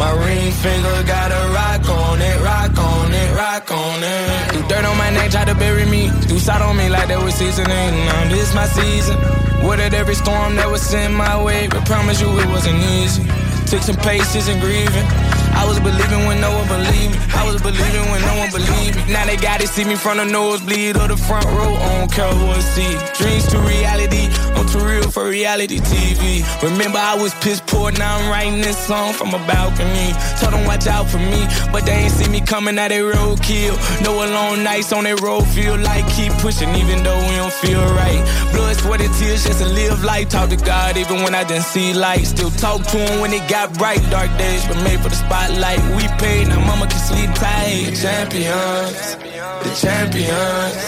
My 0.00 0.12
ring 0.24 0.50
finger 0.64 1.02
got 1.04 1.30
a 1.30 1.42
rock 1.52 1.88
on 1.88 2.20
it, 2.20 2.40
rock 2.40 2.78
on 2.78 2.99
it, 2.99 2.99
rock 3.40 3.70
on 3.72 3.98
it. 4.02 4.52
Do 4.52 4.60
dirt 4.68 4.84
on 4.84 4.96
my 4.98 5.10
neck, 5.10 5.30
try 5.30 5.44
to 5.44 5.54
bury 5.54 5.86
me. 5.86 6.10
Do 6.28 6.38
side 6.38 6.62
on 6.62 6.76
me 6.76 6.88
like 6.88 7.08
they 7.08 7.16
was 7.16 7.34
seasoning. 7.34 7.92
Now 8.08 8.28
this 8.28 8.54
my 8.54 8.66
season. 8.66 9.16
Weathered 9.64 9.94
every 9.94 10.14
storm 10.14 10.56
that 10.56 10.68
was 10.70 10.82
sent 10.82 11.14
my 11.14 11.34
way, 11.42 11.68
but 11.68 11.84
promise 11.86 12.20
you 12.20 12.28
it 12.38 12.48
wasn't 12.48 12.80
easy. 12.96 13.22
Took 13.70 13.82
some 13.82 13.96
patience 13.96 14.48
and 14.48 14.60
grieving. 14.60 15.06
I 15.54 15.66
was 15.66 15.78
believing 15.80 16.26
when 16.26 16.40
no 16.40 16.50
one 16.56 16.68
believed 16.68 17.12
me. 17.12 17.18
I 17.34 17.44
was 17.44 17.60
believing 17.60 18.04
when 18.10 18.20
no 18.22 18.34
one 18.38 18.50
believed 18.50 18.96
me. 18.96 19.12
Now 19.12 19.24
they 19.26 19.36
gotta 19.36 19.66
see 19.66 19.84
me 19.84 19.96
from 19.96 20.18
the 20.18 20.24
nosebleed 20.24 20.96
or 20.96 21.08
the 21.08 21.16
front 21.16 21.46
row 21.46 21.74
on 21.74 22.08
cowboy 22.08 22.60
seat. 22.60 22.98
Dreams 23.18 23.46
to 23.48 23.58
reality, 23.58 24.28
I'm 24.54 24.66
too 24.68 24.84
real 24.84 25.10
for 25.10 25.28
reality 25.28 25.78
TV. 25.80 26.44
Remember 26.62 26.98
I 26.98 27.14
was 27.16 27.34
piss 27.36 27.60
poor, 27.64 27.90
now 27.92 28.18
I'm 28.18 28.30
writing 28.30 28.60
this 28.60 28.78
song 28.78 29.12
from 29.12 29.34
a 29.34 29.40
balcony. 29.46 30.12
Told 30.40 30.52
them 30.52 30.64
watch 30.66 30.86
out 30.86 31.08
for 31.08 31.18
me, 31.18 31.46
but 31.72 31.86
they 31.86 32.06
ain't 32.06 32.12
see 32.12 32.28
me 32.28 32.40
coming 32.40 32.78
out 32.78 32.90
they 32.90 33.00
roadkill. 33.00 33.74
No 34.04 34.12
alone 34.24 34.62
nights 34.62 34.92
on 34.92 35.04
that 35.04 35.20
road 35.20 35.46
feel 35.48 35.76
like 35.78 36.06
keep 36.12 36.32
pushing 36.44 36.74
even 36.74 37.02
though 37.02 37.18
we 37.28 37.36
don't 37.36 37.52
feel 37.52 37.82
right. 37.94 38.20
Blood, 38.52 38.76
sweat, 38.76 39.00
and 39.00 39.14
tears 39.14 39.44
just 39.44 39.60
to 39.60 39.68
live 39.68 40.04
life. 40.04 40.28
Talk 40.28 40.50
to 40.50 40.56
God 40.56 40.96
even 40.96 41.22
when 41.22 41.34
I 41.34 41.44
didn't 41.44 41.64
see 41.64 41.94
light. 41.94 42.26
Still 42.26 42.50
talk 42.50 42.82
to 42.92 42.98
him 42.98 43.20
when 43.20 43.32
it 43.32 43.48
got 43.48 43.72
bright. 43.78 44.02
Dark 44.10 44.30
days 44.36 44.66
but 44.66 44.76
made 44.82 45.00
for 45.00 45.08
the 45.08 45.16
spot 45.16 45.39
spotlight, 45.40 45.82
we 45.96 46.04
paid. 46.18 46.48
Now 46.48 46.60
mama 46.66 46.86
can 46.86 47.00
sleep 47.00 47.30
tight. 47.34 47.86
The 47.86 47.96
champions, 47.96 49.16
the 49.64 49.72
champions. 49.82 50.80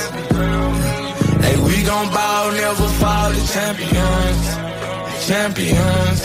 Hey, 1.45 1.57
we 1.67 1.83
gon' 1.85 2.09
bow, 2.13 2.51
never 2.55 2.89
fall. 3.01 3.31
The 3.31 3.45
champions, 3.55 4.43
the 5.09 5.21
champions, 5.29 6.21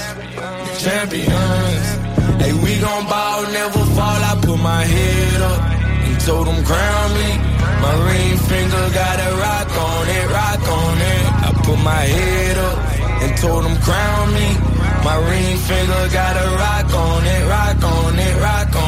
the 0.68 0.76
champions. 0.86 1.86
Hey, 2.42 2.54
we 2.64 2.80
gon' 2.80 3.06
bow, 3.06 3.46
never 3.52 3.84
fall. 3.96 4.20
I 4.32 4.34
put 4.42 4.60
my 4.60 4.84
head 4.84 5.42
up 5.42 5.62
and 6.06 6.20
told 6.22 6.48
them 6.48 6.64
crown 6.66 7.10
me. 7.20 7.32
My 7.84 7.94
ring 8.08 8.38
finger 8.50 8.86
got 8.94 9.18
a 9.28 9.30
rock 9.44 9.72
on 9.88 10.06
it, 10.18 10.28
rock 10.40 10.64
on 10.82 10.98
it. 11.14 11.24
I 11.48 11.50
put 11.66 11.80
my 11.84 12.04
head 12.16 12.58
up 12.58 12.78
and 13.24 13.38
told 13.38 13.64
them 13.66 13.78
crown 13.82 14.34
me. 14.34 14.50
My 15.08 15.16
ring 15.30 15.58
finger 15.70 16.04
got 16.12 16.36
a 16.36 16.48
rock 16.58 16.94
on 16.94 17.26
it, 17.26 17.44
rock 17.48 17.84
on 17.84 18.04
it 18.06 18.07
rock 18.40 18.76
on. 18.76 18.87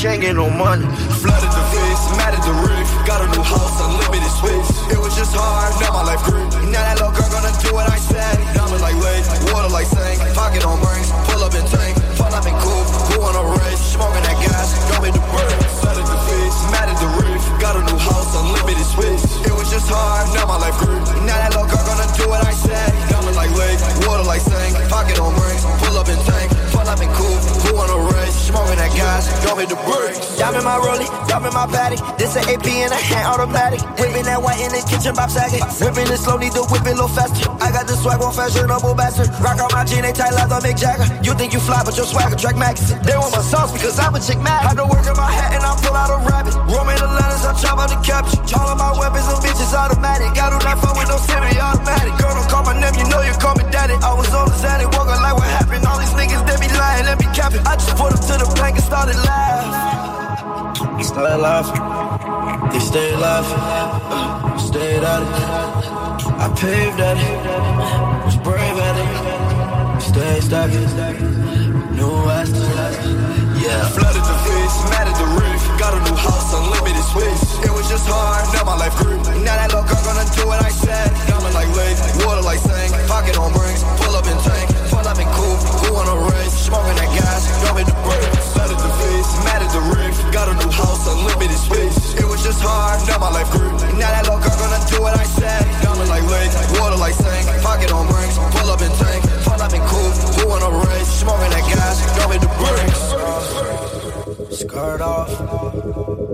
chain, 0.00 0.22
ain't 0.22 0.36
no 0.36 0.48
money. 0.48 1.09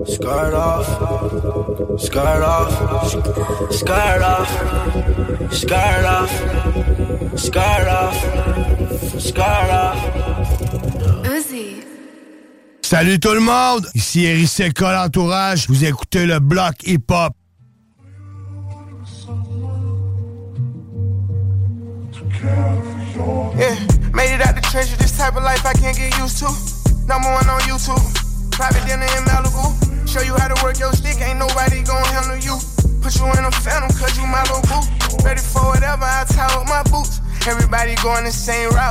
Skirt 0.05 0.53
off, 0.53 0.87
skirt 1.97 2.43
off, 2.43 2.71
skirt 3.71 4.21
off, 4.21 4.49
skirt 5.51 6.05
off, 6.05 6.31
skirt 7.35 7.87
off, 7.87 8.17
skirt 9.19 9.69
off. 9.71 9.99
Uzi. 11.25 11.83
Salut 12.81 13.19
tout 13.19 13.33
le 13.33 13.39
monde, 13.39 13.87
ici 13.95 14.25
Eric 14.25 14.47
Seca 14.47 14.93
l'entourage, 14.93 15.67
vous 15.67 15.83
écoutez 15.83 16.25
le 16.25 16.39
bloc 16.39 16.75
hip-hop. 16.85 17.33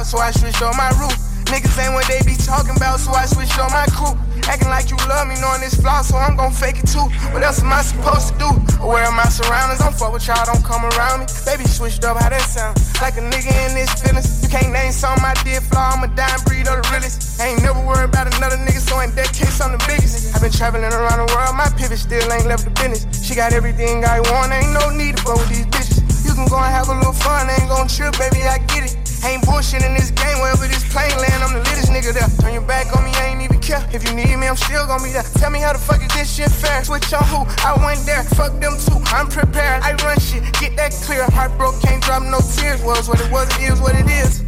So 0.07 0.19
I 0.19 0.31
switched 0.31 0.63
on 0.63 0.77
my 0.79 0.89
route. 1.03 1.19
Niggas 1.51 1.75
ain't 1.83 1.95
what 1.95 2.07
they 2.07 2.23
be 2.23 2.39
talking 2.39 2.75
about, 2.79 3.03
so 3.03 3.11
I 3.11 3.27
switched 3.27 3.59
on 3.59 3.71
my 3.75 3.87
crew. 3.91 4.15
Acting 4.47 4.71
like 4.71 4.87
you 4.91 4.99
love 5.11 5.27
me, 5.27 5.35
knowing 5.43 5.59
this 5.59 5.75
flaw, 5.75 6.03
so 6.03 6.15
I'm 6.15 6.39
gon' 6.39 6.55
fake 6.55 6.79
it 6.79 6.87
too. 6.87 7.07
What 7.35 7.43
else 7.43 7.59
am 7.63 7.75
I 7.75 7.83
supposed 7.83 8.35
to 8.35 8.35
do? 8.39 8.51
Aware 8.83 9.11
of 9.11 9.15
my 9.19 9.27
surroundings, 9.27 9.83
don't 9.83 9.95
fuck 9.95 10.15
with 10.15 10.27
y'all, 10.27 10.47
don't 10.47 10.63
come 10.63 10.87
around 10.95 11.23
me. 11.23 11.27
Baby 11.43 11.67
switched 11.67 12.07
up, 12.07 12.23
how 12.23 12.31
that 12.31 12.47
sound? 12.47 12.79
Like 13.03 13.19
a 13.19 13.25
nigga 13.27 13.51
in 13.67 13.75
this 13.75 13.91
feelings. 13.99 14.43
You 14.43 14.49
can't 14.49 14.71
name 14.71 14.95
something 14.95 15.27
I 15.27 15.35
did 15.43 15.63
flaw, 15.67 15.99
I'm 15.99 16.07
a 16.07 16.11
dying 16.15 16.39
breed 16.47 16.71
of 16.71 16.79
the 16.79 16.87
realest. 16.95 17.43
Ain't 17.43 17.63
never 17.63 17.83
worried 17.83 18.11
about 18.11 18.31
another 18.31 18.59
nigga, 18.63 18.79
so 18.79 19.03
in 19.03 19.11
that 19.19 19.35
case, 19.35 19.59
I'm 19.59 19.75
the 19.75 19.83
biggest. 19.91 20.35
I've 20.35 20.43
been 20.43 20.55
traveling 20.55 20.87
around 20.87 21.19
the 21.19 21.31
world, 21.35 21.59
my 21.59 21.67
pivot 21.75 21.99
still 21.99 22.27
ain't 22.31 22.47
left 22.47 22.63
the 22.63 22.75
business. 22.79 23.07
She 23.27 23.35
got 23.35 23.53
everything 23.53 24.07
I 24.07 24.23
want, 24.31 24.55
ain't 24.55 24.71
no 24.71 24.91
need 24.91 25.19
to 25.19 25.23
fuck 25.23 25.39
with 25.43 25.51
these 25.51 25.67
bitches. 25.67 25.99
You 26.23 26.35
can 26.35 26.47
go 26.47 26.59
and 26.59 26.71
have 26.71 26.91
a 26.91 26.95
little 26.95 27.15
fun, 27.15 27.51
ain't 27.51 27.67
gon' 27.67 27.91
trip, 27.91 28.15
baby, 28.19 28.47
I 28.47 28.59
get 28.71 28.87
it. 28.87 28.96
Ain't 29.27 29.45
bullshit 29.45 29.83
in 29.83 29.93
this 29.95 30.13
game, 30.13 30.39
wherever 30.39 30.69
this 30.71 30.87
plane 30.95 31.11
land, 31.19 31.43
I'm 31.43 31.53
the 31.53 31.59
littest 31.59 31.91
nigga 31.91 32.15
there. 32.15 32.31
Turn 32.39 32.55
your 32.55 32.63
back 32.63 32.95
on 32.95 33.03
me, 33.03 33.11
I 33.19 33.35
ain't 33.35 33.43
even 33.43 33.59
care. 33.59 33.83
If 33.93 34.07
you 34.07 34.15
need 34.15 34.31
me, 34.39 34.47
I'm 34.47 34.55
still 34.55 34.87
gon' 34.87 35.03
be 35.03 35.11
there. 35.11 35.27
Tell 35.43 35.51
me 35.51 35.59
how 35.59 35.73
the 35.73 35.83
fuck 35.83 35.99
is 35.99 36.15
this 36.15 36.31
shit 36.31 36.51
fair? 36.51 36.85
Switch 36.85 37.13
on 37.13 37.27
who? 37.27 37.43
I 37.67 37.75
went 37.83 38.07
there, 38.07 38.23
fuck 38.39 38.55
them 38.63 38.79
too. 38.79 39.03
I'm 39.11 39.27
prepared, 39.27 39.83
I 39.83 39.99
run 40.07 40.21
shit, 40.21 40.47
get 40.63 40.77
that 40.77 40.95
clear. 41.03 41.27
Heart 41.35 41.59
broke, 41.59 41.75
can't 41.83 42.01
drop 42.05 42.23
no 42.23 42.39
tears. 42.55 42.79
Was 42.87 43.09
what 43.09 43.19
it 43.19 43.31
was, 43.33 43.51
it 43.59 43.67
is 43.67 43.81
what 43.81 43.99
it 43.99 44.07
is. 44.07 44.47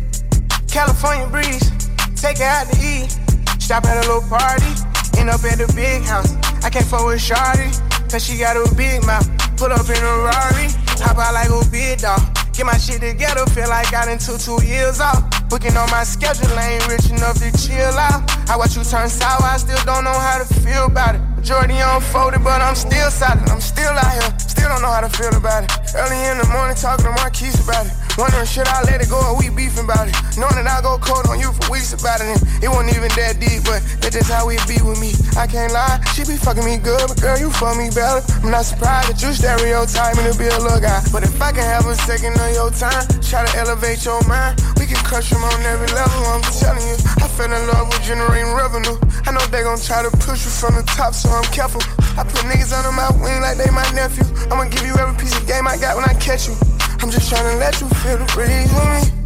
California 0.70 1.26
breeze, 1.26 1.66
take 2.14 2.38
it 2.38 2.46
out 2.46 2.70
to 2.70 2.78
eat. 2.78 3.10
Stop 3.58 3.82
at 3.90 3.98
a 3.98 4.06
little 4.06 4.22
party, 4.30 4.70
end 5.18 5.26
up 5.28 5.42
at 5.42 5.58
the 5.58 5.66
big 5.74 6.06
house. 6.06 6.38
I 6.62 6.70
can't 6.70 6.86
fuck 6.86 7.04
with 7.04 7.18
Shawty, 7.18 7.74
cause 8.06 8.22
she 8.22 8.38
got 8.38 8.54
a 8.54 8.62
big 8.76 9.02
mouth. 9.04 9.26
Put 9.58 9.72
up 9.72 9.90
in 9.90 9.98
a 9.98 10.14
Rari, 10.22 10.70
hop 11.02 11.18
out 11.18 11.34
like 11.34 11.50
a 11.50 11.66
big 11.68 11.98
dog. 11.98 12.22
Get 12.58 12.66
my 12.66 12.76
shit 12.76 13.00
together, 13.00 13.46
feel 13.54 13.68
like 13.68 13.94
I 13.94 14.06
done 14.06 14.18
took 14.18 14.40
two 14.40 14.58
years 14.66 14.98
off. 14.98 15.22
Booking 15.48 15.76
on 15.76 15.88
my 15.92 16.02
schedule, 16.02 16.50
I 16.58 16.74
ain't 16.74 16.88
rich 16.88 17.06
enough 17.08 17.38
to 17.38 17.54
chill 17.54 17.94
out. 17.94 18.26
I 18.50 18.56
watch 18.56 18.74
you 18.74 18.82
turn 18.82 19.08
sour, 19.08 19.46
I 19.46 19.58
still 19.58 19.78
don't 19.86 20.02
know 20.02 20.18
how 20.18 20.42
to 20.42 20.54
feel 20.66 20.86
about 20.86 21.14
it. 21.14 21.20
Majority 21.36 21.78
unfolded, 21.78 22.42
but 22.42 22.60
I'm 22.60 22.74
still 22.74 23.10
solid. 23.12 23.48
I'm 23.48 23.60
still 23.60 23.94
out 23.94 24.10
here, 24.10 24.38
still 24.40 24.68
don't 24.70 24.82
know 24.82 24.90
how 24.90 25.06
to 25.06 25.08
feel 25.08 25.30
about 25.38 25.70
it. 25.70 25.94
Early 25.94 26.18
in 26.18 26.38
the 26.38 26.48
morning, 26.50 26.74
talking 26.74 27.04
to 27.04 27.12
Marquise 27.12 27.62
about 27.62 27.86
it. 27.86 27.92
Wondering, 28.18 28.50
should 28.50 28.66
I 28.66 28.82
let 28.82 28.98
it 28.98 29.06
go 29.06 29.22
or 29.22 29.38
we 29.38 29.46
beefing 29.46 29.86
about 29.86 30.10
it? 30.10 30.16
Knowing 30.34 30.58
that 30.58 30.66
I 30.66 30.82
go 30.82 30.98
cold 30.98 31.30
on 31.30 31.38
you 31.38 31.54
for 31.54 31.70
weeks 31.70 31.94
about 31.94 32.18
it. 32.18 32.26
And 32.34 32.42
it 32.58 32.66
wasn't 32.66 32.98
even 32.98 33.14
that 33.14 33.38
deep, 33.38 33.62
but 33.62 33.78
that's 34.02 34.18
just 34.18 34.26
how 34.26 34.50
it 34.50 34.58
be 34.66 34.82
with 34.82 34.98
me. 34.98 35.14
I 35.38 35.46
can't 35.46 35.70
lie, 35.70 36.02
she 36.18 36.26
be 36.26 36.34
fucking 36.34 36.66
me 36.66 36.82
good, 36.82 36.98
but 37.06 37.14
girl, 37.22 37.38
you 37.38 37.46
fuck 37.54 37.78
me 37.78 37.94
better. 37.94 38.18
I'm 38.42 38.50
not 38.50 38.66
surprised 38.66 39.14
that 39.14 39.22
you 39.22 39.30
stereotype 39.30 40.18
me 40.18 40.26
to 40.26 40.34
be 40.34 40.50
a 40.50 40.58
little 40.58 40.82
guy. 40.82 40.98
But 41.14 41.22
if 41.22 41.38
I 41.38 41.54
can 41.54 41.62
have 41.62 41.86
a 41.86 41.94
second 41.94 42.34
of 42.34 42.50
your 42.50 42.74
time, 42.74 43.06
try 43.22 43.46
to 43.46 43.52
elevate 43.54 44.02
your 44.02 44.18
mind, 44.26 44.58
we 44.82 44.90
can 44.90 44.98
crush 45.06 45.30
them 45.30 45.46
on 45.46 45.62
every 45.62 45.86
level. 45.94 46.18
I'm 46.26 46.42
telling 46.58 46.82
you, 46.90 46.98
I 47.22 47.30
fell 47.38 47.54
in 47.54 47.62
love 47.70 47.86
with 47.86 48.02
generating 48.02 48.50
revenue. 48.50 48.98
I 49.26 49.30
know 49.30 49.46
they 49.54 49.62
gon' 49.62 49.78
try 49.78 50.02
to 50.02 50.10
push 50.26 50.42
you 50.42 50.50
from 50.50 50.74
the 50.74 50.82
top, 50.90 51.14
so 51.14 51.30
I'm 51.30 51.46
careful. 51.54 51.86
I 52.18 52.26
put 52.26 52.42
niggas 52.50 52.74
under 52.74 52.90
my 52.90 53.14
wing 53.22 53.38
like 53.46 53.62
they 53.62 53.70
my 53.70 53.86
nephew. 53.94 54.26
I'ma 54.50 54.66
give 54.66 54.82
you 54.82 54.98
every 54.98 55.14
piece 55.14 55.38
of 55.38 55.46
game 55.46 55.70
I 55.70 55.78
got 55.78 55.94
when 55.94 56.02
I 56.02 56.18
catch 56.18 56.50
you. 56.50 56.58
I'm 57.00 57.10
just 57.10 57.32
tryna 57.32 57.58
let 57.58 57.80
you 57.80 57.88
feel 58.02 58.18
the 58.18 58.26
breeze 58.34 58.70
with 58.74 58.90
me. 58.90 59.18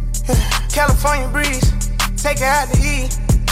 California 0.69 1.27
breeze, 1.29 1.65
take 2.15 2.37
it 2.37 2.43
out 2.43 2.69
to 2.69 2.77
eat. 2.79 3.09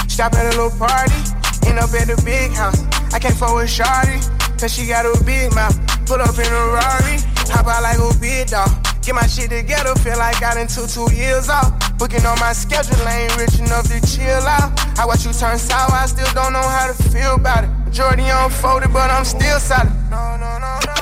Stop 0.08 0.34
at 0.34 0.46
a 0.46 0.58
little 0.58 0.72
party, 0.78 1.18
end 1.66 1.80
up 1.80 1.90
at 1.94 2.08
the 2.08 2.22
big 2.24 2.52
house. 2.54 2.82
I 3.14 3.20
can't 3.20 3.36
fuck 3.36 3.56
with 3.56 3.70
Shawty, 3.70 4.22
cause 4.60 4.74
she 4.74 4.88
got 4.88 5.06
a 5.06 5.14
big 5.24 5.54
mouth. 5.54 5.76
Pull 6.06 6.22
up 6.22 6.38
in 6.38 6.46
a 6.46 6.64
Rari, 6.70 7.18
hop 7.50 7.66
out 7.66 7.82
like 7.82 7.98
a 7.98 8.14
big 8.20 8.48
dog. 8.48 8.70
Get 9.02 9.16
my 9.16 9.26
shit 9.26 9.50
together, 9.50 9.96
feel 9.96 10.18
like 10.18 10.42
I 10.44 10.54
done 10.54 10.68
took 10.68 10.88
two 10.88 11.10
years 11.14 11.50
off. 11.50 11.74
Booking 11.98 12.26
on 12.26 12.38
my 12.40 12.54
schedule, 12.54 13.02
I 13.02 13.26
ain't 13.26 13.38
rich 13.38 13.58
enough 13.58 13.90
to 13.90 13.98
chill 14.06 14.46
out. 14.46 14.70
I 15.00 15.06
watch 15.06 15.26
you 15.26 15.34
turn 15.34 15.58
sour, 15.58 15.92
I 15.92 16.06
still 16.06 16.30
don't 16.34 16.54
know 16.54 16.62
how 16.62 16.94
to 16.94 16.96
feel 17.10 17.36
about 17.36 17.64
it. 17.64 17.70
Majority 17.86 18.30
unfolded, 18.30 18.94
but 18.94 19.10
I'm 19.10 19.26
still 19.26 19.60
solid. 19.60 19.90
No, 20.12 20.38
no, 20.38 20.60
no, 20.60 20.80
no. 20.86 21.01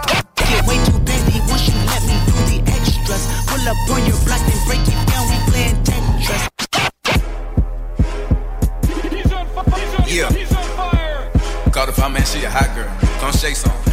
Extras. 3.60 3.86
Pull 3.88 3.98
up 3.98 4.00
on 4.00 4.06
your 4.08 4.18
block 4.26 4.42
and 4.42 4.66
break 4.68 4.82
it 4.88 5.08
down, 5.08 5.28
we 5.30 5.38
playing 5.52 5.84
Tetris. 5.84 6.50
Yeah. 10.08 10.30
Call 11.72 11.86
the 11.86 11.92
fire 11.92 12.10
man, 12.10 12.26
she 12.26 12.44
a 12.44 12.50
hot 12.50 12.76
girl. 12.76 12.90
Come 13.20 13.32
shake 13.32 13.56
some. 13.56 13.89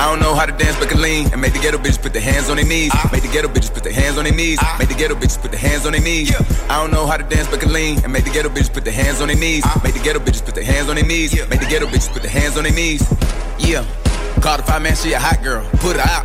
I 0.00 0.08
don't 0.08 0.18
know 0.18 0.34
how 0.34 0.46
to 0.46 0.52
dance, 0.52 0.78
but 0.78 0.88
can 0.88 1.02
lean 1.02 1.30
and 1.30 1.42
make 1.42 1.52
the 1.52 1.58
ghetto 1.58 1.76
bitches 1.76 2.00
put 2.00 2.14
their 2.14 2.22
hands 2.22 2.48
on 2.48 2.56
their 2.56 2.64
knees. 2.64 2.90
Ah. 2.94 3.10
Make 3.12 3.20
the 3.20 3.28
ghetto 3.28 3.48
bitches 3.48 3.70
put 3.70 3.84
their 3.84 3.92
hands 3.92 4.16
on 4.16 4.24
their 4.24 4.32
knees. 4.32 4.56
Ah. 4.58 4.76
Make 4.78 4.88
the 4.88 4.94
ghetto 4.94 5.14
bitches 5.14 5.38
put 5.38 5.50
their 5.50 5.60
hands 5.60 5.84
on 5.84 5.92
their 5.92 6.00
knees. 6.00 6.32
I 6.70 6.80
don't 6.80 6.90
know 6.90 7.06
how 7.06 7.18
to 7.18 7.22
dance, 7.22 7.48
but 7.48 7.60
can 7.60 7.70
lean 7.70 8.02
and 8.02 8.10
make 8.10 8.24
the 8.24 8.30
ghetto 8.30 8.48
bitches 8.48 8.72
put 8.72 8.84
their 8.84 8.94
hands 8.94 9.20
on 9.20 9.28
their 9.28 9.36
knees. 9.36 9.62
Ah. 9.66 9.78
Make 9.84 9.92
the 9.92 10.00
ghetto 10.00 10.18
bitches 10.18 10.42
put 10.42 10.54
their 10.54 10.64
hands 10.64 10.88
on 10.88 10.94
their 10.96 11.04
knees. 11.04 11.36
Make 11.50 11.60
the 11.60 11.66
ghetto 11.66 11.84
bitches 11.84 12.10
put 12.10 12.22
their 12.22 12.30
hands 12.30 12.56
on 12.56 12.64
their 12.64 12.72
knees. 12.72 13.04
Yeah. 13.58 13.84
Call 14.40 14.56
the 14.56 14.62
fire 14.62 14.80
man, 14.80 14.96
she 14.96 15.12
a 15.12 15.18
hot 15.18 15.42
girl. 15.42 15.68
Put 15.84 15.96
her 15.96 16.08
out. 16.08 16.24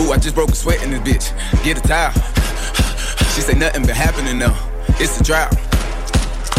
Ooh, 0.00 0.12
I 0.12 0.18
just 0.20 0.34
broke 0.34 0.50
a 0.50 0.54
sweat 0.54 0.82
in 0.82 0.90
this 0.90 1.00
bitch. 1.00 1.64
Get 1.64 1.78
a 1.78 1.80
towel. 1.80 2.12
She 3.32 3.40
say 3.40 3.54
nothing 3.54 3.86
been 3.86 3.96
happening 3.96 4.38
though. 4.38 4.54
It's 5.00 5.18
a 5.18 5.24
drought. 5.24 5.56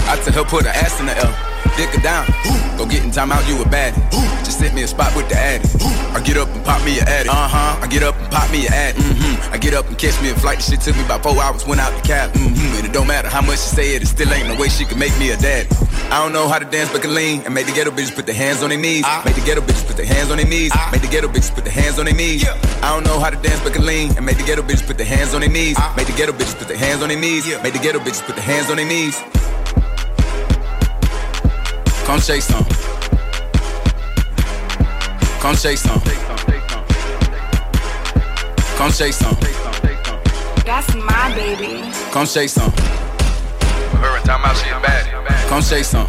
I 0.10 0.18
tell 0.26 0.34
her 0.34 0.50
put 0.50 0.66
her 0.66 0.74
ass 0.74 1.00
in 1.00 1.06
the 1.06 1.16
L. 1.16 1.45
Dick 1.76 1.90
her 1.90 2.02
down. 2.02 2.26
Go 2.78 2.86
get 2.86 3.04
in 3.04 3.12
time 3.12 3.32
out, 3.32 3.46
you 3.48 3.62
a 3.62 3.66
baddie. 3.66 4.00
Just 4.46 4.60
sent 4.60 4.74
me 4.74 4.84
a 4.84 4.88
spot 4.88 5.14
with 5.16 5.28
the 5.28 5.36
addy. 5.36 5.68
I 6.16 6.22
get 6.24 6.38
up 6.38 6.48
and 6.50 6.64
pop 6.64 6.84
me 6.86 7.00
a 7.00 7.04
addy. 7.04 7.28
Uh 7.28 7.48
huh. 7.48 7.80
I 7.82 7.88
get 7.88 8.04
up 8.04 8.16
and 8.16 8.32
pop 8.32 8.50
me 8.52 8.68
a 8.68 8.70
addy. 8.70 9.00
Mm-hmm. 9.00 9.54
I 9.54 9.58
get 9.58 9.74
up 9.74 9.88
and 9.88 9.98
catch 9.98 10.22
me 10.22 10.30
a 10.30 10.36
flight. 10.36 10.60
The 10.60 10.64
shit 10.64 10.82
took 10.82 10.96
me 10.96 11.04
about 11.04 11.24
four 11.24 11.36
hours. 11.42 11.66
Went 11.68 11.82
out 11.82 11.92
the 11.92 12.08
cab. 12.08 12.32
Mm-hmm. 12.32 12.78
And 12.78 12.86
it 12.86 12.94
don't 12.94 13.08
matter 13.08 13.28
how 13.28 13.42
much 13.42 13.60
she 13.60 13.76
say 13.76 13.96
it, 13.96 14.04
it 14.04 14.08
still 14.08 14.32
ain't 14.32 14.48
no 14.48 14.56
way 14.56 14.70
she 14.70 14.86
can 14.86 15.00
make 15.00 15.18
me 15.20 15.32
a 15.32 15.38
daddy. 15.38 15.68
I 16.12 16.24
don't 16.24 16.32
know 16.32 16.48
how 16.48 16.60
to 16.60 16.66
dance, 16.66 16.92
but 16.92 17.02
can 17.02 17.14
lean 17.14 17.42
and 17.46 17.54
make 17.54 17.66
the 17.66 17.74
ghetto 17.74 17.92
bitches 17.92 18.16
put 18.16 18.26
their 18.26 18.36
hands 18.36 18.64
on 18.64 18.70
their 18.70 18.80
knees. 18.80 19.04
Make 19.26 19.36
the 19.36 19.42
ghetto 19.42 19.62
bitches 19.62 19.86
put 19.86 19.98
their 19.98 20.06
hands 20.06 20.32
on 20.32 20.38
their 20.38 20.48
knees. 20.48 20.72
Make 20.92 21.02
the 21.02 21.08
ghetto 21.08 21.28
bitches 21.28 21.54
put 21.54 21.66
their 21.66 21.74
hands 21.74 22.00
on 22.00 22.06
their 22.06 22.16
knees. 22.16 22.48
I 22.84 22.94
don't 22.94 23.04
know 23.04 23.20
how 23.20 23.30
to 23.30 23.38
dance, 23.38 23.60
but 23.64 23.74
can 23.74 23.86
lean 23.86 24.16
and 24.16 24.26
make 24.26 24.38
the 24.38 24.46
ghetto 24.46 24.62
bitches 24.62 24.86
put 24.86 24.98
their 24.98 25.08
hands 25.08 25.34
on 25.34 25.42
their 25.42 25.50
knees. 25.50 25.78
Make 25.98 26.08
the 26.08 26.14
ghetto 26.16 26.32
bitches 26.32 26.58
put 26.58 26.68
their 26.68 26.78
hands 26.78 27.02
on 27.02 27.10
their 27.10 27.20
knees. 27.20 27.48
Make 27.64 27.74
the 27.74 27.80
ghetto 27.80 28.00
bitches 28.00 28.24
put 28.26 28.36
their 28.36 28.46
hands 28.46 28.70
on 28.70 28.78
their 28.78 28.88
knees. 28.88 29.20
Come 32.06 32.20
shake 32.20 32.44
some. 32.44 32.64
Come 35.42 35.56
shake 35.56 35.78
some. 35.78 36.00
Come 38.78 38.92
shake 38.92 39.14
some. 39.14 39.36
That's 40.64 40.94
my 40.94 41.34
baby. 41.36 41.82
Come 42.12 42.28
shake 42.28 42.50
some. 42.50 42.72
Her 42.72 44.18
and 44.18 44.26
time 44.26 44.46
out, 44.46 44.56
she 44.56 44.70
a 44.70 44.80
baddie. 44.80 45.50
Come 45.50 45.64
shake 45.64 45.84
some. 45.84 46.06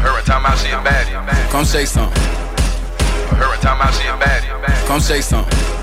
Her 0.00 0.16
and 0.16 0.26
time 0.26 0.46
out, 0.46 0.56
she 0.56 0.70
a 0.70 0.78
baddie. 0.78 1.50
Come 1.50 1.66
shake 1.66 1.86
some. 1.86 2.10
Her 2.10 3.52
and 3.52 3.60
time 3.60 3.80
out, 3.82 3.92
she 3.92 4.08
a 4.08 4.16
baddie. 4.16 4.86
Come 4.86 5.00
shake 5.00 5.22
some. 5.22 5.81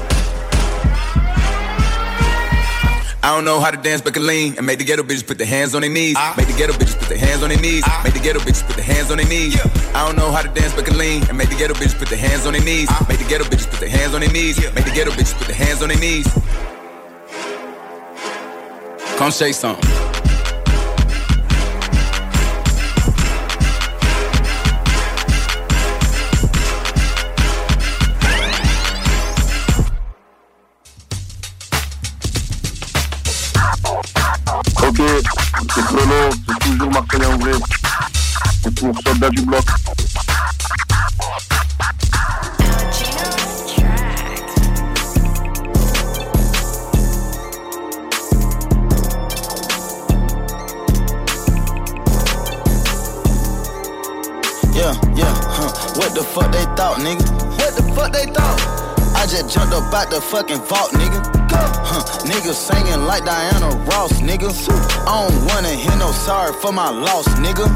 I 3.21 3.35
don't 3.35 3.43
know 3.43 3.59
how 3.59 3.69
to 3.69 3.77
dance, 3.77 4.01
but 4.01 4.13
can 4.13 4.25
lean 4.25 4.55
and 4.57 4.65
make 4.65 4.79
the 4.79 4.85
ghetto 4.85 5.03
bitches 5.03 5.27
put 5.27 5.37
their 5.37 5.47
hands 5.47 5.75
on 5.75 5.81
their 5.81 5.89
knees. 5.89 6.15
Make 6.37 6.47
the 6.47 6.53
ghetto 6.53 6.71
bitches 6.73 6.97
put 6.97 7.09
their 7.09 7.17
hands 7.17 7.43
on 7.43 7.49
their 7.49 7.59
knees. 7.59 7.83
Make 8.03 8.13
the 8.13 8.19
ghetto 8.19 8.39
bitches 8.39 8.65
put 8.65 8.77
their 8.77 8.85
hands 8.85 9.11
on 9.11 9.17
their 9.17 9.27
knees. 9.27 9.59
I 9.93 10.05
don't 10.05 10.15
know 10.15 10.31
how 10.31 10.41
to 10.41 10.47
dance, 10.47 10.73
but 10.73 10.85
can 10.85 10.97
lean 10.97 11.27
and 11.27 11.37
make 11.37 11.49
the 11.49 11.55
ghetto 11.55 11.73
bitches 11.73 11.97
put 11.97 12.07
their 12.07 12.17
hands 12.17 12.45
on 12.45 12.53
their 12.53 12.63
knees. 12.63 12.89
Make 13.09 13.19
the 13.19 13.25
ghetto 13.25 13.43
bitches 13.43 13.69
put 13.69 13.81
their 13.81 13.89
hands 13.89 14.13
on 14.13 14.21
their 14.21 14.31
knees. 14.31 14.57
Make 14.73 14.85
the 14.85 14.91
ghetto 14.91 15.11
bitches 15.11 15.37
put 15.37 15.47
their 15.47 15.55
hands 15.57 15.81
on 15.81 15.89
their 15.89 15.99
knees. 15.99 16.27
Come 19.17 19.31
shake 19.31 19.53
some. 19.53 20.08
Ok, 34.99 35.07
c'est 35.75 35.81
Chrono, 35.83 36.29
c'est 36.47 36.59
toujours 36.59 36.91
Marseille 36.91 37.25
en 37.25 37.37
vrai. 37.37 37.51
C'est 38.63 38.75
pour 38.75 38.95
Soldat 39.05 39.29
du 39.29 39.41
Bloc. 39.41 39.63
Yeah, 54.73 54.93
yeah, 55.15 55.25
huh. 55.49 55.71
What 55.95 56.13
the 56.13 56.23
fuck 56.23 56.51
they 56.51 56.63
thought, 56.75 56.99
nigga? 56.99 57.25
What 57.57 57.75
the 57.75 57.83
fuck 57.93 58.11
they 58.13 58.25
thought? 58.31 58.59
I 59.15 59.25
just 59.27 59.49
jumped 59.49 59.73
up 59.73 59.93
out 59.93 60.09
the 60.09 60.21
fucking 60.21 60.61
vault, 60.61 60.91
nigga. 60.93 61.19
Huh. 61.51 61.68
Nigga 62.25 62.53
singing 62.53 63.05
like 63.05 63.25
Diana 63.25 63.69
Ross, 63.85 64.13
nigga. 64.21 64.49
I 65.07 65.27
don't 65.27 65.45
wanna 65.47 65.69
hear 65.69 65.95
no 65.97 66.11
sorry 66.11 66.53
for 66.61 66.71
my 66.71 66.89
loss, 66.89 67.27
nigga. 67.39 67.67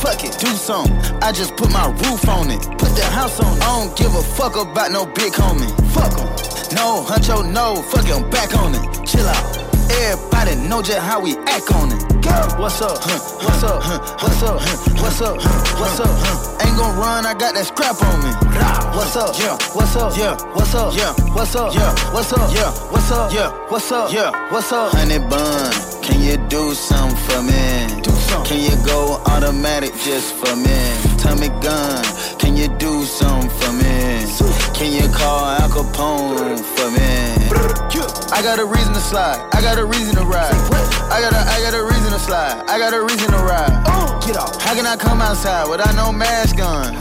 Fuck 0.00 0.24
it, 0.24 0.38
do 0.38 0.46
something. 0.48 0.96
I 1.22 1.32
just 1.32 1.56
put 1.56 1.70
my 1.70 1.86
roof 1.86 2.28
on 2.28 2.50
it. 2.50 2.60
Put 2.78 2.96
the 2.96 3.04
house 3.04 3.38
on. 3.40 3.60
I 3.62 3.66
don't 3.78 3.96
give 3.96 4.14
a 4.14 4.22
fuck 4.22 4.56
about 4.56 4.90
no 4.90 5.04
big 5.04 5.32
homie. 5.34 5.70
Fuck 5.92 6.12
Fuck 6.12 6.20
'em. 6.20 6.74
No, 6.74 7.04
huncho, 7.04 7.42
no. 7.42 7.82
Fuck 7.82 8.06
it, 8.08 8.14
I'm 8.14 8.28
back 8.30 8.56
on 8.56 8.74
it. 8.74 9.06
Chill 9.06 9.26
out. 9.26 9.69
Everybody 9.90 10.54
know 10.68 10.82
just 10.82 10.98
how 11.00 11.20
we 11.20 11.36
act 11.46 11.72
on 11.72 11.92
it. 11.92 12.02
What's 12.58 12.80
up? 12.80 12.98
What's 13.42 13.62
up? 13.64 13.82
What's 14.22 14.42
up? 14.42 14.60
What's 15.00 15.20
up? 15.20 15.36
What's 15.80 16.00
up? 16.00 16.62
Ain't 16.62 16.76
gon' 16.76 16.96
run, 16.96 17.26
I 17.26 17.34
got 17.34 17.54
that 17.54 17.66
scrap 17.66 18.00
on 18.02 18.22
me. 18.22 18.30
What's 18.96 19.16
up? 19.16 19.34
Yeah. 19.38 19.58
What's 19.74 19.96
up? 19.96 20.16
Yeah. 20.16 20.36
What's 20.54 20.74
up? 20.74 20.94
Yeah. 20.94 21.12
What's 21.34 21.54
up? 21.56 21.74
Yeah. 21.74 21.92
What's 22.12 22.32
up? 22.32 22.54
Yeah. 22.54 22.70
What's 22.92 23.10
up? 23.10 23.32
Yeah. 23.32 23.50
What's 23.70 23.92
up? 23.92 24.12
Yeah. 24.12 24.52
What's 24.52 24.72
up? 24.72 24.92
Honey 24.92 25.18
bun, 25.18 25.72
can 26.02 26.20
you 26.22 26.36
do 26.48 26.74
something 26.74 27.16
for 27.26 27.42
me? 27.42 28.02
Do 28.02 28.10
something. 28.10 28.46
Can 28.46 28.60
you 28.70 28.76
go 28.86 29.20
automatic 29.26 29.92
just 30.04 30.34
for 30.34 30.54
me? 30.54 31.09
Tommy 31.20 31.48
gun, 31.60 32.04
can 32.38 32.56
you 32.56 32.68
do 32.78 33.04
something 33.04 33.50
for 33.50 33.72
me? 33.72 34.24
Can 34.74 34.92
you 34.92 35.06
call 35.12 35.44
Al 35.44 35.68
Capone 35.68 36.58
for 36.58 36.90
me? 36.90 37.00
I 38.32 38.42
got 38.42 38.58
a 38.58 38.64
reason 38.64 38.94
to 38.94 39.00
slide. 39.00 39.36
I 39.52 39.60
got 39.60 39.78
a 39.78 39.84
reason 39.84 40.14
to 40.16 40.24
ride. 40.24 40.54
I 41.12 41.20
got 41.20 41.34
a, 41.34 41.42
I 41.50 41.60
got 41.60 41.74
a 41.74 41.84
reason 41.84 42.12
to 42.12 42.18
slide. 42.18 42.64
I 42.66 42.78
got 42.78 42.94
a 42.94 43.02
reason 43.02 43.30
to 43.32 43.36
ride. 43.36 43.68
Get 44.26 44.38
off. 44.38 44.62
How 44.62 44.74
can 44.74 44.86
I 44.86 44.96
come 44.96 45.20
outside 45.20 45.68
without 45.68 45.94
no 45.94 46.10
mask 46.10 46.58
on? 46.58 46.94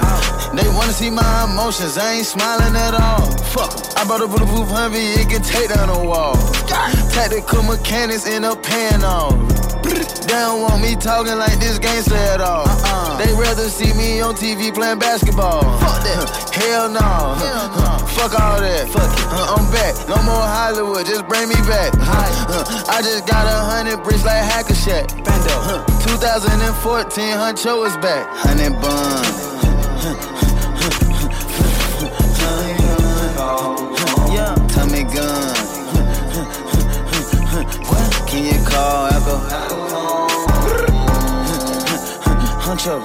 They 0.54 0.68
wanna 0.68 0.92
see 0.92 1.10
my 1.10 1.46
emotions. 1.50 1.98
I 1.98 2.16
ain't 2.16 2.26
smiling 2.26 2.76
at 2.76 2.94
all. 2.94 3.32
Fuck. 3.56 3.72
I 3.96 4.04
bought 4.06 4.22
a 4.22 4.28
bulletproof 4.28 4.68
Humvee. 4.68 5.22
It 5.22 5.30
can 5.30 5.42
take 5.42 5.70
down 5.70 5.88
a 5.90 6.04
wall. 6.04 6.36
Tactical 6.68 7.64
mechanics 7.64 8.28
in 8.28 8.44
a 8.44 8.56
pan 8.56 9.04
off. 9.04 9.69
They 9.90 10.38
don't 10.38 10.62
want 10.62 10.82
me 10.82 10.96
talking 10.96 11.38
like 11.38 11.60
this 11.60 11.80
gangster 11.80 12.16
at 12.16 12.42
all. 12.42 12.66
They 13.18 13.34
rather 13.34 13.68
see 13.70 13.94
me 13.94 14.22
on 14.22 14.36
TV 14.36 14.74
playing 14.74 15.00
basketball. 15.00 15.62
Fuck 15.80 16.04
that. 16.04 16.54
Hell 16.56 16.90
no. 17.00 17.00
Fuck 18.16 18.40
all 18.40 18.60
that. 18.62 18.88
Fuck 18.90 19.10
it. 19.10 19.26
I'm 19.32 19.66
back. 19.72 19.96
No 20.08 20.16
more 20.24 20.44
Hollywood. 20.44 21.06
Just 21.06 21.28
bring 21.28 21.50
me 21.50 21.56
back. 21.68 21.94
Uh, 21.98 22.86
I 22.90 23.02
just 23.02 23.26
got 23.28 23.46
a 23.48 23.58
hundred 23.66 24.04
bricks 24.04 24.26
like 24.26 24.44
Hackashack. 24.44 25.08
Bando. 25.24 25.84
2014, 26.06 27.36
Huncho 27.36 27.86
is 27.88 27.96
back. 27.98 28.28
Honey 28.44 28.70
bun. 28.70 29.50
Yeah, 34.34 34.56
Tommy 34.70 35.04
gun. 35.04 35.59
Can 38.30 38.46
you 38.46 38.64
call 38.64 39.08
Echo? 39.08 39.38
Huncho. 42.62 43.04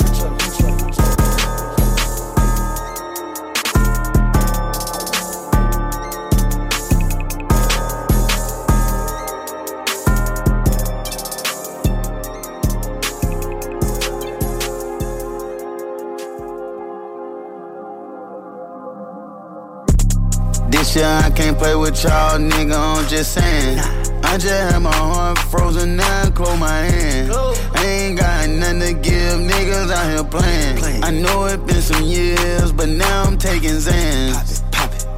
This 20.70 20.94
year 20.96 21.06
I 21.06 21.30
can't 21.30 21.56
play 21.56 21.74
with 21.74 22.04
y'all, 22.04 22.38
nigga, 22.38 22.76
I'm 22.76 23.08
just 23.08 23.32
saying. 23.32 24.03
I 24.34 24.36
just 24.36 24.48
had 24.48 24.80
my 24.80 24.92
heart 24.92 25.38
frozen, 25.38 25.94
now 25.94 26.22
I 26.22 26.30
close 26.30 26.58
my 26.58 26.68
hand. 26.68 27.30
I 27.32 27.84
ain't 27.86 28.18
got 28.18 28.50
nothing 28.50 28.80
to 28.80 28.92
give, 28.94 29.38
niggas 29.38 29.92
out 29.92 30.10
here 30.10 30.24
playing. 30.24 31.04
I 31.04 31.12
know 31.12 31.46
it 31.46 31.64
been 31.64 31.80
some 31.80 32.02
years, 32.02 32.72
but 32.72 32.88
now 32.88 33.22
I'm 33.22 33.38
taking 33.38 33.78
Zans. 33.78 34.64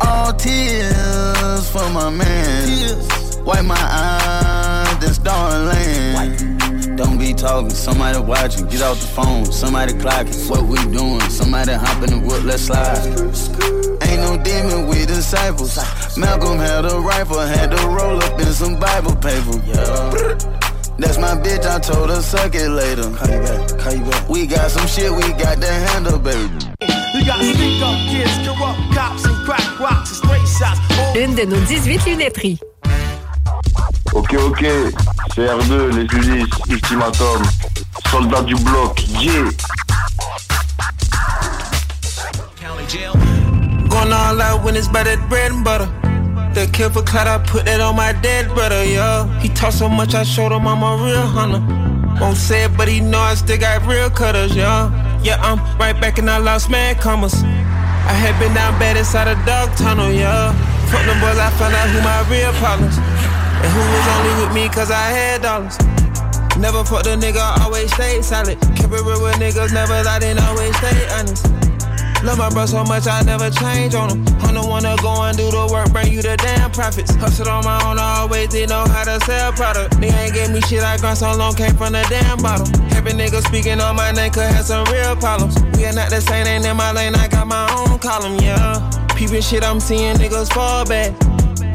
All 0.04 0.34
tears 0.34 1.70
for 1.70 1.88
my 1.94 2.10
man. 2.10 2.98
Wipe 3.42 3.64
my 3.64 3.74
eyes, 3.74 4.98
then 4.98 5.14
start 5.14 5.74
laying. 5.74 6.96
Don't 6.96 7.16
be 7.16 7.32
talking, 7.32 7.70
somebody 7.70 8.18
watching, 8.18 8.66
get 8.66 8.82
off 8.82 9.00
the 9.00 9.06
phone, 9.06 9.46
somebody 9.46 9.94
clocking. 9.94 10.50
What 10.50 10.64
we 10.64 10.76
doing? 10.94 11.22
Somebody 11.30 11.72
hop 11.72 12.02
in 12.02 12.10
the 12.10 12.18
whip, 12.18 12.44
let's 12.44 12.64
slide. 12.64 13.95
Ain't 14.07 14.20
no 14.23 14.36
demon 14.43 14.86
with 14.89 15.09
disciples. 15.09 15.76
Malcolm 16.17 16.59
had 16.59 16.85
a 16.85 17.01
rifle, 17.01 17.41
had 17.41 17.70
to 17.70 17.89
roll 17.89 18.23
up 18.23 18.41
in 18.41 18.52
some 18.52 18.78
Bible 18.78 19.17
paper. 19.17 19.57
Yeah. 19.67 20.67
That's 20.99 21.18
my 21.18 21.35
bitch, 21.36 21.65
I 21.67 21.78
told 21.78 22.09
her 22.09 22.23
suck 22.23 22.55
it 22.55 22.70
later. 22.70 23.10
Call 23.17 23.28
you 23.28 23.41
back, 23.41 23.78
call 23.78 23.93
you 23.93 24.05
back. 24.10 24.28
We 24.28 24.47
got 24.47 24.70
some 24.70 24.86
shit 24.86 25.10
we 25.10 25.28
got 25.35 25.60
to 25.60 25.70
handle, 25.70 26.18
baby. 26.18 26.55
You 27.15 27.25
got 27.26 27.41
sneak 27.41 27.83
up 27.83 27.99
kids, 28.09 28.33
corrupt 28.47 28.81
cops, 28.94 29.25
and 29.26 29.36
crack 29.44 29.81
rocks 29.81 30.10
and 30.10 30.18
straight 30.23 30.49
shots. 30.49 30.81
Une 31.17 31.35
de 31.35 31.44
nos 31.44 31.60
18 31.67 32.07
lunetteries. 32.07 32.59
Ok, 34.15 34.35
ok, 34.35 34.65
c'est 35.35 35.47
R2, 35.47 35.91
les 35.97 36.07
Ulysses, 36.17 36.49
Ultimatum, 36.70 37.43
Soldat 38.10 38.43
du 38.43 38.55
bloc, 38.55 39.05
yeah. 39.20 39.51
Going 43.97 44.12
all 44.12 44.42
out 44.42 44.62
when 44.62 44.76
it's 44.76 44.89
by 44.89 45.05
that 45.05 45.26
bread 45.31 45.52
and 45.52 45.65
butter. 45.65 45.89
The 46.52 46.68
kill 46.70 46.91
for 46.91 47.00
clout, 47.00 47.26
I 47.26 47.41
put 47.41 47.65
that 47.65 47.81
on 47.81 47.97
my 47.97 48.12
dead 48.12 48.52
brother, 48.52 48.84
yo. 48.84 49.25
He 49.41 49.49
talk 49.49 49.73
so 49.73 49.89
much, 49.89 50.12
I 50.15 50.23
showed 50.23 50.52
him 50.52 50.68
I'm 50.68 50.84
a 50.84 51.02
real 51.02 51.25
hunter. 51.25 51.65
Won't 52.20 52.36
say 52.36 52.65
it, 52.65 52.76
but 52.76 52.89
he 52.89 53.00
know 53.00 53.18
I 53.18 53.34
still 53.36 53.57
got 53.57 53.86
real 53.89 54.10
cutters, 54.10 54.55
yo. 54.55 54.92
Yeah, 55.25 55.41
I'm 55.41 55.57
right 55.81 55.99
back 55.99 56.18
and 56.18 56.28
I 56.28 56.36
lost 56.36 56.68
mad 56.68 57.00
commas. 57.00 57.33
I 57.42 58.12
had 58.12 58.39
been 58.39 58.52
down 58.52 58.78
bad 58.78 58.99
inside 58.99 59.28
a 59.33 59.36
dog 59.49 59.73
tunnel, 59.81 60.12
yo. 60.12 60.52
Fuck 60.92 61.00
them 61.08 61.16
boys, 61.16 61.41
I 61.41 61.49
found 61.57 61.73
out 61.73 61.89
who 61.89 62.05
my 62.05 62.20
real 62.28 62.52
problems. 62.60 63.00
And 63.00 63.70
who 63.73 63.81
was 63.81 64.07
only 64.12 64.44
with 64.44 64.52
me 64.52 64.68
cause 64.68 64.91
I 64.91 65.08
had 65.08 65.41
dollars. 65.41 65.81
Never 66.60 66.84
fucked 66.84 67.07
a 67.07 67.16
nigga, 67.16 67.41
always 67.65 67.91
stayed 67.94 68.23
solid. 68.23 68.60
Kept 68.76 68.92
it 68.92 69.00
real 69.08 69.25
with 69.25 69.41
niggas, 69.41 69.73
never 69.73 69.97
lied 70.05 70.23
and 70.23 70.39
always 70.41 70.76
stay 70.76 71.08
honest. 71.16 71.49
Love 72.26 72.38
my 72.38 72.50
bro 72.50 72.66
so 72.66 72.82
much, 72.82 73.06
I 73.06 73.22
never 73.22 73.48
change 73.50 73.94
on 73.94 74.10
him. 74.10 74.26
I'm 74.42 74.55
the 74.55 74.60
one 74.60 74.82
go 74.82 75.22
and 75.22 75.36
do 75.38 75.48
the 75.48 75.68
work, 75.70 75.92
bring 75.92 76.12
you 76.12 76.22
the 76.22 76.36
damn 76.36 76.72
profits. 76.72 77.14
Hustle 77.14 77.48
on 77.48 77.64
my 77.64 77.78
own, 77.86 78.00
I 78.00 78.18
always 78.18 78.48
did 78.48 78.68
know 78.68 78.84
how 78.84 79.05
to 79.05 79.20
sell 79.24 79.52
product. 79.52 80.00
They 80.00 80.08
ain't 80.08 80.34
gave 80.34 80.50
me 80.50 80.60
shit 80.62 80.82
I 80.82 80.96
grind 80.96 81.18
so 81.18 81.32
long, 81.36 81.55
came 81.55 81.76
from 81.76 81.92
the 81.92 82.05
damn 82.10 82.42
bottle. 82.42 82.66
Every 82.96 83.12
nigga 83.12 83.46
speaking 83.46 83.80
on 83.80 83.94
my 83.94 84.10
name 84.10 84.32
could 84.32 84.42
have 84.42 84.64
some 84.64 84.84
real 84.86 85.14
problems. 85.14 85.55
We 85.78 85.86
are 85.86 85.92
not 85.92 86.10
the 86.10 86.20
same, 86.20 86.48
ain't 86.48 86.66
in 86.66 86.76
my 86.76 86.90
lane, 86.90 87.14
I 87.14 87.28
got 87.28 87.46
my 87.46 87.70
own 87.78 88.00
column, 88.00 88.40
yeah. 88.40 88.82
Peeping 89.14 89.40
shit, 89.40 89.62
I'm 89.62 89.78
seeing 89.78 90.16
niggas 90.16 90.52
fall 90.52 90.84
back. 90.84 91.14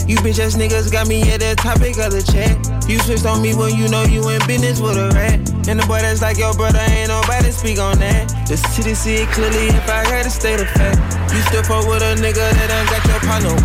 You 0.08 0.18
bitch 0.18 0.40
ass 0.40 0.56
niggas 0.56 0.92
got 0.92 1.08
me 1.08 1.22
at 1.32 1.40
the 1.40 1.56
topic 1.56 1.98
of 1.98 2.12
the 2.12 2.22
chat. 2.22 2.58
You 2.90 3.00
switched 3.00 3.26
on 3.26 3.42
me 3.42 3.54
when 3.54 3.76
you 3.76 3.88
know 3.88 4.04
you 4.04 4.28
in 4.30 4.42
business 4.48 4.80
with 4.80 4.98
a 4.98 5.10
rat. 5.14 5.40
And 5.68 5.80
the 5.80 5.86
boy 5.88 6.02
that's 6.02 6.22
like 6.22 6.38
your 6.38 6.54
brother, 6.54 6.80
ain't 6.90 7.10
nobody 7.10 7.52
speak 7.52 7.80
on 7.80 8.00
that. 8.00 8.28
The 8.48 8.58
city 8.58 8.94
see 8.96 9.24
it 9.24 9.30
clearly 9.30 9.70
if 9.70 9.90
I 9.90 10.04
had 10.10 10.24
to 10.24 10.32
state 10.32 10.60
of 10.60 10.70
fact. 10.70 11.00
You 11.34 11.42
still 11.48 11.64
fuck 11.64 11.88
with 11.88 12.02
a 12.02 12.16
nigga 12.20 12.42
that 12.42 12.68
done 12.68 12.86
got 12.90 13.04
your 13.08 13.22
partner. 13.22 13.56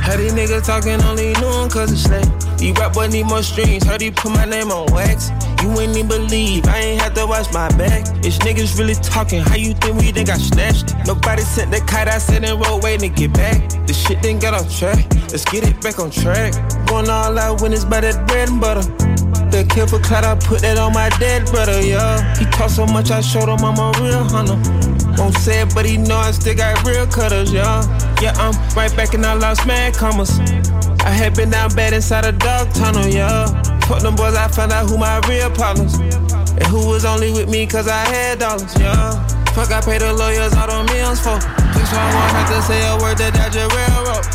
How 0.00 0.16
these 0.16 0.32
niggas 0.32 0.64
talking 0.64 1.02
only 1.02 1.34
knew 1.34 1.52
him 1.62 1.68
cause 1.68 1.90
it's 1.90 2.02
slack. 2.02 2.45
These 2.58 2.76
rap 2.78 2.94
boy 2.94 3.08
need 3.08 3.26
more 3.26 3.42
streams. 3.42 3.84
Heard 3.84 4.00
he 4.00 4.10
put 4.10 4.32
my 4.32 4.44
name 4.44 4.70
on 4.70 4.92
wax. 4.92 5.30
You 5.62 5.80
ain't 5.80 5.96
even 5.96 6.08
believe, 6.08 6.66
I 6.68 6.78
ain't 6.78 7.00
had 7.00 7.14
to 7.16 7.26
watch 7.26 7.52
my 7.52 7.68
back. 7.76 8.04
It's 8.24 8.38
niggas 8.38 8.78
really 8.78 8.94
talking, 8.94 9.40
how 9.40 9.56
you 9.56 9.74
think 9.74 10.00
we 10.00 10.12
done 10.12 10.24
got 10.24 10.38
snatched? 10.38 10.94
Nobody 11.06 11.42
sent 11.42 11.70
the 11.70 11.80
kite, 11.80 12.08
I 12.08 12.18
said 12.18 12.44
in 12.44 12.58
road 12.60 12.82
waiting 12.82 13.12
to 13.12 13.16
get 13.16 13.32
back. 13.32 13.58
The 13.86 13.92
shit 13.92 14.22
didn't 14.22 14.42
get 14.42 14.54
off 14.54 14.68
track, 14.78 15.06
let's 15.32 15.44
get 15.44 15.66
it 15.66 15.80
back 15.80 15.98
on 15.98 16.10
track. 16.10 16.52
Going 16.86 17.08
all 17.08 17.38
out 17.38 17.62
when 17.62 17.72
it's 17.72 17.84
by 17.84 18.00
that 18.00 18.26
bread 18.28 18.48
and 18.48 18.60
butter. 18.60 18.82
The 19.50 19.86
for 19.88 19.98
clout, 20.00 20.24
I 20.24 20.34
put 20.34 20.60
that 20.60 20.76
on 20.76 20.92
my 20.92 21.08
dead 21.18 21.46
brother, 21.46 21.80
yeah. 21.80 22.36
He 22.36 22.44
talk 22.46 22.70
so 22.70 22.84
much, 22.84 23.10
I 23.10 23.20
showed 23.22 23.48
him 23.48 23.64
I'm 23.64 23.78
a 23.78 23.92
real 24.02 24.24
hunter. 24.24 24.58
Won't 25.16 25.34
say 25.38 25.62
it, 25.62 25.74
but 25.74 25.86
he 25.86 25.96
know 25.96 26.16
I 26.16 26.30
still 26.32 26.54
got 26.54 26.84
real 26.86 27.06
cutters, 27.06 27.52
yo. 27.52 27.62
Yeah, 28.20 28.34
I'm 28.36 28.52
right 28.76 28.94
back 28.94 29.14
and 29.14 29.24
I 29.24 29.32
lost 29.34 29.66
mad 29.66 29.94
commas. 29.94 30.38
I 31.06 31.10
had 31.10 31.36
been 31.36 31.50
down 31.50 31.72
bad 31.76 31.92
inside 31.92 32.24
a 32.24 32.32
dog 32.32 32.74
tunnel, 32.74 33.06
yeah. 33.06 33.46
Fuck 33.86 34.02
them 34.02 34.16
boys, 34.16 34.34
I 34.34 34.48
found 34.48 34.72
out 34.72 34.90
who 34.90 34.98
my 34.98 35.20
real 35.28 35.48
problems. 35.52 35.94
And 35.94 36.66
who 36.66 36.88
was 36.88 37.04
only 37.04 37.30
with 37.30 37.48
me 37.48 37.64
cause 37.64 37.86
I 37.86 38.02
had 38.10 38.40
dollars, 38.40 38.74
yeah. 38.76 39.14
Fuck, 39.54 39.70
I 39.70 39.80
paid 39.80 40.00
the 40.00 40.12
lawyers 40.12 40.52
all 40.54 40.66
them 40.66 40.84
millions 40.86 41.20
for. 41.20 41.38
Just 41.38 41.92
so 41.92 41.96
I 41.96 42.10
won't 42.10 42.32
have 42.34 42.48
to 42.50 42.62
say 42.66 42.82
a 42.90 42.98
word 42.98 43.18
that 43.18 43.38
I 43.38 43.46
just 43.54 43.70
railroad. 43.70 44.26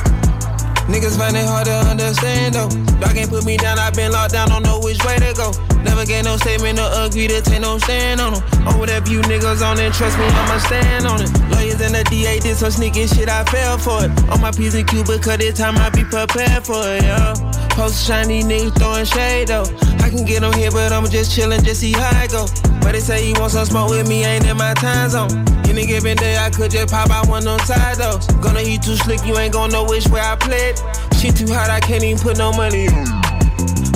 Niggas 0.87 1.17
find 1.17 1.35
it 1.35 1.45
hard 1.45 1.65
to 1.65 1.75
understand 1.91 2.55
though. 2.55 2.69
Dog 3.03 3.17
ain't 3.17 3.29
put 3.29 3.43
me 3.43 3.57
down, 3.57 3.77
I 3.77 3.91
been 3.91 4.13
locked 4.13 4.31
down, 4.31 4.47
don't 4.47 4.63
know 4.63 4.79
which 4.79 5.03
way 5.03 5.19
to 5.19 5.33
go. 5.35 5.51
Never 5.83 6.05
get 6.05 6.25
no 6.25 6.37
statement 6.37 6.79
or 6.79 6.89
agree 7.05 7.27
to 7.27 7.41
take 7.41 7.61
no 7.61 7.77
stand 7.77 8.21
on 8.21 8.33
them. 8.33 8.43
On 8.67 8.79
whatever 8.79 9.09
you 9.09 9.21
niggas 9.21 9.65
on 9.65 9.79
it, 9.79 9.93
trust 9.93 10.17
me, 10.17 10.25
I'ma 10.25 10.57
stand 10.59 11.05
on 11.05 11.21
it. 11.21 11.31
Lawyers 11.51 11.81
and 11.81 11.95
the 11.95 12.03
DA 12.09 12.39
did 12.39 12.57
some 12.57 12.71
sneaky 12.71 13.07
shit, 13.07 13.29
I 13.29 13.43
fell 13.45 13.77
for 13.77 14.05
it. 14.05 14.11
On 14.29 14.39
my 14.41 14.51
P's 14.51 14.75
and 14.75 14.87
Q, 14.87 15.03
because 15.03 15.37
this 15.37 15.57
time 15.57 15.77
I 15.77 15.89
be 15.89 16.03
prepared 16.03 16.65
for 16.65 16.81
it, 16.85 17.03
yeah. 17.03 17.33
Post 17.71 18.05
shiny 18.05 18.43
niggas 18.43 18.77
throwing 18.77 19.05
shade 19.05 19.47
though. 19.47 19.65
I 20.03 20.09
can 20.09 20.25
get 20.25 20.43
on 20.43 20.53
here, 20.53 20.71
but 20.71 20.91
I'ma 20.91 21.07
just 21.07 21.37
chillin', 21.37 21.63
just 21.63 21.81
see 21.81 21.93
how 21.93 22.09
I 22.19 22.27
go. 22.27 22.45
But 22.81 22.93
they 22.93 22.99
say 22.99 23.27
you 23.27 23.33
want 23.39 23.51
some 23.51 23.65
smoke 23.65 23.89
with 23.89 24.07
me, 24.07 24.23
ain't 24.25 24.45
in 24.45 24.57
my 24.57 24.73
time 24.73 25.09
zone. 25.09 25.45
Any 25.69 25.85
given 25.85 26.17
day, 26.17 26.37
I 26.37 26.49
could 26.49 26.71
just 26.71 26.91
pop 26.91 27.09
out 27.09 27.29
one 27.29 27.45
them 27.45 27.59
side 27.59 27.97
though. 27.97 28.19
Gonna 28.41 28.61
eat 28.61 28.81
too 28.81 28.95
slick, 28.95 29.25
you 29.25 29.37
ain't 29.37 29.53
gonna 29.53 29.71
know 29.71 29.85
which 29.85 30.07
way 30.07 30.19
I 30.19 30.35
played. 30.35 30.77
Shit 31.17 31.37
too 31.37 31.53
hot, 31.53 31.69
I 31.69 31.79
can't 31.79 32.03
even 32.03 32.21
put 32.21 32.37
no 32.37 32.51
money 32.51 32.87
on. 32.89 33.20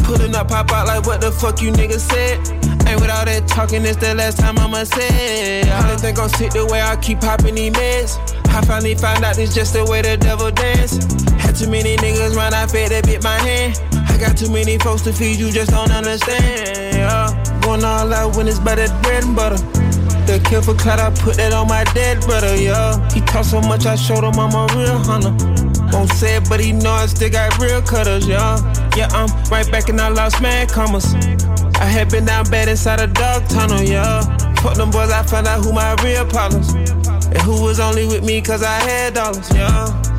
Pulling 0.06 0.36
up, 0.36 0.50
pop 0.50 0.72
out 0.72 0.86
like 0.86 1.06
what 1.08 1.20
the 1.20 1.32
fuck 1.32 1.62
you 1.62 1.72
niggas 1.72 2.00
said. 2.00 2.38
Ain't 2.88 3.02
with 3.02 3.10
all 3.10 3.26
that 3.26 3.48
talking, 3.48 3.84
it's 3.84 3.98
the 3.98 4.14
last 4.14 4.38
time 4.38 4.60
I'ma 4.60 4.84
say. 4.84 5.64
I 5.64 5.88
don't 5.88 6.00
think 6.00 6.20
I'm 6.20 6.30
sick 6.30 6.52
the 6.52 6.64
way 6.68 6.80
I 6.80 6.96
keep 6.98 7.22
popping 7.22 7.56
these 7.56 7.74
meds. 7.74 8.14
I 8.54 8.62
finally 8.62 8.94
found 8.94 9.26
out 9.26 9.36
this 9.36 9.56
just 9.56 9.74
the 9.74 9.84
way 9.84 10.04
the 10.04 10.16
devil 10.16 10.52
dance. 10.52 11.02
Had 11.42 11.56
too 11.56 11.70
many 11.70 11.98
niggas 11.98 12.36
run, 12.36 12.54
I 12.54 12.68
fed 12.68 12.92
that 12.92 13.06
bit 13.06 13.24
my 13.24 13.34
hand. 13.40 13.82
I 14.08 14.18
got 14.20 14.38
too 14.38 14.52
many 14.52 14.78
folks 14.78 15.02
to 15.04 15.12
feed, 15.12 15.40
you 15.40 15.52
just 15.52 15.72
don't 15.72 15.92
understand. 15.92 16.96
Yeah. 16.96 17.60
Going 17.62 17.84
all 17.84 18.14
out 18.14 18.36
when 18.38 18.48
it's 18.48 18.60
better 18.60 18.88
bread 19.02 19.24
and 19.24 19.36
butter. 19.36 19.58
The 20.26 20.62
for 20.64 20.76
clout, 20.76 21.00
I 21.00 21.10
put 21.10 21.38
that 21.38 21.52
on 21.54 21.68
my 21.68 21.84
dead 21.96 22.22
brother, 22.22 22.56
yeah. 22.56 22.98
He 23.10 23.22
talk 23.22 23.46
so 23.46 23.60
much, 23.60 23.88
I 23.88 23.96
showed 23.96 24.24
him 24.24 24.38
I'm 24.38 24.54
a 24.54 24.68
real 24.76 24.98
hunter. 25.00 25.65
Won't 25.92 26.12
say 26.12 26.38
it, 26.38 26.50
but 26.50 26.60
he 26.60 26.72
know 26.72 26.92
I 26.92 27.06
still 27.08 27.30
got 27.30 27.58
real 27.60 27.82
cutters, 27.82 28.28
yeah. 28.28 28.58
Yeah, 28.96 29.08
I'm 29.12 29.30
right 29.50 29.70
back 29.72 29.90
and 29.90 30.00
I 30.00 30.10
lost 30.10 30.42
mad 30.42 30.70
commas. 30.70 31.14
I 31.76 31.86
had 31.86 32.10
been 32.10 32.26
down 32.26 32.50
bad 32.50 32.68
inside 32.68 33.00
a 33.00 33.08
dog 33.08 33.48
tunnel, 33.50 33.82
yeah. 33.82 34.22
Fuck 34.58 34.76
them 34.76 34.92
boys, 34.92 35.12
I 35.12 35.24
found 35.24 35.48
out 35.48 35.64
who 35.64 35.74
my 35.74 35.96
real 36.04 36.26
problems. 36.26 36.74
And 36.74 37.42
who 37.42 37.62
was 37.62 37.80
only 37.80 38.06
with 38.06 38.24
me 38.24 38.42
cause 38.42 38.64
I 38.64 38.80
had 38.80 39.14
dollars, 39.14 39.50
yeah. 39.54 40.15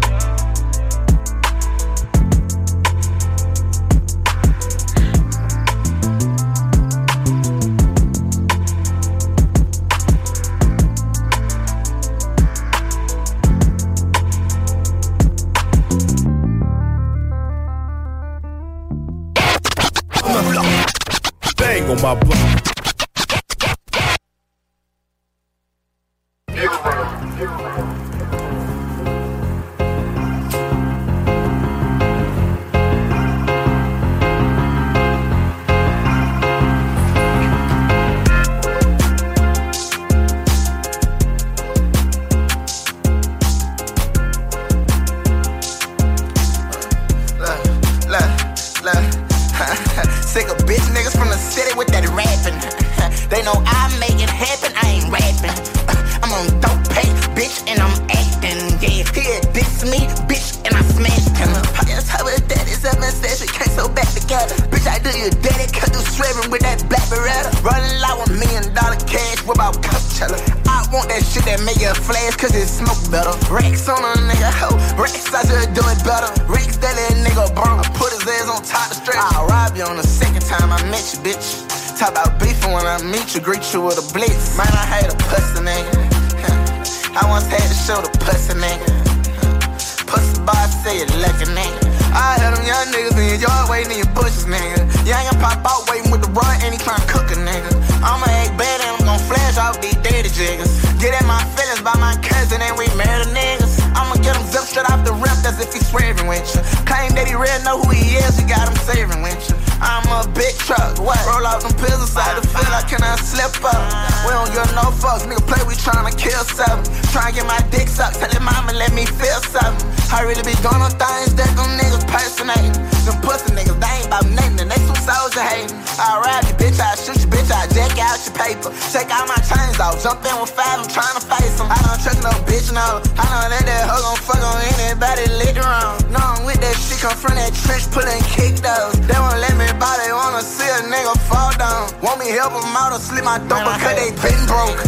Or 143.37 143.49
slip 143.49 143.65
because 143.77 143.97
they 143.97 144.11
been 144.25 144.41
broke. 144.49 144.81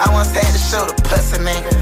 I 0.00 0.08
once 0.12 0.32
had 0.32 0.48
to 0.48 0.60
show 0.60 0.84
the 0.86 0.96
pussy 1.04 1.38
nigga. 1.44 1.72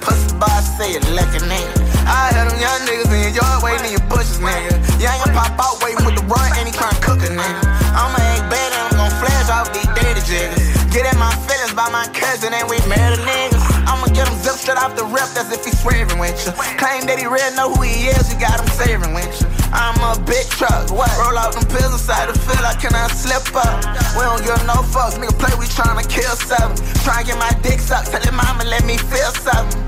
Pussy 0.00 0.30
boy 0.38 0.46
say 0.78 0.94
you 0.94 1.00
lucky 1.16 1.42
nigga. 1.42 1.74
I 2.06 2.30
had 2.32 2.46
them 2.46 2.54
young 2.60 2.80
niggas 2.86 3.10
in 3.10 3.20
your 3.28 3.42
yard 3.42 3.62
waiting 3.62 3.86
in 3.90 3.92
your 3.98 4.06
bushes, 4.08 4.38
nigga. 4.38 4.78
Young 5.02 5.18
and 5.26 5.34
pop 5.34 5.58
out 5.58 5.82
waiting 5.82 6.04
with 6.06 6.16
the 6.16 6.24
run 6.30 6.48
and 6.56 6.68
he 6.68 6.72
tryna 6.72 7.00
cook 7.02 7.20
a 7.24 7.30
nigga. 7.32 7.62
I'ma 7.92 8.18
act 8.20 8.46
bad 8.52 8.70
and 8.72 8.82
I'm 8.86 8.94
gon' 8.94 9.14
flash 9.18 9.48
off 9.50 9.72
these 9.74 9.88
dirty 9.98 10.22
jiggers. 10.22 10.62
Get 10.94 11.04
in 11.08 11.18
my 11.18 11.34
feelings 11.48 11.74
by 11.74 11.90
my 11.90 12.06
cousin 12.14 12.54
and 12.54 12.64
we 12.70 12.78
married 12.86 13.20
niggas. 13.26 13.64
I'ma 13.90 14.06
get 14.14 14.28
him 14.28 14.38
zip 14.38 14.56
straight 14.56 14.78
off 14.78 14.94
the 14.94 15.04
rip 15.10 15.28
as 15.34 15.50
if 15.50 15.64
he's 15.64 15.76
swerving 15.80 16.18
with 16.22 16.36
you. 16.46 16.52
Claim 16.78 17.04
that 17.10 17.18
he 17.18 17.26
real 17.26 17.50
know 17.58 17.74
who 17.74 17.82
he 17.82 18.08
is, 18.08 18.30
you 18.30 18.38
got 18.38 18.60
him 18.60 18.68
saving 18.78 19.12
with 19.12 19.28
you. 19.40 19.48
I'm 19.72 19.98
a 20.00 20.16
big 20.24 20.48
truck, 20.48 20.88
what? 20.94 21.10
Roll 21.20 21.36
out 21.36 21.52
them 21.52 21.66
pills 21.68 21.92
inside 21.92 22.32
the 22.32 22.37
field, 22.76 22.94
I 22.94 23.08
slip 23.08 23.54
up. 23.56 23.80
We 24.16 24.22
don't 24.24 24.42
give 24.44 24.66
no 24.66 24.82
fucks, 24.92 25.16
nigga 25.16 25.38
play, 25.38 25.54
we 25.58 25.66
tryna 25.66 26.08
kill 26.08 26.36
something. 26.36 26.84
Tryna 27.00 27.26
get 27.26 27.38
my 27.38 27.50
dick 27.62 27.80
sucked, 27.80 28.10
tell 28.10 28.20
him 28.20 28.36
mama 28.36 28.64
let 28.64 28.84
me 28.84 28.98
feel 28.98 29.32
something. 29.32 29.84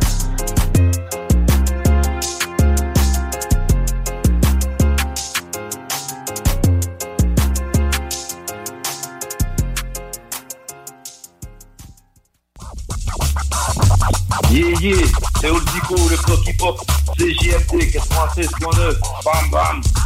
Yeah, 14.50 14.74
yeah, 14.80 15.06
c'est 15.40 15.50
Old 15.50 15.62
Zico, 15.70 15.94
le 15.94 16.16
bloc 16.24 16.44
hip-hop, 16.44 16.80
CJMT 17.16 17.92
96.9, 17.94 18.96
bam 19.24 19.50
bam. 19.50 19.99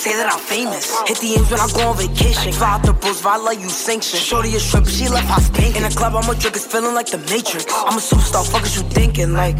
Say 0.00 0.16
that 0.16 0.32
I'm 0.32 0.40
famous. 0.40 0.96
Hit 1.06 1.18
the 1.18 1.36
ends 1.36 1.50
when 1.50 1.60
I 1.60 1.68
go 1.76 1.92
on 1.92 1.96
vacation. 1.98 2.52
Fly 2.52 2.70
out 2.72 2.82
the 2.82 2.94
bros, 2.94 3.22
I 3.24 3.52
you 3.52 3.68
sanction. 3.68 4.18
Shorty 4.18 4.56
a 4.56 4.60
stripper, 4.60 4.88
she 4.88 5.08
left 5.08 5.28
house 5.28 5.50
pink. 5.50 5.76
In 5.76 5.82
the 5.82 5.90
club, 5.90 6.14
I'm 6.16 6.24
a 6.24 6.34
drink, 6.40 6.56
it's 6.56 6.64
feeling 6.64 6.94
like 6.94 7.10
the 7.10 7.18
Matrix. 7.18 7.66
I'm 7.68 7.98
a 7.98 8.00
superstar, 8.00 8.50
fuck 8.50 8.64
is 8.64 8.76
you 8.76 8.82
thinking? 8.88 9.34
Like, 9.34 9.58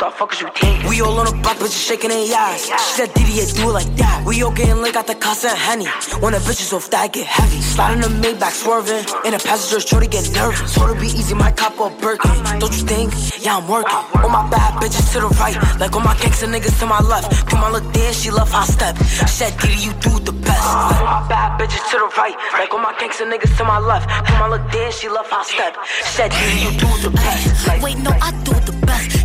I'm 0.00 0.08
a 0.08 0.12
superstar, 0.12 0.12
fuck 0.12 0.32
is 0.32 0.40
you 0.40 0.48
thinking? 0.54 0.88
We 0.88 1.00
all 1.00 1.18
on 1.18 1.26
the 1.26 1.32
block, 1.42 1.56
bitches 1.58 1.86
shaking 1.86 2.10
their 2.10 2.34
ass. 2.34 2.66
She 2.66 2.96
said, 2.96 3.14
Diddy, 3.14 3.32
yeah, 3.32 3.46
do 3.54 3.70
it 3.70 3.72
like 3.72 3.96
that. 3.96 4.24
We 4.26 4.42
all 4.42 4.52
getting 4.52 4.82
lit, 4.82 4.94
got 4.94 5.06
the 5.06 5.14
Casa 5.14 5.50
and 5.50 5.58
Henny. 5.58 5.86
When 6.20 6.32
the 6.32 6.38
bitches 6.38 6.72
off 6.72 6.90
that, 6.90 7.12
get 7.12 7.26
heavy. 7.26 7.60
Sliding 7.60 8.00
the 8.02 8.08
Maybach, 8.08 8.52
swerving. 8.52 9.04
In 9.24 9.32
the 9.32 9.42
passenger, 9.42 9.98
to 10.00 10.06
get 10.06 10.30
nervous. 10.32 10.74
Told 10.74 10.94
her 10.94 11.00
be 11.00 11.08
easy, 11.08 11.34
my 11.34 11.52
cop 11.52 11.78
or 11.80 11.90
Birkin. 11.90 12.30
Oh 12.30 12.58
Don't 12.60 12.74
you 12.76 12.84
think? 12.86 13.12
Yeah, 13.40 13.56
I'm 13.56 13.68
working. 13.68 13.94
All 14.22 14.28
my 14.28 14.48
bad 14.50 14.80
bitches 14.82 15.12
to 15.12 15.20
the 15.20 15.28
right, 15.40 15.56
like 15.80 15.94
all 15.94 16.02
my 16.02 16.14
gangsta 16.14 16.46
niggas 16.46 16.78
to 16.80 16.86
my 16.86 17.00
left. 17.00 17.48
Do 17.48 17.56
my 17.56 17.70
look 17.70 17.86
dance, 17.92 18.22
she 18.22 18.30
love 18.30 18.50
how 18.50 18.62
I 18.62 18.66
step. 18.66 18.96
She 18.98 19.26
said, 19.26 19.58
Diddy, 19.58 19.82
you 19.82 19.92
do 20.00 20.18
the 20.20 20.32
best. 20.32 20.62
Like 20.62 21.00
all 21.00 21.06
my 21.06 21.28
bad 21.28 21.60
bitches 21.60 21.82
to 21.90 21.96
the 21.98 22.08
right, 22.16 22.36
like 22.52 22.72
all 22.72 22.80
my 22.80 22.92
gangsta 22.94 23.26
niggas 23.26 23.56
to 23.58 23.64
my 23.64 23.78
left. 23.78 24.06
Do 24.26 24.32
my 24.34 24.48
look 24.48 24.70
dance, 24.70 24.98
she 24.98 25.08
love 25.08 25.28
how 25.30 25.40
I 25.40 25.44
step. 25.44 25.76
She 25.84 26.12
said, 26.16 26.30
Diddy, 26.30 26.60
you 26.62 26.70
do 26.78 26.90
the 27.02 27.10
best. 27.10 27.66
Like, 27.66 27.82
Wait, 27.82 27.98
no, 27.98 28.10
I 28.10 28.30
do 28.44 28.52
the 28.52 28.72
best. 28.72 28.77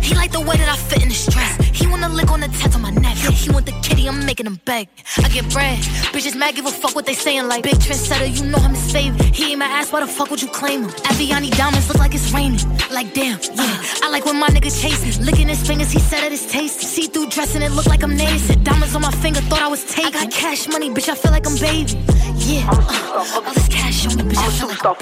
He 0.04 0.14
like 0.14 0.32
the 0.32 0.40
way 0.40 0.56
that 0.58 0.68
I 0.68 0.76
fit 0.76 1.02
in 1.02 1.08
his 1.08 1.24
dress. 1.26 1.56
He 1.72 1.86
wanna 1.86 2.10
lick 2.10 2.30
on 2.30 2.40
the 2.40 2.48
tats 2.48 2.76
on 2.76 2.82
my 2.82 2.90
neck. 2.90 3.16
He 3.16 3.50
want 3.50 3.64
the 3.64 3.72
kitty, 3.80 3.93
I'm 4.14 4.24
making 4.26 4.46
him 4.46 4.60
beg. 4.64 4.88
I 5.18 5.28
get 5.28 5.50
bread. 5.50 5.78
Bitches 6.14 6.36
mad, 6.36 6.54
give 6.54 6.66
a 6.66 6.70
fuck 6.70 6.94
what 6.94 7.04
they 7.04 7.14
saying. 7.14 7.48
Like 7.48 7.64
big 7.64 7.74
trendsetter, 7.74 8.30
you 8.34 8.44
know 8.48 8.58
I'm 8.58 8.74
his 8.74 8.92
favorite. 8.92 9.34
He 9.34 9.50
ain't 9.50 9.58
my 9.58 9.66
ass, 9.66 9.92
why 9.92 10.00
the 10.00 10.06
fuck 10.06 10.30
would 10.30 10.40
you 10.40 10.48
claim 10.48 10.84
him? 10.84 10.90
Aviani 11.10 11.50
diamonds 11.56 11.88
look 11.88 11.98
like 11.98 12.14
it's 12.14 12.30
raining. 12.32 12.60
Like 12.92 13.12
damn, 13.12 13.40
yeah. 13.40 13.82
I 14.02 14.08
like 14.10 14.24
when 14.24 14.38
my 14.38 14.48
nigga 14.48 14.70
chase 14.70 15.02
me. 15.04 15.24
Licking 15.24 15.48
his 15.48 15.66
fingers, 15.66 15.90
he 15.90 15.98
said 15.98 16.20
that 16.20 16.32
it's 16.32 16.50
tasty. 16.50 16.86
See 16.86 17.06
through 17.08 17.28
dressing, 17.30 17.62
it 17.62 17.72
look 17.72 17.86
like 17.86 18.02
I'm 18.04 18.16
naked. 18.16 18.40
Said 18.40 18.62
diamonds 18.62 18.94
on 18.94 19.02
my 19.02 19.10
finger, 19.10 19.40
thought 19.40 19.62
I 19.62 19.68
was 19.68 19.84
taken. 19.84 20.14
I 20.14 20.24
got 20.24 20.30
cash 20.30 20.68
money, 20.68 20.90
bitch, 20.90 21.08
I 21.08 21.16
feel 21.16 21.32
like 21.32 21.46
I'm 21.46 21.56
baby. 21.58 21.98
Yeah, 22.36 22.68
uh, 22.70 23.42
all 23.46 23.54
this 23.54 23.68
cash 23.68 24.06
on 24.06 24.16
me, 24.16 24.22
bitch, 24.34 24.38
I 24.38 24.50
feel 24.50 24.68
like 24.68 24.84
I'm 24.84 24.94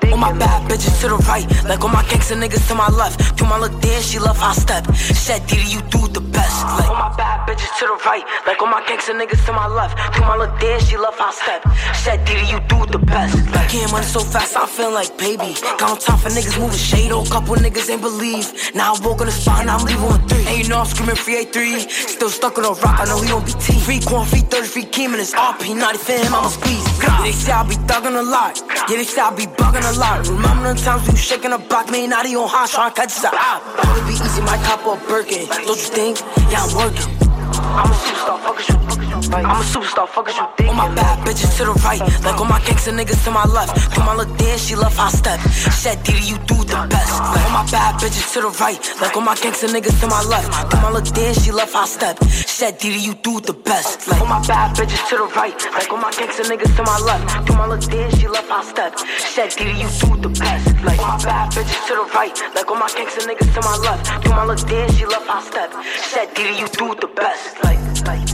baby. 0.00 0.12
All 0.12 0.18
my 0.18 0.32
bad 0.32 0.70
bitches 0.70 1.00
to 1.00 1.08
the 1.08 1.16
right, 1.26 1.46
like 1.64 1.82
all 1.82 1.88
my 1.88 2.04
gangsta 2.04 2.38
niggas 2.38 2.68
to 2.68 2.74
my 2.74 2.88
left. 2.88 3.36
Do 3.36 3.44
my 3.46 3.58
little 3.58 3.78
dance, 3.80 4.06
she 4.06 4.18
love 4.18 4.38
how 4.38 4.50
I 4.50 4.54
step. 4.54 4.86
She 4.94 5.14
said, 5.14 5.46
Diddy, 5.46 5.68
you 5.68 5.80
do 5.90 6.06
the 6.08 6.20
best. 6.20 6.62
Like 6.78 6.88
all 6.88 6.96
my 6.96 7.14
bad 7.16 7.48
bitches 7.48 7.72
to 7.80 7.86
the 7.86 7.98
right, 8.06 8.24
like 8.46 8.59
all 8.60 8.66
my 8.66 8.82
gangsta 8.82 9.16
niggas 9.16 9.44
to 9.46 9.52
my 9.52 9.66
left. 9.66 9.96
Do 10.14 10.20
my 10.20 10.36
little 10.36 10.56
dance, 10.58 10.88
she 10.88 10.96
love 10.96 11.16
how 11.18 11.30
step. 11.30 11.64
Said, 11.94 12.24
Diddy, 12.24 12.46
you 12.52 12.60
do 12.68 12.84
the 12.92 12.98
best. 12.98 13.36
Getting 13.72 13.90
money 13.90 14.04
so 14.04 14.20
fast, 14.20 14.56
I'm 14.56 14.68
feeling 14.68 14.94
like 14.94 15.16
baby. 15.16 15.54
Got 15.78 15.88
no 15.88 15.96
time 15.96 16.18
for 16.18 16.28
niggas 16.28 16.58
moving 16.58 16.76
shade, 16.76 17.12
oh, 17.12 17.24
couple 17.24 17.54
niggas 17.56 17.88
ain't 17.88 18.02
believe. 18.02 18.52
Now 18.74 18.94
I 18.94 19.00
woke 19.00 19.20
on 19.20 19.26
the 19.26 19.32
spot, 19.32 19.64
now 19.64 19.78
I'm 19.78 19.86
leaving 19.86 20.04
on 20.04 20.28
three. 20.28 20.44
And 20.46 20.58
you 20.58 20.68
know 20.68 20.80
I'm 20.80 20.86
screaming 20.86 21.16
free 21.16 21.44
A3. 21.44 21.88
Still 21.88 22.28
stuck 22.28 22.58
on 22.58 22.64
a 22.64 22.72
rock, 22.84 23.00
I 23.00 23.04
know 23.06 23.20
he 23.22 23.28
don't 23.28 23.46
be 23.46 23.52
T. 23.52 23.78
Free 23.80 24.00
corn, 24.00 24.26
free 24.26 24.40
30, 24.40 24.66
free 24.66 24.84
Keem, 24.84 25.12
and 25.12 25.20
it's 25.20 25.34
RP. 25.34 25.76
Not 25.76 25.94
if 25.94 26.06
him, 26.06 26.34
I'ma 26.34 26.48
squeeze. 26.48 26.84
Yeah, 27.02 27.22
they 27.22 27.32
say 27.32 27.52
I 27.52 27.62
be 27.66 27.76
thugging 27.88 28.18
a 28.18 28.22
lot. 28.22 28.60
Yeah, 28.88 28.96
they 28.96 29.04
say 29.04 29.22
I 29.22 29.34
be 29.34 29.46
bugging 29.46 29.86
a 29.88 29.98
lot. 29.98 30.26
Remember 30.28 30.74
the 30.74 30.80
times 30.80 31.08
we 31.08 31.16
shaking 31.16 31.52
a 31.52 31.58
block, 31.58 31.90
me 31.90 32.06
not 32.06 32.26
on 32.26 32.48
hot, 32.48 32.68
trying 32.68 32.92
to 32.92 33.00
catch 33.00 33.12
us 33.16 33.24
out. 33.24 33.62
It'll 33.80 34.06
be 34.06 34.14
easy, 34.14 34.42
my 34.42 34.56
top 34.68 34.84
or 34.84 34.96
Birkin. 35.08 35.46
Don't 35.48 35.68
you 35.68 35.90
think? 35.94 36.20
Yeah, 36.50 36.64
I'm 36.64 36.76
working. 36.76 37.39
I'm 37.62 37.90
a 37.90 37.94
superstar, 37.94 38.40
fuck 38.40 38.58
a 38.58 38.62
shoot, 38.62 38.80
fuck 38.84 38.98
a 38.98 39.04
shoot 39.04 39.09
you. 39.38 39.46
I'm 39.46 39.60
a 39.60 39.64
superstar, 39.64 40.08
fuck 40.08 40.28
is 40.28 40.36
you 40.36 40.46
think? 40.56 40.70
All 40.70 40.74
my 40.74 40.94
bad 40.94 41.18
bitches 41.26 41.56
to 41.58 41.64
the 41.64 41.74
right, 41.86 42.00
like 42.24 42.38
all 42.38 42.44
my 42.44 42.60
gangsta 42.60 42.92
niggas 42.92 43.22
to 43.24 43.30
my 43.30 43.44
left. 43.44 43.94
Do 43.94 44.00
my 44.02 44.14
little 44.14 44.34
dance, 44.36 44.66
she 44.66 44.74
love 44.74 44.96
how 44.96 45.06
I 45.06 45.10
step. 45.10 45.40
She 45.40 45.90
Diddy, 46.02 46.24
you 46.26 46.38
do 46.50 46.58
the 46.64 46.86
best. 46.90 47.20
Like 47.20 47.44
all 47.46 47.50
my 47.50 47.66
bad 47.70 47.94
bitches 48.00 48.32
to 48.34 48.40
the 48.42 48.50
right, 48.60 48.80
like 49.00 49.16
all 49.16 49.22
my 49.22 49.34
gangsta 49.34 49.68
niggas 49.68 50.00
to 50.00 50.06
my 50.08 50.22
left. 50.22 50.70
Do 50.70 50.76
my 50.78 50.90
little 50.90 51.12
dance, 51.12 51.44
she 51.44 51.52
love 51.52 51.72
how 51.72 51.82
I 51.82 51.86
step. 51.86 52.16
She 52.24 52.70
Diddy, 52.72 53.00
you 53.00 53.14
do 53.14 53.40
the 53.40 53.52
best. 53.52 54.08
Like 54.08 54.20
all 54.20 54.26
my 54.26 54.42
bad 54.46 54.76
bitches 54.76 55.08
to 55.08 55.16
the 55.16 55.28
right, 55.36 55.56
like 55.72 55.90
all 55.90 55.98
my 55.98 56.10
gangsta 56.10 56.44
niggas 56.50 56.74
to 56.76 56.82
my 56.82 56.98
left. 56.98 57.46
Do 57.46 57.52
my 57.54 57.66
little 57.66 57.90
dance, 57.90 58.18
she 58.18 58.28
love 58.28 58.48
how 58.48 58.60
I 58.60 58.64
step. 58.64 58.98
She 58.98 59.42
Diddy, 59.56 59.78
you 59.78 59.88
do 60.00 60.16
the 60.20 60.28
best. 60.28 60.66
Like 60.82 60.98
all 60.98 61.16
my 61.16 61.22
bad 61.22 61.52
bitches 61.52 61.86
to 61.88 61.94
the 61.94 62.06
right, 62.14 62.34
like 62.54 62.68
all 62.70 62.76
my 62.76 62.88
gangsta 62.88 63.20
niggas 63.28 63.54
to 63.54 63.60
my 63.62 63.76
left. 63.78 64.24
Do 64.24 64.30
my 64.30 64.44
little 64.44 64.68
dance, 64.68 64.96
she 64.96 65.06
love 65.06 65.26
how 65.26 65.38
I 65.38 65.42
step. 65.42 65.70
She 66.08 66.20
Diddy, 66.34 66.58
you 66.60 66.68
do 66.68 66.94
the 66.94 67.08
best. 67.14 67.62
Like, 67.64 67.78
like, 68.06 68.29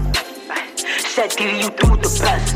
said, 1.16 1.30
Diddy, 1.30 1.56
you 1.56 1.70
do 1.70 1.96
the 1.96 2.10
best. 2.20 2.54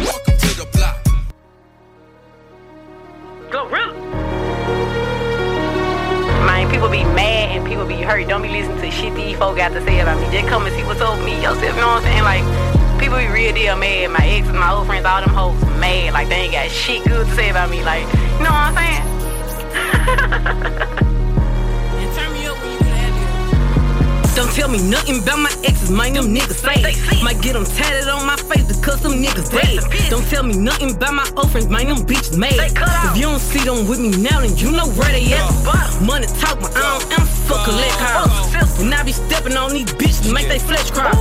Welcome 0.00 0.38
to 0.38 0.50
the 0.56 0.66
block. 0.72 1.04
Gorilla. 3.50 3.92
Man, 6.46 6.70
people 6.70 6.88
be 6.88 7.04
mad 7.04 7.50
and 7.50 7.66
people 7.66 7.84
be 7.84 7.96
hurt. 7.96 8.26
Don't 8.26 8.40
be 8.40 8.48
listening 8.48 8.80
to 8.80 8.90
shit 8.90 9.14
these 9.14 9.36
folk 9.36 9.58
got 9.58 9.72
to 9.72 9.84
say 9.84 10.00
about 10.00 10.18
me. 10.18 10.30
Just 10.34 10.48
come 10.48 10.64
and 10.64 10.74
see 10.74 10.82
what's 10.84 11.02
up 11.02 11.18
with 11.18 11.26
me 11.26 11.42
yourself. 11.42 11.62
You 11.62 11.72
know 11.72 11.88
what 11.88 12.02
I'm 12.02 12.04
saying? 12.04 12.22
Like, 12.22 12.83
people 12.98 13.18
be 13.18 13.28
real 13.28 13.54
deal 13.54 13.76
mad. 13.76 14.10
My 14.10 14.26
exes, 14.26 14.52
my 14.52 14.72
old 14.72 14.86
friends, 14.86 15.06
all 15.06 15.20
them 15.20 15.30
hoes 15.30 15.60
mad. 15.78 16.12
Like, 16.12 16.28
they 16.28 16.36
ain't 16.36 16.52
got 16.52 16.70
shit 16.70 17.02
good 17.04 17.26
to 17.26 17.34
say 17.34 17.50
about 17.50 17.70
me. 17.70 17.82
Like, 17.82 18.04
you 18.04 18.44
know 18.44 18.50
what 18.50 18.72
I'm 18.72 18.76
saying? 18.76 20.98
Don't 24.34 24.50
tell 24.52 24.68
me 24.68 24.82
nothing 24.82 25.22
about 25.22 25.38
my 25.38 25.50
exes, 25.64 25.90
mind 25.90 26.16
them 26.16 26.34
niggas 26.34 26.58
say. 26.58 26.82
Might 27.22 27.40
get 27.40 27.52
them 27.52 27.64
tatted 27.64 28.08
on 28.08 28.26
my 28.26 28.36
face 28.36 28.66
because 28.66 29.00
them 29.00 29.22
niggas 29.22 29.50
dead. 29.50 30.10
Don't 30.10 30.26
tell 30.26 30.42
me 30.42 30.56
nothing 30.56 30.94
about 30.94 31.14
my 31.14 31.30
old 31.36 31.50
friends, 31.50 31.68
mind 31.68 31.90
them 31.90 31.98
bitches 31.98 32.36
made. 32.36 32.58
If 32.58 33.16
you 33.16 33.22
don't 33.22 33.38
see 33.38 33.64
them 33.64 33.88
with 33.88 34.00
me 34.00 34.10
now, 34.10 34.40
then 34.40 34.56
you 34.56 34.72
know 34.72 34.88
where 34.98 35.12
they 35.12 35.32
at. 35.32 36.02
Money 36.02 36.26
talk, 36.26 36.60
but 36.60 36.76
I 36.76 36.98
don't 36.98 37.20
answer 37.20 37.34
for 37.46 37.58
collect 37.64 37.94
calls. 37.98 38.80
And 38.80 38.92
I 38.92 39.04
be 39.04 39.12
stepping 39.12 39.56
on 39.56 39.70
these 39.72 39.86
bitches, 39.94 40.32
make 40.32 40.48
they 40.48 40.58
flesh 40.58 40.90
cry. 40.90 41.12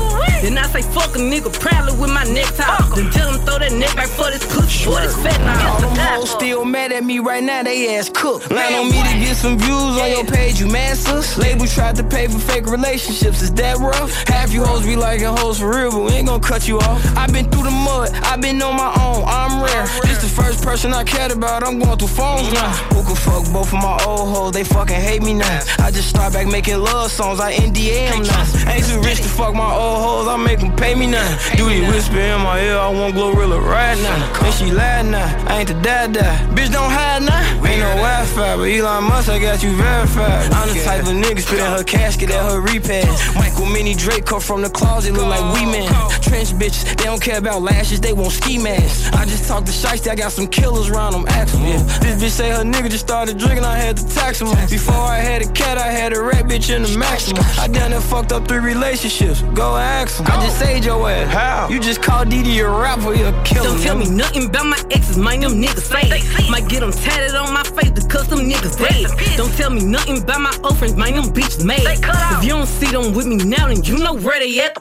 Then 0.41 0.57
I 0.57 0.65
say 0.67 0.81
fuck 0.81 1.15
a 1.15 1.19
nigga 1.19 1.53
proudly 1.59 1.95
with 1.99 2.11
my 2.11 2.23
necktie. 2.25 2.65
Then 2.95 3.11
tell 3.11 3.31
them 3.31 3.45
throw 3.45 3.59
that 3.59 3.71
neck 3.73 3.95
back 3.95 4.07
for 4.07 4.31
this 4.31 4.43
pussy, 4.51 4.85
boy, 4.85 5.01
this 5.01 5.15
fat 5.21 5.39
now. 5.41 5.73
All 5.73 5.81
them 5.81 5.95
hoes 5.95 6.31
still 6.31 6.65
mad 6.65 6.91
at 6.91 7.03
me 7.03 7.19
right 7.19 7.43
now, 7.43 7.61
they 7.61 7.95
ass 7.95 8.09
cooked. 8.09 8.49
Line 8.49 8.73
on 8.73 8.89
me 8.89 8.97
to 9.03 9.19
get 9.19 9.35
some 9.37 9.57
views 9.57 9.97
on 10.01 10.09
your 10.09 10.25
page, 10.25 10.59
you 10.59 10.67
mad 10.67 10.97
sus? 10.97 11.37
Label 11.37 11.67
tried 11.67 11.95
to 11.97 12.03
pay 12.03 12.27
for 12.27 12.39
fake 12.39 12.65
relationships, 13.03 13.41
is 13.41 13.51
that 13.53 13.77
rough? 13.77 14.11
Half 14.27 14.53
you 14.53 14.63
hoes 14.63 14.85
be 14.85 14.95
liking 14.95 15.25
hoes 15.25 15.59
for 15.59 15.69
real, 15.69 15.91
but 15.91 16.03
we 16.03 16.11
ain't 16.13 16.27
gonna 16.27 16.41
cut 16.41 16.67
you 16.67 16.79
off. 16.79 17.01
i 17.17 17.27
been 17.27 17.49
through 17.49 17.63
the 17.63 17.71
mud, 17.71 18.11
i 18.23 18.37
been 18.37 18.61
on 18.61 18.75
my 18.75 18.91
own, 19.03 19.23
I'm 19.27 19.61
rare. 19.61 19.85
This 20.03 20.21
the 20.21 20.29
first 20.29 20.63
person 20.63 20.93
I 20.93 21.03
cared 21.03 21.31
about, 21.31 21.63
I'm 21.63 21.79
going 21.79 21.97
through 21.97 22.07
phones 22.07 22.51
now. 22.53 22.71
Who 22.93 23.03
could 23.03 23.17
fuck 23.17 23.43
both 23.51 23.73
of 23.73 23.79
my 23.83 23.99
old 24.05 24.29
hoes, 24.33 24.51
they 24.53 24.63
fucking 24.63 24.95
hate 24.95 25.21
me 25.21 25.33
now. 25.33 25.59
I 25.79 25.91
just 25.91 26.09
start 26.09 26.33
back 26.33 26.47
making 26.47 26.79
love 26.79 27.11
songs, 27.11 27.39
I 27.39 27.53
NDA 27.53 28.09
them 28.11 28.23
now. 28.23 28.71
Ain't 28.71 28.85
too 28.85 29.01
rich 29.01 29.17
to 29.17 29.29
fuck 29.29 29.53
my 29.53 29.71
old 29.71 29.99
hoes, 30.03 30.27
I 30.27 30.37
make 30.37 30.59
them 30.59 30.75
pay 30.75 30.95
me 30.95 31.07
now. 31.07 31.27
Do 31.57 31.67
they 31.67 31.81
whisper 31.81 32.19
in 32.19 32.41
my 32.41 32.61
ear, 32.61 32.77
I 32.77 32.89
want 32.89 33.15
Glorilla 33.15 33.59
right 33.59 33.97
now. 33.99 34.45
And 34.45 34.53
she 34.53 34.71
lied 34.71 35.07
now, 35.07 35.27
I 35.47 35.59
ain't 35.59 35.67
the 35.67 35.75
dad 35.81 36.13
dad. 36.13 36.55
Bitch 36.55 36.71
don't 36.71 36.91
hide 36.91 37.23
now. 37.23 37.43
Ain't 37.73 37.79
no 37.81 37.89
Wi-Fi, 38.05 38.55
but 38.57 38.69
Elon 38.69 39.03
Musk, 39.05 39.29
I 39.29 39.39
got 39.39 39.63
you 39.63 39.71
verified. 39.75 40.51
I'm 40.53 40.69
the 40.69 40.83
type 40.83 41.01
of 41.01 41.15
nigga 41.17 41.41
spitting 41.41 41.65
her 41.65 41.83
casket 41.83 42.29
at 42.29 42.51
her 42.51 42.61
repass. 42.93 43.35
Michael 43.35 43.65
Mini 43.65 43.93
Drake 43.93 44.25
come 44.25 44.41
from 44.41 44.61
the 44.61 44.69
closet, 44.69 45.13
look 45.13 45.27
like 45.27 45.43
we 45.53 45.65
man. 45.65 45.87
Trench 46.21 46.49
bitches, 46.49 46.95
they 46.97 47.05
don't 47.05 47.21
care 47.21 47.37
about 47.37 47.61
lashes, 47.61 47.99
they 47.99 48.13
want 48.13 48.31
ski 48.31 48.57
masks. 48.57 49.11
I 49.13 49.25
just 49.25 49.47
talked 49.47 49.67
to 49.67 49.73
Shiesty, 49.73 50.09
I 50.09 50.15
got 50.15 50.31
some 50.31 50.47
killers 50.47 50.89
around 50.89 51.13
them, 51.13 51.25
ask 51.27 51.53
them. 51.53 51.63
Yeah. 51.63 51.77
This 51.99 52.21
bitch 52.21 52.29
say 52.29 52.49
her 52.51 52.63
nigga 52.63 52.89
just 52.89 53.05
started 53.05 53.37
drinking, 53.37 53.65
I 53.65 53.77
had 53.77 53.97
to 53.97 54.07
tax 54.07 54.41
him. 54.41 54.47
Before 54.69 54.95
I 54.95 55.17
had 55.17 55.41
a 55.41 55.51
cat, 55.51 55.77
I 55.77 55.87
had 55.91 56.13
a 56.13 56.21
rat 56.21 56.45
bitch 56.45 56.73
in 56.73 56.83
the 56.83 56.97
maximum. 56.97 57.43
I 57.59 57.67
done 57.67 57.91
done 57.91 58.01
fucked 58.01 58.31
up 58.31 58.47
three 58.47 58.59
relationships, 58.59 59.41
go 59.53 59.75
ask 59.75 60.19
him. 60.19 60.27
I 60.27 60.45
just 60.45 60.59
saved 60.59 60.85
your 60.85 61.09
ass. 61.09 61.33
How? 61.33 61.69
You 61.69 61.79
just 61.79 62.01
called 62.01 62.29
Didi 62.29 62.59
a 62.59 62.69
rapper, 62.69 63.13
you 63.13 63.25
a 63.25 63.43
killer. 63.43 63.69
Don't 63.69 63.81
tell 63.81 63.97
me 63.97 64.09
nothing 64.09 64.45
about 64.45 64.65
my 64.65 64.81
exes, 64.91 65.17
mind 65.17 65.43
them 65.43 65.61
niggas 65.61 65.87
say. 65.91 66.49
Might 66.49 66.67
get 66.69 66.81
them 66.81 66.91
tatted 66.91 67.35
on 67.35 67.53
my 67.53 67.63
face 67.63 67.91
because 67.91 68.27
them 68.27 68.39
niggas 68.39 68.77
dead. 68.77 69.37
Don't 69.37 69.53
tell 69.53 69.69
me 69.69 69.83
nothing 69.83 70.21
about 70.21 70.41
my 70.41 70.57
old 70.63 70.77
friends, 70.77 70.95
mind 70.95 71.17
them 71.17 71.25
bitches 71.25 71.63
made. 71.65 71.81
If 71.83 72.43
you 72.43 72.49
don't 72.49 72.67
see 72.67 72.82
them 72.91 73.13
with 73.13 73.25
me 73.25 73.37
now, 73.37 73.67
then 73.67 73.83
you 73.83 73.97
know 73.97 74.13
where 74.13 74.39
they 74.39 74.59
at. 74.61 74.77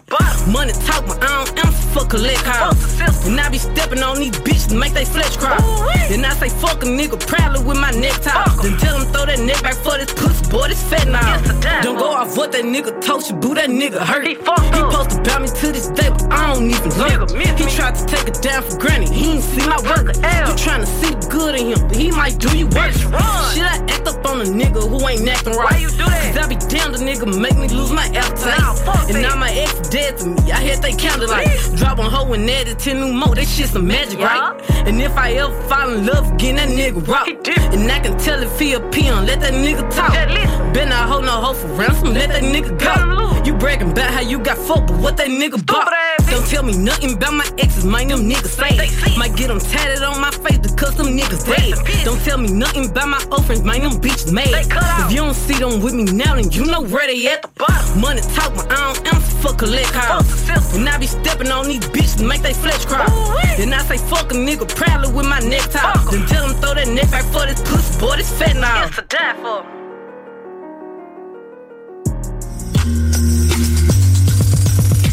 Money 0.48 0.72
talk, 0.84 1.06
but 1.06 1.22
I 1.22 1.44
don't 1.44 1.66
answer 1.66 1.82
for 1.92 2.06
collect 2.06 2.42
calls. 2.44 3.00
And 3.26 3.40
I 3.40 3.48
be 3.48 3.58
stepping 3.58 4.02
on 4.02 4.18
these 4.18 4.32
bitches, 4.32 4.68
to 4.70 4.74
make 4.74 4.92
they 4.92 5.04
flesh 5.04 5.36
cry. 5.36 5.56
Then 6.08 6.24
I 6.24 6.34
say 6.34 6.48
fuck 6.48 6.82
a 6.82 6.86
nigga 6.86 7.18
proudly 7.26 7.64
with 7.64 7.78
my 7.78 7.90
necktie. 7.92 8.32
Then 8.62 8.76
tell 8.78 8.98
them 8.98 9.12
throw 9.12 9.26
that 9.26 9.38
neck 9.38 9.62
back 9.62 9.74
for 9.74 9.96
this 9.98 10.12
pussy, 10.12 10.50
boy, 10.50 10.68
this 10.68 10.82
fat 10.82 11.06
now. 11.08 11.40
Don't 11.82 11.98
go 11.98 12.10
off 12.12 12.36
what 12.36 12.52
that 12.52 12.64
nigga 12.64 13.00
told 13.00 13.28
you, 13.28 13.36
boo, 13.36 13.54
that 13.54 13.70
nigga 13.70 14.00
hurt. 14.00 14.26
He, 14.26 14.34
he 14.34 14.82
posted 14.90 15.20
about 15.20 15.42
me 15.42 15.48
to 15.48 15.72
this 15.72 15.88
day, 15.88 16.08
but 16.10 16.32
I 16.32 16.54
don't 16.54 16.68
even 16.68 16.90
learn. 16.98 17.28
He 17.56 17.64
tried 17.76 17.94
to 17.94 18.06
take 18.06 18.26
it 18.26 18.42
down 18.42 18.62
for 18.62 18.78
granted, 18.78 19.10
he 19.10 19.34
ain't 19.34 19.44
see 19.44 19.66
my 19.66 19.78
work. 19.86 20.08
You 20.16 20.54
tryna 20.58 20.86
see 20.86 21.14
the 21.14 21.26
good 21.30 21.54
in 21.54 21.72
him, 21.72 21.88
but 21.88 21.96
he 21.96 22.10
might 22.10 22.38
do 22.38 22.56
you 22.56 22.66
worse. 22.66 22.98
Shit, 23.54 23.62
I 23.62 23.78
act 23.88 24.08
up 24.08 24.24
on 24.26 24.40
a 24.40 24.44
nigga 24.44 24.82
who 24.88 25.06
ain't 25.06 25.28
acting 25.28 25.54
right. 25.54 25.72
Why 25.72 25.78
you 25.78 25.90
do 25.90 26.04
that? 26.08 26.34
Cause 26.34 26.44
I 26.44 26.48
be 26.48 26.56
down 26.56 26.92
the 26.92 26.98
nigga 26.98 27.26
make 27.38 27.56
me 27.56 27.68
lose 27.68 27.91
my 27.92 28.06
appetite. 28.14 29.10
and 29.10 29.22
now 29.22 29.36
my 29.36 29.50
ex 29.52 29.88
dead 29.88 30.18
to 30.18 30.26
me, 30.26 30.52
I 30.52 30.60
had 30.60 30.82
they 30.82 30.92
counted 30.94 31.28
like 31.28 31.48
drop 31.76 31.98
on 31.98 32.10
hoe 32.10 32.32
and 32.32 32.48
added 32.50 32.78
10 32.78 33.00
new 33.00 33.12
more, 33.12 33.34
that 33.34 33.46
shit 33.46 33.68
some 33.68 33.86
magic, 33.86 34.18
right? 34.18 34.60
And 34.86 35.00
if 35.00 35.16
I 35.16 35.32
ever 35.32 35.52
fall 35.68 35.92
in 35.92 36.06
love 36.06 36.32
again, 36.32 36.56
that 36.56 36.68
nigga 36.68 37.06
rock. 37.06 37.28
And 37.72 37.90
I 37.90 38.00
can 38.00 38.18
tell 38.18 38.42
if 38.42 38.58
he 38.58 38.72
a 38.74 38.80
peon, 38.90 39.26
let 39.26 39.40
that 39.40 39.52
nigga 39.54 39.88
talk. 39.94 40.12
Been 40.74 40.88
not 40.88 41.08
hold 41.08 41.24
no 41.24 41.32
hoe 41.32 41.54
for 41.54 41.68
ransom, 41.68 42.14
let 42.14 42.28
that 42.30 42.42
nigga 42.42 42.78
go. 42.78 43.44
You 43.44 43.54
bragging 43.54 43.90
about 43.90 44.10
how 44.10 44.20
you 44.20 44.38
got 44.38 44.56
fucked, 44.58 44.88
but 44.88 44.98
what 45.00 45.16
that 45.16 45.28
nigga 45.28 45.64
bought. 45.66 45.92
Don't 46.30 46.46
tell 46.46 46.62
me 46.62 46.76
nothing 46.76 47.14
about 47.14 47.34
my 47.34 47.48
exes, 47.58 47.84
mind 47.84 48.10
them 48.10 48.20
niggas 48.28 48.54
say. 48.56 49.16
Might 49.18 49.36
get 49.36 49.48
them 49.48 49.58
tatted 49.60 50.02
on 50.02 50.20
my 50.20 50.30
face 50.30 50.58
because 50.58 50.96
them 50.96 51.08
niggas 51.18 51.44
dead. 51.46 52.04
Don't 52.04 52.20
tell 52.22 52.38
me 52.38 52.50
nothing 52.50 52.88
about 52.90 53.08
my 53.08 53.22
old 53.30 53.44
friends, 53.44 53.62
mind 53.62 53.82
them 53.84 54.00
bitches 54.00 54.32
mad. 54.32 54.48
If 55.06 55.10
you 55.10 55.18
don't 55.18 55.34
see 55.34 55.58
them 55.58 55.80
with 55.82 55.92
me 55.94 56.04
now, 56.04 56.36
then 56.36 56.50
you 56.50 56.64
know 56.64 56.82
where 56.82 57.06
they 57.06 57.26
at 57.28 57.42
the 57.42 57.48
bottom. 57.48 57.81
Money 57.96 58.22
talk, 58.34 58.54
but 58.54 58.70
I 58.72 58.92
don't 58.94 59.14
answer 59.14 59.36
for 59.42 59.54
collect 59.54 59.92
calls. 59.92 60.26
When 60.72 60.88
I 60.88 60.98
be 60.98 61.06
stepping 61.06 61.50
on 61.50 61.68
these 61.68 61.80
bitches, 61.80 62.26
make 62.26 62.42
they 62.42 62.54
flesh 62.54 62.84
cry. 62.86 63.06
Then 63.56 63.72
I 63.72 63.82
say 63.82 63.98
fuck 63.98 64.32
a 64.32 64.34
nigga 64.34 64.66
proudly 64.74 65.12
with 65.12 65.26
my 65.26 65.40
necktie. 65.40 65.92
Then 66.10 66.26
tell 66.26 66.48
them 66.48 66.56
throw 66.60 66.74
that 66.74 66.88
neck 66.88 67.10
back 67.10 67.24
for 67.24 67.46
this 67.46 67.60
pussy, 67.60 68.00
boy, 68.00 68.16
this 68.16 68.30
fat 68.38 68.56
now. 68.56 68.86
It's 68.86 68.98
a 68.98 69.02
die 69.02 69.34
for. 69.42 69.82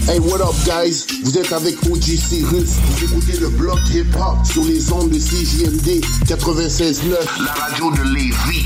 Hey, 0.10 0.20
what 0.20 0.42
up, 0.42 0.56
guys? 0.66 1.06
Vous 1.24 1.38
êtes 1.38 1.54
avec 1.54 1.76
OG 1.86 2.02
Cyrus. 2.02 2.80
Vous 2.82 3.04
écoutez 3.04 3.38
le 3.38 3.50
bloc 3.50 3.78
hip-hop 3.94 4.44
sur 4.44 4.64
les 4.64 4.92
ondes 4.92 5.12
de 5.12 5.20
CJMD 5.20 6.04
96.9, 6.26 7.44
la 7.46 7.52
radio 7.54 7.92
de 7.92 8.02
Lévis. 8.16 8.66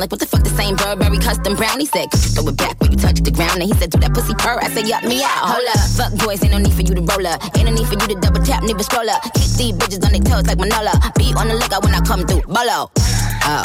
down. 0.00 0.08
Like 0.08 0.10
what 0.10 0.20
the 0.20 0.26
fuck 0.26 0.42
the 0.42 0.50
same 0.50 0.76
Burberry 0.76 1.18
custom 1.18 1.56
brownie 1.56 1.86
said, 1.86 2.10
could 2.10 2.24
you 2.24 2.30
throw 2.30 2.48
it 2.48 2.56
back 2.56 2.80
when 2.80 2.92
you 2.92 2.96
touch 2.96 3.20
the 3.20 3.30
ground? 3.30 3.60
And 3.60 3.68
he 3.72 3.74
said, 3.78 3.90
do 3.90 3.98
that 4.00 4.14
pussy 4.14 4.34
purr. 4.34 4.58
I 4.60 4.68
said, 4.70 4.88
yup 4.88 5.04
me 5.04 5.22
out. 5.22 5.44
Hold 5.52 5.68
up. 5.68 5.80
Fuck 5.96 6.12
boys, 6.24 6.42
ain't 6.42 6.52
no 6.52 6.58
need 6.58 6.72
for 6.72 6.82
you 6.82 6.94
to 6.94 7.02
roll 7.02 7.26
up. 7.26 7.42
Ain't 7.56 7.66
no 7.68 7.72
need 7.72 7.86
for 7.86 7.94
you 7.94 8.08
to 8.08 8.20
double 8.20 8.42
tap, 8.42 8.62
nigga 8.62 8.82
scroll 8.82 9.08
up. 9.10 9.22
Kick 9.22 9.50
these 9.58 9.74
bitches 9.76 10.04
on 10.04 10.12
their 10.12 10.24
toes 10.24 10.46
like 10.46 10.58
Manola. 10.58 10.94
Be 11.16 11.32
on 11.36 11.48
the 11.48 11.54
lookout 11.54 11.84
when 11.84 11.94
I 11.94 12.00
come 12.00 12.26
through. 12.26 12.42
Bolo. 12.48 12.90
Oh, 13.44 13.64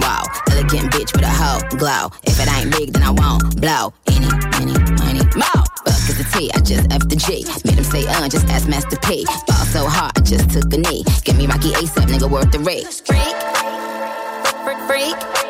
wow. 0.00 0.24
Elegant 0.50 0.92
bitch 0.92 1.12
with 1.14 1.24
a 1.24 1.30
hoe 1.30 1.60
glow. 1.78 2.10
If 2.24 2.40
it 2.40 2.48
ain't 2.50 2.70
big, 2.72 2.92
then 2.92 3.02
I 3.02 3.10
won't 3.10 3.60
blow. 3.60 3.94
Any, 4.06 4.30
any, 4.58 4.74
money, 4.98 5.24
more. 5.38 5.62
Fuck 5.86 6.08
is 6.10 6.18
the 6.18 6.26
T, 6.34 6.50
I 6.52 6.60
just 6.60 6.90
F 6.92 7.06
the 7.08 7.16
G. 7.16 7.44
Made 7.64 7.78
him 7.78 7.84
say, 7.84 8.06
uh, 8.06 8.28
just 8.28 8.46
ask 8.48 8.68
Master 8.68 8.96
P. 9.02 9.24
Ball 9.46 9.64
so 9.70 9.86
hard, 9.86 10.12
I 10.16 10.20
just 10.20 10.50
took 10.50 10.72
a 10.72 10.78
knee. 10.78 11.04
Give 11.24 11.36
me 11.36 11.46
Rocky 11.46 11.70
ASAP, 11.72 12.06
nigga, 12.06 12.30
worth 12.30 12.52
the 12.52 12.58
rate. 12.60 12.86
Freak, 13.06 13.36
freak, 14.64 14.78
freak. 14.86 15.49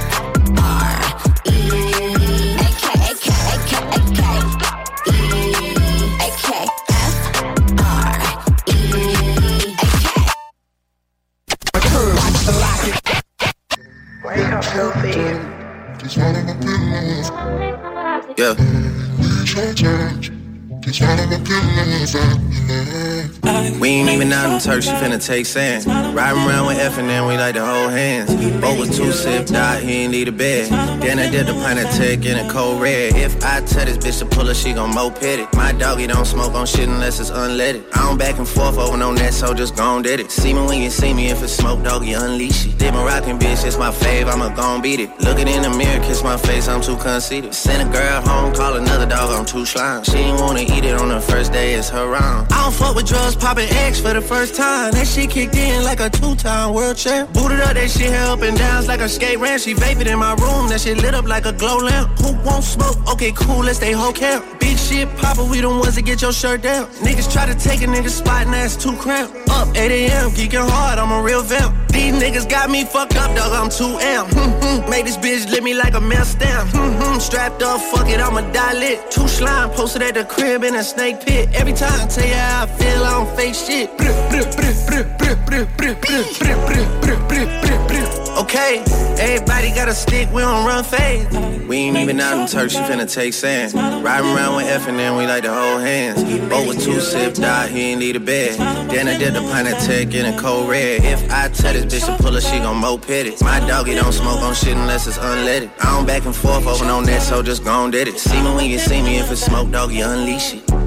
Wake 14.31 14.47
up, 14.53 14.63
filthy. 14.63 15.09
Yeah. 18.37 18.55
We 23.79 23.89
ain't 23.89 24.09
even 24.09 24.33
out 24.33 24.51
in 24.51 24.59
Turks, 24.59 24.85
she 24.85 24.91
finna 24.91 25.23
take 25.23 25.45
sand. 25.45 25.85
Riding 25.85 26.43
around 26.43 26.67
with 26.67 26.79
F 26.79 26.97
and 26.97 27.07
then 27.07 27.27
we 27.27 27.37
like 27.37 27.53
to 27.55 27.63
hold 27.65 27.91
hands. 27.91 28.33
Both 28.59 28.79
was 28.79 28.97
two 28.97 29.11
sipped 29.11 29.51
out, 29.53 29.81
he 29.81 30.03
ain't 30.03 30.11
need 30.11 30.27
a 30.27 30.31
bed. 30.31 30.71
Then 31.01 31.19
I 31.19 31.29
did 31.29 31.45
the 31.47 31.53
pint 31.53 31.79
of 31.79 31.85
tech 31.91 32.25
in 32.25 32.37
a 32.37 32.51
cold 32.51 32.81
red. 32.81 33.15
If 33.15 33.43
I 33.43 33.61
tell 33.61 33.85
this 33.85 33.97
bitch 33.97 34.19
to 34.19 34.25
pull 34.25 34.47
her, 34.47 34.53
she 34.53 34.73
gon' 34.73 34.93
moped 34.93 35.23
it. 35.23 35.53
My 35.53 35.71
doggy 35.71 36.07
don't 36.07 36.25
smoke 36.25 36.53
on 36.53 36.65
shit 36.65 36.89
unless 36.89 37.19
it's 37.19 37.31
unleaded. 37.31 37.83
I 37.93 38.07
don't 38.07 38.17
back 38.17 38.39
and 38.39 38.47
forth 38.47 38.77
over 38.77 38.97
no 38.97 39.11
net, 39.11 39.33
so 39.33 39.53
just 39.53 39.75
gon' 39.75 40.01
did 40.01 40.19
it. 40.19 40.31
See 40.31 40.53
me 40.53 40.61
when 40.65 40.81
you 40.81 40.89
see 40.89 41.13
me, 41.13 41.29
if 41.29 41.43
it's 41.43 41.53
smoke, 41.53 41.83
doggy, 41.83 42.13
unleash 42.13 42.65
it. 42.65 42.79
Did 42.79 42.93
my 42.93 43.05
rockin' 43.05 43.37
bitch, 43.37 43.65
it's 43.65 43.77
my 43.77 43.91
fave, 43.91 44.25
I'ma 44.27 44.49
gon' 44.55 44.81
beat 44.81 44.99
it. 44.99 45.09
Looking 45.21 45.47
in 45.47 45.61
the 45.61 45.69
mirror, 45.69 46.03
kiss 46.03 46.23
my 46.23 46.37
face, 46.37 46.67
I'm 46.67 46.81
too 46.81 46.97
conceited. 46.97 47.53
Send 47.53 47.87
a 47.87 47.91
girl 47.91 48.21
home, 48.21 48.53
call 48.53 48.75
another 48.75 49.05
dog, 49.05 49.31
I'm 49.31 49.45
too 49.45 49.65
slime. 49.65 50.03
She 50.03 50.17
ain't 50.17 50.39
wanna 50.39 50.70
eat 50.71 50.85
it 50.85 50.95
on 50.95 51.09
the 51.09 51.19
first 51.19 51.51
day, 51.51 51.73
it's 51.73 51.89
her 51.89 52.07
round. 52.07 52.51
I 52.51 52.63
don't 52.63 52.73
fuck 52.73 52.95
with 52.95 53.07
drugs, 53.07 53.35
popping 53.35 53.69
X 53.69 53.99
for 53.99 54.13
the 54.13 54.21
first 54.21 54.55
time. 54.55 54.91
That 54.91 55.07
shit 55.07 55.29
kicked 55.29 55.55
in 55.55 55.83
like 55.83 55.99
a 55.99 56.09
two-time 56.09 56.73
world 56.73 56.97
champ. 56.97 57.33
Booted 57.33 57.59
up, 57.61 57.73
that 57.73 57.89
shit 57.89 58.11
held 58.11 58.39
up 58.39 58.47
and 58.47 58.57
downs 58.57 58.87
like 58.87 58.99
a 58.99 59.09
skate 59.09 59.39
ramp. 59.39 59.61
She 59.61 59.73
vapid 59.73 60.07
in 60.07 60.19
my 60.19 60.33
room, 60.35 60.67
that 60.69 60.81
shit 60.81 60.97
lit 60.97 61.13
up 61.13 61.25
like 61.25 61.45
a 61.45 61.53
glow 61.53 61.77
lamp. 61.77 62.17
Who 62.19 62.33
won't 62.43 62.63
smoke? 62.63 62.97
Okay, 63.13 63.31
cool, 63.33 63.63
let's 63.63 63.77
stay 63.77 63.91
whole 63.91 64.13
camp. 64.13 64.45
Big 64.59 64.77
shit, 64.77 65.07
Papa, 65.17 65.43
we 65.43 65.61
the 65.61 65.69
ones 65.69 65.95
that 65.95 66.05
get 66.05 66.21
your 66.21 66.33
shirt 66.33 66.61
down. 66.61 66.87
Niggas 67.05 67.31
try 67.31 67.45
to 67.45 67.55
take 67.55 67.81
a 67.81 67.85
nigga 67.85 68.09
spot 68.09 68.45
and 68.45 68.53
that's 68.53 68.75
too 68.75 68.95
cramped. 68.97 69.35
Up 69.49 69.67
8 69.75 69.91
a.m., 69.91 70.31
geeking 70.31 70.67
hard, 70.69 70.99
I'm 70.99 71.11
a 71.11 71.21
real 71.21 71.41
vamp. 71.43 71.75
These 71.91 72.15
niggas 72.15 72.49
got 72.49 72.69
me 72.69 72.85
fucked 72.85 73.17
up, 73.17 73.35
dog. 73.35 73.51
I'm 73.51 73.69
2M. 73.69 74.29
Mm-hmm. 74.29 74.89
Made 74.89 75.05
this 75.05 75.17
bitch 75.17 75.49
lit 75.51 75.61
me 75.61 75.73
like 75.73 75.93
a 75.93 75.99
mail 75.99 76.23
stamp. 76.23 76.69
Mm-hmm. 76.69 77.19
Strapped 77.19 77.61
up, 77.61 77.81
fuck 77.81 78.07
it, 78.07 78.19
I'ma 78.19 78.41
die 78.51 78.73
lit. 78.73 79.11
Two 79.11 79.27
slime 79.27 79.69
posted 79.71 80.01
at 80.01 80.13
the 80.13 80.23
crib 80.23 80.60
in 80.63 80.75
a 80.75 80.83
snake 80.83 81.25
pit. 81.25 81.49
Every 81.53 81.73
time 81.73 81.99
I 82.01 82.07
tell 82.07 82.27
you 82.27 82.33
how 82.33 82.63
I 82.63 82.67
feel, 82.67 83.03
I 83.03 83.11
don't 83.11 83.35
fake 83.35 83.55
shit. 83.55 83.89
Okay, 88.41 88.83
everybody 89.19 89.69
got 89.75 89.87
a 89.87 89.93
stick, 89.93 90.31
we 90.31 90.41
don't 90.41 90.65
run 90.65 90.83
fade. 90.83 91.27
We 91.67 91.77
ain't 91.77 91.97
even 91.97 92.19
out 92.19 92.39
in 92.41 92.47
Turks, 92.47 92.73
you 92.73 92.81
finna 92.81 93.11
take 93.11 93.33
sand. 93.33 93.73
Riding 94.03 94.35
around 94.35 94.57
with 94.57 94.65
F 94.65 94.87
and 94.87 94.99
then 94.99 95.15
we 95.15 95.25
like 95.25 95.43
to 95.43 95.53
hold 95.53 95.81
hands. 95.81 96.23
With 96.67 96.83
two 96.83 96.99
sip, 96.99 97.35
die, 97.35 97.67
he 97.67 97.91
ain't 97.91 97.99
need 97.99 98.15
a 98.15 98.19
bed. 98.19 98.57
Then 98.89 99.07
I 99.07 99.17
did 99.17 99.33
the 99.33 99.41
pint 99.41 99.67
tech 99.85 100.13
in 100.13 100.25
a 100.25 100.37
cold 100.39 100.69
red. 100.69 101.03
If 101.03 101.31
I 101.31 101.49
tell 101.49 101.73
this 101.73 101.85
bitch 101.85 102.05
to 102.05 102.21
pull 102.21 102.33
her, 102.33 102.41
she 102.41 102.59
gon' 102.59 102.77
moped 102.77 103.09
it. 103.09 103.41
My 103.41 103.59
doggy 103.61 103.95
don't 103.95 104.11
smoke 104.11 104.41
on 104.41 104.53
shit 104.53 104.75
unless 104.75 105.07
it's 105.07 105.17
unleaded. 105.17 105.71
I 105.79 105.95
don't 105.95 106.05
back 106.05 106.25
and 106.25 106.35
forth 106.35 106.67
over 106.67 106.85
on 106.85 107.03
that, 107.05 107.21
so 107.21 107.41
just 107.41 107.63
gon' 107.63 107.91
did 107.91 108.07
it. 108.07 108.19
See 108.19 108.41
me 108.41 108.53
when 108.55 108.69
you 108.69 108.79
see 108.79 109.01
me, 109.01 109.17
if 109.17 109.31
it's 109.31 109.41
smoke, 109.41 109.71
doggy, 109.71 110.01
unleash 110.01 110.50
she 110.51 110.80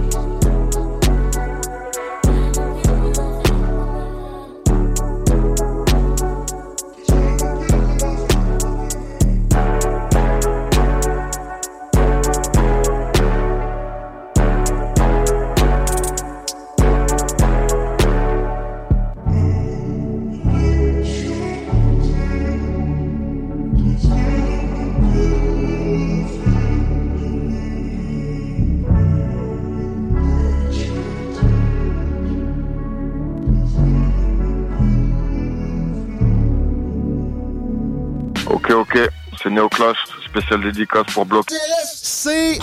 Neoclash, 39.85 39.99
spécial 40.27 40.61
dédicace 40.63 41.07
pour 41.13 41.27
Bloc. 41.27 41.47
C 41.85 42.59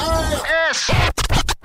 S. 0.72 0.92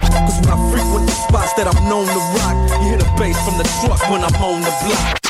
Cause 0.01 0.41
when 0.41 0.49
I 0.49 0.71
frequent 0.71 1.07
the 1.07 1.13
spots 1.13 1.55
that 1.55 1.67
I'm 1.67 1.89
known 1.89 2.07
to 2.07 2.21
rock, 2.39 2.81
you 2.81 2.89
hear 2.89 2.99
the 2.99 3.11
bass 3.19 3.39
from 3.45 3.57
the 3.59 3.65
truck 3.81 4.01
when 4.11 4.23
I'm 4.23 4.35
on 4.43 4.61
the 4.61 4.73
block. 4.85 5.26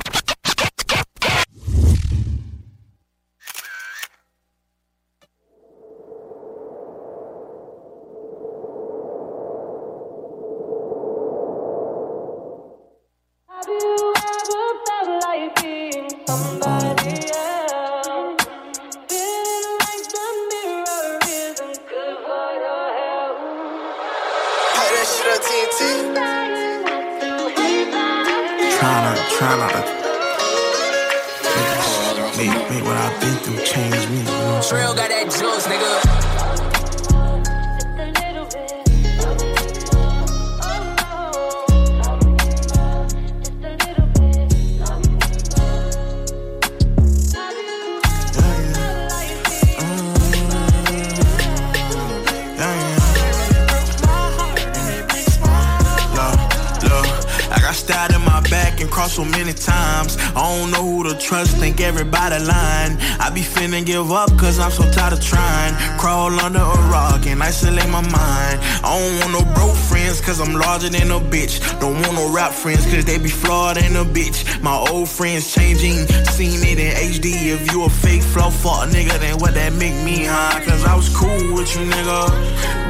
I'm 70.47 70.55
larger 70.55 70.89
than 70.89 71.11
a 71.11 71.19
bitch. 71.19 71.59
Don't 71.81 71.95
want 72.03 72.15
no 72.15 72.33
rap 72.33 72.53
friends 72.53 72.87
cause 72.87 73.05
they 73.05 73.19
be 73.19 73.29
flawed 73.29 73.79
than 73.79 73.97
a 73.97 74.05
bitch. 74.05 74.63
My 74.63 74.77
old 74.77 75.09
friends 75.09 75.53
changing, 75.53 76.07
seen 76.31 76.63
it 76.63 76.79
in 76.79 76.95
HD. 76.95 77.51
If 77.51 77.73
you 77.73 77.83
a 77.83 77.91
fake 77.91 78.23
flow 78.23 78.51
fuck 78.51 78.89
nigga, 78.91 79.19
then 79.19 79.39
what 79.39 79.55
that 79.55 79.73
make 79.73 79.97
me, 80.05 80.25
huh? 80.25 80.61
Cause 80.63 80.85
I 80.85 80.95
was 80.95 81.09
cool 81.09 81.55
with 81.55 81.75
you, 81.75 81.83
nigga. 81.91 82.31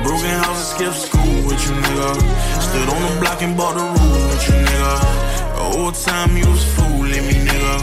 Broken 0.05 0.37
house 0.45 0.61
and 0.61 0.69
skip 0.69 0.93
school 0.93 1.37
with 1.49 1.57
you, 1.65 1.73
nigga. 1.81 2.13
Stood 2.61 2.89
on 2.93 3.01
the 3.01 3.21
block 3.21 3.41
and 3.41 3.57
bought 3.57 3.75
the 3.75 3.85
rules 3.89 4.25
with 4.29 4.49
you, 4.49 4.57
nigga. 4.61 5.37
Whole 5.57 5.93
time 5.93 6.37
you 6.37 6.47
was 6.47 6.65
fooling 6.77 7.25
me, 7.25 7.41
nigga. 7.41 7.75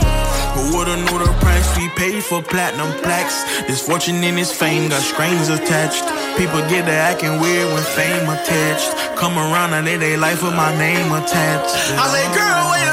Who 0.53 0.77
would've 0.77 0.99
knew 0.99 1.17
the 1.17 1.33
price 1.41 1.75
we 1.77 1.89
paid 1.97 2.23
for 2.23 2.43
platinum 2.43 2.93
plaques? 3.01 3.41
This 3.65 3.81
fortune 3.81 4.23
and 4.23 4.37
this 4.37 4.53
fame 4.53 4.89
got 4.89 5.01
strings 5.01 5.49
attached. 5.49 6.05
People 6.37 6.59
get 6.67 6.85
to 6.85 6.91
acting 6.91 7.39
weird 7.39 7.71
when 7.73 7.83
fame 7.83 8.27
attached. 8.27 8.89
Come 9.17 9.37
around 9.37 9.73
and 9.73 9.85
they 9.85 9.97
they 9.97 10.17
life 10.17 10.41
with 10.41 10.55
my 10.55 10.75
name 10.77 11.11
attached. 11.13 11.75
I 12.01 12.05
say, 12.09 12.25
girl, 12.33 12.63
way 12.73 12.81
to 12.89 12.92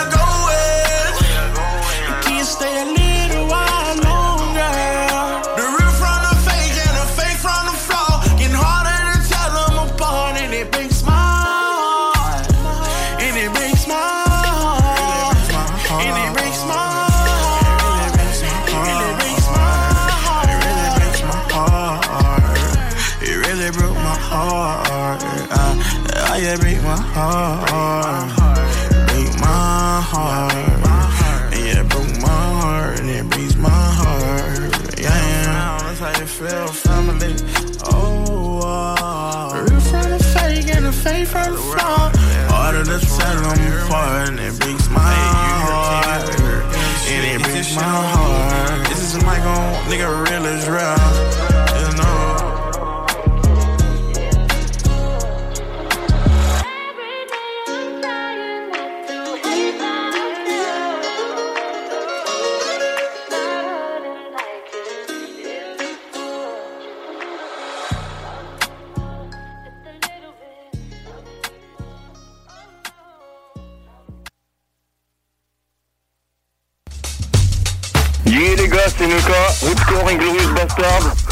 And 47.60 47.68
it 47.68 47.74
breaks 47.74 47.76
my 47.76 47.82
heart. 47.82 48.88
This 48.88 49.02
is 49.02 49.14
a 49.16 49.18
mic 49.18 49.40
on, 49.40 49.74
nigga, 49.84 50.30
real 50.30 50.46
as 50.46 50.66
real. 50.66 51.49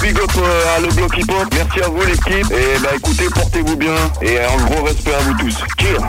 Big 0.09 0.21
up 0.21 0.31
euh, 0.39 0.77
à 0.77 0.81
le 0.81 0.89
bloc 0.95 1.19
hip 1.19 1.31
hop, 1.31 1.47
merci 1.53 1.83
à 1.83 1.89
vous 1.89 2.01
l'équipe, 2.01 2.51
et 2.51 2.79
bah 2.83 2.91
écoutez, 2.97 3.27
portez-vous 3.35 3.77
bien, 3.77 3.95
et 4.23 4.39
un 4.39 4.57
gros 4.65 4.85
respect 4.85 5.15
à 5.15 5.19
vous 5.19 5.35
tous. 5.35 5.59
Cheers 5.79 6.01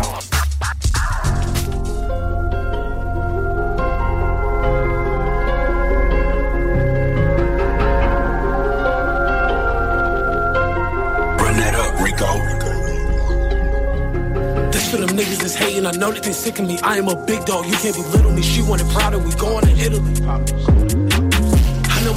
This 14.72 14.92
for 14.92 14.98
them 14.98 15.10
niggas 15.18 15.38
that 15.38 15.42
that's 15.42 15.56
hating, 15.56 15.86
I 15.86 15.92
know 15.92 16.12
that 16.12 16.24
they 16.24 16.32
sick 16.32 16.60
of 16.60 16.66
me. 16.66 16.80
I 16.84 16.98
am 16.98 17.10
a 17.10 17.16
big 17.26 17.44
dog, 17.46 17.66
you 17.66 17.76
can't 17.76 17.96
belittle 17.96 18.32
me. 18.32 18.44
She 18.44 18.62
wanted 18.62 18.88
Prada, 18.92 19.20
we 19.20 19.34
going 19.36 19.66
to 19.66 19.72
Italy. 19.72 20.99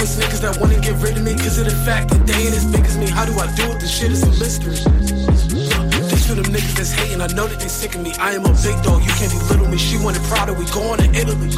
It's 0.03 0.17
niggas 0.19 0.41
that 0.41 0.59
wanna 0.59 0.75
get 0.81 0.99
rid 0.99 1.15
of 1.15 1.23
me 1.23 1.31
Cause 1.31 1.57
of 1.59 1.63
the 1.63 1.77
fact 1.87 2.11
that 2.11 2.27
they 2.27 2.35
ain't 2.35 2.51
as 2.51 2.67
big 2.67 2.83
as 2.83 2.97
me. 2.97 3.07
How 3.07 3.23
do 3.23 3.39
I 3.39 3.47
do 3.55 3.63
it? 3.71 3.79
This 3.79 3.87
shit? 3.87 4.11
Is 4.11 4.21
a 4.21 4.35
mystery. 4.35 4.75
This 4.75 6.27
for 6.27 6.35
them 6.35 6.43
niggas 6.51 6.75
that's 6.75 6.91
hating. 6.91 7.21
I 7.21 7.27
know 7.27 7.47
that 7.47 7.57
they 7.63 7.69
sick 7.71 7.95
of 7.95 8.01
me. 8.01 8.11
I 8.19 8.35
am 8.35 8.43
a 8.43 8.51
big 8.51 8.75
dog, 8.83 8.99
you 8.99 9.13
can't 9.15 9.31
belittle 9.31 9.69
me. 9.71 9.77
She 9.77 9.95
wanted 9.95 10.21
Prada, 10.23 10.51
we 10.51 10.65
going 10.75 10.99
to 10.99 11.07
Italy. 11.15 11.55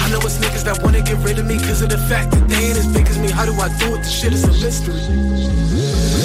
I 0.00 0.08
know 0.08 0.24
it's 0.24 0.40
niggas 0.40 0.64
that 0.64 0.80
wanna 0.82 1.02
get 1.02 1.20
rid 1.20 1.38
of 1.38 1.44
me 1.44 1.60
Cause 1.60 1.82
of 1.82 1.90
the 1.90 2.00
fact 2.08 2.32
that 2.32 2.48
they 2.48 2.72
ain't 2.72 2.78
as 2.80 2.88
big 2.88 3.06
as 3.06 3.18
me. 3.18 3.28
How 3.28 3.44
do 3.44 3.52
I 3.60 3.68
do 3.76 3.92
it? 3.92 3.98
This 3.98 4.08
shit? 4.08 4.32
Is 4.32 4.44
a 4.44 4.52
mystery. 4.56 4.96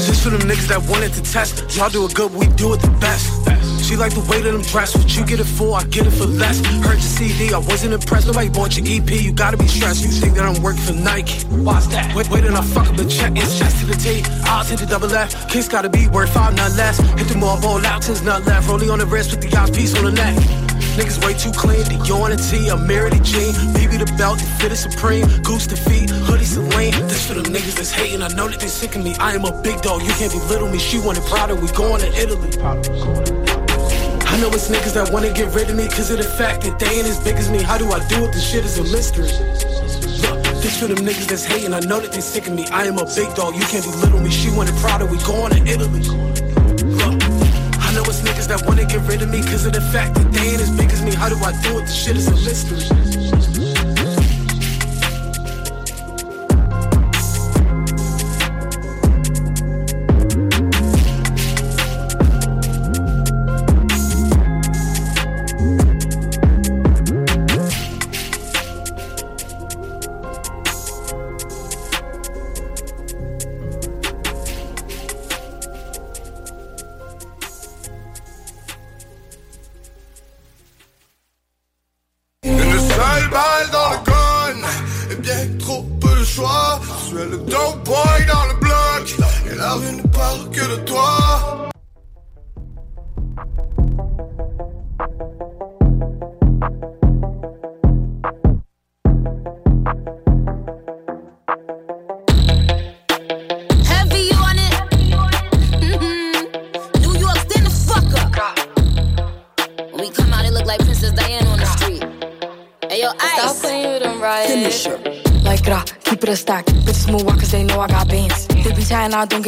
This 0.07 0.23
for 0.23 0.29
them 0.29 0.47
niggas 0.47 0.71
that 0.71 0.79
wanted 0.87 1.11
to 1.11 1.21
test. 1.27 1.75
Y'all 1.75 1.89
do 1.89 2.05
it 2.05 2.13
good, 2.15 2.31
we 2.31 2.47
do 2.55 2.71
it 2.71 2.79
the 2.79 2.95
best 3.03 3.46
she 3.87 3.95
like 3.95 4.13
the 4.13 4.25
way 4.27 4.41
that 4.41 4.53
I'm 4.53 4.61
dressed. 4.61 4.97
What 4.97 5.15
you 5.15 5.25
get 5.25 5.39
it 5.39 5.47
for, 5.47 5.77
I 5.77 5.83
get 5.85 6.05
it 6.05 6.11
for 6.11 6.25
less. 6.25 6.59
Heard 6.83 6.99
your 6.99 7.13
CD, 7.15 7.53
I 7.53 7.59
wasn't 7.59 7.93
impressed. 7.93 8.27
Nobody 8.27 8.49
bought 8.49 8.75
your 8.75 8.85
EP, 8.85 9.09
you 9.09 9.31
gotta 9.31 9.55
be 9.55 9.67
stressed. 9.67 10.03
You 10.03 10.09
think 10.09 10.35
that 10.35 10.43
I'm 10.43 10.61
working 10.61 10.81
for 10.81 10.93
Nike? 10.93 11.39
Why's 11.63 11.87
that? 11.89 12.13
Wait, 12.13 12.29
wait, 12.29 12.43
and 12.43 12.55
I 12.55 12.61
fuck 12.61 12.87
up 12.87 12.97
the 12.97 13.05
check. 13.07 13.31
It's 13.37 13.57
chest 13.57 13.79
to 13.79 13.85
the 13.85 13.95
T. 13.95 14.23
I'll 14.43 14.65
take 14.65 14.79
the 14.79 14.85
double 14.85 15.11
F. 15.13 15.49
Kiss 15.49 15.69
gotta 15.69 15.89
be 15.89 16.07
worth 16.09 16.33
five, 16.33 16.55
not 16.55 16.71
less. 16.73 16.99
Hit 17.17 17.27
the 17.27 17.37
mall, 17.37 17.61
ball 17.61 17.85
out, 17.85 18.01
till 18.01 18.21
not 18.25 18.45
left. 18.45 18.67
Rolling 18.67 18.89
on 18.89 18.99
the 18.99 19.05
wrist 19.05 19.31
with 19.31 19.41
the 19.41 19.57
eyes 19.57 19.71
piece 19.71 19.95
on 19.97 20.03
the 20.03 20.11
neck. 20.11 20.35
Niggas 20.97 21.23
way 21.23 21.33
too 21.33 21.51
clean, 21.51 21.83
the 21.85 22.03
yawn 22.05 22.31
and 22.31 22.41
T, 22.41 22.67
a 22.69 22.75
mirror 22.75 23.09
the 23.09 23.21
jean, 23.21 23.53
BB 23.77 24.03
the 24.03 24.11
belt, 24.17 24.39
the 24.39 24.45
fit 24.59 24.71
is 24.71 24.79
supreme, 24.79 25.27
goose 25.43 25.67
the 25.67 25.77
feet, 25.77 26.09
hoodie 26.09 26.43
Celine. 26.43 26.91
This 27.07 27.27
for 27.27 27.35
the 27.35 27.43
niggas 27.43 27.75
that's 27.75 27.91
hating, 27.91 28.23
I 28.23 28.29
know 28.29 28.47
that 28.47 28.59
they 28.59 28.67
sick 28.67 28.95
of 28.95 29.03
me. 29.03 29.15
I 29.19 29.33
am 29.33 29.45
a 29.45 29.61
big 29.61 29.79
dog, 29.81 30.01
you 30.01 30.11
can't 30.13 30.33
belittle 30.33 30.69
me. 30.69 30.79
She 30.79 30.99
wanted 30.99 31.23
Prada, 31.23 31.55
we 31.55 31.67
going 31.69 32.01
to 32.01 32.11
Italy. 32.17 33.46
I 34.37 34.39
know 34.39 34.49
it's 34.49 34.69
niggas 34.69 34.93
that 34.93 35.11
wanna 35.11 35.33
get 35.33 35.51
rid 35.55 35.67
of 35.71 35.75
me 35.75 35.87
Cause 35.87 36.11
of 36.11 36.19
the 36.19 36.23
fact 36.23 36.61
that 36.61 36.77
they 36.77 36.85
ain't 36.85 37.07
as 37.07 37.17
big 37.17 37.37
as 37.37 37.49
me. 37.49 37.63
How 37.63 37.79
do 37.79 37.89
I 37.91 37.97
do 38.07 38.23
it? 38.23 38.33
This 38.33 38.47
shit 38.47 38.63
is 38.65 38.77
a 38.77 38.83
mystery. 38.83 39.25
Look, 40.21 40.43
this 40.61 40.79
for 40.79 40.85
them 40.85 41.01
niggas 41.01 41.25
that's 41.25 41.43
hating. 41.43 41.73
I 41.73 41.79
know 41.79 41.99
that 41.99 42.11
they 42.11 42.21
sick 42.21 42.45
of 42.45 42.53
me. 42.53 42.67
I 42.67 42.85
am 42.85 42.99
a 42.99 43.05
big 43.05 43.33
dog, 43.33 43.55
you 43.55 43.65
can't 43.65 43.83
belittle 43.83 44.19
me. 44.19 44.29
She 44.29 44.51
wanted 44.51 44.75
Prada, 44.75 45.07
we 45.07 45.17
going 45.25 45.53
to 45.53 45.61
Italy. 45.65 46.05
Look, 46.85 47.17
I 47.81 47.89
know 47.97 48.05
it's 48.05 48.21
niggas 48.21 48.47
that 48.49 48.61
wanna 48.67 48.85
get 48.85 49.01
rid 49.09 49.23
of 49.23 49.29
me 49.29 49.41
Cause 49.41 49.65
of 49.65 49.73
the 49.73 49.81
fact 49.81 50.13
that 50.13 50.31
they 50.31 50.53
ain't 50.53 50.61
as 50.61 50.69
big 50.69 50.91
as 50.91 51.01
me. 51.01 51.15
How 51.15 51.29
do 51.29 51.37
I 51.37 51.59
do 51.63 51.79
it? 51.79 51.89
This 51.89 51.95
shit 51.97 52.15
is 52.15 52.27
a 52.27 52.37
mystery 52.45 53.76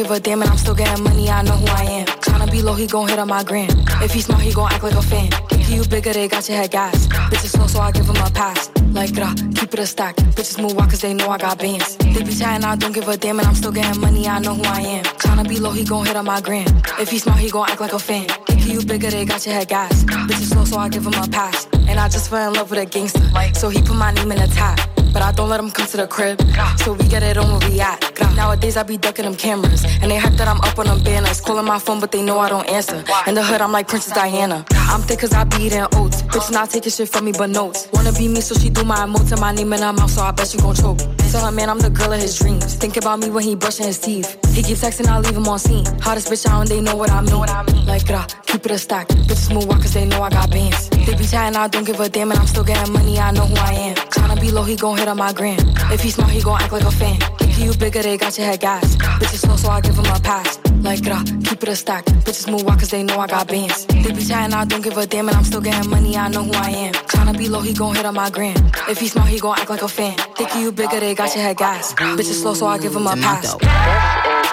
give 0.02 0.10
a 0.10 0.20
damn 0.20 0.40
and 0.40 0.50
I'm 0.50 0.56
still 0.56 0.74
getting 0.74 1.04
money, 1.04 1.28
I 1.28 1.42
know 1.42 1.52
who 1.52 1.66
I 1.66 1.84
am. 1.84 2.06
Tryna 2.06 2.50
be 2.50 2.62
low, 2.62 2.72
he 2.72 2.86
gon' 2.86 3.08
hit 3.08 3.18
on 3.18 3.28
my 3.28 3.44
gram. 3.44 3.68
If 4.00 4.12
he 4.12 4.22
smart, 4.22 4.40
he 4.40 4.52
gon' 4.52 4.72
act 4.72 4.82
like 4.82 4.94
a 4.94 5.02
fan. 5.02 5.30
Think 5.50 5.68
you 5.68 5.84
bigger, 5.84 6.12
they 6.14 6.26
got 6.26 6.48
your 6.48 6.56
head 6.56 6.70
gas. 6.70 7.06
Bitches 7.30 7.50
slow, 7.54 7.66
so 7.66 7.80
I 7.80 7.92
give 7.92 8.06
him 8.06 8.16
a 8.16 8.30
pass. 8.30 8.70
Like, 8.92 9.14
rah, 9.16 9.34
keep 9.54 9.74
it 9.74 9.78
a 9.78 9.86
stack. 9.86 10.16
Bitches 10.36 10.60
move 10.60 10.78
out 10.78 10.88
cause 10.88 11.02
they 11.02 11.12
know 11.12 11.28
I 11.28 11.36
got 11.36 11.58
bands. 11.58 11.96
They 11.98 12.22
be 12.22 12.34
chatting, 12.34 12.64
I 12.64 12.76
don't 12.76 12.92
give 12.92 13.08
a 13.08 13.16
damn 13.16 13.38
and 13.40 13.48
I'm 13.48 13.54
still 13.54 13.72
getting 13.72 14.00
money, 14.00 14.26
I 14.26 14.38
know 14.38 14.54
who 14.54 14.64
I 14.64 14.80
am. 14.80 15.04
Tryna 15.04 15.46
be 15.46 15.58
low, 15.58 15.72
he 15.72 15.84
gon' 15.84 16.06
hit 16.06 16.16
on 16.16 16.24
my 16.24 16.40
gram. 16.40 16.66
If 16.98 17.10
he 17.10 17.18
smart, 17.18 17.38
he 17.38 17.50
gon' 17.50 17.68
act 17.68 17.80
like 17.80 17.92
a 17.92 17.98
fan. 17.98 18.26
Think 18.46 18.66
you 18.72 18.82
bigger, 18.82 19.10
they 19.10 19.26
got 19.26 19.44
your 19.44 19.54
head 19.54 19.68
gas. 19.68 20.04
Bitches 20.04 20.52
slow, 20.52 20.64
so 20.64 20.78
I 20.78 20.88
give 20.88 21.06
him 21.06 21.14
a 21.14 21.28
pass. 21.28 21.68
And 21.88 22.00
I 22.00 22.08
just 22.08 22.30
fell 22.30 22.48
in 22.48 22.54
love 22.54 22.70
with 22.70 22.80
a 22.80 22.86
gangster. 22.86 23.20
So 23.54 23.68
he 23.68 23.82
put 23.82 23.96
my 23.96 24.12
name 24.12 24.32
in 24.32 24.38
the 24.38 24.46
top. 24.46 24.78
But 25.12 25.22
I 25.22 25.32
don't 25.32 25.48
let 25.48 25.58
them 25.58 25.70
come 25.70 25.86
to 25.88 25.96
the 25.96 26.06
crib. 26.06 26.40
So 26.78 26.92
we 26.94 27.06
get 27.08 27.22
it 27.22 27.36
on 27.36 27.50
where 27.50 27.68
we 27.68 27.80
at. 27.80 28.09
Nowadays 28.40 28.78
I 28.78 28.84
be 28.84 28.96
ducking 28.96 29.26
them 29.26 29.36
cameras. 29.36 29.84
And 30.00 30.10
they 30.10 30.16
hype 30.16 30.32
that 30.40 30.48
I'm 30.48 30.62
up 30.62 30.78
on 30.78 30.86
them 30.86 31.04
banners. 31.04 31.42
Calling 31.42 31.66
my 31.66 31.78
phone, 31.78 32.00
but 32.00 32.10
they 32.10 32.22
know 32.22 32.38
I 32.38 32.48
don't 32.48 32.66
answer. 32.70 33.04
In 33.26 33.34
the 33.34 33.44
hood, 33.44 33.60
I'm 33.60 33.70
like 33.70 33.86
Princess 33.86 34.14
Diana. 34.14 34.64
I'm 34.92 35.02
thick 35.02 35.20
cause 35.20 35.34
I 35.34 35.44
be 35.44 35.64
eating 35.64 35.86
oats. 35.94 36.22
Bitch 36.22 36.50
not 36.50 36.70
taking 36.70 36.90
shit 36.90 37.10
from 37.10 37.26
me 37.26 37.32
but 37.32 37.50
notes. 37.50 37.88
Wanna 37.92 38.12
be 38.12 38.28
me, 38.28 38.40
so 38.40 38.54
she 38.54 38.70
do 38.70 38.82
my 38.82 38.96
emotes 39.04 39.30
and 39.30 39.42
my 39.42 39.52
name 39.52 39.70
in 39.74 39.82
her 39.82 39.92
mouth, 39.92 40.10
so 40.10 40.22
I 40.22 40.30
bet 40.30 40.48
she 40.48 40.56
gon' 40.56 40.74
choke. 40.74 40.98
Tell 41.30 41.44
her, 41.44 41.52
man, 41.52 41.68
I'm 41.68 41.78
the 41.80 41.90
girl 41.90 42.12
of 42.14 42.20
his 42.20 42.38
dreams. 42.38 42.76
Think 42.76 42.96
about 42.96 43.18
me 43.20 43.28
when 43.28 43.44
he 43.44 43.54
brushing 43.54 43.86
his 43.86 43.98
teeth. 43.98 44.38
He 44.60 44.64
keep 44.64 44.76
texting, 44.76 45.06
I 45.06 45.18
leave 45.18 45.34
him 45.34 45.48
on 45.48 45.58
scene. 45.58 45.86
Hottest 46.02 46.28
bitch 46.28 46.44
out 46.44 46.60
and 46.60 46.68
they 46.68 46.82
know 46.82 46.94
what 46.94 47.10
I 47.10 47.22
mean. 47.22 47.38
What 47.38 47.48
I 47.48 47.62
mean. 47.62 47.86
Like, 47.86 48.06
rah, 48.10 48.26
keep 48.44 48.62
it 48.66 48.70
a 48.70 48.76
stack. 48.76 49.08
Bitches 49.08 49.54
move 49.54 49.64
walk 49.64 49.78
uh, 49.78 49.80
cause 49.80 49.94
they 49.94 50.04
know 50.04 50.20
I 50.20 50.28
got 50.28 50.50
bands. 50.50 50.90
They 50.90 51.14
be 51.14 51.26
chatting, 51.26 51.56
I 51.56 51.66
don't 51.66 51.84
give 51.84 51.98
a 51.98 52.10
damn, 52.10 52.30
and 52.30 52.38
I'm 52.38 52.46
still 52.46 52.62
getting 52.62 52.92
money, 52.92 53.18
I 53.18 53.30
know 53.30 53.46
who 53.46 53.56
I 53.56 53.72
am. 53.72 53.96
Tryna 53.96 54.38
be 54.38 54.50
low, 54.50 54.62
he 54.62 54.76
gon' 54.76 54.98
hit 54.98 55.08
on 55.08 55.16
my 55.16 55.32
gram. 55.32 55.56
If 55.90 56.02
he 56.02 56.10
smart, 56.10 56.28
he 56.32 56.42
gon' 56.42 56.60
act 56.60 56.74
like 56.74 56.82
a 56.82 56.90
fan. 56.90 57.18
Think 57.38 57.58
you 57.58 57.72
bigger, 57.72 58.02
they 58.02 58.18
got 58.18 58.36
your 58.36 58.48
head 58.48 58.60
gas. 58.60 58.96
Bitches 58.96 59.40
slow, 59.46 59.56
so 59.56 59.70
I 59.70 59.80
give 59.80 59.96
him 59.96 60.04
a 60.04 60.20
pass. 60.20 60.60
Like, 60.82 61.06
rah, 61.06 61.22
keep 61.42 61.62
it 61.62 61.68
a 61.70 61.74
stack. 61.74 62.04
Bitches 62.04 62.50
move 62.52 62.64
walk 62.64 62.80
cause 62.80 62.90
they 62.90 63.02
know 63.02 63.18
I 63.18 63.28
got 63.28 63.48
bands. 63.48 63.86
They 63.86 64.12
be 64.12 64.22
chatting, 64.22 64.52
I 64.52 64.66
don't 64.66 64.82
give 64.84 64.98
a 64.98 65.06
damn, 65.06 65.28
and 65.28 65.38
I'm 65.38 65.44
still 65.44 65.62
getting 65.62 65.88
money, 65.88 66.18
I 66.18 66.28
know 66.28 66.42
who 66.44 66.52
I 66.52 66.68
am. 66.68 66.92
Tryna 66.92 67.38
be 67.38 67.48
low, 67.48 67.62
he 67.62 67.72
gon' 67.72 67.94
hit 67.94 68.04
on 68.04 68.12
my 68.12 68.28
gram. 68.28 68.56
If 68.90 69.00
he 69.00 69.08
smart, 69.08 69.28
he 69.28 69.40
gon' 69.40 69.58
act 69.58 69.70
like 69.70 69.80
a 69.80 69.88
fan. 69.88 70.18
Think 70.36 70.54
you 70.54 70.70
bigger, 70.70 71.00
they 71.00 71.14
got 71.14 71.34
your 71.34 71.44
head 71.44 71.56
gas. 71.56 71.94
Bitches 71.94 72.42
slow, 72.42 72.52
so 72.52 72.66
I 72.66 72.76
give 72.76 72.94
him 72.94 73.06
a 73.06 73.16
pass. 73.16 73.56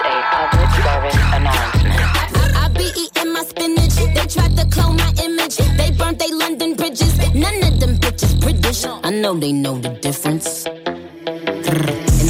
A 0.00 0.22
public 0.30 0.70
service 0.84 1.16
announcement. 1.34 2.00
I, 2.56 2.68
be 2.72 2.86
eating 2.96 3.32
my 3.32 3.42
spinach. 3.42 3.96
They 3.96 4.26
tried 4.26 4.56
to 4.56 4.64
clone 4.70 4.96
my 4.96 5.12
image. 5.24 5.56
They 5.56 5.90
burnt 5.90 6.20
they 6.20 6.30
London 6.30 6.74
bridges. 6.76 7.18
None 7.34 7.62
of 7.64 7.80
them 7.80 7.96
bitches 7.96 8.40
British. 8.40 8.84
I 8.86 9.10
know 9.10 9.34
they 9.34 9.52
know 9.52 9.76
the 9.78 9.88
difference. 9.88 10.66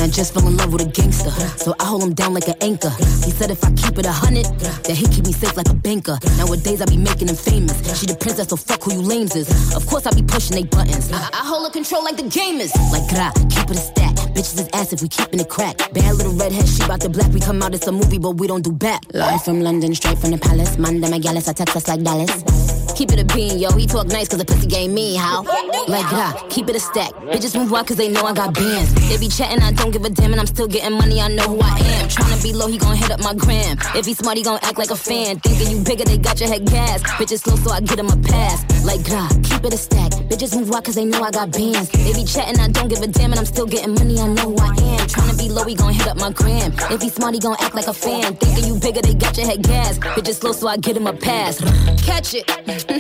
I 0.09 0.11
just 0.11 0.33
fell 0.33 0.49
in 0.49 0.57
love 0.57 0.73
with 0.73 0.81
a 0.81 0.89
gangster. 0.89 1.29
So 1.59 1.75
I 1.79 1.85
hold 1.85 2.03
him 2.03 2.15
down 2.15 2.33
like 2.33 2.49
an 2.49 2.55
anchor. 2.63 2.89
He 3.29 3.31
said 3.31 3.51
if 3.51 3.63
I 3.63 3.71
keep 3.73 3.99
it 3.99 4.07
a 4.07 4.11
hundred, 4.11 4.47
that 4.89 4.97
he 4.97 5.07
keep 5.07 5.27
me 5.27 5.33
safe 5.33 5.55
like 5.55 5.69
a 5.69 5.75
banker. 5.75 6.19
Nowadays 6.39 6.81
I 6.81 6.87
be 6.87 6.97
making 6.97 7.29
him 7.29 7.37
famous. 7.37 7.77
She 8.01 8.07
the 8.07 8.17
princess, 8.17 8.49
so 8.49 8.57
fuck 8.57 8.83
who 8.85 8.95
you 8.95 9.03
lames 9.03 9.37
is. 9.37 9.47
Of 9.77 9.87
course 9.87 10.07
I 10.07 10.15
be 10.15 10.23
pushing 10.23 10.57
they 10.57 10.65
buttons. 10.65 11.13
I, 11.13 11.29
I 11.35 11.45
hold 11.45 11.67
her 11.67 11.71
control 11.71 12.03
like 12.05 12.17
the 12.17 12.23
gamers. 12.23 12.73
Like 12.91 13.05
gra, 13.13 13.31
keep 13.53 13.69
it 13.69 13.77
a 13.77 13.85
stack. 13.85 14.15
Bitches 14.33 14.65
is 14.65 14.69
ass 14.73 14.95
if 14.95 15.03
we 15.03 15.09
keepin' 15.09 15.41
it 15.41 15.51
crack. 15.51 15.77
Bad 15.93 16.15
little 16.17 16.33
redhead, 16.33 16.67
she 16.67 16.81
bout 16.89 17.01
the 17.01 17.11
black. 17.11 17.31
We 17.31 17.41
come 17.41 17.63
out, 17.63 17.75
it's 17.75 17.87
a 17.87 17.93
movie, 17.93 18.19
but 18.19 18.41
we 18.41 18.47
don't 18.47 18.65
do 18.65 18.73
back. 18.73 19.03
Live 19.13 19.45
from 19.45 19.61
London, 19.61 19.95
straight 19.95 20.17
from 20.17 20.31
the 20.31 20.39
palace. 20.39 20.79
Manda 20.79 21.09
Magalis, 21.09 21.51
I 21.51 21.53
text 21.53 21.77
us 21.77 21.87
like 21.87 22.03
Dallas. 22.03 22.78
Keep 22.97 23.13
it 23.13 23.21
a 23.21 23.25
bean, 23.25 23.59
yo. 23.59 23.71
He 23.73 23.87
talk 23.87 24.07
nice 24.09 24.29
cause 24.29 24.39
the 24.39 24.45
pussy 24.45 24.67
game 24.67 24.93
me, 24.95 25.15
how? 25.15 25.43
Like, 25.87 26.05
ah, 26.13 26.35
keep 26.51 26.69
it 26.69 26.77
a 26.77 26.81
stack. 26.81 27.13
Bitches 27.31 27.55
move 27.59 27.73
out 27.73 27.87
cause 27.87 27.97
they 27.97 28.09
know 28.09 28.23
I 28.25 28.33
got 28.33 28.55
bands. 28.55 28.93
They 29.09 29.17
be 29.19 29.29
chatting, 29.29 29.63
I 29.63 29.73
don't 29.73 29.91
give 29.91 30.05
a 30.05 30.11
damn, 30.11 30.33
and 30.33 30.41
I'm 30.41 30.47
still 30.47 30.67
getting 30.67 30.97
money, 30.99 31.21
I 31.21 31.29
know 31.29 31.45
who 31.45 31.61
I 31.61 31.79
am. 31.79 32.09
Tryna 32.09 32.43
be 32.43 32.53
low, 32.53 32.67
he 32.67 32.79
gon' 32.79 32.97
hit 32.97 33.11
up 33.11 33.21
my 33.21 33.35
gram. 33.35 33.79
If 33.95 34.07
he 34.07 34.15
smart, 34.15 34.37
he 34.37 34.43
gon' 34.43 34.59
act 34.63 34.79
like 34.79 34.91
a 34.91 34.97
fan. 34.97 35.39
Thinking 35.41 35.71
you 35.71 35.85
bigger, 35.85 36.05
they 36.05 36.19
got 36.19 36.41
your 36.41 36.49
head 36.49 36.65
gas. 36.67 37.03
Bitches 37.03 37.41
slow, 37.41 37.57
so 37.57 37.71
I 37.71 37.81
get 37.81 37.99
him 37.99 38.09
a 38.09 38.17
pass. 38.17 38.65
Like, 38.85 39.01
ah, 39.11 39.29
keep 39.45 39.65
it 39.65 39.73
a 39.73 39.79
stack. 39.79 40.11
Bitches 40.31 40.57
move 40.57 40.73
out 40.73 40.85
cause 40.85 40.95
they 40.97 41.05
know 41.05 41.23
I 41.23 41.31
got 41.31 41.53
bands. 41.53 41.89
They 41.91 42.13
be 42.13 42.25
chatting, 42.25 42.59
I 42.61 42.69
don't 42.69 42.89
give 42.89 43.01
a 43.03 43.07
damn, 43.07 43.31
and 43.31 43.39
I'm 43.39 43.47
still 43.47 43.67
getting 43.67 43.95
money, 43.95 44.19
I 44.19 44.27
know 44.29 44.51
who 44.51 44.57
I 44.59 44.69
am. 44.69 45.07
Tryna 45.07 45.39
be 45.39 45.49
low, 45.49 45.65
he 45.65 45.75
gon' 45.75 45.93
hit 45.95 46.09
up 46.09 46.17
my 46.17 46.33
gram. 46.33 46.73
If 46.91 47.03
he 47.03 47.09
smart, 47.09 47.35
he 47.35 47.41
gon' 47.41 47.57
act 47.61 47.75
like 47.75 47.87
a 47.87 47.95
fan. 47.95 48.35
Thinking 48.37 48.65
you 48.67 48.81
bigger, 48.81 49.03
they 49.03 49.15
got 49.15 49.37
your 49.37 49.47
head 49.47 49.63
gas. 49.63 49.99
Bitches 49.99 50.41
slow, 50.41 50.53
so 50.53 50.67
I 50.69 50.77
get 50.77 50.97
him 50.97 51.07
a 51.07 51.13
pass. 51.13 51.59
Catch 52.05 52.35
it. 52.35 52.49
Gag, 52.79 52.95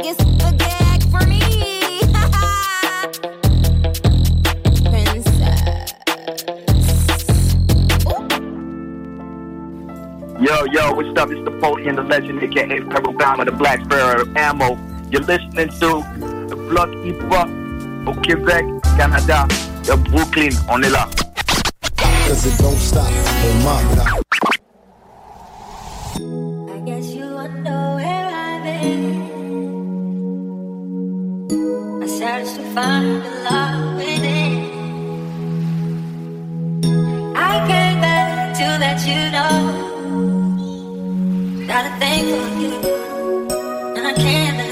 it's 0.00 0.24
the 0.24 0.48
gag 0.56 1.04
for 1.10 1.20
me. 1.26 2.00
Yo, 10.40 10.64
yo, 10.72 10.94
what's 10.94 11.12
up? 11.18 11.30
It's 11.30 11.44
the 11.44 11.50
Foley 11.60 11.86
and 11.86 11.98
the 11.98 12.02
legend, 12.02 12.42
aka 12.42 12.80
Pharaoh 12.80 13.12
Bama, 13.12 13.44
the 13.44 13.52
Black 13.52 13.84
Sparrow 13.84 14.24
Ammo. 14.34 14.78
You're 15.10 15.20
listening 15.20 15.68
to 15.68 16.02
the 16.48 16.56
Block 16.70 16.88
Hip 17.04 17.20
Hop 17.30 17.50
au 18.06 18.14
Québec, 18.22 18.64
Canada, 18.96 19.46
de 19.84 19.96
Brooklyn. 20.10 20.48
On 20.70 20.82
est 20.82 20.88
là. 20.88 21.10
Cause 22.26 22.46
it 22.46 22.56
don't 22.58 22.78
stop 22.78 23.04
on 23.04 23.64
my 23.64 23.82
block. 23.94 24.23
Let 38.94 39.06
you 39.06 39.30
know. 39.36 39.54
That 41.66 41.84
I 41.86 41.98
think 41.98 42.24
for 42.28 42.48
you, 42.60 42.72
and 43.96 44.06
I 44.06 44.12
can't 44.12 44.63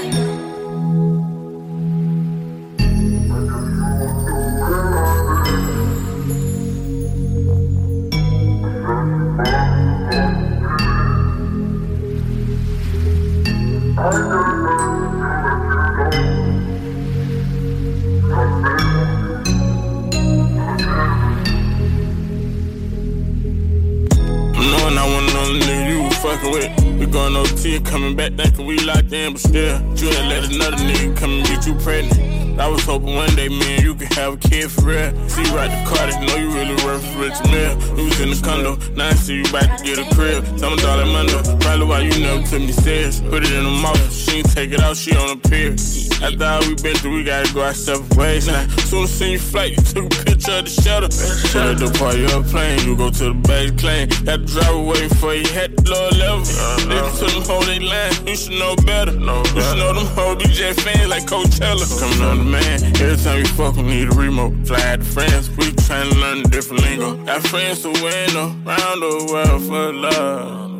have 34.23 34.33
a 34.33 34.37
kid 34.37 34.71
for 34.71 34.85
real. 34.87 35.11
See 35.27 35.43
you 35.43 35.57
at 35.59 35.67
the 35.67 35.79
Carter, 35.89 36.17
know 36.25 36.35
you 36.37 36.49
really 36.55 36.75
worth 36.85 37.03
rich 37.17 37.35
man. 37.51 37.79
You 37.97 38.05
was 38.05 38.19
in 38.21 38.29
the 38.29 38.39
condo, 38.41 38.77
now 38.95 39.09
I 39.09 39.13
see 39.13 39.37
you 39.37 39.51
back 39.51 39.77
to 39.77 39.83
get 39.83 39.99
a 39.99 40.15
crib. 40.15 40.45
Tell 40.57 40.71
me 40.71 40.77
dollar 40.77 41.05
Mundo, 41.05 41.43
probably 41.59 41.85
why 41.85 41.99
you 42.01 42.15
never 42.19 42.41
took 42.47 42.61
me 42.61 42.71
serious. 42.71 43.19
Put 43.19 43.43
it 43.43 43.51
in 43.51 43.63
the 43.63 43.75
mouth, 43.83 44.13
she 44.13 44.37
ain't 44.37 44.49
take 44.51 44.71
it 44.71 44.79
out, 44.79 44.95
she 44.95 45.11
on 45.15 45.31
a 45.31 45.35
pier. 45.35 45.75
After 46.23 46.45
all 46.45 46.61
we 46.61 46.75
been 46.75 46.95
through, 46.95 47.15
we 47.15 47.23
gotta 47.23 47.53
go 47.53 47.63
our 47.63 47.73
separate 47.73 48.15
ways 48.15 48.47
now. 48.47 48.65
Soon 48.87 49.03
as 49.03 49.11
seen 49.11 49.31
you 49.33 49.39
flight, 49.39 49.71
you 49.71 49.83
took 49.83 50.05
a 50.05 50.23
picture 50.23 50.55
of 50.55 50.65
the 50.65 50.71
shelter. 50.71 51.11
Put 51.11 51.67
at 51.67 51.77
the 51.83 51.91
party 51.99 52.23
of 52.23 52.47
a 52.47 52.49
plane, 52.49 52.79
you 52.87 52.95
go 52.95 53.09
to 53.09 53.25
the 53.25 53.33
base 53.33 53.71
claim. 53.71 54.09
Had 54.23 54.47
to 54.47 54.53
drive 54.53 54.75
away 54.75 55.07
before 55.09 55.35
you 55.35 55.47
had 55.51 55.72
lower 55.87 56.11
level. 56.11 56.39
Listen 56.39 57.27
to 57.27 57.33
them 57.33 57.43
hold 57.43 57.65
they 57.65 57.79
line, 57.79 58.13
you 58.27 58.35
should 58.35 58.53
know 58.53 58.75
better. 58.85 59.11
You 59.11 59.61
should 59.61 59.77
know 59.77 59.93
them 59.93 60.07
hold 60.15 60.39
DJ 60.39 60.73
fans 60.73 61.09
like 61.09 61.25
Coachella. 61.25 61.85
Coming 61.99 62.21
on 62.21 62.37
the 62.39 62.43
man, 62.45 62.83
every 63.01 63.17
time 63.17 63.39
you 63.39 63.45
fuck, 63.47 63.75
we 63.75 63.83
need 63.83 64.07
a 64.07 64.15
remote. 64.15 64.53
Fly 64.67 64.97
to 64.97 65.03
France, 65.03 65.49
we 65.57 65.71
trying 65.85 66.09
to 66.11 66.19
learn 66.19 66.39
a 66.39 66.43
different 66.43 66.83
lingo. 66.83 67.23
Got 67.25 67.41
friends 67.47 67.81
to 67.83 67.89
win 67.89 68.35
around 68.35 68.99
the 68.99 69.27
world 69.31 69.61
for 69.63 69.93
love. 69.93 70.71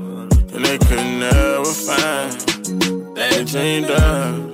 And 0.53 0.65
they 0.65 0.77
could 0.77 1.05
never 1.19 1.65
find 1.65 2.31
that 3.15 3.47
dreamed 3.47 3.89
of. 3.89 4.52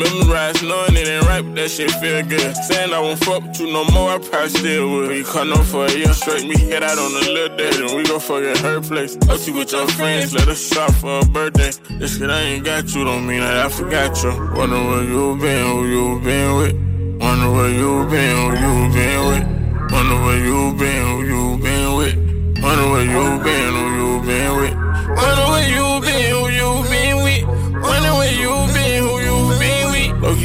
Memorize 0.00 0.62
knowing 0.62 0.96
it 0.96 1.06
ain't 1.08 1.26
right, 1.26 1.42
but 1.42 1.54
that 1.56 1.70
shit 1.70 1.90
feel 2.00 2.22
good. 2.24 2.56
Saying 2.56 2.90
I 2.94 3.00
won't 3.00 3.22
fuck 3.22 3.42
with 3.42 3.60
you 3.60 3.70
no 3.70 3.84
more, 3.92 4.12
I 4.12 4.18
probably 4.18 4.48
still 4.48 4.88
would. 4.88 5.08
We 5.10 5.22
come 5.24 5.52
up 5.52 5.66
for 5.66 5.84
a 5.84 5.92
year 5.92 6.14
straight, 6.14 6.48
me 6.48 6.56
head 6.56 6.82
out 6.82 6.96
on 6.96 7.12
a 7.12 7.28
little 7.28 7.54
day, 7.54 7.70
then 7.70 7.94
we 7.94 8.04
gon' 8.04 8.18
fuck 8.18 8.42
at 8.42 8.56
her 8.64 8.80
place. 8.80 9.16
Go 9.16 9.36
see 9.36 9.52
with 9.52 9.72
your 9.72 9.86
friends, 9.88 10.32
let 10.32 10.48
us 10.48 10.66
shop 10.72 10.90
for 10.94 11.18
a 11.18 11.24
birthday. 11.26 11.72
This 11.98 12.16
shit 12.16 12.30
I 12.30 12.40
ain't 12.40 12.64
got 12.64 12.94
you, 12.94 13.04
don't 13.04 13.26
mean 13.26 13.40
that 13.40 13.66
I 13.66 13.68
forgot 13.68 14.22
you. 14.22 14.30
Wonder 14.56 14.80
where 14.88 15.04
you 15.04 15.36
been, 15.36 15.66
who 15.66 15.86
you 15.86 16.20
been 16.24 16.56
with. 16.56 17.20
Wonder 17.20 17.50
where 17.50 17.68
you 17.68 18.08
been, 18.08 18.36
who 18.40 18.56
you 18.56 18.92
been 18.96 19.20
with. 19.28 19.92
Wonder 19.92 20.18
where 20.24 20.40
you 20.42 20.74
been, 20.80 21.06
who 21.08 21.24
you 21.28 21.58
been 21.62 21.96
with. 21.98 22.16
Wonder 22.64 22.88
where 22.88 23.04
you 23.04 23.44
been, 23.44 23.74
who 23.76 23.84
you 24.00 24.22
been 24.24 24.56
with. 24.56 24.74
Wonder 25.20 25.46
where 25.52 25.68
you 25.68 26.00
been, 26.00 26.30
who 26.30 26.38
you 26.38 26.46
been 26.46 26.49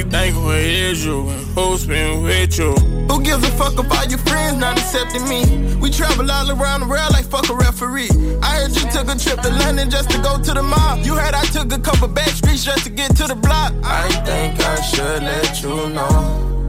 think 0.10 0.36
where 0.46 0.60
is 0.60 1.06
you 1.06 1.28
and 1.28 1.46
who's 1.56 1.86
been 1.86 2.24
with 2.24 2.58
you? 2.58 2.74
Who 3.10 3.22
gives 3.22 3.44
a 3.44 3.52
fuck 3.52 3.78
all 3.78 4.06
your 4.06 4.20
friends 4.20 4.58
not 4.58 4.78
accepting 4.78 5.28
me? 5.28 5.76
We 5.76 5.90
travel 5.90 6.30
all 6.30 6.50
around 6.52 6.82
the 6.82 6.88
world 6.88 7.12
like 7.12 7.26
fuck 7.26 7.50
a 7.50 7.56
referee. 7.56 8.10
I 8.42 8.62
heard 8.62 8.76
you 8.76 8.90
took 8.92 9.08
a 9.08 9.18
trip 9.18 9.42
to 9.42 9.50
London 9.50 9.90
just 9.90 10.10
to 10.12 10.18
go 10.22 10.38
to 10.42 10.54
the 10.54 10.64
mall. 10.64 10.98
You 11.00 11.16
heard 11.16 11.34
I 11.34 11.46
took 11.46 11.72
a 11.72 11.80
couple 11.80 12.08
back 12.08 12.30
streets 12.30 12.64
just 12.64 12.84
to 12.86 12.90
get 12.90 13.16
to 13.18 13.28
the 13.28 13.36
block. 13.36 13.74
I 13.84 14.10
think 14.26 14.60
I 14.60 14.82
should 14.82 15.24
let 15.24 15.62
you 15.62 15.90
know. 15.90 16.64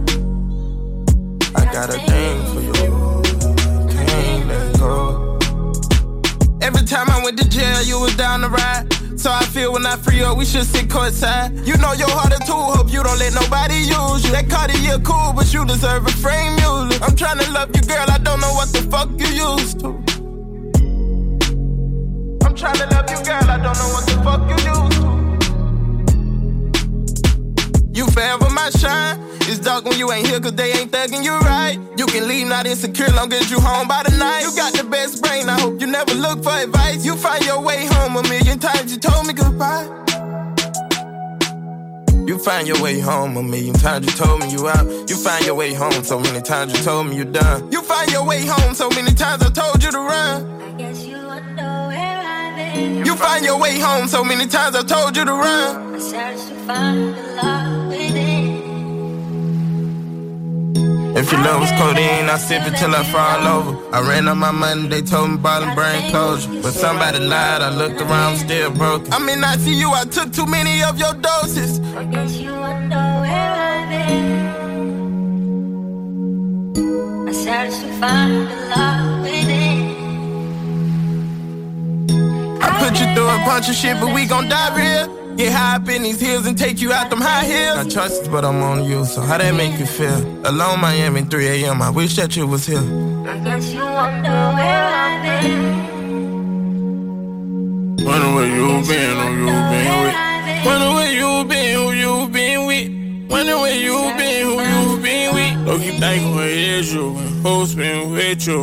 I 1.55 1.65
got 1.73 1.89
a 1.91 1.99
thing 1.99 2.37
for 2.53 2.61
you. 2.61 3.23
Can't 3.91 4.49
let 4.49 4.79
go. 4.79 5.39
Every 6.61 6.87
time 6.87 7.09
I 7.11 7.23
went 7.23 7.39
to 7.39 7.49
jail, 7.49 7.83
you 7.83 8.01
was 8.01 8.17
down 8.17 8.41
the 8.43 8.51
ride. 8.51 8.96
So 9.17 9.33
I 9.33 9.45
feel 9.47 9.73
when 9.73 9.87
I 9.87 9.97
free 9.97 10.23
up, 10.23 10.37
we 10.37 10.45
should 10.45 10.67
sit 10.67 10.89
courtside. 10.89 11.67
You 11.67 11.77
know 11.79 11.93
your 11.95 12.11
heart 12.11 12.35
a 12.35 12.39
tool, 12.47 12.77
hope 12.77 12.93
you 12.93 13.03
don't 13.03 13.19
let 13.19 13.33
nobody 13.35 13.77
use 13.77 14.25
you. 14.25 14.31
That 14.31 14.49
Cartier 14.51 14.99
cool, 15.03 15.33
but 15.33 15.53
you 15.53 15.65
deserve 15.65 16.07
a 16.07 16.11
frame 16.11 16.55
music. 16.57 17.03
I'm 17.03 17.17
trying 17.17 17.39
to 17.39 17.51
love 17.51 17.75
you, 17.75 17.83
girl, 17.83 18.05
I 18.09 18.19
don't 18.19 18.41
know 18.41 18.53
what 18.53 18.73
the 18.73 18.83
fuck 18.83 19.09
you 19.19 19.27
used 19.27 19.81
to. 19.81 19.89
I'm 22.47 22.55
trying 22.55 22.77
to 22.77 22.87
love 22.95 23.11
you, 23.11 23.25
girl, 23.25 23.51
I 23.51 23.57
don't 23.57 23.77
know 23.77 23.89
what 23.97 24.07
the 24.07 24.17
fuck 24.23 24.49
you 24.53 24.59
used 24.71 25.01
to. 25.01 25.17
You 27.99 28.07
forever 28.11 28.51
my 28.51 28.71
shine. 28.71 29.36
It's 29.49 29.61
dark 29.61 29.85
when 29.85 29.97
you 29.97 30.11
ain't 30.11 30.27
here, 30.27 30.41
cause 30.41 30.55
they 30.55 30.73
ain't 30.73 30.91
thugging 30.91 31.23
you 31.23 31.39
right. 31.39 31.79
You 31.97 32.07
can 32.07 32.27
leave 32.27 32.49
not 32.49 32.67
insecure, 32.67 33.09
long 33.15 33.33
as 33.33 33.49
you 33.49 33.61
home 33.61 33.87
by 33.87 34.03
the 34.03 34.17
night. 34.17 34.43
You 34.43 34.55
got 34.57 34.75
the 34.75 34.83
best 34.83 35.23
brain, 35.23 35.49
I 35.49 35.61
hope 35.61 35.81
you 35.81 35.87
never 35.87 36.15
look 36.15 36.43
for 36.43 36.51
advice. 36.51 37.05
You 37.05 37.17
find 37.17 37.45
your 37.45 37.61
way 37.61 37.87
home 37.87 38.17
a 38.17 38.23
million 38.25 38.59
times, 38.59 38.93
you 38.93 38.99
told 38.99 39.25
me 39.25 39.33
goodbye. 39.33 39.87
You 42.27 42.39
find 42.39 42.67
your 42.67 42.83
way 42.83 42.99
home 42.99 43.37
a 43.37 43.43
million 43.43 43.75
times, 43.75 44.07
you 44.07 44.13
told 44.13 44.41
me 44.41 44.51
you 44.51 44.69
out. 44.69 44.85
You 45.09 45.17
find 45.17 45.47
your 45.47 45.55
way 45.55 45.75
home 45.75 46.03
so 46.03 46.19
many 46.19 46.43
times, 46.43 46.77
you 46.77 46.83
told 46.83 47.07
me 47.07 47.15
you 47.15 47.25
done. 47.25 47.71
You 47.71 47.83
find 47.83 48.11
your 48.11 48.27
way 48.27 48.45
home 48.45 48.75
so 48.75 48.91
many 48.91 49.15
times, 49.15 49.45
I 49.45 49.51
told 49.51 49.81
you 49.81 49.93
to 49.93 49.99
run. 49.99 50.61
I 50.61 50.73
guess 50.73 51.07
you 51.07 51.19
wonder 51.25 51.63
where 51.63 52.19
I've 52.19 52.57
been. 52.75 53.07
You 53.07 53.15
find 53.15 53.45
your 53.45 53.61
way 53.61 53.79
home 53.79 54.09
so 54.09 54.25
many 54.25 54.49
times, 54.49 54.75
I 54.75 54.83
told 54.83 55.17
you 55.17 55.25
to 55.25 55.33
run. 55.33 55.95
I 55.95 55.99
searched 56.01 56.49
to 56.49 56.55
find 56.67 57.15
the 57.15 57.23
love 57.41 57.66
If 61.17 61.33
your 61.33 61.41
love 61.41 61.61
was 61.63 61.71
codeine, 61.73 62.29
I 62.29 62.37
sip 62.37 62.67
it 62.67 62.77
till 62.77 62.95
I 62.95 63.03
fall 63.05 63.47
over. 63.49 63.73
I 63.91 64.01
ran 64.07 64.29
on 64.29 64.37
my 64.37 64.51
money, 64.51 64.87
they 64.87 65.01
told 65.01 65.31
me 65.31 65.39
bottom 65.39 65.75
brain 65.75 66.11
closure. 66.11 66.61
But 66.61 66.75
somebody 66.75 67.21
lied, 67.21 67.63
I 67.63 67.71
looked 67.75 68.03
around, 68.03 68.37
still 68.37 68.71
broken. 68.71 69.11
I 69.15 69.19
mean, 69.19 69.43
I 69.43 69.57
see 69.57 69.73
you, 69.73 69.91
I 69.93 70.05
took 70.05 70.31
too 70.31 70.45
many 70.45 70.83
of 70.83 70.99
your 70.99 71.15
doses. 71.15 71.81
I 71.97 72.05
guess 72.05 72.37
you 72.37 72.53
wonder 72.53 72.97
where 72.97 73.53
I've 73.73 73.89
been. 73.89 74.47
I 77.29 77.33
searched 77.33 77.81
to 77.81 77.93
find 77.99 78.47
the 78.51 78.57
love 78.77 79.23
within. 79.23 79.97
I 82.61 82.69
put 82.79 83.01
you 83.01 83.07
through 83.15 83.31
a 83.31 83.39
bunch 83.47 83.71
of 83.71 83.75
shit, 83.75 83.99
but 83.99 84.13
we 84.15 84.27
gon' 84.27 84.51
die 84.51 84.77
real. 84.77 85.26
Get 85.37 85.53
high 85.53 85.77
up 85.77 85.89
in 85.89 86.03
these 86.03 86.19
hills 86.19 86.47
and 86.47 86.57
take 86.57 86.81
you 86.81 86.93
out 86.93 87.11
them 87.11 87.21
high 87.21 87.45
hills. 87.45 87.79
I 87.79 87.89
trust 87.89 88.25
you, 88.25 88.31
but 88.31 88.43
I'm 88.43 88.63
on 88.63 88.85
you, 88.85 89.05
so 89.05 89.21
how 89.21 89.37
that 89.37 89.55
make 89.55 89.79
you 89.79 89.85
feel? 89.85 90.17
Alone 90.47 90.81
Miami, 90.81 91.23
3 91.23 91.47
a.m., 91.65 91.83
I 91.83 91.91
wish 91.91 92.17
that 92.17 92.35
you 92.37 92.47
was 92.47 92.65
here. 92.65 92.79
I 92.79 93.39
guess 93.45 93.71
you 93.71 93.81
wonder 93.81 94.31
where 94.57 94.87
I've 94.87 95.43
been. 95.43 95.87
Wonder 98.03 98.35
where 98.35 98.47
you 98.47 98.81
been, 98.89 99.17
who 99.21 99.29
you 99.37 99.53
been 99.73 100.03
with. 100.05 100.15
Wonder 100.65 100.91
where 100.95 101.13
you 101.13 101.45
been, 101.45 101.75
who 101.77 101.93
you 101.93 102.29
been 102.29 102.67
with. 102.67 102.89
Wonder 103.31 103.57
where 103.59 103.77
you 103.77 104.15
been, 104.17 104.43
who 104.47 104.55
you 104.63 104.97
been 105.03 105.35
with. 105.35 105.55
Look, 105.67 105.83
you 105.83 105.93
think 105.99 106.35
where 106.35 106.49
is 106.49 106.95
you 106.95 107.15
and 107.15 107.43
who's 107.45 107.75
been 107.75 108.11
with 108.13 108.47
you? 108.47 108.63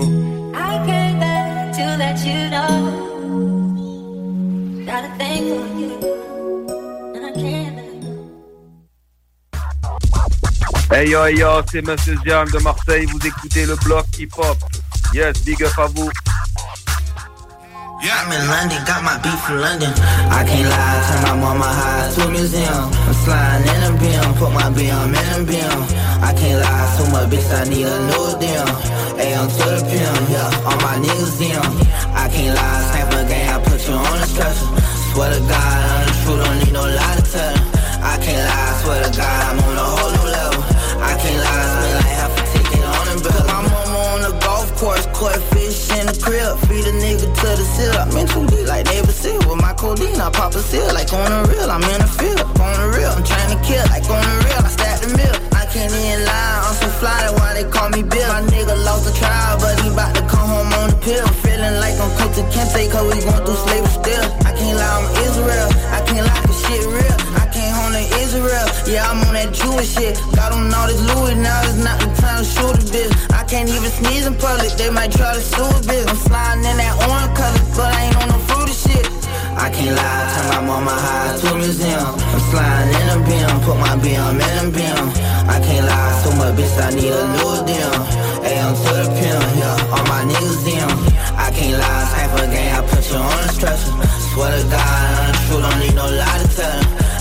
I 0.55 0.83
came 0.87 1.19
back 1.19 1.71
to 1.75 1.97
let 1.97 2.17
you 2.25 2.49
know. 2.49 2.71
Got 4.87 5.03
a 5.05 5.09
thing 5.19 5.43
for 5.49 5.67
you. 5.79 6.22
Hey 10.93 11.09
yo, 11.09 11.25
hey 11.25 11.35
yo, 11.35 11.49
c'est 11.71 11.81
Monsieur 11.81 12.15
Jam 12.23 12.47
de 12.51 12.59
Marseille. 12.59 13.07
Vous 13.07 13.17
écoutez 13.25 13.65
le 13.65 13.75
bloc 13.77 14.05
hip 14.19 14.29
hop. 14.37 14.57
Yes, 15.11 15.43
big 15.43 15.63
up 15.63 15.73
à 15.75 15.87
vous. 15.87 16.07
Yeah. 18.03 18.13
I'm 18.13 18.31
in 18.31 18.47
London, 18.47 18.77
got 18.85 19.01
my 19.01 19.17
beat 19.23 19.39
from 19.41 19.57
London. 19.57 19.89
I 20.29 20.45
can't 20.45 20.69
lie, 20.69 21.01
turn 21.09 21.21
my 21.23 21.33
mama 21.33 21.65
high 21.65 22.13
to 22.13 22.21
a 22.21 22.29
museum. 22.29 22.93
I'm 22.93 23.13
sliding 23.25 23.73
in 23.73 23.81
a 23.89 23.91
beam, 23.97 24.33
put 24.37 24.53
my 24.53 24.69
BM 24.69 25.17
in 25.17 25.41
a 25.41 25.43
beam. 25.49 25.79
I 26.21 26.31
can't 26.37 26.61
lie, 26.61 26.85
so 26.93 27.09
much 27.09 27.25
bitch, 27.31 27.49
I 27.49 27.63
need 27.73 27.89
a 27.89 27.97
new 28.13 28.37
deal. 28.37 28.69
AM 29.17 29.49
to 29.49 29.65
the 29.73 29.81
pin, 29.89 30.13
yeah, 30.29 30.67
all 30.67 30.77
my 30.77 31.01
niggas 31.01 31.41
in. 31.41 31.57
I 32.13 32.29
can't 32.29 32.53
lie, 32.53 32.81
snap 32.93 33.13
a 33.17 33.25
game, 33.25 33.49
I 33.49 33.57
put 33.65 33.81
you 33.81 33.95
on 33.97 34.19
the 34.21 34.27
stretcher. 34.29 34.69
Swear 35.09 35.33
to 35.33 35.39
God, 35.41 35.79
I'm 35.89 36.05
the 36.05 36.13
truth, 36.21 36.45
don't 36.45 36.57
need 36.61 36.73
no 36.73 36.85
lie 36.85 37.15
to 37.17 37.25
tell. 37.33 37.57
I 37.97 38.13
can't 38.21 38.45
lie, 38.45 38.77
swear 38.83 39.01
to 39.01 39.09
God, 39.17 39.41
I'm 39.41 39.57
on 39.57 39.77
a 39.77 39.87
whole 39.89 40.22
a 46.53 46.57
feed 46.67 46.85
a 46.85 46.93
nigga 47.01 47.25
to 47.25 47.47
the 47.57 47.65
seal. 47.65 47.95
I'm 47.97 48.13
in 48.13 48.27
like 48.67 48.85
David 48.85 49.15
Seal. 49.15 49.39
With 49.49 49.61
my 49.61 49.73
codeine, 49.73 50.19
I 50.21 50.29
pop 50.29 50.53
a 50.53 50.59
seal 50.59 50.85
like 50.93 51.11
on 51.13 51.25
the 51.25 51.41
real. 51.49 51.69
I'm 51.69 51.83
in 51.83 52.01
field, 52.19 52.45
on 52.61 52.73
the 52.77 52.87
real. 52.93 53.09
I'm 53.09 53.23
trying 53.23 53.49
to 53.53 53.59
kill 53.65 53.83
like 53.89 54.05
on 54.09 54.21
the 54.21 54.35
real. 54.45 54.61
I 54.61 54.69
stack 54.69 55.01
the 55.01 55.09
mill. 55.17 55.35
I 55.53 55.65
can't 55.65 55.89
even 55.89 56.25
lie, 56.25 56.59
I'm 56.67 56.75
so 56.77 56.87
fly, 57.01 57.17
that's 57.25 57.33
why 57.39 57.53
they 57.57 57.65
call 57.65 57.89
me 57.89 58.03
Bill. 58.03 58.29
My 58.29 58.41
nigga 58.53 58.75
lost 58.85 59.05
the 59.09 59.13
trial, 59.17 59.57
but 59.59 59.79
he 59.81 59.89
bout 59.89 60.13
to 60.15 60.21
come 60.29 60.47
home 60.47 60.71
on 60.79 60.89
the 60.93 60.97
pill. 61.01 61.25
Feeling 61.41 61.75
like 61.81 61.97
I'm 61.97 62.11
cooked 62.17 62.37
to 62.37 62.43
Kente, 62.53 62.91
cause 62.91 63.05
we 63.09 63.17
going 63.25 63.43
through 63.45 63.61
slavery 63.65 63.89
still. 63.89 64.25
I 64.45 64.51
can't 64.53 64.77
lie, 64.77 64.93
I'm 64.93 65.07
Israel. 65.25 65.69
I 65.89 65.99
can't 66.05 66.25
lie, 66.27 66.43
cause 66.45 66.59
shit 66.67 66.85
real. 66.85 67.17
I 67.41 67.42
Israel. 68.21 68.67
Yeah, 68.85 69.09
I'm 69.09 69.23
on 69.25 69.33
that 69.33 69.53
Jewish 69.53 69.95
shit. 69.95 70.19
Got 70.35 70.53
on 70.53 70.73
all 70.73 70.87
this 70.87 71.01
Louis, 71.13 71.35
now 71.35 71.61
it's 71.63 71.79
not 71.81 71.99
the 71.99 72.09
time 72.21 72.43
to 72.43 72.45
shoot 72.45 72.75
a 72.75 72.83
bitch. 72.91 73.13
I 73.33 73.43
can't 73.43 73.69
even 73.69 73.89
sneeze 73.89 74.25
in 74.25 74.35
public, 74.35 74.71
they 74.77 74.89
might 74.89 75.11
try 75.11 75.33
to 75.33 75.41
sue 75.41 75.63
a 75.63 75.79
bitch. 75.85 76.07
I'm 76.07 76.15
flying 76.15 76.63
in 76.65 76.77
that 76.77 76.93
orange 77.05 77.33
color, 77.37 77.63
but 77.75 77.89
I 77.93 78.09
ain't 78.09 78.17
on 78.21 78.27
no 78.29 78.39
fruity 78.47 78.73
shit. 78.73 79.05
I 79.55 79.69
can't 79.69 79.95
lie, 79.95 80.25
turn 80.33 80.47
my 80.49 80.59
mama 80.65 80.95
high 80.97 81.37
to 81.37 81.47
a 81.53 81.57
museum. 81.57 82.13
I'm 82.17 82.41
sliding 82.49 82.93
in 82.93 83.07
a 83.13 83.17
beam, 83.23 83.53
put 83.63 83.77
my 83.77 83.93
BM 84.01 84.37
in 84.41 84.57
a 84.59 84.71
beam. 84.73 85.05
I 85.47 85.57
can't 85.61 85.85
lie, 85.85 86.13
so 86.23 86.29
much 86.35 86.57
bitch, 86.57 86.73
I 86.81 86.89
need 86.95 87.13
a 87.13 87.23
new 87.37 87.53
deal. 87.69 87.93
AM 88.43 88.73
to 88.73 88.91
the 88.97 89.05
pin, 89.15 89.39
yeah, 89.61 89.93
all 89.93 90.03
my 90.09 90.25
niggas 90.25 90.65
in. 90.67 90.89
I 91.37 91.51
can't 91.51 91.77
lie, 91.79 92.03
type 92.11 92.33
of 92.41 92.51
game, 92.51 92.73
I 92.75 92.81
put 92.87 93.03
you 93.09 93.17
on 93.17 93.41
the 93.45 93.51
stretcher. 93.53 93.93
Swear 94.33 94.49
to 94.57 94.63
God, 94.67 94.81
I'm 94.81 95.33
truth, 95.45 95.61
don't 95.61 95.79
need 95.79 95.95
no 95.95 96.07
lie. 96.09 96.42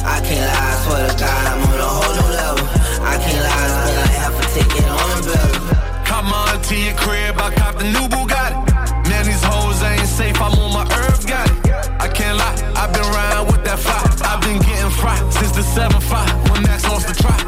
I 0.04 0.18
can't 0.20 0.42
lie, 0.42 0.74
swear 0.82 1.06
to 1.06 1.14
God, 1.14 1.46
I'm 1.46 1.62
on 1.62 1.78
a 1.78 1.86
whole 1.86 2.14
new 2.18 2.30
level. 2.34 2.66
I 3.06 3.14
can't 3.22 3.38
lie, 3.38 3.68
spend 3.70 3.96
like 4.02 4.14
half 4.18 4.34
a 4.34 4.44
ticket 4.50 4.86
on 4.90 5.08
the 5.14 5.22
bill. 5.30 5.52
Come 6.04 6.26
on 6.26 6.60
to 6.60 6.74
your 6.74 6.94
crib, 6.94 7.38
I 7.38 7.54
cop 7.54 7.78
the 7.78 7.86
new 7.86 8.06
Bugatti. 8.10 8.58
Man, 9.08 9.24
these 9.26 9.42
hoes 9.42 9.82
ain't 9.82 10.06
safe, 10.06 10.40
I'm 10.42 10.58
on 10.58 10.72
my 10.74 10.82
herb, 10.90 11.22
got 11.26 11.46
it. 11.46 11.58
I 12.02 12.08
can't 12.10 12.36
lie, 12.36 12.56
I've 12.74 12.92
been 12.92 13.06
riding 13.14 13.46
with 13.46 13.62
that 13.62 13.78
fire. 13.78 14.02
I've 14.26 14.42
been 14.42 14.58
getting 14.58 14.90
fried 14.90 15.22
since 15.32 15.52
the 15.54 15.62
7-5 15.62 16.50
when 16.50 16.62
Max 16.62 16.82
lost 16.90 17.06
the 17.06 17.14
try. 17.14 17.38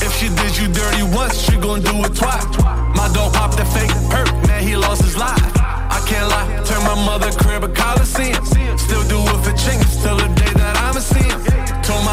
If 0.00 0.16
she 0.16 0.32
did 0.32 0.56
you 0.56 0.72
dirty 0.72 1.04
once, 1.12 1.36
she 1.36 1.60
gon' 1.60 1.82
do 1.82 1.92
it 2.08 2.16
twice. 2.16 2.48
My 2.96 3.10
dog 3.12 3.34
popped 3.36 3.58
that 3.60 3.68
fake 3.68 3.92
hurt, 4.08 4.32
man, 4.48 4.62
he 4.62 4.76
lost 4.76 5.02
his 5.02 5.16
life. 5.16 5.36
I 5.60 6.00
can't 6.08 6.28
lie, 6.28 6.48
turn 6.64 6.80
my 6.88 6.96
mother 7.04 7.30
crib 7.36 7.64
a 7.64 7.68
coliseum. 7.68 8.44
Still 8.80 9.04
do 9.12 9.20
it 9.20 9.38
for 9.44 9.52
chickens 9.52 10.00
till 10.02 10.16
the 10.16 10.37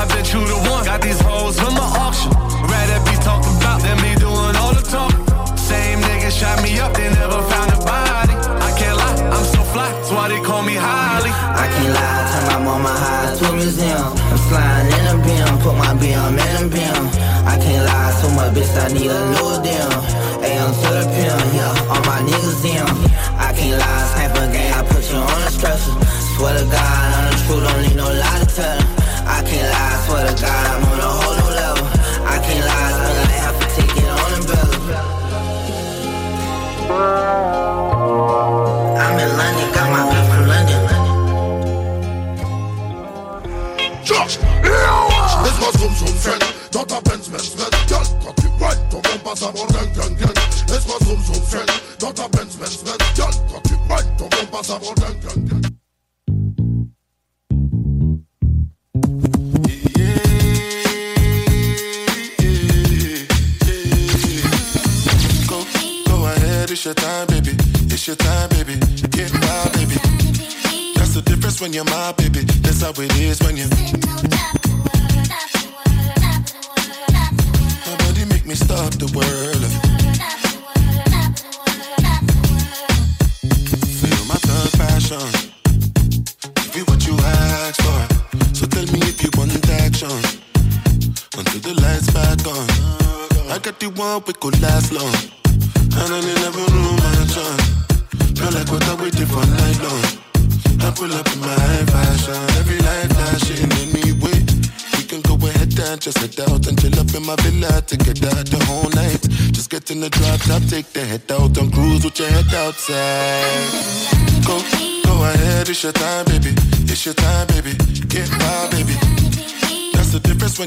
My 0.05 0.13
bitch 0.13 0.29
who 0.29 0.45
the 0.45 0.69
one, 0.69 0.85
got 0.85 1.01
these 1.01 1.19
hoes 1.21 1.57
from 1.57 1.73
the 1.73 1.81
auction. 1.81 2.29
Rather 2.69 2.99
be 3.09 3.15
talking 3.25 3.57
about 3.57 3.81
than 3.81 3.97
me 4.05 4.13
doing 4.21 4.53
all 4.61 4.69
the 4.69 4.85
talking. 4.85 5.17
Same 5.57 5.97
nigga 5.97 6.29
shot 6.29 6.61
me 6.61 6.77
up, 6.77 6.93
they 6.93 7.09
never 7.09 7.41
found 7.49 7.73
a 7.73 7.79
body. 7.81 8.37
I 8.37 8.69
can't 8.77 8.97
lie, 9.01 9.17
I'm 9.33 9.45
so 9.49 9.61
fly, 9.73 9.89
that's 9.89 10.11
why 10.13 10.29
they 10.29 10.37
call 10.45 10.61
me 10.61 10.77
Holly. 10.77 11.33
I 11.33 11.65
can't 11.73 11.89
lie, 11.89 12.21
turn 12.29 12.45
my 12.53 12.57
mama 12.69 12.93
high 12.93 13.33
to 13.33 13.45
a 13.49 13.53
museum. 13.57 14.13
I'm 14.29 14.37
sliding 14.45 14.93
in 14.93 15.05
a 15.09 15.15
beam, 15.25 15.49
put 15.65 15.73
my 15.73 15.89
BM 15.97 16.37
in 16.37 16.53
a 16.53 16.69
beam. 16.69 17.01
I 17.49 17.57
can't 17.57 17.81
lie, 17.89 18.13
so 18.21 18.29
much 18.37 18.53
bitch, 18.53 18.77
I 18.77 18.93
need 18.93 19.09
a 19.09 19.21
new 19.33 19.57
deal. 19.65 19.89
AM 20.45 20.69
to 20.69 20.87
the 21.01 21.03
pin, 21.17 21.33
yeah, 21.57 21.89
all 21.89 22.03
my 22.05 22.21
niggas 22.29 22.61
in. 22.61 22.85
I 23.41 23.49
can't 23.57 23.81
lie, 23.81 24.05
sniper 24.13 24.45
game, 24.53 24.69
I 24.69 24.85
put 24.85 25.01
you 25.09 25.17
on 25.17 25.39
the 25.41 25.49
stretcher. 25.49 25.97
Swear 26.37 26.53
to 26.61 26.65
God, 26.69 27.09
I'm 27.17 27.24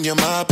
your 0.08 0.16
mind. 0.16 0.47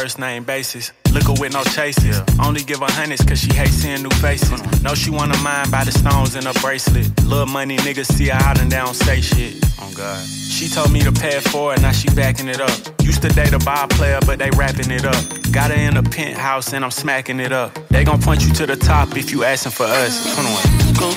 First 0.00 0.18
name 0.18 0.44
basis. 0.44 0.92
Look 1.12 1.28
Liquor 1.28 1.40
with 1.40 1.52
no 1.52 1.62
chases. 1.62 2.22
Only 2.42 2.62
give 2.62 2.80
her 2.80 2.90
hundreds 2.90 3.22
cause 3.22 3.38
she 3.38 3.52
hates 3.52 3.72
seeing 3.82 4.02
new 4.02 4.14
faces. 4.24 4.60
Know 4.82 4.94
she 4.94 5.10
wanna 5.10 5.36
mind 5.38 5.70
by 5.70 5.84
the 5.84 5.92
stones 5.92 6.36
in 6.36 6.44
her 6.46 6.54
bracelet. 6.62 7.06
Little 7.24 7.46
money 7.46 7.76
niggas 7.76 8.06
see 8.06 8.28
her 8.28 8.40
out 8.40 8.58
and 8.60 8.72
they 8.72 8.78
don't 8.78 8.94
say 8.94 9.20
shit. 9.20 9.62
Oh 9.78 9.92
God. 9.94 10.24
She 10.24 10.68
told 10.68 10.90
me 10.90 11.00
to 11.02 11.12
pay 11.12 11.32
for 11.32 11.36
it 11.36 11.48
forward, 11.52 11.82
now 11.82 11.92
she 11.92 12.08
backing 12.14 12.48
it 12.48 12.60
up. 12.60 12.78
Used 13.02 13.20
to 13.22 13.28
date 13.28 13.52
a 13.52 13.58
ball 13.58 13.88
player, 13.88 14.20
but 14.24 14.38
they 14.38 14.50
wrapping 14.50 14.90
it 14.90 15.04
up. 15.04 15.22
Got 15.52 15.70
her 15.70 15.76
in 15.76 15.96
a 15.98 16.02
penthouse 16.02 16.72
and 16.72 16.82
I'm 16.82 16.90
smacking 16.90 17.38
it 17.38 17.52
up. 17.52 17.70
They 17.88 18.02
gon' 18.04 18.22
point 18.22 18.40
you 18.42 18.52
to 18.54 18.64
the 18.66 18.76
top 18.76 19.16
if 19.18 19.30
you 19.32 19.44
asking 19.44 19.72
for 19.72 19.84
us. 19.84 20.14
21. 20.34 20.94
Go, 21.02 21.08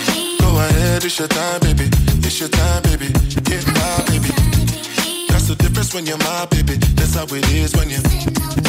go 0.44 0.50
ahead, 0.60 1.06
it's 1.06 1.18
your 1.20 1.30
time, 1.30 1.62
baby. 1.62 1.88
It's 2.28 2.38
your 2.38 2.50
time, 2.50 2.84
baby. 2.84 3.08
Get 3.48 3.64
wild, 3.64 4.06
baby. 4.12 4.32
That's 5.32 5.48
That's 5.48 5.48
the 5.48 5.56
difference 5.56 5.94
when 5.94 6.06
you're 6.06 6.18
my 6.18 6.48
baby. 6.52 6.76
That's 6.98 7.16
how 7.16 7.24
it 7.24 7.48
is 7.54 7.74
when 7.76 7.90
you. 7.90 8.63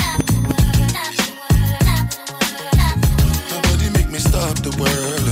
The 4.64 4.70
world. 4.80 5.26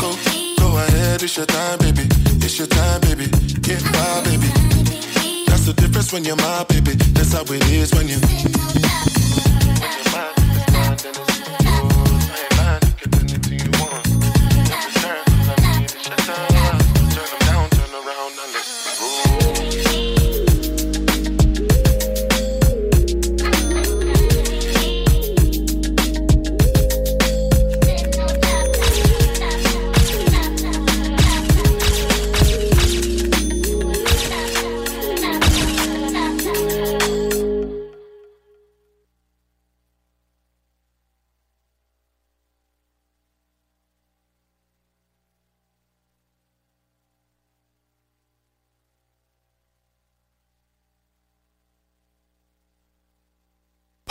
Go, 0.00 0.16
go 0.56 0.78
ahead, 0.78 1.22
it's 1.22 1.36
your 1.36 1.44
time, 1.46 1.78
baby. 1.78 2.08
It's 2.44 2.58
your 2.58 2.68
time, 2.68 3.00
baby. 3.02 3.26
Get 3.60 3.82
by, 3.92 4.22
baby. 4.24 4.48
That's 5.46 5.66
the 5.66 5.74
difference 5.76 6.10
when 6.12 6.24
you're 6.24 6.36
my 6.36 6.64
baby. 6.68 6.94
That's 7.12 7.32
how 7.34 7.42
it 7.42 7.70
is 7.70 7.92
when 7.92 8.08
you. 8.08 8.61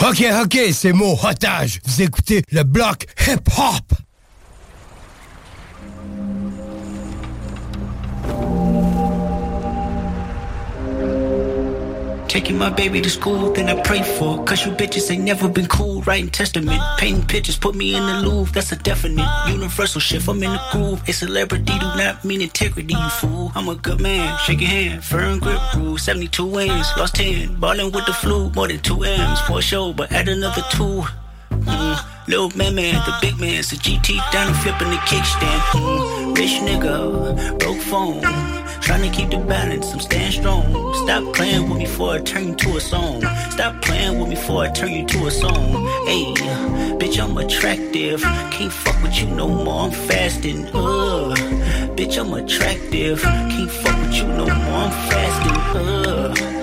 Ok, 0.10 0.26
ok, 0.44 0.58
c'est 0.74 0.94
mon 0.94 1.14
otage. 1.14 1.80
Vous 1.86 2.02
écoutez 2.02 2.42
le 2.52 2.64
bloc 2.64 3.06
hip-hop. 3.28 3.94
Taking 12.32 12.58
my 12.58 12.70
baby 12.70 13.02
to 13.02 13.10
school, 13.10 13.52
then 13.52 13.68
I 13.68 13.82
pray 13.84 14.02
for. 14.02 14.42
Cause 14.46 14.66
you 14.66 14.72
bitches 14.72 15.12
ain't 15.12 15.26
never 15.26 15.50
been 15.50 15.68
cool. 15.68 16.02
Writing 16.04 16.30
testament, 16.30 16.82
painting 16.98 17.28
pictures, 17.28 17.58
put 17.58 17.76
me 17.76 17.94
in 17.94 18.02
the 18.02 18.22
Louvre. 18.22 18.54
That's 18.54 18.72
a 18.72 18.78
definite 18.78 19.28
universal 19.50 20.00
shift. 20.00 20.30
I'm 20.30 20.42
in 20.42 20.50
the 20.50 20.62
groove. 20.72 21.04
A 21.10 21.12
celebrity 21.12 21.78
do 21.78 21.88
not 21.98 22.24
mean 22.24 22.40
integrity, 22.40 22.94
you 22.94 23.10
fool. 23.10 23.52
I'm 23.54 23.68
a 23.68 23.76
good 23.76 24.00
man, 24.00 24.40
shake 24.46 24.62
your 24.62 24.70
hand, 24.70 25.04
firm 25.04 25.40
grip 25.40 25.60
rule. 25.76 25.98
72 25.98 26.46
wins, 26.46 26.88
lost 26.96 27.16
10. 27.16 27.60
Ballin' 27.60 27.92
with 27.92 28.06
the 28.06 28.14
flu, 28.14 28.50
more 28.52 28.70
than 28.70 28.80
2 28.80 29.04
M's 29.04 29.42
for 29.42 29.62
show, 29.62 29.92
but 29.92 30.10
add 30.14 30.30
another 30.30 30.64
2. 30.72 31.04
Little 32.32 32.58
man, 32.58 32.76
man, 32.76 32.94
the 32.94 33.14
big 33.20 33.38
man's 33.42 33.72
the 33.72 33.76
GT 33.76 34.16
down 34.32 34.48
and 34.48 34.56
flipping 34.56 34.90
the 34.90 34.96
kickstand. 35.04 36.38
Rich 36.38 36.62
nigga, 36.62 37.60
broke 37.60 37.82
phone. 37.82 38.22
Trying 38.80 39.02
to 39.02 39.10
keep 39.10 39.32
the 39.32 39.38
balance, 39.40 39.92
I'm 39.92 40.00
staying 40.00 40.32
strong. 40.32 40.94
Stop 40.94 41.34
playing 41.34 41.68
with 41.68 41.80
me 41.80 41.84
before 41.84 42.14
I 42.14 42.20
turn 42.20 42.48
you 42.48 42.56
to 42.56 42.78
a 42.78 42.80
song. 42.80 43.22
Stop 43.50 43.82
playing 43.82 44.18
with 44.18 44.30
me 44.30 44.36
before 44.36 44.64
I 44.64 44.70
turn 44.70 44.94
you 44.94 45.06
to 45.08 45.28
a 45.28 45.32
song. 45.32 45.86
Hey, 46.08 46.34
bitch, 46.96 47.22
I'm 47.22 47.36
attractive. 47.36 48.22
Can't 48.22 48.72
fuck 48.72 49.04
with 49.04 49.20
you 49.20 49.26
no 49.26 49.50
more, 49.50 49.88
I'm 49.88 49.92
fasting. 49.92 50.68
Ugh, 50.68 51.38
bitch, 51.98 52.18
I'm 52.18 52.32
attractive. 52.32 53.22
Can't 53.24 53.70
fuck 53.70 54.00
with 54.04 54.16
you 54.16 54.28
no 54.28 54.46
more, 54.46 54.86
I'm 54.86 54.92
fasting. 55.10 55.82
Ugh. 55.82 56.61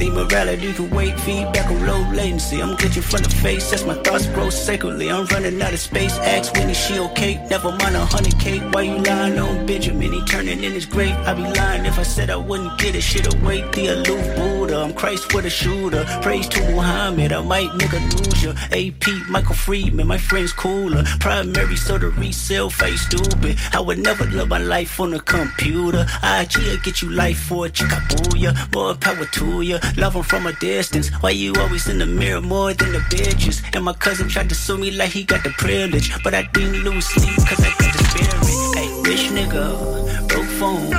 The 0.00 0.08
morality 0.08 0.72
can 0.72 0.88
wait, 0.88 1.20
feedback 1.20 1.70
on 1.70 1.86
low 1.86 2.00
latency. 2.10 2.62
I'm 2.62 2.74
glitching 2.74 3.02
from 3.02 3.22
the 3.22 3.28
face, 3.28 3.70
that's 3.70 3.84
my 3.84 3.92
thoughts 3.92 4.26
grow 4.28 4.48
sacredly. 4.48 5.10
I'm 5.10 5.26
running 5.26 5.60
out 5.60 5.74
of 5.74 5.78
space, 5.78 6.16
ask 6.16 6.54
Winnie, 6.54 6.72
she 6.72 6.98
okay? 6.98 7.34
Never 7.50 7.70
mind 7.70 7.94
a 7.96 8.06
hundred 8.06 8.40
K. 8.40 8.60
Why 8.70 8.80
you 8.80 8.96
lying 8.96 9.38
on 9.38 9.66
Benjamin? 9.66 10.10
He 10.14 10.24
turning 10.24 10.64
in 10.64 10.72
his 10.72 10.86
grave. 10.86 11.14
I'd 11.26 11.36
be 11.36 11.42
lying 11.42 11.84
if 11.84 11.98
I 11.98 12.02
said 12.02 12.30
I 12.30 12.36
wouldn't 12.36 12.78
get 12.78 12.94
it. 12.94 13.02
Shit 13.02 13.26
away, 13.34 13.60
the 13.72 13.88
aloof 13.88 14.36
Buddha. 14.36 14.78
I'm 14.80 14.94
Christ 14.94 15.30
for 15.30 15.42
the 15.42 15.50
shooter. 15.50 16.06
Praise 16.22 16.48
to 16.48 16.60
Muhammad, 16.70 17.32
I 17.34 17.42
might 17.42 17.68
nigga 17.68 18.00
lose 18.16 18.42
ya. 18.42 18.52
AP, 18.72 19.28
Michael 19.28 19.54
Friedman, 19.54 20.06
my 20.06 20.16
friend's 20.16 20.54
cooler. 20.54 21.04
Primary, 21.18 21.76
so 21.76 21.98
the 21.98 22.08
resale 22.08 22.70
face 22.70 23.02
stupid. 23.02 23.58
I 23.74 23.80
would 23.80 23.98
never 23.98 24.24
live 24.24 24.48
my 24.48 24.56
life 24.56 24.98
on 24.98 25.12
a 25.12 25.20
computer. 25.20 26.06
IG, 26.22 26.56
I 26.56 26.78
get 26.82 27.02
you 27.02 27.10
life 27.10 27.38
for 27.40 27.66
a 27.66 27.68
chicabooya. 27.68 28.72
More 28.74 28.94
power 28.94 29.26
to 29.26 29.60
ya. 29.60 29.78
Love 29.96 30.14
him 30.14 30.22
from 30.22 30.46
a 30.46 30.52
distance. 30.54 31.08
Why 31.20 31.30
you 31.30 31.52
always 31.58 31.88
in 31.88 31.98
the 31.98 32.06
mirror 32.06 32.40
more 32.40 32.72
than 32.72 32.92
the 32.92 33.00
bitches? 33.10 33.62
And 33.74 33.84
my 33.84 33.92
cousin 33.92 34.28
tried 34.28 34.48
to 34.48 34.54
sue 34.54 34.78
me 34.78 34.90
like 34.90 35.10
he 35.10 35.24
got 35.24 35.42
the 35.44 35.50
privilege. 35.50 36.10
But 36.22 36.34
I 36.34 36.42
didn't 36.52 36.84
lose 36.84 37.06
sleep 37.06 37.36
cause 37.46 37.60
I 37.60 37.70
got 37.78 37.92
the 37.92 38.04
spirit. 38.04 38.34
Hey, 38.76 38.88
rich 39.02 39.30
nigga, 39.30 40.28
broke 40.28 40.46
phone. 40.58 40.90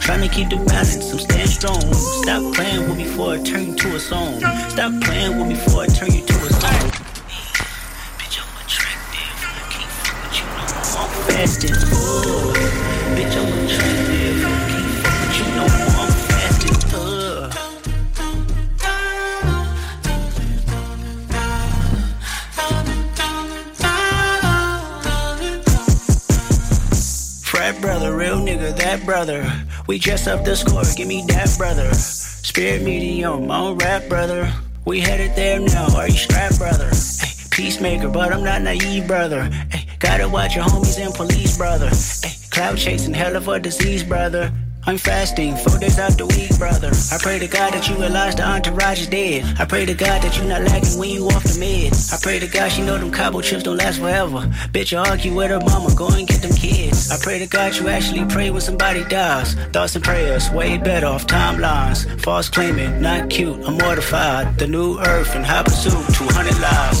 Trying 0.00 0.28
to 0.28 0.34
keep 0.34 0.48
the 0.48 0.56
balance, 0.56 1.12
I'm 1.12 1.18
staying 1.18 1.46
strong. 1.46 1.80
Stop 1.92 2.54
playing 2.54 2.88
with 2.88 2.96
me 2.98 3.04
before 3.04 3.34
I 3.34 3.42
turn 3.42 3.66
you 3.68 3.74
to 3.76 3.94
a 3.96 4.00
song. 4.00 4.40
Stop 4.70 5.00
playing 5.02 5.38
with 5.38 5.48
me 5.48 5.54
before 5.54 5.82
I 5.82 5.86
turn 5.86 6.12
you 6.12 6.24
to 6.24 6.34
a 6.34 6.50
song. 6.50 6.90
Bitch, 8.18 8.36
I'm 8.40 8.50
attractive. 8.64 9.36
Can't 9.70 9.90
fuck 10.00 10.16
with 10.24 10.36
you 10.40 10.46
no 10.56 10.64
more. 10.66 11.04
I'm 11.04 11.10
fasting. 11.28 11.76
Bitch, 13.14 13.36
I'm 13.36 13.66
attractive. 13.66 14.29
Frat 27.70 27.82
brother, 27.82 28.16
real 28.16 28.36
nigga, 28.38 28.76
that 28.78 29.04
brother. 29.04 29.48
We 29.86 30.00
dress 30.00 30.26
up 30.26 30.44
the 30.44 30.56
score, 30.56 30.82
give 30.96 31.06
me 31.06 31.22
that 31.28 31.54
brother. 31.56 31.94
Spirit 31.94 32.82
medium, 32.82 33.48
on 33.48 33.78
rap 33.78 34.08
brother. 34.08 34.52
We 34.84 34.98
headed 34.98 35.36
there 35.36 35.60
now, 35.60 35.86
are 35.94 36.08
you 36.08 36.16
strapped 36.16 36.58
brother? 36.58 36.90
Ay, 37.22 37.32
peacemaker, 37.52 38.08
but 38.08 38.32
I'm 38.32 38.42
not 38.42 38.62
naive 38.62 39.06
brother. 39.06 39.48
Ay, 39.72 39.86
gotta 40.00 40.28
watch 40.28 40.56
your 40.56 40.64
homies 40.64 40.98
and 40.98 41.14
police 41.14 41.56
brother. 41.56 41.90
Ay, 42.24 42.34
cloud 42.50 42.76
chasing, 42.76 43.14
hell 43.14 43.36
of 43.36 43.46
a 43.46 43.60
disease 43.60 44.02
brother. 44.02 44.52
I'm 44.86 44.96
fasting, 44.96 45.56
four 45.56 45.78
days 45.78 45.98
out 45.98 46.16
the 46.16 46.26
week, 46.26 46.56
brother. 46.58 46.90
I 47.12 47.18
pray 47.18 47.38
to 47.38 47.46
God 47.46 47.74
that 47.74 47.88
you 47.88 47.96
realize 47.96 48.34
the 48.34 48.48
entourage 48.48 49.02
is 49.02 49.08
dead. 49.08 49.44
I 49.60 49.66
pray 49.66 49.84
to 49.84 49.94
God 49.94 50.22
that 50.22 50.36
you 50.38 50.44
not 50.48 50.62
lagging 50.62 50.98
when 50.98 51.10
you 51.10 51.26
off 51.26 51.44
the 51.44 51.60
meds. 51.60 52.12
I 52.12 52.18
pray 52.20 52.38
to 52.38 52.46
God 52.46 52.70
she 52.72 52.82
know 52.82 52.96
them 52.96 53.10
cobble 53.10 53.42
trips 53.42 53.62
don't 53.64 53.76
last 53.76 53.98
forever. 54.00 54.48
Bitch, 54.72 54.92
you 54.92 54.98
argue 54.98 55.34
with 55.34 55.50
her 55.50 55.60
mama, 55.60 55.94
go 55.94 56.08
and 56.08 56.26
get 56.26 56.40
them 56.40 56.52
kids. 56.52 57.10
I 57.10 57.18
pray 57.22 57.38
to 57.38 57.46
God 57.46 57.76
you 57.76 57.88
actually 57.88 58.24
pray 58.24 58.50
when 58.50 58.62
somebody 58.62 59.04
dies. 59.04 59.54
Thoughts 59.72 59.94
and 59.96 60.04
prayers, 60.04 60.50
way 60.50 60.78
better 60.78 61.06
off 61.06 61.26
timelines. 61.26 62.20
False 62.20 62.48
claiming, 62.48 63.02
not 63.02 63.28
cute, 63.28 63.62
I'm 63.66 63.76
mortified. 63.76 64.58
The 64.58 64.66
new 64.66 64.98
earth 64.98 65.34
and 65.34 65.44
high 65.44 65.62
pursuit, 65.62 66.14
200 66.14 66.58
lives. 66.58 67.00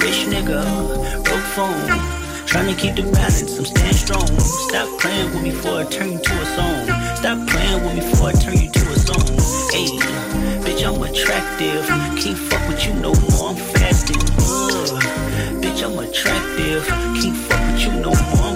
Rich 0.00 0.26
nigga, 0.30 1.24
broke 1.24 1.40
phone. 1.56 2.15
Trying 2.56 2.74
to 2.74 2.80
keep 2.80 2.94
the 2.94 3.02
balance, 3.12 3.58
I'm 3.58 3.66
staying 3.66 3.92
strong. 3.92 4.26
Stop 4.40 4.88
playing 4.98 5.30
with 5.34 5.42
me 5.42 5.50
before 5.50 5.80
I 5.80 5.84
turn 5.84 6.12
you 6.12 6.18
to 6.18 6.32
a 6.40 6.46
song. 6.56 6.86
Stop 7.16 7.46
playing 7.48 7.84
with 7.84 7.94
me 7.96 8.00
before 8.00 8.28
I 8.28 8.32
turn 8.32 8.56
you 8.56 8.70
to 8.70 8.80
a 8.80 8.96
song. 8.96 9.28
Hey, 9.76 9.92
bitch, 10.64 10.80
I'm 10.80 11.02
attractive. 11.02 11.86
Can't 12.16 12.38
fuck 12.48 12.66
with 12.66 12.86
you 12.86 12.94
no 12.94 13.12
more, 13.12 13.50
I'm 13.50 13.56
fasting. 13.76 14.16
Ugh. 14.40 15.02
Bitch, 15.60 15.84
I'm 15.84 15.98
attractive. 15.98 16.86
Can't 17.20 17.36
fuck 17.36 17.60
with 17.72 17.84
you 17.84 17.92
no 18.00 18.16
more, 18.32 18.48
I'm 18.48 18.55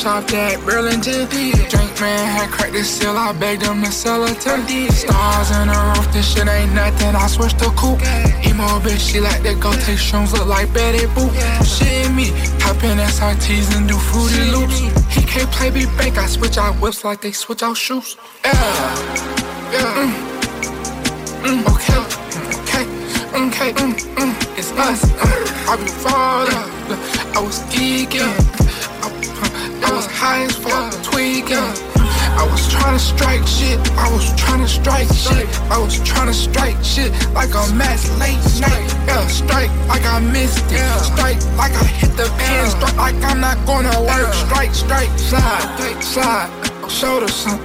Shit 0.00 0.08
I 0.08 0.20
shopped 0.22 0.64
Burlington. 0.64 1.28
Drink 1.28 2.00
man 2.00 2.24
had 2.24 2.50
cracked 2.50 2.72
the 2.72 2.82
seal, 2.82 3.18
I 3.18 3.32
begged 3.32 3.62
him 3.62 3.82
to 3.82 3.92
sell 3.92 4.24
it 4.24 4.40
to 4.40 4.92
Stars 4.92 5.50
in 5.50 5.68
the 5.68 5.92
roof, 5.94 6.10
this 6.14 6.32
shit 6.32 6.48
ain't 6.48 6.72
nothing. 6.72 7.14
I 7.14 7.26
switched 7.26 7.58
to 7.58 7.68
coupe. 7.76 8.00
Emo 8.46 8.80
bitch, 8.80 9.12
she 9.12 9.20
like 9.20 9.42
to 9.42 9.54
go 9.56 9.70
take 9.72 9.98
shrooms, 9.98 10.32
look 10.32 10.46
like 10.46 10.72
Betty 10.72 11.04
Boop. 11.12 11.30
Shit 11.66 12.10
me, 12.12 12.30
hop 12.64 12.82
in 12.82 12.96
SRTs 12.96 13.76
and 13.76 13.86
do 13.86 13.98
fruity 13.98 14.50
loops. 14.50 14.80
He 15.14 15.22
can't 15.22 15.50
play 15.50 15.70
me 15.70 15.84
bank, 15.98 16.16
I 16.16 16.26
switch 16.26 16.56
out 16.56 16.76
whips 16.80 17.04
like 17.04 17.20
they 17.20 17.32
switch 17.32 17.62
out 17.62 17.76
shoes. 17.76 18.16
Yeah, 18.42 18.52
yeah. 19.70 20.08
Mm. 20.08 20.30
Mm, 21.44 21.60
okay, 21.74 22.00
okay, 22.60 22.84
okay, 23.36 23.72
mm, 23.74 23.92
mm, 24.16 24.58
it's 24.58 24.72
us. 24.72 25.04
Uh, 25.04 25.50
I 25.68 25.76
be 25.76 25.88
falling, 25.88 27.36
I 27.36 27.40
was 27.42 27.60
geeking, 27.72 28.49
I 32.40 32.46
was 32.50 32.72
trying 32.72 32.96
to 32.96 32.98
strike 32.98 33.46
shit, 33.46 33.78
I 33.98 34.10
was 34.10 34.34
trying 34.34 34.62
to 34.62 34.68
strike 34.68 35.12
shit, 35.12 35.46
I 35.70 35.76
was 35.76 36.00
trying 36.08 36.28
to 36.28 36.32
strike 36.32 36.82
shit. 36.82 37.12
Like 37.34 37.50
a 37.52 37.64
match 37.74 38.08
late 38.16 38.40
night. 38.64 38.88
Yeah, 39.06 39.26
strike. 39.26 39.70
Like 39.92 40.06
I 40.06 40.20
missed 40.20 40.64
it, 40.72 40.80
strike. 41.04 41.36
Like 41.60 41.76
I 41.76 41.84
hit 41.84 42.16
the 42.16 42.32
pin, 42.40 42.64
strike. 42.70 42.96
Like 42.96 43.20
I'm 43.28 43.40
not 43.40 43.58
gonna 43.66 43.92
work. 44.08 44.32
Strike, 44.32 44.74
strike, 44.74 45.12
slide, 45.18 46.02
slide, 46.02 46.50
shoulder, 46.88 47.28
son, 47.28 47.60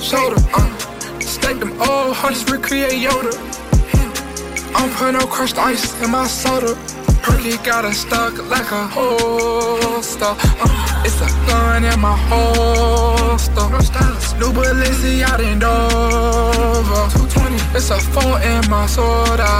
shoulder. 0.00 0.40
Uh. 0.54 0.74
Stack 1.20 1.58
them 1.60 1.72
old 1.82 2.16
hundreds, 2.16 2.50
recreate 2.50 2.92
Yoda. 3.04 3.32
I 4.74 4.86
don't 4.86 4.92
put 4.94 5.12
no 5.12 5.26
crushed 5.26 5.58
ice 5.58 5.84
in 6.02 6.10
my 6.10 6.26
soda. 6.26 6.74
Perky 7.20 7.58
got 7.58 7.84
it 7.84 7.92
stuck 7.92 8.32
like 8.48 8.70
a 8.72 8.86
holster. 8.86 10.32
Uh, 10.32 10.73
it's 11.04 11.20
a 11.20 11.28
gun 11.46 11.84
in 11.84 12.00
my 12.00 12.16
holster. 12.28 13.68
New 14.38 14.52
Balenciaga 14.52 15.52
in 15.52 15.58
Dover. 15.58 17.04
220. 17.10 17.76
It's 17.76 17.90
a 17.90 17.98
phone 18.12 18.42
in 18.42 18.68
my 18.70 18.86
soda. 18.86 19.52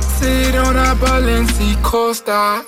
Sit 0.00 0.54
on 0.54 0.76
a 0.76 0.94
Balenci 0.94 1.80
Costa. 1.82 2.64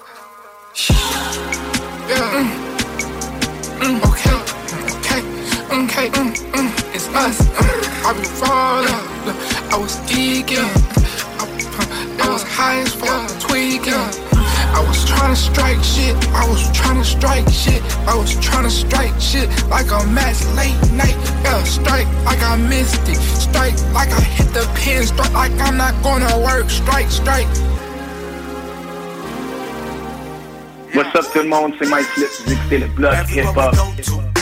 Yeah. 2.08 2.36
Mm. 2.36 2.66
Mm, 3.81 3.97
okay. 4.08 4.36
Okay. 4.97 5.20
Okay. 5.82 6.06
Mm, 6.10 6.31
mm, 6.52 6.94
it's 6.94 7.08
us. 7.15 7.39
I 8.05 8.12
be 8.12 8.24
falling. 8.39 9.36
I 9.73 9.78
was 9.78 9.97
geeking. 10.08 10.70
I 12.20 12.28
was 12.28 12.42
high 12.42 12.81
as 12.81 12.92
fuck, 12.94 13.40
tweaking. 13.40 14.35
I 14.74 14.84
was 14.86 15.04
trying 15.04 15.34
to 15.34 15.40
strike 15.40 15.82
shit. 15.82 16.16
I 16.34 16.48
was 16.48 16.70
trying 16.72 16.98
to 16.98 17.04
strike 17.04 17.48
shit. 17.48 17.82
I 18.06 18.14
was 18.16 18.34
trying 18.40 18.64
to 18.64 18.70
strike 18.70 19.20
shit 19.20 19.48
like 19.68 19.90
a 19.90 20.06
match 20.06 20.44
late 20.56 20.76
night. 20.92 21.16
Yeah, 21.44 21.62
strike 21.64 22.06
like 22.24 22.42
I 22.42 22.56
missed 22.56 23.08
it. 23.08 23.16
Strike 23.16 23.76
like 23.92 24.10
I 24.10 24.20
hit 24.20 24.52
the 24.52 24.68
pin. 24.74 25.06
Strike 25.06 25.32
like 25.32 25.52
I'm 25.60 25.76
not 25.76 25.94
gonna 26.02 26.38
work. 26.40 26.70
Strike, 26.70 27.10
strike. 27.10 27.48
What's 30.94 31.14
up 31.14 31.30
tout 31.32 31.42
le 31.42 31.48
monde, 31.48 31.74
c'est 31.78 31.88
Mike 31.90 32.06
Flip, 32.06 32.28
vous 32.46 32.52
écoutez 32.52 32.78
le 32.78 32.86
bloc 32.86 33.12
hip-hop. 33.30 34.35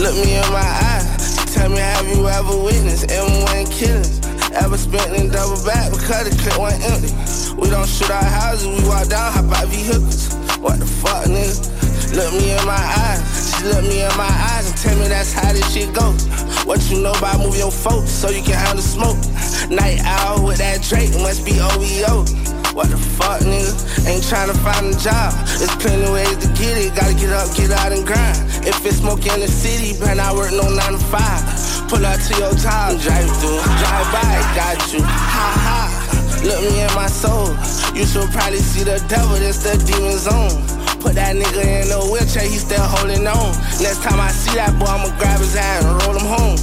Look 0.00 0.16
me 0.16 0.32
in 0.32 0.48
my 0.48 0.64
eyes. 0.64 1.44
Tell 1.52 1.68
me, 1.68 1.76
have 1.76 2.08
you 2.08 2.26
ever 2.26 2.56
witnessed 2.56 3.08
M1 3.08 3.70
killings? 3.70 4.20
Ever 4.56 4.78
spent 4.78 5.12
in 5.14 5.28
double 5.28 5.62
back 5.62 5.92
because 5.92 6.24
the 6.24 6.32
clip 6.40 6.56
went 6.56 6.80
empty? 6.88 7.12
We 7.60 7.68
don't 7.68 7.86
shoot 7.86 8.08
our 8.08 8.24
houses, 8.24 8.66
we 8.66 8.88
walk 8.88 9.08
down, 9.08 9.30
hop 9.30 9.52
out 9.52 9.68
vehicles. 9.68 10.32
What 10.56 10.80
the 10.80 10.86
fuck, 10.86 11.28
nigga? 11.28 12.16
Look 12.16 12.32
me 12.32 12.48
in 12.56 12.64
my 12.64 12.80
eyes, 12.80 13.20
she 13.52 13.64
look 13.68 13.84
me 13.84 14.00
in 14.00 14.16
my 14.16 14.24
eyes 14.24 14.72
and 14.72 14.76
tell 14.80 14.96
me 14.96 15.06
that's 15.06 15.34
how 15.34 15.52
this 15.52 15.70
shit 15.70 15.92
go. 15.92 16.16
What 16.64 16.80
you 16.90 17.02
know 17.02 17.12
about 17.12 17.40
move 17.40 17.58
your 17.58 17.70
folks 17.70 18.08
so 18.08 18.30
you 18.30 18.42
can 18.42 18.56
handle 18.56 18.82
smoke? 18.82 19.20
Night 19.68 20.00
owl 20.00 20.46
with 20.46 20.58
that 20.64 20.80
Drake 20.80 21.12
must 21.20 21.44
be 21.44 21.60
OEO. 21.60 22.39
What 22.72 22.88
the 22.88 22.96
fuck, 22.96 23.42
nigga? 23.42 23.74
Ain't 24.06 24.22
tryna 24.22 24.54
find 24.62 24.94
a 24.94 24.98
job. 24.98 25.34
There's 25.58 25.74
plenty 25.82 26.06
ways 26.06 26.36
to 26.38 26.48
get 26.54 26.78
it. 26.78 26.94
Gotta 26.94 27.14
get 27.14 27.30
up, 27.34 27.50
get 27.56 27.70
out 27.70 27.90
and 27.90 28.06
grind. 28.06 28.38
If 28.62 28.86
it's 28.86 28.98
smoke 28.98 29.26
in 29.26 29.40
the 29.40 29.48
city, 29.48 29.98
better 29.98 30.14
not 30.14 30.36
work 30.36 30.52
no 30.52 30.70
9 30.70 30.78
to 30.78 30.98
5. 30.98 31.90
Pull 31.90 32.06
out 32.06 32.20
to 32.22 32.32
your 32.38 32.54
job, 32.54 32.94
drive 33.02 33.26
through, 33.42 33.58
drive 33.82 34.06
by, 34.14 34.38
got 34.54 34.78
you. 34.94 35.02
Ha 35.02 35.50
ha. 35.66 36.00
Look 36.46 36.62
me 36.62 36.80
in 36.80 36.94
my 36.94 37.06
soul. 37.06 37.50
You 37.92 38.06
should 38.06 38.30
probably 38.30 38.62
see 38.62 38.84
the 38.84 39.02
devil, 39.10 39.34
that's 39.34 39.66
the 39.66 39.74
demon 39.82 40.16
zone. 40.16 40.62
Put 41.02 41.18
that 41.18 41.34
nigga 41.34 41.82
in 41.82 41.90
a 41.90 42.00
wheelchair, 42.06 42.46
he 42.46 42.54
still 42.54 42.80
holding 42.80 43.26
on. 43.26 43.50
Next 43.82 44.02
time 44.02 44.20
I 44.20 44.30
see 44.30 44.54
that 44.54 44.78
boy, 44.78 44.86
I'ma 44.86 45.10
grab 45.18 45.40
his 45.40 45.58
hand 45.58 45.86
and 45.86 46.02
roll 46.06 46.16
him 46.16 46.26
home. 46.26 46.58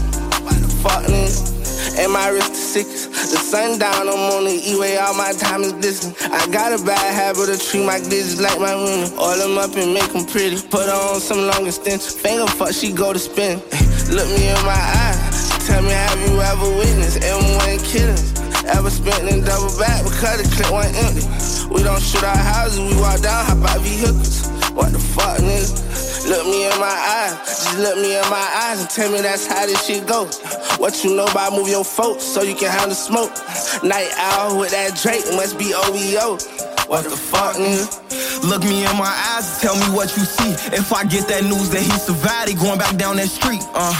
What 0.45 0.55
the 0.55 0.69
fuck, 0.81 1.03
nigga? 1.03 1.56
And 1.97 2.13
my 2.13 2.29
wrist 2.29 2.53
is 2.53 2.61
sickest. 2.61 3.09
The 3.09 3.41
sun 3.41 3.79
down, 3.79 4.07
I'm 4.07 4.21
on 4.37 4.45
the 4.45 4.53
E-way, 4.53 4.97
all 4.97 5.17
my 5.17 5.33
time 5.33 5.61
is 5.61 5.73
distant. 5.81 6.13
I 6.31 6.45
got 6.53 6.69
a 6.69 6.77
bad 6.85 7.01
habit 7.09 7.49
of 7.49 7.57
treat 7.57 7.85
my 7.85 7.97
digits 7.97 8.39
like 8.39 8.59
my 8.59 8.75
women. 8.77 9.09
Oil 9.17 9.37
them 9.41 9.57
up 9.57 9.73
and 9.73 9.93
make 9.93 10.13
them 10.13 10.25
pretty. 10.25 10.61
Put 10.69 10.89
on 10.89 11.19
some 11.19 11.49
long 11.49 11.65
extension. 11.65 12.13
Finger 12.13 12.45
fuck, 12.53 12.71
she 12.71 12.93
go 12.93 13.13
to 13.13 13.19
spin. 13.19 13.57
Look 14.13 14.29
me 14.29 14.45
in 14.45 14.61
my 14.61 14.77
eyes. 14.77 15.49
Tell 15.65 15.81
me, 15.81 15.89
have 15.89 16.21
you 16.21 16.37
ever 16.37 16.69
witnessed 16.77 17.19
M1 17.19 17.81
killings? 17.83 18.37
Ever 18.69 18.89
spent 18.89 19.25
in 19.33 19.43
double 19.43 19.73
back 19.81 20.03
because 20.05 20.37
the 20.37 20.47
clip 20.53 20.69
went 20.69 20.93
empty? 21.01 21.25
We 21.73 21.81
don't 21.81 22.01
shoot 22.01 22.23
our 22.23 22.37
houses, 22.37 22.79
we 22.79 22.93
walk 23.01 23.21
down, 23.21 23.43
hop 23.43 23.65
out 23.67 23.81
vehicles. 23.81 24.47
What 24.77 24.93
the 24.93 24.99
fuck, 24.99 25.39
nigga? 25.41 25.96
Look 26.27 26.45
me 26.45 26.65
in 26.65 26.77
my 26.77 26.87
eyes, 26.87 27.39
just 27.47 27.79
look 27.79 27.95
me 27.97 28.17
in 28.17 28.29
my 28.29 28.47
eyes 28.67 28.81
and 28.81 28.89
tell 28.89 29.09
me 29.09 29.21
that's 29.21 29.47
how 29.47 29.65
this 29.65 29.85
shit 29.85 30.05
go. 30.05 30.25
What 30.75 31.01
you 31.03 31.15
know 31.15 31.25
about 31.25 31.53
move 31.53 31.69
your 31.69 31.85
folks 31.85 32.23
so 32.23 32.41
you 32.41 32.53
can 32.53 32.69
have 32.69 32.89
the 32.89 32.95
smoke? 32.95 33.31
Night 33.81 34.11
owl 34.17 34.59
with 34.59 34.71
that 34.71 34.99
Drake 35.01 35.23
must 35.39 35.57
be 35.57 35.73
OVO. 35.73 36.35
What 36.91 37.03
the 37.05 37.15
fuck, 37.15 37.55
nigga? 37.55 38.43
Look 38.43 38.63
me 38.63 38.83
in 38.83 38.97
my 38.97 39.07
eyes 39.07 39.47
and 39.47 39.59
tell 39.61 39.75
me 39.75 39.95
what 39.95 40.15
you 40.17 40.23
see. 40.23 40.51
If 40.75 40.91
I 40.91 41.05
get 41.05 41.27
that 41.29 41.43
news 41.43 41.69
that 41.71 41.81
he 41.81 41.91
survived, 41.91 42.49
he 42.49 42.55
going 42.55 42.77
back 42.77 42.97
down 42.97 43.15
that 43.17 43.29
street. 43.29 43.63
Uh, 43.73 43.93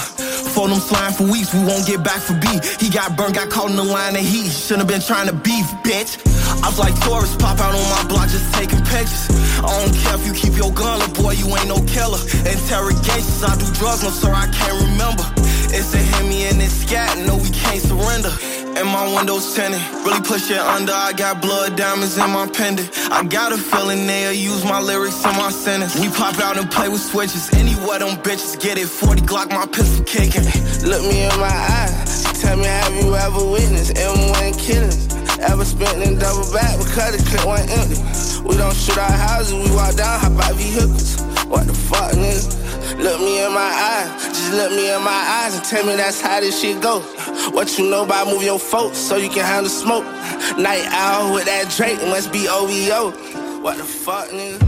for 0.52 0.68
them 0.68 0.80
slime 0.80 1.14
for 1.14 1.24
weeks, 1.32 1.54
we 1.54 1.64
won't 1.64 1.88
get 1.88 2.04
back 2.04 2.20
for 2.20 2.34
B. 2.36 2.48
He 2.80 2.90
got 2.90 3.16
burned, 3.16 3.36
got 3.36 3.50
caught 3.50 3.70
in 3.70 3.76
the 3.76 3.84
line 3.84 4.16
of 4.16 4.22
heat. 4.22 4.52
Shouldn't 4.52 4.84
have 4.84 4.92
been 4.92 5.06
trying 5.06 5.28
to 5.28 5.34
beef, 5.34 5.68
bitch. 5.84 6.20
I 6.64 6.68
was 6.68 6.80
like 6.80 6.96
tourists, 7.04 7.36
pop 7.38 7.60
out 7.60 7.76
on 7.76 7.88
my 7.88 8.04
block 8.08 8.28
just 8.30 8.54
taking 8.54 8.84
pictures. 8.84 9.28
I 9.58 9.70
don't 9.82 9.96
care 9.96 10.16
if 10.16 10.26
you 10.26 10.34
keep 10.34 10.56
your 10.56 10.72
gun, 10.72 11.00
little 11.00 11.24
boy, 11.24 11.32
you 11.34 11.48
ain't 11.58 11.68
no 11.68 11.82
killer. 11.90 12.22
Interrogations, 12.46 13.44
I 13.44 13.56
do 13.58 13.66
drugs, 13.74 14.04
no 14.04 14.10
sir, 14.10 14.32
I 14.32 14.48
can't 14.48 14.78
remember. 14.86 15.26
It's 15.74 15.94
a 15.94 15.98
Hemi 15.98 16.46
and 16.46 16.62
it's 16.62 16.74
scat, 16.86 17.18
no, 17.26 17.38
we 17.38 17.50
can't 17.50 17.82
surrender. 17.82 18.32
And 18.78 18.88
my 18.88 19.04
windows 19.16 19.56
tinted, 19.56 19.82
really 20.06 20.22
push 20.22 20.52
it 20.52 20.60
under. 20.60 20.94
I 20.94 21.12
got 21.12 21.42
blood 21.42 21.76
diamonds 21.76 22.16
in 22.18 22.30
my 22.30 22.48
pendant. 22.48 22.92
I 23.12 23.24
got 23.24 23.52
a 23.52 23.58
feeling 23.58 24.06
they'll 24.06 24.32
use 24.32 24.64
my 24.64 24.80
lyrics 24.80 25.26
in 25.26 25.36
my 25.36 25.50
sentence. 25.50 26.00
We 26.00 26.10
pop 26.10 26.38
out 26.40 26.58
and 26.58 26.70
play 26.70 26.88
with 26.88 27.02
switches. 27.02 27.52
Anywhere 27.54 27.98
them 28.00 28.18
bitches 28.22 28.62
get 28.62 28.78
it. 28.78 28.88
40 28.88 29.22
Glock, 29.22 29.50
my 29.50 29.66
pistol 29.66 30.06
kicking. 30.06 30.46
Look 30.88 31.02
me 31.02 31.24
in 31.24 31.40
my 31.40 31.58
eyes. 31.82 32.24
Tell 32.40 32.56
me, 32.56 32.66
have 32.66 32.94
you 32.96 33.16
ever 33.16 33.44
witnessed 33.50 33.96
M1 33.96 34.60
killings? 34.60 35.27
Ever 35.40 35.66
spent 35.66 36.02
in 36.02 36.18
double 36.18 36.52
back 36.52 36.78
because 36.78 37.18
the 37.18 37.24
clip 37.30 37.46
went 37.46 37.70
empty? 37.70 38.02
We 38.48 38.58
don't 38.58 38.76
shoot 38.76 38.98
our 38.98 39.12
houses, 39.12 39.54
we 39.54 39.76
walk 39.76 39.96
down, 39.96 40.20
hop 40.20 40.44
out 40.44 40.56
vehicles. 40.56 41.22
What 41.46 41.68
the 41.68 41.74
fuck, 41.74 42.14
nigga? 42.14 42.68
Look 42.98 43.20
me 43.20 43.46
in 43.46 43.54
my 43.54 43.62
eyes, 43.62 44.26
just 44.26 44.54
look 44.54 44.72
me 44.72 44.94
in 44.94 45.04
my 45.04 45.12
eyes 45.12 45.56
and 45.56 45.64
tell 45.64 45.86
me 45.86 45.96
that's 45.96 46.22
how 46.22 46.40
this 46.40 46.60
shit 46.60 46.82
go. 46.82 47.02
What 47.52 47.78
you 47.78 47.90
know 47.90 48.04
about 48.04 48.28
move 48.28 48.44
your 48.44 48.60
folks 48.60 48.98
so 48.98 49.18
you 49.18 49.30
can 49.30 49.46
handle 49.46 49.70
smoke? 49.70 50.06
Night 50.58 50.86
owl 50.90 51.34
with 51.34 51.46
that 51.46 51.70
Drake 51.76 52.02
must 52.08 52.32
be 52.32 52.48
OVO. 52.48 53.12
What 53.62 53.78
the 53.78 53.84
fuck, 53.84 54.30
nigga? 54.30 54.68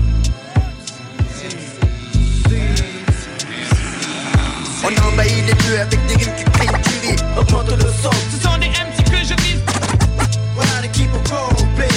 On 4.81 5.11
envahit 5.11 5.45
les 5.45 5.53
bleus 5.53 5.80
avec 5.80 6.06
des 6.07 6.15
rimes 6.15 6.35
qui 6.38 6.43
crient 6.45 6.67
du 6.72 7.07
lit 7.07 7.15
Augmente 7.38 7.69
le 7.69 7.91
son 8.01 8.09
Ce 8.31 8.41
sont 8.41 8.57
des 8.57 8.67
MC 8.67 8.69
que 8.69 8.75
je 8.75 8.83
vise 8.83 8.89
Complet 11.30 11.88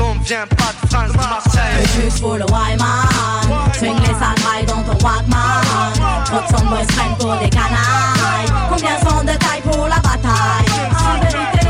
On 0.00 0.18
vient 0.24 0.46
pas 0.46 0.72
de 0.72 0.88
France, 0.88 1.12
de 1.12 1.16
Marseille 1.16 1.86
Juste 2.02 2.20
pour 2.20 2.36
le 2.36 2.44
Wyman 2.44 3.72
Swing 3.74 3.98
les 4.00 4.14
sangrais 4.14 4.64
dans 4.66 4.82
ton 4.82 5.04
Walkman 5.04 5.62
Votre 6.32 6.64
boys 6.64 6.86
prennent 6.88 7.16
pour 7.18 7.36
des 7.36 7.50
canailles. 7.50 8.48
Combien 8.70 8.98
sont 9.00 9.22
de 9.22 9.36
taille 9.38 9.60
pour 9.62 9.86
la 9.86 9.96
bataille? 9.96 10.66
En 10.92 11.20
vérité. 11.20 11.62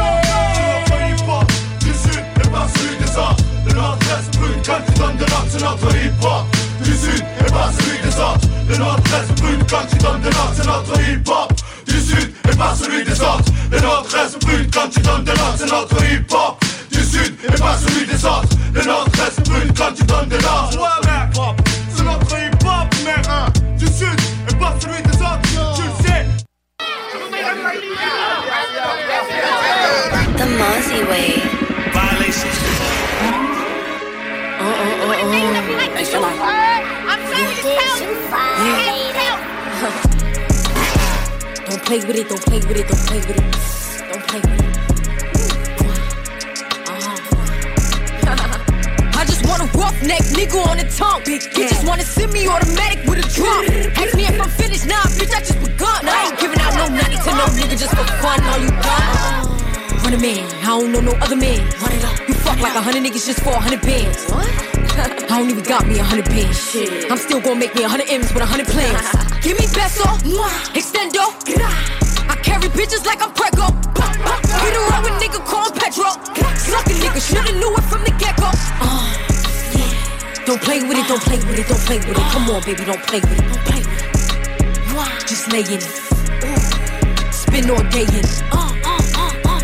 Le 3.66 3.74
nord-est 3.74 4.38
brûle 4.38 4.62
quand 4.64 4.80
tu 4.86 4.92
donnes 4.98 5.16
de 5.16 5.24
l'ordre 5.24 5.46
C'est 5.48 5.62
notre 5.62 5.96
hip-hop. 5.96 6.46
Du 6.84 6.92
sud 6.92 7.24
et 7.40 7.50
pas 7.50 7.70
celui 7.78 7.98
des 8.00 8.16
autres 8.16 8.48
Le 8.68 8.76
nord-est 8.76 9.40
brûle 9.40 9.64
quand 9.68 9.86
tu 9.90 9.96
donnes 9.96 10.20
de 10.20 10.30
l'ordre 10.30 10.52
C'est 10.56 10.66
notre 10.66 11.00
hip-hop. 11.00 11.52
Du 11.86 12.00
sud 12.00 12.32
et 12.50 12.56
pas 12.56 12.74
celui 12.74 13.04
des 13.04 13.20
autres. 13.20 13.52
Le 13.70 13.80
nord-est 13.80 14.38
brûle 14.44 14.68
quand 14.72 14.88
tu 14.88 15.00
donnes 15.00 15.24
de 15.24 15.32
l'ordre 15.32 15.54
C'est 15.56 15.70
notre 15.70 16.04
hip-hop 16.04 16.62
sud 17.12 17.34
et 17.44 17.52
pas 17.58 17.76
celui 17.76 18.06
des 18.06 18.24
autres 18.24 18.48
Le 18.72 18.82
nord-est 18.82 19.40
brûle 19.48 19.70
quand 19.76 19.92
tu 19.94 20.02
donnes 20.04 20.28
de 20.28 20.36
l'ordre 20.38 20.78
Ouais 20.78 20.88
mec, 21.04 21.36
c'est 21.94 22.04
notre 22.04 22.38
hip-hop 22.38 22.88
mec 23.04 23.26
Du 23.78 23.86
sud 23.86 24.18
et 24.48 24.54
pas 24.56 24.74
celui 24.80 25.02
des 25.02 25.20
autres, 25.20 25.76
tu 25.76 25.82
le 25.82 25.90
sais 26.06 26.26
The 30.38 30.46
Mozzie 30.58 31.02
way. 31.08 31.28
Violations. 31.92 32.56
Oh, 33.24 33.28
oh, 34.60 34.64
oh, 34.64 34.68
oh. 35.02 35.06
Hey, 35.94 36.04
chill 36.04 36.22
Don't 41.68 41.82
play 41.84 41.98
with 41.98 42.16
it, 42.16 42.28
don't 42.28 42.42
play 42.42 42.58
with 42.58 42.76
it, 42.78 42.88
don't 42.88 43.06
play 43.06 43.18
with 43.18 43.30
it. 43.30 43.36
Don't 44.12 44.26
play 44.26 44.40
with 44.40 44.60
it. 44.60 44.71
Roughneck 50.02 50.22
nigga 50.34 50.66
on 50.66 50.76
the 50.76 50.88
tongue. 50.90 51.22
You 51.26 51.68
just 51.68 51.86
wanna 51.86 52.02
send 52.02 52.32
me 52.32 52.48
automatic 52.48 53.06
with 53.08 53.24
a 53.24 53.28
drum. 53.34 53.64
Ask 53.96 54.14
me 54.16 54.24
if 54.24 54.40
I'm 54.40 54.50
finished, 54.50 54.86
nah, 54.86 55.02
bitch, 55.18 55.34
I 55.34 55.40
just 55.40 55.60
begun. 55.60 56.06
I 56.06 56.28
ain't 56.28 56.38
giving 56.38 56.58
out 56.60 56.74
no 56.74 56.90
money 56.90 57.16
to 57.16 57.30
no 57.30 57.46
nigga 57.54 57.78
just 57.78 57.94
for 57.94 58.04
fun. 58.18 58.42
All 58.44 58.58
you 58.58 58.70
done? 58.70 58.82
Uh. 58.82 60.02
Run 60.04 60.14
a 60.14 60.18
man, 60.18 60.44
I 60.62 60.66
don't 60.66 60.92
know 60.92 61.00
no 61.00 61.12
other 61.22 61.36
man. 61.36 61.60
Run 61.80 61.92
it 61.92 62.04
up. 62.04 62.28
You 62.28 62.34
fuck 62.34 62.58
like 62.60 62.74
a 62.74 62.82
hundred 62.82 63.04
niggas 63.04 63.26
just 63.26 63.40
for 63.40 63.50
a 63.50 63.60
hundred 63.60 63.82
bands. 63.82 64.26
What? 64.30 64.46
I 65.30 65.38
don't 65.38 65.50
even 65.50 65.64
got 65.64 65.86
me 65.86 65.98
a 65.98 66.04
hundred 66.04 66.26
bands. 66.26 66.58
Shit. 66.58 67.10
I'm 67.10 67.18
still 67.18 67.40
gonna 67.40 67.60
make 67.60 67.74
me 67.74 67.84
a 67.84 67.88
hundred 67.88 68.10
M's 68.10 68.32
with 68.34 68.42
a 68.42 68.46
hundred 68.46 68.66
plans. 68.66 68.98
Give 69.42 69.58
me 69.58 69.66
peso, 69.66 70.04
extendo. 70.74 71.30
I 72.28 72.36
carry 72.42 72.68
bitches 72.70 73.04
like 73.06 73.22
I'm 73.22 73.32
Prego. 73.32 73.70
Hit 74.62 74.74
a 74.74 74.80
road 74.90 75.02
with 75.06 75.16
nigga 75.22 75.44
called 75.44 75.74
Petro. 75.74 76.10
Suck 76.58 76.86
a 76.86 76.94
nigga, 76.94 77.20
shoulda 77.20 77.52
knew 77.58 77.74
it 77.74 77.84
from 77.84 78.02
the 78.04 78.14
get 78.18 78.36
go. 78.36 78.50
Uh. 78.50 79.31
Don't 80.44 80.60
play 80.60 80.82
with 80.82 80.98
it, 80.98 81.06
don't 81.06 81.22
play 81.22 81.38
with 81.38 81.58
it, 81.58 81.68
don't 81.68 81.80
play 81.86 81.98
with 81.98 82.18
it. 82.18 82.32
Come 82.32 82.50
on, 82.50 82.62
baby, 82.64 82.84
don't 82.84 83.02
play 83.06 83.20
with 83.20 83.38
it, 83.38 83.46
don't 83.46 83.64
play 83.64 83.78
with 83.78 84.02
it. 84.02 85.26
Just 85.28 85.52
lay 85.52 85.60
in 85.60 85.78
it. 85.78 87.32
Spend 87.32 87.70
all 87.70 87.82
day 87.90 88.02
in 88.02 88.26
it. 88.26 88.42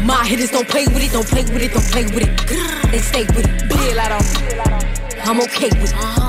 My 0.06 0.24
hitters 0.24 0.50
don't 0.52 0.68
play 0.68 0.86
with 0.86 1.02
it, 1.02 1.10
don't 1.10 1.26
play 1.26 1.42
with 1.42 1.62
it, 1.62 1.72
don't 1.72 1.84
play 1.90 2.04
with 2.04 2.22
it. 2.22 2.90
They 2.92 2.98
stay 2.98 3.24
with 3.26 3.44
it. 3.44 3.68
Bill, 3.68 4.00
I 4.00 4.08
don't. 4.08 5.26
I'm 5.26 5.40
okay 5.40 5.68
with 5.80 5.90
it. 5.90 5.94
Uh-huh. 5.94 6.28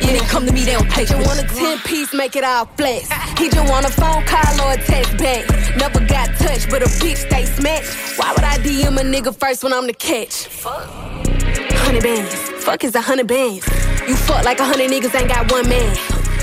Yeah, 0.00 0.12
they 0.12 0.26
come 0.26 0.46
to 0.46 0.52
me, 0.52 0.64
they 0.64 0.74
don't 0.74 0.88
pay 0.88 1.04
You 1.06 1.18
with 1.18 1.26
want 1.26 1.40
a 1.40 1.46
10 1.54 1.78
piece, 1.80 2.14
make 2.14 2.36
it 2.36 2.44
all 2.44 2.66
flex. 2.76 3.10
He 3.38 3.48
just 3.48 3.68
want 3.68 3.86
a 3.86 3.90
phone 3.90 4.24
call 4.24 4.68
or 4.68 4.74
a 4.74 4.76
text 4.76 5.18
back. 5.18 5.48
Never 5.76 5.98
got 6.06 6.28
touched, 6.38 6.70
but 6.70 6.82
a 6.82 6.86
bitch 7.02 7.26
stay 7.26 7.44
smashed. 7.44 8.18
Why 8.18 8.32
would 8.32 8.44
I 8.44 8.58
DM 8.58 9.00
a 9.00 9.02
nigga 9.02 9.34
first 9.34 9.64
when 9.64 9.72
I'm 9.72 9.88
the 9.88 9.94
catch? 9.94 10.46
Fuck. 10.46 11.33
Hundred 11.84 12.02
bands. 12.02 12.34
Fuck 12.64 12.84
is 12.84 12.94
a 12.94 13.00
hundred 13.00 13.26
bands. 13.26 13.66
You 14.08 14.16
fuck 14.16 14.44
like 14.44 14.58
a 14.60 14.64
hundred 14.64 14.90
niggas 14.90 15.14
ain't 15.14 15.28
got 15.28 15.50
one 15.50 15.68
man. 15.68 15.96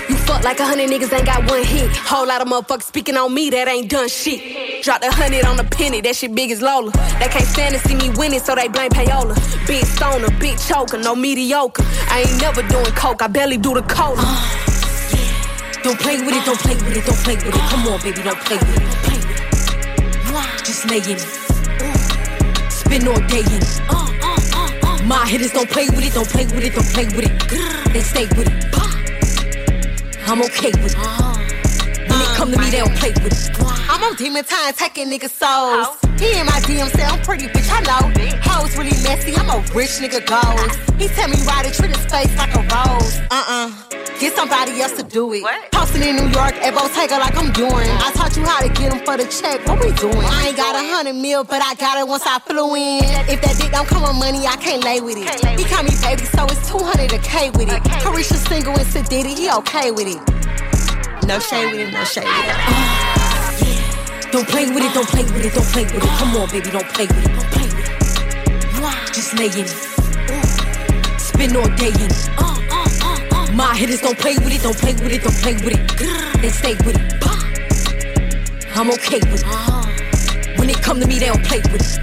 You 0.10 0.18
fuck 0.18 0.44
like 0.44 0.60
a 0.60 0.66
hundred 0.66 0.90
niggas 0.90 1.14
ain't 1.14 1.26
got 1.26 1.50
one 1.50 1.64
hit. 1.64 1.90
Whole 1.96 2.28
lot 2.28 2.42
of 2.42 2.48
motherfuckers 2.48 2.84
speaking 2.84 3.16
on 3.18 3.34
me 3.34 3.50
that 3.52 3.68
ain't 3.68 3.90
done 3.90 4.10
shit. 4.10 4.84
Drop 4.84 5.02
a 5.04 5.12
hundred 5.12 5.46
on 5.46 5.60
a 5.60 5.64
penny, 5.64 6.02
that 6.02 6.16
shit 6.16 6.36
big 6.36 6.52
as 6.52 6.62
Lola. 6.62 6.92
They 7.20 7.28
can't 7.28 7.46
stand 7.46 7.76
to 7.76 7.88
see 7.88 7.96
me 7.96 8.10
winning, 8.18 8.40
so 8.40 8.56
they 8.56 8.68
blame 8.68 8.90
payola. 8.90 9.36
Big 9.68 9.86
stoner, 9.86 10.30
big 10.40 10.58
choker, 10.60 10.98
no 10.98 11.16
mediocre. 11.16 11.84
I 12.10 12.26
ain't 12.28 12.42
never 12.42 12.62
doing 12.68 12.86
coke, 12.96 13.22
I 13.22 13.28
barely 13.28 13.58
do 13.58 13.74
the 13.74 13.84
cola. 13.84 14.18
Uh, 14.18 15.82
don't 15.84 16.00
play 16.00 16.18
with 16.22 16.36
it, 16.36 16.46
don't 16.46 16.60
play 16.60 16.76
with 16.76 16.98
it, 16.98 17.06
don't 17.06 17.18
play 17.24 17.36
with 17.36 17.48
it. 17.48 17.54
Come 17.54 17.88
on, 17.88 18.02
baby, 18.02 18.22
don't 18.22 18.40
play 18.42 18.58
with 18.58 18.70
it. 18.70 18.82
Don't 18.82 19.04
play 19.06 19.18
with 19.18 19.30
it. 19.30 20.66
Just 20.66 20.90
lay 20.90 20.98
in 20.98 21.18
it. 21.18 22.72
Spin 22.72 23.08
all 23.08 23.20
day 23.28 23.40
in 23.40 23.62
it. 23.62 23.82
Uh, 23.90 24.08
uh. 24.24 24.31
My 25.12 25.28
hitters 25.28 25.52
don't 25.52 25.70
play 25.70 25.90
with 25.90 26.06
it, 26.06 26.14
don't 26.14 26.30
play 26.30 26.46
with 26.46 26.64
it, 26.64 26.74
don't 26.74 26.88
play 26.88 27.04
with 27.04 27.26
it. 27.28 27.92
They 27.92 28.00
stay 28.00 28.28
with 28.28 28.48
it. 28.48 28.64
I'm 30.26 30.42
okay 30.42 30.72
with 30.82 30.94
it. 30.94 30.98
Uh-huh. 30.98 31.36
When 32.08 32.22
it 32.22 32.28
come 32.38 32.52
to 32.54 32.58
me, 32.58 32.70
they 32.70 32.80
don't 32.80 32.96
play 32.96 33.12
with 33.22 33.34
it. 33.34 33.52
I'm 33.90 34.02
on 34.04 34.16
demon 34.16 34.46
time 34.46 34.74
taking 34.74 35.10
niggas 35.10 35.32
souls. 35.32 35.98
He 36.18 36.40
in 36.40 36.46
my 36.46 36.54
DM 36.64 36.90
say 36.96 37.04
I'm 37.04 37.22
pretty 37.24 37.48
bitch, 37.48 37.70
I 37.70 37.82
know. 37.82 38.08
Hoes 38.44 38.78
really 38.78 38.96
messy, 39.04 39.36
I'm 39.36 39.50
a 39.50 39.60
rich 39.76 40.00
nigga 40.00 40.26
ghost. 40.26 40.80
He 40.98 41.10
tell 41.10 41.28
me 41.28 41.36
ride 41.44 41.66
it, 41.66 41.74
treat 41.74 41.94
his 41.94 42.06
face 42.06 42.34
like 42.38 42.56
a 42.56 42.62
rose. 42.72 43.20
Uh-uh. 43.30 44.01
Get 44.22 44.36
somebody 44.36 44.80
else 44.80 44.92
to 44.98 45.04
do 45.04 45.34
it. 45.34 45.42
Posting 45.72 46.04
in 46.04 46.16
New 46.16 46.30
York 46.30 46.54
at 46.62 46.76
Bottega 46.76 47.18
like 47.18 47.36
I'm 47.36 47.52
doing. 47.54 47.90
I 48.06 48.12
taught 48.14 48.38
you 48.38 48.46
how 48.46 48.62
to 48.62 48.70
get 48.70 48.94
them 48.94 49.02
for 49.04 49.18
the 49.18 49.26
check. 49.26 49.66
What 49.66 49.82
we 49.82 49.90
doing? 49.98 50.14
I 50.16 50.50
ain't 50.50 50.58
got 50.58 50.76
a 50.76 50.86
hundred 50.94 51.16
mil, 51.16 51.44
but 51.44 51.60
I 51.60 51.74
got 51.74 51.98
it 51.98 52.08
once 52.08 52.22
I 52.28 52.38
flew 52.38 52.76
in. 52.76 53.02
If 53.26 53.42
that 53.42 53.58
dick 53.58 53.72
don't 53.72 53.88
come 53.88 54.04
with 54.04 54.14
money, 54.22 54.46
I 54.46 54.58
can't 54.58 54.84
lay 54.86 55.02
with 55.02 55.18
it. 55.18 55.26
He 55.58 55.66
call 55.66 55.82
me 55.82 55.90
baby, 56.06 56.30
so 56.30 56.46
it's 56.46 56.70
200 56.70 57.12
a 57.12 57.18
K 57.18 57.50
with 57.58 57.74
it. 57.74 57.82
Carisha 58.06 58.38
single 58.46 58.78
and 58.78 58.86
Sadiddy, 58.86 59.34
he 59.34 59.50
okay 59.66 59.90
with 59.90 60.06
it. 60.06 60.22
No 61.26 61.40
shade 61.42 61.74
with 61.74 61.82
it, 61.82 61.90
no 61.90 62.06
shade 62.06 62.30
with 62.30 62.46
it. 62.46 62.62
Don't 64.30 64.48
play 64.48 64.70
with 64.70 64.86
it, 64.86 64.94
don't 64.94 65.10
play 65.10 65.26
with 65.26 65.50
it, 65.50 65.54
don't 65.58 65.66
play 65.74 65.90
with 65.90 65.98
it. 65.98 66.14
Come 66.22 66.38
on, 66.38 66.46
baby, 66.54 66.70
don't 66.70 66.86
play 66.94 67.10
with 67.10 67.26
it, 67.26 67.34
don't 67.34 67.50
play 67.58 67.66
with 67.74 67.90
it. 67.90 69.14
Just 69.18 69.34
lay 69.34 69.50
in 69.50 69.66
it. 69.66 69.74
Spend 71.18 71.58
all 71.58 71.66
day 71.74 71.90
in 71.90 72.06
it. 72.06 72.30
Uh, 72.38 72.62
uh. 72.70 72.81
My 73.54 73.76
hitters 73.76 74.02
don't 74.02 74.18
play 74.18 74.36
with 74.36 74.54
it, 74.54 74.64
don't 74.64 74.78
play 74.78 74.94
with 74.94 75.12
it, 75.12 75.24
don't 75.24 75.36
play 75.36 75.54
with 75.56 75.74
it. 75.74 76.42
They 76.42 76.50
stay 76.50 76.76
with 76.86 76.96
it. 76.96 77.02
I'm 78.76 78.90
okay 78.92 79.20
with 79.30 79.44
it. 79.46 80.58
When 80.58 80.70
it 80.70 80.82
come 80.82 81.00
to 81.02 81.08
me, 81.08 81.20
they 81.20 81.28
don't 81.28 81.44
play 81.44 81.60
with 81.72 81.82
it. 81.82 82.02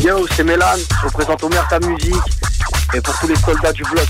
Yo, 0.00 0.26
c'est 0.28 0.44
Mélan, 0.44 0.76
représente 1.02 1.42
Omer 1.42 1.60
ta 1.68 1.80
musique 1.80 2.14
et 2.94 3.00
pour 3.00 3.18
tous 3.18 3.26
les 3.26 3.36
soldats 3.36 3.72
du 3.72 3.82
bloc. 3.84 4.06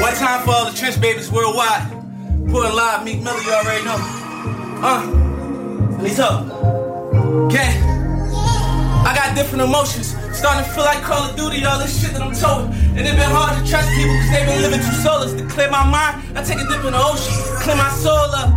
One 0.00 0.14
time 0.14 0.42
for 0.44 0.54
all 0.54 0.70
the 0.70 0.76
trench 0.76 1.00
babies 1.00 1.30
worldwide. 1.30 1.97
Putting 2.50 2.74
live, 2.74 3.04
Meek 3.04 3.22
Miller, 3.22 3.40
you 3.44 3.52
already 3.52 3.84
know. 3.84 4.00
Uh, 4.80 5.04
he's 6.00 6.18
up. 6.18 6.48
Okay. 7.44 7.76
I 9.04 9.12
got 9.14 9.36
different 9.36 9.68
emotions. 9.68 10.16
Starting 10.32 10.64
to 10.64 10.70
feel 10.72 10.84
like 10.84 11.02
Call 11.04 11.28
of 11.28 11.36
Duty, 11.36 11.64
all 11.66 11.78
this 11.78 12.00
shit 12.00 12.12
that 12.16 12.22
I'm 12.22 12.32
told. 12.32 12.72
And 12.96 13.04
it 13.04 13.12
been 13.20 13.28
hard 13.28 13.52
to 13.60 13.62
trust 13.68 13.92
people 13.92 14.16
because 14.16 14.32
they 14.32 14.46
been 14.48 14.62
living 14.64 14.80
too 14.80 14.96
soulless. 15.04 15.36
To 15.36 15.44
clear 15.44 15.68
my 15.68 15.84
mind, 15.84 16.24
I 16.38 16.42
take 16.42 16.56
a 16.56 16.64
dip 16.64 16.80
in 16.88 16.96
the 16.96 17.02
ocean, 17.04 17.36
clear 17.60 17.76
my 17.76 17.90
soul 18.00 18.32
up. 18.32 18.56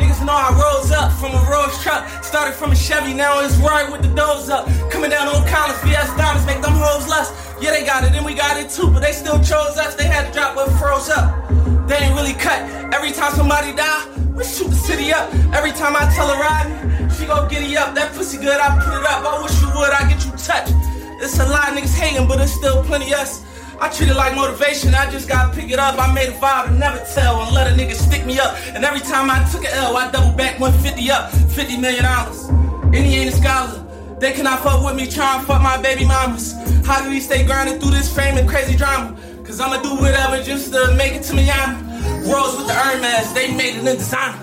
Niggas 0.00 0.24
know 0.24 0.32
I 0.32 0.56
rose 0.56 0.92
up 0.92 1.12
from 1.12 1.36
a 1.36 1.40
Rolls 1.44 1.76
truck. 1.84 2.08
Started 2.24 2.54
from 2.56 2.72
a 2.72 2.76
Chevy, 2.76 3.12
now 3.12 3.40
it's 3.44 3.56
right 3.60 3.84
with 3.92 4.00
the 4.00 4.12
doors 4.16 4.48
up. 4.48 4.64
Coming 4.88 5.10
down 5.10 5.28
on 5.28 5.46
Collins, 5.48 5.76
VS 5.84 6.08
diamonds, 6.16 6.46
make 6.46 6.62
them 6.64 6.72
hoes 6.72 7.08
lust. 7.08 7.36
Yeah, 7.60 7.72
they 7.72 7.84
got 7.84 8.04
it, 8.04 8.16
and 8.16 8.24
we 8.24 8.32
got 8.32 8.56
it 8.56 8.70
too, 8.70 8.88
but 8.90 9.00
they 9.00 9.12
still 9.12 9.36
chose 9.44 9.76
us. 9.76 9.94
They 9.94 10.08
had 10.08 10.28
to 10.28 10.32
drop 10.32 10.56
what 10.56 10.72
froze 10.80 11.08
up. 11.08 11.45
They 11.86 11.96
ain't 11.96 12.14
really 12.14 12.34
cut. 12.34 12.60
Every 12.92 13.12
time 13.12 13.32
somebody 13.32 13.72
die, 13.72 14.06
we 14.34 14.44
shoot 14.44 14.68
the 14.68 14.76
city 14.76 15.12
up. 15.12 15.32
Every 15.54 15.72
time 15.72 15.94
I 15.96 16.10
tell 16.14 16.28
her 16.28 16.40
ride 16.40 16.86
she 17.16 17.26
go 17.26 17.48
giddy 17.48 17.76
up. 17.76 17.94
That 17.94 18.12
pussy 18.12 18.36
good, 18.38 18.60
I 18.60 18.76
put 18.76 18.92
it 18.92 19.06
up. 19.06 19.24
I 19.24 19.42
wish 19.42 19.56
you 19.60 19.68
would, 19.72 19.90
I 19.90 20.08
get 20.08 20.24
you 20.24 20.32
touched. 20.32 20.74
It's 21.22 21.38
a 21.40 21.48
lot 21.48 21.70
of 21.70 21.78
niggas 21.78 21.96
hating, 21.96 22.28
but 22.28 22.40
it's 22.40 22.52
still 22.52 22.84
plenty 22.84 23.14
us. 23.14 23.42
I 23.80 23.88
treat 23.88 24.08
it 24.10 24.16
like 24.16 24.34
motivation, 24.34 24.94
I 24.94 25.10
just 25.10 25.28
gotta 25.28 25.54
pick 25.54 25.70
it 25.70 25.78
up. 25.78 25.98
I 25.98 26.12
made 26.12 26.28
a 26.28 26.32
vow 26.32 26.64
to 26.64 26.72
never 26.72 26.98
tell 27.14 27.42
and 27.42 27.54
let 27.54 27.66
a 27.66 27.74
nigga 27.74 27.94
stick 27.94 28.24
me 28.24 28.38
up. 28.38 28.56
And 28.74 28.84
every 28.84 29.00
time 29.00 29.30
I 29.30 29.44
took 29.50 29.64
an 29.64 29.72
L, 29.72 29.96
I 29.96 30.10
double 30.10 30.36
back 30.36 30.58
150 30.60 31.10
up, 31.10 31.30
50 31.30 31.76
million 31.78 32.04
dollars. 32.04 32.44
And 32.48 32.96
he 32.96 33.16
ain't 33.16 33.34
a 33.34 33.36
scholar. 33.36 33.82
They 34.18 34.32
cannot 34.32 34.60
fuck 34.60 34.84
with 34.84 34.96
me, 34.96 35.06
try 35.06 35.36
and 35.36 35.46
fuck 35.46 35.62
my 35.62 35.80
baby 35.80 36.04
mamas. 36.06 36.54
How 36.86 37.02
do 37.02 37.10
we 37.10 37.20
stay 37.20 37.44
grinding 37.44 37.80
through 37.80 37.90
this 37.90 38.14
fame 38.14 38.38
and 38.38 38.48
crazy 38.48 38.76
drama? 38.76 39.16
Cause 39.46 39.60
I'ma 39.60 39.80
do 39.80 39.94
whatever 39.94 40.42
just 40.42 40.72
to 40.72 40.92
make 40.96 41.12
it 41.12 41.22
to 41.24 41.34
Miami. 41.34 41.78
Rose 42.26 42.56
with 42.56 42.66
the 42.66 42.74
Hermes, 42.74 43.32
they 43.32 43.54
made 43.54 43.76
it 43.76 43.86
in 43.86 43.96
designer. 43.96 44.42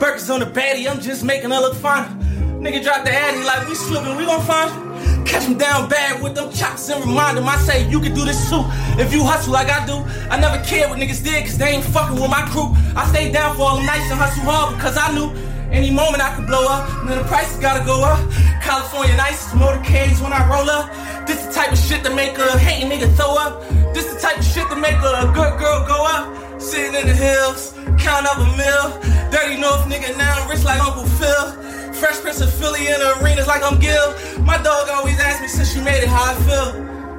Burgers 0.00 0.28
on 0.28 0.40
the 0.40 0.46
baddie, 0.46 0.90
I'm 0.90 1.00
just 1.00 1.22
making 1.22 1.50
her 1.50 1.60
look 1.60 1.76
finer. 1.76 2.08
Nigga 2.58 2.82
drop 2.82 3.04
the 3.04 3.12
addy 3.12 3.44
like 3.44 3.68
we 3.68 3.76
slipping, 3.76 4.16
we 4.16 4.26
gon' 4.26 4.42
find. 4.42 4.90
Catch 5.24 5.44
him 5.44 5.56
down 5.56 5.88
bad 5.88 6.20
with 6.20 6.34
them 6.34 6.52
chops 6.52 6.88
and 6.88 7.00
remind 7.04 7.38
him 7.38 7.48
I 7.48 7.58
say 7.58 7.88
you 7.88 8.00
can 8.00 8.12
do 8.12 8.24
this 8.24 8.50
too. 8.50 8.64
If 8.98 9.12
you 9.12 9.22
hustle 9.22 9.52
like 9.52 9.70
I 9.70 9.86
do, 9.86 10.04
I 10.28 10.40
never 10.40 10.62
cared 10.64 10.90
what 10.90 10.98
niggas 10.98 11.22
did 11.22 11.44
cause 11.44 11.56
they 11.56 11.68
ain't 11.68 11.84
fucking 11.84 12.20
with 12.20 12.30
my 12.30 12.42
crew. 12.50 12.74
I 12.96 13.06
stayed 13.06 13.32
down 13.32 13.54
for 13.54 13.62
all 13.62 13.76
them 13.76 13.86
nights 13.86 14.10
and 14.10 14.18
hustle 14.18 14.42
hard 14.42 14.74
because 14.74 14.98
I 14.98 15.14
knew 15.14 15.30
any 15.70 15.90
moment 15.90 16.22
I 16.22 16.34
could 16.34 16.46
blow 16.46 16.66
up. 16.66 16.88
Then 17.06 17.18
the 17.18 17.24
prices 17.24 17.58
gotta 17.58 17.84
go 17.84 18.02
up. 18.02 18.18
California 18.60 19.16
nights, 19.16 19.48
motorcades 19.54 20.20
when 20.20 20.32
I 20.32 20.42
roll 20.50 20.68
up. 20.68 20.90
This 21.26 21.46
the 21.46 21.52
type 21.52 21.72
of 21.72 21.78
shit 21.78 22.02
that 22.02 22.14
make 22.14 22.36
a 22.38 22.58
hating 22.58 22.90
nigga 22.90 23.10
throw 23.14 23.34
up. 23.38 23.62
This 23.94 24.06
the 24.12 24.18
type 24.18 24.38
of 24.38 24.44
shit 24.44 24.68
that 24.68 24.78
make 24.78 24.98
a 24.98 25.30
good 25.32 25.58
girl 25.58 25.86
go 25.86 26.04
up. 26.06 26.60
Sitting 26.60 26.94
in 26.94 27.06
the 27.06 27.14
hills, 27.14 27.72
count 27.98 28.26
up 28.26 28.36
a 28.36 28.48
mill. 28.58 29.00
Dirty 29.30 29.60
North 29.60 29.86
nigga 29.86 30.16
now, 30.18 30.48
rich 30.48 30.64
like 30.64 30.80
Uncle 30.82 31.06
Phil. 31.18 31.52
Fresh 31.94 32.20
Prince 32.20 32.40
of 32.40 32.52
Philly 32.52 32.88
in 32.88 32.98
the 32.98 33.18
arenas 33.20 33.46
like 33.46 33.62
I'm 33.62 33.78
Gil. 33.78 34.14
My 34.42 34.56
dog 34.58 34.88
always 34.90 35.18
asks 35.20 35.40
me 35.40 35.48
since 35.48 35.76
you 35.76 35.82
made 35.82 36.02
it 36.02 36.08
how 36.08 36.32
I 36.32 36.34
feel. 36.46 36.68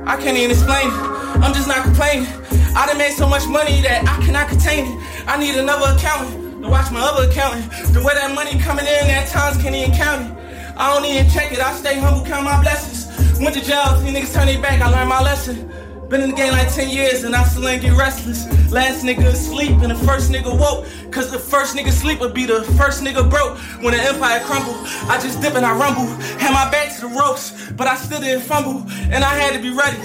I 0.08 0.18
can't 0.18 0.38
even 0.38 0.52
explain 0.52 0.88
it. 0.88 0.98
I'm 1.40 1.54
just 1.54 1.68
not 1.68 1.84
complaining. 1.84 2.28
I 2.76 2.88
done 2.88 2.98
made 2.98 3.14
so 3.14 3.28
much 3.28 3.48
money 3.48 3.82
that 3.82 4.04
I 4.08 4.26
cannot 4.26 4.48
contain 4.50 4.92
it. 4.92 5.28
I 5.28 5.38
need 5.38 5.56
another 5.56 5.96
accountant 5.96 6.41
to 6.62 6.70
watch 6.70 6.92
my 6.92 7.02
other 7.02 7.30
accountant. 7.30 7.72
The 7.94 8.02
way 8.02 8.14
that 8.14 8.34
money 8.36 8.60
coming 8.60 8.86
in 8.86 9.10
at 9.10 9.28
times 9.28 9.62
can't 9.62 9.76
even 9.76 9.92
count 9.96 10.22
it. 10.30 10.78
I 10.78 10.94
don't 10.94 11.06
even 11.06 11.30
check 11.30 11.52
it. 11.52 11.60
I 11.60 11.74
stay 11.76 12.00
humble, 12.00 12.26
count 12.26 12.46
my 12.46 12.62
blessings. 12.62 13.08
Went 13.40 13.56
to 13.56 13.62
jail, 13.62 14.00
these 14.00 14.14
niggas 14.14 14.34
turn 14.34 14.48
their 14.48 14.62
back. 14.62 14.82
I 14.82 14.90
learned 14.90 15.10
my 15.10 15.22
lesson. 15.22 15.72
Been 16.12 16.24
in 16.24 16.32
the 16.32 16.36
game 16.36 16.52
like 16.52 16.68
10 16.68 16.90
years 16.90 17.24
and 17.24 17.34
I 17.34 17.46
still 17.46 17.66
ain't 17.70 17.82
get 17.82 17.96
restless. 17.98 18.44
Last 18.70 19.06
nigga 19.06 19.28
asleep 19.28 19.72
and 19.80 19.92
the 19.92 19.96
first 19.96 20.30
nigga 20.30 20.52
woke. 20.52 20.86
Cause 21.10 21.32
the 21.32 21.40
first 21.40 21.74
nigga 21.74 21.90
sleep 21.90 22.20
would 22.20 22.34
be 22.34 22.46
the 22.46 22.64
first 22.76 23.02
nigga 23.02 23.30
broke. 23.30 23.58
When 23.82 23.94
the 23.94 24.04
empire 24.04 24.42
crumbled, 24.42 24.76
I 25.08 25.18
just 25.24 25.40
dip 25.40 25.56
and 25.56 25.66
I 25.66 25.72
rumble. 25.72 26.08
Had 26.36 26.52
my 26.52 26.70
back 26.70 26.94
to 26.96 27.08
the 27.08 27.08
ropes, 27.08 27.72
but 27.78 27.88
I 27.88 27.96
still 27.96 28.20
didn't 28.20 28.44
fumble. 28.44 28.84
And 29.10 29.24
I 29.24 29.34
had 29.40 29.54
to 29.54 29.62
be 29.62 29.72
ready 29.72 29.96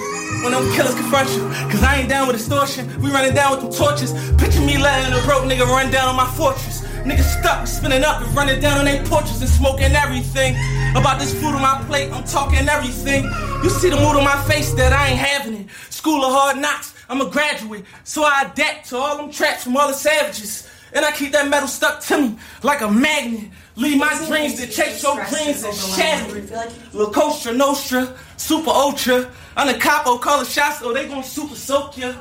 when 0.46 0.52
them 0.52 0.70
killers 0.76 0.94
confront 0.94 1.28
you. 1.30 1.42
Cause 1.74 1.82
I 1.82 1.96
ain't 1.96 2.08
down 2.08 2.28
with 2.28 2.36
extortion. 2.36 2.86
We 3.02 3.10
running 3.10 3.34
down 3.34 3.50
with 3.50 3.62
them 3.62 3.72
torches. 3.72 4.12
Picture 4.38 4.60
me 4.60 4.78
letting 4.78 5.12
a 5.12 5.20
broke 5.26 5.42
nigga 5.42 5.66
run 5.66 5.90
down 5.90 6.06
on 6.06 6.14
my 6.14 6.30
fortress. 6.38 6.85
Niggas 7.06 7.38
stuck, 7.38 7.68
spinning 7.68 8.02
up 8.02 8.20
and 8.20 8.34
running 8.34 8.58
down 8.58 8.78
on 8.78 8.84
their 8.84 9.00
porches 9.06 9.40
and 9.40 9.48
smoking 9.48 9.92
everything. 9.94 10.56
About 10.96 11.20
this 11.20 11.32
food 11.34 11.54
on 11.54 11.62
my 11.62 11.80
plate, 11.86 12.10
I'm 12.10 12.24
talking 12.24 12.68
everything. 12.68 13.22
You 13.62 13.70
see 13.70 13.90
the 13.90 13.96
mood 13.96 14.16
on 14.16 14.24
my 14.24 14.42
face 14.48 14.72
that 14.72 14.92
I 14.92 15.10
ain't 15.10 15.18
having 15.18 15.54
it. 15.54 15.70
School 15.90 16.24
of 16.24 16.32
hard 16.32 16.56
knocks, 16.58 16.94
I'm 17.08 17.20
a 17.20 17.30
graduate. 17.30 17.84
So 18.02 18.24
I 18.24 18.50
adapt 18.50 18.88
to 18.88 18.96
all 18.96 19.18
them 19.18 19.30
traps 19.30 19.62
from 19.62 19.76
all 19.76 19.86
the 19.86 19.94
savages. 19.94 20.68
And 20.92 21.04
I 21.04 21.12
keep 21.12 21.30
that 21.30 21.48
metal 21.48 21.68
stuck 21.68 22.00
to 22.06 22.22
me 22.22 22.38
like 22.64 22.80
a 22.80 22.90
magnet. 22.90 23.50
Leave 23.76 23.98
my 23.98 24.12
dreams 24.26 24.54
to 24.54 24.66
chase 24.66 25.00
your 25.04 25.14
dreams 25.26 25.62
and 25.62 25.74
shatter 25.76 26.38
it. 26.38 26.50
La 26.92 27.10
Costa 27.12 27.52
Nostra, 27.52 28.16
Super 28.36 28.70
Ultra. 28.70 29.30
I'm 29.56 29.68
the 29.68 29.78
capo, 29.78 30.18
call 30.18 30.40
it 30.40 30.48
shots, 30.48 30.80
so 30.80 30.92
they 30.92 31.06
gon' 31.06 31.22
super 31.22 31.54
soak 31.54 31.98
ya. 31.98 32.14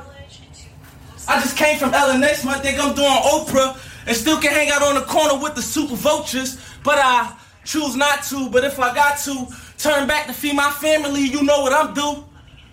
I 1.26 1.40
just 1.40 1.56
came 1.56 1.76
from 1.76 1.90
LNS, 1.90 2.44
my 2.44 2.58
think 2.58 2.78
I'm 2.78 2.94
doing 2.94 3.08
Oprah. 3.08 3.76
And 4.06 4.16
still 4.16 4.38
can 4.40 4.52
hang 4.52 4.70
out 4.70 4.82
on 4.82 4.94
the 4.94 5.02
corner 5.02 5.40
with 5.40 5.54
the 5.54 5.62
super 5.62 5.96
vultures. 5.96 6.58
But 6.84 6.98
I 6.98 7.32
choose 7.64 7.96
not 7.96 8.22
to. 8.24 8.48
But 8.50 8.64
if 8.64 8.78
I 8.78 8.94
got 8.94 9.18
to, 9.20 9.46
turn 9.78 10.06
back 10.06 10.26
to 10.26 10.32
feed 10.32 10.54
my 10.54 10.70
family, 10.70 11.22
you 11.22 11.42
know 11.42 11.62
what 11.62 11.72
I'm 11.72 11.92
do. 11.92 12.24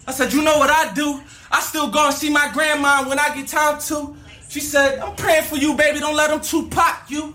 I 0.07 0.11
said, 0.11 0.33
you 0.33 0.41
know 0.41 0.57
what 0.57 0.69
I 0.69 0.93
do. 0.93 1.21
I 1.51 1.59
still 1.61 1.89
go 1.89 2.07
and 2.07 2.13
see 2.13 2.29
my 2.29 2.49
grandma 2.53 3.07
when 3.07 3.19
I 3.19 3.35
get 3.35 3.47
time 3.47 3.79
to. 3.81 4.15
She 4.49 4.59
said, 4.59 4.99
I'm 4.99 5.15
praying 5.15 5.43
for 5.43 5.55
you, 5.55 5.75
baby. 5.75 5.99
Don't 5.99 6.15
let 6.15 6.29
them 6.29 6.41
Tupac 6.41 7.09
you. 7.09 7.33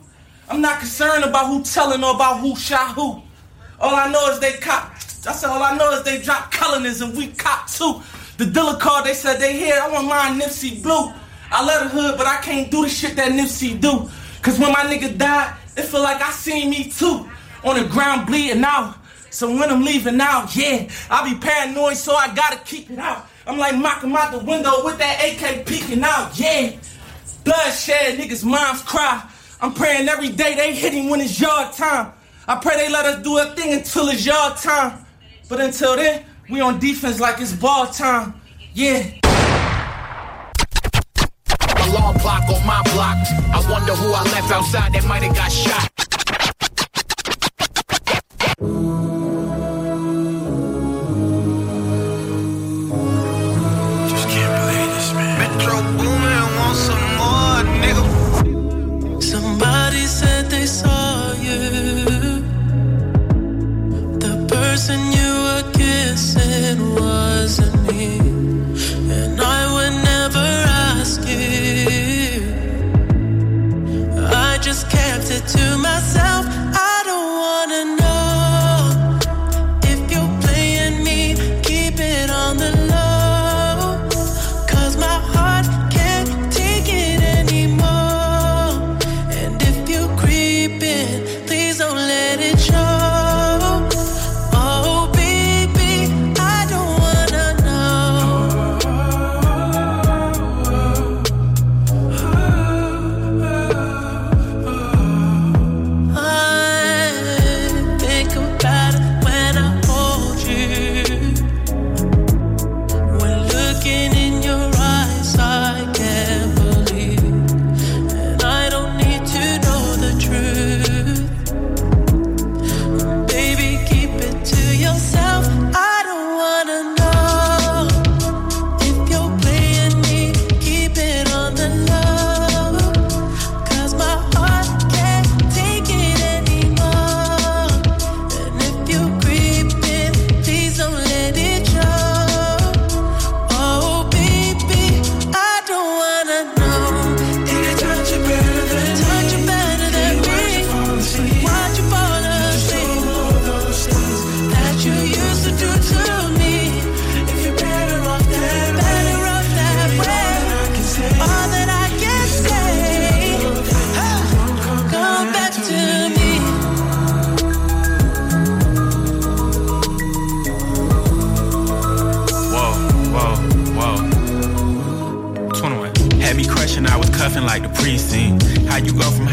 I'm 0.49 0.61
not 0.61 0.79
concerned 0.79 1.25
about 1.25 1.47
who 1.47 1.63
telling 1.63 2.03
or 2.03 2.15
about 2.15 2.41
who 2.41 2.57
shot 2.57 2.95
who. 2.95 3.23
All 3.81 3.95
I 3.95 4.11
know 4.11 4.31
is 4.31 4.41
they 4.41 4.55
cop. 4.55 4.93
I 5.27 5.33
said, 5.33 5.51
all 5.51 5.63
I 5.63 5.77
know 5.77 5.93
is 5.93 6.05
they 6.05 6.21
drop 6.23 6.51
colonies 6.51 7.01
and 7.01 7.17
we 7.17 7.29
cop 7.29 7.69
too. 7.69 8.01
The 8.39 8.47
dealer 8.47 8.79
called, 8.79 9.05
they 9.05 9.15
said 9.15 9.41
they 9.41 9.59
here. 9.59 9.79
I 9.81 9.89
want 9.91 10.07
mine 10.07 10.41
Nipsey 10.41 10.83
Blue. 10.83 11.13
I 11.51 11.65
love 11.65 11.85
the 11.85 12.01
hood, 12.01 12.19
but 12.19 12.27
I 12.27 12.41
can't 12.41 12.71
do 12.71 12.83
the 12.83 12.89
shit 12.89 13.17
that 13.17 13.33
Nipsey 13.33 13.81
do. 13.81 14.11
Cause 14.43 14.59
when 14.59 14.73
my 14.73 14.85
nigga 14.85 15.17
died, 15.17 15.57
it 15.77 15.83
feel 15.83 16.03
like 16.03 16.21
I 16.23 16.31
seen 16.31 16.71
me 16.71 16.91
too. 16.91 17.29
On 17.65 17.77
the 17.77 17.89
ground 17.89 18.27
bleeding 18.27 18.63
out. 18.65 18.97
So 19.31 19.51
when 19.51 19.71
I'm 19.71 19.85
leaving 19.85 20.21
out, 20.21 20.55
yeah, 20.55 20.89
I 21.11 21.29
be 21.29 21.39
paranoid, 21.39 21.97
so 21.97 22.15
I 22.15 22.35
gotta 22.35 22.59
keep 22.65 22.91
it 22.91 22.99
out. 22.99 23.27
I'm 23.47 23.59
like 23.59 23.77
mocking 23.77 24.15
out 24.15 24.33
the 24.33 24.39
window 24.39 24.85
with 24.85 24.99
that 24.99 25.23
AK 25.25 25.67
peeking 25.67 26.03
out, 26.03 26.39
yeah. 26.39 26.73
Bloodshed, 27.45 28.19
niggas' 28.19 28.45
moms 28.45 28.83
cry. 28.83 29.27
I'm 29.61 29.75
praying 29.75 30.09
every 30.09 30.29
day 30.29 30.55
they 30.55 30.75
hit 30.75 30.93
him 30.93 31.09
when 31.09 31.21
it's 31.21 31.41
your 31.41 31.71
time. 31.73 32.13
I 32.47 32.57
pray 32.57 32.77
they 32.77 32.91
let 32.91 33.05
us 33.07 33.23
do 33.23 33.39
a 33.39 33.47
thing 33.55 33.73
until 33.75 34.09
it's 34.09 34.25
your 34.25 34.51
time. 34.51 35.05
But 35.49 35.61
until 35.61 35.97
then, 35.97 36.25
we 36.49 36.61
on 36.61 36.79
defense 36.79 37.21
like 37.21 37.41
it's 37.41 37.53
ball 37.53 37.87
time. 37.87 38.41
Yeah. 38.75 39.28
on 42.45 42.67
my 42.67 42.83
block. 42.95 43.19
I 43.53 43.61
wonder 43.71 43.95
who 43.95 44.13
I 44.13 44.23
left 44.35 44.51
outside 44.53 44.93
that 44.93 45.05
might 45.05 45.23
have 45.23 45.35
got 45.35 45.51
shot. 45.51 45.89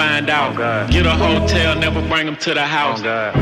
find 0.00 0.30
out. 0.30 0.56
Oh 0.58 0.90
Get 0.90 1.06
a 1.06 1.10
hotel, 1.10 1.76
never 1.76 2.00
bring 2.08 2.26
them 2.26 2.36
to 2.36 2.54
the 2.54 2.66
house. 2.66 3.02
Oh 3.04 3.32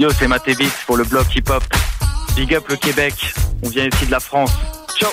Yo, 0.00 0.10
c'est 0.10 0.28
Matévis 0.28 0.70
pour 0.86 0.96
le 0.98 1.04
blog 1.04 1.24
hip-hop. 1.34 1.64
Big 2.36 2.54
up 2.54 2.68
le 2.68 2.76
Québec. 2.76 3.14
On 3.64 3.68
vient 3.70 3.86
ici 3.86 4.06
de 4.06 4.10
la 4.10 4.20
France. 4.20 4.52
Ciao 4.98 5.10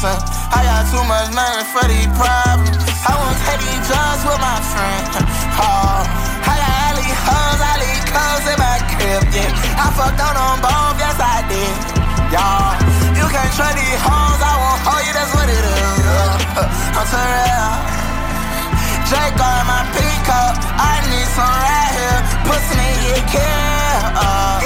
son. 0.00 0.16
I 0.48 0.64
got 0.64 0.88
too 0.88 1.04
much 1.04 1.28
money 1.36 1.64
for 1.76 1.84
these 1.84 2.08
problems. 2.16 2.72
I 3.04 3.12
won't 3.20 3.36
take 3.44 3.60
these 3.60 3.84
drugs 3.84 4.22
with 4.24 4.40
my 4.40 4.58
friend. 4.72 5.04
Oh, 5.60 6.00
I 6.48 6.54
got 6.56 6.72
alley 6.88 7.10
hoes, 7.28 7.60
alley 7.60 7.92
clothes 8.08 8.46
in 8.48 8.56
my 8.56 8.76
crib. 8.88 9.22
Yeah, 9.28 9.52
I 9.76 9.86
fucked 9.92 10.20
on 10.24 10.34
them 10.40 10.56
both, 10.64 10.96
yes 10.96 11.20
I 11.20 11.44
did. 11.52 11.76
Y'all, 12.32 12.72
you 13.12 13.26
can't 13.28 13.52
trust 13.52 13.76
these 13.76 14.00
hoes. 14.00 14.40
I 14.40 14.52
won't 14.56 14.80
hold 14.88 15.04
you, 15.04 15.12
that's 15.12 15.32
what 15.36 15.48
it 15.52 15.64
is. 15.68 16.00
Uh, 16.56 16.96
I'm 16.96 17.04
too 17.04 17.28
Drake 19.04 19.36
on 19.36 19.54
in 19.60 19.66
my 19.68 19.82
pickup. 19.92 20.54
I 20.80 21.04
need 21.12 21.28
some 21.36 21.44
right 21.44 21.90
here. 21.92 22.20
Pussy 22.48 22.74
nigga, 22.80 23.20
care 23.28 24.00
Uh, 24.16 24.64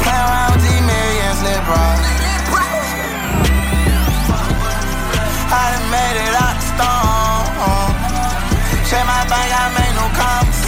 Play 0.00 0.16
around 0.24 0.56
with 0.56 0.62
these 0.64 0.84
millions, 0.88 1.38
little 1.44 1.64
bro. 1.68 2.25
I 5.46 5.78
done 5.78 5.88
made 5.94 6.18
it 6.18 6.34
out 6.34 6.58
the 6.58 6.66
storm. 6.74 7.94
Check 8.90 9.04
my 9.06 9.22
bank, 9.30 9.50
I 9.50 9.70
made 9.78 9.94
no 9.94 10.06
commas. 10.14 10.60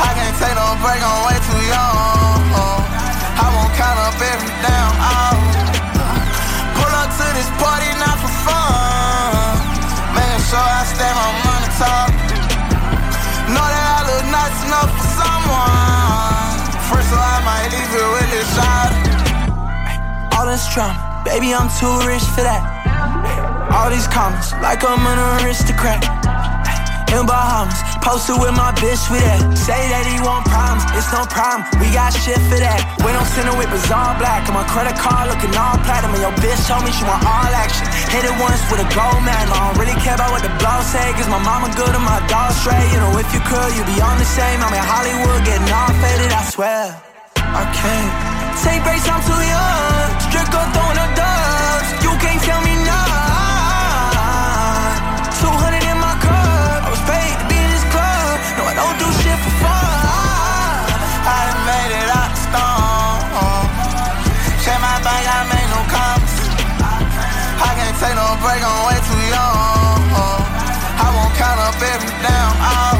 I 0.00 0.10
can't 0.16 0.36
take 0.40 0.56
no 0.56 0.76
break, 0.80 1.00
I'm 1.00 1.28
way 1.28 1.36
too 1.44 1.60
young. 1.68 2.40
I 3.36 3.46
won't 3.52 3.72
count 3.76 4.00
up 4.00 4.16
every 4.16 4.52
damn 4.64 4.92
hour. 4.96 5.44
Pull 6.76 6.92
up 6.92 7.12
to 7.12 7.26
this 7.36 7.50
party, 7.60 7.88
not 8.00 8.16
for 8.20 8.32
fun. 8.48 9.60
Making 10.16 10.44
sure 10.48 10.60
I 10.60 10.82
stay 10.88 11.12
my 11.12 11.28
money 11.44 11.70
talk. 11.76 12.12
Know 13.52 13.64
that 13.64 13.84
I 13.96 14.00
look 14.08 14.24
nice 14.32 14.58
enough 14.64 14.88
for 14.88 15.08
someone. 15.20 16.56
First, 16.88 17.12
so 17.12 17.16
I 17.20 17.38
might 17.44 17.68
leave 17.72 17.92
it 17.92 18.08
with 18.08 18.28
this 18.32 18.48
shot. 18.56 18.92
All 20.36 20.46
this 20.48 20.64
drama, 20.72 20.96
baby, 21.24 21.52
I'm 21.52 21.68
too 21.76 21.92
rich 22.08 22.24
for 22.32 22.40
that. 22.40 22.79
All 23.70 23.88
these 23.88 24.06
comments, 24.10 24.52
like 24.58 24.82
I'm 24.82 24.98
an 24.98 25.46
aristocrat. 25.46 26.02
In 27.10 27.26
Bahamas, 27.26 27.74
posted 28.06 28.38
with 28.38 28.54
my 28.54 28.70
bitch 28.78 29.10
with 29.10 29.22
that. 29.26 29.42
Say 29.58 29.78
that 29.90 30.06
he 30.06 30.22
want 30.22 30.46
problems, 30.46 30.86
it's 30.94 31.10
no 31.10 31.26
problem. 31.26 31.66
We 31.82 31.90
got 31.90 32.14
shit 32.14 32.38
for 32.46 32.58
that. 32.58 32.82
When 33.02 33.14
I'm 33.18 33.26
send 33.26 33.50
with 33.58 33.70
bizarre 33.70 34.14
black. 34.18 34.46
On 34.46 34.54
my 34.54 34.66
credit 34.70 34.94
card 34.94 35.26
looking 35.26 35.50
all 35.58 35.74
platinum. 35.82 36.14
And 36.14 36.22
your 36.22 36.34
bitch 36.38 36.58
told 36.70 36.86
me 36.86 36.94
she 36.94 37.02
want 37.02 37.22
all 37.26 37.50
action. 37.50 37.86
Hit 38.14 38.26
it 38.26 38.34
once 38.38 38.62
with 38.70 38.82
a 38.82 38.88
gold 38.94 39.22
medal. 39.26 39.54
I 39.54 39.70
don't 39.70 39.78
really 39.82 39.98
care 40.02 40.14
about 40.14 40.30
what 40.30 40.42
the 40.46 40.54
blog 40.62 40.86
say. 40.86 41.02
Cause 41.18 41.26
my 41.26 41.42
mama 41.42 41.70
good 41.74 41.90
and 41.90 42.06
my 42.06 42.22
dog 42.30 42.54
straight. 42.54 42.86
You 42.94 43.02
know, 43.02 43.18
if 43.18 43.26
you 43.34 43.42
could, 43.42 43.70
you'd 43.74 43.90
be 43.90 43.98
on 43.98 44.14
the 44.18 44.26
same. 44.26 44.62
I'm 44.62 44.70
in 44.70 44.82
Hollywood 44.86 45.42
getting 45.42 45.70
all 45.70 45.90
faded, 45.98 46.30
I 46.30 46.42
swear. 46.46 46.94
I 47.38 47.66
can't 47.74 48.10
take 48.62 48.82
breaks, 48.86 49.06
I'm 49.10 49.18
too 49.26 49.34
young. 49.34 50.10
Strict 50.30 50.54
up 50.54 50.79
Take 68.10 68.18
no 68.18 68.34
break, 68.42 68.58
I'm 68.58 68.90
way 68.90 68.98
too 69.06 69.22
young. 69.30 70.02
I 70.98 71.14
won't 71.14 71.30
count 71.38 71.62
up 71.62 71.78
every 71.78 72.10
damn 72.18 72.54
hour. 72.58 72.98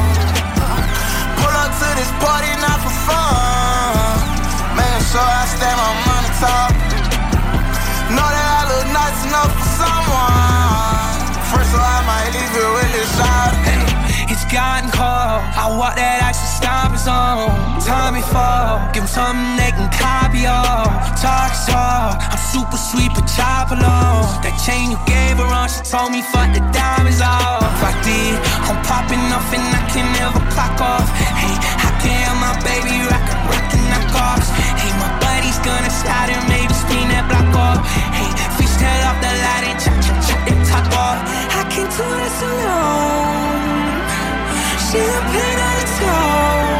Pull 1.35 1.51
up 1.51 1.71
to 1.83 1.87
this 1.99 2.07
party, 2.23 2.47
not 2.63 2.79
for 2.79 2.95
fun. 3.03 4.23
Making 4.71 5.03
sure 5.11 5.19
I 5.19 5.43
stay 5.51 5.73
my 5.75 5.91
money 6.07 6.31
talk. 6.39 6.71
Know 8.07 8.23
that 8.23 8.47
I 8.55 8.63
look 8.71 8.87
nice 8.95 9.19
enough 9.27 9.51
for 9.51 9.67
someone. 9.83 11.35
First, 11.51 11.75
so 11.75 11.79
I 11.83 11.99
might 12.07 12.31
leave 12.31 12.55
it 12.55 12.71
with 12.71 12.91
this 12.95 13.11
shot. 13.11 13.51
Hey, 13.67 13.83
it's 14.31 14.47
gotten 14.47 14.80
cold. 15.21 15.41
I 15.53 15.65
walk 15.77 15.95
that 15.95 16.19
ice 16.25 16.41
and 16.41 17.01
on. 17.07 17.81
Time 17.81 18.13
before, 18.13 18.77
give 18.93 19.03
him 19.05 19.09
something 19.09 19.57
they 19.57 19.71
can 19.73 19.89
copy 19.93 20.45
of. 20.45 20.85
Talk 21.17 21.51
is 21.53 21.65
talk. 21.65 22.21
I'm 22.21 22.41
super 22.53 22.77
sweet, 22.77 23.11
but 23.13 23.25
chop 23.25 23.73
along. 23.73 24.41
That 24.45 24.55
chain 24.61 24.93
you 24.93 24.99
gave 25.09 25.37
her 25.41 25.49
on, 25.49 25.67
she 25.69 25.81
told 25.85 26.13
me 26.13 26.21
fuck 26.21 26.53
the 26.53 26.61
diamonds 26.73 27.21
off. 27.21 27.65
I 27.81 27.93
did. 28.05 28.37
I'm 28.69 28.77
popping 28.85 29.21
off 29.33 29.49
and 29.53 29.65
I 29.65 29.81
can 29.89 30.07
never 30.17 30.41
clock 30.53 30.77
off. 30.81 31.07
Hey, 31.37 31.55
I 31.57 31.89
can't 32.01 32.37
my 32.41 32.53
baby 32.65 33.01
rock 33.09 33.25
a 33.25 33.35
rock 33.49 33.69
and 33.73 33.85
knock 33.89 34.13
offs. 34.13 34.49
Hey, 34.77 34.91
my 35.01 35.09
buddy's 35.21 35.59
gonna 35.65 35.91
slide 35.91 36.29
and 36.29 36.45
maybe 36.49 36.73
spin 36.73 37.09
that 37.13 37.25
block 37.29 37.49
off. 37.57 37.79
Hey, 38.13 38.29
fish 38.57 38.75
tail 38.77 39.09
off 39.09 39.17
the 39.21 39.31
light 39.45 39.65
and 39.69 39.77
chop 39.81 39.97
chop 40.05 40.17
chop 40.25 40.41
that 40.45 40.59
top 40.69 40.85
off. 40.93 41.19
I 41.57 41.61
can't 41.73 41.89
do 41.89 42.07
this 42.21 42.37
alone 42.45 43.90
champagne 44.91 45.57
at 45.57 45.83
its 45.83 45.97
home 45.99 46.70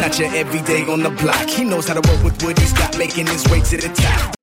not 0.00 0.18
your 0.18 0.34
everyday 0.34 0.84
on 0.86 1.02
the 1.02 1.10
block. 1.10 1.48
He 1.48 1.64
knows 1.64 1.86
how 1.88 2.00
to 2.00 2.10
work 2.10 2.24
with 2.24 2.42
what 2.42 2.58
he's 2.58 2.72
got, 2.72 2.96
making 2.98 3.26
his 3.26 3.46
way 3.48 3.60
to 3.60 3.76
the 3.76 3.88
top. 3.88 4.34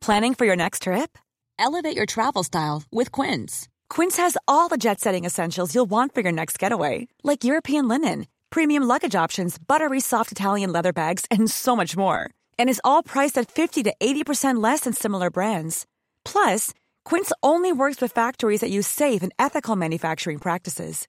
Planning 0.00 0.34
for 0.34 0.46
your 0.46 0.56
next 0.56 0.82
trip? 0.84 1.18
Elevate 1.58 1.94
your 1.94 2.06
travel 2.06 2.42
style 2.42 2.82
with 2.90 3.12
Quince. 3.12 3.68
Quince 3.90 4.16
has 4.16 4.38
all 4.46 4.68
the 4.68 4.78
jet 4.78 5.00
setting 5.00 5.26
essentials 5.26 5.74
you'll 5.74 5.90
want 5.90 6.14
for 6.14 6.22
your 6.22 6.32
next 6.32 6.58
getaway, 6.58 7.08
like 7.22 7.44
European 7.44 7.88
linen, 7.88 8.26
premium 8.48 8.84
luggage 8.84 9.14
options, 9.14 9.58
buttery 9.58 10.00
soft 10.00 10.32
Italian 10.32 10.72
leather 10.72 10.92
bags, 10.92 11.26
and 11.30 11.50
so 11.50 11.76
much 11.76 11.96
more. 11.96 12.30
And 12.58 12.70
is 12.70 12.80
all 12.84 13.02
priced 13.02 13.36
at 13.36 13.50
50 13.50 13.82
to 13.82 13.94
80% 14.00 14.62
less 14.62 14.80
than 14.80 14.92
similar 14.94 15.30
brands. 15.30 15.84
Plus, 16.24 16.72
Quince 17.04 17.32
only 17.42 17.72
works 17.72 18.00
with 18.00 18.12
factories 18.12 18.60
that 18.60 18.70
use 18.70 18.86
safe 18.86 19.22
and 19.22 19.32
ethical 19.38 19.76
manufacturing 19.76 20.38
practices. 20.38 21.08